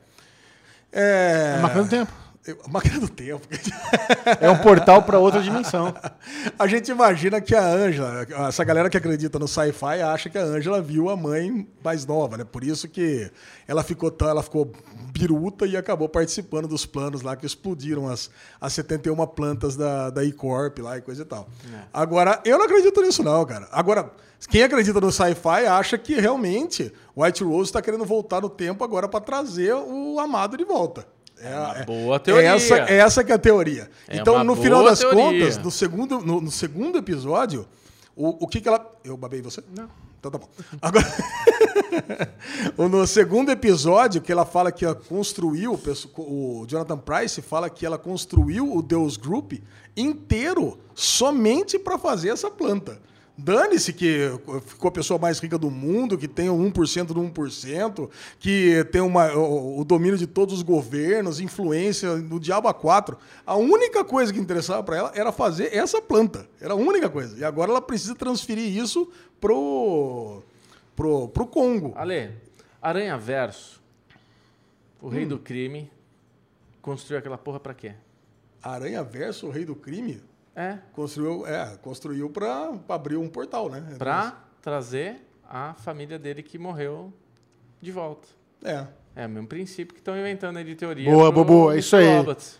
É... 0.90 1.58
Máquina 1.60 1.82
do 1.84 1.90
tempo. 1.90 2.12
A 2.64 2.68
máquina 2.68 2.98
do 2.98 3.08
tempo. 3.08 3.46
É 4.40 4.48
um 4.50 4.56
portal 4.56 5.02
para 5.02 5.18
outra 5.18 5.42
dimensão. 5.42 5.94
A 6.58 6.66
gente 6.66 6.90
imagina 6.90 7.38
que 7.38 7.54
a 7.54 7.62
Ângela, 7.62 8.26
essa 8.48 8.64
galera 8.64 8.88
que 8.88 8.96
acredita 8.96 9.38
no 9.38 9.46
sci-fi, 9.46 10.00
acha 10.00 10.30
que 10.30 10.38
a 10.38 10.42
Ângela 10.42 10.80
viu 10.80 11.10
a 11.10 11.16
mãe 11.16 11.68
mais 11.84 12.06
nova, 12.06 12.38
né? 12.38 12.44
Por 12.44 12.64
isso 12.64 12.88
que 12.88 13.30
ela 13.68 13.82
ficou 13.82 14.10
tão, 14.10 14.26
ela 14.26 14.42
ficou 14.42 14.72
biruta 15.12 15.66
e 15.66 15.76
acabou 15.76 16.08
participando 16.08 16.66
dos 16.66 16.86
planos 16.86 17.20
lá 17.20 17.36
que 17.36 17.44
explodiram 17.44 18.08
as, 18.08 18.30
as 18.58 18.72
71 18.72 19.14
plantas 19.26 19.76
da, 19.76 20.08
da 20.08 20.24
E-Corp 20.24 20.78
lá 20.78 20.96
e 20.96 21.02
coisa 21.02 21.22
e 21.22 21.26
tal. 21.26 21.46
Agora, 21.92 22.40
eu 22.46 22.56
não 22.56 22.64
acredito 22.64 23.02
nisso 23.02 23.22
não, 23.22 23.44
cara. 23.44 23.68
Agora, 23.70 24.10
quem 24.48 24.62
acredita 24.62 24.98
no 24.98 25.12
sci-fi 25.12 25.66
acha 25.66 25.98
que 25.98 26.18
realmente 26.18 26.90
White 27.14 27.44
Rose 27.44 27.68
está 27.68 27.82
querendo 27.82 28.06
voltar 28.06 28.40
no 28.40 28.48
tempo 28.48 28.82
agora 28.82 29.06
para 29.06 29.20
trazer 29.20 29.74
o 29.74 30.18
amado 30.18 30.56
de 30.56 30.64
volta. 30.64 31.06
É, 31.42 31.54
uma 31.54 31.78
é- 31.78 31.84
boa 31.84 32.20
teoria. 32.20 32.50
Essa, 32.50 32.76
essa 32.76 33.24
que 33.24 33.32
é 33.32 33.34
a 33.34 33.38
teoria. 33.38 33.90
É 34.08 34.18
então, 34.18 34.42
no 34.44 34.54
final 34.54 34.84
das 34.84 34.98
teoria. 34.98 35.22
contas, 35.22 35.58
no 35.58 35.70
segundo, 35.70 36.20
no, 36.20 36.40
no 36.40 36.50
segundo 36.50 36.98
episódio, 36.98 37.66
o, 38.14 38.44
o 38.44 38.48
que 38.48 38.60
que 38.60 38.68
ela... 38.68 38.84
Eu 39.02 39.16
babei 39.16 39.40
você? 39.40 39.62
Não. 39.76 39.88
Então 40.18 40.30
tá 40.30 40.38
bom. 40.38 40.48
Agora, 40.80 41.06
no 42.76 43.06
segundo 43.06 43.50
episódio, 43.50 44.20
que 44.20 44.30
ela 44.30 44.44
fala 44.44 44.70
que 44.70 44.84
ela 44.84 44.94
construiu, 44.94 45.80
o 46.16 46.64
Jonathan 46.66 46.98
Price 46.98 47.40
fala 47.40 47.70
que 47.70 47.86
ela 47.86 47.98
construiu 47.98 48.76
o 48.76 48.82
Deus 48.82 49.16
Group 49.16 49.54
inteiro 49.96 50.78
somente 50.94 51.78
para 51.78 51.98
fazer 51.98 52.28
essa 52.28 52.50
planta. 52.50 53.00
Dane-se 53.42 53.92
que 53.92 54.30
ficou 54.66 54.88
a 54.88 54.92
pessoa 54.92 55.18
mais 55.18 55.38
rica 55.38 55.56
do 55.56 55.70
mundo, 55.70 56.18
que 56.18 56.28
tem 56.28 56.50
o 56.50 56.56
1% 56.56 57.06
do 57.06 57.20
1%, 57.20 58.10
que 58.38 58.84
tem 58.92 59.00
uma, 59.00 59.32
o, 59.34 59.80
o 59.80 59.84
domínio 59.84 60.18
de 60.18 60.26
todos 60.26 60.54
os 60.54 60.62
governos, 60.62 61.40
influência 61.40 62.16
no 62.16 62.38
diabo 62.38 62.68
a 62.68 62.74
quatro. 62.74 63.16
A 63.46 63.56
única 63.56 64.04
coisa 64.04 64.32
que 64.32 64.38
interessava 64.38 64.82
para 64.82 64.96
ela 64.96 65.12
era 65.14 65.32
fazer 65.32 65.74
essa 65.74 66.02
planta. 66.02 66.46
Era 66.60 66.74
a 66.74 66.76
única 66.76 67.08
coisa. 67.08 67.38
E 67.38 67.42
agora 67.44 67.70
ela 67.70 67.80
precisa 67.80 68.14
transferir 68.14 68.76
isso 68.76 69.10
pro, 69.40 70.42
pro, 70.94 71.28
pro 71.28 71.46
Congo. 71.46 71.92
Ale, 71.96 72.32
Aranha 72.82 73.16
Verso, 73.16 73.80
o 75.00 75.06
Hum. 75.06 75.10
rei 75.10 75.24
do 75.24 75.38
crime, 75.38 75.90
construiu 76.82 77.18
aquela 77.18 77.38
porra 77.38 77.58
pra 77.58 77.72
quê? 77.72 77.94
Aranha 78.62 79.02
Verso, 79.02 79.46
o 79.46 79.50
rei 79.50 79.64
do 79.64 79.74
crime, 79.74 80.20
É, 80.60 80.78
construiu, 80.92 81.46
é, 81.46 81.76
construiu 81.80 82.28
para 82.28 82.72
abrir 82.88 83.16
um 83.16 83.28
portal, 83.28 83.70
né? 83.70 83.82
pra 83.96 84.44
trazer 84.60 85.16
a 85.48 85.72
família 85.72 86.18
dele 86.18 86.42
que 86.42 86.58
morreu 86.58 87.10
de 87.80 87.90
volta. 87.90 88.28
É. 88.62 88.86
É 89.16 89.26
o 89.26 89.28
mesmo 89.28 89.48
princípio 89.48 89.94
que 89.94 90.00
estão 90.00 90.16
inventando 90.16 90.58
aí 90.58 90.64
de 90.64 90.74
teoria. 90.76 91.10
Boa, 91.10 91.32
Bobo, 91.32 91.72
é 91.72 91.78
isso 91.78 91.96
aí. 91.96 92.06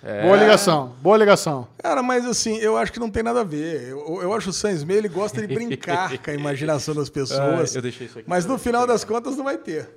É. 0.03 0.23
Boa 0.23 0.37
ligação, 0.37 0.97
boa 1.01 1.17
ligação. 1.17 1.69
Cara, 1.79 2.03
mas 2.03 2.27
assim, 2.27 2.57
eu 2.57 2.77
acho 2.77 2.91
que 2.91 2.99
não 2.99 3.11
tem 3.11 3.23
nada 3.23 3.43
a 3.43 3.45
ver. 3.45 3.89
Eu, 3.89 4.23
eu 4.23 4.33
acho 4.35 4.45
que 4.45 4.51
o 4.51 4.53
Sam 4.53 4.73
Smith, 4.73 4.97
ele 4.97 5.09
gosta 5.09 5.47
de 5.47 5.55
brincar 5.55 6.17
com 6.19 6.31
a 6.31 6.35
imaginação 6.35 6.95
das 6.95 7.09
pessoas. 7.09 7.75
Ah, 7.75 7.79
eu 7.79 7.83
deixei 7.83 8.07
isso 8.07 8.19
aqui 8.19 8.29
Mas 8.29 8.47
no 8.47 8.59
final 8.59 8.87
das 8.87 9.05
contas 9.05 9.37
não 9.37 9.45
vai 9.45 9.59
ter. 9.59 9.89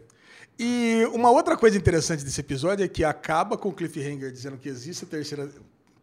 E 0.59 1.07
uma 1.13 1.31
outra 1.31 1.57
coisa 1.57 1.77
interessante 1.77 2.23
desse 2.23 2.39
episódio 2.39 2.83
é 2.83 2.87
que 2.87 3.03
acaba 3.03 3.57
com 3.57 3.69
o 3.69 3.73
cliffhanger 3.73 4.31
dizendo 4.31 4.57
que 4.57 4.69
existe 4.69 5.05
a 5.05 5.07
terceira 5.07 5.49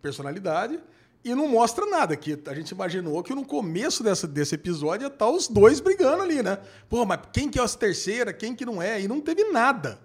personalidade 0.03 0.81
e 1.25 1.35
não 1.35 1.47
mostra 1.49 1.85
nada. 1.87 2.17
Que 2.17 2.39
a 2.47 2.55
gente 2.55 2.71
imaginou 2.71 3.23
que 3.23 3.35
no 3.35 3.45
começo 3.45 4.03
dessa, 4.03 4.27
desse 4.27 4.55
episódio 4.55 5.05
ia 5.07 5.13
estar 5.13 5.29
os 5.29 5.49
dois 5.49 5.81
brigando 5.81 6.23
ali, 6.23 6.43
né? 6.43 6.59
Pô, 6.89 7.05
mas 7.05 7.21
quem 7.33 7.49
que 7.49 7.59
é 7.59 7.63
essa 7.63 7.77
terceira? 7.79 8.33
Quem 8.33 8.55
que 8.55 8.65
não 8.65 8.81
é? 8.81 9.01
E 9.01 9.07
não 9.09 9.21
teve 9.21 9.45
nada 9.51 9.99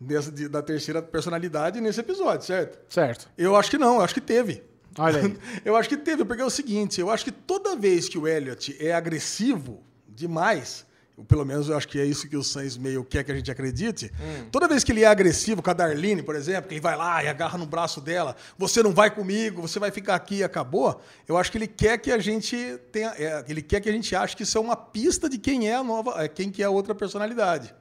dessa, 0.00 0.30
de- 0.30 0.48
da 0.48 0.62
terceira 0.62 1.00
personalidade 1.02 1.80
nesse 1.80 2.00
episódio, 2.00 2.46
certo? 2.46 2.78
Certo. 2.92 3.28
Eu 3.36 3.54
acho 3.56 3.70
que 3.70 3.78
não, 3.78 3.96
eu 3.96 4.00
acho 4.02 4.14
que 4.14 4.20
teve. 4.20 4.62
Olha 4.98 5.20
aí. 5.20 5.36
eu 5.64 5.76
acho 5.76 5.88
que 5.88 5.96
teve, 5.96 6.24
porque 6.24 6.42
é 6.42 6.44
o 6.44 6.50
seguinte, 6.50 7.00
eu 7.00 7.10
acho 7.10 7.24
que 7.24 7.32
toda 7.32 7.76
vez 7.76 8.08
que 8.08 8.18
o 8.18 8.26
Elliot 8.26 8.76
é 8.84 8.92
agressivo 8.92 9.82
demais, 10.08 10.84
pelo 11.26 11.44
menos 11.44 11.68
eu 11.68 11.76
acho 11.76 11.88
que 11.88 11.98
é 11.98 12.04
isso 12.04 12.28
que 12.28 12.36
o 12.36 12.42
Sans 12.42 12.76
meio 12.76 13.04
quer 13.04 13.24
que 13.24 13.32
a 13.32 13.34
gente 13.34 13.50
acredite, 13.50 14.12
toda 14.52 14.68
vez 14.68 14.84
que 14.84 14.92
ele 14.92 15.02
é 15.02 15.06
agressivo 15.06 15.62
com 15.62 15.70
a 15.70 15.72
Darlene, 15.72 16.22
por 16.22 16.36
exemplo, 16.36 16.68
que 16.68 16.74
ele 16.74 16.80
vai 16.80 16.96
lá 16.96 17.22
e 17.24 17.28
agarra 17.28 17.58
no 17.58 17.66
braço 17.66 18.00
dela, 18.00 18.36
você 18.56 18.82
não 18.82 18.92
vai 18.92 19.10
comigo, 19.10 19.62
você 19.62 19.78
vai 19.78 19.90
ficar 19.90 20.14
aqui 20.14 20.36
e 20.36 20.44
acabou, 20.44 21.00
eu 21.26 21.36
acho 21.36 21.50
que 21.50 21.58
ele 21.58 21.66
quer 21.66 21.98
que 21.98 22.12
a 22.12 22.18
gente 22.18 22.78
tenha, 22.92 23.12
é, 23.18 23.44
ele 23.48 23.62
quer 23.62 23.80
que 23.80 23.88
a 23.88 23.92
gente 23.92 24.14
ache 24.14 24.36
que 24.36 24.42
isso 24.42 24.56
é 24.56 24.60
uma 24.60 24.76
pista 24.76 25.28
de 25.28 25.38
quem 25.38 25.68
é 25.68 25.74
a 25.74 25.82
nova, 25.82 26.22
é, 26.22 26.28
quem 26.28 26.50
que 26.50 26.62
é 26.62 26.66
a 26.66 26.70
outra 26.70 26.94
personalidade. 26.94 27.74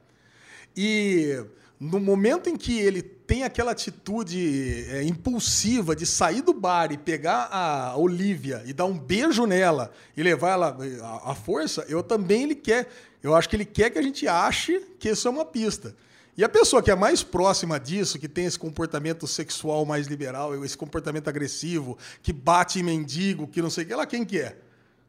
E 0.75 1.43
no 1.80 1.99
momento 1.99 2.49
em 2.49 2.57
que 2.57 2.80
ele 2.80 3.01
tem 3.01 3.43
aquela 3.43 3.72
atitude 3.72 4.85
é, 4.90 5.03
impulsiva 5.03 5.95
de 5.95 6.06
sair 6.06 6.41
do 6.41 6.53
bar 6.53 6.91
e 6.91 6.98
pegar 6.98 7.49
a 7.51 7.95
Olivia 7.98 8.64
e 8.66 8.74
dar 8.74 8.85
um 8.85 8.98
beijo 8.98 9.45
nela 9.45 9.91
e 10.16 10.24
levar 10.24 10.51
ela 10.51 10.77
à 11.01 11.32
à 11.32 11.35
força, 11.35 11.85
eu 11.90 12.01
também 12.01 12.43
ele 12.43 12.56
quer. 12.56 12.88
Eu 13.24 13.36
acho 13.36 13.50
que 13.50 13.56
ele 13.56 13.66
quer 13.66 13.90
que 13.90 13.98
a 14.00 14.02
gente 14.02 14.28
ache 14.28 14.80
que 15.00 15.10
isso 15.10 15.28
é 15.28 15.32
uma 15.32 15.46
pista. 15.46 15.96
E 16.38 16.44
a 16.44 16.50
pessoa 16.50 16.84
que 16.84 16.92
é 16.92 16.96
mais 16.96 17.24
próxima 17.24 17.80
disso, 17.80 18.20
que 18.20 18.28
tem 18.28 18.46
esse 18.46 18.60
comportamento 18.60 19.26
sexual 19.26 19.86
mais 19.86 20.06
liberal, 20.06 20.64
esse 20.64 20.78
comportamento 20.78 21.28
agressivo, 21.28 21.98
que 22.22 22.32
bate 22.32 22.80
em 22.80 22.84
mendigo, 22.84 23.48
que 23.48 23.60
não 23.62 23.72
sei 23.72 23.84
o 23.84 23.88
que, 23.88 23.94
ela 23.94 24.06
quem 24.06 24.24
que 24.24 24.40
é? 24.40 24.56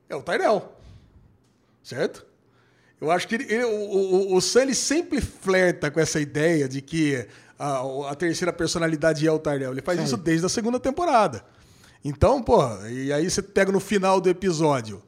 É 0.09 0.17
o 0.17 0.23
Tyrell. 0.23 0.73
Certo? 1.83 2.27
Eu 3.01 3.11
acho 3.11 3.29
que 3.29 3.35
ele- 3.37 3.45
ele- 3.53 3.65
o, 3.65 3.69
o, 4.33 4.37
o 4.37 4.41
Sam 4.41 4.63
ele 4.63 4.75
sempre 4.75 5.21
flerta 5.21 5.91
com 5.91 6.01
essa 6.01 6.19
ideia 6.19 6.69
de 6.69 6.81
que 6.81 7.27
a, 7.59 8.11
a 8.11 8.15
terceira 8.15 8.53
personalidade 8.53 9.27
é 9.27 9.31
o 9.31 9.39
Tyrell. 9.39 9.73
Ele 9.73 9.83
faz 9.83 10.01
isso 10.07 10.17
desde 10.17 10.47
a 10.47 10.49
segunda 10.49 10.81
temporada. 10.81 11.45
Então, 12.05 12.43
pô, 12.43 12.63
e 12.87 13.13
aí 13.13 13.29
você 13.31 13.43
pega 13.43 13.71
no 13.71 13.81
final 13.81 14.21
do 14.21 14.29
episódio, 14.29 15.03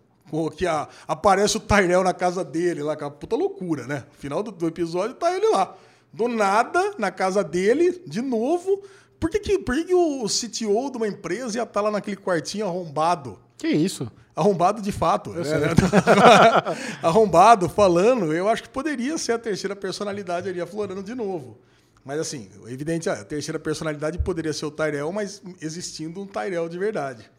que 0.57 0.67
a- 0.67 0.89
aparece 1.09 1.57
o 1.57 1.61
Tyrell 1.61 2.03
na 2.05 2.13
casa 2.15 2.45
dele, 2.45 2.83
lá, 2.83 2.97
com 2.97 3.05
a 3.05 3.11
puta 3.11 3.37
loucura, 3.37 3.87
né? 3.87 4.05
No 4.13 4.19
final 4.19 4.43
do, 4.43 4.51
do 4.53 4.67
episódio 4.67 5.15
tá 5.17 5.35
ele 5.37 5.49
lá. 5.49 5.75
Do 6.13 6.27
nada, 6.29 6.95
na 6.99 7.11
casa 7.11 7.43
dele, 7.45 8.03
de 8.07 8.21
novo. 8.23 8.83
Por 9.19 9.29
que, 9.31 9.39
que, 9.39 9.59
por 9.59 9.75
que, 9.75 9.85
que 9.85 9.95
o 9.95 10.25
CTO 10.27 10.91
de 10.91 10.97
uma 10.97 11.07
empresa 11.09 11.59
ia 11.59 11.63
estar 11.63 11.81
lá 11.81 11.91
naquele 11.91 12.17
quartinho 12.17 12.67
arrombado? 12.67 13.39
Que 13.59 13.69
isso? 13.69 14.11
Arrombado 14.35 14.81
de 14.81 14.91
fato. 14.91 15.31
né? 15.31 15.43
Arrombado, 17.03 17.69
falando, 17.69 18.33
eu 18.33 18.49
acho 18.49 18.63
que 18.63 18.69
poderia 18.69 19.17
ser 19.19 19.33
a 19.33 19.39
terceira 19.39 19.77
personalidade 19.77 20.49
ali 20.49 20.61
aflorando 20.61 21.03
de 21.03 21.15
novo. 21.15 21.59
Mas 22.05 22.19
assim, 22.19 22.49
evidente, 22.67 23.11
a 23.11 23.23
terceira 23.25 23.59
personalidade 23.59 24.19
poderia 24.19 24.53
ser 24.53 24.65
o 24.67 24.71
Tyrell, 24.71 25.13
mas 25.13 25.43
existindo 25.61 26.21
um 26.23 26.27
Tyrell 26.27 26.69
de 26.69 26.79
verdade. 26.79 27.31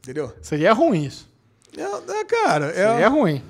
Entendeu? 0.00 0.32
Seria 0.42 0.72
ruim 0.72 1.04
isso. 1.04 1.28
É, 1.76 1.82
é, 2.20 2.24
cara, 2.24 2.66
Seria 2.72 2.82
é, 3.04 3.06
ruim. 3.06 3.42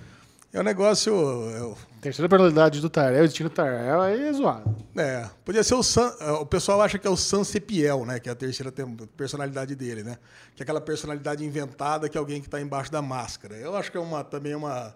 é 0.53 0.61
um 0.61 0.63
negócio. 0.65 1.13
é, 1.51 1.97
Terceira 2.01 2.29
personalidade 2.29 2.81
do 2.81 2.89
Tarel, 2.89 3.25
o 3.25 3.27
destino 3.27 3.49
do 3.49 3.53
Tarel, 3.53 4.01
aí 4.01 4.29
é 4.29 4.33
zoado. 4.33 4.77
É, 4.97 5.29
podia 5.45 5.65
ser 5.65 5.75
o 5.75 5.83
Sam. 5.83 6.15
é, 6.21 6.31
O 6.33 6.47
pessoal 6.47 6.81
acha 6.81 6.99
que 6.99 7.07
é 7.07 7.11
o 7.11 7.17
Sam 7.17 7.43
Sepiel, 7.43 8.05
né? 8.05 8.21
Que 8.21 8.29
é 8.29 8.33
a 8.33 8.35
terceira 8.35 8.73
personalidade 9.17 9.75
dele, 9.75 10.03
né? 10.05 10.17
Que 10.55 10.63
é 10.63 10.65
aquela 10.65 10.81
personalidade 10.81 11.45
inventada 11.45 12.09
que 12.09 12.17
é 12.17 12.21
alguém 12.21 12.41
que 12.41 12.47
está 12.47 12.61
embaixo 12.61 12.93
da 12.93 13.03
máscara. 13.03 13.57
Eu 13.57 13.77
acho 13.77 13.91
que 13.91 13.97
é 13.97 14.01
uma, 14.01 14.23
também 14.23 14.53
é 14.53 14.57
uma. 14.57 14.95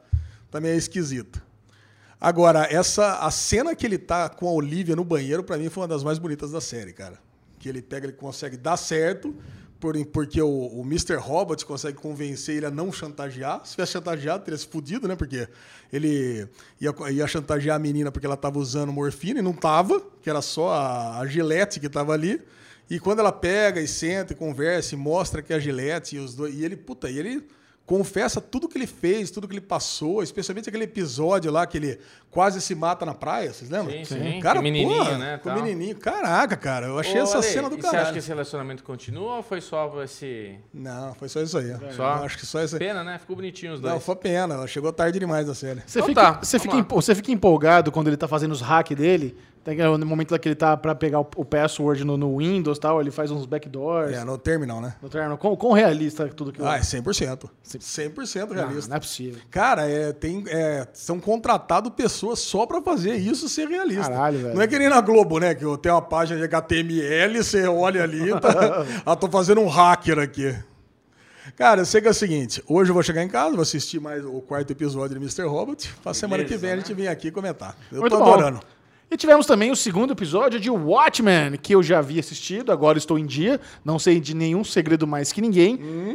Também 0.50 0.73
é 0.73 0.76
esquisito. 0.76 1.42
Agora, 2.20 2.66
essa 2.70 3.18
a 3.20 3.31
cena 3.31 3.74
que 3.74 3.86
ele 3.86 3.97
tá 3.99 4.28
com 4.28 4.47
a 4.47 4.52
Olivia 4.52 4.94
no 4.94 5.05
banheiro, 5.05 5.42
pra 5.42 5.57
mim, 5.57 5.68
foi 5.70 5.82
uma 5.82 5.89
das 5.89 6.05
mais 6.05 6.18
bonitas 6.18 6.50
da 6.52 6.60
série, 6.60 6.92
cara. 6.92 7.18
Que 7.58 7.68
ele 7.68 7.81
pega, 7.81 8.07
ele 8.07 8.12
consegue 8.12 8.57
dar 8.57 8.76
certo, 8.76 9.34
por- 9.81 10.07
porque 10.07 10.41
o, 10.41 10.49
o 10.49 10.83
Mr. 10.83 11.17
Robot 11.17 11.65
consegue 11.65 11.97
convencer 11.97 12.57
ele 12.59 12.67
a 12.67 12.70
não 12.70 12.92
chantagear. 12.92 13.65
Se 13.65 13.73
tivesse 13.73 13.92
chantageado, 13.92 14.44
teria 14.44 14.59
se 14.59 14.67
fudido, 14.67 15.09
né? 15.09 15.17
Porque 15.17 15.49
ele 15.92 16.47
ia, 16.81 16.94
ia 17.10 17.26
chantagear 17.26 17.76
a 17.76 17.78
menina 17.78 18.12
porque 18.12 18.26
ela 18.26 18.36
tava 18.36 18.59
usando 18.59 18.92
morfina 18.92 19.41
e 19.41 19.42
não 19.42 19.52
tava, 19.55 20.00
que 20.23 20.28
era 20.28 20.42
só 20.42 20.70
a, 20.70 21.20
a 21.20 21.26
que 21.81 21.89
tava 21.89 22.12
ali. 22.12 22.41
E 22.89 22.99
quando 23.00 23.20
ela 23.20 23.33
pega 23.33 23.81
e 23.81 23.89
senta 23.89 24.33
e 24.33 24.36
conversa 24.36 24.94
e 24.94 24.99
mostra 24.99 25.41
que 25.42 25.52
é 25.52 25.57
a 25.57 25.60
Gillette 25.60 26.17
e 26.17 26.18
os 26.18 26.34
dois. 26.34 26.55
E 26.55 26.65
ele, 26.65 26.76
puta, 26.76 27.09
e 27.09 27.18
ele 27.18 27.47
confessa 27.91 28.41
tudo 28.41 28.69
que 28.69 28.78
ele 28.78 28.86
fez, 28.86 29.33
tudo 29.33 29.49
que 29.49 29.55
ele 29.55 29.60
passou, 29.60 30.23
especialmente 30.23 30.69
aquele 30.69 30.85
episódio 30.85 31.51
lá 31.51 31.67
que 31.67 31.77
ele 31.77 31.99
quase 32.31 32.60
se 32.60 32.73
mata 32.73 33.05
na 33.05 33.15
praia, 33.15 33.52
vocês 33.52 33.69
lembram? 33.69 33.91
Sim, 33.91 34.05
sim. 34.05 34.39
Cara, 34.41 34.55
Com 34.55 34.60
o 34.60 34.62
menininho, 34.62 34.97
porra, 34.97 35.19
né, 35.19 35.39
Com 35.39 35.49
tal. 35.49 35.60
menininho. 35.60 35.97
Caraca, 35.97 36.57
cara, 36.57 36.86
eu 36.86 37.01
achei 37.01 37.20
Ô, 37.20 37.25
essa 37.25 37.39
Ale, 37.39 37.47
cena 37.47 37.69
do 37.69 37.77
e 37.77 37.83
Você 37.83 37.97
acha 37.97 38.12
que 38.12 38.20
esse 38.20 38.28
relacionamento 38.28 38.85
continua 38.85 39.39
ou 39.39 39.43
foi 39.43 39.60
só 39.60 39.93
esse. 40.05 40.55
Não, 40.73 41.15
foi 41.15 41.28
só 41.28 41.41
isso 41.43 41.59
aí. 41.59 41.77
Só? 41.97 42.19
Eu 42.19 42.25
acho 42.25 42.39
que 42.39 42.47
só 42.47 42.62
isso 42.62 42.77
aí. 42.77 42.78
Pena, 42.78 43.02
né? 43.02 43.19
Ficou 43.19 43.35
bonitinho 43.35 43.75
os 43.75 43.81
dois. 43.81 43.93
Não, 43.93 44.01
foi 44.01 44.15
pena. 44.15 44.55
Ela 44.55 44.69
chegou 44.69 44.93
tarde 44.93 45.19
demais 45.19 45.49
da 45.49 45.55
série. 45.57 45.83
Você, 45.85 45.99
Então 45.99 46.09
fica, 46.10 46.23
tá, 46.35 46.39
você, 46.44 46.60
fica 46.60 46.83
você 46.89 47.12
fica 47.12 47.33
empolgado 47.33 47.91
quando 47.91 48.07
ele 48.07 48.17
tá 48.17 48.28
fazendo 48.28 48.52
os 48.52 48.60
hacks 48.60 48.97
dele. 48.97 49.36
Que- 49.62 49.74
no 49.98 50.06
momento 50.06 50.39
que 50.39 50.48
ele 50.48 50.55
tá 50.55 50.74
pra 50.76 50.94
pegar 50.94 51.20
o, 51.20 51.44
password 51.44 52.02
no, 52.05 52.16
no 52.16 52.39
Windows 52.39 52.78
e 52.78 52.80
tal, 52.80 53.00
ele 53.00 53.10
faz 53.10 53.30
uns 53.30 53.44
backdoors. 53.44 54.12
É, 54.12 54.24
no 54.24 54.39
terminal, 54.39 54.80
né? 54.80 54.94
No 55.02 55.08
terno. 55.08 55.36
Quão, 55.36 55.55
quão 55.55 55.72
realista 55.72 56.24
é 56.24 56.28
tudo 56.28 56.50
que 56.50 56.62
Ah, 56.62 56.76
é 56.76 56.80
100%. 56.80 57.48
100% 57.64 58.48
não, 58.48 58.55
realista. 58.55 58.89
não 58.89 58.97
é 58.97 59.00
possível. 59.00 59.40
Cara, 59.50 59.86
é, 59.89 60.12
tem, 60.12 60.44
é, 60.48 60.86
são 60.94 61.20
contratados 61.20 61.92
pessoas 61.94 62.39
só 62.39 62.64
pra 62.66 62.80
fazer 62.80 63.16
isso 63.16 63.48
ser 63.48 63.68
realista. 63.68 64.10
Caralho, 64.10 64.39
velho. 64.39 64.55
Não 64.55 64.62
é 64.62 64.66
que 64.66 64.78
nem 64.78 64.89
na 64.89 65.00
Globo, 65.00 65.39
né? 65.39 65.55
Que 65.55 65.64
tem 65.78 65.92
uma 65.92 66.02
página 66.02 66.39
de 66.39 66.44
HTML, 66.47 67.36
você 67.44 67.66
olha 67.66 68.02
ali, 68.02 68.30
tá, 68.40 68.86
ah, 69.05 69.14
tô 69.16 69.28
fazendo 69.28 69.60
um 69.60 69.68
hacker 69.68 70.18
aqui. 70.18 70.55
Cara, 71.56 71.80
eu 71.82 71.86
sei 71.86 72.00
que 72.00 72.06
é 72.08 72.10
o 72.10 72.14
seguinte, 72.14 72.62
hoje 72.66 72.90
eu 72.90 72.94
vou 72.94 73.02
chegar 73.02 73.22
em 73.22 73.28
casa, 73.28 73.50
vou 73.52 73.62
assistir 73.62 74.00
mais 74.00 74.24
o 74.24 74.40
quarto 74.40 74.70
episódio 74.70 75.18
de 75.18 75.22
Mr. 75.24 75.42
Robot. 75.48 75.92
Pra 76.02 76.14
semana 76.14 76.44
que 76.44 76.50
Beleza, 76.56 76.62
vem 76.62 76.70
a 76.72 76.76
né? 76.76 76.80
gente 76.82 76.94
vem 76.94 77.08
aqui 77.08 77.30
comentar. 77.30 77.76
Eu 77.92 78.00
Muito 78.00 78.16
tô 78.16 78.22
bom. 78.24 78.32
adorando. 78.32 78.60
E 79.10 79.16
tivemos 79.16 79.44
também 79.44 79.72
o 79.72 79.76
segundo 79.76 80.12
episódio 80.12 80.60
de 80.60 80.70
Watchmen, 80.70 81.58
que 81.60 81.74
eu 81.74 81.82
já 81.82 81.98
havia 81.98 82.20
assistido, 82.20 82.70
agora 82.70 82.97
estou 82.97 83.18
em 83.18 83.26
dia, 83.26 83.60
não 83.84 83.98
sei 83.98 84.20
de 84.20 84.34
nenhum 84.34 84.62
segredo 84.62 85.05
mais 85.05 85.32
que 85.32 85.40
ninguém. 85.40 85.74
Hum. 85.82 86.14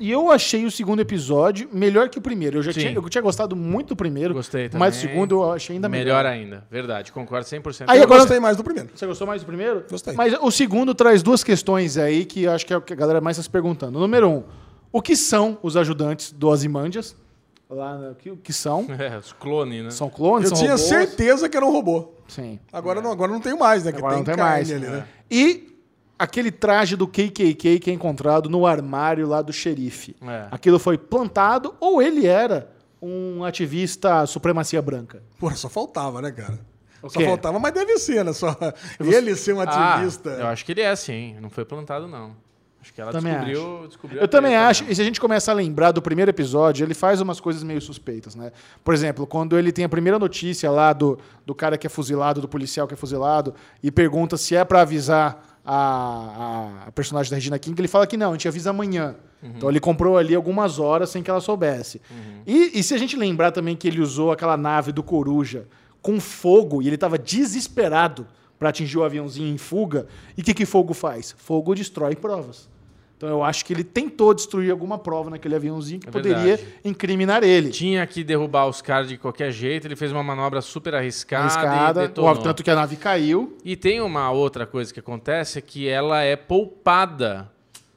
E, 0.00 0.06
e 0.08 0.10
eu 0.10 0.28
achei 0.28 0.64
o 0.64 0.70
segundo 0.70 0.98
episódio 1.00 1.68
melhor 1.72 2.08
que 2.08 2.18
o 2.18 2.20
primeiro. 2.20 2.58
Eu 2.58 2.62
já 2.64 2.72
tinha, 2.72 2.92
eu 2.92 3.08
tinha 3.08 3.22
gostado 3.22 3.54
muito 3.54 3.90
do 3.90 3.96
primeiro, 3.96 4.34
Gostei 4.34 4.68
também. 4.68 4.80
mas 4.80 4.96
o 4.96 5.00
segundo 5.00 5.36
eu 5.36 5.52
achei 5.52 5.76
ainda 5.76 5.88
melhor. 5.88 6.04
Melhor 6.04 6.26
ainda. 6.26 6.66
Verdade, 6.68 7.12
concordo 7.12 7.46
100%. 7.46 7.84
Aí 7.86 7.98
eu 7.98 8.04
agora- 8.04 8.20
gostei 8.22 8.40
mais 8.40 8.56
do 8.56 8.64
primeiro. 8.64 8.90
Você 8.92 9.06
gostou 9.06 9.24
mais 9.26 9.42
do 9.42 9.46
primeiro? 9.46 9.84
Gostei. 9.88 10.14
Mas 10.14 10.34
o 10.40 10.50
segundo 10.50 10.96
traz 10.96 11.22
duas 11.22 11.44
questões 11.44 11.96
aí 11.96 12.24
que 12.24 12.42
eu 12.42 12.50
acho 12.50 12.66
que 12.66 12.72
é 12.72 12.76
o 12.76 12.80
que 12.82 12.92
a 12.92 12.96
galera 12.96 13.20
mais 13.20 13.36
está 13.36 13.44
se 13.44 13.50
perguntando. 13.50 14.00
Número 14.00 14.28
um, 14.28 14.42
o 14.90 15.00
que 15.00 15.14
são 15.14 15.58
os 15.62 15.76
ajudantes 15.76 16.32
do 16.32 16.48
Ozymandias? 16.48 17.14
Lá, 17.74 17.96
né, 17.98 18.10
o 18.10 18.14
que, 18.14 18.30
o 18.30 18.36
que 18.36 18.52
são? 18.52 18.86
É, 18.98 19.16
os 19.18 19.32
clones, 19.32 19.84
né? 19.84 19.90
São 19.90 20.10
clones? 20.10 20.50
Eu 20.50 20.56
são 20.56 20.58
tinha 20.64 20.72
robôs? 20.76 20.88
certeza 20.88 21.48
que 21.48 21.56
era 21.56 21.64
um 21.66 21.72
robô. 21.72 22.12
Sim. 22.28 22.58
Agora, 22.72 23.00
não, 23.00 23.10
agora 23.10 23.32
não 23.32 23.40
tem 23.40 23.56
mais, 23.56 23.84
né? 23.84 23.92
Que 23.92 23.98
Agora 23.98 24.14
tem, 24.14 24.18
não 24.18 24.24
tem 24.24 24.36
mais. 24.36 24.70
ali, 24.70 24.80
né? 24.86 25.06
E 25.30 25.76
aquele 26.18 26.50
traje 26.50 26.96
do 26.96 27.06
KKK 27.06 27.78
que 27.80 27.90
é 27.90 27.92
encontrado 27.94 28.48
no 28.50 28.66
armário 28.66 29.26
lá 29.26 29.40
do 29.42 29.52
xerife. 29.52 30.14
É. 30.22 30.48
Aquilo 30.50 30.78
foi 30.78 30.96
plantado 30.98 31.74
ou 31.80 32.00
ele 32.02 32.26
era 32.26 32.70
um 33.00 33.42
ativista 33.44 34.24
supremacia 34.26 34.80
branca? 34.80 35.22
Pô, 35.38 35.50
só 35.52 35.68
faltava, 35.68 36.20
né, 36.22 36.30
cara? 36.30 36.58
O 37.02 37.08
Só 37.10 37.18
quê? 37.18 37.26
faltava, 37.26 37.58
mas 37.58 37.72
deve 37.72 37.98
ser, 37.98 38.24
né? 38.24 38.32
Só 38.32 38.56
ele 39.00 39.34
ser 39.34 39.54
um 39.54 39.60
Ah, 39.60 39.94
ativista. 39.94 40.30
eu 40.30 40.46
acho 40.46 40.64
que 40.64 40.70
ele 40.70 40.82
é, 40.82 40.94
sim. 40.94 41.36
Não 41.40 41.50
foi 41.50 41.64
plantado, 41.64 42.06
não. 42.06 42.36
Acho 42.82 42.92
que 42.92 43.00
ela 43.00 43.12
Também 43.12 43.32
descobriu, 43.32 43.86
descobriu. 43.86 44.20
Eu 44.20 44.26
também 44.26 44.50
treta 44.50 44.66
acho, 44.66 44.82
mesmo. 44.82 44.92
e 44.92 44.96
se 44.96 45.02
a 45.02 45.04
gente 45.04 45.20
começa 45.20 45.52
a 45.52 45.54
lembrar 45.54 45.92
do 45.92 46.02
primeiro 46.02 46.32
episódio, 46.32 46.84
ele 46.84 46.94
faz 46.94 47.20
umas 47.20 47.38
coisas 47.38 47.62
meio 47.62 47.80
suspeitas, 47.80 48.34
né? 48.34 48.50
Por 48.82 48.92
exemplo, 48.92 49.24
quando 49.24 49.56
ele 49.56 49.70
tem 49.70 49.84
a 49.84 49.88
primeira 49.88 50.18
notícia 50.18 50.68
lá 50.68 50.92
do, 50.92 51.16
do 51.46 51.54
cara 51.54 51.78
que 51.78 51.86
é 51.86 51.90
fuzilado, 51.90 52.40
do 52.40 52.48
policial 52.48 52.88
que 52.88 52.94
é 52.94 52.96
fuzilado, 52.96 53.54
e 53.80 53.92
pergunta 53.92 54.36
se 54.36 54.56
é 54.56 54.64
pra 54.64 54.80
avisar 54.80 55.60
a, 55.64 56.86
a, 56.88 56.92
personagem 56.92 57.30
da 57.30 57.36
Regina 57.36 57.56
King, 57.56 57.80
ele 57.80 57.86
fala 57.86 58.04
que 58.04 58.16
não, 58.16 58.30
a 58.30 58.32
gente 58.32 58.48
avisa 58.48 58.70
amanhã. 58.70 59.14
Então 59.42 59.68
ele 59.68 59.80
comprou 59.80 60.18
ali 60.18 60.34
algumas 60.34 60.78
horas 60.78 61.10
sem 61.10 61.22
que 61.22 61.30
ela 61.30 61.40
soubesse. 61.40 62.00
E, 62.46 62.78
e 62.78 62.82
se 62.82 62.94
a 62.94 62.98
gente 62.98 63.16
lembrar 63.16 63.50
também 63.50 63.76
que 63.76 63.88
ele 63.88 64.00
usou 64.00 64.30
aquela 64.30 64.56
nave 64.56 64.92
do 64.92 65.02
Coruja 65.02 65.66
com 66.00 66.20
fogo 66.20 66.82
e 66.82 66.86
ele 66.86 66.94
estava 66.94 67.18
desesperado 67.18 68.26
para 68.58 68.68
atingir 68.68 68.98
o 68.98 69.04
aviãozinho 69.04 69.52
em 69.52 69.58
fuga, 69.58 70.06
e 70.36 70.40
o 70.40 70.44
que, 70.44 70.54
que 70.54 70.64
fogo 70.64 70.94
faz? 70.94 71.34
Fogo 71.36 71.74
destrói 71.74 72.14
provas. 72.14 72.68
Então 73.22 73.30
eu 73.30 73.44
acho 73.44 73.64
que 73.64 73.72
ele 73.72 73.84
tentou 73.84 74.34
destruir 74.34 74.72
alguma 74.72 74.98
prova 74.98 75.30
naquele 75.30 75.54
aviãozinho 75.54 76.00
que 76.00 76.08
É 76.08 76.10
poderia 76.10 76.58
incriminar 76.84 77.44
ele. 77.44 77.70
Tinha 77.70 78.04
que 78.04 78.24
derrubar 78.24 78.66
os 78.66 78.82
caras 78.82 79.08
de 79.08 79.16
qualquer 79.16 79.52
jeito. 79.52 79.86
Ele 79.86 79.94
fez 79.94 80.10
uma 80.10 80.24
manobra 80.24 80.60
super 80.60 80.92
arriscada, 80.96 81.44
Arriscada, 81.44 82.02
e 82.02 82.08
detonou. 82.08 82.36
tanto 82.38 82.64
que 82.64 82.70
a 82.72 82.74
nave 82.74 82.96
caiu. 82.96 83.56
E 83.64 83.76
tem 83.76 84.00
uma 84.00 84.32
outra 84.32 84.66
coisa 84.66 84.92
que 84.92 84.98
acontece, 84.98 85.60
é 85.60 85.62
que 85.62 85.88
ela 85.88 86.20
é 86.24 86.34
poupada. 86.34 87.48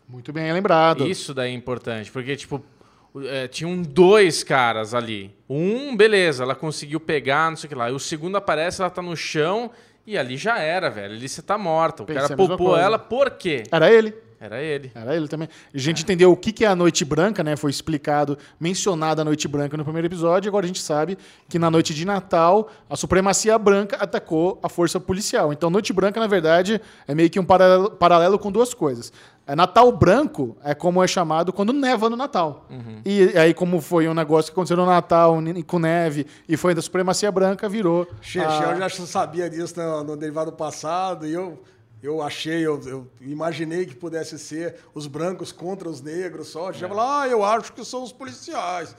Muito 0.08 0.32
bem 0.32 0.54
lembrado. 0.54 1.08
Isso 1.08 1.34
daí 1.34 1.50
é 1.50 1.56
importante, 1.56 2.12
porque, 2.12 2.36
tipo, 2.36 2.64
o- 3.12 3.22
é, 3.24 3.48
tinham 3.48 3.82
dois 3.82 4.44
caras 4.44 4.94
ali. 4.94 5.34
Um, 5.50 5.98
beleza, 5.98 6.44
ela 6.44 6.54
conseguiu 6.54 7.00
pegar, 7.00 7.50
não 7.50 7.58
sei 7.58 7.66
o 7.66 7.70
que 7.70 7.76
lá. 7.76 7.90
E 7.90 7.94
o 7.94 8.00
segundo 8.00 8.36
aparece, 8.36 8.80
ela 8.80 8.92
tá 8.92 9.02
no 9.02 9.18
chão 9.18 9.72
e 10.06 10.20
ali 10.20 10.38
já 10.38 10.60
era, 10.60 10.88
velho. 10.92 11.16
Ali 11.16 11.28
você 11.28 11.42
tá 11.42 11.58
morta. 11.58 12.04
O 12.04 12.06
Pensei 12.06 12.22
cara 12.22 12.36
poupou 12.38 12.78
ela 12.78 13.00
por 13.00 13.32
quê? 13.32 13.64
Era 13.72 13.92
ele. 13.92 14.14
Era 14.40 14.62
ele. 14.62 14.92
Era 14.94 15.16
ele 15.16 15.28
também. 15.28 15.48
A 15.74 15.78
gente 15.78 16.04
entendeu 16.04 16.32
o 16.32 16.38
que 16.38 16.52
que 16.52 16.66
é 16.66 16.68
a 16.68 16.76
Noite 16.76 17.04
Branca, 17.06 17.44
né? 17.44 17.56
Foi 17.56 17.72
explicado, 17.72 18.38
mencionada 18.60 19.22
a 19.22 19.26
Noite 19.26 19.48
Branca 19.48 19.78
no 19.78 19.84
primeiro 19.84 20.08
episódio. 20.08 20.48
e 20.48 20.50
Agora 20.50 20.66
a 20.66 20.68
gente 20.68 20.82
sabe 20.82 21.18
que 21.50 21.58
na 21.58 21.72
noite 21.72 21.94
de 21.94 22.06
Natal, 22.06 22.70
a 22.90 22.96
supremacia 22.96 23.58
branca 23.58 23.96
atacou 23.98 24.60
a 24.62 24.70
força 24.70 25.00
policial. 25.00 25.52
Então, 25.54 25.70
Noite 25.70 25.94
Branca, 25.94 26.20
na 26.20 26.28
verdade, 26.28 26.82
é 27.08 27.16
meio 27.16 27.30
que 27.30 27.40
um 27.40 27.46
paralelo, 27.46 27.92
paralelo 27.92 28.38
com 28.38 28.52
duas 28.52 28.74
coisas. 28.74 29.12
É 29.48 29.56
Natal 29.56 29.92
Branco 29.92 30.58
é 30.64 30.74
como 30.74 31.04
é 31.04 31.08
chamado 31.08 31.54
quando 31.54 31.72
neva 31.72 32.10
no 32.10 32.16
Natal. 32.16 32.68
E 33.06 33.38
aí, 33.38 33.54
como 33.54 33.80
foi 33.80 34.08
um 34.08 34.14
negócio 34.14 34.52
que 34.52 34.56
aconteceu 34.56 34.76
no 34.78 34.86
Natal 34.88 35.38
com 35.68 35.78
neve 35.80 36.26
e 36.50 36.58
foi 36.58 36.74
da 36.74 36.82
supremacia 36.82 37.32
branca, 37.32 37.70
virou. 37.70 38.08
Chechel 38.22 38.50
a- 38.72 38.76
já 38.76 38.90
sabia 38.90 39.50
disso 39.50 39.76
no, 39.80 40.04
no 40.04 40.18
derivado 40.18 40.52
passado 40.52 41.28
e 41.28 41.34
eu, 41.34 41.62
eu 42.06 42.22
achei, 42.22 42.66
eu, 42.66 42.80
eu 42.85 43.08
imaginei 43.22 43.85
que 43.85 43.95
pudesse 43.95 44.38
ser 44.38 44.75
os 44.93 45.08
brancos 45.08 45.51
contra 45.51 45.90
os 45.90 46.01
negros 46.01 46.48
só. 46.50 46.72
Já 46.72 46.88
falou, 46.88 47.03
ah, 47.03 47.27
eu 47.27 47.43
acho 47.43 47.74
que 47.74 47.84
são 47.84 48.03
os 48.03 48.11
policiais. 48.14 48.95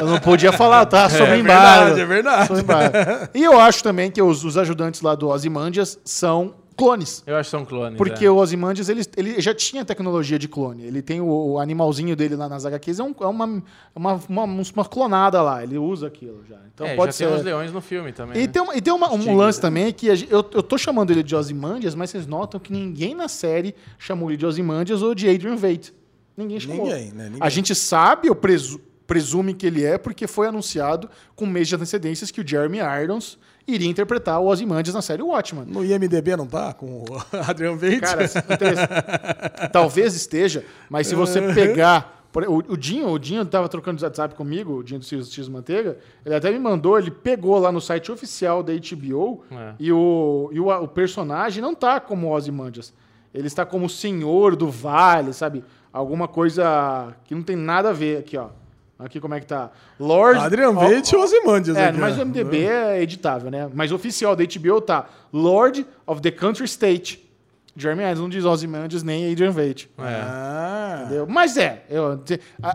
Eu 0.00 0.06
não 0.06 0.18
podia 0.18 0.52
falar, 0.52 0.86
tá? 0.86 1.08
Sobre 1.10 1.34
É 1.34 1.38
embargo. 1.38 1.94
verdade, 1.94 2.00
é 2.00 2.04
verdade. 2.06 2.46
Sobre 2.46 2.62
embargo. 2.62 2.94
E 3.34 3.44
eu 3.44 3.60
acho 3.60 3.82
também 3.82 4.10
que 4.10 4.22
os, 4.22 4.44
os 4.44 4.56
ajudantes 4.56 5.00
lá 5.02 5.14
do 5.14 5.28
Ozymandias 5.28 5.98
são 6.04 6.54
clones. 6.78 7.22
Eu 7.26 7.36
acho 7.36 7.48
que 7.48 7.50
são 7.50 7.64
clones. 7.64 7.98
Porque 7.98 8.24
é. 8.24 8.30
o 8.30 8.36
Ozymandias, 8.36 8.88
ele, 8.88 9.02
ele 9.16 9.40
já 9.40 9.52
tinha 9.52 9.84
tecnologia 9.84 10.38
de 10.38 10.46
clone. 10.48 10.84
Ele 10.84 11.02
tem 11.02 11.20
o, 11.20 11.26
o 11.26 11.58
animalzinho 11.58 12.14
dele 12.14 12.36
lá 12.36 12.48
nas 12.48 12.64
HQs, 12.64 13.00
é, 13.00 13.02
um- 13.02 13.14
é 13.20 13.26
uma, 13.26 13.62
uma, 13.94 14.20
uma, 14.28 14.44
uma 14.44 14.84
clonada 14.84 15.42
lá. 15.42 15.62
Ele 15.62 15.76
usa 15.76 16.06
aquilo 16.06 16.42
já. 16.48 16.56
Então 16.72 16.86
é, 16.86 16.94
pode 16.94 17.08
já 17.08 17.18
ser... 17.18 17.26
tem 17.26 17.34
os 17.36 17.42
leões 17.42 17.72
no 17.72 17.80
filme 17.80 18.12
também. 18.12 18.36
E 18.42 18.46
né? 18.46 18.52
tem, 18.52 18.62
uma- 18.62 18.76
e 18.76 18.80
tem 18.80 18.92
uma- 18.94 19.12
um 19.12 19.36
lance 19.36 19.60
também 19.60 19.92
que 19.92 20.06
eu, 20.06 20.16
eu 20.30 20.62
tô 20.62 20.78
chamando 20.78 21.10
ele 21.10 21.22
de 21.22 21.34
Ozymandias, 21.34 21.94
mas 21.94 22.10
vocês 22.10 22.26
notam 22.26 22.58
que 22.60 22.72
ninguém 22.72 23.14
na 23.14 23.26
série 23.28 23.74
chamou 23.98 24.30
ele 24.30 24.36
de 24.36 24.46
Ozymandias 24.46 25.02
ou 25.02 25.14
de 25.14 25.28
Adrian 25.28 25.56
Veidt. 25.56 25.92
Ninguém 26.36 26.60
chamou. 26.60 26.86
Ninguém, 26.86 27.10
né? 27.10 27.24
Ninguém. 27.24 27.38
A 27.42 27.48
gente 27.48 27.74
sabe, 27.74 28.28
eu 28.28 28.34
presu- 28.36 28.80
presume 29.06 29.54
que 29.54 29.66
ele 29.66 29.84
é, 29.84 29.98
porque 29.98 30.26
foi 30.26 30.46
anunciado 30.46 31.10
com 31.34 31.44
um 31.44 31.48
mês 31.48 31.66
de 31.66 31.74
antecedências 31.74 32.30
que 32.30 32.40
o 32.40 32.46
Jeremy 32.46 32.78
Irons 33.02 33.38
iria 33.68 33.88
interpretar 33.88 34.40
o 34.40 34.46
Ozymandias 34.46 34.94
na 34.94 35.02
série 35.02 35.22
Watchmen. 35.22 35.64
No 35.66 35.84
IMDB 35.84 36.36
não 36.36 36.46
tá? 36.46 36.72
Com 36.72 37.04
o 37.04 37.04
Adriano 37.46 37.76
Veidt? 37.76 38.00
Cara, 38.00 38.24
talvez 39.72 40.14
esteja, 40.14 40.64
mas 40.88 41.06
se 41.06 41.14
você 41.14 41.40
pegar. 41.52 42.16
por- 42.32 42.44
O, 42.44 42.58
o 42.58 42.76
Dinho, 42.76 43.08
o 43.08 43.18
Dinho 43.18 43.44
tava 43.44 43.68
trocando 43.68 44.02
WhatsApp 44.02 44.34
comigo, 44.34 44.74
o 44.78 44.82
Dinho 44.84 45.00
do 45.00 45.06
X, 45.06 45.32
X 45.32 45.48
Manteiga, 45.48 45.96
ele 46.24 46.34
até 46.34 46.50
me 46.50 46.58
mandou, 46.58 46.98
ele 46.98 47.10
pegou 47.10 47.58
lá 47.58 47.72
no 47.72 47.80
site 47.80 48.12
oficial 48.12 48.62
da 48.62 48.72
HBO 48.72 49.42
É. 49.50 49.72
e, 49.80 49.92
o, 49.92 50.50
e 50.52 50.60
o, 50.60 50.68
o 50.68 50.88
personagem 50.88 51.62
não 51.62 51.74
tá 51.74 51.98
como 52.00 52.30
Ozymandias. 52.34 52.92
Ele 53.34 53.46
está 53.46 53.64
como 53.66 53.86
o 53.86 53.90
senhor 53.90 54.56
do 54.56 54.70
vale, 54.70 55.32
sabe? 55.32 55.64
Alguma 55.92 56.26
coisa 56.28 57.14
que 57.24 57.34
não 57.34 57.42
tem 57.42 57.56
nada 57.56 57.90
a 57.90 57.92
ver 57.92 58.18
aqui, 58.18 58.36
ó. 58.36 58.48
Aqui 58.98 59.20
como 59.20 59.34
é 59.34 59.40
que 59.40 59.46
tá. 59.46 59.70
Lord. 59.98 60.40
Adriano 60.40 60.78
ó, 60.78 60.88
Veidt 60.88 61.14
e 61.14 61.16
Ozymandias. 61.16 61.76
é, 61.76 61.88
aqui, 61.90 61.98
mas 61.98 62.18
o 62.18 62.20
ó. 62.20 62.24
MDB 62.24 62.64
é 62.64 63.00
editável, 63.00 63.50
né? 63.50 63.70
Mas 63.72 63.92
oficial 63.92 64.34
da 64.34 64.42
HBO 64.44 64.80
tá 64.80 65.06
Lord 65.32 65.86
of 66.06 66.20
the 66.20 66.30
Country 66.32 66.64
State. 66.64 67.24
Jeremy 67.76 68.02
Irons, 68.02 68.18
não 68.18 68.28
diz 68.28 68.44
Ozymandias 68.44 69.04
nem 69.04 69.30
Adrian 69.30 69.52
Veidt. 69.52 69.88
É. 69.98 70.02
Ah. 70.02 71.02
Entendeu? 71.04 71.26
Mas 71.28 71.56
é, 71.56 71.84
eu- 71.88 72.20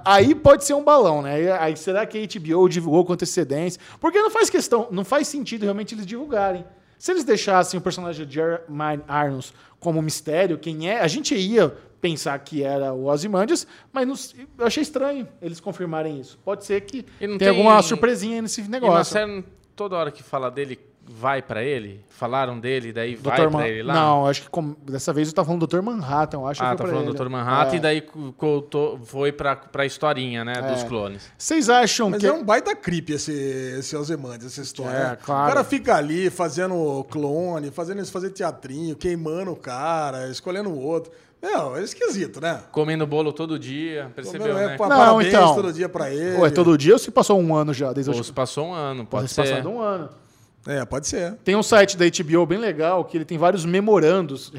aí 0.05 0.33
pode 0.33 0.63
ser 0.63 0.75
um 0.75 0.83
balão, 0.83 1.21
né? 1.21 1.51
Aí, 1.59 1.75
será 1.75 2.05
que 2.05 2.17
a 2.17 2.21
HBO 2.39 2.69
divulgou 2.69 3.03
com 3.03 3.11
antecedência? 3.11 3.81
Porque 3.99 4.17
não 4.21 4.31
faz 4.31 4.49
questão, 4.49 4.87
não 4.91 5.03
faz 5.03 5.27
sentido 5.27 5.63
realmente 5.63 5.93
eles 5.93 6.05
divulgarem. 6.05 6.63
Se 6.97 7.11
eles 7.11 7.25
deixassem 7.25 7.77
o 7.77 7.81
personagem 7.83 8.25
de 8.25 8.33
Jeremy 8.33 9.01
Irons 9.27 9.53
como 9.77 10.01
mistério, 10.01 10.57
quem 10.57 10.89
é, 10.89 11.01
a 11.01 11.07
gente 11.07 11.35
ia 11.35 11.75
pensar 12.03 12.37
que 12.39 12.61
era 12.63 12.91
o 12.91 13.05
Ozymandias, 13.05 13.65
mas 13.93 14.05
não 14.05 14.13
eu 14.59 14.67
achei 14.67 14.83
estranho 14.83 15.25
eles 15.41 15.61
confirmarem 15.61 16.19
isso. 16.19 16.37
Pode 16.43 16.65
ser 16.65 16.81
que 16.81 17.01
tenha 17.17 17.37
tem- 17.37 17.47
alguma 17.47 17.81
surpresinha 17.81 18.41
nesse 18.41 18.59
E 18.59 18.63
na 18.65 18.69
negócio. 18.71 19.13
série, 19.13 19.45
toda 19.73 19.95
hora 19.95 20.11
que 20.11 20.21
fala 20.21 20.51
dele, 20.51 20.77
vai 21.05 21.41
pra 21.41 21.63
ele? 21.63 22.03
Falaram 22.09 22.59
dele, 22.59 22.91
daí 22.91 23.15
vai 23.15 23.37
Dr. 23.37 23.49
pra 23.49 23.59
Man- 23.59 23.67
ele 23.67 23.83
lá? 23.83 23.93
Não, 23.93 24.27
acho 24.27 24.41
que 24.43 24.49
como- 24.49 24.75
dessa 24.85 25.11
vez 25.13 25.29
eu 25.29 25.33
tava 25.33 25.45
falando 25.45 25.65
do 25.65 25.67
Dr. 25.67 25.81
Manhattan, 25.81 26.37
eu 26.39 26.47
acho 26.47 26.59
que 26.59 26.65
Ah, 26.65 26.69
foi 26.69 26.77
tá 26.77 26.83
pra 26.83 26.91
falando 26.93 27.07
ele. 27.09 27.17
do 27.17 27.23
Dr. 27.23 27.29
Manhattan 27.29 27.73
É. 27.73 27.75
e 27.75 27.79
daí 27.79 28.01
contou- 28.37 28.99
foi 28.99 29.31
pra, 29.31 29.55
pra 29.55 29.85
historinha, 29.85 30.43
né, 30.43 30.61
dos 30.61 30.83
É. 30.83 30.87
clones. 30.87 31.29
Vocês 31.37 31.69
acham 31.69 32.09
Mas 32.09 32.19
que 32.19 32.27
é 32.27 32.33
um 32.33 32.43
baita 32.43 32.75
creep 32.75 33.09
esse, 33.11 33.31
esse 33.79 33.95
Ozymandias, 33.95 34.51
essa 34.53 34.61
história. 34.61 34.91
É, 34.97 35.09
né? 35.11 35.17
claro. 35.23 35.45
O 35.45 35.47
cara 35.53 35.63
fica 35.63 35.95
ali 35.95 36.29
fazendo 36.29 37.05
clone, 37.09 37.71
fazendo 37.71 37.97
eles 37.99 38.09
fazer 38.09 38.29
teatrinho, 38.31 38.95
queimando 38.95 39.51
o 39.51 39.55
cara, 39.55 40.29
escolhendo 40.29 40.69
o 40.69 40.77
outro. 40.79 41.11
Meu, 41.43 41.75
é 41.75 41.83
esquisito, 41.83 42.39
né? 42.39 42.61
Comendo 42.71 43.05
bolo 43.05 43.33
todo 43.33 43.59
dia, 43.59 44.09
percebeu, 44.15 44.57
é, 44.57 44.67
né? 44.69 44.77
pa- 44.77 44.87
Não, 44.87 44.95
parabéns 44.97 45.27
então. 45.27 45.53
todo 45.55 45.73
dia 45.73 45.89
pra 45.89 46.09
ele. 46.09 46.37
Ué, 46.37 46.49
todo 46.49 46.77
dia 46.77 46.93
ou 46.93 46.99
se 46.99 47.11
passou 47.11 47.37
um 47.37 47.53
ano 47.53 47.73
já? 47.73 47.91
Desde 47.91 48.09
Ou 48.11 48.23
se 48.23 48.31
passou 48.31 48.67
um 48.67 48.73
ano, 48.73 49.05
pode 49.05 49.27
ser. 49.27 49.41
passado 49.41 49.69
um 49.69 49.81
ano. 49.81 50.09
É, 50.65 50.85
pode 50.85 51.05
ser. 51.05 51.33
Tem 51.43 51.57
um 51.57 51.61
site 51.61 51.97
da 51.97 52.05
HBO 52.05 52.45
bem 52.45 52.57
legal 52.57 53.03
que 53.03 53.17
ele 53.17 53.25
tem 53.25 53.37
vários 53.37 53.65
memorandos 53.65 54.49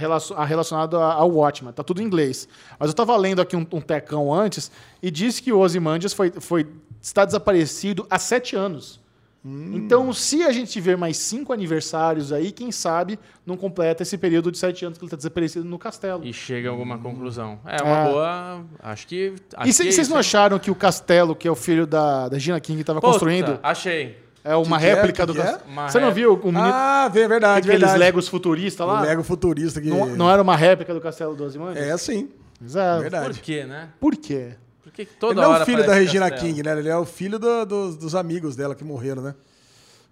relacionados 0.47 1.01
ao 1.01 1.31
Watchmen. 1.31 1.73
Tá 1.73 1.83
tudo 1.83 2.03
em 2.03 2.05
inglês. 2.05 2.47
Mas 2.79 2.91
eu 2.91 2.95
tava 2.95 3.17
lendo 3.17 3.41
aqui 3.41 3.57
um, 3.57 3.67
um 3.73 3.81
tecão 3.81 4.33
antes 4.33 4.71
e 5.03 5.11
disse 5.11 5.43
que 5.43 5.51
o 5.51 5.59
Ozymandias 5.61 6.13
foi, 6.13 6.31
foi, 6.39 6.67
está 7.01 7.25
desaparecido 7.25 8.07
há 8.11 8.19
sete 8.19 8.55
anos. 8.55 9.01
Então, 9.47 10.11
se 10.13 10.43
a 10.43 10.51
gente 10.53 10.71
tiver 10.71 10.97
mais 10.97 11.19
cinco 11.19 11.53
aniversários 11.53 12.33
aí, 12.33 12.51
quem 12.51 12.73
sabe 12.73 13.19
não 13.45 13.59
completa 13.59 14.03
esse 14.03 14.17
período 14.17 14.51
de 14.51 14.57
sete 14.57 14.87
anos 14.87 14.97
que 14.97 15.05
ele 15.05 15.09
está 15.09 15.17
desaparecido 15.19 15.67
no 15.67 15.79
castelo. 15.79 16.25
E 16.25 16.33
chega 16.33 16.69
a 16.69 16.73
alguma 16.73 16.97
conclusão. 16.99 17.59
É 17.67 17.83
uma 17.83 17.99
É. 17.99 18.09
boa. 18.11 18.65
Acho 18.83 19.07
que. 19.07 19.35
acho 19.55 19.69
E 19.69 19.73
cê- 19.73 19.83
que 19.83 19.89
é 19.89 19.93
vocês 19.93 20.07
isso, 20.07 20.11
não 20.11 20.19
acharam 20.19 20.59
que 20.59 20.71
o 20.71 20.75
castelo, 20.75 21.37
que 21.37 21.47
é 21.47 21.51
o 21.51 21.55
filho 21.55 21.87
da, 21.87 22.29
da 22.31 22.39
Gina 22.39 22.59
King, 22.59 22.81
estava 22.81 23.03
construindo, 23.03 23.59
Achei. 23.63 24.19
é 24.43 24.57
uma 24.57 24.79
Que 24.79 24.85
que 24.85 24.91
é? 24.91 24.95
réplica 24.95 25.23
Que 25.23 25.27
do 25.27 25.35
que 25.35 25.41
é? 25.41 25.45
castelo? 25.45 25.91
Você 25.91 26.01
não 26.01 26.11
viu 26.11 26.35
o 26.35 26.47
menino, 26.47 26.61
Ah, 26.73 27.11
vê, 27.13 27.29
verdade, 27.29 27.69
aqueles 27.69 27.81
verdade. 27.81 27.99
Legos 27.99 28.29
futuristas 28.29 28.87
lá? 28.87 29.01
O 29.01 29.05
Lego 29.05 29.23
futurista 29.23 29.79
que... 29.79 29.89
Não, 29.91 30.07
não 30.17 30.31
era 30.31 30.41
uma 30.41 30.57
réplica 30.57 30.95
do 30.95 31.01
castelo 31.03 31.37
do 31.37 31.45
Ozymandias? 31.45 31.87
É, 31.87 31.95
sim. 31.99 32.31
Exato. 32.65 33.03
Verdade. 33.03 33.35
Por 33.35 33.39
quê, 33.43 33.65
né? 33.65 33.89
Por 34.01 34.17
quê? 34.17 34.55
Por 34.95 34.97
que 34.97 35.05
que 35.07 35.11
Ele 35.13 35.19
toda 35.19 35.43
não 35.43 35.57
é 35.57 35.63
o 35.63 35.67
filho 35.67 35.85
da 35.85 35.93
Regina 35.95 36.31
Castelo? 36.31 36.49
King, 36.55 36.63
né? 36.63 36.79
Ele 36.79 36.89
é 36.89 36.97
o 36.97 37.05
filho 37.05 37.39
do- 37.39 37.65
dos, 37.67 37.97
dos 37.97 38.15
amigos 38.15 38.55
dela 38.55 38.75
que 38.77 38.85
morreram, 38.85 39.23
né? 39.23 39.35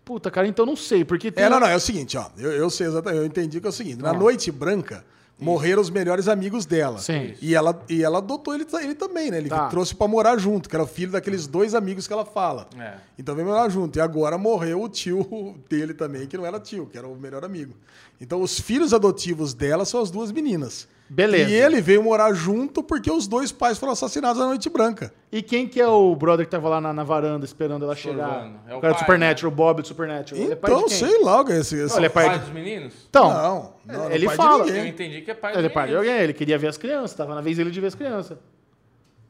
Puta, 0.05 0.29
cara, 0.31 0.49
então 0.49 0.67
não 0.67 0.75
sei, 0.75 1.05
porque 1.05 1.31
tem... 1.31 1.45
É, 1.45 1.49
não, 1.49 1.61
não, 1.61 1.69
é 1.69 1.77
o 1.77 1.81
seguinte, 1.81 2.19
ó. 2.19 2.27
Eu, 2.37 2.51
eu 2.51 2.69
sei 2.69 2.89
exatamente, 2.89 3.19
eu 3.21 3.25
entendi 3.25 3.61
que 3.61 3.67
é 3.67 3.71
o 3.71 3.73
seguinte. 3.73 4.03
Na 4.03 4.13
Noite 4.13 4.51
Branca, 4.51 5.05
morreram 5.39 5.81
os 5.81 5.89
melhores 5.91 6.27
amigos 6.27 6.67
dela. 6.67 6.99
Sim. 6.99 7.35
E 7.41 7.55
ela, 7.55 7.81
e 7.89 8.03
ela 8.03 8.19
adotou 8.19 8.53
ele, 8.53 8.67
ele 8.83 8.95
também, 8.97 9.31
né? 9.31 9.39
Ele 9.39 9.49
Tá. 9.49 9.69
trouxe 9.69 9.95
pra 9.95 10.09
morar 10.09 10.37
junto, 10.39 10.69
que 10.69 10.75
era 10.75 10.83
o 10.83 10.87
filho 10.89 11.13
daqueles 11.13 11.47
dois 11.47 11.73
amigos 11.77 12.09
que 12.09 12.13
ela 12.13 12.25
fala. 12.25 12.67
É. 12.77 12.95
Então 13.17 13.37
veio 13.37 13.47
morar 13.47 13.69
junto. 13.69 13.97
E 13.97 14.01
agora 14.01 14.37
morreu 14.37 14.83
o 14.83 14.89
tio 14.89 15.55
dele 15.71 15.95
também, 15.95 16.27
que 16.27 16.37
não 16.37 16.45
era 16.45 16.59
tio, 16.59 16.87
que 16.87 16.99
era 16.99 17.07
o 17.07 17.15
melhor 17.15 17.45
amigo. 17.45 17.73
Então 18.21 18.43
os 18.43 18.59
filhos 18.59 18.93
adotivos 18.93 19.55
dela 19.55 19.85
são 19.85 20.01
as 20.03 20.11
duas 20.11 20.33
meninas. 20.33 20.89
Beleza. 21.15 21.51
E 21.51 21.55
ele 21.55 21.83
veio 21.83 22.03
morar 22.03 22.33
junto 22.33 22.83
porque 22.83 23.11
os 23.11 23.27
dois 23.29 23.53
pais 23.53 23.77
foram 23.77 23.93
assassinados 23.93 24.39
na 24.41 24.47
Noite 24.47 24.71
Branca. 24.71 25.13
E 25.31 25.43
quem 25.43 25.69
que 25.69 25.79
é 25.79 25.87
o 25.87 26.17
brother 26.17 26.47
que 26.47 26.51
tava 26.51 26.71
lá 26.71 26.81
na, 26.81 26.91
na 26.91 27.05
varanda 27.05 27.45
esperando 27.45 27.85
ela 27.85 27.95
chegar? 27.95 28.51
É 28.67 28.75
o 28.75 28.79
o 28.79 28.81
cara 28.81 28.95
do 28.95 28.97
pai, 28.97 29.05
Supernatural, 29.05 29.53
o 29.53 29.55
Bob 29.55 29.83
do 29.83 29.89
Supernatural. 29.89 30.43
Ele 30.43 30.53
é 30.55 30.57
pai 30.57 30.71
Então, 30.71 30.87
de 30.87 30.89
quem? 30.99 31.07
sei 31.09 31.23
lá, 31.23 31.43
esse, 31.51 31.77
esse... 31.77 31.89
Não, 31.91 31.97
ele 31.99 32.07
é 32.07 32.09
pai 32.09 32.25
Pai 32.25 32.39
de... 32.39 32.45
dos 32.47 32.55
meninos? 32.55 32.95
Então, 33.11 33.29
Não, 33.29 33.75
não, 33.85 34.05
não 34.05 34.11
ele 34.11 34.25
pai 34.25 34.37
de 34.39 34.43
fala. 34.43 34.67
Eu 34.69 34.87
entendi 34.87 35.21
que 35.21 35.31
é 35.31 35.35
pai 35.35 35.55
ele 35.55 35.67
é 35.67 35.69
pai 35.69 35.89
de 35.89 35.97
alguém, 35.97 36.15
ele 36.15 36.33
queria 36.33 36.57
ver 36.57 36.69
as 36.69 36.79
crianças, 36.79 37.15
tava 37.15 37.35
na 37.35 37.43
vez 37.43 37.59
dele 37.59 37.71
de 37.71 37.79
ver 37.81 37.89
as 37.89 37.95
crianças. 37.95 38.39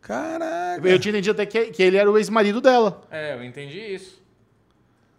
Caraca. 0.00 0.88
Eu 0.88 0.98
tinha 0.98 1.10
entendido 1.10 1.32
até 1.32 1.46
que, 1.46 1.66
que 1.72 1.82
ele 1.82 1.96
era 1.96 2.10
o 2.10 2.16
ex-marido 2.18 2.60
dela. 2.60 3.02
É, 3.10 3.34
eu 3.34 3.44
entendi 3.44 3.78
isso. 3.78 4.20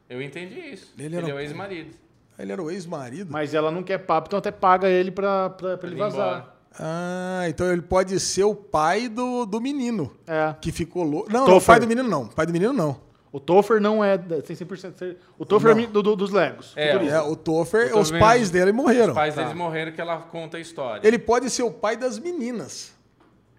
Eu 0.10 0.22
entendi 0.22 0.60
isso. 0.60 0.94
Ele 0.98 1.08
Ele, 1.08 1.16
era 1.18 1.30
é 1.30 1.34
o 1.34 1.40
ex-marido. 1.40 1.96
Ele 2.38 2.52
era 2.52 2.62
o 2.62 2.70
ex-marido? 2.72 3.32
Mas 3.32 3.54
ela 3.54 3.72
não 3.72 3.84
quer 3.84 4.00
papo, 4.00 4.28
então 4.28 4.40
até 4.40 4.52
paga 4.52 4.90
ele 4.90 5.12
pra, 5.12 5.50
pra, 5.52 5.78
pra 5.78 5.88
ele 5.88 5.96
Ele 5.96 6.02
vazar. 6.04 6.28
embora. 6.28 6.53
Ah, 6.80 7.44
então 7.48 7.72
ele 7.72 7.82
pode 7.82 8.20
ser 8.20 8.44
o 8.44 8.56
pai 8.56 9.08
do, 9.08 9.46
do 9.46 9.62
menino. 9.62 10.12
É. 10.28 10.56
Que 10.60 10.72
ficou 10.72 11.04
louco. 11.04 11.32
Não, 11.32 11.48
não, 11.48 11.58
o 11.58 11.62
pai 11.62 11.80
do 11.80 11.88
menino 11.88 12.08
não. 12.10 12.26
Pai 12.28 12.46
do 12.46 12.54
menino 12.54 12.74
não. 12.74 12.98
O 13.32 13.40
Topher 13.40 13.82
não 13.82 14.04
é. 14.04 14.16
Tem 14.18 14.56
100% 14.56 14.78
certeza. 14.78 15.18
O 15.40 15.46
Topher 15.46 15.72
é 15.76 15.88
do, 15.88 16.04
do- 16.04 16.16
dos 16.16 16.30
Legos. 16.32 16.72
É. 16.76 16.92
É, 17.08 17.20
o 17.22 17.36
tô 17.36 17.62
os 17.62 18.12
vendo. 18.12 18.20
pais 18.20 18.52
dele 18.52 18.72
morreram. 18.72 19.10
Os 19.10 19.14
pais 19.16 19.34
Tá. 19.34 19.42
deles 19.42 19.58
morreram 19.58 19.92
que 19.92 20.00
ela 20.00 20.18
conta 20.18 20.58
a 20.58 20.60
história. 20.60 21.08
Ele 21.08 21.18
pode 21.18 21.50
ser 21.50 21.64
o 21.64 21.72
pai 21.72 21.98
das 21.98 22.20
meninas. 22.20 22.94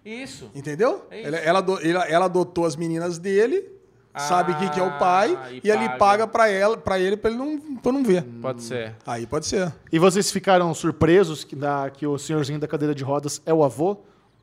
Isso. 0.05 0.49
Entendeu? 0.55 1.07
É 1.11 1.21
isso. 1.23 1.29
ela, 1.29 1.59
ela- 1.83 2.05
ela 2.09 2.25
adotou 2.27 2.67
as 2.67 2.77
meninas 2.77 3.19
dele, 3.19 3.69
sabe 4.17 4.55
quem 4.57 4.69
que 4.69 4.79
é 4.81 4.83
o 4.83 4.99
pai, 4.99 5.39
Ah, 5.43 5.51
e 5.53 5.61
e, 5.65 5.71
ele 5.71 5.89
paga. 5.99 6.27
pra, 6.27 6.49
ela, 6.49 6.77
pra 6.77 6.99
ele 6.99 7.17
pra 7.17 7.31
ele 7.31 7.39
não, 7.39 7.59
pra 7.77 7.93
não 7.93 8.03
ver. 8.05 8.23
Pode 8.41 8.63
ser. 8.63 8.95
Aí 9.07 9.27
pode 9.27 9.47
ser. 9.47 9.73
E 9.93 9.99
vocês 9.99 10.31
ficaram 10.31 10.73
surpresos 10.75 11.45
que, 11.45 11.57
da, 11.57 11.91
que 11.91 12.07
o 12.07 12.17
senhorzinho 12.19 12.59
da 12.59 12.67
cadeira 12.69 12.95
de 12.95 13.03
rodas 13.05 13.41
é 13.45 13.53
o 13.53 13.65
avô 13.65 13.99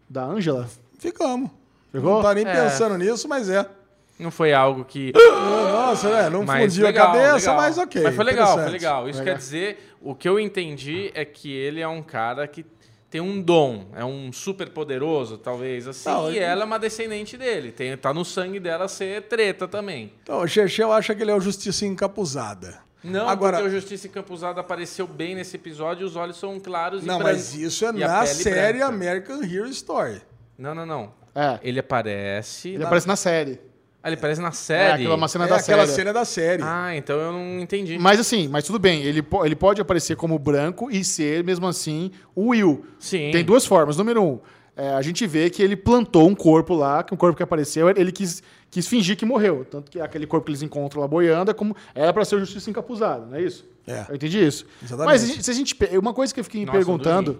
da 0.09 0.24
Angela? 0.24 0.67
Ficamos. 1.00 1.50
Ficou? 1.91 2.16
Não 2.16 2.22
tá 2.22 2.33
nem 2.33 2.45
É. 2.45 2.64
pensando 2.64 2.98
nisso, 2.98 3.27
mas 3.27 3.50
é. 3.50 3.66
Não 4.19 4.30
foi 4.30 4.53
algo 4.53 4.85
que. 4.85 5.11
Nossa, 5.72 6.09
né? 6.09 6.30
Não 6.30 6.43
Mas 6.43 6.61
fundiu 6.61 6.85
legal, 6.85 7.08
a 7.08 7.11
cabeça, 7.11 7.35
legal. 7.51 7.56
mas 7.56 7.77
ok. 7.77 8.03
Mas 8.03 8.16
foi 8.16 8.24
legal, 8.25 8.53
foi 8.59 8.69
legal. 8.69 9.09
Isso 9.09 9.19
Legal. 9.19 9.33
quer 9.33 9.40
dizer, 9.40 9.95
o 10.00 10.14
que 10.14 10.30
eu 10.30 10.40
entendi 10.40 11.11
é 11.16 11.25
que 11.25 11.51
ele 11.51 11.82
é 11.82 11.88
um 11.88 12.03
cara 12.03 12.48
que 12.48 12.64
tem 13.11 13.22
um 13.22 13.40
dom, 13.41 13.88
é 13.93 14.03
um 14.03 14.31
super 14.33 14.69
poderoso, 14.69 15.38
talvez 15.38 15.88
assim, 15.88 16.09
Não, 16.09 16.27
e 16.31 16.38
ele- 16.38 16.40
ela 16.45 16.61
é 16.61 16.65
uma 16.65 16.80
descendente 16.80 17.38
dele. 17.38 17.72
Tem, 17.72 17.95
tá 17.98 18.11
no 18.14 18.23
sangue 18.25 18.59
dela 18.59 18.88
ser 18.88 19.23
treta 19.23 19.67
também. 19.67 20.14
Então, 20.23 20.40
o 20.41 20.48
Chechel 20.48 20.91
acha 20.91 21.14
que 21.14 21.22
ele 21.22 21.30
é 21.31 21.35
o 21.35 21.40
Justiça 21.41 21.85
Encapuzada. 21.85 22.80
Não, 23.03 23.27
Agora, 23.27 23.57
porque 23.57 23.69
o 23.69 23.72
Justiça 23.72 24.07
Encampuzada 24.07 24.61
apareceu 24.61 25.06
bem 25.07 25.35
nesse 25.35 25.56
episódio 25.57 26.03
e 26.03 26.06
os 26.06 26.15
olhos 26.15 26.38
são 26.38 26.59
claros 26.59 27.03
não, 27.03 27.19
e 27.19 27.23
mas 27.23 27.49
brancos. 27.49 27.56
isso 27.56 27.83
é 27.85 27.91
E 27.95 28.03
a 28.03 28.07
na 28.07 28.25
série 28.27 28.77
branca. 28.80 28.85
American 28.85 29.43
Hero 29.43 29.67
Story. 29.69 30.22
Não, 30.57 30.73
não, 30.75 30.85
não. 30.85 31.14
É. 31.35 31.59
Ele 31.64 31.80
aparece. 31.80 32.69
Ele 32.69 32.83
aparece 32.83 33.07
na 33.07 33.15
série. 33.15 33.59
Ah, 34.03 34.09
ele 34.09 34.15
aparece 34.15 34.41
na 34.41 34.47
É, 34.47 34.51
série. 34.51 35.03
aquela 35.03 35.15
uma 35.15 35.27
cena 35.27 35.45
é 35.45 35.47
da 35.47 35.55
aquela 35.57 35.85
série. 35.85 35.95
cena 35.95 36.13
da 36.13 36.25
série. 36.25 36.63
Ah, 36.65 36.95
então 36.95 37.15
eu 37.19 37.31
não 37.33 37.59
entendi. 37.59 37.97
Mas 37.99 38.19
assim, 38.19 38.47
mas 38.47 38.63
tudo 38.63 38.80
bem, 38.80 39.03
ele, 39.03 39.21
po- 39.21 39.45
ele 39.45 39.55
pode 39.55 39.80
aparecer 39.80 40.15
como 40.15 40.39
branco 40.39 40.89
e 40.89 41.03
ser, 41.03 41.43
mesmo 41.43 41.67
assim, 41.67 42.09
o 42.35 42.47
Will. 42.49 42.83
Sim. 42.97 43.30
Tem 43.31 43.43
duas 43.45 43.63
formas. 43.65 43.97
Número 43.97 44.23
um, 44.23 44.39
é, 44.75 44.89
a 44.95 45.01
gente 45.03 45.27
vê 45.27 45.49
que 45.51 45.61
ele 45.61 45.75
plantou 45.75 46.27
um 46.27 46.33
corpo 46.33 46.73
lá, 46.73 47.03
que 47.03 47.13
um 47.13 47.17
corpo 47.17 47.38
que 47.38 47.43
apareceu, 47.43 47.89
ele 47.89 48.11
quis, 48.11 48.41
quis 48.71 48.88
fingir 48.88 49.15
que 49.15 49.23
morreu. 49.25 49.65
Tanto 49.69 49.91
que 49.91 49.99
aquele 50.01 50.25
corpo 50.25 50.45
que 50.45 50.51
eles 50.51 50.63
encontram 50.63 50.99
lá 51.01 51.07
boiando 51.07 51.51
é 51.51 51.53
como 51.53 51.75
era 51.93 52.11
pra 52.11 52.25
ser 52.25 52.38
o 52.38 52.39
Justiça 52.39 52.71
Encapuzado, 52.71 53.27
não 53.27 53.38
é 53.38 53.41
isso? 53.43 53.69
É. 53.85 54.05
Eu 54.09 54.15
entendi 54.15 54.43
isso. 54.43 54.65
Exatamente. 54.83 55.11
Mas 55.21 55.43
se 55.45 55.51
a 55.51 55.53
gente. 55.53 55.75
Uma 55.99 56.13
coisa 56.13 56.33
que 56.33 56.39
eu 56.39 56.43
fiquei 56.43 56.61
me 56.61 56.65
Nossa, 56.65 56.77
perguntando. 56.77 57.39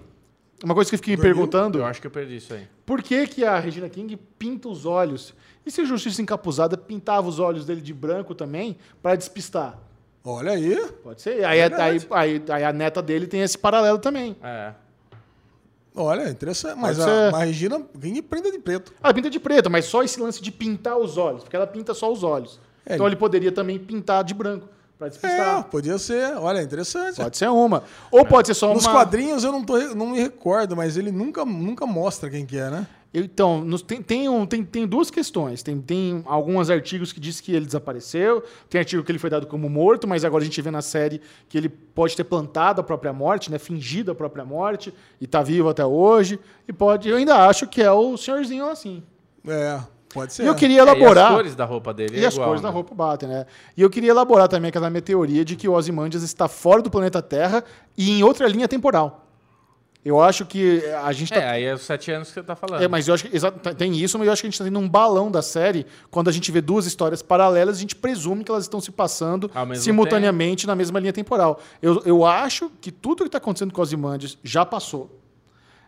Uma 0.64 0.74
coisa 0.76 0.90
que 0.90 0.96
eu 0.96 1.00
fiquei 1.00 1.16
me 1.16 1.22
perguntando. 1.22 1.80
Eu 1.80 1.86
acho 1.86 2.00
que 2.00 2.08
eu 2.08 2.12
perdi 2.12 2.36
isso 2.38 2.54
aí. 2.54 2.68
Por 2.86 3.02
que, 3.02 3.26
que 3.28 3.44
a 3.44 3.58
Regina 3.60 3.90
King 3.90 4.16
pinta 4.38 4.70
os 4.70 4.86
olhos? 4.86 5.34
E 5.66 5.72
se 5.72 5.82
o 5.82 5.86
Justiça 5.86 6.22
Encapuzada 6.22 6.78
pintava 6.78 7.28
os 7.28 7.40
olhos 7.40 7.66
dele 7.66 7.82
de 7.82 7.94
branco 7.94 8.36
também 8.36 8.78
para 9.02 9.16
despistar? 9.16 9.78
Olha 10.24 10.52
aí. 10.52 10.76
Pode 11.04 11.22
ser. 11.22 11.44
Aí, 11.44 11.60
aí, 11.62 11.70
Verdade. 11.70 12.08
aí, 12.12 12.44
aí 12.50 12.64
a 12.64 12.72
neta 12.72 13.02
dele 13.02 13.26
tem 13.26 13.42
esse 13.42 13.58
paralelo 13.58 13.98
também. 13.98 14.36
É. 14.44 14.74
Olha, 15.96 16.30
interessante. 16.30 16.78
Mas 16.80 16.98
Pode 16.98 17.10
a, 17.10 17.14
ser. 17.30 17.36
a 17.36 17.40
Regina 17.40 17.82
ganha 17.98 18.24
prenda 18.24 18.52
de 18.52 18.60
preto. 18.60 18.94
Ela 19.04 19.14
pinta 19.14 19.30
de 19.30 19.40
preto, 19.40 19.70
mas 19.70 19.86
só 19.86 20.04
esse 20.04 20.20
lance 20.22 20.42
de 20.42 20.52
pintar 20.52 20.98
os 20.98 21.18
olhos, 21.18 21.44
porque 21.44 21.56
ela 21.56 21.68
pinta 21.68 21.94
só 21.94 22.12
os 22.12 22.24
olhos. 22.24 22.60
É, 22.86 22.94
então 22.96 23.06
ele- 23.06 23.14
ele 23.16 23.20
poderia 23.20 23.52
também 23.52 23.78
pintar 23.78 24.24
de 24.24 24.34
branco 24.34 24.68
para 25.02 25.08
É, 25.08 25.10
despistar. 25.10 25.64
podia 25.64 25.98
ser. 25.98 26.38
Olha, 26.38 26.62
interessante. 26.62 27.16
Pode 27.16 27.36
ser 27.36 27.50
uma. 27.50 27.84
Ou 28.12 28.24
pode 28.24 28.48
ser 28.48 28.54
só 28.54 28.72
Nos 28.72 28.86
uma. 28.86 28.94
quadrinhos 28.94 29.44
eu 29.44 29.52
não, 29.52 29.64
tô, 29.64 29.80
não 29.96 30.12
me 30.12 30.20
recordo, 30.20 30.76
mas 30.76 30.96
ele 30.96 31.12
nunca, 31.12 31.44
nunca 31.44 31.88
mostra 31.88 32.30
quem 32.30 32.46
que 32.46 32.56
é, 32.58 32.70
né? 32.70 32.86
Então, 33.14 33.60
nos- 33.62 33.82
tem, 33.82 34.02
tem, 34.02 34.30
um- 34.30 34.46
tem, 34.46 34.64
tem 34.64 34.86
duas 34.88 35.10
questões. 35.10 35.64
Tem, 35.64 35.82
tem 35.82 36.22
alguns 36.26 36.70
artigos 36.70 37.12
que 37.12 37.20
diz 37.20 37.42
que 37.42 37.52
ele 37.52 37.66
desapareceu, 37.66 38.44
tem 38.70 38.80
artigo 38.80 39.04
que 39.04 39.12
ele 39.12 39.20
foi 39.20 39.30
dado 39.30 39.48
como 39.48 39.68
morto, 39.68 40.08
mas 40.08 40.24
agora 40.24 40.44
a 40.44 40.46
gente 40.46 40.62
vê 40.62 40.70
na 40.72 40.82
série 40.84 41.20
que 41.50 41.58
ele 41.58 41.68
pode 41.68 42.16
ter 42.16 42.24
plantado 42.24 42.80
a 42.80 42.84
própria 42.84 43.12
morte, 43.12 43.52
né? 43.52 43.58
Fingido 43.58 44.12
a 44.12 44.16
própria 44.16 44.46
morte, 44.46 44.94
e 45.20 45.26
tá 45.28 45.42
vivo 45.42 45.68
até 45.68 45.84
hoje. 45.86 46.40
E 46.68 46.72
pode. 46.72 47.10
Eu 47.10 47.18
ainda 47.18 47.48
acho 47.48 47.68
que 47.68 47.82
é 47.82 47.92
o 47.92 48.16
senhorzinho 48.16 48.70
assim. 48.70 49.04
É, 49.48 49.80
pode 50.14 50.34
ser. 50.34 50.44
E 50.44 50.48
eu 50.48 50.56
queria 50.56 50.78
É, 50.82 50.86
e 50.86 50.88
elaborar. 50.88 51.28
as 51.30 51.36
cores 51.36 51.56
da 51.56 51.66
roupa 51.66 51.94
dele 51.94 52.18
E 52.20 52.24
é 52.24 52.28
as 52.28 52.34
igual, 52.34 52.48
cores 52.50 52.62
né? 52.62 52.68
da 52.68 52.74
roupa 52.74 52.94
batem, 52.96 53.28
né? 53.30 53.46
E 53.76 53.82
eu 53.82 53.90
queria 53.90 54.12
elaborar 54.12 54.48
também 54.48 54.70
aquela 54.70 54.90
minha 54.90 55.02
teoria 55.02 55.44
de 55.46 55.56
que 55.56 55.68
o 55.68 55.74
Ozymandias 55.74 56.24
está 56.24 56.48
fora 56.48 56.82
do 56.82 56.90
planeta 56.92 57.22
Terra 57.22 57.64
e 57.98 58.12
em 58.12 58.24
outra 58.24 58.48
linha 58.48 58.68
temporal. 58.68 59.28
Eu 60.04 60.20
acho 60.20 60.48
que 60.48 60.84
a 61.04 61.12
gente 61.12 61.30
tá. 61.32 61.40
É, 61.40 61.48
aí 61.48 61.64
é 61.64 61.76
os 61.76 61.84
sete 61.84 62.10
anos 62.12 62.30
que 62.30 62.34
você 62.34 62.42
tá 62.42 62.56
falando. 62.56 62.82
É, 62.82 62.88
mas 62.88 63.08
eu 63.08 63.14
acho 63.14 63.30
que 63.30 63.36
exa- 63.36 63.52
tem 63.52 63.96
isso, 63.96 64.18
mas 64.18 64.26
eu 64.26 64.34
acho 64.34 64.42
que 64.42 64.48
a 64.48 64.50
gente 64.50 64.56
está 64.56 64.66
tendo 64.66 64.80
um 64.80 64.90
balão 64.90 65.30
da 65.30 65.44
série. 65.44 65.86
Quando 66.10 66.28
a 66.28 66.32
gente 66.32 66.52
vê 66.52 66.60
duas 66.60 66.88
histórias 66.88 67.22
paralelas, 67.22 67.78
a 67.78 67.80
gente 67.80 67.96
presume 67.96 68.44
que 68.44 68.50
elas 68.50 68.64
estão 68.64 68.82
se 68.82 68.92
passando 68.92 69.48
simultaneamente 69.76 70.66
na 70.66 70.74
mesma 70.76 71.00
linha 71.00 71.14
temporal. 71.14 71.60
Eu, 71.80 72.02
eu 72.04 72.26
acho 72.26 72.72
que 72.82 72.92
tudo 72.92 73.18
que 73.18 73.28
está 73.28 73.38
acontecendo 73.38 73.72
com 73.72 73.80
os 73.80 73.90
Ozymandias 73.90 74.40
já 74.44 74.66
passou. 74.66 75.21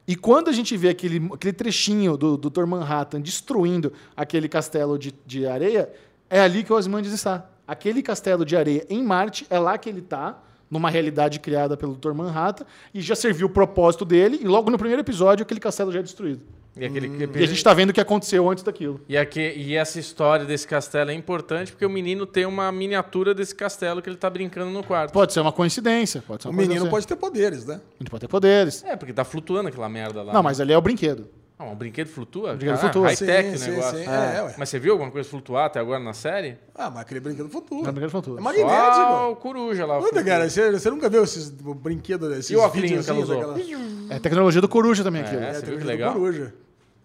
E 0.08 0.16
quando 0.16 0.50
a 0.50 0.52
gente 0.52 0.76
vê 0.76 0.90
aquele, 0.90 1.30
aquele 1.34 1.54
trechinho 1.54 2.18
do 2.18 2.38
Dr. 2.38 2.66
Manhattan 2.66 3.22
destruindo 3.22 3.94
aquele 4.16 4.50
castelo 4.50 5.00
de, 5.00 5.14
de 5.26 5.46
areia, 5.46 5.90
é 6.30 6.42
ali 6.42 6.64
que 6.64 6.74
o 6.74 6.76
Ozymandias 6.76 7.14
está. 7.14 7.50
Aquele 7.66 8.02
castelo 8.02 8.44
de 8.44 8.58
areia 8.58 8.86
em 8.90 9.02
Marte, 9.02 9.46
é 9.50 9.58
lá 9.58 9.78
que 9.78 9.88
ele 9.88 10.00
está, 10.00 10.42
numa 10.70 10.90
realidade 10.90 11.40
criada 11.40 11.78
pelo 11.78 11.96
Dr. 11.96 12.14
Manhattan, 12.14 12.66
e 12.94 13.00
já 13.00 13.16
serviu 13.16 13.48
o 13.48 13.50
propósito 13.50 14.04
dele, 14.04 14.40
e 14.42 14.46
logo 14.46 14.70
no 14.70 14.78
primeiro 14.78 15.02
episódio 15.02 15.44
aquele 15.44 15.60
castelo 15.60 15.92
já 15.92 16.00
é 16.00 16.04
destruído. 16.04 16.42
E, 16.76 16.86
aquele, 16.86 17.08
E 17.08 17.44
a 17.44 17.46
gente 17.48 17.58
está 17.58 17.72
vendo 17.74 17.92
o 17.92 17.94
que 17.94 18.02
aconteceu 18.02 18.50
antes 18.50 18.64
daquilo. 18.64 19.00
e, 19.08 19.16
aqui- 19.16 19.54
e 19.56 19.76
essa 19.76 20.00
história 20.00 20.44
desse 20.46 20.68
castelo 20.68 21.12
é 21.12 21.14
importante 21.14 21.72
porque 21.72 21.86
o 21.86 21.90
menino 21.90 22.26
tem 22.26 22.46
uma 22.48 22.72
miniatura 22.72 23.34
desse 23.34 23.54
castelo 23.54 24.02
que 24.02 24.10
ele 24.10 24.18
tá 24.18 24.28
brincando 24.30 24.72
no 24.72 24.84
quarto. 24.84 25.12
Pode 25.14 25.34
ser 25.34 25.40
uma 25.42 25.52
coincidência. 25.52 26.24
Pode 26.26 26.42
ser 26.44 26.48
O 26.48 26.52
uma 26.52 26.56
coisa 26.58 26.68
menino 26.70 26.86
assim. 26.86 26.92
pode 26.92 27.08
ter 27.08 27.16
poderes, 27.16 27.66
né? 27.66 27.80
Ele 28.02 28.10
pode 28.10 28.22
ter 28.22 28.28
poderes. 28.28 28.84
É, 28.84 28.96
porque 28.96 29.14
tá 29.14 29.24
flutuando 29.24 29.70
aquela 29.70 29.88
merda 29.88 30.24
lá. 30.24 30.34
Não, 30.34 30.42
né? 30.42 30.46
mas 30.46 30.60
ali 30.60 30.74
é 30.74 30.78
o 30.78 30.82
brinquedo. 30.82 31.28
Ah, 31.60 31.66
um 31.66 31.76
brinquedo 31.76 32.08
flutua? 32.08 32.56
brinquedo 32.56 32.76
Caralho, 32.78 32.92
flutua. 32.94 33.08
High-tech 33.10 33.50
Sim, 33.50 33.54
o 33.56 33.60
sim, 33.60 33.70
negócio. 33.70 33.98
sim. 34.00 34.06
É, 34.06 34.42
ué. 34.44 34.56
Mas 34.58 34.70
você 34.70 34.80
viu 34.80 34.94
alguma 34.94 35.12
coisa 35.12 35.30
flutuar 35.30 35.66
até 35.68 35.80
agora 35.80 36.00
na 36.00 36.14
série? 36.14 36.58
Ah, 36.74 36.90
mas 36.90 37.02
aquele 37.02 37.20
brinquedo 37.20 37.48
futuro. 37.50 37.86
É 37.86 37.90
o 37.90 37.92
brinquedo 37.92 38.10
flutua. 38.10 38.34
É 38.34 38.38
Só 38.38 38.44
magnético. 38.44 39.32
o 39.32 39.36
coruja 39.36 39.86
lá. 39.86 39.98
Puta, 39.98 40.08
flutua. 40.10 40.24
cara, 40.24 40.50
você, 40.50 40.72
você 40.72 40.90
nunca 40.90 41.08
viu 41.08 41.24
esses 41.24 41.50
brinquedos, 41.52 42.32
esses 42.32 42.50
E 42.50 42.56
o 42.56 42.60
óculos 42.62 42.90
que 42.90 43.10
ela 43.10 43.20
usou? 43.20 43.40
daquela- 43.56 43.60
É 44.10 44.18
tecnologia 44.20 44.60
do 44.60 44.68
coruja 44.68 45.04
também 45.04 45.22
aquilo. 45.22 45.42
É, 45.44 45.50
É, 45.50 45.54
você 45.54 45.66
viu 45.68 45.78
que 45.78 45.84
o 45.84 45.88
legal? 45.88 46.14
Coruja. 46.14 46.54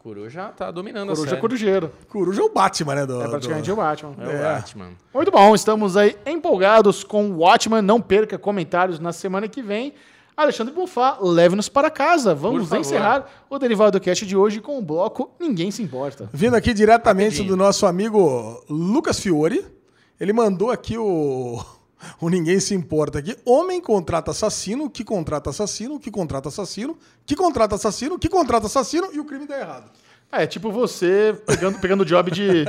Coruja 0.09 0.49
tá 0.57 0.71
dominando 0.71 1.11
a 1.11 1.15
Coruja 1.15 1.27
é 1.27 1.31
série. 1.31 1.41
corujeiro. 1.41 1.93
Coruja 2.09 2.41
é 2.41 2.45
o 2.45 2.49
Batman, 2.51 2.95
né? 2.95 3.07
Do, 3.07 3.21
É 3.23 3.29
praticamente 3.29 3.67
do... 3.67 3.73
o 3.75 3.77
Batman. 3.77 4.15
É 4.19 4.27
o 4.27 4.31
É. 4.31 4.43
Batman. 4.55 4.89
Muito 5.13 5.31
bom, 5.31 5.55
estamos 5.55 5.97
aí 5.99 6.17
empolgados 6.25 7.05
com 7.05 7.31
o 7.31 7.39
Watchman. 7.41 7.83
Não 7.83 8.01
perca 8.01 8.39
comentários 8.39 8.99
na 8.99 9.13
semana 9.13 9.47
que 9.49 9.61
vem. 9.61 9.93
Alexandre 10.35 10.73
Bonfá, 10.73 11.19
leve-nos 11.21 11.69
para 11.69 11.91
casa. 11.91 12.35
Vamos 12.35 12.73
encerrar 12.73 13.27
o 13.51 13.59
Derivado 13.59 14.01
Cast 14.01 14.25
de 14.25 14.37
hoje 14.37 14.61
com 14.61 14.79
o 14.79 14.83
bloco 14.83 15.31
Ninguém 15.39 15.71
Se 15.71 15.83
Importa. 15.83 16.31
Vindo 16.33 16.55
aqui 16.55 16.73
diretamente 16.73 17.39
Rapidinho. 17.39 17.49
do 17.49 17.57
nosso 17.57 17.85
amigo 17.85 18.63
Lucas 18.71 19.19
Fiore. 19.21 19.67
Ele 20.19 20.33
mandou 20.33 20.71
aqui 20.71 20.97
o. 20.97 21.61
O 22.21 22.29
Ninguém 22.29 22.61
Se 22.61 22.75
Importa 22.75 23.19
aqui. 23.19 23.37
Homem 23.45 23.81
contrata 23.81 24.31
assassino, 24.31 24.89
que 24.89 25.05
contrata 25.05 25.51
assassino, 25.51 25.99
que 25.99 26.11
contrata 26.11 26.49
assassino, 26.49 26.97
que 27.27 27.37
contrata 27.37 27.75
assassino, 27.75 28.19
que 28.19 28.29
contrata 28.29 28.67
assassino 28.67 29.09
e 29.13 29.21
o 29.21 29.25
crime 29.25 29.47
dá 29.47 29.59
errado. 29.59 29.91
É, 30.31 30.47
tipo 30.47 30.71
você 30.71 31.41
pegando, 31.47 31.79
pegando 31.79 32.05
job 32.05 32.31
de, 32.31 32.65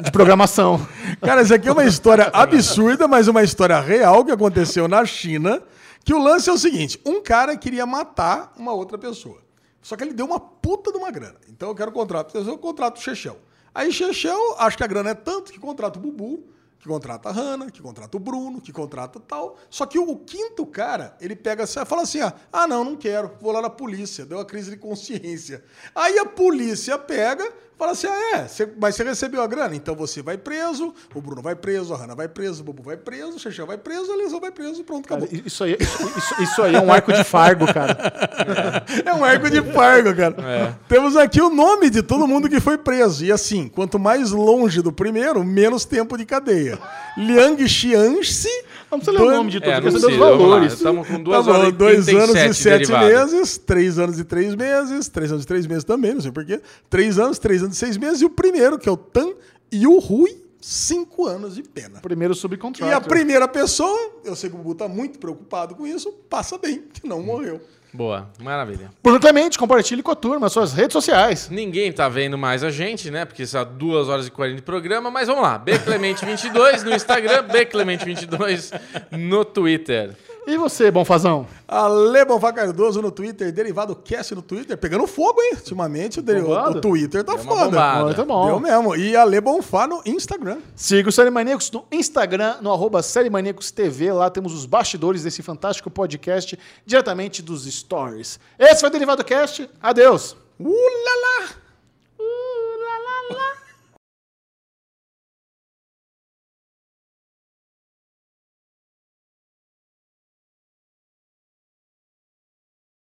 de 0.00 0.12
programação. 0.12 0.86
Cara, 1.20 1.42
isso 1.42 1.52
aqui 1.52 1.68
é 1.68 1.72
uma 1.72 1.84
história 1.84 2.30
absurda, 2.32 3.08
mas 3.08 3.26
uma 3.26 3.42
história 3.42 3.80
real 3.80 4.24
que 4.24 4.30
aconteceu 4.30 4.86
na 4.86 5.04
China. 5.04 5.60
Que 6.04 6.14
o 6.14 6.22
lance 6.22 6.48
é 6.48 6.52
o 6.52 6.58
seguinte: 6.58 7.00
um 7.04 7.20
cara 7.20 7.56
queria 7.56 7.84
matar 7.84 8.52
uma 8.56 8.72
outra 8.72 8.96
pessoa. 8.96 9.38
Só 9.80 9.96
que 9.96 10.04
ele 10.04 10.12
deu 10.12 10.24
uma 10.24 10.38
puta 10.38 10.92
de 10.92 10.98
uma 10.98 11.10
grana. 11.10 11.34
Então 11.48 11.68
eu 11.68 11.74
quero 11.74 11.90
contrato, 11.90 12.38
eu 12.38 12.58
contrato 12.58 12.98
o 12.98 13.00
Chechel. 13.00 13.36
Aí 13.74 13.92
Chechel, 13.92 14.56
acho 14.58 14.76
que 14.76 14.84
a 14.84 14.86
grana 14.86 15.10
é 15.10 15.14
tanto 15.14 15.52
que 15.52 15.58
contrata 15.58 15.98
o 15.98 16.02
Bubu, 16.02 16.44
que 16.82 16.88
contrata 16.88 17.28
a 17.28 17.32
Hanna, 17.32 17.70
que 17.70 17.80
contrata 17.80 18.16
o 18.16 18.20
Bruno, 18.20 18.60
que 18.60 18.72
contrata 18.72 19.20
tal. 19.20 19.56
Só 19.70 19.86
que 19.86 20.00
o, 20.00 20.16
quinto 20.16 20.66
cara, 20.66 21.16
ele 21.20 21.36
pega 21.36 21.62
assim, 21.62 21.84
fala 21.86 22.02
assim: 22.02 22.20
ah, 22.20 22.34
ah, 22.52 22.66
não, 22.66 22.82
não 22.82 22.96
quero, 22.96 23.36
vou 23.40 23.52
lá 23.52 23.62
na 23.62 23.70
polícia, 23.70 24.26
deu 24.26 24.38
uma 24.38 24.44
crise 24.44 24.72
de 24.72 24.76
consciência. 24.76 25.62
Aí 25.94 26.18
a 26.18 26.26
polícia 26.26 26.98
pega, 26.98 27.48
fala 27.82 27.92
assim: 27.92 28.06
ah, 28.06 28.36
é, 28.36 28.48
você- 28.48 28.68
mas 28.80 28.94
você 28.94 29.04
recebeu 29.04 29.42
a 29.42 29.46
grana, 29.46 29.74
então 29.74 29.94
você 29.94 30.22
vai 30.22 30.36
preso, 30.38 30.94
o 31.14 31.20
Bruno 31.20 31.42
vai 31.42 31.54
preso, 31.54 31.92
a 31.92 31.96
Hanna 31.96 32.14
vai 32.14 32.28
preso, 32.28 32.62
o 32.62 32.64
Bubu 32.64 32.82
vai 32.82 32.96
preso, 32.96 33.36
o 33.36 33.38
Chechel 33.38 33.66
vai 33.66 33.76
preso, 33.78 34.12
a 34.12 34.16
Lesão 34.16 34.40
vai 34.40 34.50
preso, 34.50 34.84
pronto, 34.84 35.06
acabou. 35.06 35.26
Cara, 35.28 35.42
isso, 35.44 35.64
aí, 35.64 35.76
isso, 35.78 36.02
isso- 36.18 36.42
isso 36.42 36.62
aí 36.62 36.74
é 36.74 36.80
um 36.80 36.92
arco 36.92 37.12
de 37.12 37.24
fargo, 37.24 37.66
cara. 37.72 37.96
É 39.04 39.12
um 39.14 39.24
arco 39.24 39.48
de 39.50 39.62
fargo, 39.72 40.14
cara. 40.14 40.78
Temos 40.88 41.16
aqui 41.16 41.40
o 41.40 41.48
nome 41.50 41.90
de 41.90 42.02
todo 42.02 42.26
mundo 42.26 42.48
que 42.48 42.60
foi 42.60 42.76
preso. 42.78 43.24
E 43.24 43.32
assim, 43.32 43.68
quanto 43.68 43.98
mais 43.98 44.30
longe 44.30 44.80
do 44.82 44.92
primeiro, 44.92 45.42
menos 45.44 45.84
tempo 45.84 46.16
de 46.16 46.24
cadeia. 46.24 46.78
Liang 47.16 47.66
Xianxi. 47.68 48.48
Não 48.92 49.00
precisa 49.00 49.18
ler 49.24 49.28
o 49.32 49.36
nome 49.36 49.50
de 49.50 49.58
tudo, 49.60 49.70
É, 49.70 49.80
precisa, 49.80 50.06
vamos 50.10 50.20
lá. 50.20 50.36
valores. 50.36 50.72
Estamos 50.74 51.06
com 51.08 51.14
Tá 51.14 51.18
duas 51.22 51.46
bom, 51.46 51.52
horas 51.52 51.68
e 51.68 51.72
dois 51.72 52.08
anos 52.08 52.30
e 52.30 52.32
37 52.34 52.54
sete 52.54 52.78
derivados. 52.88 53.32
meses, 53.32 53.58
três 53.58 53.98
anos 53.98 54.18
e 54.20 54.24
três 54.24 54.54
meses, 54.54 55.08
três 55.08 55.32
anos 55.32 55.44
e 55.44 55.46
três 55.46 55.66
meses 55.66 55.84
também, 55.84 56.14
não 56.14 56.20
sei 56.20 56.30
porquê. 56.30 56.60
Três 56.90 57.18
anos, 57.18 57.38
três 57.38 57.62
anos 57.62 57.74
e 57.76 57.78
seis 57.78 57.96
meses. 57.96 58.20
E 58.20 58.24
o 58.24 58.30
primeiro, 58.30 58.78
que 58.78 58.88
é 58.88 58.92
o 58.92 58.96
Tan 58.96 59.32
Yu 59.72 59.98
Hui, 59.98 60.36
cinco 60.60 61.26
anos 61.26 61.54
de 61.56 61.62
pena. 61.62 62.00
Primeiro 62.00 62.34
E 62.34 62.36
subcontrato. 62.36 62.94
a 62.94 63.00
primeira 63.00 63.48
pessoa, 63.48 63.98
eu 64.24 64.36
sei 64.36 64.48
que 64.50 64.54
o 64.54 64.58
Bubu 64.58 64.74
tá 64.74 64.86
muito 64.86 65.18
preocupado 65.18 65.74
com 65.74 65.86
isso, 65.86 66.12
passa 66.30 66.56
bem, 66.58 66.84
que 66.92 67.06
não 67.08 67.22
morreu. 67.22 67.60
Boa, 67.94 68.30
maravilha. 68.40 68.90
Bruno 69.02 69.20
Clemente, 69.20 69.58
compartilhe 69.58 70.02
com 70.02 70.10
a 70.10 70.14
turma, 70.14 70.48
suas 70.48 70.72
redes 70.72 70.94
sociais. 70.94 71.50
Ninguém 71.50 71.92
tá 71.92 72.08
vendo 72.08 72.38
mais 72.38 72.64
a 72.64 72.70
gente, 72.70 73.10
né? 73.10 73.26
Porque 73.26 73.44
são 73.46 73.64
2 73.64 74.08
horas 74.08 74.26
e 74.26 74.30
40 74.30 74.56
de 74.56 74.62
programa, 74.62 75.10
mas 75.10 75.28
vamos 75.28 75.42
lá. 75.42 75.62
Bclemente22 75.62 76.82
no 76.84 76.94
Instagram, 76.94 77.44
Bclemente22 77.48 78.72
no 79.10 79.44
Twitter. 79.44 80.16
E 80.44 80.56
você, 80.58 80.90
Bonfazão? 80.90 81.46
Ale 81.68 82.24
Bonfá 82.24 82.52
Cardoso 82.52 83.00
no 83.00 83.12
Twitter, 83.12 83.52
Derivado 83.52 83.94
Cast 83.94 84.34
no 84.34 84.42
Twitter, 84.42 84.76
pegando 84.76 85.06
fogo, 85.06 85.40
hein? 85.40 85.52
Ultimamente 85.54 86.18
o, 86.18 86.22
deri- 86.22 86.42
o 86.42 86.80
Twitter 86.80 87.22
tá 87.22 87.34
Deu 87.34 87.44
foda. 87.44 88.04
Muito 88.04 88.24
bom. 88.24 88.46
Deu 88.46 88.58
mesmo. 88.60 88.96
E 88.96 89.16
Ale 89.16 89.40
Bonfá 89.40 89.86
no 89.86 90.02
Instagram. 90.04 90.58
Siga 90.74 91.08
o 91.08 91.12
Série 91.12 91.30
Maníacos 91.30 91.70
no 91.70 91.84
Instagram, 91.92 92.56
no 92.60 92.72
arroba 92.72 93.02
Série 93.02 93.30
Maníacos 93.30 93.70
TV. 93.70 94.12
Lá 94.12 94.28
temos 94.30 94.52
os 94.52 94.66
bastidores 94.66 95.22
desse 95.22 95.42
fantástico 95.42 95.88
podcast, 95.90 96.58
diretamente 96.84 97.40
dos 97.40 97.64
stories. 97.64 98.40
Esse 98.58 98.80
foi 98.80 98.88
o 98.88 98.92
Derivado 98.92 99.22
Cast. 99.24 99.70
Adeus. 99.80 100.36
Uh, 100.58 100.68
lá, 100.70 101.44
lá. 101.44 101.61